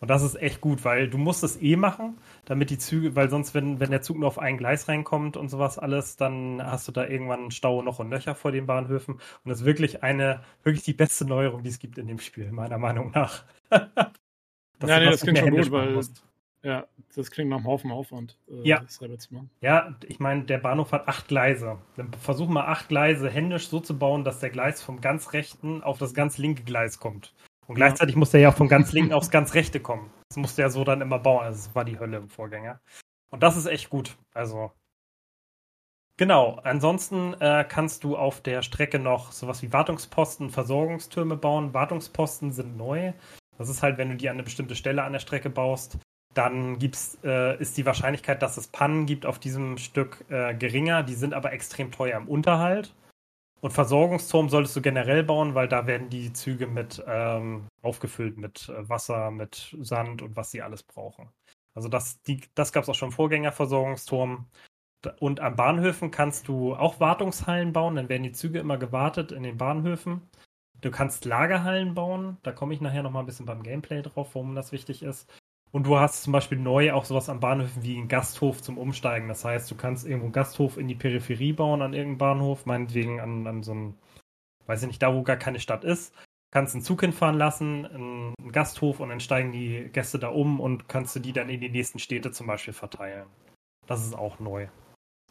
Und 0.01 0.09
das 0.09 0.23
ist 0.23 0.35
echt 0.35 0.59
gut, 0.61 0.83
weil 0.83 1.07
du 1.07 1.17
musst 1.17 1.43
es 1.43 1.61
eh 1.61 1.75
machen, 1.75 2.17
damit 2.45 2.71
die 2.71 2.79
Züge, 2.79 3.15
weil 3.15 3.29
sonst, 3.29 3.53
wenn, 3.53 3.79
wenn 3.79 3.91
der 3.91 4.01
Zug 4.01 4.17
nur 4.17 4.27
auf 4.27 4.39
ein 4.39 4.57
Gleis 4.57 4.87
reinkommt 4.89 5.37
und 5.37 5.49
sowas 5.49 5.77
alles, 5.77 6.17
dann 6.17 6.61
hast 6.61 6.87
du 6.87 6.91
da 6.91 7.05
irgendwann 7.05 7.41
einen 7.41 7.51
Stau 7.51 7.83
noch 7.83 7.99
und 7.99 8.09
Löcher 8.09 8.33
vor 8.35 8.51
den 8.51 8.65
Bahnhöfen. 8.65 9.13
Und 9.15 9.49
das 9.49 9.59
ist 9.59 9.65
wirklich 9.65 10.03
eine, 10.03 10.41
wirklich 10.63 10.83
die 10.83 10.93
beste 10.93 11.23
Neuerung, 11.23 11.63
die 11.63 11.69
es 11.69 11.79
gibt 11.79 11.99
in 11.99 12.07
dem 12.07 12.19
Spiel, 12.19 12.51
meiner 12.51 12.79
Meinung 12.79 13.11
nach. 13.11 13.43
ja, 13.71 14.09
nee, 14.81 15.05
das 15.05 15.21
klingt 15.21 15.37
schon 15.37 15.51
gut, 15.51 15.71
weil 15.71 15.93
musst. 15.93 16.23
Ja, 16.63 16.85
das 17.15 17.31
klingt 17.31 17.49
nach 17.49 17.57
einem 17.57 17.67
Haufen 17.67 17.91
Aufwand, 17.91 18.37
äh, 18.49 18.67
ja. 18.67 18.81
selber 18.87 19.17
zu 19.17 19.33
machen. 19.33 19.49
Ja, 19.61 19.95
ich 20.07 20.19
meine, 20.19 20.43
der 20.43 20.57
Bahnhof 20.57 20.91
hat 20.91 21.07
acht 21.07 21.27
Gleise. 21.27 21.77
Dann 21.95 22.11
versuchen 22.13 22.53
wir 22.53 22.67
acht 22.67 22.89
Gleise 22.89 23.29
händisch 23.29 23.67
so 23.67 23.79
zu 23.79 23.97
bauen, 23.97 24.23
dass 24.23 24.39
der 24.39 24.49
Gleis 24.49 24.81
vom 24.81 25.01
ganz 25.01 25.33
rechten 25.33 25.83
auf 25.83 25.97
das 25.97 26.13
ganz 26.13 26.37
linke 26.37 26.63
Gleis 26.63 26.99
kommt. 26.99 27.33
Und 27.67 27.75
gleichzeitig 27.75 28.15
ja. 28.15 28.19
muss 28.19 28.31
der 28.31 28.41
ja 28.41 28.51
vom 28.51 28.67
ganz 28.67 28.91
linken 28.91 29.13
aufs 29.13 29.29
ganz 29.29 29.53
rechte 29.53 29.79
kommen. 29.79 30.11
Das 30.29 30.37
musste 30.37 30.61
er 30.61 30.69
so 30.69 30.83
dann 30.83 31.01
immer 31.01 31.19
bauen. 31.19 31.43
Also, 31.43 31.65
das 31.65 31.75
war 31.75 31.85
die 31.85 31.99
Hölle 31.99 32.17
im 32.17 32.29
Vorgänger. 32.29 32.79
Und 33.29 33.43
das 33.43 33.55
ist 33.55 33.65
echt 33.65 33.89
gut. 33.89 34.17
Also, 34.33 34.71
Genau, 36.21 36.59
ansonsten 36.63 37.33
äh, 37.39 37.65
kannst 37.67 38.03
du 38.03 38.15
auf 38.15 38.41
der 38.41 38.61
Strecke 38.61 38.99
noch 38.99 39.31
sowas 39.31 39.63
wie 39.63 39.73
Wartungsposten, 39.73 40.51
Versorgungstürme 40.51 41.35
bauen. 41.35 41.73
Wartungsposten 41.73 42.51
sind 42.51 42.77
neu. 42.77 43.13
Das 43.57 43.69
ist 43.69 43.81
halt, 43.81 43.97
wenn 43.97 44.09
du 44.09 44.17
die 44.17 44.29
an 44.29 44.35
eine 44.35 44.43
bestimmte 44.43 44.75
Stelle 44.75 45.01
an 45.01 45.13
der 45.13 45.19
Strecke 45.19 45.49
baust, 45.49 45.97
dann 46.33 46.79
gibt's, 46.79 47.17
äh, 47.23 47.59
ist 47.59 47.77
die 47.77 47.85
Wahrscheinlichkeit, 47.85 48.41
dass 48.41 48.57
es 48.57 48.67
Pannen 48.67 49.05
gibt 49.05 49.25
auf 49.25 49.39
diesem 49.39 49.77
Stück 49.77 50.25
äh, 50.29 50.53
geringer. 50.55 51.03
Die 51.03 51.15
sind 51.15 51.33
aber 51.33 51.51
extrem 51.53 51.91
teuer 51.91 52.17
im 52.17 52.27
Unterhalt. 52.27 52.93
Und 53.61 53.71
Versorgungsturm 53.71 54.49
solltest 54.49 54.75
du 54.75 54.81
generell 54.81 55.23
bauen, 55.23 55.53
weil 55.53 55.67
da 55.67 55.85
werden 55.85 56.09
die 56.09 56.33
Züge 56.33 56.65
mit 56.65 57.03
ähm, 57.07 57.67
aufgefüllt 57.83 58.37
mit 58.37 58.69
äh, 58.69 58.89
Wasser, 58.89 59.29
mit 59.29 59.75
Sand 59.81 60.21
und 60.23 60.35
was 60.35 60.51
sie 60.51 60.63
alles 60.63 60.83
brauchen. 60.83 61.29
Also 61.75 61.87
das, 61.87 62.19
das 62.55 62.73
gab 62.73 62.83
es 62.83 62.89
auch 62.89 62.95
schon 62.95 63.09
im 63.09 63.15
Vorgängerversorgungsturm. 63.15 64.47
Und 65.19 65.39
an 65.39 65.55
Bahnhöfen 65.55 66.11
kannst 66.11 66.47
du 66.47 66.75
auch 66.75 66.99
Wartungshallen 66.99 67.73
bauen, 67.73 67.95
dann 67.95 68.09
werden 68.09 68.23
die 68.23 68.33
Züge 68.33 68.59
immer 68.59 68.77
gewartet 68.77 69.31
in 69.31 69.43
den 69.43 69.57
Bahnhöfen. 69.57 70.21
Du 70.81 70.91
kannst 70.91 71.25
Lagerhallen 71.25 71.93
bauen, 71.93 72.37
da 72.43 72.51
komme 72.51 72.73
ich 72.73 72.81
nachher 72.81 73.03
nochmal 73.03 73.23
ein 73.23 73.27
bisschen 73.27 73.45
beim 73.45 73.63
Gameplay 73.63 74.01
drauf, 74.01 74.29
warum 74.33 74.55
das 74.55 74.71
wichtig 74.71 75.03
ist. 75.03 75.31
Und 75.71 75.87
du 75.87 75.97
hast 75.97 76.23
zum 76.23 76.33
Beispiel 76.33 76.59
neu 76.59 76.91
auch 76.91 77.05
sowas 77.05 77.29
am 77.29 77.39
Bahnhöfen 77.39 77.83
wie 77.83 77.97
einen 77.97 78.09
Gasthof 78.09 78.61
zum 78.61 78.77
Umsteigen. 78.77 79.29
Das 79.29 79.45
heißt, 79.45 79.71
du 79.71 79.75
kannst 79.75 80.05
irgendwo 80.05 80.25
einen 80.25 80.33
Gasthof 80.33 80.77
in 80.77 80.87
die 80.87 80.95
Peripherie 80.95 81.53
bauen 81.53 81.81
an 81.81 81.93
irgendeinem 81.93 82.17
Bahnhof, 82.17 82.65
meinetwegen 82.65 83.21
an, 83.21 83.47
an 83.47 83.63
so 83.63 83.71
einem, 83.71 83.97
weiß 84.65 84.81
ich 84.81 84.87
nicht, 84.87 85.01
da 85.01 85.13
wo 85.13 85.23
gar 85.23 85.37
keine 85.37 85.59
Stadt 85.59 85.83
ist. 85.85 86.13
Kannst 86.53 86.75
einen 86.75 86.83
Zug 86.83 86.99
hinfahren 86.99 87.37
lassen, 87.37 87.85
einen 87.85 88.33
Gasthof 88.51 88.99
und 88.99 89.07
dann 89.07 89.21
steigen 89.21 89.53
die 89.53 89.89
Gäste 89.93 90.19
da 90.19 90.27
um 90.27 90.59
und 90.59 90.89
kannst 90.89 91.15
du 91.15 91.21
die 91.21 91.31
dann 91.31 91.49
in 91.49 91.61
die 91.61 91.69
nächsten 91.69 91.99
Städte 91.99 92.31
zum 92.31 92.47
Beispiel 92.47 92.73
verteilen. 92.73 93.27
Das 93.87 94.05
ist 94.05 94.13
auch 94.13 94.39
neu. 94.39 94.67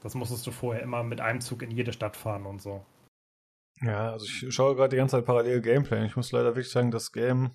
Das 0.03 0.15
musstest 0.15 0.47
du 0.47 0.51
vorher 0.51 0.83
immer 0.83 1.03
mit 1.03 1.21
einem 1.21 1.43
Zug 1.43 1.63
in 1.63 1.71
jede 1.71 1.93
Stadt 1.93 2.17
fahren 2.17 2.47
und 2.47 2.63
so. 2.63 2.87
Ja, 3.83 4.13
also 4.13 4.25
ich 4.25 4.55
schaue 4.55 4.75
gerade 4.75 4.91
die 4.91 4.97
ganze 4.97 5.17
Zeit 5.17 5.27
parallel 5.27 5.61
Gameplay. 5.61 6.07
Ich 6.07 6.17
muss 6.17 6.33
leider 6.33 6.55
wirklich 6.57 6.71
sagen, 6.71 6.91
das 6.91 7.13
Game 7.13 7.51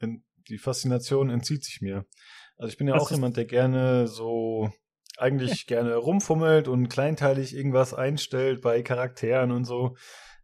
in 0.00 0.24
die 0.48 0.58
Faszination 0.58 1.30
entzieht 1.30 1.64
sich 1.64 1.80
mir. 1.80 2.04
Also 2.56 2.70
ich 2.70 2.78
bin 2.78 2.88
ja 2.88 2.94
Was 2.94 3.02
auch 3.02 3.10
jemand, 3.10 3.36
der 3.36 3.46
gerne 3.46 4.06
so 4.06 4.70
eigentlich 5.16 5.66
gerne 5.66 5.94
rumfummelt 5.96 6.68
und 6.68 6.88
kleinteilig 6.88 7.54
irgendwas 7.54 7.94
einstellt 7.94 8.60
bei 8.62 8.82
Charakteren 8.82 9.52
und 9.52 9.64
so. 9.64 9.96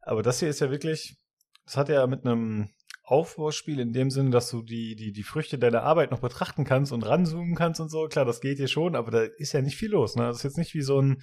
Aber 0.02 0.22
das 0.22 0.40
hier 0.40 0.48
ist 0.48 0.60
ja 0.60 0.70
wirklich, 0.70 1.16
das 1.64 1.76
hat 1.76 1.88
ja 1.88 2.06
mit 2.06 2.24
einem 2.24 2.70
Aufbauspiel 3.10 3.80
in 3.80 3.92
dem 3.92 4.08
Sinne, 4.08 4.30
dass 4.30 4.50
du 4.50 4.62
die, 4.62 4.94
die, 4.94 5.10
die 5.10 5.24
Früchte 5.24 5.58
deiner 5.58 5.82
Arbeit 5.82 6.12
noch 6.12 6.20
betrachten 6.20 6.64
kannst 6.64 6.92
und 6.92 7.02
ranzoomen 7.02 7.56
kannst 7.56 7.80
und 7.80 7.90
so. 7.90 8.06
Klar, 8.06 8.24
das 8.24 8.40
geht 8.40 8.58
hier 8.58 8.68
schon, 8.68 8.94
aber 8.94 9.10
da 9.10 9.22
ist 9.36 9.52
ja 9.52 9.62
nicht 9.62 9.76
viel 9.76 9.90
los. 9.90 10.14
Ne? 10.14 10.22
Das 10.22 10.36
ist 10.36 10.42
jetzt 10.44 10.58
nicht 10.58 10.74
wie 10.74 10.82
so 10.82 11.02
ein, 11.02 11.20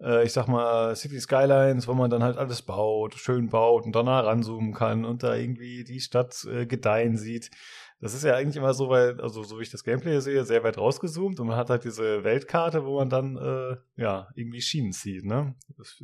äh, 0.00 0.24
ich 0.24 0.32
sag 0.32 0.48
mal, 0.48 0.96
City 0.96 1.20
Skylines, 1.20 1.86
wo 1.86 1.94
man 1.94 2.10
dann 2.10 2.24
halt 2.24 2.38
alles 2.38 2.62
baut, 2.62 3.14
schön 3.14 3.50
baut 3.50 3.84
und 3.84 3.94
danach 3.94 4.24
ranzoomen 4.24 4.74
kann 4.74 5.04
und 5.04 5.22
da 5.22 5.36
irgendwie 5.36 5.84
die 5.84 6.00
Stadt 6.00 6.44
äh, 6.50 6.66
gedeihen 6.66 7.16
sieht. 7.16 7.50
Das 8.02 8.14
ist 8.14 8.24
ja 8.24 8.34
eigentlich 8.34 8.56
immer 8.56 8.74
so 8.74 8.88
weit, 8.88 9.20
also 9.20 9.44
so 9.44 9.58
wie 9.58 9.62
ich 9.62 9.70
das 9.70 9.84
Gameplay 9.84 10.18
sehe, 10.18 10.44
sehr 10.44 10.64
weit 10.64 10.76
rausgezoomt 10.76 11.38
und 11.38 11.46
man 11.46 11.56
hat 11.56 11.70
halt 11.70 11.84
diese 11.84 12.24
Weltkarte, 12.24 12.84
wo 12.84 12.98
man 12.98 13.08
dann 13.08 13.36
äh, 13.36 13.76
ja 13.94 14.28
irgendwie 14.34 14.60
Schienen 14.60 14.92
zieht, 14.92 15.24
ne? 15.24 15.54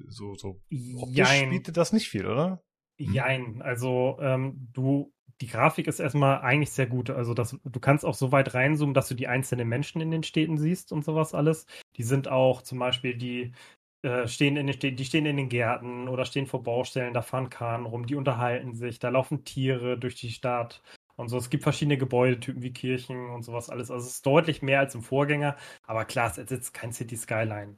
So 0.08 0.36
so 0.36 0.60
optisch 0.96 1.48
bietet 1.50 1.76
das 1.76 1.92
nicht 1.92 2.08
viel, 2.08 2.26
oder? 2.26 2.62
Hm. 3.00 3.12
Jein, 3.12 3.62
also 3.62 4.16
ähm, 4.20 4.68
du 4.72 5.12
die 5.40 5.48
Grafik 5.48 5.88
ist 5.88 5.98
erstmal 5.98 6.40
eigentlich 6.40 6.70
sehr 6.70 6.86
gut. 6.86 7.10
Also 7.10 7.34
das, 7.34 7.56
du 7.64 7.80
kannst 7.80 8.04
auch 8.04 8.14
so 8.14 8.32
weit 8.32 8.54
reinzoomen, 8.54 8.94
dass 8.94 9.08
du 9.08 9.14
die 9.14 9.28
einzelnen 9.28 9.68
Menschen 9.68 10.00
in 10.00 10.10
den 10.10 10.22
Städten 10.22 10.58
siehst 10.58 10.92
und 10.92 11.04
sowas 11.04 11.34
alles. 11.34 11.66
Die 11.96 12.02
sind 12.04 12.28
auch 12.28 12.62
zum 12.62 12.78
Beispiel 12.78 13.16
die 13.16 13.52
äh, 14.02 14.28
stehen 14.28 14.56
in 14.56 14.68
den, 14.68 14.96
die 14.96 15.04
stehen 15.04 15.26
in 15.26 15.36
den 15.36 15.48
Gärten 15.48 16.06
oder 16.06 16.24
stehen 16.24 16.46
vor 16.46 16.62
Baustellen, 16.62 17.14
da 17.14 17.22
fahren 17.22 17.50
Kahn 17.50 17.86
rum, 17.86 18.06
die 18.06 18.14
unterhalten 18.14 18.74
sich, 18.74 19.00
da 19.00 19.08
laufen 19.08 19.44
Tiere 19.44 19.98
durch 19.98 20.14
die 20.14 20.30
Stadt 20.30 20.80
und 21.18 21.28
so. 21.28 21.36
Es 21.36 21.50
gibt 21.50 21.64
verschiedene 21.64 21.98
Gebäudetypen 21.98 22.62
wie 22.62 22.72
Kirchen 22.72 23.30
und 23.30 23.42
sowas 23.42 23.68
alles. 23.68 23.90
Also 23.90 24.06
es 24.06 24.14
ist 24.14 24.26
deutlich 24.26 24.62
mehr 24.62 24.80
als 24.80 24.94
im 24.94 25.02
Vorgänger, 25.02 25.56
aber 25.86 26.04
klar, 26.04 26.30
es 26.30 26.38
ersetzt 26.38 26.72
kein 26.72 26.92
City 26.92 27.16
Skyline. 27.16 27.76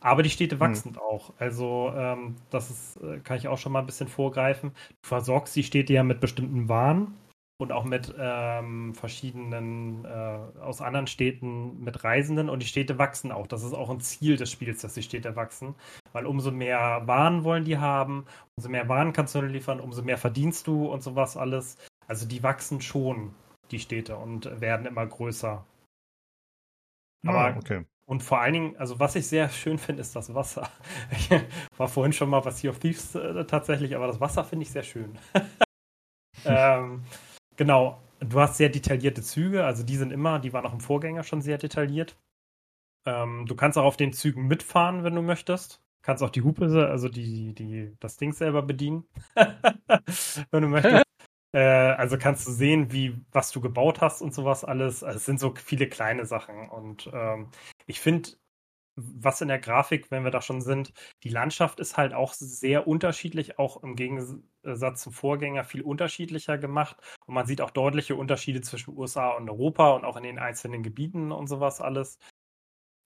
Aber 0.00 0.22
die 0.22 0.30
Städte 0.30 0.56
hm. 0.56 0.60
wachsen 0.60 0.94
hm. 0.94 0.98
auch. 0.98 1.32
Also 1.38 1.92
ähm, 1.94 2.36
das 2.50 2.70
ist, 2.70 2.96
äh, 3.02 3.20
kann 3.20 3.36
ich 3.36 3.48
auch 3.48 3.58
schon 3.58 3.72
mal 3.72 3.80
ein 3.80 3.86
bisschen 3.86 4.08
vorgreifen. 4.08 4.72
Du 5.02 5.08
versorgst 5.08 5.54
die 5.54 5.64
Städte 5.64 5.92
ja 5.92 6.02
mit 6.02 6.20
bestimmten 6.20 6.68
Waren 6.68 7.14
und 7.60 7.72
auch 7.72 7.84
mit 7.84 8.14
ähm, 8.18 8.94
verschiedenen 8.94 10.04
äh, 10.04 10.60
aus 10.60 10.80
anderen 10.80 11.08
Städten 11.08 11.82
mit 11.82 12.04
Reisenden 12.04 12.48
und 12.48 12.62
die 12.62 12.66
Städte 12.66 12.98
wachsen 12.98 13.32
auch. 13.32 13.48
Das 13.48 13.64
ist 13.64 13.74
auch 13.74 13.90
ein 13.90 14.00
Ziel 14.00 14.36
des 14.36 14.50
Spiels, 14.50 14.80
dass 14.80 14.94
die 14.94 15.02
Städte 15.02 15.34
wachsen, 15.34 15.74
weil 16.12 16.24
umso 16.24 16.52
mehr 16.52 17.02
Waren 17.06 17.42
wollen 17.42 17.64
die 17.64 17.78
haben, 17.78 18.24
umso 18.56 18.68
mehr 18.68 18.88
Waren 18.88 19.12
kannst 19.12 19.34
du 19.34 19.40
liefern, 19.40 19.80
umso 19.80 20.02
mehr 20.02 20.18
verdienst 20.18 20.68
du 20.68 20.86
und 20.86 21.02
sowas 21.02 21.36
alles. 21.36 21.76
Also 22.08 22.26
die 22.26 22.42
wachsen 22.42 22.80
schon, 22.80 23.34
die 23.70 23.78
Städte, 23.78 24.16
und 24.16 24.60
werden 24.60 24.86
immer 24.86 25.06
größer. 25.06 25.64
Ah, 27.24 27.28
Aber 27.28 27.38
ah, 27.38 27.56
okay. 27.56 27.84
Und 28.06 28.22
vor 28.22 28.40
allen 28.40 28.54
Dingen, 28.54 28.76
also 28.78 28.98
was 28.98 29.16
ich 29.16 29.26
sehr 29.26 29.50
schön 29.50 29.78
finde, 29.78 30.00
ist 30.00 30.16
das 30.16 30.34
Wasser. 30.34 30.70
Ich 31.12 31.28
war 31.76 31.88
vorhin 31.88 32.12
schon 32.12 32.30
mal 32.30 32.44
was 32.44 32.60
Sea 32.60 32.70
of 32.70 32.78
Thieves 32.78 33.14
äh, 33.14 33.44
tatsächlich, 33.44 33.94
aber 33.94 34.06
das 34.06 34.20
Wasser 34.20 34.44
finde 34.44 34.62
ich 34.64 34.70
sehr 34.70 34.82
schön. 34.82 35.18
ähm, 36.44 37.04
Genau, 37.58 38.00
du 38.20 38.38
hast 38.38 38.56
sehr 38.56 38.68
detaillierte 38.68 39.20
Züge, 39.20 39.64
also 39.64 39.82
die 39.82 39.96
sind 39.96 40.12
immer, 40.12 40.38
die 40.38 40.52
waren 40.52 40.64
auch 40.64 40.72
im 40.72 40.78
Vorgänger 40.80 41.24
schon 41.24 41.42
sehr 41.42 41.58
detailliert. 41.58 42.16
Ähm, 43.04 43.46
du 43.46 43.56
kannst 43.56 43.76
auch 43.76 43.84
auf 43.84 43.96
den 43.96 44.12
Zügen 44.12 44.46
mitfahren, 44.46 45.02
wenn 45.02 45.16
du 45.16 45.22
möchtest. 45.22 45.82
Kannst 46.02 46.22
auch 46.22 46.30
die 46.30 46.42
Hupe, 46.42 46.66
also 46.88 47.08
die, 47.08 47.52
die, 47.54 47.96
das 47.98 48.16
Ding 48.16 48.32
selber 48.32 48.62
bedienen, 48.62 49.08
wenn 50.52 50.62
du 50.62 50.68
möchtest. 50.68 51.04
Äh, 51.52 51.58
also 51.58 52.18
kannst 52.18 52.46
du 52.46 52.52
sehen, 52.52 52.92
wie, 52.92 53.16
was 53.32 53.50
du 53.50 53.60
gebaut 53.60 54.00
hast 54.00 54.22
und 54.22 54.34
sowas 54.34 54.64
alles. 54.64 55.02
Also 55.02 55.16
es 55.18 55.24
sind 55.26 55.40
so 55.40 55.54
viele 55.54 55.88
kleine 55.88 56.26
Sachen. 56.26 56.68
Und 56.68 57.10
ähm, 57.12 57.50
ich 57.86 58.00
finde, 58.00 58.30
was 58.96 59.40
in 59.40 59.48
der 59.48 59.60
Grafik, 59.60 60.10
wenn 60.10 60.24
wir 60.24 60.30
da 60.30 60.42
schon 60.42 60.60
sind, 60.60 60.92
die 61.22 61.28
Landschaft 61.28 61.80
ist 61.80 61.96
halt 61.96 62.14
auch 62.14 62.32
sehr 62.34 62.88
unterschiedlich, 62.88 63.58
auch 63.58 63.82
im 63.82 63.94
Gegensatz 63.96 65.02
zum 65.02 65.12
Vorgänger 65.12 65.64
viel 65.64 65.82
unterschiedlicher 65.82 66.58
gemacht. 66.58 66.96
Und 67.26 67.34
man 67.34 67.46
sieht 67.46 67.60
auch 67.60 67.70
deutliche 67.70 68.16
Unterschiede 68.16 68.60
zwischen 68.60 68.96
USA 68.96 69.30
und 69.30 69.48
Europa 69.48 69.92
und 69.92 70.04
auch 70.04 70.16
in 70.16 70.24
den 70.24 70.38
einzelnen 70.38 70.82
Gebieten 70.82 71.32
und 71.32 71.46
sowas 71.46 71.80
alles. 71.80 72.18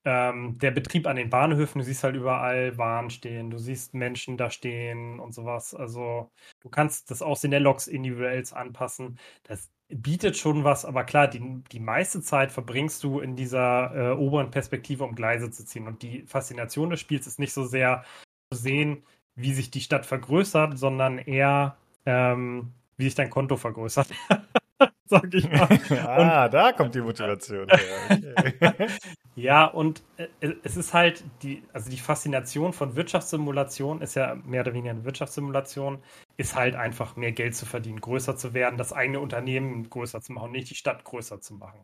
Ähm, 0.04 0.58
der 0.58 0.72
Betrieb 0.72 1.06
an 1.06 1.16
den 1.16 1.30
Bahnhöfen, 1.30 1.78
du 1.78 1.84
siehst 1.84 2.02
halt 2.02 2.16
überall 2.16 2.76
Waren 2.76 3.10
stehen, 3.10 3.50
du 3.50 3.58
siehst 3.58 3.94
Menschen 3.94 4.36
da 4.36 4.50
stehen 4.50 5.20
und 5.20 5.32
sowas. 5.32 5.74
Also 5.74 6.30
du 6.60 6.68
kannst 6.68 7.10
das 7.10 7.22
Aussehen 7.22 7.52
der 7.52 7.60
Loks 7.60 7.86
individuell 7.86 8.42
anpassen. 8.52 9.18
Das 9.44 9.70
bietet 9.88 10.36
schon 10.36 10.64
was, 10.64 10.84
aber 10.84 11.04
klar, 11.04 11.28
die, 11.28 11.62
die 11.70 11.80
meiste 11.80 12.20
Zeit 12.20 12.50
verbringst 12.50 13.04
du 13.04 13.20
in 13.20 13.36
dieser 13.36 13.94
äh, 13.94 14.16
oberen 14.16 14.50
Perspektive, 14.50 15.04
um 15.04 15.14
Gleise 15.14 15.50
zu 15.50 15.64
ziehen. 15.64 15.86
Und 15.86 16.02
die 16.02 16.22
Faszination 16.26 16.90
des 16.90 17.00
Spiels 17.00 17.26
ist 17.26 17.38
nicht 17.38 17.52
so 17.52 17.64
sehr 17.64 18.04
zu 18.52 18.58
sehen, 18.58 19.04
wie 19.34 19.52
sich 19.54 19.70
die 19.70 19.80
Stadt 19.80 20.06
vergrößert, 20.06 20.78
sondern 20.78 21.18
eher, 21.18 21.76
ähm, 22.06 22.72
wie 22.96 23.04
sich 23.04 23.14
dein 23.14 23.30
Konto 23.30 23.56
vergrößert. 23.56 24.08
Sag 25.08 25.34
ich 25.34 25.50
mal. 25.50 25.68
ah, 26.06 26.44
und, 26.44 26.54
da 26.54 26.72
kommt 26.72 26.94
die 26.94 27.00
Motivation 27.00 27.68
her. 27.68 28.88
Ja, 29.34 29.64
und 29.64 30.02
äh, 30.18 30.52
es 30.62 30.76
ist 30.76 30.92
halt 30.92 31.24
die, 31.42 31.62
also 31.72 31.90
die 31.90 31.96
Faszination 31.96 32.74
von 32.74 32.96
Wirtschaftssimulation 32.96 34.02
ist 34.02 34.14
ja 34.14 34.34
mehr 34.44 34.60
oder 34.60 34.74
weniger 34.74 34.90
eine 34.90 35.04
Wirtschaftssimulation, 35.04 36.02
ist 36.36 36.54
halt 36.54 36.74
einfach 36.76 37.16
mehr 37.16 37.32
Geld 37.32 37.56
zu 37.56 37.64
verdienen, 37.64 38.02
größer 38.02 38.36
zu 38.36 38.52
werden, 38.52 38.76
das 38.76 38.92
eigene 38.92 39.20
Unternehmen 39.20 39.88
größer 39.88 40.20
zu 40.20 40.32
machen, 40.32 40.52
nicht 40.52 40.68
die 40.68 40.74
Stadt 40.74 41.04
größer 41.04 41.40
zu 41.40 41.54
machen. 41.54 41.80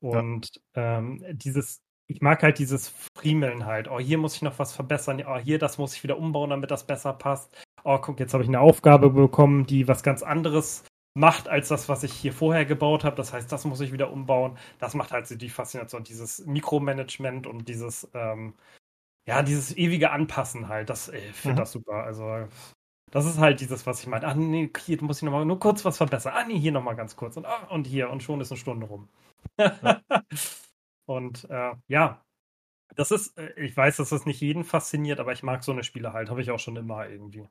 Und 0.00 0.60
ja. 0.76 0.98
ähm, 0.98 1.24
dieses, 1.30 1.80
ich 2.06 2.20
mag 2.20 2.42
halt 2.42 2.58
dieses 2.58 2.92
Friemeln 3.16 3.64
halt. 3.64 3.88
Oh, 3.88 3.98
hier 3.98 4.18
muss 4.18 4.36
ich 4.36 4.42
noch 4.42 4.58
was 4.58 4.72
verbessern. 4.72 5.24
Oh, 5.26 5.38
hier, 5.38 5.58
das 5.58 5.78
muss 5.78 5.94
ich 5.94 6.02
wieder 6.02 6.18
umbauen, 6.18 6.50
damit 6.50 6.70
das 6.70 6.86
besser 6.86 7.14
passt. 7.14 7.56
Oh, 7.82 7.98
guck, 7.98 8.20
jetzt 8.20 8.34
habe 8.34 8.42
ich 8.42 8.48
eine 8.48 8.60
Aufgabe 8.60 9.10
bekommen, 9.10 9.66
die 9.66 9.88
was 9.88 10.02
ganz 10.02 10.22
anderes 10.22 10.84
macht 11.14 11.48
als 11.48 11.68
das, 11.68 11.88
was 11.88 12.04
ich 12.04 12.12
hier 12.12 12.32
vorher 12.32 12.64
gebaut 12.64 13.04
habe. 13.04 13.16
Das 13.16 13.32
heißt, 13.32 13.50
das 13.50 13.64
muss 13.64 13.80
ich 13.80 13.92
wieder 13.92 14.12
umbauen. 14.12 14.58
Das 14.78 14.94
macht 14.94 15.12
halt 15.12 15.26
so 15.26 15.36
die 15.36 15.48
Faszination, 15.50 16.04
dieses 16.04 16.46
Mikromanagement 16.46 17.46
und 17.46 17.68
dieses, 17.68 18.08
ähm, 18.14 18.54
ja, 19.26 19.42
dieses 19.42 19.76
ewige 19.76 20.10
Anpassen 20.10 20.68
halt. 20.68 20.90
Das, 20.90 21.08
ich 21.08 21.34
finde 21.34 21.56
mhm. 21.56 21.58
das 21.58 21.72
super. 21.72 22.04
Also, 22.04 22.48
das 23.10 23.26
ist 23.26 23.38
halt 23.38 23.60
dieses, 23.60 23.86
was 23.86 24.00
ich 24.00 24.06
meine. 24.06 24.26
Ah, 24.26 24.34
nee, 24.34 24.70
hier 24.84 25.02
muss 25.02 25.18
ich 25.18 25.22
nochmal 25.24 25.44
nur 25.44 25.58
kurz 25.58 25.84
was 25.84 25.96
verbessern. 25.96 26.34
Ah, 26.36 26.44
nee, 26.46 26.58
hier 26.58 26.72
nochmal 26.72 26.96
ganz 26.96 27.16
kurz. 27.16 27.36
Und, 27.36 27.46
ah, 27.46 27.66
und 27.70 27.86
hier. 27.86 28.10
Und 28.10 28.22
schon 28.22 28.40
ist 28.40 28.52
eine 28.52 28.58
Stunde 28.60 28.86
rum. 28.86 29.08
Ja. 29.58 30.00
und 31.06 31.48
äh, 31.50 31.72
ja, 31.88 32.24
das 32.96 33.10
ist, 33.10 33.36
äh, 33.38 33.52
ich 33.56 33.76
weiß, 33.76 33.96
dass 33.98 34.10
das 34.10 34.26
nicht 34.26 34.40
jeden 34.40 34.64
fasziniert, 34.64 35.20
aber 35.20 35.32
ich 35.32 35.42
mag 35.42 35.64
so 35.64 35.72
eine 35.72 35.84
Spiele 35.84 36.12
halt. 36.12 36.30
Habe 36.30 36.42
ich 36.42 36.50
auch 36.50 36.58
schon 36.60 36.76
immer 36.76 37.08
irgendwie. 37.08 37.48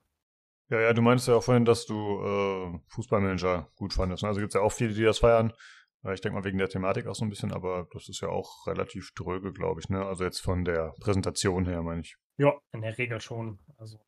Ja, 0.70 0.82
ja, 0.82 0.94
du 0.94 1.02
meinst 1.02 1.28
ja 1.28 1.36
auch 1.36 1.44
vorhin, 1.44 1.66
dass 1.66 1.86
du 1.86 1.96
äh, 1.96 2.80
Fußballmanager 2.90 3.70
gut 3.76 3.94
fandest. 3.94 4.24
Ne? 4.24 4.30
Also 4.30 4.42
gibt 4.42 4.50
es 4.50 4.56
ja 4.56 4.62
auch 4.62 4.72
viele, 4.72 4.94
die 4.94 5.04
das 5.04 5.20
feiern. 5.20 5.54
Ich 6.14 6.22
denke 6.22 6.38
mal 6.38 6.46
wegen 6.46 6.58
der 6.58 6.70
Thematik 6.70 7.08
auch 7.08 7.16
so 7.16 7.26
ein 7.26 7.30
bisschen, 7.30 7.52
aber 7.52 7.88
das 7.92 8.08
ist 8.08 8.22
ja 8.22 8.30
auch 8.30 8.68
relativ 8.68 9.12
dröge, 9.16 9.52
glaube 9.52 9.82
ich. 9.82 9.90
Ne? 9.90 10.06
Also 10.06 10.24
jetzt 10.24 10.40
von 10.40 10.64
der 10.64 10.94
Präsentation 11.00 11.66
her, 11.66 11.82
meine 11.82 12.02
ich. 12.02 12.18
Ja, 12.38 12.54
in 12.72 12.82
der 12.82 12.98
Regel 12.98 13.20
schon. 13.20 13.60
Also 13.78 14.00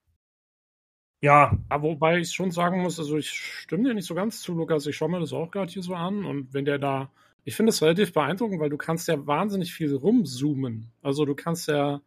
ja. 1.22 1.58
Wobei 1.70 2.20
ich 2.20 2.32
schon 2.32 2.52
sagen 2.52 2.82
muss, 2.82 3.00
also 3.00 3.18
ich 3.18 3.30
stimme 3.30 3.84
dir 3.84 3.94
nicht 3.94 4.08
so 4.08 4.16
ganz 4.16 4.42
zu, 4.42 4.54
Lukas. 4.54 4.86
Ich 4.86 4.96
schaue 4.96 5.10
mir 5.10 5.20
das 5.20 5.34
auch 5.34 5.52
gerade 5.52 5.72
hier 5.72 5.84
so 5.84 5.94
an 5.94 6.26
und 6.26 6.54
wenn 6.54 6.66
der 6.66 6.80
da, 6.80 7.12
ich 7.44 7.56
finde 7.56 7.72
es 7.72 7.82
relativ 7.82 8.14
beeindruckend, 8.14 8.60
weil 8.60 8.70
du 8.70 8.78
kannst 8.78 9.08
ja 9.08 9.28
wahnsinnig 9.28 9.74
viel 9.74 9.94
rumzoomen. 9.94 10.92
Also 11.02 11.26
du 11.26 11.36
kannst 11.36 11.68
ja 11.68 12.02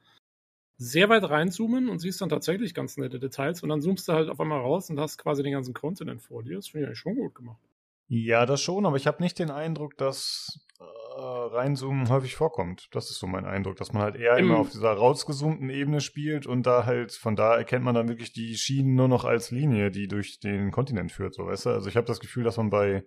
sehr 0.83 1.09
weit 1.09 1.29
reinzoomen 1.29 1.89
und 1.89 1.99
siehst 1.99 2.21
dann 2.21 2.29
tatsächlich 2.29 2.75
ganz 2.75 2.97
nette 2.97 3.19
Details 3.19 3.63
und 3.63 3.69
dann 3.69 3.81
zoomst 3.81 4.09
du 4.09 4.13
halt 4.13 4.29
auf 4.29 4.41
einmal 4.41 4.61
raus 4.61 4.91
und 4.91 4.99
hast 4.99 5.19
quasi 5.19 5.43
den 5.43 5.53
ganzen 5.53 5.75
Kontinent 5.75 6.23
vor 6.23 6.43
dir. 6.43 6.57
Das 6.57 6.69
finde 6.69 6.85
ich 6.85 6.89
eigentlich 6.89 6.99
schon 6.99 7.15
gut 7.15 7.35
gemacht. 7.35 7.61
Ja, 8.09 8.45
das 8.45 8.61
schon, 8.61 8.85
aber 8.85 8.97
ich 8.97 9.07
habe 9.07 9.23
nicht 9.23 9.39
den 9.39 9.51
Eindruck, 9.51 9.97
dass 9.97 10.61
äh, 10.81 10.85
Reinzoomen 10.85 12.11
häufig 12.11 12.35
vorkommt. 12.35 12.89
Das 12.91 13.11
ist 13.11 13.19
so 13.19 13.27
mein 13.27 13.47
Eindruck, 13.47 13.77
dass 13.77 13.93
man 13.93 14.03
halt 14.03 14.17
eher 14.17 14.37
Im 14.37 14.47
immer 14.47 14.59
auf 14.59 14.71
dieser 14.71 14.93
rausgezoomten 14.93 15.71
Ebene 15.71 16.01
spielt 16.01 16.47
und 16.47 16.67
da 16.67 16.85
halt, 16.85 17.13
von 17.13 17.37
da 17.37 17.57
erkennt 17.57 17.85
man 17.85 17.95
dann 17.95 18.09
wirklich 18.09 18.33
die 18.33 18.57
Schienen 18.57 18.97
nur 18.97 19.09
noch 19.09 19.25
als 19.25 19.51
Linie, 19.51 19.91
die 19.91 20.09
durch 20.09 20.41
den 20.41 20.73
Kontinent 20.73 21.13
führt, 21.13 21.35
so 21.35 21.47
weißt 21.47 21.67
du. 21.67 21.71
Also 21.71 21.89
ich 21.89 21.97
habe 21.97 22.07
das 22.07 22.21
Gefühl, 22.21 22.45
dass 22.45 22.57
man 22.57 22.71
bei 22.71 23.05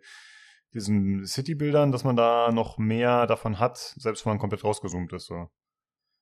diesen 0.74 1.26
City-Bildern, 1.26 1.92
dass 1.92 2.04
man 2.04 2.16
da 2.16 2.52
noch 2.52 2.78
mehr 2.78 3.28
davon 3.28 3.60
hat, 3.60 3.78
selbst 3.78 4.26
wenn 4.26 4.32
man 4.32 4.40
komplett 4.40 4.64
rausgezoomt 4.64 5.14
ist. 5.14 5.26
So. 5.26 5.50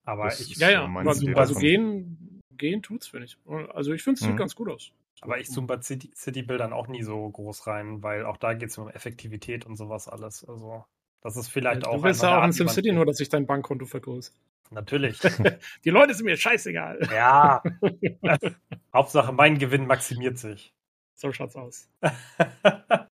Aber 0.05 0.25
das 0.25 0.39
ich. 0.39 0.57
Ja, 0.57 0.69
ja, 0.69 0.89
so 1.03 1.09
also, 1.09 1.27
also 1.33 1.55
gehen, 1.55 2.41
gehen 2.51 2.81
tut's, 2.81 3.07
finde 3.07 3.25
ich. 3.25 3.37
Also 3.73 3.93
ich 3.93 4.03
finde 4.03 4.19
es 4.19 4.21
mhm. 4.21 4.31
sieht 4.31 4.37
ganz 4.37 4.55
gut 4.55 4.69
aus. 4.69 4.91
Aber 5.21 5.39
ich 5.39 5.49
zoome 5.49 5.67
bei 5.67 5.81
City-Bildern 5.81 6.69
City 6.69 6.73
auch 6.73 6.87
nie 6.87 7.03
so 7.03 7.29
groß 7.29 7.67
rein, 7.67 8.03
weil 8.03 8.25
auch 8.25 8.35
da 8.35 8.53
geht 8.53 8.69
es 8.69 8.77
um 8.77 8.89
Effektivität 8.89 9.65
und 9.65 9.77
sowas 9.77 10.09
alles. 10.09 10.43
Also, 10.43 10.83
das 11.21 11.37
ist 11.37 11.47
vielleicht 11.47 11.83
ja, 11.83 11.89
auch. 11.89 11.97
Du 11.97 12.03
willst 12.03 12.23
ja 12.23 12.39
auch 12.39 12.43
in 12.43 12.51
SimCity 12.51 12.91
nur, 12.91 13.05
dass 13.05 13.17
sich 13.17 13.29
dein 13.29 13.47
Bankkonto 13.47 13.85
vergrößert. 13.85 14.35
Natürlich. 14.71 15.19
Die 15.85 15.89
Leute 15.89 16.13
sind 16.13 16.25
mir 16.25 16.35
scheißegal. 16.35 17.07
Ja. 17.11 17.63
Hauptsache, 18.93 19.31
mein 19.31 19.57
Gewinn 19.59 19.87
maximiert 19.87 20.37
sich. 20.37 20.73
So 21.15 21.31
schaut's 21.31 21.55
aus. 21.55 21.87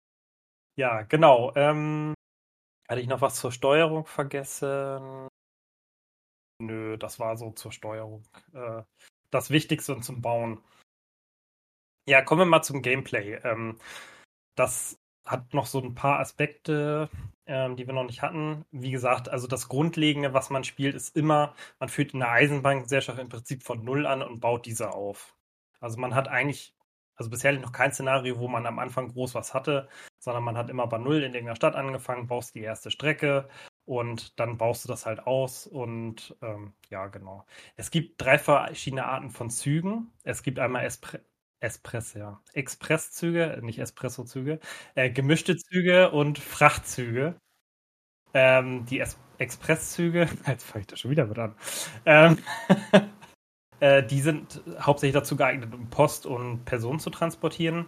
ja, 0.77 1.01
genau. 1.03 1.51
Ähm, 1.55 2.13
hatte 2.87 3.01
ich 3.01 3.07
noch 3.07 3.21
was 3.21 3.35
zur 3.35 3.51
Steuerung 3.51 4.05
vergessen? 4.05 5.27
Nö, 6.59 6.97
das 6.97 7.19
war 7.19 7.37
so 7.37 7.51
zur 7.51 7.71
Steuerung. 7.71 8.23
Äh, 8.53 8.83
das 9.29 9.49
Wichtigste 9.49 9.93
und 9.93 10.03
zum 10.03 10.21
Bauen. 10.21 10.61
Ja, 12.07 12.21
kommen 12.21 12.41
wir 12.41 12.45
mal 12.45 12.61
zum 12.63 12.81
Gameplay. 12.81 13.35
Ähm, 13.43 13.77
das 14.55 14.99
hat 15.25 15.53
noch 15.53 15.65
so 15.65 15.79
ein 15.81 15.93
paar 15.93 16.19
Aspekte, 16.19 17.09
ähm, 17.45 17.75
die 17.75 17.85
wir 17.85 17.93
noch 17.93 18.05
nicht 18.05 18.21
hatten. 18.21 18.65
Wie 18.71 18.91
gesagt, 18.91 19.29
also 19.29 19.47
das 19.47 19.67
Grundlegende, 19.67 20.33
was 20.33 20.49
man 20.49 20.63
spielt, 20.63 20.95
ist 20.95 21.15
immer, 21.15 21.53
man 21.79 21.89
führt 21.89 22.13
eine 22.13 22.29
Eisenbahngesellschaft 22.29 23.19
im 23.19 23.29
Prinzip 23.29 23.63
von 23.63 23.83
Null 23.83 24.05
an 24.07 24.21
und 24.21 24.39
baut 24.39 24.65
diese 24.65 24.91
auf. 24.93 25.35
Also 25.79 25.99
man 25.99 26.15
hat 26.15 26.27
eigentlich, 26.29 26.75
also 27.15 27.29
bisher 27.29 27.51
noch 27.53 27.73
kein 27.73 27.93
Szenario, 27.93 28.39
wo 28.39 28.47
man 28.47 28.65
am 28.65 28.79
Anfang 28.79 29.09
groß 29.09 29.35
was 29.35 29.53
hatte, 29.53 29.89
sondern 30.19 30.43
man 30.43 30.57
hat 30.57 30.69
immer 30.69 30.87
bei 30.87 30.97
Null 30.97 31.17
in 31.17 31.33
irgendeiner 31.33 31.55
Stadt 31.57 31.75
angefangen, 31.75 32.27
baust 32.27 32.55
die 32.55 32.61
erste 32.61 32.89
Strecke, 32.89 33.49
und 33.87 34.39
dann 34.39 34.57
baust 34.57 34.83
du 34.85 34.89
das 34.89 35.05
halt 35.05 35.25
aus 35.27 35.65
und 35.67 36.35
ähm, 36.41 36.73
ja, 36.89 37.07
genau. 37.07 37.45
Es 37.77 37.91
gibt 37.91 38.21
drei 38.21 38.37
verschiedene 38.39 39.05
Arten 39.05 39.31
von 39.31 39.49
Zügen. 39.49 40.11
Es 40.23 40.43
gibt 40.43 40.59
einmal 40.59 40.85
Espre 40.85 41.21
Espress, 41.59 42.13
ja. 42.13 42.39
Expresszüge, 42.53 43.59
nicht 43.63 43.79
Espresso-Züge, 43.79 44.59
äh, 44.95 45.09
gemischte 45.09 45.57
Züge 45.57 46.11
und 46.11 46.37
Frachtzüge. 46.39 47.35
Ähm, 48.33 48.85
die 48.85 48.99
es 48.99 49.17
Expresszüge, 49.39 50.27
jetzt 50.47 50.63
fange 50.65 50.81
ich 50.81 50.87
da 50.87 50.95
schon 50.97 51.11
wieder 51.11 51.25
mit 51.25 51.39
an. 51.39 51.55
Ähm, 52.05 52.37
Äh, 53.79 54.03
die 54.03 54.21
sind 54.21 54.61
hauptsächlich 54.79 55.13
dazu 55.13 55.35
geeignet, 55.35 55.73
um 55.73 55.89
Post 55.89 56.25
und 56.25 56.65
Personen 56.65 56.99
zu 56.99 57.09
transportieren. 57.09 57.85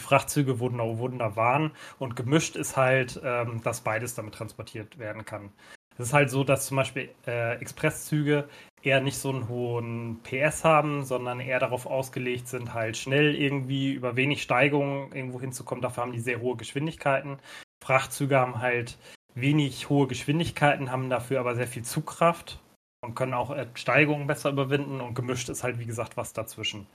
Frachtzüge 0.00 0.60
wurden 0.60 0.78
da, 0.78 0.98
wurden 0.98 1.18
da 1.18 1.36
waren 1.36 1.72
und 1.98 2.16
gemischt 2.16 2.56
ist 2.56 2.76
halt, 2.76 3.20
ähm, 3.24 3.62
dass 3.62 3.82
beides 3.82 4.14
damit 4.14 4.34
transportiert 4.34 4.98
werden 4.98 5.24
kann. 5.24 5.52
Es 5.96 6.08
ist 6.08 6.12
halt 6.12 6.30
so, 6.30 6.42
dass 6.42 6.66
zum 6.66 6.76
Beispiel 6.76 7.10
äh, 7.26 7.56
Expresszüge 7.60 8.48
eher 8.82 9.00
nicht 9.00 9.16
so 9.16 9.30
einen 9.30 9.48
hohen 9.48 10.20
PS 10.22 10.64
haben, 10.64 11.04
sondern 11.04 11.40
eher 11.40 11.60
darauf 11.60 11.86
ausgelegt 11.86 12.48
sind, 12.48 12.74
halt 12.74 12.96
schnell 12.96 13.34
irgendwie 13.34 13.92
über 13.92 14.16
wenig 14.16 14.42
Steigung 14.42 15.12
irgendwo 15.12 15.40
hinzukommen. 15.40 15.82
Dafür 15.82 16.02
haben 16.02 16.12
die 16.12 16.20
sehr 16.20 16.40
hohe 16.40 16.56
Geschwindigkeiten. 16.56 17.38
Frachtzüge 17.82 18.38
haben 18.38 18.60
halt 18.60 18.98
wenig 19.34 19.88
hohe 19.88 20.06
Geschwindigkeiten, 20.06 20.90
haben 20.90 21.10
dafür 21.10 21.40
aber 21.40 21.54
sehr 21.54 21.66
viel 21.66 21.84
Zugkraft 21.84 22.60
und 23.02 23.14
können 23.14 23.34
auch 23.34 23.50
äh, 23.50 23.66
Steigungen 23.74 24.26
besser 24.26 24.50
überwinden 24.50 25.00
und 25.00 25.14
gemischt 25.14 25.48
ist 25.48 25.62
halt, 25.62 25.78
wie 25.78 25.86
gesagt, 25.86 26.16
was 26.16 26.32
dazwischen. 26.32 26.86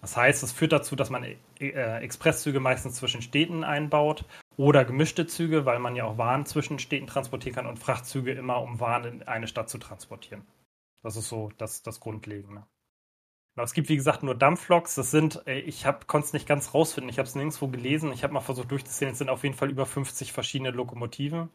Das 0.00 0.16
heißt, 0.16 0.42
es 0.42 0.52
führt 0.52 0.72
dazu, 0.72 0.96
dass 0.96 1.10
man 1.10 1.24
äh, 1.24 1.36
Expresszüge 2.00 2.60
meistens 2.60 2.96
zwischen 2.96 3.22
Städten 3.22 3.64
einbaut 3.64 4.24
oder 4.56 4.84
gemischte 4.84 5.26
Züge, 5.26 5.66
weil 5.66 5.78
man 5.78 5.96
ja 5.96 6.04
auch 6.04 6.18
Waren 6.18 6.46
zwischen 6.46 6.78
Städten 6.78 7.06
transportieren 7.06 7.54
kann 7.54 7.66
und 7.66 7.78
Frachtzüge 7.78 8.32
immer, 8.32 8.62
um 8.62 8.80
Waren 8.80 9.04
in 9.04 9.22
eine 9.24 9.48
Stadt 9.48 9.68
zu 9.68 9.78
transportieren. 9.78 10.46
Das 11.02 11.16
ist 11.16 11.28
so 11.28 11.50
das, 11.58 11.82
das 11.82 12.00
Grundlegende. 12.00 12.64
Genau, 13.54 13.64
es 13.64 13.72
gibt, 13.72 13.88
wie 13.88 13.96
gesagt, 13.96 14.22
nur 14.22 14.36
Dampfloks. 14.36 14.94
Das 14.94 15.10
sind, 15.10 15.44
äh, 15.48 15.58
ich 15.58 15.84
konnte 16.06 16.26
es 16.26 16.32
nicht 16.32 16.46
ganz 16.46 16.74
rausfinden, 16.74 17.10
ich 17.10 17.18
habe 17.18 17.28
es 17.28 17.34
nirgendwo 17.34 17.66
gelesen. 17.66 18.12
Ich 18.12 18.22
habe 18.22 18.32
mal 18.32 18.40
versucht 18.40 18.70
durchzuzählen, 18.70 19.12
es 19.12 19.18
sind 19.18 19.30
auf 19.30 19.42
jeden 19.42 19.56
Fall 19.56 19.70
über 19.70 19.84
50 19.84 20.32
verschiedene 20.32 20.70
Lokomotiven, 20.70 21.50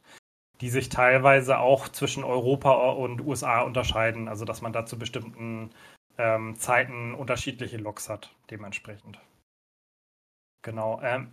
die 0.59 0.69
sich 0.69 0.89
teilweise 0.89 1.59
auch 1.59 1.87
zwischen 1.87 2.25
Europa 2.25 2.89
und 2.91 3.21
USA 3.21 3.61
unterscheiden. 3.61 4.27
Also, 4.27 4.43
dass 4.43 4.61
man 4.61 4.73
da 4.73 4.85
zu 4.85 4.99
bestimmten 4.99 5.69
ähm, 6.17 6.55
Zeiten 6.57 7.13
unterschiedliche 7.13 7.77
Loks 7.77 8.09
hat, 8.09 8.35
dementsprechend. 8.49 9.19
Genau. 10.61 11.01
Ähm, 11.01 11.31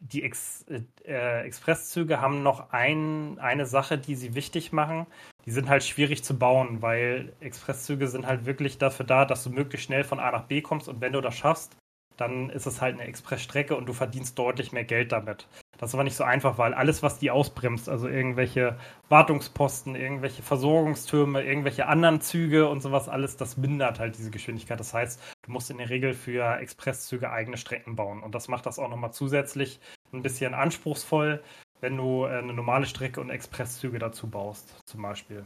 die 0.00 0.22
Ex 0.22 0.66
äh, 1.04 1.42
Expresszüge 1.44 2.20
haben 2.20 2.42
noch 2.42 2.70
ein, 2.70 3.38
eine 3.38 3.66
Sache, 3.66 3.96
die 3.98 4.16
sie 4.16 4.34
wichtig 4.34 4.72
machen. 4.72 5.06
Die 5.46 5.50
sind 5.50 5.68
halt 5.68 5.84
schwierig 5.84 6.24
zu 6.24 6.38
bauen, 6.38 6.82
weil 6.82 7.32
Expresszüge 7.40 8.08
sind 8.08 8.26
halt 8.26 8.44
wirklich 8.44 8.78
dafür 8.78 9.06
da, 9.06 9.24
dass 9.24 9.44
du 9.44 9.50
möglichst 9.50 9.86
schnell 9.86 10.04
von 10.04 10.20
A 10.20 10.30
nach 10.30 10.44
B 10.44 10.62
kommst 10.62 10.88
und 10.88 11.00
wenn 11.00 11.12
du 11.12 11.20
das 11.20 11.36
schaffst, 11.36 11.76
dann 12.16 12.50
ist 12.50 12.66
es 12.66 12.80
halt 12.80 12.94
eine 12.94 13.08
Expressstrecke 13.08 13.76
und 13.76 13.86
du 13.86 13.92
verdienst 13.92 14.38
deutlich 14.38 14.72
mehr 14.72 14.84
Geld 14.84 15.12
damit. 15.12 15.46
Das 15.84 15.90
ist 15.90 15.96
aber 15.96 16.04
nicht 16.04 16.16
so 16.16 16.24
einfach, 16.24 16.56
weil 16.56 16.72
alles, 16.72 17.02
was 17.02 17.18
die 17.18 17.30
ausbremst, 17.30 17.90
also 17.90 18.08
irgendwelche 18.08 18.78
Wartungsposten, 19.10 19.94
irgendwelche 19.96 20.42
Versorgungstürme, 20.42 21.44
irgendwelche 21.44 21.88
anderen 21.88 22.22
Züge 22.22 22.70
und 22.70 22.80
sowas, 22.80 23.10
alles, 23.10 23.36
das 23.36 23.58
mindert 23.58 23.98
halt 23.98 24.16
diese 24.16 24.30
Geschwindigkeit. 24.30 24.80
Das 24.80 24.94
heißt, 24.94 25.20
du 25.42 25.52
musst 25.52 25.70
in 25.70 25.76
der 25.76 25.90
Regel 25.90 26.14
für 26.14 26.56
Expresszüge 26.56 27.30
eigene 27.30 27.58
Strecken 27.58 27.96
bauen. 27.96 28.22
Und 28.22 28.34
das 28.34 28.48
macht 28.48 28.64
das 28.64 28.78
auch 28.78 28.88
nochmal 28.88 29.12
zusätzlich 29.12 29.78
ein 30.14 30.22
bisschen 30.22 30.54
anspruchsvoll, 30.54 31.44
wenn 31.82 31.98
du 31.98 32.24
äh, 32.24 32.38
eine 32.38 32.54
normale 32.54 32.86
Strecke 32.86 33.20
und 33.20 33.28
Expresszüge 33.28 33.98
dazu 33.98 34.30
baust, 34.30 34.74
zum 34.86 35.02
Beispiel. 35.02 35.44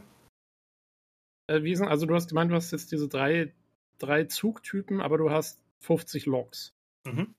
Äh, 1.47 1.63
wie 1.63 1.75
sind, 1.75 1.89
also 1.89 2.05
du 2.05 2.15
hast 2.15 2.29
gemeint, 2.29 2.49
du 2.49 2.55
hast 2.55 2.71
jetzt 2.71 2.93
diese 2.93 3.09
drei, 3.09 3.51
drei 3.97 4.23
Zugtypen, 4.23 5.01
aber 5.01 5.17
du 5.17 5.31
hast 5.31 5.61
50 5.79 6.27
Loks. 6.27 6.73
Mhm. 7.05 7.35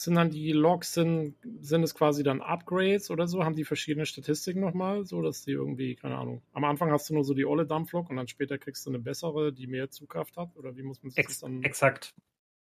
Sind 0.00 0.14
dann 0.14 0.30
die 0.30 0.52
Logs, 0.52 0.94
sind, 0.94 1.34
sind 1.60 1.82
es 1.82 1.92
quasi 1.92 2.22
dann 2.22 2.40
Upgrades 2.40 3.10
oder 3.10 3.26
so? 3.26 3.44
Haben 3.44 3.56
die 3.56 3.64
verschiedene 3.64 4.06
Statistiken 4.06 4.60
nochmal, 4.60 5.04
so 5.04 5.22
dass 5.22 5.42
die 5.42 5.50
irgendwie, 5.50 5.96
keine 5.96 6.16
Ahnung, 6.16 6.40
am 6.52 6.62
Anfang 6.62 6.92
hast 6.92 7.10
du 7.10 7.14
nur 7.14 7.24
so 7.24 7.34
die 7.34 7.44
olle 7.44 7.66
Dampflok 7.66 8.08
und 8.08 8.16
dann 8.16 8.28
später 8.28 8.58
kriegst 8.58 8.86
du 8.86 8.90
eine 8.90 9.00
bessere, 9.00 9.52
die 9.52 9.66
mehr 9.66 9.90
Zugkraft 9.90 10.36
hat? 10.36 10.54
Oder 10.54 10.76
wie 10.76 10.84
muss 10.84 11.02
man 11.02 11.10
sich 11.10 11.18
Ex 11.18 11.32
das 11.32 11.40
dann. 11.40 11.64
Exakt. 11.64 12.14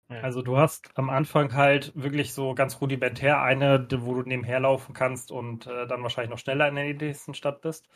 Ja. 0.09 0.21
Also 0.21 0.43
du 0.43 0.57
hast 0.57 0.91
am 0.95 1.09
Anfang 1.09 1.53
halt 1.53 1.91
wirklich 1.95 2.33
so 2.33 2.53
ganz 2.53 2.79
rudimentär 2.79 3.41
eine, 3.41 3.87
wo 3.89 4.13
du 4.13 4.21
nebenher 4.21 4.59
laufen 4.59 4.93
kannst 4.93 5.31
und 5.31 5.65
äh, 5.65 5.87
dann 5.87 6.03
wahrscheinlich 6.03 6.29
noch 6.29 6.37
schneller 6.37 6.67
in 6.67 6.75
der 6.75 6.93
nächsten 6.93 7.33
Stadt 7.33 7.61
bist. 7.61 7.89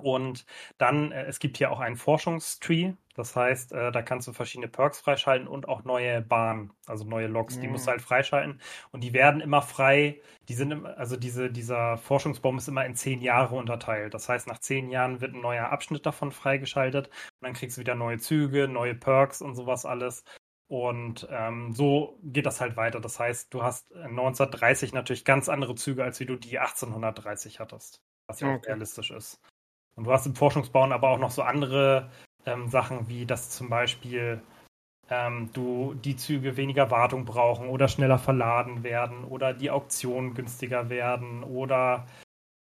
Und 0.00 0.46
dann, 0.78 1.12
äh, 1.12 1.24
es 1.24 1.38
gibt 1.38 1.56
hier 1.56 1.70
auch 1.70 1.80
einen 1.80 1.96
Forschungstree. 1.96 2.94
Das 3.16 3.34
heißt, 3.34 3.72
äh, 3.72 3.90
da 3.90 4.02
kannst 4.02 4.28
du 4.28 4.32
verschiedene 4.34 4.68
Perks 4.68 5.00
freischalten 5.00 5.48
und 5.48 5.68
auch 5.68 5.84
neue 5.84 6.20
Bahnen, 6.20 6.72
also 6.86 7.04
neue 7.04 7.26
Logs, 7.28 7.56
mhm. 7.56 7.60
die 7.62 7.68
musst 7.68 7.86
du 7.86 7.90
mhm. 7.90 7.92
halt 7.92 8.02
freischalten. 8.02 8.60
Und 8.92 9.02
die 9.02 9.14
werden 9.14 9.40
immer 9.40 9.62
frei, 9.62 10.20
die 10.48 10.54
sind, 10.54 10.70
im, 10.70 10.84
also 10.84 11.16
diese, 11.16 11.50
dieser 11.50 11.96
Forschungsbaum 11.96 12.58
ist 12.58 12.68
immer 12.68 12.84
in 12.84 12.94
zehn 12.94 13.22
Jahre 13.22 13.56
unterteilt. 13.56 14.12
Das 14.12 14.28
heißt, 14.28 14.46
nach 14.46 14.58
zehn 14.58 14.90
Jahren 14.90 15.22
wird 15.22 15.34
ein 15.34 15.40
neuer 15.40 15.70
Abschnitt 15.70 16.04
davon 16.04 16.30
freigeschaltet 16.30 17.06
und 17.06 17.46
dann 17.46 17.54
kriegst 17.54 17.78
du 17.78 17.80
wieder 17.80 17.94
neue 17.94 18.18
Züge, 18.18 18.68
neue 18.68 18.94
Perks 18.94 19.40
und 19.40 19.54
sowas 19.54 19.86
alles. 19.86 20.22
Und 20.68 21.26
ähm, 21.30 21.72
so 21.72 22.18
geht 22.22 22.44
das 22.44 22.60
halt 22.60 22.76
weiter. 22.76 23.00
Das 23.00 23.18
heißt, 23.18 23.54
du 23.54 23.62
hast 23.62 23.94
1930 23.94 24.92
natürlich 24.92 25.24
ganz 25.24 25.48
andere 25.48 25.74
Züge, 25.76 26.04
als 26.04 26.20
wie 26.20 26.26
du 26.26 26.36
die 26.36 26.58
1830 26.58 27.60
hattest, 27.60 28.02
was 28.26 28.40
ja 28.40 28.48
okay. 28.48 28.58
auch 28.58 28.66
realistisch 28.66 29.10
ist. 29.10 29.40
Und 29.94 30.04
du 30.04 30.12
hast 30.12 30.26
im 30.26 30.34
Forschungsbauen 30.34 30.92
aber 30.92 31.08
auch 31.08 31.18
noch 31.18 31.30
so 31.30 31.42
andere 31.42 32.10
ähm, 32.46 32.68
Sachen, 32.68 33.08
wie 33.08 33.26
dass 33.26 33.50
zum 33.50 33.68
Beispiel 33.68 34.40
ähm, 35.10 35.50
du 35.52 35.94
die 35.94 36.16
Züge 36.16 36.56
weniger 36.56 36.90
Wartung 36.90 37.24
brauchen 37.24 37.68
oder 37.68 37.88
schneller 37.88 38.18
verladen 38.18 38.82
werden 38.82 39.24
oder 39.24 39.52
die 39.52 39.70
Auktionen 39.70 40.34
günstiger 40.34 40.88
werden 40.88 41.44
oder 41.44 42.06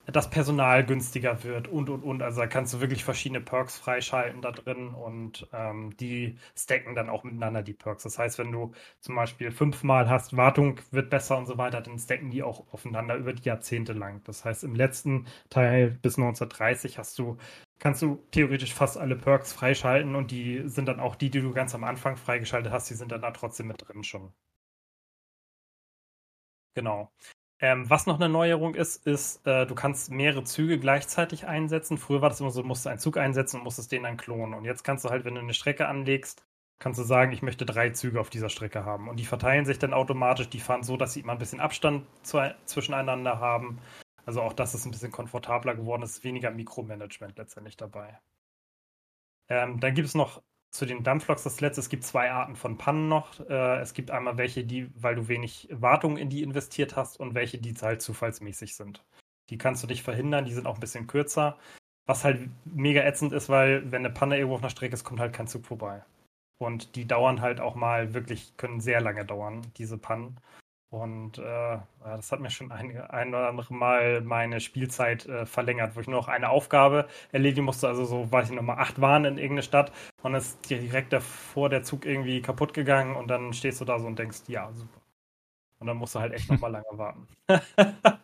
das 0.08 0.30
Personal 0.30 0.86
günstiger 0.86 1.44
wird 1.44 1.68
und 1.68 1.90
und 1.90 2.04
und. 2.04 2.22
Also 2.22 2.42
da 2.42 2.48
kannst 2.48 2.74
du 2.74 2.82
wirklich 2.82 3.04
verschiedene 3.04 3.42
Perks 3.42 3.78
freischalten 3.78 4.42
da 4.42 4.52
drin 4.52 4.90
und 4.90 5.48
ähm, 5.54 5.96
die 5.98 6.38
stacken 6.56 6.96
dann 6.96 7.10
auch 7.10 7.24
miteinander 7.24 7.64
die 7.64 7.74
Perks. 7.74 8.04
Das 8.04 8.18
heißt, 8.20 8.38
wenn 8.40 8.52
du 8.52 8.74
zum 9.00 9.16
Beispiel 9.16 9.52
fünfmal 9.52 10.10
hast, 10.10 10.36
Wartung 10.38 10.80
wird 10.92 11.10
besser 11.10 11.38
und 11.38 11.46
so 11.48 11.58
weiter, 11.58 11.82
dann 11.82 11.98
stacken 12.00 12.30
die 12.32 12.44
auch 12.44 12.66
aufeinander 12.72 13.16
über 13.16 13.34
die 13.34 13.44
Jahrzehnte 13.44 13.94
lang. 13.94 14.22
Das 14.26 14.46
heißt, 14.46 14.64
im 14.64 14.76
letzten 14.76 15.26
Teil 15.50 15.92
bis 16.02 16.18
1930 16.18 16.98
hast 16.98 17.18
du 17.20 17.38
kannst 17.80 18.02
du 18.02 18.24
theoretisch 18.32 18.74
fast 18.74 18.98
alle 18.98 19.16
Perks 19.16 19.54
freischalten 19.54 20.16
und 20.16 20.32
die 20.32 20.64
sind 20.68 20.88
dann 20.88 21.00
auch 21.00 21.16
die, 21.16 21.30
die 21.30 21.42
du 21.42 21.54
ganz 21.54 21.76
am 21.76 21.84
Anfang 21.84 22.16
freigeschaltet 22.18 22.72
hast, 22.72 22.90
die 22.90 22.94
sind 22.96 23.12
dann 23.12 23.22
da 23.22 23.32
trotzdem 23.32 23.68
mit 23.68 23.88
drin 23.88 24.04
schon. 24.04 24.34
Genau. 26.76 27.12
Ähm, 27.60 27.90
was 27.90 28.06
noch 28.06 28.16
eine 28.16 28.28
Neuerung 28.28 28.76
ist, 28.76 29.06
ist, 29.08 29.46
äh, 29.48 29.66
du 29.66 29.76
kannst 29.76 30.12
mehrere 30.12 30.44
Züge 30.44 30.78
gleichzeitig 30.78 31.48
einsetzen. 31.48 31.98
Früher 31.98 32.22
war 32.22 32.30
das 32.30 32.42
immer 32.42 32.52
so, 32.52 32.62
du 32.62 32.68
musst 32.68 32.86
einen 32.86 33.00
Zug 33.00 33.18
einsetzen 33.18 33.58
und 33.58 33.64
musstest 33.64 33.92
den 33.92 34.04
dann 34.04 34.18
klonen. 34.18 34.54
Und 34.54 34.66
jetzt 34.66 34.84
kannst 34.84 35.06
du 35.06 35.10
halt, 35.10 35.24
wenn 35.26 35.36
du 35.36 35.42
eine 35.42 35.54
Strecke 35.54 35.88
anlegst, 35.88 36.46
kannst 36.80 37.00
du 37.00 37.04
sagen, 37.04 37.32
ich 37.32 37.42
möchte 37.42 37.66
drei 37.66 37.92
Züge 37.92 38.20
auf 38.20 38.30
dieser 38.30 38.50
Strecke 38.50 38.84
haben. 38.84 39.08
Und 39.08 39.20
die 39.20 39.26
verteilen 39.26 39.66
sich 39.66 39.80
dann 39.80 39.94
automatisch. 39.94 40.50
Die 40.50 40.60
fahren 40.60 40.84
so, 40.84 40.98
dass 40.98 41.14
sie 41.14 41.22
immer 41.22 41.32
ein 41.34 41.38
bisschen 41.40 41.62
Abstand 41.62 42.06
zu, 42.24 42.40
zwischeneinander 42.66 43.40
haben. 43.40 43.80
Also 44.26 44.42
auch 44.42 44.54
das 44.54 44.74
ist 44.76 44.86
ein 44.86 44.92
bisschen 44.92 45.12
komfortabler 45.12 45.76
geworden. 45.76 46.04
Es 46.04 46.18
ist 46.18 46.24
weniger 46.26 46.52
Mikromanagement 46.52 47.38
letztendlich 47.38 47.78
dabei. 47.78 48.20
Ähm, 49.50 49.80
dann 49.80 49.94
gibt 49.94 50.08
es 50.08 50.16
noch 50.16 50.42
zu 50.78 50.86
den 50.86 51.04
Dampfloks 51.04 51.44
das 51.44 51.62
letzte. 51.62 51.82
Es 51.82 51.90
gibt 51.90 52.04
zwei 52.04 52.32
Arten 52.32 52.56
von 52.56 52.78
Pannen 52.78 53.08
noch. 53.08 53.40
Äh, 53.50 53.80
es 53.82 53.94
gibt 53.94 54.12
einmal 54.12 54.38
welche, 54.38 54.64
die, 54.64 54.90
weil 54.96 55.16
du 55.16 55.28
wenig 55.28 55.68
Wartung 55.72 56.18
in 56.18 56.30
die 56.30 56.44
investiert 56.44 56.96
hast 56.96 57.20
und 57.20 57.34
welche, 57.34 57.58
die 57.58 57.74
halt 57.74 58.02
zufallsmäßig 58.02 58.76
sind. 58.76 59.04
Die 59.50 59.58
kannst 59.58 59.84
du 59.84 59.88
nicht 59.88 60.04
verhindern, 60.04 60.46
die 60.46 60.54
sind 60.54 60.68
auch 60.68 60.76
ein 60.76 60.82
bisschen 60.82 61.08
kürzer. 61.08 61.58
Was 62.08 62.24
halt 62.24 62.50
mega 62.66 63.02
ätzend 63.04 63.34
ist, 63.34 63.50
weil 63.50 63.92
wenn 63.92 64.06
eine 64.06 64.14
Panne 64.14 64.38
irgendwo 64.38 64.56
auf 64.56 64.62
einer 64.62 64.70
Strecke 64.70 64.94
ist, 64.94 65.04
kommt 65.04 65.20
halt 65.20 65.34
kein 65.34 65.48
Zug 65.48 65.66
vorbei. 65.66 66.04
Und 66.58 66.96
die 66.96 67.06
dauern 67.06 67.42
halt 67.42 67.60
auch 67.60 67.76
mal 67.76 68.14
wirklich, 68.14 68.56
können 68.58 68.80
sehr 68.80 69.02
lange 69.02 69.26
dauern, 69.26 69.62
diese 69.78 69.98
Pannen. 69.98 70.38
Und 70.96 71.40
äh, 71.40 71.78
das 72.06 72.32
hat 72.32 72.40
mir 72.40 72.50
schon 72.50 72.72
ein, 72.72 72.98
ein 72.98 73.30
oder 73.30 73.50
andere 73.50 73.74
Mal 73.74 74.22
meine 74.22 74.62
Spielzeit 74.62 75.26
äh, 75.26 75.46
verlängert, 75.46 75.94
wo 75.94 76.00
ich 76.00 76.08
nur 76.08 76.16
noch 76.16 76.30
eine 76.30 76.50
Aufgabe 76.50 77.10
erledigen 77.34 77.66
musste. 77.66 77.90
Also 77.90 78.06
so, 78.06 78.32
weiß 78.32 78.50
ich 78.50 78.56
noch 78.56 78.62
mal, 78.64 78.78
acht 78.78 79.02
waren 79.02 79.26
in 79.26 79.38
irgendeine 79.38 79.64
Stadt 79.64 79.92
und 80.24 80.36
ist 80.36 80.70
direkt 80.70 81.12
davor 81.12 81.68
der 81.68 81.84
Zug 81.84 82.06
irgendwie 82.06 82.42
kaputt 82.42 82.74
gegangen 82.74 83.18
und 83.18 83.28
dann 83.28 83.52
stehst 83.52 83.82
du 83.82 83.86
da 83.86 84.00
so 84.00 84.08
und 84.08 84.18
denkst, 84.18 84.44
ja, 84.48 84.72
super. 84.72 85.02
Und 85.80 85.88
dann 85.88 85.98
musst 85.98 86.16
du 86.16 86.20
halt 86.22 86.32
echt 86.32 86.50
noch 86.50 86.62
mal 86.62 86.72
lange 86.72 86.86
warten. 86.92 87.28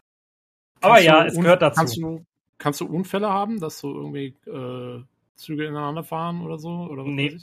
Aber 0.80 1.02
ja, 1.02 1.26
es 1.26 1.36
gehört 1.36 1.62
dazu. 1.62 1.78
Kannst 1.78 1.98
du, 1.98 2.26
kannst 2.58 2.80
du 2.80 2.86
Unfälle 2.86 3.30
haben, 3.30 3.60
dass 3.60 3.82
du 3.82 3.94
irgendwie 3.94 4.34
äh, 4.50 5.04
Züge 5.36 5.66
ineinander 5.66 6.06
fahren 6.06 6.42
oder 6.42 6.58
so? 6.58 6.70
Oder 6.70 7.04
nee, 7.04 7.38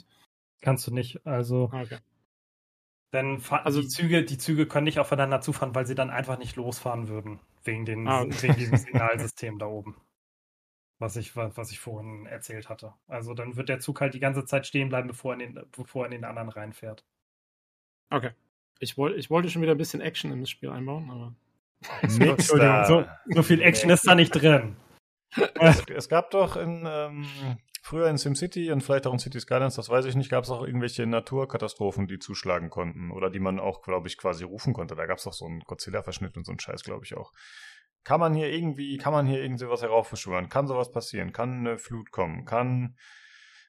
kannst 0.61 0.87
du 0.87 0.91
nicht. 0.91 1.23
Also 1.23 1.69
ah, 1.71 1.83
okay. 1.83 1.99
Denn 3.11 3.41
also 3.49 3.81
die 3.81 3.87
Züge, 3.87 4.23
die 4.23 4.37
Züge 4.37 4.67
können 4.67 4.83
nicht 4.83 4.99
aufeinander 4.99 5.41
zufahren, 5.41 5.73
weil 5.73 5.87
sie 5.87 5.95
dann 5.95 6.11
einfach 6.11 6.37
nicht 6.37 6.55
losfahren 6.55 7.07
würden. 7.07 7.39
Wegen, 7.63 7.85
den, 7.85 8.07
ah, 8.07 8.21
okay. 8.21 8.43
wegen 8.43 8.55
diesem 8.55 8.77
Signalsystem 8.77 9.57
da 9.57 9.65
oben. 9.65 9.95
Was 10.99 11.15
ich, 11.15 11.35
was 11.35 11.71
ich 11.71 11.79
vorhin 11.79 12.25
erzählt 12.25 12.69
hatte. 12.69 12.93
Also 13.07 13.33
dann 13.33 13.55
wird 13.55 13.69
der 13.69 13.79
Zug 13.79 14.01
halt 14.01 14.13
die 14.13 14.19
ganze 14.19 14.45
Zeit 14.45 14.67
stehen 14.67 14.89
bleiben, 14.89 15.07
bevor 15.07 15.33
er 15.33 15.39
in 15.39 15.55
den, 15.55 15.65
bevor 15.71 16.03
er 16.03 16.07
in 16.07 16.11
den 16.11 16.25
anderen 16.25 16.49
reinfährt. 16.49 17.05
Okay. 18.09 18.31
Ich, 18.79 18.97
wollt, 18.97 19.17
ich 19.17 19.29
wollte 19.29 19.49
schon 19.49 19.61
wieder 19.61 19.73
ein 19.73 19.77
bisschen 19.77 20.01
Action 20.01 20.31
in 20.31 20.41
das 20.41 20.49
Spiel 20.49 20.69
einbauen, 20.69 21.09
aber. 21.09 21.35
Entschuldigung, 22.01 22.85
so, 22.85 23.05
so 23.27 23.43
viel 23.43 23.61
Action 23.61 23.89
ist 23.89 24.05
da 24.05 24.13
nicht 24.13 24.31
drin. 24.31 24.75
Es, 25.59 25.83
es, 25.87 26.09
gab 26.09 26.31
doch 26.31 26.57
in, 26.57 26.83
ähm, 26.85 27.25
Früher 27.81 28.09
in 28.09 28.17
SimCity 28.17 28.71
und 28.71 28.81
vielleicht 28.81 29.07
auch 29.07 29.13
in 29.13 29.19
Cities 29.19 29.43
Skylines, 29.43 29.75
das 29.75 29.89
weiß 29.89 30.05
ich 30.05 30.15
nicht, 30.15 30.29
gab 30.29 30.43
es 30.43 30.49
auch 30.49 30.63
irgendwelche 30.63 31.05
Naturkatastrophen, 31.05 32.07
die 32.07 32.19
zuschlagen 32.19 32.69
konnten 32.69 33.11
oder 33.11 33.29
die 33.29 33.39
man 33.39 33.59
auch, 33.59 33.81
glaube 33.81 34.07
ich, 34.07 34.17
quasi 34.17 34.43
rufen 34.43 34.73
konnte. 34.73 34.95
Da 34.95 35.05
gab 35.05 35.17
es 35.17 35.27
auch 35.27 35.33
so 35.33 35.45
einen 35.45 35.61
Godzilla-Verschnitt 35.61 36.37
und 36.37 36.45
so 36.45 36.51
einen 36.51 36.59
Scheiß, 36.59 36.83
glaube 36.83 37.05
ich 37.05 37.15
auch. 37.15 37.31
Kann 38.03 38.19
man 38.19 38.33
hier 38.33 38.49
irgendwie, 38.49 38.97
kann 38.97 39.13
man 39.13 39.27
hier 39.27 39.41
irgendwie 39.41 39.67
was 39.67 39.81
heraufbeschwören? 39.81 40.49
Kann 40.49 40.67
sowas 40.67 40.91
passieren? 40.91 41.33
Kann 41.33 41.59
eine 41.59 41.77
Flut 41.77 42.11
kommen? 42.11 42.45
Kann 42.45 42.95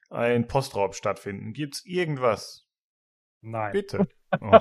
ein 0.09 0.47
Postraub 0.47 0.95
stattfinden? 0.95 1.53
Gibt's 1.53 1.85
irgendwas? 1.85 2.67
Nein. 3.41 3.71
Bitte. 3.71 4.07
Oh. 4.39 4.57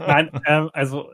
Nein, 0.00 0.28
ähm, 0.44 0.70
also 0.72 1.12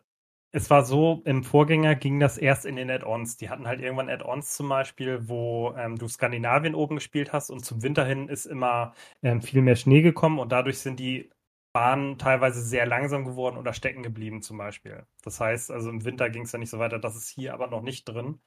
es 0.57 0.71
war 0.71 0.87
so, 0.87 1.21
im 1.27 1.45
Vorgänger 1.45 1.97
ging 1.97 2.19
das 2.19 2.39
erst 2.39 2.65
in 2.65 2.77
den 2.77 2.91
Add-ons. 2.91 3.37
Die 3.37 3.51
hatten 3.51 3.67
halt 3.67 3.83
irgendwann 3.83 4.09
Add-ons 4.09 4.55
zum 4.57 4.71
Beispiel, 4.71 5.29
wo 5.29 5.75
ähm, 5.77 5.99
du 5.99 6.09
Skandinavien 6.09 6.75
oben 6.75 6.95
gespielt 6.95 7.35
hast 7.35 7.51
und 7.51 7.63
zum 7.63 7.83
Winter 7.83 8.07
hin 8.07 8.31
ist 8.31 8.47
immer 8.47 8.95
ähm, 9.23 9.43
viel 9.43 9.61
mehr 9.61 9.77
Schnee 9.77 10.01
gekommen 10.01 10.39
und 10.39 10.53
dadurch 10.53 10.79
sind 10.79 10.99
die 10.99 11.31
Bahnen 11.75 12.17
teilweise 12.17 12.63
sehr 12.63 12.87
langsam 12.87 13.27
geworden 13.27 13.59
oder 13.59 13.75
stecken 13.75 14.03
geblieben 14.03 14.41
zum 14.41 14.57
Beispiel. 14.57 15.05
Das 15.23 15.41
heißt, 15.41 15.71
also 15.71 15.91
im 15.91 16.07
Winter 16.07 16.31
ging 16.31 16.45
es 16.45 16.53
ja 16.53 16.59
nicht 16.59 16.71
so 16.71 16.79
weiter. 16.79 16.99
Das 16.99 17.17
ist 17.17 17.29
hier 17.29 17.53
aber 17.53 17.67
noch 17.67 17.83
nicht 17.83 18.07
drin. 18.07 18.41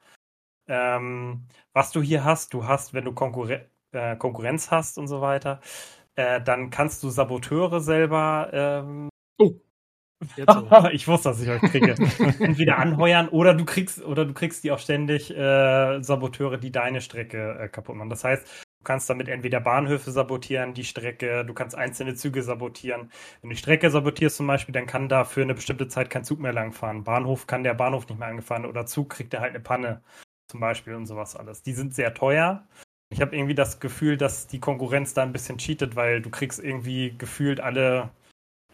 Ähm, 0.68 1.46
was 1.74 1.92
du 1.92 2.02
hier 2.02 2.24
hast, 2.24 2.54
du 2.54 2.66
hast, 2.66 2.92
wenn 2.94 3.04
du 3.04 3.12
Konkurren 3.14 3.62
äh, 3.92 4.16
Konkurrenz 4.16 4.72
hast 4.72 4.98
und 4.98 5.06
so 5.06 5.20
weiter, 5.20 5.60
äh, 6.16 6.42
dann 6.42 6.70
kannst 6.70 7.04
du 7.04 7.10
Saboteure 7.10 7.80
selber 7.80 8.50
ähm, 8.52 9.09
ich 10.92 11.08
wusste, 11.08 11.30
dass 11.30 11.40
ich 11.40 11.48
euch 11.48 11.62
kriege. 11.62 11.94
Entweder 12.40 12.78
anheuern 12.78 13.28
oder 13.28 13.54
du 13.54 13.64
kriegst 13.64 14.02
oder 14.04 14.24
du 14.24 14.34
kriegst 14.34 14.64
die 14.64 14.70
auch 14.70 14.78
ständig 14.78 15.30
äh, 15.30 16.02
Saboteure, 16.02 16.58
die 16.58 16.70
deine 16.70 17.00
Strecke 17.00 17.58
äh, 17.58 17.68
kaputt 17.68 17.96
machen. 17.96 18.10
Das 18.10 18.24
heißt, 18.24 18.46
du 18.46 18.84
kannst 18.84 19.08
damit 19.08 19.28
entweder 19.28 19.60
Bahnhöfe 19.60 20.10
sabotieren, 20.10 20.74
die 20.74 20.84
Strecke, 20.84 21.44
du 21.44 21.54
kannst 21.54 21.74
einzelne 21.74 22.14
Züge 22.14 22.42
sabotieren. 22.42 23.10
Wenn 23.40 23.50
du 23.50 23.54
die 23.54 23.60
Strecke 23.60 23.90
sabotierst 23.90 24.36
zum 24.36 24.46
Beispiel, 24.46 24.72
dann 24.72 24.86
kann 24.86 25.08
da 25.08 25.24
für 25.24 25.42
eine 25.42 25.54
bestimmte 25.54 25.88
Zeit 25.88 26.10
kein 26.10 26.24
Zug 26.24 26.40
mehr 26.40 26.52
langfahren. 26.52 27.04
Bahnhof 27.04 27.46
kann 27.46 27.64
der 27.64 27.74
Bahnhof 27.74 28.08
nicht 28.08 28.18
mehr 28.18 28.28
angefahren 28.28 28.66
oder 28.66 28.86
Zug 28.86 29.10
kriegt 29.10 29.32
er 29.32 29.40
halt 29.40 29.54
eine 29.54 29.60
Panne 29.60 30.02
zum 30.50 30.60
Beispiel 30.60 30.94
und 30.94 31.06
sowas 31.06 31.36
alles. 31.36 31.62
Die 31.62 31.72
sind 31.72 31.94
sehr 31.94 32.12
teuer. 32.12 32.66
Ich 33.12 33.20
habe 33.20 33.34
irgendwie 33.34 33.54
das 33.54 33.80
Gefühl, 33.80 34.16
dass 34.16 34.46
die 34.46 34.60
Konkurrenz 34.60 35.14
da 35.14 35.22
ein 35.22 35.32
bisschen 35.32 35.58
cheatet, 35.58 35.96
weil 35.96 36.20
du 36.20 36.30
kriegst 36.30 36.62
irgendwie 36.62 37.14
gefühlt 37.16 37.60
alle 37.60 38.10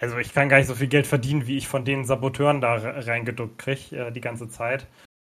also 0.00 0.18
ich 0.18 0.32
kann 0.32 0.48
gar 0.48 0.58
nicht 0.58 0.66
so 0.66 0.74
viel 0.74 0.88
Geld 0.88 1.06
verdienen, 1.06 1.46
wie 1.46 1.56
ich 1.56 1.68
von 1.68 1.84
den 1.84 2.04
Saboteuren 2.04 2.60
da 2.60 2.74
reingedrückt 2.76 3.58
kriege 3.58 4.06
äh, 4.06 4.12
die 4.12 4.20
ganze 4.20 4.48
Zeit. 4.48 4.86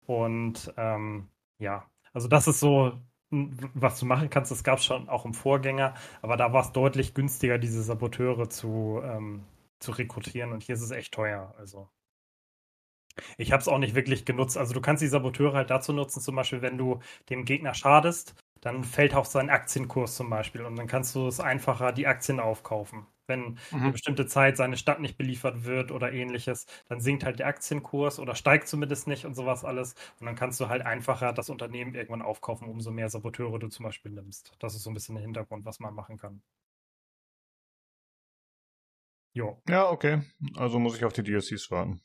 Und 0.05 0.73
ähm, 0.77 1.29
ja, 1.59 1.85
also 2.13 2.27
das 2.27 2.47
ist 2.47 2.59
so, 2.59 2.93
was 3.31 3.99
du 3.99 4.05
machen 4.05 4.29
kannst. 4.29 4.51
Das 4.51 4.63
gab 4.63 4.79
es 4.79 4.85
schon 4.85 5.09
auch 5.09 5.25
im 5.25 5.33
Vorgänger, 5.33 5.95
aber 6.21 6.37
da 6.37 6.53
war 6.53 6.61
es 6.63 6.71
deutlich 6.71 7.13
günstiger, 7.13 7.57
diese 7.57 7.83
Saboteure 7.83 8.49
zu, 8.49 9.01
ähm, 9.03 9.43
zu 9.79 9.91
rekrutieren. 9.91 10.51
Und 10.53 10.63
hier 10.63 10.75
ist 10.75 10.81
es 10.81 10.91
echt 10.91 11.13
teuer. 11.13 11.53
Also 11.57 11.89
ich 13.37 13.51
habe 13.51 13.61
es 13.61 13.67
auch 13.67 13.77
nicht 13.77 13.95
wirklich 13.95 14.25
genutzt. 14.25 14.57
Also 14.57 14.73
du 14.73 14.81
kannst 14.81 15.03
die 15.03 15.07
Saboteure 15.07 15.53
halt 15.53 15.69
dazu 15.69 15.93
nutzen, 15.93 16.21
zum 16.21 16.35
Beispiel, 16.35 16.61
wenn 16.61 16.77
du 16.77 16.99
dem 17.29 17.45
Gegner 17.45 17.73
schadest, 17.73 18.35
dann 18.61 18.83
fällt 18.83 19.13
auch 19.15 19.25
sein 19.25 19.49
Aktienkurs 19.49 20.15
zum 20.15 20.29
Beispiel 20.29 20.61
und 20.63 20.75
dann 20.77 20.87
kannst 20.87 21.15
du 21.15 21.27
es 21.27 21.39
einfacher 21.39 21.91
die 21.91 22.07
Aktien 22.07 22.39
aufkaufen. 22.39 23.05
Wenn 23.27 23.57
mhm. 23.71 23.81
eine 23.81 23.91
bestimmte 23.91 24.25
Zeit 24.25 24.57
seine 24.57 24.77
Stadt 24.77 24.99
nicht 24.99 25.17
beliefert 25.17 25.65
wird 25.65 25.91
oder 25.91 26.11
ähnliches, 26.11 26.65
dann 26.87 26.99
sinkt 26.99 27.23
halt 27.23 27.39
der 27.39 27.47
Aktienkurs 27.47 28.19
oder 28.19 28.35
steigt 28.35 28.67
zumindest 28.67 29.07
nicht 29.07 29.25
und 29.25 29.33
sowas 29.35 29.63
alles. 29.63 29.95
Und 30.19 30.25
dann 30.25 30.35
kannst 30.35 30.59
du 30.59 30.69
halt 30.69 30.85
einfacher 30.85 31.33
das 31.33 31.49
Unternehmen 31.49 31.95
irgendwann 31.95 32.21
aufkaufen, 32.21 32.67
umso 32.67 32.91
mehr 32.91 33.09
Saboteure 33.09 33.59
du 33.59 33.67
zum 33.67 33.85
Beispiel 33.85 34.11
nimmst. 34.11 34.53
Das 34.59 34.75
ist 34.75 34.83
so 34.83 34.91
ein 34.91 34.93
bisschen 34.93 35.15
der 35.15 35.23
Hintergrund, 35.23 35.65
was 35.65 35.79
man 35.79 35.93
machen 35.93 36.17
kann. 36.17 36.41
Jo. 39.33 39.61
Ja, 39.67 39.89
okay. 39.89 40.21
Also 40.55 40.79
muss 40.79 40.95
ich 40.95 41.05
auf 41.05 41.13
die 41.13 41.23
DLCs 41.23 41.71
warten. 41.71 42.01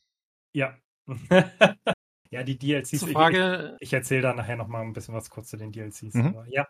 Ja. 0.53 0.77
Ja, 2.31 2.43
die 2.43 2.59
DLCs. 2.59 3.01
Zur 3.01 3.09
Frage, 3.09 3.77
ich, 3.81 3.89
ich 3.89 3.93
erzähle 3.95 4.23
da 4.23 4.35
nachher 4.35 4.57
noch 4.57 4.69
mal 4.69 4.83
ein 4.83 4.93
bisschen 4.93 5.15
was 5.15 5.31
kurz 5.31 5.49
zu 5.49 5.57
den 5.57 5.73
DLCs. 5.73 6.15
Mhm. 6.15 6.27
Aber, 6.27 6.47
ja. 6.49 6.69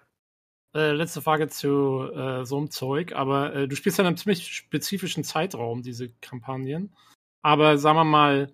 Äh, 0.78 0.92
letzte 0.92 1.20
Frage 1.20 1.48
zu 1.48 2.08
äh, 2.15 2.44
so 2.44 2.57
einem 2.57 2.70
Zeug, 2.70 3.12
aber 3.12 3.52
äh, 3.52 3.66
du 3.66 3.74
spielst 3.74 3.98
ja 3.98 4.02
in 4.02 4.07
einem 4.07 4.16
ziemlich 4.16 4.47
spezifischen 4.55 5.24
Zeitraum, 5.24 5.82
diese 5.82 6.10
Kampagnen. 6.20 6.94
Aber 7.42 7.78
sagen 7.78 7.98
wir 7.98 8.05
mal, 8.05 8.52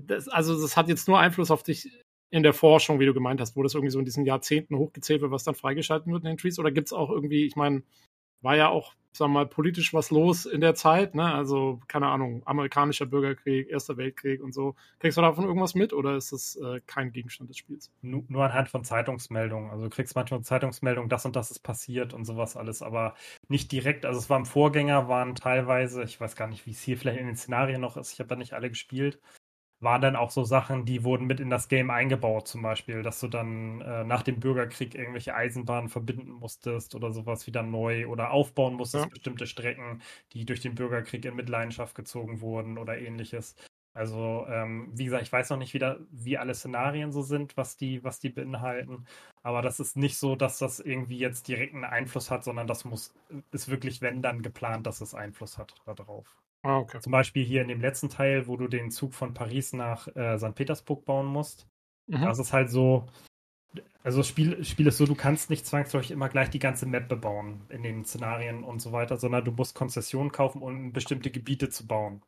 das, 0.00 0.26
also 0.28 0.60
das 0.60 0.76
hat 0.76 0.88
jetzt 0.88 1.06
nur 1.06 1.20
Einfluss 1.20 1.52
auf 1.52 1.62
dich 1.62 1.92
in 2.30 2.42
der 2.42 2.54
Forschung, 2.54 2.98
wie 2.98 3.06
du 3.06 3.14
gemeint 3.14 3.40
hast, 3.40 3.54
wo 3.54 3.62
das 3.62 3.74
irgendwie 3.74 3.92
so 3.92 4.00
in 4.00 4.04
diesen 4.04 4.26
Jahrzehnten 4.26 4.76
hochgezählt 4.76 5.20
wird, 5.22 5.30
was 5.30 5.44
dann 5.44 5.54
freigeschalten 5.54 6.12
wird 6.12 6.24
in 6.24 6.30
den 6.30 6.38
Trees? 6.38 6.58
Oder 6.58 6.72
gibt 6.72 6.88
es 6.88 6.92
auch 6.92 7.10
irgendwie, 7.10 7.46
ich 7.46 7.54
meine, 7.54 7.84
war 8.40 8.56
ja 8.56 8.68
auch 8.68 8.94
sagen 9.12 9.32
wir 9.32 9.40
mal, 9.40 9.46
politisch 9.46 9.92
was 9.94 10.10
los 10.10 10.46
in 10.46 10.60
der 10.60 10.74
Zeit, 10.74 11.14
ne? 11.14 11.32
Also, 11.34 11.80
keine 11.88 12.08
Ahnung, 12.08 12.42
amerikanischer 12.46 13.06
Bürgerkrieg, 13.06 13.68
Erster 13.70 13.96
Weltkrieg 13.96 14.42
und 14.42 14.54
so. 14.54 14.74
Kriegst 14.98 15.18
du 15.18 15.22
davon 15.22 15.44
irgendwas 15.44 15.74
mit 15.74 15.92
oder 15.92 16.16
ist 16.16 16.32
das 16.32 16.56
äh, 16.56 16.80
kein 16.86 17.12
Gegenstand 17.12 17.50
des 17.50 17.58
Spiels? 17.58 17.90
Nur, 18.00 18.24
nur, 18.28 18.44
anhand 18.44 18.68
von 18.68 18.84
Zeitungsmeldungen. 18.84 19.70
Also 19.70 19.84
du 19.84 19.90
kriegst 19.90 20.14
manchmal 20.14 20.42
Zeitungsmeldungen, 20.42 21.08
das 21.08 21.24
und 21.26 21.36
das 21.36 21.50
ist 21.50 21.60
passiert 21.60 22.14
und 22.14 22.24
sowas 22.24 22.56
alles, 22.56 22.82
aber 22.82 23.14
nicht 23.48 23.70
direkt. 23.72 24.06
Also 24.06 24.18
es 24.18 24.30
war 24.30 24.38
im 24.38 24.46
Vorgänger, 24.46 25.08
waren 25.08 25.34
teilweise, 25.34 26.02
ich 26.02 26.20
weiß 26.20 26.36
gar 26.36 26.48
nicht, 26.48 26.66
wie 26.66 26.70
es 26.70 26.82
hier 26.82 26.96
vielleicht 26.96 27.20
in 27.20 27.26
den 27.26 27.36
Szenarien 27.36 27.80
noch 27.80 27.96
ist, 27.96 28.12
ich 28.12 28.18
habe 28.20 28.28
da 28.28 28.36
nicht 28.36 28.54
alle 28.54 28.68
gespielt, 28.70 29.20
waren 29.82 30.00
dann 30.00 30.16
auch 30.16 30.30
so 30.30 30.44
Sachen, 30.44 30.84
die 30.84 31.04
wurden 31.04 31.26
mit 31.26 31.40
in 31.40 31.50
das 31.50 31.68
Game 31.68 31.90
eingebaut, 31.90 32.46
zum 32.48 32.62
Beispiel, 32.62 33.02
dass 33.02 33.20
du 33.20 33.28
dann 33.28 33.80
äh, 33.80 34.04
nach 34.04 34.22
dem 34.22 34.38
Bürgerkrieg 34.38 34.94
irgendwelche 34.94 35.34
Eisenbahnen 35.34 35.88
verbinden 35.88 36.30
musstest 36.30 36.94
oder 36.94 37.10
sowas 37.10 37.46
wieder 37.46 37.62
neu 37.62 38.06
oder 38.06 38.30
aufbauen 38.30 38.74
musstest, 38.74 39.04
ja. 39.04 39.10
bestimmte 39.10 39.46
Strecken, 39.46 40.00
die 40.32 40.44
durch 40.44 40.60
den 40.60 40.74
Bürgerkrieg 40.76 41.24
in 41.24 41.34
Mitleidenschaft 41.34 41.94
gezogen 41.96 42.40
wurden 42.40 42.78
oder 42.78 42.98
ähnliches. 42.98 43.56
Also, 43.94 44.46
ähm, 44.48 44.90
wie 44.94 45.04
gesagt, 45.04 45.22
ich 45.24 45.32
weiß 45.32 45.50
noch 45.50 45.58
nicht 45.58 45.74
wieder, 45.74 45.98
wie 46.10 46.38
alle 46.38 46.54
Szenarien 46.54 47.12
so 47.12 47.22
sind, 47.22 47.56
was 47.56 47.76
die, 47.76 48.02
was 48.04 48.20
die 48.20 48.30
beinhalten. 48.30 49.06
Aber 49.42 49.60
das 49.60 49.80
ist 49.80 49.96
nicht 49.96 50.16
so, 50.16 50.34
dass 50.36 50.58
das 50.58 50.80
irgendwie 50.80 51.18
jetzt 51.18 51.48
direkten 51.48 51.84
Einfluss 51.84 52.30
hat, 52.30 52.44
sondern 52.44 52.66
das 52.66 52.84
muss, 52.84 53.12
ist 53.50 53.68
wirklich, 53.68 54.00
wenn 54.00 54.22
dann 54.22 54.42
geplant, 54.42 54.86
dass 54.86 55.00
es 55.02 55.14
Einfluss 55.14 55.58
hat 55.58 55.74
darauf. 55.84 56.26
Ah, 56.62 56.78
okay. 56.78 57.00
Zum 57.00 57.12
Beispiel 57.12 57.44
hier 57.44 57.62
in 57.62 57.68
dem 57.68 57.80
letzten 57.80 58.08
Teil, 58.08 58.46
wo 58.46 58.56
du 58.56 58.68
den 58.68 58.90
Zug 58.90 59.14
von 59.14 59.34
Paris 59.34 59.72
nach 59.72 60.06
äh, 60.16 60.38
St. 60.38 60.54
Petersburg 60.54 61.04
bauen 61.04 61.26
musst. 61.26 61.66
Mhm. 62.06 62.22
Das 62.22 62.38
ist 62.38 62.52
halt 62.52 62.70
so. 62.70 63.06
Also 64.04 64.18
das 64.18 64.28
Spiel, 64.28 64.64
Spiel 64.64 64.86
ist 64.88 64.98
so, 64.98 65.06
du 65.06 65.14
kannst 65.14 65.48
nicht 65.48 65.66
zwangsläufig 65.66 66.10
immer 66.10 66.28
gleich 66.28 66.50
die 66.50 66.58
ganze 66.58 66.86
Map 66.86 67.08
bebauen 67.08 67.62
in 67.68 67.82
den 67.82 68.04
Szenarien 68.04 68.64
und 68.64 68.80
so 68.80 68.92
weiter, 68.92 69.16
sondern 69.16 69.44
du 69.44 69.52
musst 69.52 69.74
Konzessionen 69.74 70.32
kaufen, 70.32 70.60
um 70.62 70.92
bestimmte 70.92 71.30
Gebiete 71.30 71.68
zu 71.70 71.86
bauen. 71.86 72.22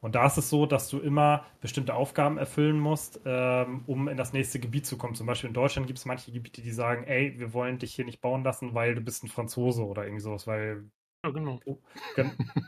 Und 0.00 0.14
da 0.14 0.26
ist 0.26 0.36
es 0.36 0.50
so, 0.50 0.66
dass 0.66 0.88
du 0.90 0.98
immer 1.00 1.46
bestimmte 1.62 1.94
Aufgaben 1.94 2.36
erfüllen 2.36 2.78
musst, 2.78 3.20
ähm, 3.24 3.84
um 3.86 4.08
in 4.08 4.18
das 4.18 4.34
nächste 4.34 4.60
Gebiet 4.60 4.84
zu 4.86 4.98
kommen. 4.98 5.14
Zum 5.14 5.26
Beispiel 5.26 5.48
in 5.48 5.54
Deutschland 5.54 5.86
gibt 5.86 5.98
es 5.98 6.04
manche 6.04 6.30
Gebiete, 6.30 6.60
die 6.60 6.72
sagen, 6.72 7.04
ey, 7.04 7.38
wir 7.38 7.54
wollen 7.54 7.78
dich 7.78 7.94
hier 7.94 8.04
nicht 8.04 8.20
bauen 8.20 8.44
lassen, 8.44 8.74
weil 8.74 8.94
du 8.94 9.00
bist 9.00 9.24
ein 9.24 9.28
Franzose 9.28 9.84
oder 9.84 10.04
irgendwie 10.04 10.20
sowas, 10.20 10.46
weil 10.46 10.90
ja, 11.24 11.30
genau. 11.30 11.60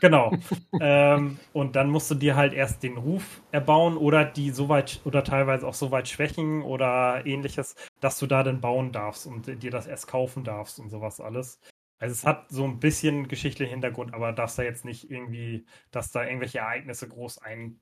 genau. 0.01 0.33
ähm, 0.81 1.39
und 1.53 1.75
dann 1.75 1.89
musst 1.89 2.09
du 2.09 2.15
dir 2.15 2.35
halt 2.35 2.53
erst 2.53 2.81
den 2.83 2.97
Ruf 2.97 3.41
erbauen 3.51 3.97
oder 3.97 4.25
die 4.25 4.49
so 4.49 4.67
weit 4.67 5.01
oder 5.05 5.23
teilweise 5.23 5.67
auch 5.67 5.73
so 5.73 5.91
weit 5.91 6.07
schwächen 6.07 6.63
oder 6.63 7.25
ähnliches, 7.25 7.75
dass 7.99 8.17
du 8.19 8.25
da 8.25 8.43
dann 8.43 8.61
bauen 8.61 8.91
darfst 8.91 9.27
und 9.27 9.61
dir 9.61 9.71
das 9.71 9.87
erst 9.87 10.07
kaufen 10.07 10.43
darfst 10.43 10.79
und 10.79 10.89
sowas 10.89 11.19
alles. 11.19 11.59
Also 11.99 12.13
es 12.13 12.25
hat 12.25 12.49
so 12.49 12.63
ein 12.63 12.79
bisschen 12.79 13.27
geschichtlichen 13.27 13.71
Hintergrund, 13.71 14.13
aber 14.13 14.33
darfst 14.33 14.59
da 14.59 14.63
jetzt 14.63 14.85
nicht 14.85 15.09
irgendwie, 15.09 15.65
dass 15.91 16.11
da 16.11 16.25
irgendwelche 16.25 16.59
Ereignisse 16.59 17.07
groß 17.07 17.39
ein, 17.39 17.79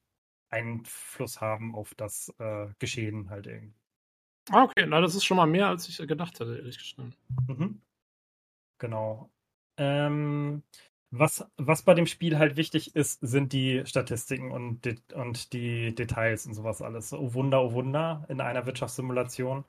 Einfluss 0.50 1.42
haben 1.42 1.76
auf 1.76 1.96
das 1.96 2.34
äh, 2.40 2.68
Geschehen 2.80 3.30
halt 3.30 3.48
irgendwie. 3.48 3.76
Ah, 4.52 4.64
okay, 4.64 4.86
na, 4.88 5.02
das 5.02 5.16
ist 5.16 5.26
schon 5.26 5.38
mal 5.38 5.48
mehr, 5.48 5.68
als 5.68 5.90
ich 5.90 5.98
gedacht 5.98 6.40
hätte, 6.40 6.58
ehrlich 6.58 6.78
gesagt. 6.78 7.18
Mhm. 7.48 7.82
Genau. 8.78 9.32
Ähm, 9.78 10.64
was, 11.12 11.46
was 11.58 11.84
bei 11.84 11.94
dem 11.94 12.08
Spiel 12.08 12.38
halt 12.38 12.58
wichtig 12.58 12.96
ist, 12.96 13.20
sind 13.22 13.54
die 13.54 13.84
Statistiken 13.86 14.52
und, 14.52 14.86
die, 14.86 14.96
und 15.14 15.54
die 15.54 15.96
Details 15.96 16.46
und 16.46 16.54
sowas 16.54 16.82
alles. 16.82 17.14
Oh 17.14 17.34
Wunder, 17.34 17.64
oh 17.64 17.74
Wunder 17.74 18.26
in 18.30 18.42
einer 18.42 18.66
Wirtschaftssimulation. 18.66 19.64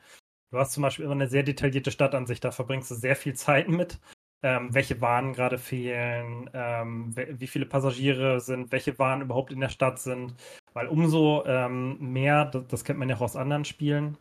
Du 0.51 0.59
hast 0.59 0.73
zum 0.73 0.83
Beispiel 0.83 1.05
immer 1.05 1.15
eine 1.15 1.29
sehr 1.29 1.43
detaillierte 1.43 1.91
Stadtansicht, 1.91 2.45
da 2.45 2.51
verbringst 2.51 2.91
du 2.91 2.95
sehr 2.95 3.17
viel 3.17 3.35
Zeit 3.35 3.69
mit. 3.69 4.01
Ähm, 4.43 4.73
welche 4.75 5.01
Waren 5.01 5.33
gerade 5.33 5.59
fehlen, 5.59 6.51
ähm, 6.53 7.15
wie 7.17 7.47
viele 7.47 7.67
Passagiere 7.67 8.41
sind, 8.41 8.71
welche 8.71 8.99
Waren 8.99 9.23
überhaupt 9.23 9.53
in 9.53 9.61
der 9.61 9.71
Stadt 9.71 9.99
sind. 9.99 10.35
Weil 10.75 10.89
umso 10.89 11.45
ähm, 11.47 11.99
mehr, 12.13 12.45
das, 12.45 12.67
das, 12.69 12.85
kennt 12.85 12.99
man 12.99 13.09
ja 13.09 13.17
auch 13.17 13.23
aus 13.23 13.37
anderen 13.37 13.65
Spielen, 13.65 14.19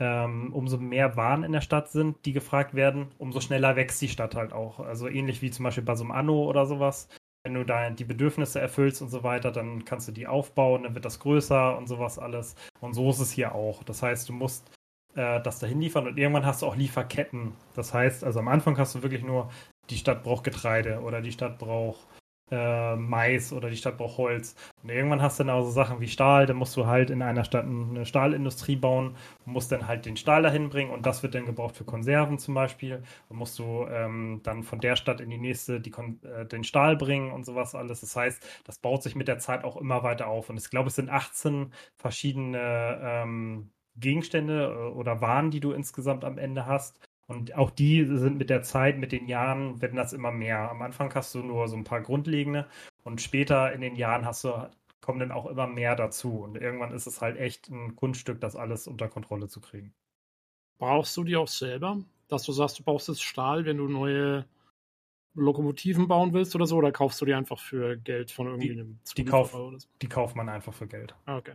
ähm, 0.00 0.52
umso 0.52 0.78
mehr 0.78 1.16
Waren 1.16 1.44
in 1.44 1.52
der 1.52 1.60
Stadt 1.60 1.90
sind, 1.90 2.24
die 2.24 2.32
gefragt 2.32 2.74
werden, 2.74 3.08
umso 3.18 3.40
schneller 3.40 3.76
wächst 3.76 4.00
die 4.00 4.08
Stadt 4.08 4.34
halt 4.34 4.52
auch. 4.52 4.80
Also 4.80 5.06
ähnlich 5.06 5.42
wie 5.42 5.50
zum 5.50 5.64
Beispiel 5.64 5.84
bei 5.84 5.94
so 5.94 6.04
einem 6.04 6.12
Anno 6.12 6.44
oder 6.44 6.66
sowas. 6.66 7.08
Wenn 7.44 7.54
du 7.54 7.64
da 7.64 7.88
die 7.90 8.04
Bedürfnisse 8.04 8.60
erfüllst 8.60 9.02
und 9.02 9.10
so 9.10 9.22
weiter, 9.22 9.52
dann 9.52 9.84
kannst 9.84 10.08
du 10.08 10.12
die 10.12 10.26
aufbauen, 10.26 10.82
dann 10.82 10.94
wird 10.94 11.04
das 11.04 11.20
größer 11.20 11.76
und 11.76 11.86
sowas 11.86 12.18
alles. 12.18 12.54
Und 12.80 12.94
so 12.94 13.10
ist 13.10 13.20
es 13.20 13.30
hier 13.30 13.54
auch. 13.54 13.82
Das 13.84 14.02
heißt, 14.02 14.28
du 14.28 14.32
musst 14.32 14.70
äh, 15.14 15.40
das 15.42 15.58
dahin 15.58 15.80
liefern 15.80 16.06
und 16.06 16.18
irgendwann 16.18 16.46
hast 16.46 16.62
du 16.62 16.66
auch 16.66 16.76
Lieferketten. 16.76 17.52
Das 17.74 17.92
heißt, 17.94 18.24
also 18.24 18.40
am 18.40 18.48
Anfang 18.48 18.78
hast 18.78 18.94
du 18.94 19.02
wirklich 19.02 19.22
nur, 19.22 19.50
die 19.90 19.96
Stadt 19.96 20.22
braucht 20.22 20.44
Getreide 20.44 21.00
oder 21.00 21.20
die 21.20 21.32
Stadt 21.32 21.58
braucht 21.58 22.06
äh, 22.50 22.96
Mais 22.96 23.52
oder 23.52 23.70
die 23.70 23.76
Stadt 23.76 23.98
braucht 23.98 24.18
Holz. 24.18 24.56
Und 24.82 24.90
irgendwann 24.90 25.22
hast 25.22 25.38
du 25.38 25.44
dann 25.44 25.54
auch 25.54 25.64
so 25.64 25.70
Sachen 25.70 26.00
wie 26.00 26.08
Stahl, 26.08 26.46
dann 26.46 26.56
musst 26.56 26.76
du 26.76 26.86
halt 26.86 27.10
in 27.10 27.22
einer 27.22 27.44
Stadt 27.44 27.64
eine 27.64 28.06
Stahlindustrie 28.06 28.76
bauen 28.76 29.16
musst 29.50 29.72
dann 29.72 29.86
halt 29.86 30.06
den 30.06 30.16
Stahl 30.16 30.42
dahin 30.42 30.68
bringen 30.68 30.90
und 30.90 31.06
das 31.06 31.22
wird 31.22 31.34
dann 31.34 31.46
gebraucht 31.46 31.76
für 31.76 31.84
Konserven 31.84 32.38
zum 32.38 32.54
Beispiel. 32.54 33.02
Und 33.28 33.36
musst 33.36 33.58
du 33.58 33.86
ähm, 33.88 34.40
dann 34.42 34.62
von 34.62 34.80
der 34.80 34.96
Stadt 34.96 35.20
in 35.20 35.30
die 35.30 35.38
nächste 35.38 35.80
die 35.80 35.92
äh, 36.22 36.46
den 36.46 36.64
Stahl 36.64 36.96
bringen 36.96 37.32
und 37.32 37.44
sowas 37.44 37.74
alles. 37.74 38.00
Das 38.00 38.16
heißt, 38.16 38.46
das 38.64 38.78
baut 38.78 39.02
sich 39.02 39.14
mit 39.14 39.28
der 39.28 39.38
Zeit 39.38 39.64
auch 39.64 39.76
immer 39.76 40.02
weiter 40.02 40.28
auf. 40.28 40.50
Und 40.50 40.58
ich 40.58 40.70
glaube, 40.70 40.88
es 40.88 40.96
sind 40.96 41.10
18 41.10 41.72
verschiedene 41.96 42.98
ähm, 43.02 43.70
Gegenstände 43.96 44.64
äh, 44.66 44.92
oder 44.94 45.20
Waren, 45.20 45.50
die 45.50 45.60
du 45.60 45.72
insgesamt 45.72 46.24
am 46.24 46.38
Ende 46.38 46.66
hast. 46.66 46.98
Und 47.30 47.54
auch 47.54 47.70
die 47.70 48.04
sind 48.04 48.38
mit 48.38 48.50
der 48.50 48.64
Zeit, 48.64 48.98
mit 48.98 49.12
den 49.12 49.28
Jahren, 49.28 49.80
werden 49.80 49.94
das 49.94 50.12
immer 50.12 50.32
mehr. 50.32 50.68
Am 50.68 50.82
Anfang 50.82 51.14
hast 51.14 51.32
du 51.32 51.44
nur 51.44 51.68
so 51.68 51.76
ein 51.76 51.84
paar 51.84 52.00
grundlegende 52.00 52.66
und 53.04 53.20
später 53.20 53.72
in 53.72 53.80
den 53.80 53.94
Jahren 53.94 54.26
hast 54.26 54.42
du, 54.42 54.68
kommen 55.00 55.20
dann 55.20 55.30
auch 55.30 55.46
immer 55.46 55.68
mehr 55.68 55.94
dazu. 55.94 56.40
Und 56.40 56.56
irgendwann 56.56 56.92
ist 56.92 57.06
es 57.06 57.20
halt 57.20 57.38
echt 57.38 57.68
ein 57.68 57.94
Kunststück, 57.94 58.40
das 58.40 58.56
alles 58.56 58.88
unter 58.88 59.06
Kontrolle 59.06 59.46
zu 59.46 59.60
kriegen. 59.60 59.94
Brauchst 60.80 61.16
du 61.16 61.22
die 61.22 61.36
auch 61.36 61.46
selber? 61.46 62.02
Dass 62.26 62.42
du 62.42 62.50
sagst, 62.50 62.80
du 62.80 62.82
brauchst 62.82 63.06
jetzt 63.06 63.22
Stahl, 63.22 63.64
wenn 63.64 63.76
du 63.76 63.86
neue 63.86 64.44
Lokomotiven 65.34 66.08
bauen 66.08 66.32
willst 66.32 66.56
oder 66.56 66.66
so, 66.66 66.78
oder 66.78 66.90
kaufst 66.90 67.20
du 67.20 67.26
die 67.26 67.34
einfach 67.34 67.60
für 67.60 67.96
Geld 67.96 68.32
von 68.32 68.48
irgendwie 68.48 68.74
die, 68.74 69.14
die, 69.18 69.24
kauf, 69.24 69.52
so? 69.52 69.76
die 70.02 70.08
kauft 70.08 70.34
man 70.34 70.48
einfach 70.48 70.74
für 70.74 70.88
Geld. 70.88 71.14
Ah, 71.26 71.36
okay. 71.36 71.54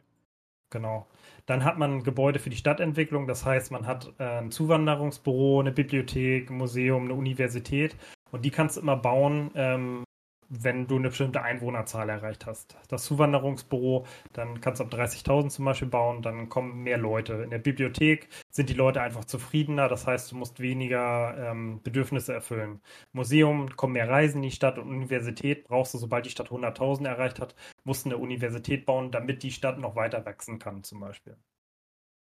Genau. 0.75 1.07
Dann 1.45 1.63
hat 1.63 1.77
man 1.77 2.03
Gebäude 2.03 2.37
für 2.37 2.49
die 2.49 2.57
Stadtentwicklung, 2.57 3.27
das 3.27 3.45
heißt, 3.45 3.71
man 3.71 3.87
hat 3.87 4.11
äh, 4.19 4.39
ein 4.39 4.51
Zuwanderungsbüro, 4.51 5.61
eine 5.61 5.71
Bibliothek, 5.71 6.49
ein 6.49 6.57
Museum, 6.57 7.05
eine 7.05 7.13
Universität 7.13 7.95
und 8.31 8.43
die 8.43 8.51
kannst 8.51 8.75
du 8.75 8.81
immer 8.81 8.97
bauen, 8.97 9.51
ähm, 9.55 10.03
wenn 10.49 10.87
du 10.87 10.95
eine 10.97 11.09
bestimmte 11.09 11.41
Einwohnerzahl 11.41 12.09
erreicht 12.09 12.45
hast. 12.45 12.77
Das 12.89 13.05
Zuwanderungsbüro, 13.05 14.05
dann 14.33 14.61
kannst 14.61 14.79
du 14.79 14.85
ab 14.85 14.91
30.000 14.93 15.49
zum 15.49 15.65
Beispiel 15.65 15.87
bauen, 15.87 16.21
dann 16.21 16.49
kommen 16.49 16.83
mehr 16.83 16.97
Leute. 16.97 17.33
In 17.43 17.49
der 17.49 17.59
Bibliothek 17.59 18.29
sind 18.51 18.69
die 18.69 18.73
Leute 18.73 19.01
einfach 19.01 19.25
zufriedener, 19.25 19.87
das 19.89 20.07
heißt, 20.07 20.31
du 20.31 20.35
musst 20.37 20.59
weniger 20.59 21.35
ähm, 21.37 21.81
Bedürfnisse 21.83 22.33
erfüllen. 22.33 22.81
Museum 23.13 23.69
kommen 23.75 23.93
mehr 23.93 24.09
Reisen 24.09 24.37
in 24.37 24.49
die 24.49 24.55
Stadt 24.55 24.77
und 24.77 24.89
Universität 24.89 25.63
brauchst 25.65 25.93
du, 25.93 25.97
sobald 25.97 26.25
die 26.25 26.29
Stadt 26.31 26.49
100.000 26.51 27.07
erreicht 27.07 27.39
hat, 27.39 27.55
musst 27.83 28.05
du 28.05 28.09
eine 28.09 28.17
Universität 28.17 28.85
bauen, 28.85 29.11
damit 29.11 29.43
die 29.43 29.51
Stadt 29.51 29.79
noch 29.79 29.95
weiter 29.95 30.25
wachsen 30.25 30.59
kann, 30.59 30.83
zum 30.83 30.99
Beispiel. 30.99 31.37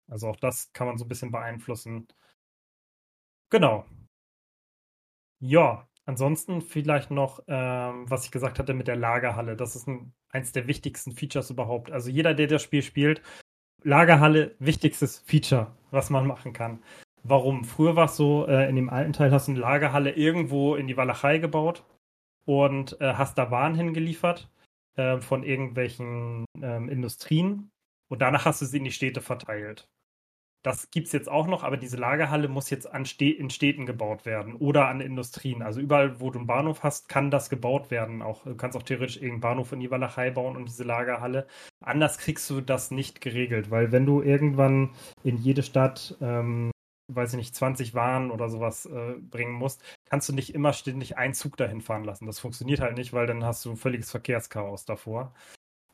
Also 0.09 0.29
auch 0.29 0.37
das 0.37 0.73
kann 0.73 0.87
man 0.87 0.99
so 0.99 1.05
ein 1.05 1.09
bisschen 1.09 1.33
beeinflussen. 1.33 2.07
Genau. 3.51 3.85
Ja, 5.41 5.87
Ansonsten 6.05 6.63
vielleicht 6.63 7.11
noch, 7.11 7.43
ähm, 7.47 8.11
was 8.11 8.25
ich 8.25 8.33
gesagt 8.33 8.59
hatte 8.59 8.75
mit 8.75 8.89
der 8.89 8.97
Lagerhalle. 8.97 9.57
Das 9.57 9.77
ist 9.77 9.87
ein, 9.87 10.13
eins 10.31 10.53
der 10.53 10.67
wichtigsten 10.67 11.13
Features 11.13 11.51
überhaupt. 11.51 11.93
Also 11.93 12.11
jeder, 12.11 12.35
der 12.35 12.49
das 12.49 12.63
Spiel 12.63 12.83
spielt, 12.83 13.23
Lagerhalle, 13.85 14.55
wichtigstes 14.59 15.19
Feature, 15.19 15.75
was 15.91 16.11
man 16.11 16.27
machen 16.27 16.53
kann. 16.53 16.83
Warum? 17.25 17.65
Früher 17.65 17.97
war 17.97 18.07
es 18.07 18.17
so, 18.17 18.47
äh, 18.49 18.69
in 18.69 18.77
dem 18.77 18.91
alten 18.91 19.13
Teil 19.13 19.31
hast 19.31 19.47
du 19.47 19.53
eine 19.53 19.61
Lagerhalle 19.61 20.11
irgendwo 20.13 20.75
in 20.75 20.87
die 20.89 20.97
Walachei 20.97 21.39
gebaut 21.39 21.85
und 22.45 23.01
äh, 23.01 23.15
hast 23.15 23.39
da 23.39 23.51
Waren 23.51 23.75
hingeliefert 23.75 24.51
äh, 24.97 25.21
von 25.21 25.45
irgendwelchen 25.45 26.45
ähm, 26.61 26.89
Industrien 26.89 27.71
und 28.09 28.23
danach 28.23 28.45
hast 28.45 28.63
du 28.63 28.67
sie 28.67 28.79
in 28.79 28.85
die 28.85 28.93
Städte 28.93 29.21
verteilt. 29.21 29.89
Das 30.63 30.93
gibt 30.93 31.09
es 31.09 31.13
jetzt 31.13 31.29
auch 31.29 31.49
noch, 31.49 31.65
aber 31.65 31.77
diese 31.77 31.97
Lagerhalle 31.97 32.47
muss 32.47 32.71
jetzt 32.71 32.93
an 32.93 33.05
Stä 33.05 33.31
in 33.31 33.51
Städten 33.51 33.85
gebaut 33.85 34.25
werden 34.25 34.55
oder 34.55 34.87
an 34.87 35.01
Industrien. 35.01 35.61
Also 35.61 35.81
überall, 35.81 36.21
wo 36.21 36.31
du 36.31 36.39
einen 36.39 36.47
Bahnhof 36.47 36.85
hast, 36.85 37.09
kann 37.09 37.33
das 37.33 37.51
gebaut 37.51 37.91
werden. 37.91 38.23
Auch, 38.23 38.45
du 38.45 38.55
kannst 38.55 38.77
auch 38.77 38.85
theoretisch 38.85 39.17
irgendeinen 39.17 39.41
Bahnhof 39.41 39.73
in 39.73 39.81
die 39.81 39.91
Walachei 39.91 40.31
bauen 40.31 40.57
und 40.57 40.69
diese 40.69 40.85
Lagerhalle. 40.85 41.49
Anders 41.81 42.19
kriegst 42.19 42.49
du 42.49 42.61
das 42.61 42.93
nicht 42.93 43.21
geregelt, 43.21 43.73
weil 43.73 43.91
wenn 43.91 44.07
du 44.07 44.23
irgendwann 44.23 44.91
in 45.25 45.37
jede 45.37 45.65
Stadt, 45.65 46.17
ähm, 46.21 46.71
weiß 47.09 47.33
ich 47.33 47.39
nicht, 47.39 47.57
20 47.57 47.95
Waren 47.95 48.31
oder 48.31 48.49
sowas 48.49 48.87
äh, 48.87 49.15
bringen 49.19 49.55
musst, 49.55 49.83
kannst 50.09 50.29
du 50.29 50.33
nicht 50.33 50.55
immer 50.55 50.73
ständig 50.73 51.19
einen 51.19 51.35
Zug 51.35 51.57
dahin 51.57 51.81
fahren 51.81 52.05
lassen. 52.05 52.27
Das 52.27 52.39
funktioniert 52.39 52.81
halt 52.81 52.97
nicht, 52.97 53.13
weil 53.13 53.27
dann 53.27 53.45
hast 53.45 53.65
du 53.65 53.75
völliges 53.75 54.13
Verkehrschaos 54.13 54.85
davor. 54.85 55.35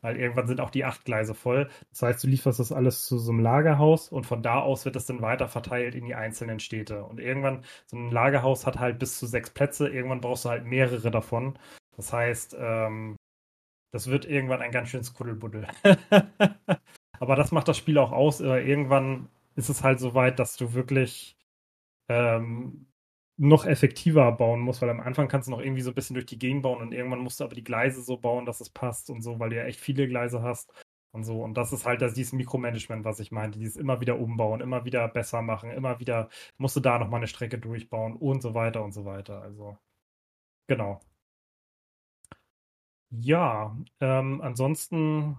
Weil 0.01 0.17
irgendwann 0.17 0.47
sind 0.47 0.61
auch 0.61 0.69
die 0.69 0.85
acht 0.85 1.03
Gleise 1.05 1.35
voll. 1.35 1.69
Das 1.89 2.01
heißt, 2.01 2.23
du 2.23 2.27
lieferst 2.27 2.59
das 2.59 2.71
alles 2.71 3.05
zu 3.05 3.17
so 3.17 3.31
einem 3.31 3.41
Lagerhaus 3.41 4.09
und 4.09 4.25
von 4.25 4.41
da 4.41 4.59
aus 4.59 4.85
wird 4.85 4.95
es 4.95 5.05
dann 5.05 5.21
weiter 5.21 5.47
verteilt 5.47 5.95
in 5.95 6.05
die 6.05 6.15
einzelnen 6.15 6.59
Städte. 6.59 7.03
Und 7.03 7.19
irgendwann, 7.19 7.65
so 7.85 7.97
ein 7.97 8.11
Lagerhaus 8.11 8.65
hat 8.65 8.79
halt 8.79 8.99
bis 8.99 9.19
zu 9.19 9.27
sechs 9.27 9.49
Plätze. 9.49 9.89
Irgendwann 9.89 10.21
brauchst 10.21 10.45
du 10.45 10.49
halt 10.49 10.65
mehrere 10.65 11.11
davon. 11.11 11.59
Das 11.97 12.13
heißt, 12.13 12.55
ähm, 12.57 13.17
das 13.91 14.07
wird 14.09 14.25
irgendwann 14.25 14.61
ein 14.61 14.71
ganz 14.71 14.89
schönes 14.89 15.13
Kuddelbuddel. 15.13 15.67
Aber 17.19 17.35
das 17.35 17.51
macht 17.51 17.67
das 17.67 17.77
Spiel 17.77 17.97
auch 17.97 18.11
aus. 18.11 18.39
Irgendwann 18.39 19.29
ist 19.55 19.69
es 19.69 19.83
halt 19.83 19.99
so 19.99 20.13
weit, 20.13 20.39
dass 20.39 20.55
du 20.55 20.73
wirklich 20.73 21.35
ähm, 22.07 22.88
noch 23.39 23.65
effektiver 23.65 24.31
bauen 24.33 24.59
muss, 24.59 24.81
weil 24.81 24.89
am 24.89 24.99
Anfang 24.99 25.29
kannst 25.29 25.47
du 25.47 25.51
noch 25.51 25.61
irgendwie 25.61 25.81
so 25.81 25.91
ein 25.91 25.95
bisschen 25.95 26.13
durch 26.15 26.25
die 26.25 26.37
Gegend 26.37 26.61
bauen 26.63 26.81
und 26.81 26.91
irgendwann 26.93 27.19
musst 27.19 27.39
du 27.39 27.45
aber 27.45 27.55
die 27.55 27.63
Gleise 27.63 28.01
so 28.03 28.17
bauen, 28.17 28.45
dass 28.45 28.59
es 28.59 28.69
passt 28.69 29.09
und 29.09 29.21
so, 29.21 29.39
weil 29.39 29.49
du 29.49 29.55
ja 29.55 29.63
echt 29.63 29.79
viele 29.79 30.07
Gleise 30.09 30.41
hast 30.43 30.71
und 31.11 31.23
so. 31.23 31.41
Und 31.41 31.55
das 31.55 31.71
ist 31.71 31.85
halt 31.85 32.01
das, 32.01 32.13
dieses 32.13 32.33
Mikromanagement, 32.33 33.05
was 33.05 33.19
ich 33.21 33.31
meinte, 33.31 33.57
dieses 33.59 33.77
immer 33.77 34.01
wieder 34.01 34.19
umbauen, 34.19 34.59
immer 34.61 34.83
wieder 34.85 35.07
besser 35.07 35.41
machen, 35.41 35.71
immer 35.71 35.99
wieder 36.01 36.29
musst 36.57 36.75
du 36.75 36.81
da 36.81 36.99
nochmal 36.99 37.19
eine 37.19 37.27
Strecke 37.27 37.57
durchbauen 37.59 38.15
und 38.17 38.41
so 38.41 38.53
weiter 38.55 38.83
und 38.83 38.91
so 38.91 39.05
weiter. 39.05 39.41
Also, 39.41 39.77
genau. 40.67 41.01
Ja, 43.11 43.75
ähm, 44.01 44.41
ansonsten 44.41 45.37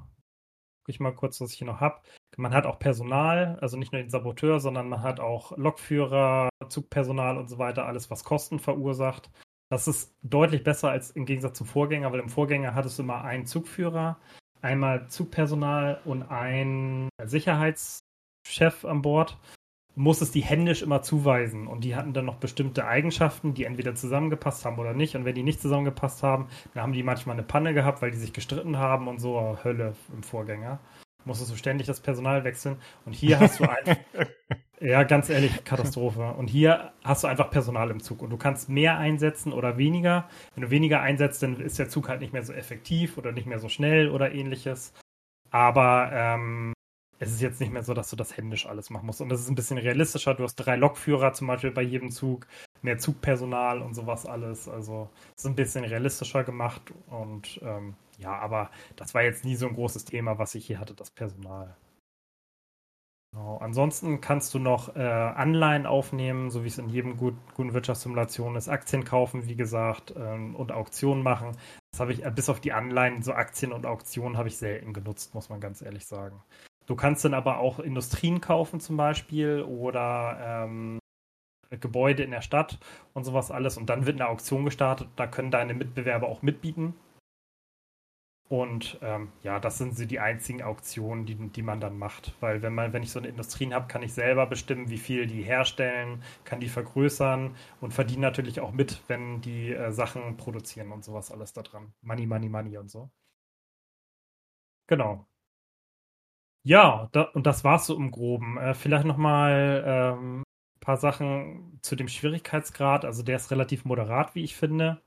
gucke 0.80 0.90
ich 0.90 1.00
mal 1.00 1.14
kurz, 1.14 1.40
was 1.40 1.52
ich 1.52 1.58
hier 1.58 1.66
noch 1.66 1.80
habe. 1.80 2.00
Man 2.36 2.54
hat 2.54 2.66
auch 2.66 2.78
Personal, 2.78 3.58
also 3.60 3.76
nicht 3.76 3.92
nur 3.92 4.00
den 4.00 4.10
Saboteur, 4.10 4.60
sondern 4.60 4.88
man 4.88 5.02
hat 5.02 5.20
auch 5.20 5.56
Lokführer, 5.58 6.48
Zugpersonal 6.68 7.36
und 7.36 7.48
so 7.48 7.58
weiter, 7.58 7.86
alles, 7.86 8.10
was 8.10 8.24
Kosten 8.24 8.58
verursacht. 8.58 9.30
Das 9.70 9.86
ist 9.86 10.16
deutlich 10.22 10.64
besser 10.64 10.90
als 10.90 11.10
im 11.10 11.26
Gegensatz 11.26 11.58
zum 11.58 11.66
Vorgänger, 11.66 12.10
weil 12.12 12.20
im 12.20 12.28
Vorgänger 12.28 12.74
hattest 12.74 12.98
du 12.98 13.02
immer 13.02 13.22
einen 13.22 13.46
Zugführer, 13.46 14.18
einmal 14.62 15.08
Zugpersonal 15.08 16.00
und 16.04 16.22
einen 16.24 17.08
Sicherheitschef 17.22 18.84
an 18.84 19.02
Bord. 19.02 19.38
Du 20.00 20.04
musstest 20.04 20.34
die 20.34 20.40
händisch 20.40 20.80
immer 20.80 21.02
zuweisen 21.02 21.66
und 21.66 21.84
die 21.84 21.94
hatten 21.94 22.14
dann 22.14 22.24
noch 22.24 22.36
bestimmte 22.36 22.86
Eigenschaften, 22.86 23.52
die 23.52 23.64
entweder 23.64 23.94
zusammengepasst 23.94 24.64
haben 24.64 24.78
oder 24.78 24.94
nicht. 24.94 25.14
Und 25.14 25.26
wenn 25.26 25.34
die 25.34 25.42
nicht 25.42 25.60
zusammengepasst 25.60 26.22
haben, 26.22 26.48
dann 26.72 26.84
haben 26.84 26.94
die 26.94 27.02
manchmal 27.02 27.34
eine 27.34 27.42
Panne 27.42 27.74
gehabt, 27.74 28.00
weil 28.00 28.10
die 28.10 28.16
sich 28.16 28.32
gestritten 28.32 28.78
haben 28.78 29.08
und 29.08 29.18
so. 29.20 29.58
Hölle 29.62 29.94
im 30.10 30.22
Vorgänger. 30.22 30.80
Musstest 31.26 31.52
du 31.52 31.56
ständig 31.56 31.86
das 31.86 32.00
Personal 32.00 32.44
wechseln. 32.44 32.76
Und 33.04 33.12
hier 33.12 33.40
hast 33.40 33.60
du 33.60 33.64
einfach. 33.64 33.96
Ja, 34.82 35.02
ganz 35.02 35.28
ehrlich, 35.28 35.62
Katastrophe. 35.64 36.32
Und 36.32 36.48
hier 36.48 36.92
hast 37.04 37.22
du 37.22 37.28
einfach 37.28 37.50
Personal 37.50 37.90
im 37.90 38.00
Zug 38.00 38.22
und 38.22 38.30
du 38.30 38.38
kannst 38.38 38.70
mehr 38.70 38.96
einsetzen 38.96 39.52
oder 39.52 39.76
weniger. 39.76 40.26
Wenn 40.54 40.62
du 40.62 40.70
weniger 40.70 41.02
einsetzt, 41.02 41.42
dann 41.42 41.60
ist 41.60 41.78
der 41.78 41.90
Zug 41.90 42.08
halt 42.08 42.22
nicht 42.22 42.32
mehr 42.32 42.44
so 42.44 42.54
effektiv 42.54 43.18
oder 43.18 43.32
nicht 43.32 43.46
mehr 43.46 43.58
so 43.58 43.68
schnell 43.68 44.08
oder 44.08 44.32
ähnliches. 44.32 44.94
Aber 45.50 46.10
ähm, 46.14 46.72
es 47.22 47.30
ist 47.30 47.42
jetzt 47.42 47.60
nicht 47.60 47.70
mehr 47.70 47.82
so, 47.82 47.92
dass 47.92 48.08
du 48.08 48.16
das 48.16 48.36
händisch 48.36 48.66
alles 48.66 48.88
machen 48.88 49.04
musst. 49.04 49.20
Und 49.20 49.28
das 49.28 49.40
ist 49.40 49.48
ein 49.50 49.54
bisschen 49.54 49.76
realistischer. 49.76 50.34
Du 50.34 50.42
hast 50.42 50.56
drei 50.56 50.76
Lokführer 50.76 51.34
zum 51.34 51.48
Beispiel 51.48 51.70
bei 51.70 51.82
jedem 51.82 52.10
Zug, 52.10 52.46
mehr 52.80 52.98
Zugpersonal 52.98 53.82
und 53.82 53.94
sowas 53.94 54.24
alles. 54.24 54.68
Also 54.68 55.10
es 55.36 55.44
ist 55.44 55.50
ein 55.50 55.54
bisschen 55.54 55.84
realistischer 55.84 56.44
gemacht. 56.44 56.80
Und 57.08 57.60
ähm, 57.62 57.94
ja, 58.18 58.38
aber 58.38 58.70
das 58.96 59.12
war 59.14 59.22
jetzt 59.22 59.44
nie 59.44 59.54
so 59.54 59.66
ein 59.68 59.74
großes 59.74 60.06
Thema, 60.06 60.38
was 60.38 60.54
ich 60.54 60.66
hier 60.66 60.80
hatte, 60.80 60.94
das 60.94 61.10
Personal. 61.10 61.76
Genau. 63.32 63.58
Ansonsten 63.58 64.22
kannst 64.22 64.54
du 64.54 64.58
noch 64.58 64.96
äh, 64.96 65.00
Anleihen 65.02 65.84
aufnehmen, 65.84 66.50
so 66.50 66.64
wie 66.64 66.68
es 66.68 66.78
in 66.78 66.88
jedem 66.88 67.18
gut, 67.18 67.34
guten 67.54 67.74
Wirtschaftssimulation 67.74 68.56
ist. 68.56 68.68
Aktien 68.70 69.04
kaufen, 69.04 69.46
wie 69.46 69.56
gesagt, 69.56 70.14
ähm, 70.16 70.56
und 70.56 70.72
Auktionen 70.72 71.22
machen. 71.22 71.54
Das 71.92 72.00
habe 72.00 72.14
ich, 72.14 72.24
äh, 72.24 72.30
bis 72.34 72.48
auf 72.48 72.60
die 72.60 72.72
Anleihen, 72.72 73.22
so 73.22 73.34
Aktien 73.34 73.72
und 73.72 73.84
Auktionen 73.84 74.38
habe 74.38 74.48
ich 74.48 74.56
selten 74.56 74.94
genutzt, 74.94 75.34
muss 75.34 75.50
man 75.50 75.60
ganz 75.60 75.82
ehrlich 75.82 76.06
sagen. 76.06 76.42
Du 76.86 76.96
kannst 76.96 77.24
dann 77.24 77.34
aber 77.34 77.58
auch 77.58 77.78
Industrien 77.78 78.40
kaufen 78.40 78.80
zum 78.80 78.96
Beispiel 78.96 79.62
oder 79.62 80.64
ähm, 80.64 80.98
Gebäude 81.78 82.22
in 82.24 82.32
der 82.32 82.42
Stadt 82.42 82.78
und 83.14 83.24
sowas 83.24 83.50
alles. 83.50 83.76
Und 83.76 83.86
dann 83.90 84.06
wird 84.06 84.20
eine 84.20 84.28
Auktion 84.28 84.64
gestartet. 84.64 85.08
Da 85.16 85.26
können 85.26 85.50
deine 85.50 85.74
Mitbewerber 85.74 86.28
auch 86.28 86.42
mitbieten. 86.42 86.94
Und 88.48 88.98
ähm, 89.00 89.30
ja, 89.44 89.60
das 89.60 89.78
sind 89.78 89.96
so 89.96 90.04
die 90.04 90.18
einzigen 90.18 90.62
Auktionen, 90.62 91.24
die, 91.24 91.36
die 91.36 91.62
man 91.62 91.78
dann 91.80 91.96
macht. 91.96 92.34
Weil 92.40 92.62
wenn 92.62 92.74
man, 92.74 92.92
wenn 92.92 93.04
ich 93.04 93.12
so 93.12 93.20
eine 93.20 93.28
Industrien 93.28 93.72
habe, 93.72 93.86
kann 93.86 94.02
ich 94.02 94.12
selber 94.12 94.46
bestimmen, 94.46 94.90
wie 94.90 94.98
viel 94.98 95.28
die 95.28 95.42
herstellen, 95.44 96.22
kann 96.44 96.58
die 96.58 96.68
vergrößern 96.68 97.54
und 97.80 97.94
verdiene 97.94 98.22
natürlich 98.22 98.60
auch 98.60 98.72
mit, 98.72 99.04
wenn 99.06 99.40
die 99.40 99.72
äh, 99.72 99.92
Sachen 99.92 100.36
produzieren 100.36 100.90
und 100.90 101.04
sowas 101.04 101.30
alles 101.30 101.52
da 101.52 101.62
dran. 101.62 101.92
Money, 102.02 102.26
money, 102.26 102.48
money 102.48 102.76
und 102.76 102.90
so. 102.90 103.10
Genau. 104.88 105.29
Ja, 106.62 107.08
da, 107.12 107.22
und 107.22 107.46
das 107.46 107.64
war's 107.64 107.86
so 107.86 107.96
im 107.96 108.10
Groben. 108.10 108.58
Äh, 108.58 108.74
vielleicht 108.74 109.06
nochmal 109.06 109.82
ähm, 109.86 110.40
ein 110.40 110.80
paar 110.80 110.96
Sachen 110.98 111.78
zu 111.82 111.96
dem 111.96 112.08
Schwierigkeitsgrad. 112.08 113.04
Also 113.04 113.22
der 113.22 113.36
ist 113.36 113.50
relativ 113.50 113.84
moderat, 113.84 114.34
wie 114.34 114.44
ich 114.44 114.56
finde. 114.56 115.00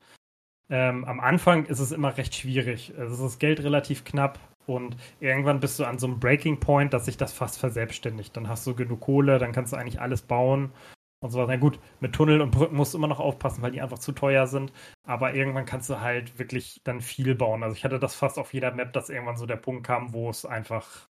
Ähm, 0.70 1.06
am 1.06 1.20
Anfang 1.22 1.66
ist 1.66 1.80
es 1.80 1.92
immer 1.94 2.18
recht 2.18 2.36
schwierig. 2.36 2.94
Also 2.98 3.14
es 3.16 3.20
ist 3.22 3.26
das 3.26 3.40
Geld 3.40 3.62
relativ 3.64 4.06
knapp 4.06 4.40
und 4.68 4.98
irgendwann 5.20 5.60
bist 5.62 5.80
du 5.80 5.86
an 5.86 6.00
so 6.00 6.08
einem 6.08 6.20
Breaking 6.20 6.60
Point, 6.60 6.94
dass 6.94 7.06
sich 7.06 7.18
das 7.18 7.34
fast 7.34 7.60
verselbstständigt. 7.60 8.36
Dann 8.38 8.50
hast 8.50 8.68
du 8.68 8.76
genug 8.76 9.02
Kohle, 9.02 9.40
dann 9.40 9.52
kannst 9.54 9.74
du 9.74 9.78
eigentlich 9.78 10.02
alles 10.02 10.24
bauen 10.24 10.74
und 11.22 11.32
so 11.32 11.40
weiter. 11.40 11.50
Na 11.54 11.58
gut, 11.58 11.80
mit 12.02 12.14
Tunnel 12.14 12.42
und 12.42 12.52
Brücken 12.52 12.76
musst 12.78 12.94
du 12.94 12.98
immer 13.00 13.08
noch 13.08 13.20
aufpassen, 13.20 13.62
weil 13.64 13.72
die 13.72 13.82
einfach 13.82 14.00
zu 14.00 14.12
teuer 14.14 14.48
sind. 14.48 14.74
Aber 15.06 15.34
irgendwann 15.36 15.66
kannst 15.66 15.90
du 15.90 16.02
halt 16.02 16.40
wirklich 16.40 16.82
dann 16.86 17.02
viel 17.02 17.36
bauen. 17.36 17.64
Also 17.64 17.76
ich 17.76 17.86
hatte 17.86 18.00
das 18.00 18.16
fast 18.16 18.40
auf 18.40 18.54
jeder 18.54 18.74
Map, 18.74 18.94
dass 18.94 19.10
irgendwann 19.10 19.38
so 19.38 19.46
der 19.46 19.58
Punkt 19.58 19.86
kam, 19.86 20.14
wo 20.14 20.30
es 20.30 20.46
einfach, 20.46 21.10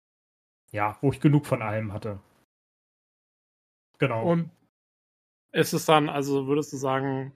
ja, 0.71 0.97
wo 1.01 1.11
ich 1.11 1.19
genug 1.19 1.45
von 1.45 1.61
allem 1.61 1.93
hatte. 1.93 2.19
Genau. 3.97 4.23
Und 4.23 4.49
ist 5.51 5.73
es 5.73 5.85
dann, 5.85 6.09
also 6.09 6.47
würdest 6.47 6.71
du 6.73 6.77
sagen, 6.77 7.33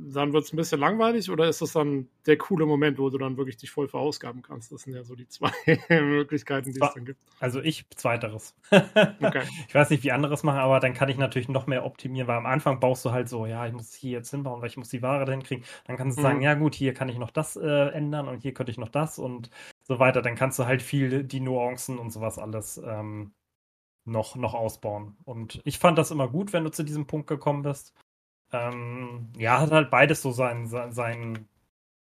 dann 0.00 0.32
wird 0.32 0.44
es 0.44 0.52
ein 0.52 0.56
bisschen 0.56 0.78
langweilig 0.78 1.28
oder 1.28 1.48
ist 1.48 1.60
das 1.60 1.72
dann 1.72 2.08
der 2.26 2.38
coole 2.38 2.66
Moment, 2.66 2.98
wo 2.98 3.10
du 3.10 3.18
dann 3.18 3.36
wirklich 3.36 3.56
dich 3.56 3.70
voll 3.70 3.88
verausgaben 3.88 4.42
kannst? 4.42 4.70
Das 4.70 4.82
sind 4.82 4.94
ja 4.94 5.02
so 5.02 5.16
die 5.16 5.26
zwei 5.26 5.50
Möglichkeiten, 5.88 6.72
die 6.72 6.80
es 6.80 6.94
dann 6.94 7.04
gibt. 7.04 7.20
Also 7.40 7.60
ich 7.60 7.84
zweiteres. 7.96 8.54
okay. 8.70 9.42
Ich 9.68 9.74
weiß 9.74 9.90
nicht, 9.90 10.04
wie 10.04 10.12
anderes 10.12 10.44
machen, 10.44 10.60
aber 10.60 10.78
dann 10.78 10.94
kann 10.94 11.08
ich 11.08 11.18
natürlich 11.18 11.48
noch 11.48 11.66
mehr 11.66 11.84
optimieren, 11.84 12.28
weil 12.28 12.38
am 12.38 12.46
Anfang 12.46 12.78
baust 12.78 13.04
du 13.04 13.10
halt 13.10 13.28
so, 13.28 13.46
ja, 13.46 13.66
ich 13.66 13.72
muss 13.72 13.92
hier 13.92 14.12
jetzt 14.12 14.30
hinbauen, 14.30 14.60
weil 14.60 14.68
ich 14.68 14.76
muss 14.76 14.88
die 14.88 15.02
Ware 15.02 15.24
dahin 15.24 15.42
kriegen. 15.42 15.64
Dann 15.86 15.96
kannst 15.96 16.16
du 16.16 16.20
mhm. 16.20 16.26
sagen, 16.26 16.40
ja 16.42 16.54
gut, 16.54 16.74
hier 16.74 16.94
kann 16.94 17.08
ich 17.08 17.18
noch 17.18 17.30
das 17.30 17.56
äh, 17.56 17.88
ändern 17.88 18.28
und 18.28 18.42
hier 18.42 18.54
könnte 18.54 18.70
ich 18.70 18.78
noch 18.78 18.88
das 18.88 19.18
und 19.18 19.50
so 19.88 19.98
weiter. 19.98 20.22
Dann 20.22 20.36
kannst 20.36 20.58
du 20.58 20.66
halt 20.66 20.82
viel 20.82 21.24
die 21.24 21.40
Nuancen 21.40 21.98
und 21.98 22.10
sowas 22.10 22.38
alles 22.38 22.78
ähm, 22.84 23.32
noch, 24.04 24.36
noch 24.36 24.54
ausbauen. 24.54 25.16
Und 25.24 25.60
ich 25.64 25.78
fand 25.78 25.98
das 25.98 26.10
immer 26.10 26.28
gut, 26.28 26.52
wenn 26.52 26.64
du 26.64 26.70
zu 26.70 26.84
diesem 26.84 27.06
Punkt 27.06 27.26
gekommen 27.26 27.62
bist. 27.62 27.94
Ähm, 28.52 29.32
ja, 29.36 29.60
hat 29.60 29.72
halt 29.72 29.90
beides 29.90 30.22
so 30.22 30.32
sein, 30.32 30.66
sein, 30.66 31.48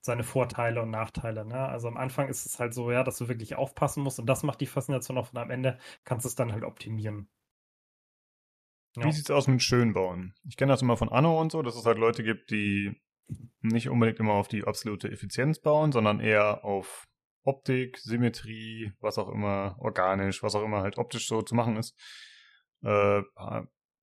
seine 0.01 0.25
Vorteile 0.25 0.83
und 0.83 0.91
Nachteile. 0.91 1.45
Ne? 1.45 1.59
Also 1.59 1.89
am 1.89 1.97
Anfang 1.97 2.29
ist 2.29 2.47
es 2.47 2.59
halt 2.59 2.75
so, 2.75 2.91
ja, 2.91 3.05
dass 3.05 3.19
du 3.19 3.29
wirklich 3.29 3.57
aufpassen 3.57 4.03
musst 4.03 4.19
und 4.19 4.27
das 4.27 4.43
macht 4.43 4.61
die 4.61 4.67
Faszination 4.67 5.19
auch 5.19 5.33
und 5.33 5.39
am 5.39 5.51
Ende 5.51 5.79
kannst 6.05 6.25
du 6.25 6.29
es 6.29 6.35
dann 6.35 6.53
halt 6.53 6.65
optimieren. 6.65 7.29
Ja. 8.97 9.05
Wie 9.05 9.13
sieht's 9.13 9.31
aus 9.31 9.47
mit 9.47 9.63
Schönbauen? 9.63 10.35
Ich 10.49 10.57
kenne 10.57 10.73
das 10.73 10.83
immer 10.83 10.97
von 10.97 11.11
Anno 11.11 11.39
und 11.39 11.53
so, 11.53 11.63
dass 11.63 11.77
es 11.77 11.85
halt 11.85 11.99
Leute 11.99 12.23
gibt, 12.23 12.51
die 12.51 12.99
nicht 13.61 13.89
unbedingt 13.89 14.21
immer 14.21 14.35
auf 14.35 14.49
die 14.49 14.65
absolute 14.65 15.11
Effizienz 15.11 15.59
bauen, 15.59 15.93
sondern 15.93 16.21
eher 16.21 16.65
auf 16.65 17.07
Optik, 17.47 17.99
Symmetrie, 17.99 18.93
was 19.01 19.19
auch 19.19 19.29
immer, 19.29 19.77
organisch, 19.79 20.43
was 20.43 20.55
auch 20.55 20.63
immer 20.63 20.83
halt 20.83 20.99
optisch 20.99 21.29
so 21.29 21.43
zu 21.43 21.55
machen 21.55 21.77
ist. 21.77 21.95
Äh, 22.83 23.23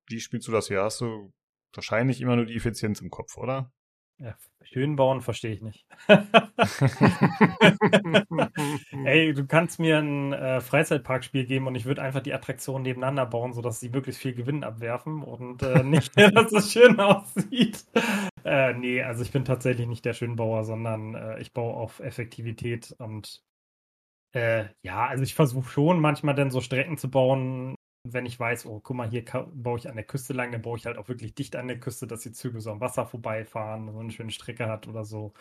wie 0.08 0.20
spielst 0.20 0.48
du 0.48 0.52
das 0.52 0.68
hier? 0.68 0.82
Hast 0.82 1.00
du 1.00 1.32
wahrscheinlich 1.74 2.20
immer 2.20 2.36
nur 2.36 2.46
die 2.46 2.56
Effizienz 2.56 3.00
im 3.00 3.10
Kopf, 3.10 3.36
oder? 3.36 3.72
Ja, 4.18 4.36
schön 4.62 4.94
bauen 4.94 5.22
verstehe 5.22 5.50
ich 5.52 5.60
nicht. 5.60 5.84
Ey, 9.04 9.34
du 9.34 9.44
kannst 9.46 9.80
mir 9.80 9.98
ein 9.98 10.32
äh, 10.32 10.60
Freizeitparkspiel 10.60 11.46
geben 11.46 11.66
und 11.66 11.74
ich 11.74 11.84
würde 11.84 12.00
einfach 12.00 12.20
die 12.20 12.32
Attraktionen 12.32 12.84
nebeneinander 12.84 13.26
bauen, 13.26 13.52
sodass 13.52 13.80
sie 13.80 13.88
möglichst 13.88 14.22
viel 14.22 14.34
Gewinn 14.34 14.62
abwerfen 14.62 15.24
und 15.24 15.64
äh, 15.64 15.82
nicht, 15.82 16.16
dass 16.16 16.52
es 16.52 16.72
schön 16.72 17.00
aussieht. 17.00 17.84
Äh, 18.44 18.74
nee, 18.74 19.02
also 19.02 19.22
ich 19.22 19.32
bin 19.32 19.44
tatsächlich 19.44 19.86
nicht 19.86 20.04
der 20.04 20.12
Schönbauer, 20.12 20.64
sondern 20.64 21.14
äh, 21.14 21.40
ich 21.40 21.52
baue 21.52 21.74
auf 21.74 22.00
Effektivität 22.00 22.94
und 22.98 23.42
äh, 24.32 24.66
ja, 24.82 25.06
also 25.06 25.22
ich 25.22 25.34
versuche 25.34 25.68
schon 25.68 26.00
manchmal 26.00 26.34
dann 26.34 26.50
so 26.50 26.60
Strecken 26.60 26.98
zu 26.98 27.10
bauen, 27.10 27.74
wenn 28.06 28.26
ich 28.26 28.38
weiß, 28.38 28.66
oh, 28.66 28.80
guck 28.80 28.96
mal, 28.96 29.08
hier 29.08 29.24
baue 29.54 29.78
ich 29.78 29.88
an 29.88 29.96
der 29.96 30.04
Küste 30.04 30.34
lang, 30.34 30.52
dann 30.52 30.60
baue 30.60 30.76
ich 30.76 30.84
halt 30.84 30.98
auch 30.98 31.08
wirklich 31.08 31.34
dicht 31.34 31.56
an 31.56 31.68
der 31.68 31.80
Küste, 31.80 32.06
dass 32.06 32.20
die 32.20 32.32
Züge 32.32 32.60
so 32.60 32.70
am 32.70 32.80
Wasser 32.80 33.06
vorbeifahren, 33.06 33.90
so 33.90 33.98
eine 33.98 34.10
schöne 34.10 34.30
Strecke 34.30 34.68
hat 34.68 34.86
oder 34.88 35.04
so. 35.04 35.32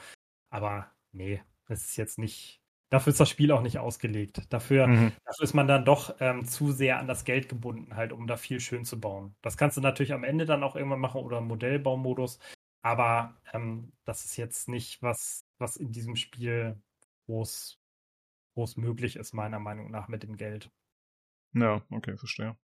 Aber 0.49 0.89
nee, 1.11 1.41
das 1.67 1.83
ist 1.83 1.97
jetzt 1.97 2.19
nicht. 2.19 2.61
Dafür 2.89 3.11
ist 3.11 3.19
das 3.19 3.29
Spiel 3.29 3.51
auch 3.51 3.63
nicht 3.63 3.79
ausgelegt. 3.79 4.43
Dafür, 4.49 4.87
mhm. 4.87 5.11
dafür 5.25 5.43
ist 5.43 5.55
man 5.55 5.67
dann 5.67 5.83
doch 5.83 6.15
ähm, 6.19 6.45
zu 6.45 6.71
sehr 6.71 6.99
an 6.99 7.07
das 7.07 7.25
Geld 7.25 7.49
gebunden, 7.49 7.95
halt, 7.95 8.13
um 8.13 8.27
da 8.27 8.37
viel 8.37 8.59
schön 8.59 8.85
zu 8.85 8.99
bauen. 8.99 9.35
Das 9.41 9.57
kannst 9.57 9.75
du 9.75 9.81
natürlich 9.81 10.13
am 10.13 10.23
Ende 10.23 10.45
dann 10.45 10.63
auch 10.63 10.75
irgendwann 10.75 10.99
machen 10.99 11.21
oder 11.21 11.39
im 11.39 11.47
Modellbaumodus. 11.47 12.39
Aber 12.83 13.41
ähm, 13.53 13.93
das 14.05 14.25
ist 14.25 14.37
jetzt 14.37 14.67
nicht 14.67 15.01
was, 15.01 15.45
was 15.57 15.77
in 15.77 15.91
diesem 15.91 16.17
Spiel 16.17 16.79
groß, 17.25 17.79
groß 18.55 18.77
möglich 18.77 19.15
ist, 19.15 19.33
meiner 19.33 19.59
Meinung 19.59 19.89
nach, 19.89 20.09
mit 20.09 20.23
dem 20.23 20.35
Geld. 20.35 20.69
Ja, 21.53 21.81
okay, 21.89 22.17
verstehe. 22.17 22.57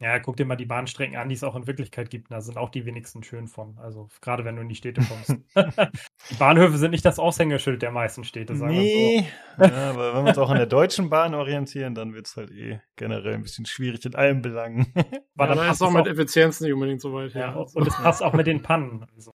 Ja, 0.00 0.20
guck 0.20 0.36
dir 0.36 0.44
mal 0.44 0.54
die 0.54 0.64
Bahnstrecken 0.64 1.16
an, 1.16 1.28
die 1.28 1.34
es 1.34 1.42
auch 1.42 1.56
in 1.56 1.66
Wirklichkeit 1.66 2.08
gibt. 2.08 2.30
Da 2.30 2.40
sind 2.40 2.56
auch 2.56 2.70
die 2.70 2.86
wenigsten 2.86 3.24
schön 3.24 3.48
von. 3.48 3.76
Also 3.78 4.08
gerade 4.20 4.44
wenn 4.44 4.54
du 4.54 4.62
in 4.62 4.68
die 4.68 4.76
Städte 4.76 5.00
kommst. 5.00 5.30
die 6.30 6.34
Bahnhöfe 6.36 6.78
sind 6.78 6.92
nicht 6.92 7.04
das 7.04 7.18
Aushängeschild 7.18 7.82
der 7.82 7.90
meisten 7.90 8.22
Städte, 8.22 8.54
sagen 8.54 8.74
nee. 8.74 9.26
wir 9.56 9.68
so. 9.68 9.74
ja, 9.74 9.90
aber 9.90 10.14
wenn 10.14 10.24
wir 10.24 10.28
uns 10.28 10.38
auch 10.38 10.50
an 10.50 10.58
der 10.58 10.66
deutschen 10.66 11.10
Bahn 11.10 11.34
orientieren, 11.34 11.96
dann 11.96 12.14
wird 12.14 12.28
es 12.28 12.36
halt 12.36 12.52
eh 12.52 12.78
generell 12.94 13.34
ein 13.34 13.42
bisschen 13.42 13.66
schwierig 13.66 14.04
in 14.04 14.14
allen 14.14 14.40
Belangen. 14.40 14.92
War 15.34 15.48
ja, 15.48 15.54
dann 15.56 15.66
passt 15.66 15.82
auch 15.82 15.90
mit 15.90 16.06
Effizienz 16.06 16.60
nicht 16.60 16.72
unbedingt 16.72 17.00
so 17.00 17.12
weit. 17.12 17.34
Ja, 17.34 17.54
und 17.54 17.86
es 17.88 17.96
passt 17.96 18.22
auch 18.22 18.34
mit 18.34 18.46
den 18.46 18.62
Pannen. 18.62 19.04
Also. 19.16 19.32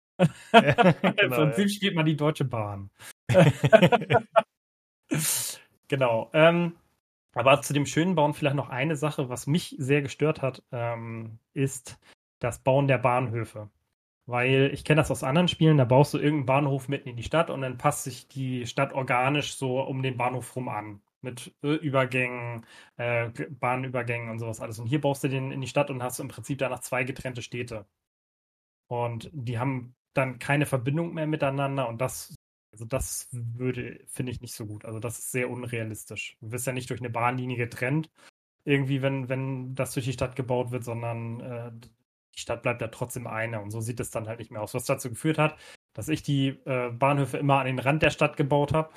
Ja, 0.53 0.93
genau, 1.03 1.23
Im 1.23 1.31
Prinzip 1.31 1.69
ja. 1.69 1.75
spielt 1.75 1.95
man 1.95 2.07
die 2.07 2.17
Deutsche 2.17 2.45
Bahn. 2.45 2.91
genau. 5.89 6.31
Ähm, 6.33 6.77
aber 7.35 7.61
zu 7.63 7.73
dem 7.73 7.87
schönen 7.87 8.15
Bauen 8.15 8.35
vielleicht 8.35 8.57
noch 8.57 8.69
eine 8.69 8.97
Sache, 8.97 9.29
was 9.29 9.47
mich 9.47 9.77
sehr 9.79 10.03
gestört 10.03 10.43
hat, 10.43 10.63
ähm, 10.73 11.39
ist 11.55 11.99
das 12.41 12.63
Bauen 12.63 12.89
der 12.89 12.99
Bahnhöfe. 12.99 13.71
Weil 14.27 14.71
ich 14.75 14.85
kenne 14.85 15.01
das 15.01 15.11
aus 15.11 15.25
anderen 15.25 15.49
Spielen, 15.49 15.79
da 15.79 15.85
baust 15.85 16.13
du 16.13 16.19
irgendeinen 16.19 16.47
Bahnhof 16.47 16.89
mitten 16.89 17.09
in 17.09 17.17
die 17.17 17.23
Stadt 17.23 17.49
und 17.49 17.63
dann 17.63 17.79
passt 17.79 18.05
sich 18.05 18.29
die 18.29 18.67
Stadt 18.67 18.93
organisch 18.93 19.55
so 19.57 19.81
um 19.81 20.03
den 20.03 20.17
Bahnhof 20.17 20.55
rum 20.57 20.69
an. 20.69 21.01
Mit 21.21 21.55
Übergängen, 21.63 22.67
äh, 22.97 23.31
Bahnübergängen 23.31 24.31
und 24.31 24.39
sowas 24.39 24.61
alles. 24.61 24.79
Und 24.79 24.87
hier 24.87 25.01
baust 25.01 25.25
du 25.25 25.29
den 25.29 25.51
in 25.51 25.61
die 25.61 25.67
Stadt 25.67 25.91
und 25.91 26.03
hast 26.03 26.21
im 26.21 26.29
Prinzip 26.29 26.59
danach 26.59 26.81
zwei 26.81 27.05
getrennte 27.05 27.43
Städte. 27.43 27.87
Und 28.89 29.31
die 29.33 29.59
haben 29.59 29.95
dann 30.15 30.39
keine 30.39 30.67
Verbindung 30.67 31.15
mehr 31.15 31.27
miteinander 31.27 31.89
und 31.89 32.01
das 32.01 32.35
also 32.73 32.85
das 32.85 33.29
würde, 33.33 34.01
finde 34.07 34.31
ich 34.31 34.41
nicht 34.41 34.55
so 34.55 34.67
gut. 34.67 34.85
Also 34.85 35.01
das 35.01 35.19
ist 35.19 35.33
sehr 35.33 35.51
unrealistisch. 35.51 36.37
Du 36.41 36.53
wirst 36.53 36.67
ja 36.67 36.73
nicht 36.73 36.91
durch 36.91 37.01
eine 37.01 37.11
Bahnlinie 37.11 37.57
getrennt, 37.57 38.11
irgendwie, 38.65 39.03
wenn, 39.03 39.29
wenn 39.29 39.75
das 39.75 39.95
durch 39.95 40.07
die 40.07 40.13
Stadt 40.13 40.37
gebaut 40.37 40.71
wird, 40.71 40.85
sondern 40.85 41.41
äh, 41.41 41.73
die 42.35 42.41
Stadt 42.41 42.63
bleibt 42.63 42.81
ja 42.81 42.89
trotzdem 42.89 43.27
eine. 43.27 43.61
Und 43.61 43.71
so 43.71 43.81
sieht 43.81 44.01
es 44.01 44.11
dann 44.11 44.29
halt 44.29 44.39
nicht 44.39 44.51
mehr 44.51 44.63
aus. 44.63 44.75
Was 44.75 44.85
dazu 44.85 45.09
geführt 45.09 45.39
hat, 45.39 45.57
dass 45.95 46.09
ich 46.09 46.23
die 46.23 46.49
äh, 46.67 46.91
Bahnhöfe 46.91 47.39
immer 47.39 47.59
an 47.59 47.67
den 47.67 47.79
Rand 47.79 48.03
der 48.03 48.11
Stadt 48.11 48.37
gebaut 48.37 48.73
habe. 48.73 48.91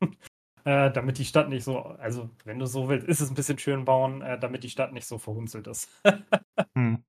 äh, 0.64 0.90
damit 0.90 1.18
die 1.18 1.24
Stadt 1.24 1.48
nicht 1.48 1.64
so, 1.64 1.80
also 1.80 2.30
wenn 2.44 2.58
du 2.58 2.66
so 2.66 2.88
willst, 2.88 3.06
ist 3.06 3.20
es 3.20 3.30
ein 3.30 3.34
bisschen 3.34 3.58
schön 3.58 3.84
bauen, 3.84 4.22
äh, 4.22 4.38
damit 4.38 4.64
die 4.64 4.70
Stadt 4.70 4.92
nicht 4.92 5.06
so 5.06 5.18
verhunzelt 5.18 5.66
ist. 5.66 5.90
hm. 6.74 7.04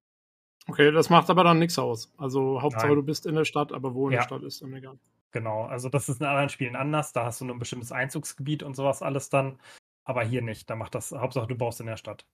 Okay, 0.69 0.91
das 0.91 1.09
macht 1.09 1.29
aber 1.29 1.43
dann 1.43 1.59
nichts 1.59 1.79
aus. 1.79 2.13
Also 2.17 2.61
Hauptsache 2.61 2.87
Nein. 2.87 2.95
du 2.97 3.03
bist 3.03 3.25
in 3.25 3.35
der 3.35 3.45
Stadt, 3.45 3.71
aber 3.71 3.95
wo 3.95 4.07
in 4.07 4.13
ja. 4.13 4.19
der 4.19 4.25
Stadt 4.25 4.43
ist 4.43 4.61
dann 4.61 4.73
egal. 4.73 4.99
Genau, 5.31 5.63
also 5.63 5.89
das 5.89 6.09
ist 6.09 6.21
in 6.21 6.27
anderen 6.27 6.49
Spielen 6.49 6.75
anders. 6.75 7.11
Da 7.11 7.25
hast 7.25 7.41
du 7.41 7.45
nur 7.45 7.55
ein 7.55 7.59
bestimmtes 7.59 7.91
Einzugsgebiet 7.91 8.63
und 8.63 8.75
sowas 8.75 9.01
alles 9.01 9.29
dann. 9.29 9.59
Aber 10.03 10.23
hier 10.23 10.41
nicht. 10.41 10.69
Da 10.69 10.75
macht 10.75 10.95
das, 10.95 11.11
Hauptsache 11.11 11.47
du 11.47 11.55
baust 11.55 11.79
in 11.79 11.87
der 11.87 11.97
Stadt. 11.97 12.25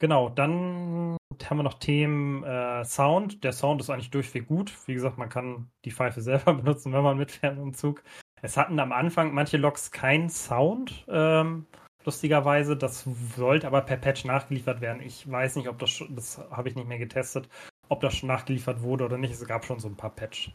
Genau, 0.00 0.28
dann 0.28 1.16
haben 1.44 1.58
wir 1.58 1.62
noch 1.62 1.78
Themen 1.78 2.44
äh, 2.44 2.84
Sound. 2.84 3.42
Der 3.42 3.52
Sound 3.52 3.80
ist 3.80 3.90
eigentlich 3.90 4.10
durchweg 4.10 4.46
gut. 4.46 4.72
Wie 4.86 4.94
gesagt, 4.94 5.18
man 5.18 5.28
kann 5.28 5.70
die 5.84 5.90
Pfeife 5.90 6.20
selber 6.22 6.54
benutzen, 6.54 6.92
wenn 6.92 7.02
man 7.02 7.18
mitfährt 7.18 7.58
im 7.58 7.74
Zug. 7.74 8.02
Es 8.40 8.56
hatten 8.56 8.78
am 8.78 8.92
Anfang 8.92 9.34
manche 9.34 9.56
Loks 9.56 9.90
keinen 9.90 10.28
Sound, 10.28 11.04
ähm, 11.08 11.66
lustigerweise. 12.08 12.76
Das 12.76 13.06
sollte 13.36 13.66
aber 13.66 13.82
per 13.82 13.98
Patch 13.98 14.24
nachgeliefert 14.24 14.80
werden. 14.80 15.02
Ich 15.02 15.30
weiß 15.30 15.56
nicht, 15.56 15.68
ob 15.68 15.78
das, 15.78 16.02
das 16.10 16.38
habe 16.50 16.68
ich 16.68 16.74
nicht 16.74 16.88
mehr 16.88 16.98
getestet, 16.98 17.48
ob 17.88 18.00
das 18.00 18.16
schon 18.16 18.28
nachgeliefert 18.28 18.82
wurde 18.82 19.04
oder 19.04 19.18
nicht. 19.18 19.32
Es 19.32 19.46
gab 19.46 19.64
schon 19.64 19.78
so 19.78 19.88
ein 19.88 19.96
paar 19.96 20.14
Patch. 20.14 20.50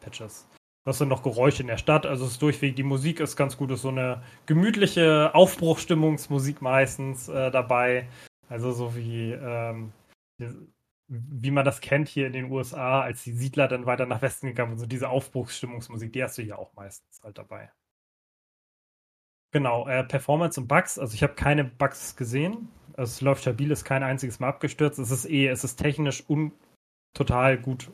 Patches. 0.00 0.48
Was 0.84 0.98
sind 0.98 1.08
noch 1.08 1.22
Geräusche 1.22 1.62
in 1.62 1.68
der 1.68 1.76
Stadt? 1.76 2.06
Also 2.06 2.24
es 2.24 2.32
ist 2.32 2.42
durchweg, 2.42 2.74
die 2.74 2.82
Musik 2.82 3.20
ist 3.20 3.36
ganz 3.36 3.56
gut, 3.56 3.70
ist 3.70 3.82
so 3.82 3.88
eine 3.88 4.22
gemütliche 4.46 5.32
Aufbruchstimmungsmusik 5.32 6.60
meistens 6.60 7.28
äh, 7.28 7.52
dabei. 7.52 8.08
Also 8.48 8.72
so 8.72 8.96
wie, 8.96 9.32
ähm, 9.32 9.92
wie 11.08 11.50
man 11.52 11.64
das 11.64 11.80
kennt 11.80 12.08
hier 12.08 12.26
in 12.26 12.32
den 12.32 12.50
USA, 12.50 13.00
als 13.00 13.22
die 13.22 13.32
Siedler 13.32 13.68
dann 13.68 13.86
weiter 13.86 14.06
nach 14.06 14.22
Westen 14.22 14.48
gegangen 14.48 14.72
sind. 14.72 14.80
So 14.80 14.86
diese 14.86 15.08
Aufbruchsstimmungsmusik, 15.08 16.12
die 16.12 16.22
hast 16.22 16.36
du 16.38 16.42
hier 16.42 16.58
auch 16.58 16.74
meistens 16.74 17.20
halt 17.22 17.38
dabei. 17.38 17.70
Genau, 19.52 19.86
äh, 19.86 20.04
Performance 20.04 20.60
und 20.60 20.68
Bugs. 20.68 20.98
Also 20.98 21.14
ich 21.14 21.22
habe 21.22 21.34
keine 21.34 21.64
Bugs 21.64 22.16
gesehen. 22.16 22.68
Es 22.96 23.20
läuft 23.20 23.42
stabil, 23.42 23.70
ist 23.70 23.84
kein 23.84 24.02
einziges 24.02 24.40
Mal 24.40 24.48
abgestürzt. 24.48 24.98
Es 24.98 25.10
ist 25.10 25.26
eh, 25.26 25.48
es 25.48 25.64
ist 25.64 25.76
technisch 25.76 26.24
un 26.28 26.52
total 27.14 27.58
gut 27.58 27.90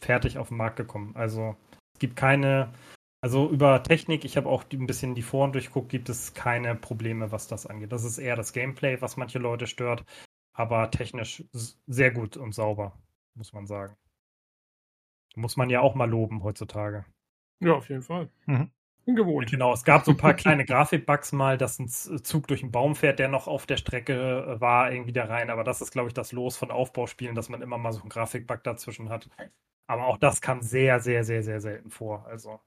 fertig 0.00 0.38
auf 0.38 0.48
den 0.48 0.58
Markt 0.58 0.76
gekommen. 0.76 1.14
Also 1.16 1.56
es 1.94 2.00
gibt 2.00 2.16
keine 2.16 2.72
Also 3.22 3.50
über 3.50 3.82
Technik, 3.84 4.24
ich 4.26 4.36
habe 4.38 4.48
auch 4.50 4.64
ein 4.72 4.86
bisschen 4.86 5.14
die 5.16 5.22
Foren 5.22 5.52
durchguckt, 5.52 5.90
gibt 5.90 6.08
es 6.10 6.34
keine 6.34 6.76
Probleme, 6.76 7.32
was 7.32 7.48
das 7.48 7.66
angeht. 7.66 7.92
Das 7.92 8.04
ist 8.04 8.18
eher 8.18 8.36
das 8.36 8.52
Gameplay, 8.54 9.00
was 9.02 9.16
manche 9.18 9.38
Leute 9.40 9.66
stört, 9.68 10.04
aber 10.54 10.90
technisch 10.92 11.44
sehr 11.88 12.12
gut 12.12 12.36
und 12.38 12.54
sauber, 12.54 12.98
muss 13.36 13.52
man 13.54 13.66
sagen. 13.66 13.96
Muss 15.36 15.58
man 15.58 15.68
ja 15.68 15.80
auch 15.82 15.94
mal 15.94 16.08
loben 16.08 16.42
heutzutage. 16.42 17.04
Ja, 17.60 17.74
auf 17.74 17.88
jeden 17.88 18.02
Fall. 18.02 18.30
Mhm. 18.46 18.70
Ungewohnt. 19.04 19.50
Genau, 19.50 19.72
es 19.72 19.84
gab 19.84 20.04
so 20.04 20.12
ein 20.12 20.16
paar 20.16 20.34
kleine 20.34 20.64
Grafikbugs 20.64 21.32
mal, 21.32 21.58
dass 21.58 21.78
ein 21.78 21.88
Zug 21.88 22.46
durch 22.46 22.62
einen 22.62 22.72
Baum 22.72 22.94
fährt, 22.94 23.18
der 23.18 23.28
noch 23.28 23.48
auf 23.48 23.66
der 23.66 23.76
Strecke 23.76 24.56
äh, 24.56 24.60
war, 24.60 24.92
irgendwie 24.92 25.12
da 25.12 25.24
rein. 25.24 25.50
Aber 25.50 25.64
das 25.64 25.80
ist, 25.80 25.90
glaube 25.90 26.08
ich, 26.08 26.14
das 26.14 26.32
Los 26.32 26.56
von 26.56 26.70
Aufbauspielen, 26.70 27.34
dass 27.34 27.48
man 27.48 27.62
immer 27.62 27.78
mal 27.78 27.92
so 27.92 28.00
einen 28.00 28.10
Grafikbug 28.10 28.62
dazwischen 28.62 29.08
hat. 29.08 29.28
Aber 29.86 30.06
auch 30.06 30.18
das 30.18 30.40
kam 30.40 30.62
sehr, 30.62 31.00
sehr, 31.00 31.24
sehr, 31.24 31.42
sehr 31.42 31.60
selten 31.60 31.90
vor. 31.90 32.26
Also. 32.26 32.60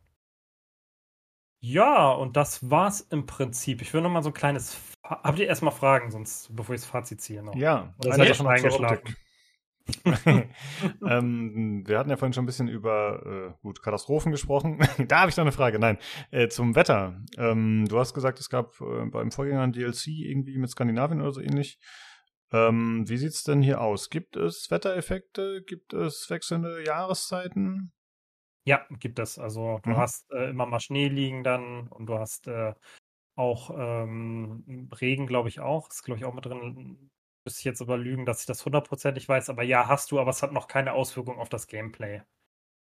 Ja, 1.61 2.11
und 2.11 2.35
das 2.37 2.69
war's 2.69 3.01
im 3.01 3.25
Prinzip. 3.25 3.81
Ich 3.81 3.93
will 3.93 4.01
noch 4.01 4.11
mal 4.11 4.21
so 4.21 4.29
ein 4.29 4.33
kleines. 4.33 4.77
Habt 5.03 5.39
ihr 5.39 5.47
erstmal 5.47 5.71
Fragen, 5.71 6.11
sonst, 6.11 6.55
bevor 6.55 6.75
ich 6.75 6.81
das 6.81 6.89
Fazit 6.89 7.21
ziehe? 7.21 7.41
Noch? 7.41 7.55
Ja, 7.55 7.93
Oder 7.99 8.13
seid 8.13 8.27
ihr 8.27 8.35
schon 8.35 8.47
eingeschlafen? 8.47 9.15
ähm, 11.07 11.83
wir 11.85 11.99
hatten 11.99 12.09
ja 12.09 12.17
vorhin 12.17 12.33
schon 12.33 12.43
ein 12.43 12.47
bisschen 12.47 12.67
über 12.67 13.53
äh, 13.55 13.61
gut 13.61 13.81
Katastrophen 13.83 14.31
gesprochen. 14.31 14.79
da 15.07 15.21
habe 15.21 15.29
ich 15.29 15.37
noch 15.37 15.43
eine 15.43 15.51
Frage. 15.51 15.77
Nein, 15.79 15.97
äh, 16.31 16.47
zum 16.47 16.75
Wetter. 16.75 17.21
Ähm, 17.37 17.85
du 17.87 17.99
hast 17.99 18.13
gesagt, 18.13 18.39
es 18.39 18.49
gab 18.49 18.79
äh, 18.81 19.05
beim 19.05 19.31
Vorgänger 19.31 19.61
ein 19.61 19.73
DLC 19.73 20.07
irgendwie 20.07 20.57
mit 20.57 20.69
Skandinavien 20.69 21.21
oder 21.21 21.31
so 21.31 21.41
ähnlich. 21.41 21.79
Ähm, 22.51 23.07
wie 23.07 23.17
sieht's 23.17 23.43
denn 23.43 23.61
hier 23.61 23.81
aus? 23.81 24.09
Gibt 24.09 24.35
es 24.35 24.69
Wettereffekte? 24.71 25.63
Gibt 25.65 25.93
es 25.93 26.29
wechselnde 26.29 26.83
Jahreszeiten? 26.83 27.91
Ja, 28.65 28.85
gibt 28.99 29.19
es. 29.19 29.37
Also 29.37 29.79
du 29.83 29.91
mhm. 29.91 29.97
hast 29.97 30.31
äh, 30.31 30.49
immer 30.49 30.65
mal 30.65 30.79
Schnee 30.79 31.07
liegen 31.07 31.43
dann 31.43 31.87
und 31.87 32.07
du 32.07 32.17
hast 32.17 32.47
äh, 32.47 32.73
auch 33.35 33.69
ähm, 33.77 34.89
Regen, 34.99 35.27
glaube 35.27 35.49
ich 35.49 35.59
auch. 35.59 35.89
Ist, 35.89 36.03
glaube 36.03 36.19
ich, 36.19 36.25
auch 36.25 36.33
mit 36.33 36.45
drin 36.45 37.11
müsste 37.45 37.59
ich 37.59 37.65
jetzt 37.65 37.81
aber 37.81 37.97
lügen, 37.97 38.25
dass 38.25 38.41
ich 38.41 38.45
das 38.45 38.65
hundertprozentig 38.65 39.29
weiß, 39.29 39.49
aber 39.49 39.63
ja, 39.63 39.87
hast 39.87 40.11
du, 40.11 40.19
aber 40.19 40.31
es 40.31 40.43
hat 40.43 40.51
noch 40.51 40.67
keine 40.67 40.93
Auswirkung 40.93 41.39
auf 41.39 41.49
das 41.49 41.67
Gameplay. 41.67 42.21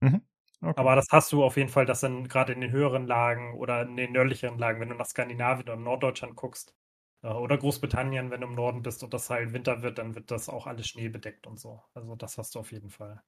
Mhm. 0.00 0.22
Okay. 0.62 0.78
Aber 0.78 0.94
das 0.94 1.06
hast 1.10 1.32
du 1.32 1.42
auf 1.42 1.56
jeden 1.56 1.70
Fall, 1.70 1.86
dass 1.86 2.00
dann 2.00 2.28
gerade 2.28 2.52
in 2.52 2.60
den 2.60 2.70
höheren 2.70 3.06
Lagen 3.06 3.54
oder 3.54 3.82
in 3.82 3.96
den 3.96 4.12
nördlicheren 4.12 4.58
Lagen, 4.58 4.78
wenn 4.80 4.90
du 4.90 4.94
nach 4.94 5.06
Skandinavien 5.06 5.62
oder 5.62 5.76
Norddeutschland 5.76 6.36
guckst, 6.36 6.74
äh, 7.22 7.28
oder 7.28 7.56
Großbritannien, 7.56 8.30
wenn 8.30 8.42
du 8.42 8.46
im 8.46 8.54
Norden 8.54 8.82
bist 8.82 9.02
und 9.02 9.14
das 9.14 9.30
halt 9.30 9.54
Winter 9.54 9.82
wird, 9.82 9.98
dann 9.98 10.14
wird 10.14 10.30
das 10.30 10.50
auch 10.50 10.66
alles 10.66 10.86
Schnee 10.86 11.08
bedeckt 11.08 11.46
und 11.46 11.58
so. 11.58 11.82
Also 11.94 12.14
das 12.14 12.36
hast 12.36 12.54
du 12.54 12.58
auf 12.58 12.72
jeden 12.72 12.90
Fall. 12.90 13.22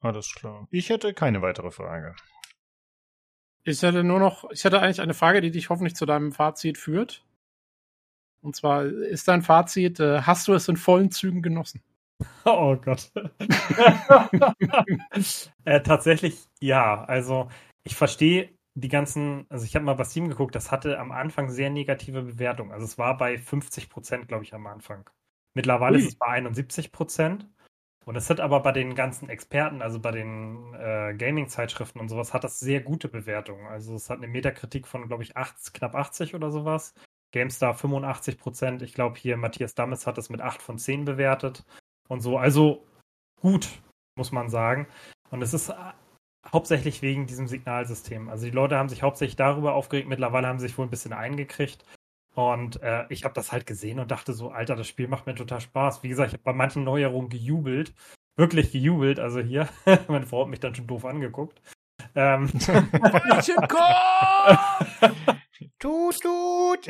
Alles 0.00 0.34
klar. 0.34 0.66
Ich 0.70 0.88
hätte 0.88 1.14
keine 1.14 1.42
weitere 1.42 1.70
Frage. 1.70 2.16
Ich 3.64 3.82
hätte 3.82 4.02
nur 4.02 4.18
noch, 4.18 4.50
ich 4.50 4.64
hätte 4.64 4.80
eigentlich 4.80 5.00
eine 5.00 5.14
Frage, 5.14 5.40
die 5.40 5.52
dich 5.52 5.70
hoffentlich 5.70 5.94
zu 5.94 6.06
deinem 6.06 6.32
Fazit 6.32 6.78
führt. 6.78 7.24
Und 8.42 8.56
zwar 8.56 8.84
ist 8.84 9.28
dein 9.28 9.42
Fazit, 9.42 10.00
äh, 10.00 10.22
hast 10.22 10.48
du 10.48 10.54
es 10.54 10.68
in 10.68 10.76
vollen 10.76 11.10
Zügen 11.10 11.42
genossen? 11.42 11.82
Oh 12.44 12.76
Gott. 12.76 13.10
äh, 15.64 15.80
tatsächlich 15.80 16.46
ja. 16.60 17.04
Also 17.04 17.48
ich 17.82 17.96
verstehe 17.96 18.50
die 18.74 18.88
ganzen, 18.88 19.46
also 19.48 19.64
ich 19.64 19.74
habe 19.74 19.84
mal 19.84 19.94
bei 19.94 20.04
Steam 20.04 20.28
geguckt, 20.28 20.54
das 20.54 20.70
hatte 20.70 21.00
am 21.00 21.10
Anfang 21.10 21.50
sehr 21.50 21.70
negative 21.70 22.22
Bewertungen. 22.22 22.70
Also 22.70 22.84
es 22.84 22.96
war 22.96 23.16
bei 23.16 23.38
50 23.38 23.90
Prozent, 23.90 24.28
glaube 24.28 24.44
ich, 24.44 24.54
am 24.54 24.68
Anfang. 24.68 25.10
Mittlerweile 25.54 25.96
Ui. 25.96 26.02
ist 26.02 26.10
es 26.10 26.14
bei 26.16 26.26
71 26.26 26.92
Prozent. 26.92 27.48
Und 28.04 28.16
es 28.16 28.28
hat 28.30 28.40
aber 28.40 28.60
bei 28.60 28.72
den 28.72 28.94
ganzen 28.94 29.28
Experten, 29.28 29.80
also 29.80 30.00
bei 30.00 30.10
den 30.10 30.74
äh, 30.74 31.14
Gaming-Zeitschriften 31.16 32.00
und 32.00 32.08
sowas, 32.08 32.34
hat 32.34 32.42
das 32.42 32.58
sehr 32.58 32.80
gute 32.80 33.08
Bewertungen. 33.08 33.66
Also 33.66 33.94
es 33.94 34.10
hat 34.10 34.18
eine 34.18 34.26
Metakritik 34.26 34.88
von, 34.88 35.06
glaube 35.06 35.22
ich, 35.22 35.36
8, 35.36 35.72
knapp 35.74 35.94
80 35.94 36.34
oder 36.34 36.50
sowas. 36.50 36.94
GameStar 37.32 37.74
85 37.74 38.38
Prozent. 38.38 38.82
Ich 38.82 38.94
glaube, 38.94 39.18
hier 39.18 39.36
Matthias 39.36 39.74
Dammes 39.74 40.06
hat 40.06 40.18
es 40.18 40.30
mit 40.30 40.40
8 40.40 40.62
von 40.62 40.78
10 40.78 41.04
bewertet 41.04 41.64
und 42.08 42.20
so. 42.20 42.38
Also 42.38 42.86
gut, 43.40 43.68
muss 44.16 44.32
man 44.32 44.48
sagen. 44.48 44.86
Und 45.30 45.42
es 45.42 45.54
ist 45.54 45.70
äh, 45.70 45.74
hauptsächlich 46.52 47.02
wegen 47.02 47.26
diesem 47.26 47.48
Signalsystem. 47.48 48.28
Also 48.28 48.44
die 48.44 48.52
Leute 48.52 48.76
haben 48.76 48.88
sich 48.88 49.02
hauptsächlich 49.02 49.36
darüber 49.36 49.74
aufgeregt. 49.74 50.08
Mittlerweile 50.08 50.46
haben 50.46 50.58
sie 50.58 50.68
sich 50.68 50.78
wohl 50.78 50.86
ein 50.86 50.90
bisschen 50.90 51.12
eingekriegt. 51.12 51.84
Und 52.34 52.82
äh, 52.82 53.04
ich 53.10 53.24
habe 53.24 53.34
das 53.34 53.52
halt 53.52 53.66
gesehen 53.66 53.98
und 53.98 54.10
dachte 54.10 54.32
so, 54.32 54.50
Alter, 54.50 54.76
das 54.76 54.88
Spiel 54.88 55.08
macht 55.08 55.26
mir 55.26 55.34
total 55.34 55.60
Spaß. 55.60 56.02
Wie 56.02 56.08
gesagt, 56.08 56.28
ich 56.28 56.34
habe 56.34 56.44
bei 56.44 56.52
manchen 56.52 56.84
Neuerungen 56.84 57.28
gejubelt. 57.28 57.92
Wirklich 58.36 58.72
gejubelt. 58.72 59.20
Also 59.20 59.40
hier, 59.40 59.68
meine 60.08 60.26
Frau 60.26 60.42
hat 60.42 60.48
mich 60.48 60.60
dann 60.60 60.74
schon 60.74 60.86
doof 60.86 61.04
angeguckt. 61.04 61.60
Ähm, 62.14 62.48
Tut, 65.78 66.20
tut. 66.20 66.86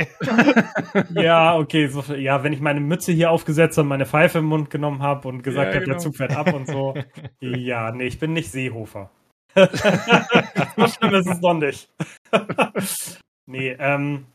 ja, 1.15 1.57
okay. 1.57 1.89
So, 1.89 2.15
ja, 2.15 2.42
wenn 2.42 2.52
ich 2.52 2.60
meine 2.60 2.81
Mütze 2.81 3.12
hier 3.12 3.31
aufgesetzt 3.31 3.78
und 3.78 3.89
meine 3.89 4.07
Pfeife 4.07 4.39
im 4.39 4.47
Mund 4.47 4.70
genommen 4.70 5.02
habe 5.02 5.28
und 5.28 5.42
gesagt 5.42 5.68
ja, 5.68 5.75
habe, 5.75 5.84
genau. 5.84 5.94
der 5.94 6.02
Zug 6.02 6.17
fährt 6.17 6.36
ab 6.36 6.52
und 6.52 6.67
so. 6.67 6.94
Ja, 7.41 7.91
nee, 7.92 8.07
ich 8.07 8.18
bin 8.18 8.33
nicht 8.33 8.51
Seehofer. 8.51 9.10
so 9.55 10.86
schlimm 10.89 11.15
ist 11.15 11.28
es 11.28 11.41
noch 11.41 11.55
nicht. 11.55 11.91
nee, 13.47 13.76
ähm, 13.78 14.26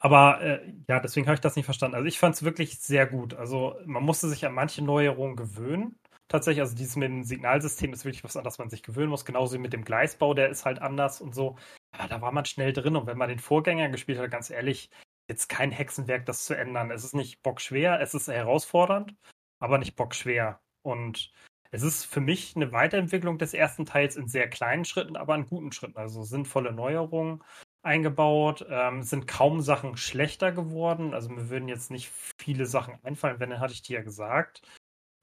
aber 0.00 0.40
äh, 0.42 0.60
ja, 0.88 1.00
deswegen 1.00 1.26
habe 1.26 1.34
ich 1.34 1.40
das 1.40 1.56
nicht 1.56 1.64
verstanden. 1.64 1.94
Also 1.94 2.06
ich 2.06 2.18
fand 2.18 2.34
es 2.34 2.44
wirklich 2.44 2.78
sehr 2.78 3.06
gut. 3.06 3.34
Also 3.34 3.76
man 3.86 4.02
musste 4.02 4.28
sich 4.28 4.44
an 4.44 4.52
manche 4.52 4.82
Neuerungen 4.82 5.36
gewöhnen 5.36 5.96
tatsächlich. 6.28 6.60
Also 6.60 6.76
dieses 6.76 6.96
mit 6.96 7.08
dem 7.08 7.24
Signalsystem 7.24 7.92
ist 7.92 8.04
wirklich 8.04 8.24
was, 8.24 8.36
an 8.36 8.44
das 8.44 8.58
man 8.58 8.70
sich 8.70 8.82
gewöhnen 8.82 9.10
muss. 9.10 9.24
Genauso 9.24 9.54
wie 9.54 9.60
mit 9.62 9.72
dem 9.72 9.84
Gleisbau, 9.84 10.34
der 10.34 10.48
ist 10.48 10.64
halt 10.64 10.82
anders 10.82 11.20
und 11.20 11.34
so. 11.34 11.56
Aber 11.96 12.08
da 12.08 12.20
war 12.20 12.32
man 12.32 12.44
schnell 12.44 12.72
drin. 12.72 12.96
Und 12.96 13.06
wenn 13.06 13.18
man 13.18 13.28
den 13.28 13.38
Vorgänger 13.38 13.88
gespielt 13.88 14.18
hat, 14.18 14.30
ganz 14.30 14.50
ehrlich, 14.50 14.90
jetzt 15.28 15.48
kein 15.48 15.70
Hexenwerk, 15.70 16.26
das 16.26 16.44
zu 16.44 16.54
ändern. 16.54 16.90
Es 16.90 17.04
ist 17.04 17.14
nicht 17.14 17.42
bockschwer, 17.42 18.00
es 18.00 18.14
ist 18.14 18.28
herausfordernd, 18.28 19.14
aber 19.58 19.78
nicht 19.78 19.96
bockschwer. 19.96 20.60
Und 20.82 21.32
es 21.70 21.82
ist 21.82 22.04
für 22.04 22.20
mich 22.20 22.54
eine 22.56 22.72
Weiterentwicklung 22.72 23.38
des 23.38 23.54
ersten 23.54 23.86
Teils 23.86 24.16
in 24.16 24.28
sehr 24.28 24.48
kleinen 24.48 24.84
Schritten, 24.84 25.16
aber 25.16 25.34
in 25.34 25.46
guten 25.46 25.72
Schritten. 25.72 25.96
Also 25.96 26.22
sinnvolle 26.22 26.72
Neuerungen 26.72 27.42
eingebaut. 27.82 28.66
Ähm, 28.68 29.02
sind 29.02 29.26
kaum 29.26 29.60
Sachen 29.60 29.96
schlechter 29.96 30.52
geworden. 30.52 31.14
Also 31.14 31.30
mir 31.30 31.48
würden 31.48 31.68
jetzt 31.68 31.90
nicht 31.90 32.10
viele 32.38 32.66
Sachen 32.66 32.98
einfallen, 33.02 33.40
wenn, 33.40 33.50
dann 33.50 33.60
hatte 33.60 33.72
ich 33.72 33.82
dir 33.82 33.98
ja 33.98 34.04
gesagt. 34.04 34.62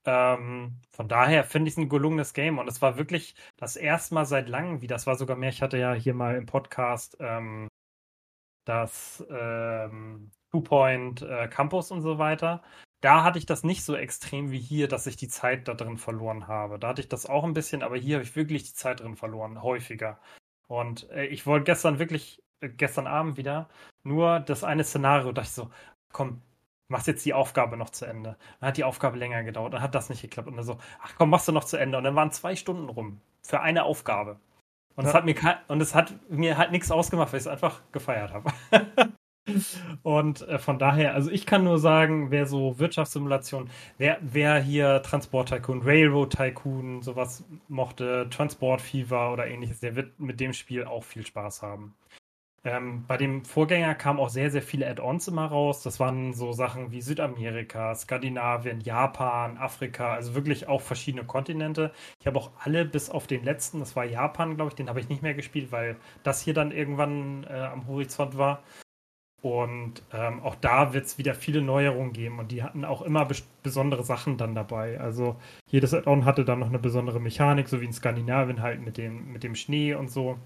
Ähm, 0.05 0.81
von 0.91 1.07
daher 1.07 1.43
finde 1.43 1.67
ich 1.69 1.75
es 1.75 1.77
ein 1.77 1.89
gelungenes 1.89 2.33
Game 2.33 2.57
und 2.57 2.67
es 2.67 2.81
war 2.81 2.97
wirklich 2.97 3.35
das 3.57 3.75
erste 3.75 4.15
Mal 4.15 4.25
seit 4.25 4.49
langem, 4.49 4.81
wie 4.81 4.87
das 4.87 5.05
war 5.07 5.15
sogar 5.15 5.37
mehr. 5.37 5.49
Ich 5.49 5.61
hatte 5.61 5.77
ja 5.77 5.93
hier 5.93 6.13
mal 6.13 6.35
im 6.35 6.45
Podcast 6.47 7.17
ähm, 7.19 7.67
das 8.65 9.23
ähm, 9.29 10.31
Two 10.51 10.61
Point 10.61 11.21
äh, 11.21 11.47
Campus 11.47 11.91
und 11.91 12.01
so 12.01 12.17
weiter. 12.17 12.61
Da 13.01 13.23
hatte 13.23 13.39
ich 13.39 13.45
das 13.47 13.63
nicht 13.63 13.83
so 13.83 13.95
extrem 13.95 14.51
wie 14.51 14.59
hier, 14.59 14.87
dass 14.87 15.07
ich 15.07 15.15
die 15.15 15.27
Zeit 15.27 15.67
da 15.67 15.73
drin 15.73 15.97
verloren 15.97 16.47
habe. 16.47 16.77
Da 16.79 16.89
hatte 16.89 17.01
ich 17.01 17.09
das 17.09 17.25
auch 17.25 17.43
ein 17.43 17.53
bisschen, 17.53 17.81
aber 17.83 17.97
hier 17.97 18.17
habe 18.17 18.23
ich 18.23 18.35
wirklich 18.35 18.63
die 18.63 18.73
Zeit 18.73 18.99
drin 18.99 19.15
verloren, 19.15 19.63
häufiger. 19.63 20.19
Und 20.67 21.09
äh, 21.11 21.25
ich 21.25 21.45
wollte 21.45 21.65
gestern 21.65 21.99
wirklich, 21.99 22.41
äh, 22.61 22.69
gestern 22.69 23.07
Abend 23.07 23.37
wieder, 23.37 23.69
nur 24.03 24.39
das 24.39 24.63
eine 24.63 24.83
Szenario, 24.83 25.31
dachte 25.31 25.47
ich 25.47 25.53
so, 25.53 25.71
komm, 26.11 26.41
machst 26.91 27.07
jetzt 27.07 27.25
die 27.25 27.33
Aufgabe 27.33 27.77
noch 27.77 27.89
zu 27.89 28.05
Ende. 28.05 28.37
Dann 28.59 28.67
hat 28.67 28.77
die 28.77 28.83
Aufgabe 28.83 29.17
länger 29.17 29.43
gedauert, 29.43 29.73
dann 29.73 29.81
hat 29.81 29.95
das 29.95 30.09
nicht 30.09 30.21
geklappt. 30.21 30.47
Und 30.47 30.57
dann 30.57 30.65
so, 30.65 30.77
ach 31.01 31.13
komm, 31.17 31.31
machst 31.31 31.47
du 31.47 31.51
noch 31.51 31.63
zu 31.63 31.77
Ende. 31.77 31.97
Und 31.97 32.03
dann 32.03 32.15
waren 32.15 32.31
zwei 32.31 32.55
Stunden 32.55 32.89
rum 32.89 33.19
für 33.41 33.61
eine 33.61 33.83
Aufgabe. 33.83 34.39
Und 34.95 35.05
es 35.05 35.13
hat 35.13 35.25
mir 35.25 35.35
und 35.67 35.81
es 35.81 35.95
hat 35.95 36.13
mir 36.29 36.57
halt 36.57 36.71
nichts 36.71 36.91
ausgemacht, 36.91 37.31
weil 37.31 37.39
ich 37.39 37.45
es 37.45 37.51
einfach 37.51 37.81
gefeiert 37.91 38.33
habe. 38.33 38.51
und 40.03 40.41
äh, 40.41 40.59
von 40.59 40.77
daher, 40.77 41.15
also 41.15 41.31
ich 41.31 41.45
kann 41.45 41.63
nur 41.63 41.79
sagen, 41.79 42.29
wer 42.29 42.45
so 42.45 42.77
Wirtschaftssimulation, 42.77 43.69
wer, 43.97 44.19
wer 44.21 44.59
hier 44.59 45.01
Transport 45.01 45.49
Tycoon, 45.49 45.81
Railroad 45.81 46.35
Tycoon, 46.35 47.01
sowas 47.01 47.45
mochte, 47.69 48.27
Transport 48.29 48.81
Fever 48.81 49.31
oder 49.31 49.47
ähnliches, 49.47 49.79
der 49.79 49.95
wird 49.95 50.19
mit 50.19 50.39
dem 50.39 50.53
Spiel 50.53 50.83
auch 50.83 51.03
viel 51.03 51.25
Spaß 51.25 51.61
haben. 51.61 51.95
Ähm, 52.63 53.05
bei 53.07 53.17
dem 53.17 53.43
Vorgänger 53.43 53.95
kamen 53.95 54.19
auch 54.19 54.29
sehr, 54.29 54.51
sehr 54.51 54.61
viele 54.61 54.87
Add-ons 54.87 55.27
immer 55.27 55.47
raus. 55.47 55.81
Das 55.81 55.99
waren 55.99 56.33
so 56.33 56.51
Sachen 56.51 56.91
wie 56.91 57.01
Südamerika, 57.01 57.95
Skandinavien, 57.95 58.81
Japan, 58.81 59.57
Afrika, 59.57 60.13
also 60.13 60.35
wirklich 60.35 60.67
auch 60.67 60.81
verschiedene 60.81 61.25
Kontinente. 61.25 61.91
Ich 62.19 62.27
habe 62.27 62.37
auch 62.37 62.51
alle 62.59 62.85
bis 62.85 63.09
auf 63.09 63.25
den 63.25 63.43
letzten, 63.43 63.79
das 63.79 63.95
war 63.95 64.05
Japan, 64.05 64.55
glaube 64.57 64.69
ich, 64.69 64.75
den 64.75 64.89
habe 64.89 64.99
ich 64.99 65.09
nicht 65.09 65.23
mehr 65.23 65.33
gespielt, 65.33 65.71
weil 65.71 65.97
das 66.23 66.41
hier 66.41 66.53
dann 66.53 66.71
irgendwann 66.71 67.45
äh, 67.45 67.53
am 67.53 67.87
Horizont 67.87 68.37
war. 68.37 68.63
Und 69.41 70.03
ähm, 70.13 70.41
auch 70.41 70.53
da 70.55 70.93
wird 70.93 71.05
es 71.05 71.17
wieder 71.17 71.33
viele 71.33 71.63
Neuerungen 71.63 72.13
geben 72.13 72.37
und 72.37 72.51
die 72.51 72.61
hatten 72.61 72.85
auch 72.85 73.01
immer 73.01 73.27
besondere 73.63 74.03
Sachen 74.03 74.37
dann 74.37 74.53
dabei. 74.53 74.99
Also 74.99 75.35
jedes 75.65 75.95
Add-on 75.95 76.25
hatte 76.25 76.45
dann 76.45 76.59
noch 76.59 76.69
eine 76.69 76.77
besondere 76.77 77.19
Mechanik, 77.19 77.67
so 77.67 77.81
wie 77.81 77.85
in 77.85 77.93
Skandinavien 77.93 78.61
halt 78.61 78.81
mit 78.81 78.97
dem, 78.97 79.31
mit 79.33 79.43
dem 79.43 79.55
Schnee 79.55 79.95
und 79.95 80.11
so. 80.11 80.37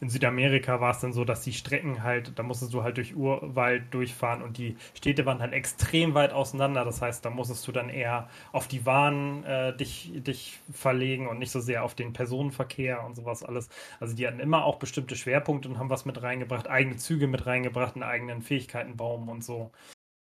In 0.00 0.10
Südamerika 0.10 0.80
war 0.80 0.90
es 0.90 1.00
dann 1.00 1.12
so, 1.12 1.24
dass 1.24 1.42
die 1.42 1.52
Strecken 1.52 2.02
halt, 2.02 2.38
da 2.38 2.42
musstest 2.42 2.74
du 2.74 2.82
halt 2.82 2.96
durch 2.96 3.16
Urwald 3.16 3.94
durchfahren 3.94 4.42
und 4.42 4.58
die 4.58 4.76
Städte 4.94 5.24
waren 5.26 5.40
halt 5.40 5.52
extrem 5.52 6.14
weit 6.14 6.32
auseinander. 6.32 6.84
Das 6.84 7.00
heißt, 7.00 7.24
da 7.24 7.30
musstest 7.30 7.66
du 7.66 7.72
dann 7.72 7.88
eher 7.88 8.28
auf 8.52 8.68
die 8.68 8.80
Bahn 8.80 9.44
äh, 9.44 9.76
dich, 9.76 10.12
dich 10.14 10.58
verlegen 10.72 11.28
und 11.28 11.38
nicht 11.38 11.52
so 11.52 11.60
sehr 11.60 11.84
auf 11.84 11.94
den 11.94 12.12
Personenverkehr 12.12 13.04
und 13.04 13.14
sowas 13.14 13.42
alles. 13.42 13.68
Also 14.00 14.14
die 14.14 14.26
hatten 14.26 14.40
immer 14.40 14.64
auch 14.64 14.76
bestimmte 14.78 15.16
Schwerpunkte 15.16 15.68
und 15.68 15.78
haben 15.78 15.90
was 15.90 16.04
mit 16.04 16.20
reingebracht, 16.22 16.68
eigene 16.68 16.96
Züge 16.96 17.26
mit 17.26 17.46
reingebracht, 17.46 17.94
einen 17.94 18.02
eigenen 18.02 18.42
Fähigkeitenbaum 18.42 19.28
und 19.28 19.44
so. 19.44 19.70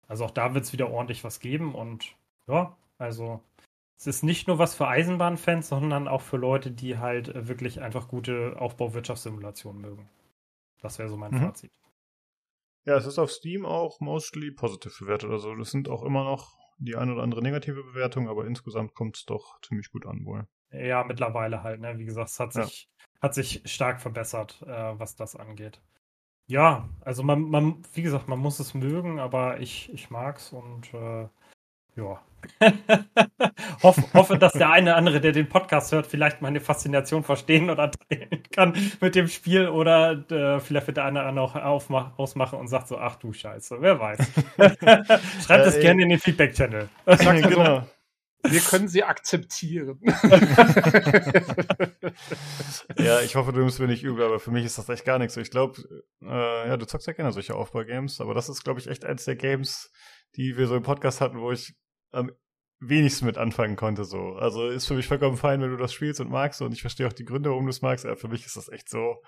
Also 0.08 0.25
auch 0.25 0.31
da 0.31 0.55
wird 0.55 0.65
es 0.65 0.73
wieder 0.73 0.91
ordentlich 0.91 1.25
was 1.25 1.41
geben 1.41 1.75
und 1.75 2.15
ja, 2.49 2.76
also 2.99 3.42
es 3.99 4.07
ist 4.07 4.23
nicht 4.23 4.47
nur 4.47 4.58
was 4.58 4.75
für 4.75 4.89
Eisenbahnfans, 4.89 5.68
sondern 5.68 6.07
auch 6.07 6.20
für 6.20 6.36
Leute, 6.36 6.70
die 6.70 6.99
halt 6.99 7.28
äh, 7.28 7.49
wirklich 7.49 7.81
einfach 7.81 8.08
gute 8.08 8.57
Aufbauwirtschaftssimulationen 8.58 9.81
mögen. 9.81 10.08
Das 10.81 10.99
wäre 10.99 11.08
so 11.08 11.16
mein 11.16 11.33
mhm. 11.33 11.41
Fazit. 11.41 11.73
Ja, 12.84 12.97
es 12.97 13.07
ist 13.07 13.18
auf 13.18 13.33
Steam 13.33 13.65
auch 13.65 14.00
mostly 14.00 14.52
positive 14.52 15.05
bewertet. 15.05 15.31
Also 15.31 15.55
das 15.55 15.70
sind 15.70 15.89
auch 15.89 16.02
immer 16.05 16.25
noch 16.25 16.55
die 16.78 16.94
ein 16.94 17.10
oder 17.10 17.23
andere 17.23 17.42
negative 17.42 17.83
Bewertung, 17.83 18.28
aber 18.28 18.47
insgesamt 18.47 18.94
kommt 18.94 19.16
es 19.16 19.25
doch 19.25 19.60
ziemlich 19.62 19.91
gut 19.91 20.07
an 20.07 20.25
wohl. 20.25 20.47
Ja, 20.70 21.02
mittlerweile 21.05 21.62
halt, 21.62 21.81
ne? 21.81 21.99
Wie 21.99 22.05
gesagt, 22.05 22.28
es 22.28 22.39
hat 22.39 22.52
sich, 22.52 22.89
ja. 22.89 23.23
hat 23.23 23.34
sich 23.34 23.62
stark 23.65 24.00
verbessert, 24.00 24.62
äh, 24.62 24.99
was 24.99 25.16
das 25.16 25.34
angeht. 25.36 25.81
Ja, 26.49 26.89
also 27.00 27.23
man, 27.23 27.42
man, 27.42 27.83
wie 27.94 28.02
gesagt, 28.02 28.28
man 28.28 28.39
muss 28.39 28.60
es 28.60 28.75
mögen, 28.75 29.18
aber 29.18 29.58
ich, 29.58 29.92
ich 29.92 30.10
mag's 30.10 30.52
und 30.52 30.92
äh, 30.94 31.28
ja. 31.97 32.20
hoffe, 33.83 34.02
hoffe, 34.15 34.39
dass 34.39 34.52
der 34.52 34.70
eine 34.70 34.91
oder 34.91 34.97
andere, 34.97 35.20
der 35.20 35.33
den 35.33 35.49
Podcast 35.49 35.92
hört, 35.92 36.07
vielleicht 36.07 36.42
meine 36.42 36.60
Faszination 36.60 37.25
verstehen 37.25 37.70
oder 37.70 37.91
teilen 37.91 38.42
kann 38.52 38.75
mit 39.00 39.15
dem 39.15 39.28
Spiel 39.28 39.68
oder 39.68 40.25
äh, 40.31 40.60
vielleicht 40.60 40.86
wird 40.86 40.99
der 40.99 41.05
eine 41.05 41.20
oder 41.20 41.28
andere 41.28 41.44
auch 41.44 41.55
aufmach, 41.57 42.18
ausmachen 42.18 42.58
und 42.58 42.68
sagt 42.68 42.89
so, 42.89 42.99
ach 42.99 43.16
du 43.16 43.33
Scheiße, 43.33 43.76
wer 43.81 43.99
weiß. 43.99 44.18
Schreibt 45.44 45.66
es 45.66 45.76
äh, 45.76 45.81
gerne 45.81 46.02
in 46.02 46.08
den 46.10 46.18
Feedback-Channel. 46.18 46.89
genau. 47.07 47.86
Wir 48.49 48.60
können 48.60 48.86
sie 48.86 49.02
akzeptieren. 49.02 49.99
ja, 52.97 53.20
ich 53.20 53.34
hoffe, 53.34 53.52
du 53.52 53.58
nimmst 53.58 53.81
mir 53.81 53.89
nicht 53.89 54.05
übel, 54.05 54.25
aber 54.25 54.39
für 54.39 54.52
mich 54.52 54.65
ist 54.65 54.78
das 54.78 54.89
echt 54.89 55.05
gar 55.05 55.18
nichts. 55.18 55.36
Ich 55.36 55.50
glaube, 55.50 55.83
äh, 56.23 56.68
ja, 56.68 56.76
du 56.76 56.86
zockst 56.86 57.08
ja 57.08 57.12
gerne 57.12 57.33
solche 57.33 57.57
Aufbau-Games, 57.57 58.20
aber 58.20 58.34
das 58.34 58.49
ist, 58.49 58.62
glaube 58.62 58.78
ich, 58.78 58.86
echt 58.86 59.05
eins 59.05 59.25
der 59.25 59.34
Games, 59.34 59.91
die 60.36 60.57
wir 60.57 60.68
so 60.68 60.76
im 60.76 60.84
Podcast 60.84 61.20
hatten, 61.20 61.41
wo 61.41 61.50
ich 61.50 61.75
am 62.12 62.33
wenigsten 62.81 63.26
mit 63.26 63.39
anfangen 63.39 63.76
konnte. 63.76 64.05
So. 64.05 64.35
Also 64.35 64.68
ist 64.68 64.86
für 64.86 64.94
mich 64.94 65.07
vollkommen 65.07 65.36
fein, 65.36 65.60
wenn 65.60 65.70
du 65.70 65.76
das 65.76 65.93
spielst 65.93 66.20
und 66.20 66.31
magst 66.31 66.62
und 66.62 66.73
ich 66.73 66.81
verstehe 66.81 67.07
auch 67.07 67.12
die 67.12 67.25
Gründe, 67.25 67.51
warum 67.51 67.65
du 67.65 67.70
es 67.70 67.83
magst, 67.83 68.05
aber 68.05 68.17
für 68.17 68.28
mich 68.28 68.44
ist 68.44 68.57
das 68.57 68.68
echt 68.68 68.89
so, 68.89 69.23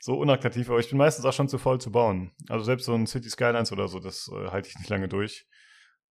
so 0.00 0.18
unattraktiv. 0.18 0.68
Aber 0.68 0.80
ich 0.80 0.88
bin 0.88 0.98
meistens 0.98 1.24
auch 1.24 1.32
schon 1.32 1.48
zu 1.48 1.58
voll 1.58 1.80
zu 1.80 1.92
bauen. 1.92 2.32
Also 2.48 2.64
selbst 2.64 2.86
so 2.86 2.94
ein 2.94 3.06
City 3.06 3.30
Skylines 3.30 3.72
oder 3.72 3.88
so, 3.88 4.00
das 4.00 4.30
äh, 4.32 4.50
halte 4.50 4.68
ich 4.68 4.78
nicht 4.78 4.90
lange 4.90 5.08
durch. 5.08 5.46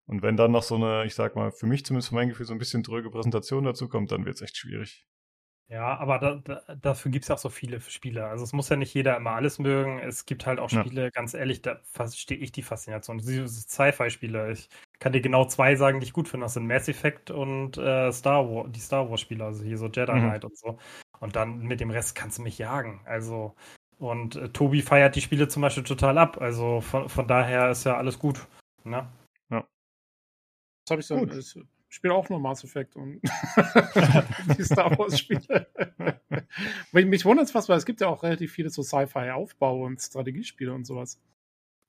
Und 0.05 0.22
wenn 0.22 0.35
dann 0.35 0.51
noch 0.51 0.63
so 0.63 0.75
eine, 0.75 1.05
ich 1.05 1.15
sag 1.15 1.35
mal, 1.35 1.51
für 1.51 1.65
mich 1.65 1.85
zumindest 1.85 2.09
für 2.09 2.15
mein 2.15 2.30
Gefühl 2.30 2.45
so 2.45 2.53
ein 2.53 2.59
bisschen 2.59 2.83
dröge 2.83 3.09
Präsentation 3.09 3.63
dazu 3.63 3.88
kommt, 3.88 4.11
dann 4.11 4.25
wird 4.25 4.35
es 4.35 4.41
echt 4.41 4.57
schwierig. 4.57 5.05
Ja, 5.69 5.97
aber 5.97 6.19
da, 6.19 6.35
da, 6.35 6.75
dafür 6.75 7.09
gibt 7.09 7.23
es 7.23 7.30
ja 7.30 7.35
auch 7.35 7.39
so 7.39 7.49
viele 7.49 7.80
Spiele. 7.81 8.27
Also 8.27 8.43
es 8.43 8.53
muss 8.53 8.69
ja 8.69 8.75
nicht 8.75 8.93
jeder 8.93 9.15
immer 9.15 9.31
alles 9.31 9.59
mögen. 9.59 9.99
Es 9.99 10.25
gibt 10.25 10.45
halt 10.45 10.59
auch 10.59 10.69
Spiele, 10.69 11.03
ja. 11.03 11.09
ganz 11.09 11.33
ehrlich, 11.33 11.61
da 11.61 11.80
verstehe 11.83 12.38
ich 12.38 12.51
die 12.51 12.61
Faszination. 12.61 13.19
Sci-Fi-Spiele, 13.19 14.51
ich 14.51 14.69
kann 15.03 15.14
dir 15.14 15.22
genau 15.22 15.45
zwei 15.45 15.75
sagen, 15.75 15.99
die 15.99 16.06
ich 16.06 16.14
gut 16.14 16.27
finde. 16.27 16.45
Das 16.45 16.53
sind 16.53 16.65
Mass 16.65 16.88
Effect 16.88 17.30
und 17.30 17.77
äh, 17.77 18.11
Star 18.11 18.49
Wars, 18.49 18.72
die 18.72 18.80
Star 18.80 19.09
Wars-Spiele, 19.09 19.43
also 19.43 19.64
hier 19.64 19.77
so 19.77 19.88
Jedi 19.88 20.14
mhm. 20.14 20.22
Knight 20.22 20.45
und 20.45 20.57
so. 20.57 20.80
Und 21.19 21.35
dann 21.35 21.59
mit 21.59 21.80
dem 21.80 21.91
Rest 21.91 22.15
kannst 22.15 22.38
du 22.38 22.41
mich 22.41 22.57
jagen. 22.57 23.01
Also, 23.06 23.53
und 23.99 24.38
äh, 24.38 24.49
Tobi 24.49 24.82
feiert 24.82 25.15
die 25.15 25.22
Spiele 25.22 25.48
zum 25.48 25.61
Beispiel 25.61 25.83
total 25.83 26.17
ab. 26.17 26.41
Also 26.41 26.82
von, 26.82 27.09
von 27.09 27.27
daher 27.27 27.69
ist 27.69 27.83
ja 27.83 27.98
alles 27.98 28.17
gut. 28.17 28.48
Ne? 28.83 29.07
Ja. 29.51 29.67
Das 30.85 30.91
habe 30.91 31.01
ich 31.01 31.07
so. 31.07 31.17
Gut 31.17 31.32
spiele 31.93 32.15
auch 32.15 32.27
nur 32.27 32.40
Mass 32.40 32.64
Effect 32.64 32.95
und 32.95 33.22
die 34.57 34.64
Star 34.64 34.98
Wars 34.98 35.19
Spiele. 35.19 35.67
Mich 36.91 37.23
wundert 37.23 37.45
es 37.45 37.51
fast, 37.51 37.69
weil 37.69 37.77
es 37.77 37.85
gibt 37.85 38.01
ja 38.01 38.07
auch 38.07 38.23
relativ 38.23 38.51
viele 38.51 38.72
so 38.72 38.82
Sci-Fi-Aufbau 38.82 39.83
und 39.83 40.01
Strategiespiele 40.01 40.73
und 40.73 40.85
sowas. 40.85 41.22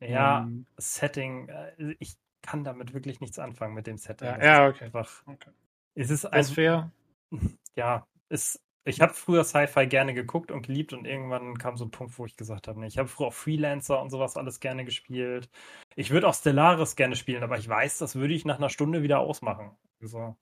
Ja, 0.01 0.41
um, 0.41 0.47
ähm, 0.47 0.67
Setting, 0.77 1.49
äh, 1.49 1.95
ich 1.99 2.17
kann 2.45 2.65
damit 2.65 2.95
wirklich 2.95 3.21
nichts 3.21 3.39
anfangen 3.39 3.75
mit 3.75 3.87
dem 3.87 3.97
Setting. 3.97 4.29
Ja, 4.29 4.45
ja 4.45 4.69
okay. 4.69 4.85
Einfach, 4.85 5.27
okay. 5.27 5.51
Es 5.95 6.11
ist 6.11 6.27
ein, 6.27 6.45
fair. 6.45 6.93
Ja, 7.77 8.07
ist 8.29 8.65
ich 8.87 9.01
habe 9.01 9.15
früher 9.15 9.45
Sci-Fi 9.45 9.87
gerne 9.87 10.13
geguckt 10.13 10.51
und 10.51 10.67
geliebt 10.67 10.93
und 10.93 11.07
irgendwann 11.07 11.57
kam 11.57 11.77
so 11.77 11.87
ein 11.87 11.91
Punkt, 11.91 12.19
wo 12.19 12.27
ich 12.27 12.37
gesagt 12.37 12.69
habe, 12.69 12.79
nee, 12.79 12.87
ich 12.87 12.99
habe 12.99 13.09
früher 13.09 13.29
auch 13.29 13.33
Freelancer 13.33 14.01
und 14.01 14.11
sowas 14.11 14.37
alles 14.37 14.61
gerne 14.61 14.85
gespielt. 14.85 15.49
Ich 15.97 16.11
würde 16.11 16.29
auch 16.29 16.35
Stellaris 16.35 16.95
gerne 16.95 17.17
spielen, 17.17 17.43
aber 17.43 17.57
ich 17.57 17.69
weiß, 17.69 17.99
das 17.99 18.15
würde 18.15 18.35
ich 18.35 18.45
nach 18.45 18.59
einer 18.59 18.69
Stunde 18.69 19.03
wieder 19.03 19.21
ausmachen. 19.21 19.71
So. 20.01 20.37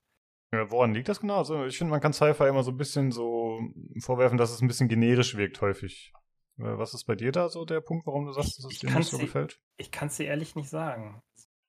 Ja, 0.52 0.70
woran 0.70 0.92
liegt 0.92 1.08
das 1.08 1.20
genau? 1.20 1.39
Also 1.39 1.64
ich 1.66 1.78
finde, 1.78 1.92
man 1.92 2.00
kann 2.00 2.12
Sci-Fi 2.12 2.48
immer 2.48 2.64
so 2.64 2.72
ein 2.72 2.76
bisschen 2.76 3.12
so 3.12 3.60
vorwerfen, 4.00 4.39
dass 4.39 4.50
es 4.50 4.60
ein 4.60 4.68
bisschen 4.68 4.89
generisch 4.89 5.36
wirkt 5.36 5.60
häufig. 5.60 6.12
Äh, 6.58 6.78
was 6.78 6.94
ist 6.94 7.05
bei 7.05 7.14
dir 7.14 7.31
da 7.31 7.48
so 7.48 7.64
der 7.64 7.81
Punkt, 7.81 8.06
warum 8.06 8.26
du 8.26 8.32
sagst, 8.32 8.58
dass 8.58 8.72
es 8.72 8.78
dir 8.81 8.90
nicht 8.90 9.08
so 9.08 9.18
gefällt? 9.18 9.60
Ich 9.76 9.92
kann 9.92 10.08
es 10.08 10.16
dir 10.16 10.26
ehrlich 10.26 10.56
nicht 10.56 10.68
sagen. 10.68 11.22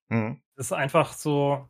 Mhm. 0.10 0.42
Es 0.56 0.68
ist 0.68 0.74
einfach 0.74 1.14
so, 1.14 1.68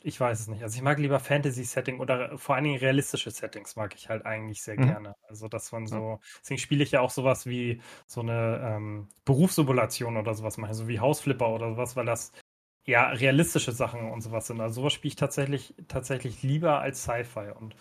ich 0.00 0.20
weiß 0.20 0.40
es 0.40 0.48
nicht. 0.48 0.62
Also 0.62 0.76
ich 0.76 0.82
mag 0.82 0.98
lieber 0.98 1.18
Fantasy-Setting 1.18 1.98
oder 1.98 2.38
vor 2.38 2.54
allen 2.54 2.64
Dingen 2.64 2.78
realistische 2.78 3.30
Settings 3.30 3.74
mag 3.74 3.94
ich 3.96 4.08
halt 4.08 4.24
eigentlich 4.24 4.62
sehr 4.62 4.78
mhm. 4.78 4.86
gerne. 4.86 5.16
Also 5.28 5.48
dass 5.48 5.72
man 5.72 5.86
so, 5.86 6.20
deswegen 6.40 6.58
spiele 6.58 6.84
ich 6.84 6.92
ja 6.92 7.00
auch 7.00 7.10
sowas 7.10 7.46
wie 7.46 7.80
so 8.06 8.20
eine 8.20 8.60
ähm, 8.62 9.08
Berufssimulation 9.24 10.16
oder 10.16 10.34
sowas 10.34 10.58
mache, 10.58 10.74
so 10.74 10.86
wie 10.86 11.00
Hausflipper 11.00 11.48
oder 11.48 11.72
sowas, 11.72 11.96
weil 11.96 12.06
das 12.06 12.32
ja 12.86 13.08
realistische 13.08 13.72
Sachen 13.72 14.12
und 14.12 14.20
sowas 14.20 14.46
sind. 14.46 14.60
Also 14.60 14.80
sowas 14.82 14.92
spiele 14.92 15.08
ich 15.10 15.16
tatsächlich, 15.16 15.74
tatsächlich 15.88 16.42
lieber 16.42 16.80
als 16.80 17.02
Sci-Fi 17.02 17.50
und 17.58 17.74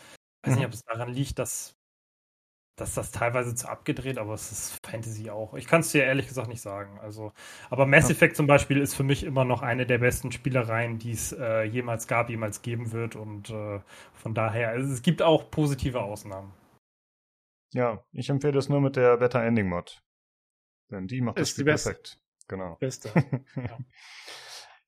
weiß 0.43 0.53
mhm. 0.53 0.55
nicht, 0.55 0.65
ob 0.65 0.73
es 0.73 0.83
daran 0.85 1.09
liegt, 1.09 1.37
dass 1.37 1.77
dass 2.75 2.95
das 2.95 3.11
teilweise 3.11 3.53
zu 3.53 3.67
abgedreht, 3.67 4.17
aber 4.17 4.33
es 4.33 4.51
ist 4.51 4.79
Fantasy 4.85 5.29
auch. 5.29 5.53
Ich 5.53 5.67
kann 5.67 5.81
es 5.81 5.91
dir 5.91 6.03
ehrlich 6.03 6.27
gesagt 6.27 6.47
nicht 6.47 6.61
sagen. 6.61 6.99
Also, 7.01 7.31
aber 7.69 7.85
Mass 7.85 8.09
Effect 8.09 8.35
zum 8.35 8.47
Beispiel 8.47 8.79
ist 8.79 8.95
für 8.95 9.03
mich 9.03 9.23
immer 9.23 9.45
noch 9.45 9.61
eine 9.61 9.85
der 9.85 9.99
besten 9.99 10.31
Spielereien, 10.31 10.97
die 10.97 11.11
es 11.11 11.33
äh, 11.33 11.63
jemals 11.63 12.07
gab, 12.07 12.29
jemals 12.29 12.63
geben 12.63 12.91
wird. 12.91 13.15
Und 13.15 13.51
äh, 13.51 13.79
von 14.13 14.33
daher, 14.33 14.69
also 14.69 14.91
es 14.91 15.03
gibt 15.03 15.21
auch 15.21 15.51
positive 15.51 16.01
Ausnahmen. 16.01 16.51
Ja, 17.73 18.03
ich 18.11 18.29
empfehle 18.29 18.57
es 18.57 18.69
nur 18.69 18.81
mit 18.81 18.95
der 18.95 19.17
Better 19.17 19.43
Ending 19.43 19.69
Mod. 19.69 20.03
Denn 20.89 21.07
die 21.07 21.21
macht 21.21 21.37
ist 21.37 21.49
das 21.49 21.51
Spiel 21.51 21.65
perfekt. 21.65 22.19
Genau. 22.47 22.75
Beste. 22.75 23.09
ja. 23.55 23.77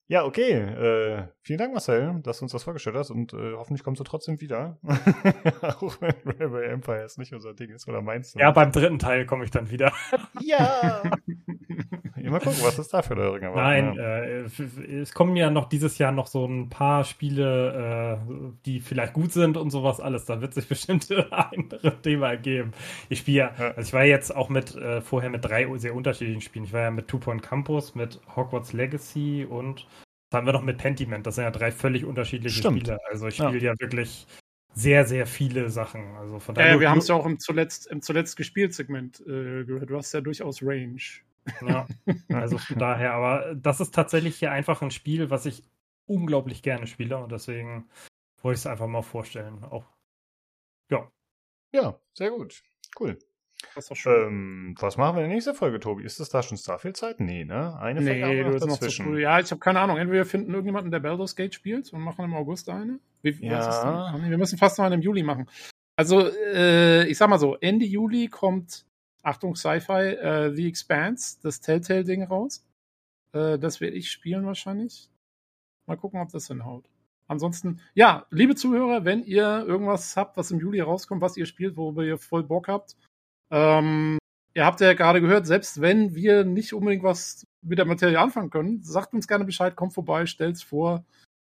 Ja, 0.07 0.23
okay. 0.23 0.51
Äh, 0.51 1.27
vielen 1.41 1.57
Dank, 1.57 1.73
Marcel, 1.73 2.19
dass 2.21 2.37
du 2.37 2.45
uns 2.45 2.51
das 2.51 2.63
vorgestellt 2.63 2.95
hast 2.95 3.09
und 3.09 3.33
äh, 3.33 3.53
hoffentlich 3.53 3.83
kommst 3.83 3.99
du 3.99 4.03
trotzdem 4.03 4.39
wieder. 4.39 4.77
Auch 5.61 5.99
wenn 5.99 6.13
Railway 6.25 6.67
Empire 6.67 7.07
nicht 7.17 7.33
unser 7.33 7.55
Ding 7.55 7.71
ist, 7.71 7.87
oder 7.87 8.03
meinst 8.03 8.35
du? 8.35 8.39
Ja, 8.39 8.51
beim 8.51 8.71
dritten 8.71 8.99
Teil 8.99 9.25
komme 9.25 9.45
ich 9.45 9.51
dann 9.51 9.71
wieder. 9.71 9.91
ja! 10.41 11.01
Mal 12.29 12.39
gucken, 12.39 12.59
was 12.63 12.79
ist 12.79 12.93
da 12.93 13.01
für 13.01 13.15
Ringe. 13.15 13.51
Nein, 13.55 13.93
ja. 13.95 14.19
äh, 14.19 14.45
es 15.01 15.13
kommen 15.13 15.35
ja 15.35 15.49
noch 15.49 15.69
dieses 15.69 15.97
Jahr 15.97 16.11
noch 16.11 16.27
so 16.27 16.45
ein 16.45 16.69
paar 16.69 17.03
Spiele, 17.03 18.19
äh, 18.27 18.53
die 18.65 18.79
vielleicht 18.79 19.13
gut 19.13 19.31
sind 19.31 19.57
und 19.57 19.69
sowas 19.69 19.99
alles. 19.99 20.25
Da 20.25 20.41
wird 20.41 20.53
sich 20.53 20.67
bestimmt 20.67 21.09
ein 21.11 21.31
anderes 21.31 22.01
Thema 22.01 22.29
ergeben. 22.29 22.71
Ich 23.09 23.19
spiele 23.19 23.37
ja, 23.37 23.51
also 23.75 23.81
ich 23.81 23.93
war 23.93 24.03
jetzt 24.03 24.35
auch 24.35 24.49
mit 24.49 24.75
äh, 24.75 25.01
vorher 25.01 25.29
mit 25.29 25.45
drei 25.45 25.67
sehr 25.77 25.95
unterschiedlichen 25.95 26.41
Spielen. 26.41 26.65
Ich 26.65 26.73
war 26.73 26.81
ja 26.81 26.91
mit 26.91 27.07
Two 27.07 27.19
Point 27.19 27.43
Campus, 27.43 27.95
mit 27.95 28.19
Hogwarts 28.35 28.73
Legacy 28.73 29.45
und 29.47 29.85
haben 30.35 30.45
wir 30.45 30.53
noch 30.53 30.61
mit 30.61 30.77
Pentiment. 30.77 31.25
Das 31.25 31.35
sind 31.35 31.43
ja 31.43 31.51
drei 31.51 31.71
völlig 31.71 32.05
unterschiedliche 32.05 32.59
Stimmt. 32.59 32.81
Spiele. 32.81 32.99
Also 33.09 33.27
ich 33.27 33.35
spiele 33.35 33.57
ja. 33.57 33.71
ja 33.71 33.79
wirklich 33.79 34.27
sehr, 34.73 35.05
sehr 35.05 35.25
viele 35.25 35.69
Sachen. 35.69 36.15
Also 36.17 36.39
von 36.39 36.53
daher. 36.53 36.73
Ja, 36.73 36.79
wir 36.79 36.89
haben 36.89 36.99
es 36.99 37.07
ja 37.07 37.15
auch 37.15 37.25
im 37.25 37.39
zuletzt, 37.39 37.87
im 37.87 38.01
zuletzt 38.01 38.35
gespielt 38.37 38.73
Segment 38.73 39.21
äh, 39.21 39.63
gehört. 39.63 39.89
Du 39.89 39.97
hast 39.97 40.13
ja 40.13 40.21
durchaus 40.21 40.61
Range. 40.61 41.01
Ja, 41.65 41.87
also 42.29 42.57
von 42.57 42.77
daher, 42.79 43.13
aber 43.13 43.55
das 43.55 43.79
ist 43.79 43.93
tatsächlich 43.93 44.35
hier 44.37 44.51
einfach 44.51 44.81
ein 44.81 44.91
Spiel, 44.91 45.29
was 45.29 45.45
ich 45.45 45.63
unglaublich 46.07 46.61
gerne 46.61 46.87
spiele 46.87 47.17
und 47.17 47.31
deswegen 47.31 47.87
wollte 48.41 48.55
ich 48.55 48.61
es 48.61 48.67
einfach 48.67 48.87
mal 48.87 49.01
vorstellen. 49.01 49.63
Auch, 49.63 49.85
ja. 50.89 51.09
Ja, 51.71 51.99
sehr 52.13 52.31
gut. 52.31 52.63
Cool. 52.99 53.17
Das 53.73 53.87
doch 53.87 53.95
schön. 53.95 54.27
Ähm, 54.27 54.75
was 54.79 54.97
machen 54.97 55.15
wir 55.15 55.23
in 55.23 55.29
der 55.29 55.35
nächsten 55.35 55.55
Folge, 55.55 55.79
Tobi? 55.79 56.03
Ist 56.03 56.19
das 56.19 56.29
da 56.29 56.43
schon 56.43 56.57
Starfield-Zeit? 56.57 57.19
Nee, 57.19 57.45
ne? 57.45 57.77
Eine 57.79 58.01
nee, 58.01 58.21
Folge 58.21 58.43
du 58.43 58.49
noch 58.67 58.77
dazwischen. 58.77 59.11
Noch 59.11 59.17
ja, 59.17 59.39
ich 59.39 59.49
habe 59.51 59.59
keine 59.59 59.79
Ahnung. 59.79 59.97
Entweder 59.97 60.19
wir 60.19 60.25
finden 60.25 60.51
irgendjemanden, 60.51 60.91
der 60.91 60.99
Baldur's 60.99 61.35
Gate 61.35 61.53
spielt 61.53 61.91
und 61.91 62.01
machen 62.01 62.25
im 62.25 62.33
August 62.33 62.69
eine. 62.69 62.99
Wie, 63.21 63.31
ja. 63.45 64.13
Wir 64.27 64.37
müssen 64.37 64.57
fast 64.57 64.77
noch 64.77 64.85
eine 64.85 64.95
im 64.95 65.01
Juli 65.01 65.23
machen. 65.23 65.49
Also, 65.97 66.29
äh, 66.29 67.07
ich 67.07 67.17
sag 67.17 67.29
mal 67.29 67.39
so, 67.39 67.55
Ende 67.55 67.85
Juli 67.85 68.27
kommt 68.27 68.85
Achtung, 69.23 69.55
Sci-Fi, 69.55 69.93
äh, 69.93 70.53
The 70.53 70.67
Expanse, 70.67 71.37
das 71.41 71.61
Telltale-Ding 71.61 72.23
raus. 72.23 72.65
Äh, 73.33 73.57
das 73.57 73.81
werde 73.81 73.95
ich 73.95 74.11
spielen 74.11 74.45
wahrscheinlich. 74.45 75.09
Mal 75.87 75.97
gucken, 75.97 76.19
ob 76.19 76.31
das 76.31 76.47
hinhaut. 76.47 76.85
ansonsten, 77.27 77.81
ja, 77.95 78.27
liebe 78.29 78.55
Zuhörer, 78.55 79.03
wenn 79.03 79.23
ihr 79.23 79.65
irgendwas 79.65 80.15
habt, 80.15 80.37
was 80.37 80.51
im 80.51 80.59
Juli 80.59 80.79
rauskommt, 80.81 81.21
was 81.21 81.37
ihr 81.37 81.45
spielt, 81.45 81.75
worüber 81.75 82.03
ihr 82.03 82.17
voll 82.19 82.43
Bock 82.43 82.67
habt, 82.67 82.95
ähm, 83.51 84.17
ihr 84.53 84.65
habt 84.65 84.81
ja 84.81 84.93
gerade 84.93 85.21
gehört, 85.21 85.45
selbst 85.45 85.81
wenn 85.81 86.15
wir 86.15 86.43
nicht 86.43 86.73
unbedingt 86.73 87.03
was 87.03 87.45
mit 87.61 87.77
der 87.77 87.85
Materie 87.85 88.19
anfangen 88.19 88.49
können, 88.49 88.81
sagt 88.83 89.13
uns 89.13 89.27
gerne 89.27 89.45
Bescheid, 89.45 89.75
kommt 89.75 89.93
vorbei, 89.93 90.25
stellt's 90.25 90.63
vor. 90.63 91.03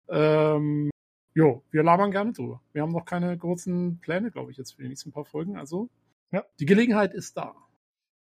Ähm, 0.10 0.90
jo, 1.34 1.64
wir 1.72 1.84
labern 1.84 2.12
gerne 2.12 2.34
drüber. 2.34 2.62
Wir 2.72 2.82
haben 2.82 2.92
noch 2.92 3.06
keine 3.06 3.38
großen 3.38 4.00
Pläne, 4.00 4.32
glaube 4.32 4.52
ich, 4.52 4.58
jetzt 4.58 4.76
für 4.76 4.84
die 4.84 4.90
nächsten 4.90 5.12
paar 5.12 5.26
Folgen. 5.26 5.58
Also, 5.58 5.90
ja, 6.32 6.44
die 6.60 6.66
Gelegenheit 6.66 7.14
ist 7.14 7.38
da. 7.38 7.56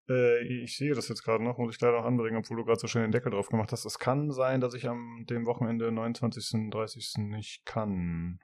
Äh, 0.09 0.63
ich 0.63 0.77
sehe 0.77 0.93
das 0.93 1.07
jetzt 1.09 1.23
gerade 1.23 1.43
noch, 1.43 1.57
muss 1.57 1.75
ich 1.75 1.81
leider 1.81 1.99
auch 1.99 2.05
anbringen, 2.05 2.37
obwohl 2.37 2.57
du 2.57 2.65
gerade 2.65 2.79
so 2.79 2.87
schön 2.87 3.03
den 3.03 3.11
Deckel 3.11 3.31
drauf 3.31 3.49
gemacht 3.49 3.71
hast. 3.71 3.85
Es 3.85 3.99
kann 3.99 4.31
sein, 4.31 4.61
dass 4.61 4.73
ich 4.73 4.87
am 4.87 5.25
dem 5.29 5.45
Wochenende 5.45 5.91
29. 5.91 6.69
30. 6.71 7.17
nicht 7.17 7.65
kann. 7.65 8.39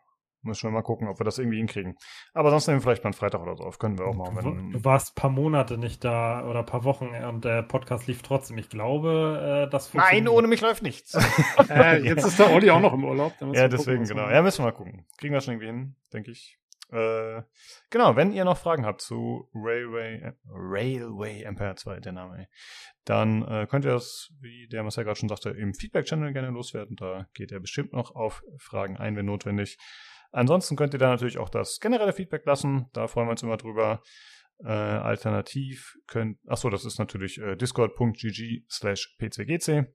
Müssen 0.45 0.63
wir 0.63 0.71
mal 0.71 0.81
gucken, 0.81 1.07
ob 1.07 1.19
wir 1.19 1.23
das 1.23 1.37
irgendwie 1.37 1.57
hinkriegen. 1.57 1.95
Aber 2.33 2.49
sonst 2.49 2.67
nehmen 2.67 2.79
wir 2.79 2.83
vielleicht 2.83 3.03
mal 3.03 3.09
einen 3.09 3.13
Freitag 3.15 3.41
oder 3.41 3.55
so 3.55 3.63
auf. 3.63 3.79
Können 3.79 3.97
wir 3.97 4.05
auch 4.05 4.15
machen. 4.15 4.35
Wenn... 4.35 4.71
Du 4.71 4.85
warst 4.85 5.11
ein 5.11 5.15
paar 5.21 5.29
Monate 5.29 5.77
nicht 5.77 6.03
da 6.03 6.47
oder 6.47 6.59
ein 6.59 6.65
paar 6.65 6.83
Wochen 6.83 7.07
und 7.07 7.43
der 7.43 7.63
Podcast 7.63 8.07
lief 8.07 8.21
trotzdem. 8.21 8.57
Ich 8.57 8.69
glaube, 8.69 9.65
äh, 9.65 9.69
das 9.69 9.93
Nein, 9.93 10.27
ohne 10.27 10.47
mich 10.47 10.61
läuft 10.61 10.83
nichts. 10.83 11.13
äh, 11.69 12.01
jetzt 12.01 12.25
ist 12.25 12.39
der 12.39 12.51
Olli 12.51 12.69
auch 12.69 12.79
noch 12.79 12.93
im 12.93 13.03
Urlaub. 13.03 13.33
Ja, 13.53 13.67
deswegen, 13.67 14.03
gucken, 14.03 14.17
genau. 14.17 14.29
Ja, 14.29 14.41
müssen 14.41 14.59
wir 14.59 14.65
mal 14.65 14.77
gucken. 14.77 15.05
Kriegen 15.17 15.33
wir 15.33 15.41
schon 15.41 15.55
irgendwie 15.55 15.67
hin, 15.67 15.95
denke 16.13 16.31
ich. 16.31 16.59
Äh, 16.91 17.41
genau, 17.89 18.15
wenn 18.15 18.31
ihr 18.31 18.45
noch 18.45 18.57
Fragen 18.57 18.85
habt 18.85 19.01
zu 19.01 19.49
Railway, 19.55 20.17
äh, 20.17 20.33
Railway 20.47 21.41
Empire 21.43 21.75
2, 21.75 21.99
der 21.99 22.11
Name, 22.11 22.37
ey, 22.39 22.47
dann 23.05 23.41
äh, 23.43 23.67
könnt 23.69 23.85
ihr 23.85 23.91
das, 23.91 24.31
wie 24.39 24.67
der 24.67 24.83
Marcel 24.83 25.03
gerade 25.03 25.19
schon 25.19 25.29
sagte, 25.29 25.49
im 25.49 25.73
Feedback-Channel 25.73 26.33
gerne 26.33 26.49
loswerden. 26.49 26.95
Da 26.95 27.27
geht 27.33 27.51
er 27.51 27.59
bestimmt 27.59 27.93
noch 27.93 28.15
auf 28.15 28.43
Fragen 28.59 28.97
ein, 28.97 29.15
wenn 29.15 29.25
notwendig. 29.25 29.77
Ansonsten 30.35 30.75
könnt 30.75 30.93
ihr 30.93 30.99
da 30.99 31.07
natürlich 31.07 31.37
auch 31.37 31.47
das 31.47 31.79
generelle 31.79 32.11
Feedback 32.11 32.45
lassen. 32.45 32.89
Da 32.91 33.07
freuen 33.07 33.27
wir 33.27 33.31
uns 33.31 33.43
immer 33.43 33.55
drüber. 33.55 34.03
Äh, 34.59 34.67
alternativ 34.67 35.95
könnt, 36.07 36.39
achso, 36.45 36.69
das 36.69 36.83
ist 36.83 36.99
natürlich 36.99 37.37
äh, 37.37 37.55
discord.gg 37.55 38.65
slash 38.69 39.15
pcgc. 39.17 39.85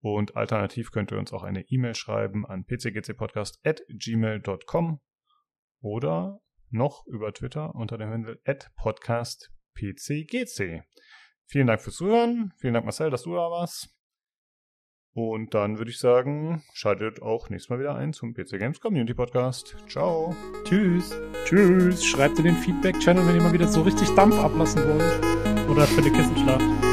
Und 0.00 0.36
alternativ 0.36 0.92
könnt 0.92 1.10
ihr 1.10 1.18
uns 1.18 1.32
auch 1.32 1.42
eine 1.42 1.68
E-Mail 1.68 1.96
schreiben 1.96 2.46
an 2.46 2.64
pcgcpodcast 2.64 3.58
at 3.64 3.82
gmail.com 3.88 5.00
oder 5.80 6.38
noch 6.70 7.04
über 7.08 7.32
Twitter 7.32 7.74
unter 7.74 7.98
dem 7.98 8.10
Handel 8.10 8.40
at 8.44 8.70
podcastpcgc. 8.76 10.84
Vielen 11.46 11.66
Dank 11.66 11.80
fürs 11.80 11.96
Zuhören. 11.96 12.52
Vielen 12.58 12.74
Dank, 12.74 12.86
Marcel, 12.86 13.10
dass 13.10 13.24
du 13.24 13.34
da 13.34 13.50
warst. 13.50 13.99
Und 15.12 15.54
dann 15.54 15.78
würde 15.78 15.90
ich 15.90 15.98
sagen, 15.98 16.62
schaltet 16.72 17.20
auch 17.20 17.50
nächstes 17.50 17.70
Mal 17.70 17.80
wieder 17.80 17.96
ein 17.96 18.12
zum 18.12 18.32
PC 18.32 18.58
Games 18.58 18.80
Community 18.80 19.14
Podcast. 19.14 19.76
Ciao. 19.88 20.36
Tschüss. 20.64 21.18
Tschüss. 21.44 22.04
Schreibt 22.04 22.38
in 22.38 22.44
den 22.44 22.56
Feedback-Channel, 22.56 23.26
wenn 23.26 23.34
ihr 23.34 23.42
mal 23.42 23.52
wieder 23.52 23.68
so 23.68 23.82
richtig 23.82 24.08
Dampf 24.14 24.38
ablassen 24.38 24.82
wollt. 24.86 25.68
Oder 25.68 25.86
für 25.86 26.02
die 26.02 26.10
Kissenschlacht. 26.10 26.89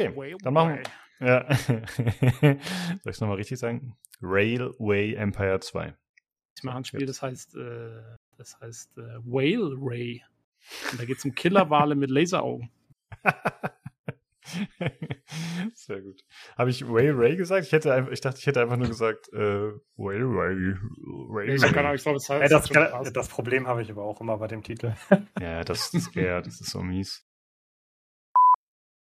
Okay, 0.00 0.12
Railway. 0.16 0.36
dann 0.42 0.54
machen 0.54 0.78
wir. 0.78 0.82
Ja. 1.20 1.54
Soll 1.56 2.58
ich 3.04 3.06
es 3.06 3.20
nochmal 3.20 3.36
richtig 3.36 3.58
sagen? 3.58 3.94
Railway 4.22 5.14
Empire 5.14 5.60
2. 5.60 5.94
Ich 6.56 6.64
mache 6.64 6.78
ein 6.78 6.84
Spiel, 6.84 7.06
das 7.06 7.22
heißt, 7.22 7.56
äh, 7.56 8.00
das 8.36 8.58
heißt 8.60 8.98
äh, 8.98 9.18
Whale 9.24 9.76
Ray. 9.78 10.22
Und 10.90 11.00
da 11.00 11.04
geht 11.04 11.18
es 11.18 11.24
um 11.24 11.34
Killerwale 11.34 11.94
mit 11.94 12.10
Laseraugen. 12.10 12.70
Sehr 15.74 16.00
gut. 16.00 16.24
Habe 16.56 16.70
ich 16.70 16.86
Whale 16.86 17.16
Ray 17.16 17.36
gesagt? 17.36 17.66
Ich, 17.66 17.72
hätte 17.72 17.92
einfach, 17.94 18.12
ich 18.12 18.20
dachte, 18.20 18.38
ich 18.40 18.46
hätte 18.46 18.60
einfach 18.62 18.76
nur 18.76 18.88
gesagt 18.88 19.32
äh, 19.32 19.72
Whale 19.96 20.24
Ray. 20.24 20.74
Ray, 21.28 21.54
ich, 21.54 21.62
Ray. 21.62 21.94
ich 21.94 22.02
glaube, 22.02 22.16
es 22.16 22.28
heißt. 22.28 22.52
das, 22.52 22.68
das, 22.68 23.12
das 23.12 23.28
Problem 23.28 23.66
habe 23.66 23.82
ich 23.82 23.90
aber 23.90 24.02
auch 24.02 24.20
immer 24.20 24.38
bei 24.38 24.48
dem 24.48 24.62
Titel. 24.62 24.94
ja, 25.40 25.62
das 25.62 25.94
ist, 25.94 26.14
ja, 26.14 26.40
das 26.40 26.60
ist 26.60 26.70
so 26.70 26.82
mies. 26.82 27.29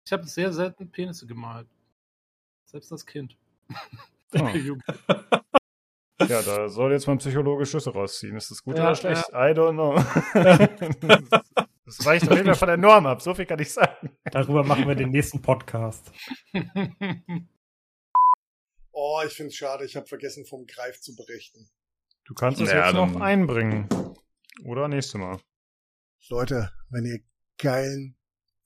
Ich 0.10 0.14
habe 0.14 0.26
sehr 0.26 0.52
selten 0.52 0.90
Penisse 0.90 1.28
gemalt. 1.28 1.68
Selbst 2.66 2.92
als 2.92 3.06
Kind. 3.06 3.38
Oh. 4.32 4.38
ja, 6.28 6.44
da 6.44 6.70
soll 6.70 6.92
jetzt 6.92 7.08
mal 7.08 7.18
psychologische 7.18 7.72
Schlüsse 7.72 7.90
rausziehen. 7.90 8.38
Ist 8.38 8.52
das 8.52 8.64
gut 8.64 8.78
ja, 8.78 8.84
oder 8.84 8.96
schlecht? 8.96 9.28
Ja. 9.32 9.50
I 9.50 9.54
don't 9.54 9.74
know. 9.74 9.96
das 11.86 12.06
weicht 12.06 12.30
auf 12.30 12.38
jeden 12.38 12.46
Fall 12.46 12.56
von 12.56 12.68
der 12.68 12.78
Norm 12.78 13.08
ab, 13.08 13.24
so 13.24 13.34
viel 13.34 13.48
kann 13.48 13.58
ich 13.58 13.74
sagen. 13.74 14.16
Darüber 14.26 14.64
machen 14.64 14.88
wir 14.88 14.94
den 14.94 15.10
nächsten 15.10 15.42
Podcast. 15.42 16.12
oh, 18.92 19.22
ich 19.26 19.34
finde 19.34 19.48
es 19.48 19.56
schade, 19.56 19.84
ich 19.84 19.96
habe 19.96 20.06
vergessen, 20.06 20.46
vom 20.46 20.68
Greif 20.68 21.02
zu 21.02 21.16
berichten. 21.16 21.68
Du 22.26 22.36
kannst 22.36 22.62
es 22.62 22.70
ja, 22.70 22.86
jetzt 22.86 22.94
noch 22.94 23.20
einbringen. 23.20 23.90
Oder 24.64 24.88
nächste 24.90 25.18
Mal. 25.18 25.40
Leute, 26.30 26.72
wenn 26.92 27.06
ihr 27.06 27.22
geilen, 27.58 28.16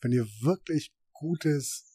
wenn 0.01 0.11
ihr 0.11 0.27
wirklich 0.41 0.91
gutes, 1.23 1.85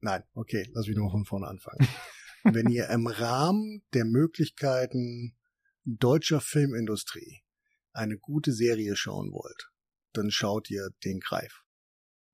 nein, 0.00 0.24
okay, 0.32 0.70
lass 0.72 0.86
mich 0.86 0.96
nur 0.96 1.10
von 1.10 1.26
vorne 1.26 1.46
anfangen. 1.46 1.86
Wenn 2.44 2.68
ihr 2.70 2.88
im 2.88 3.06
Rahmen 3.06 3.84
der 3.92 4.06
Möglichkeiten 4.06 5.36
deutscher 5.84 6.40
Filmindustrie 6.40 7.42
eine 7.92 8.18
gute 8.18 8.52
Serie 8.52 8.96
schauen 8.96 9.32
wollt, 9.32 9.70
dann 10.14 10.30
schaut 10.30 10.70
ihr 10.70 10.88
den 11.04 11.20
Greif. 11.20 11.62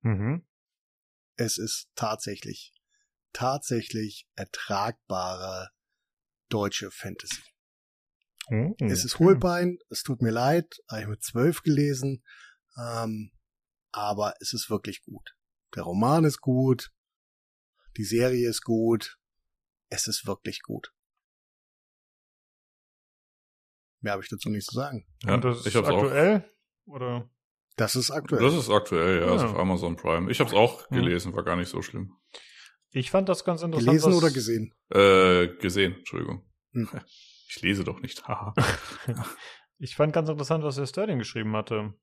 Mhm. 0.02 0.46
Es 1.36 1.58
ist 1.58 1.90
tatsächlich, 1.96 2.72
tatsächlich 3.32 4.28
ertragbare 4.36 5.70
deutsche 6.48 6.90
Fantasy. 6.90 7.42
Mhm. 8.50 8.74
Es 8.78 9.04
ist 9.04 9.18
Hohlbein, 9.18 9.78
es 9.90 10.02
tut 10.02 10.22
mir 10.22 10.30
leid, 10.30 10.76
habe 10.88 11.02
ich 11.02 11.08
mit 11.08 11.24
zwölf 11.24 11.62
gelesen, 11.62 12.22
ähm, 12.76 13.32
aber 13.90 14.34
es 14.40 14.52
ist 14.52 14.70
wirklich 14.70 15.02
gut. 15.02 15.34
Der 15.74 15.84
Roman 15.84 16.24
ist 16.24 16.40
gut. 16.40 16.92
Die 17.96 18.04
Serie 18.04 18.48
ist 18.48 18.62
gut. 18.62 19.18
Es 19.88 20.06
ist 20.06 20.26
wirklich 20.26 20.62
gut. 20.62 20.92
Mehr 24.00 24.12
habe 24.12 24.22
ich 24.22 24.28
dazu 24.28 24.48
nicht 24.48 24.66
zu 24.66 24.74
sagen. 24.74 25.06
Ja, 25.24 25.36
das 25.36 25.60
ist 25.60 25.66
ich 25.66 25.76
hab's 25.76 25.88
aktuell? 25.88 26.50
Auch. 26.86 26.92
Oder? 26.94 27.30
Das 27.76 27.96
ist 27.96 28.10
aktuell. 28.10 28.42
Das 28.42 28.54
ist 28.54 28.70
aktuell, 28.70 29.20
ja, 29.20 29.26
ja. 29.26 29.32
Also 29.32 29.46
auf 29.46 29.58
Amazon 29.58 29.96
Prime. 29.96 30.30
Ich 30.30 30.40
habe 30.40 30.50
es 30.50 30.56
auch 30.56 30.88
gelesen, 30.88 31.34
war 31.34 31.44
gar 31.44 31.56
nicht 31.56 31.68
so 31.68 31.82
schlimm. 31.82 32.16
Ich 32.92 33.10
fand 33.10 33.28
das 33.28 33.44
ganz 33.44 33.62
interessant. 33.62 33.88
Gelesen 33.88 34.12
oder 34.12 34.30
gesehen? 34.30 34.74
Äh, 34.90 35.48
gesehen, 35.58 35.94
Entschuldigung. 35.96 36.44
Hm. 36.72 36.88
Ich 37.52 37.62
lese 37.62 37.82
doch 37.82 37.98
nicht. 37.98 38.22
ich 39.78 39.96
fand 39.96 40.12
ganz 40.12 40.28
interessant, 40.28 40.62
was 40.62 40.76
der 40.76 40.86
Sterling 40.86 41.18
geschrieben 41.18 41.56
hatte. 41.56 41.94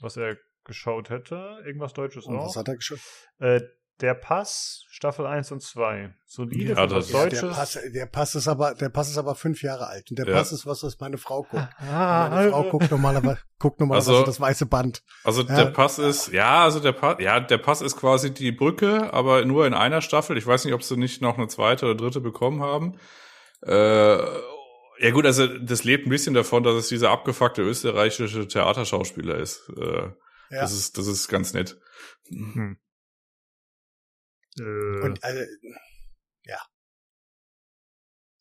Was 0.00 0.16
er 0.16 0.38
geschaut 0.66 1.08
hätte. 1.08 1.62
Irgendwas 1.64 1.94
Deutsches 1.94 2.26
und 2.26 2.36
auch. 2.36 2.48
Was 2.48 2.56
hat 2.56 2.68
er 2.68 2.76
geschaut? 2.76 2.98
Äh, 3.38 3.60
der 4.00 4.12
Pass, 4.12 4.84
Staffel 4.90 5.26
1 5.26 5.52
und 5.52 5.62
2. 5.62 6.14
Solide 6.26 6.74
ja, 6.74 6.86
das 6.86 7.08
Deutsches. 7.08 7.40
Der 7.40 7.48
Pass, 7.48 7.78
der 7.94 8.06
Pass 8.06 8.34
ist 8.34 8.46
aber, 8.46 8.74
der 8.74 8.90
Pass 8.90 9.08
ist 9.08 9.16
aber 9.16 9.34
fünf 9.34 9.62
Jahre 9.62 9.86
alt. 9.86 10.10
Und 10.10 10.18
der 10.18 10.26
ja. 10.26 10.34
Pass 10.34 10.52
ist 10.52 10.66
was, 10.66 10.82
was 10.82 11.00
meine 11.00 11.16
Frau 11.16 11.44
guckt. 11.44 11.66
Ah, 11.78 12.28
meine 12.28 12.50
Frau 12.50 12.64
guckt 12.64 12.90
normalerweise, 12.90 13.38
guckt 13.58 13.80
normalerweise 13.80 14.12
also, 14.12 14.26
das 14.26 14.38
weiße 14.38 14.66
Band. 14.66 15.02
Also 15.24 15.42
ja. 15.42 15.56
der 15.56 15.66
Pass 15.66 15.98
ist, 15.98 16.30
ja, 16.32 16.64
also 16.64 16.80
der 16.80 16.92
Pass, 16.92 17.16
ja, 17.20 17.40
der 17.40 17.58
Pass 17.58 17.80
ist 17.80 17.96
quasi 17.96 18.34
die 18.34 18.52
Brücke, 18.52 19.12
aber 19.14 19.44
nur 19.46 19.66
in 19.66 19.72
einer 19.72 20.02
Staffel. 20.02 20.36
Ich 20.36 20.46
weiß 20.46 20.66
nicht, 20.66 20.74
ob 20.74 20.82
sie 20.82 20.98
nicht 20.98 21.22
noch 21.22 21.38
eine 21.38 21.48
zweite 21.48 21.86
oder 21.86 21.94
dritte 21.94 22.20
bekommen 22.20 22.62
haben. 22.62 22.98
Äh, 23.62 24.18
ja 24.98 25.10
gut, 25.10 25.24
also 25.24 25.46
das 25.46 25.84
lebt 25.84 26.06
ein 26.06 26.10
bisschen 26.10 26.34
davon, 26.34 26.62
dass 26.62 26.74
es 26.74 26.88
dieser 26.88 27.10
abgefuckte 27.10 27.62
österreichische 27.62 28.46
Theaterschauspieler 28.46 29.36
ist. 29.36 29.70
Äh, 29.76 30.10
ja. 30.50 30.60
Das 30.60 30.72
ist, 30.72 30.98
das 30.98 31.06
ist 31.06 31.28
ganz 31.28 31.52
nett. 31.52 31.80
Hm. 32.28 32.78
Äh, 34.58 35.00
Und 35.02 35.22
also, 35.22 35.40
ja. 36.44 36.60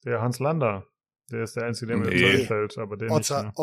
Der 0.03 0.21
Hans 0.21 0.39
Lander. 0.39 0.87
Der 1.31 1.43
ist 1.43 1.55
der 1.55 1.63
Einzige, 1.63 1.87
der 1.87 1.97
mir 1.97 2.09
nee. 2.09 2.41
einfällt, 2.41 2.77
aber 2.77 2.97
der 2.97 3.09
Ozza, 3.09 3.43
nicht. 3.43 3.57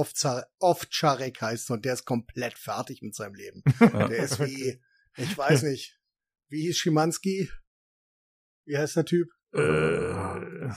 Ovcharek 0.58 1.40
heißt 1.40 1.70
und 1.70 1.84
der 1.84 1.94
ist 1.94 2.04
komplett 2.04 2.58
fertig 2.58 3.02
mit 3.02 3.14
seinem 3.14 3.34
Leben. 3.34 3.62
der 3.78 4.18
ist 4.18 4.40
wie, 4.40 4.82
ich 5.16 5.38
weiß 5.38 5.62
nicht, 5.70 6.00
wie 6.48 6.62
hieß 6.62 6.78
Schimanski? 6.78 7.48
Wie 8.64 8.76
heißt 8.76 8.96
der 8.96 9.04
Typ? 9.04 9.28
Äh, 9.54 10.64
ja. 10.64 10.76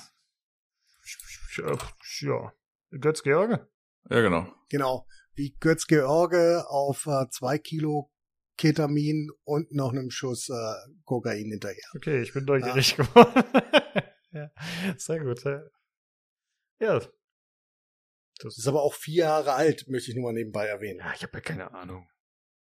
Götz 2.92 3.24
George? 3.24 3.68
Ja, 4.10 4.22
genau. 4.22 4.54
Genau 4.70 5.08
wie 5.36 5.56
Götz 5.60 5.88
George 5.88 6.66
auf 6.68 7.06
äh, 7.08 7.30
zwei 7.30 7.58
Kilo 7.58 8.12
Ketamin 8.58 9.30
und 9.44 9.74
noch 9.74 9.92
einem 9.92 10.10
Schuss 10.10 10.50
äh, 10.50 10.76
Kokain 11.04 11.52
hinterher. 11.52 11.84
Okay, 11.96 12.22
ich 12.22 12.34
bin 12.34 12.46
neugierig 12.46 12.98
ja. 12.98 13.04
geworden. 13.04 13.44
ja, 14.32 14.52
sehr 14.98 15.20
gut. 15.20 15.44
Ja. 15.44 15.62
Ja. 16.80 17.02
Das 18.40 18.58
ist 18.58 18.68
aber 18.68 18.84
auch 18.84 18.94
vier 18.94 19.26
Jahre 19.26 19.54
alt, 19.54 19.88
möchte 19.88 20.12
ich 20.12 20.16
nur 20.16 20.26
mal 20.26 20.34
nebenbei 20.34 20.68
erwähnen. 20.68 21.00
Ja, 21.00 21.14
ich 21.14 21.24
habe 21.24 21.38
ja 21.38 21.42
keine 21.42 21.74
Ahnung. 21.74 22.08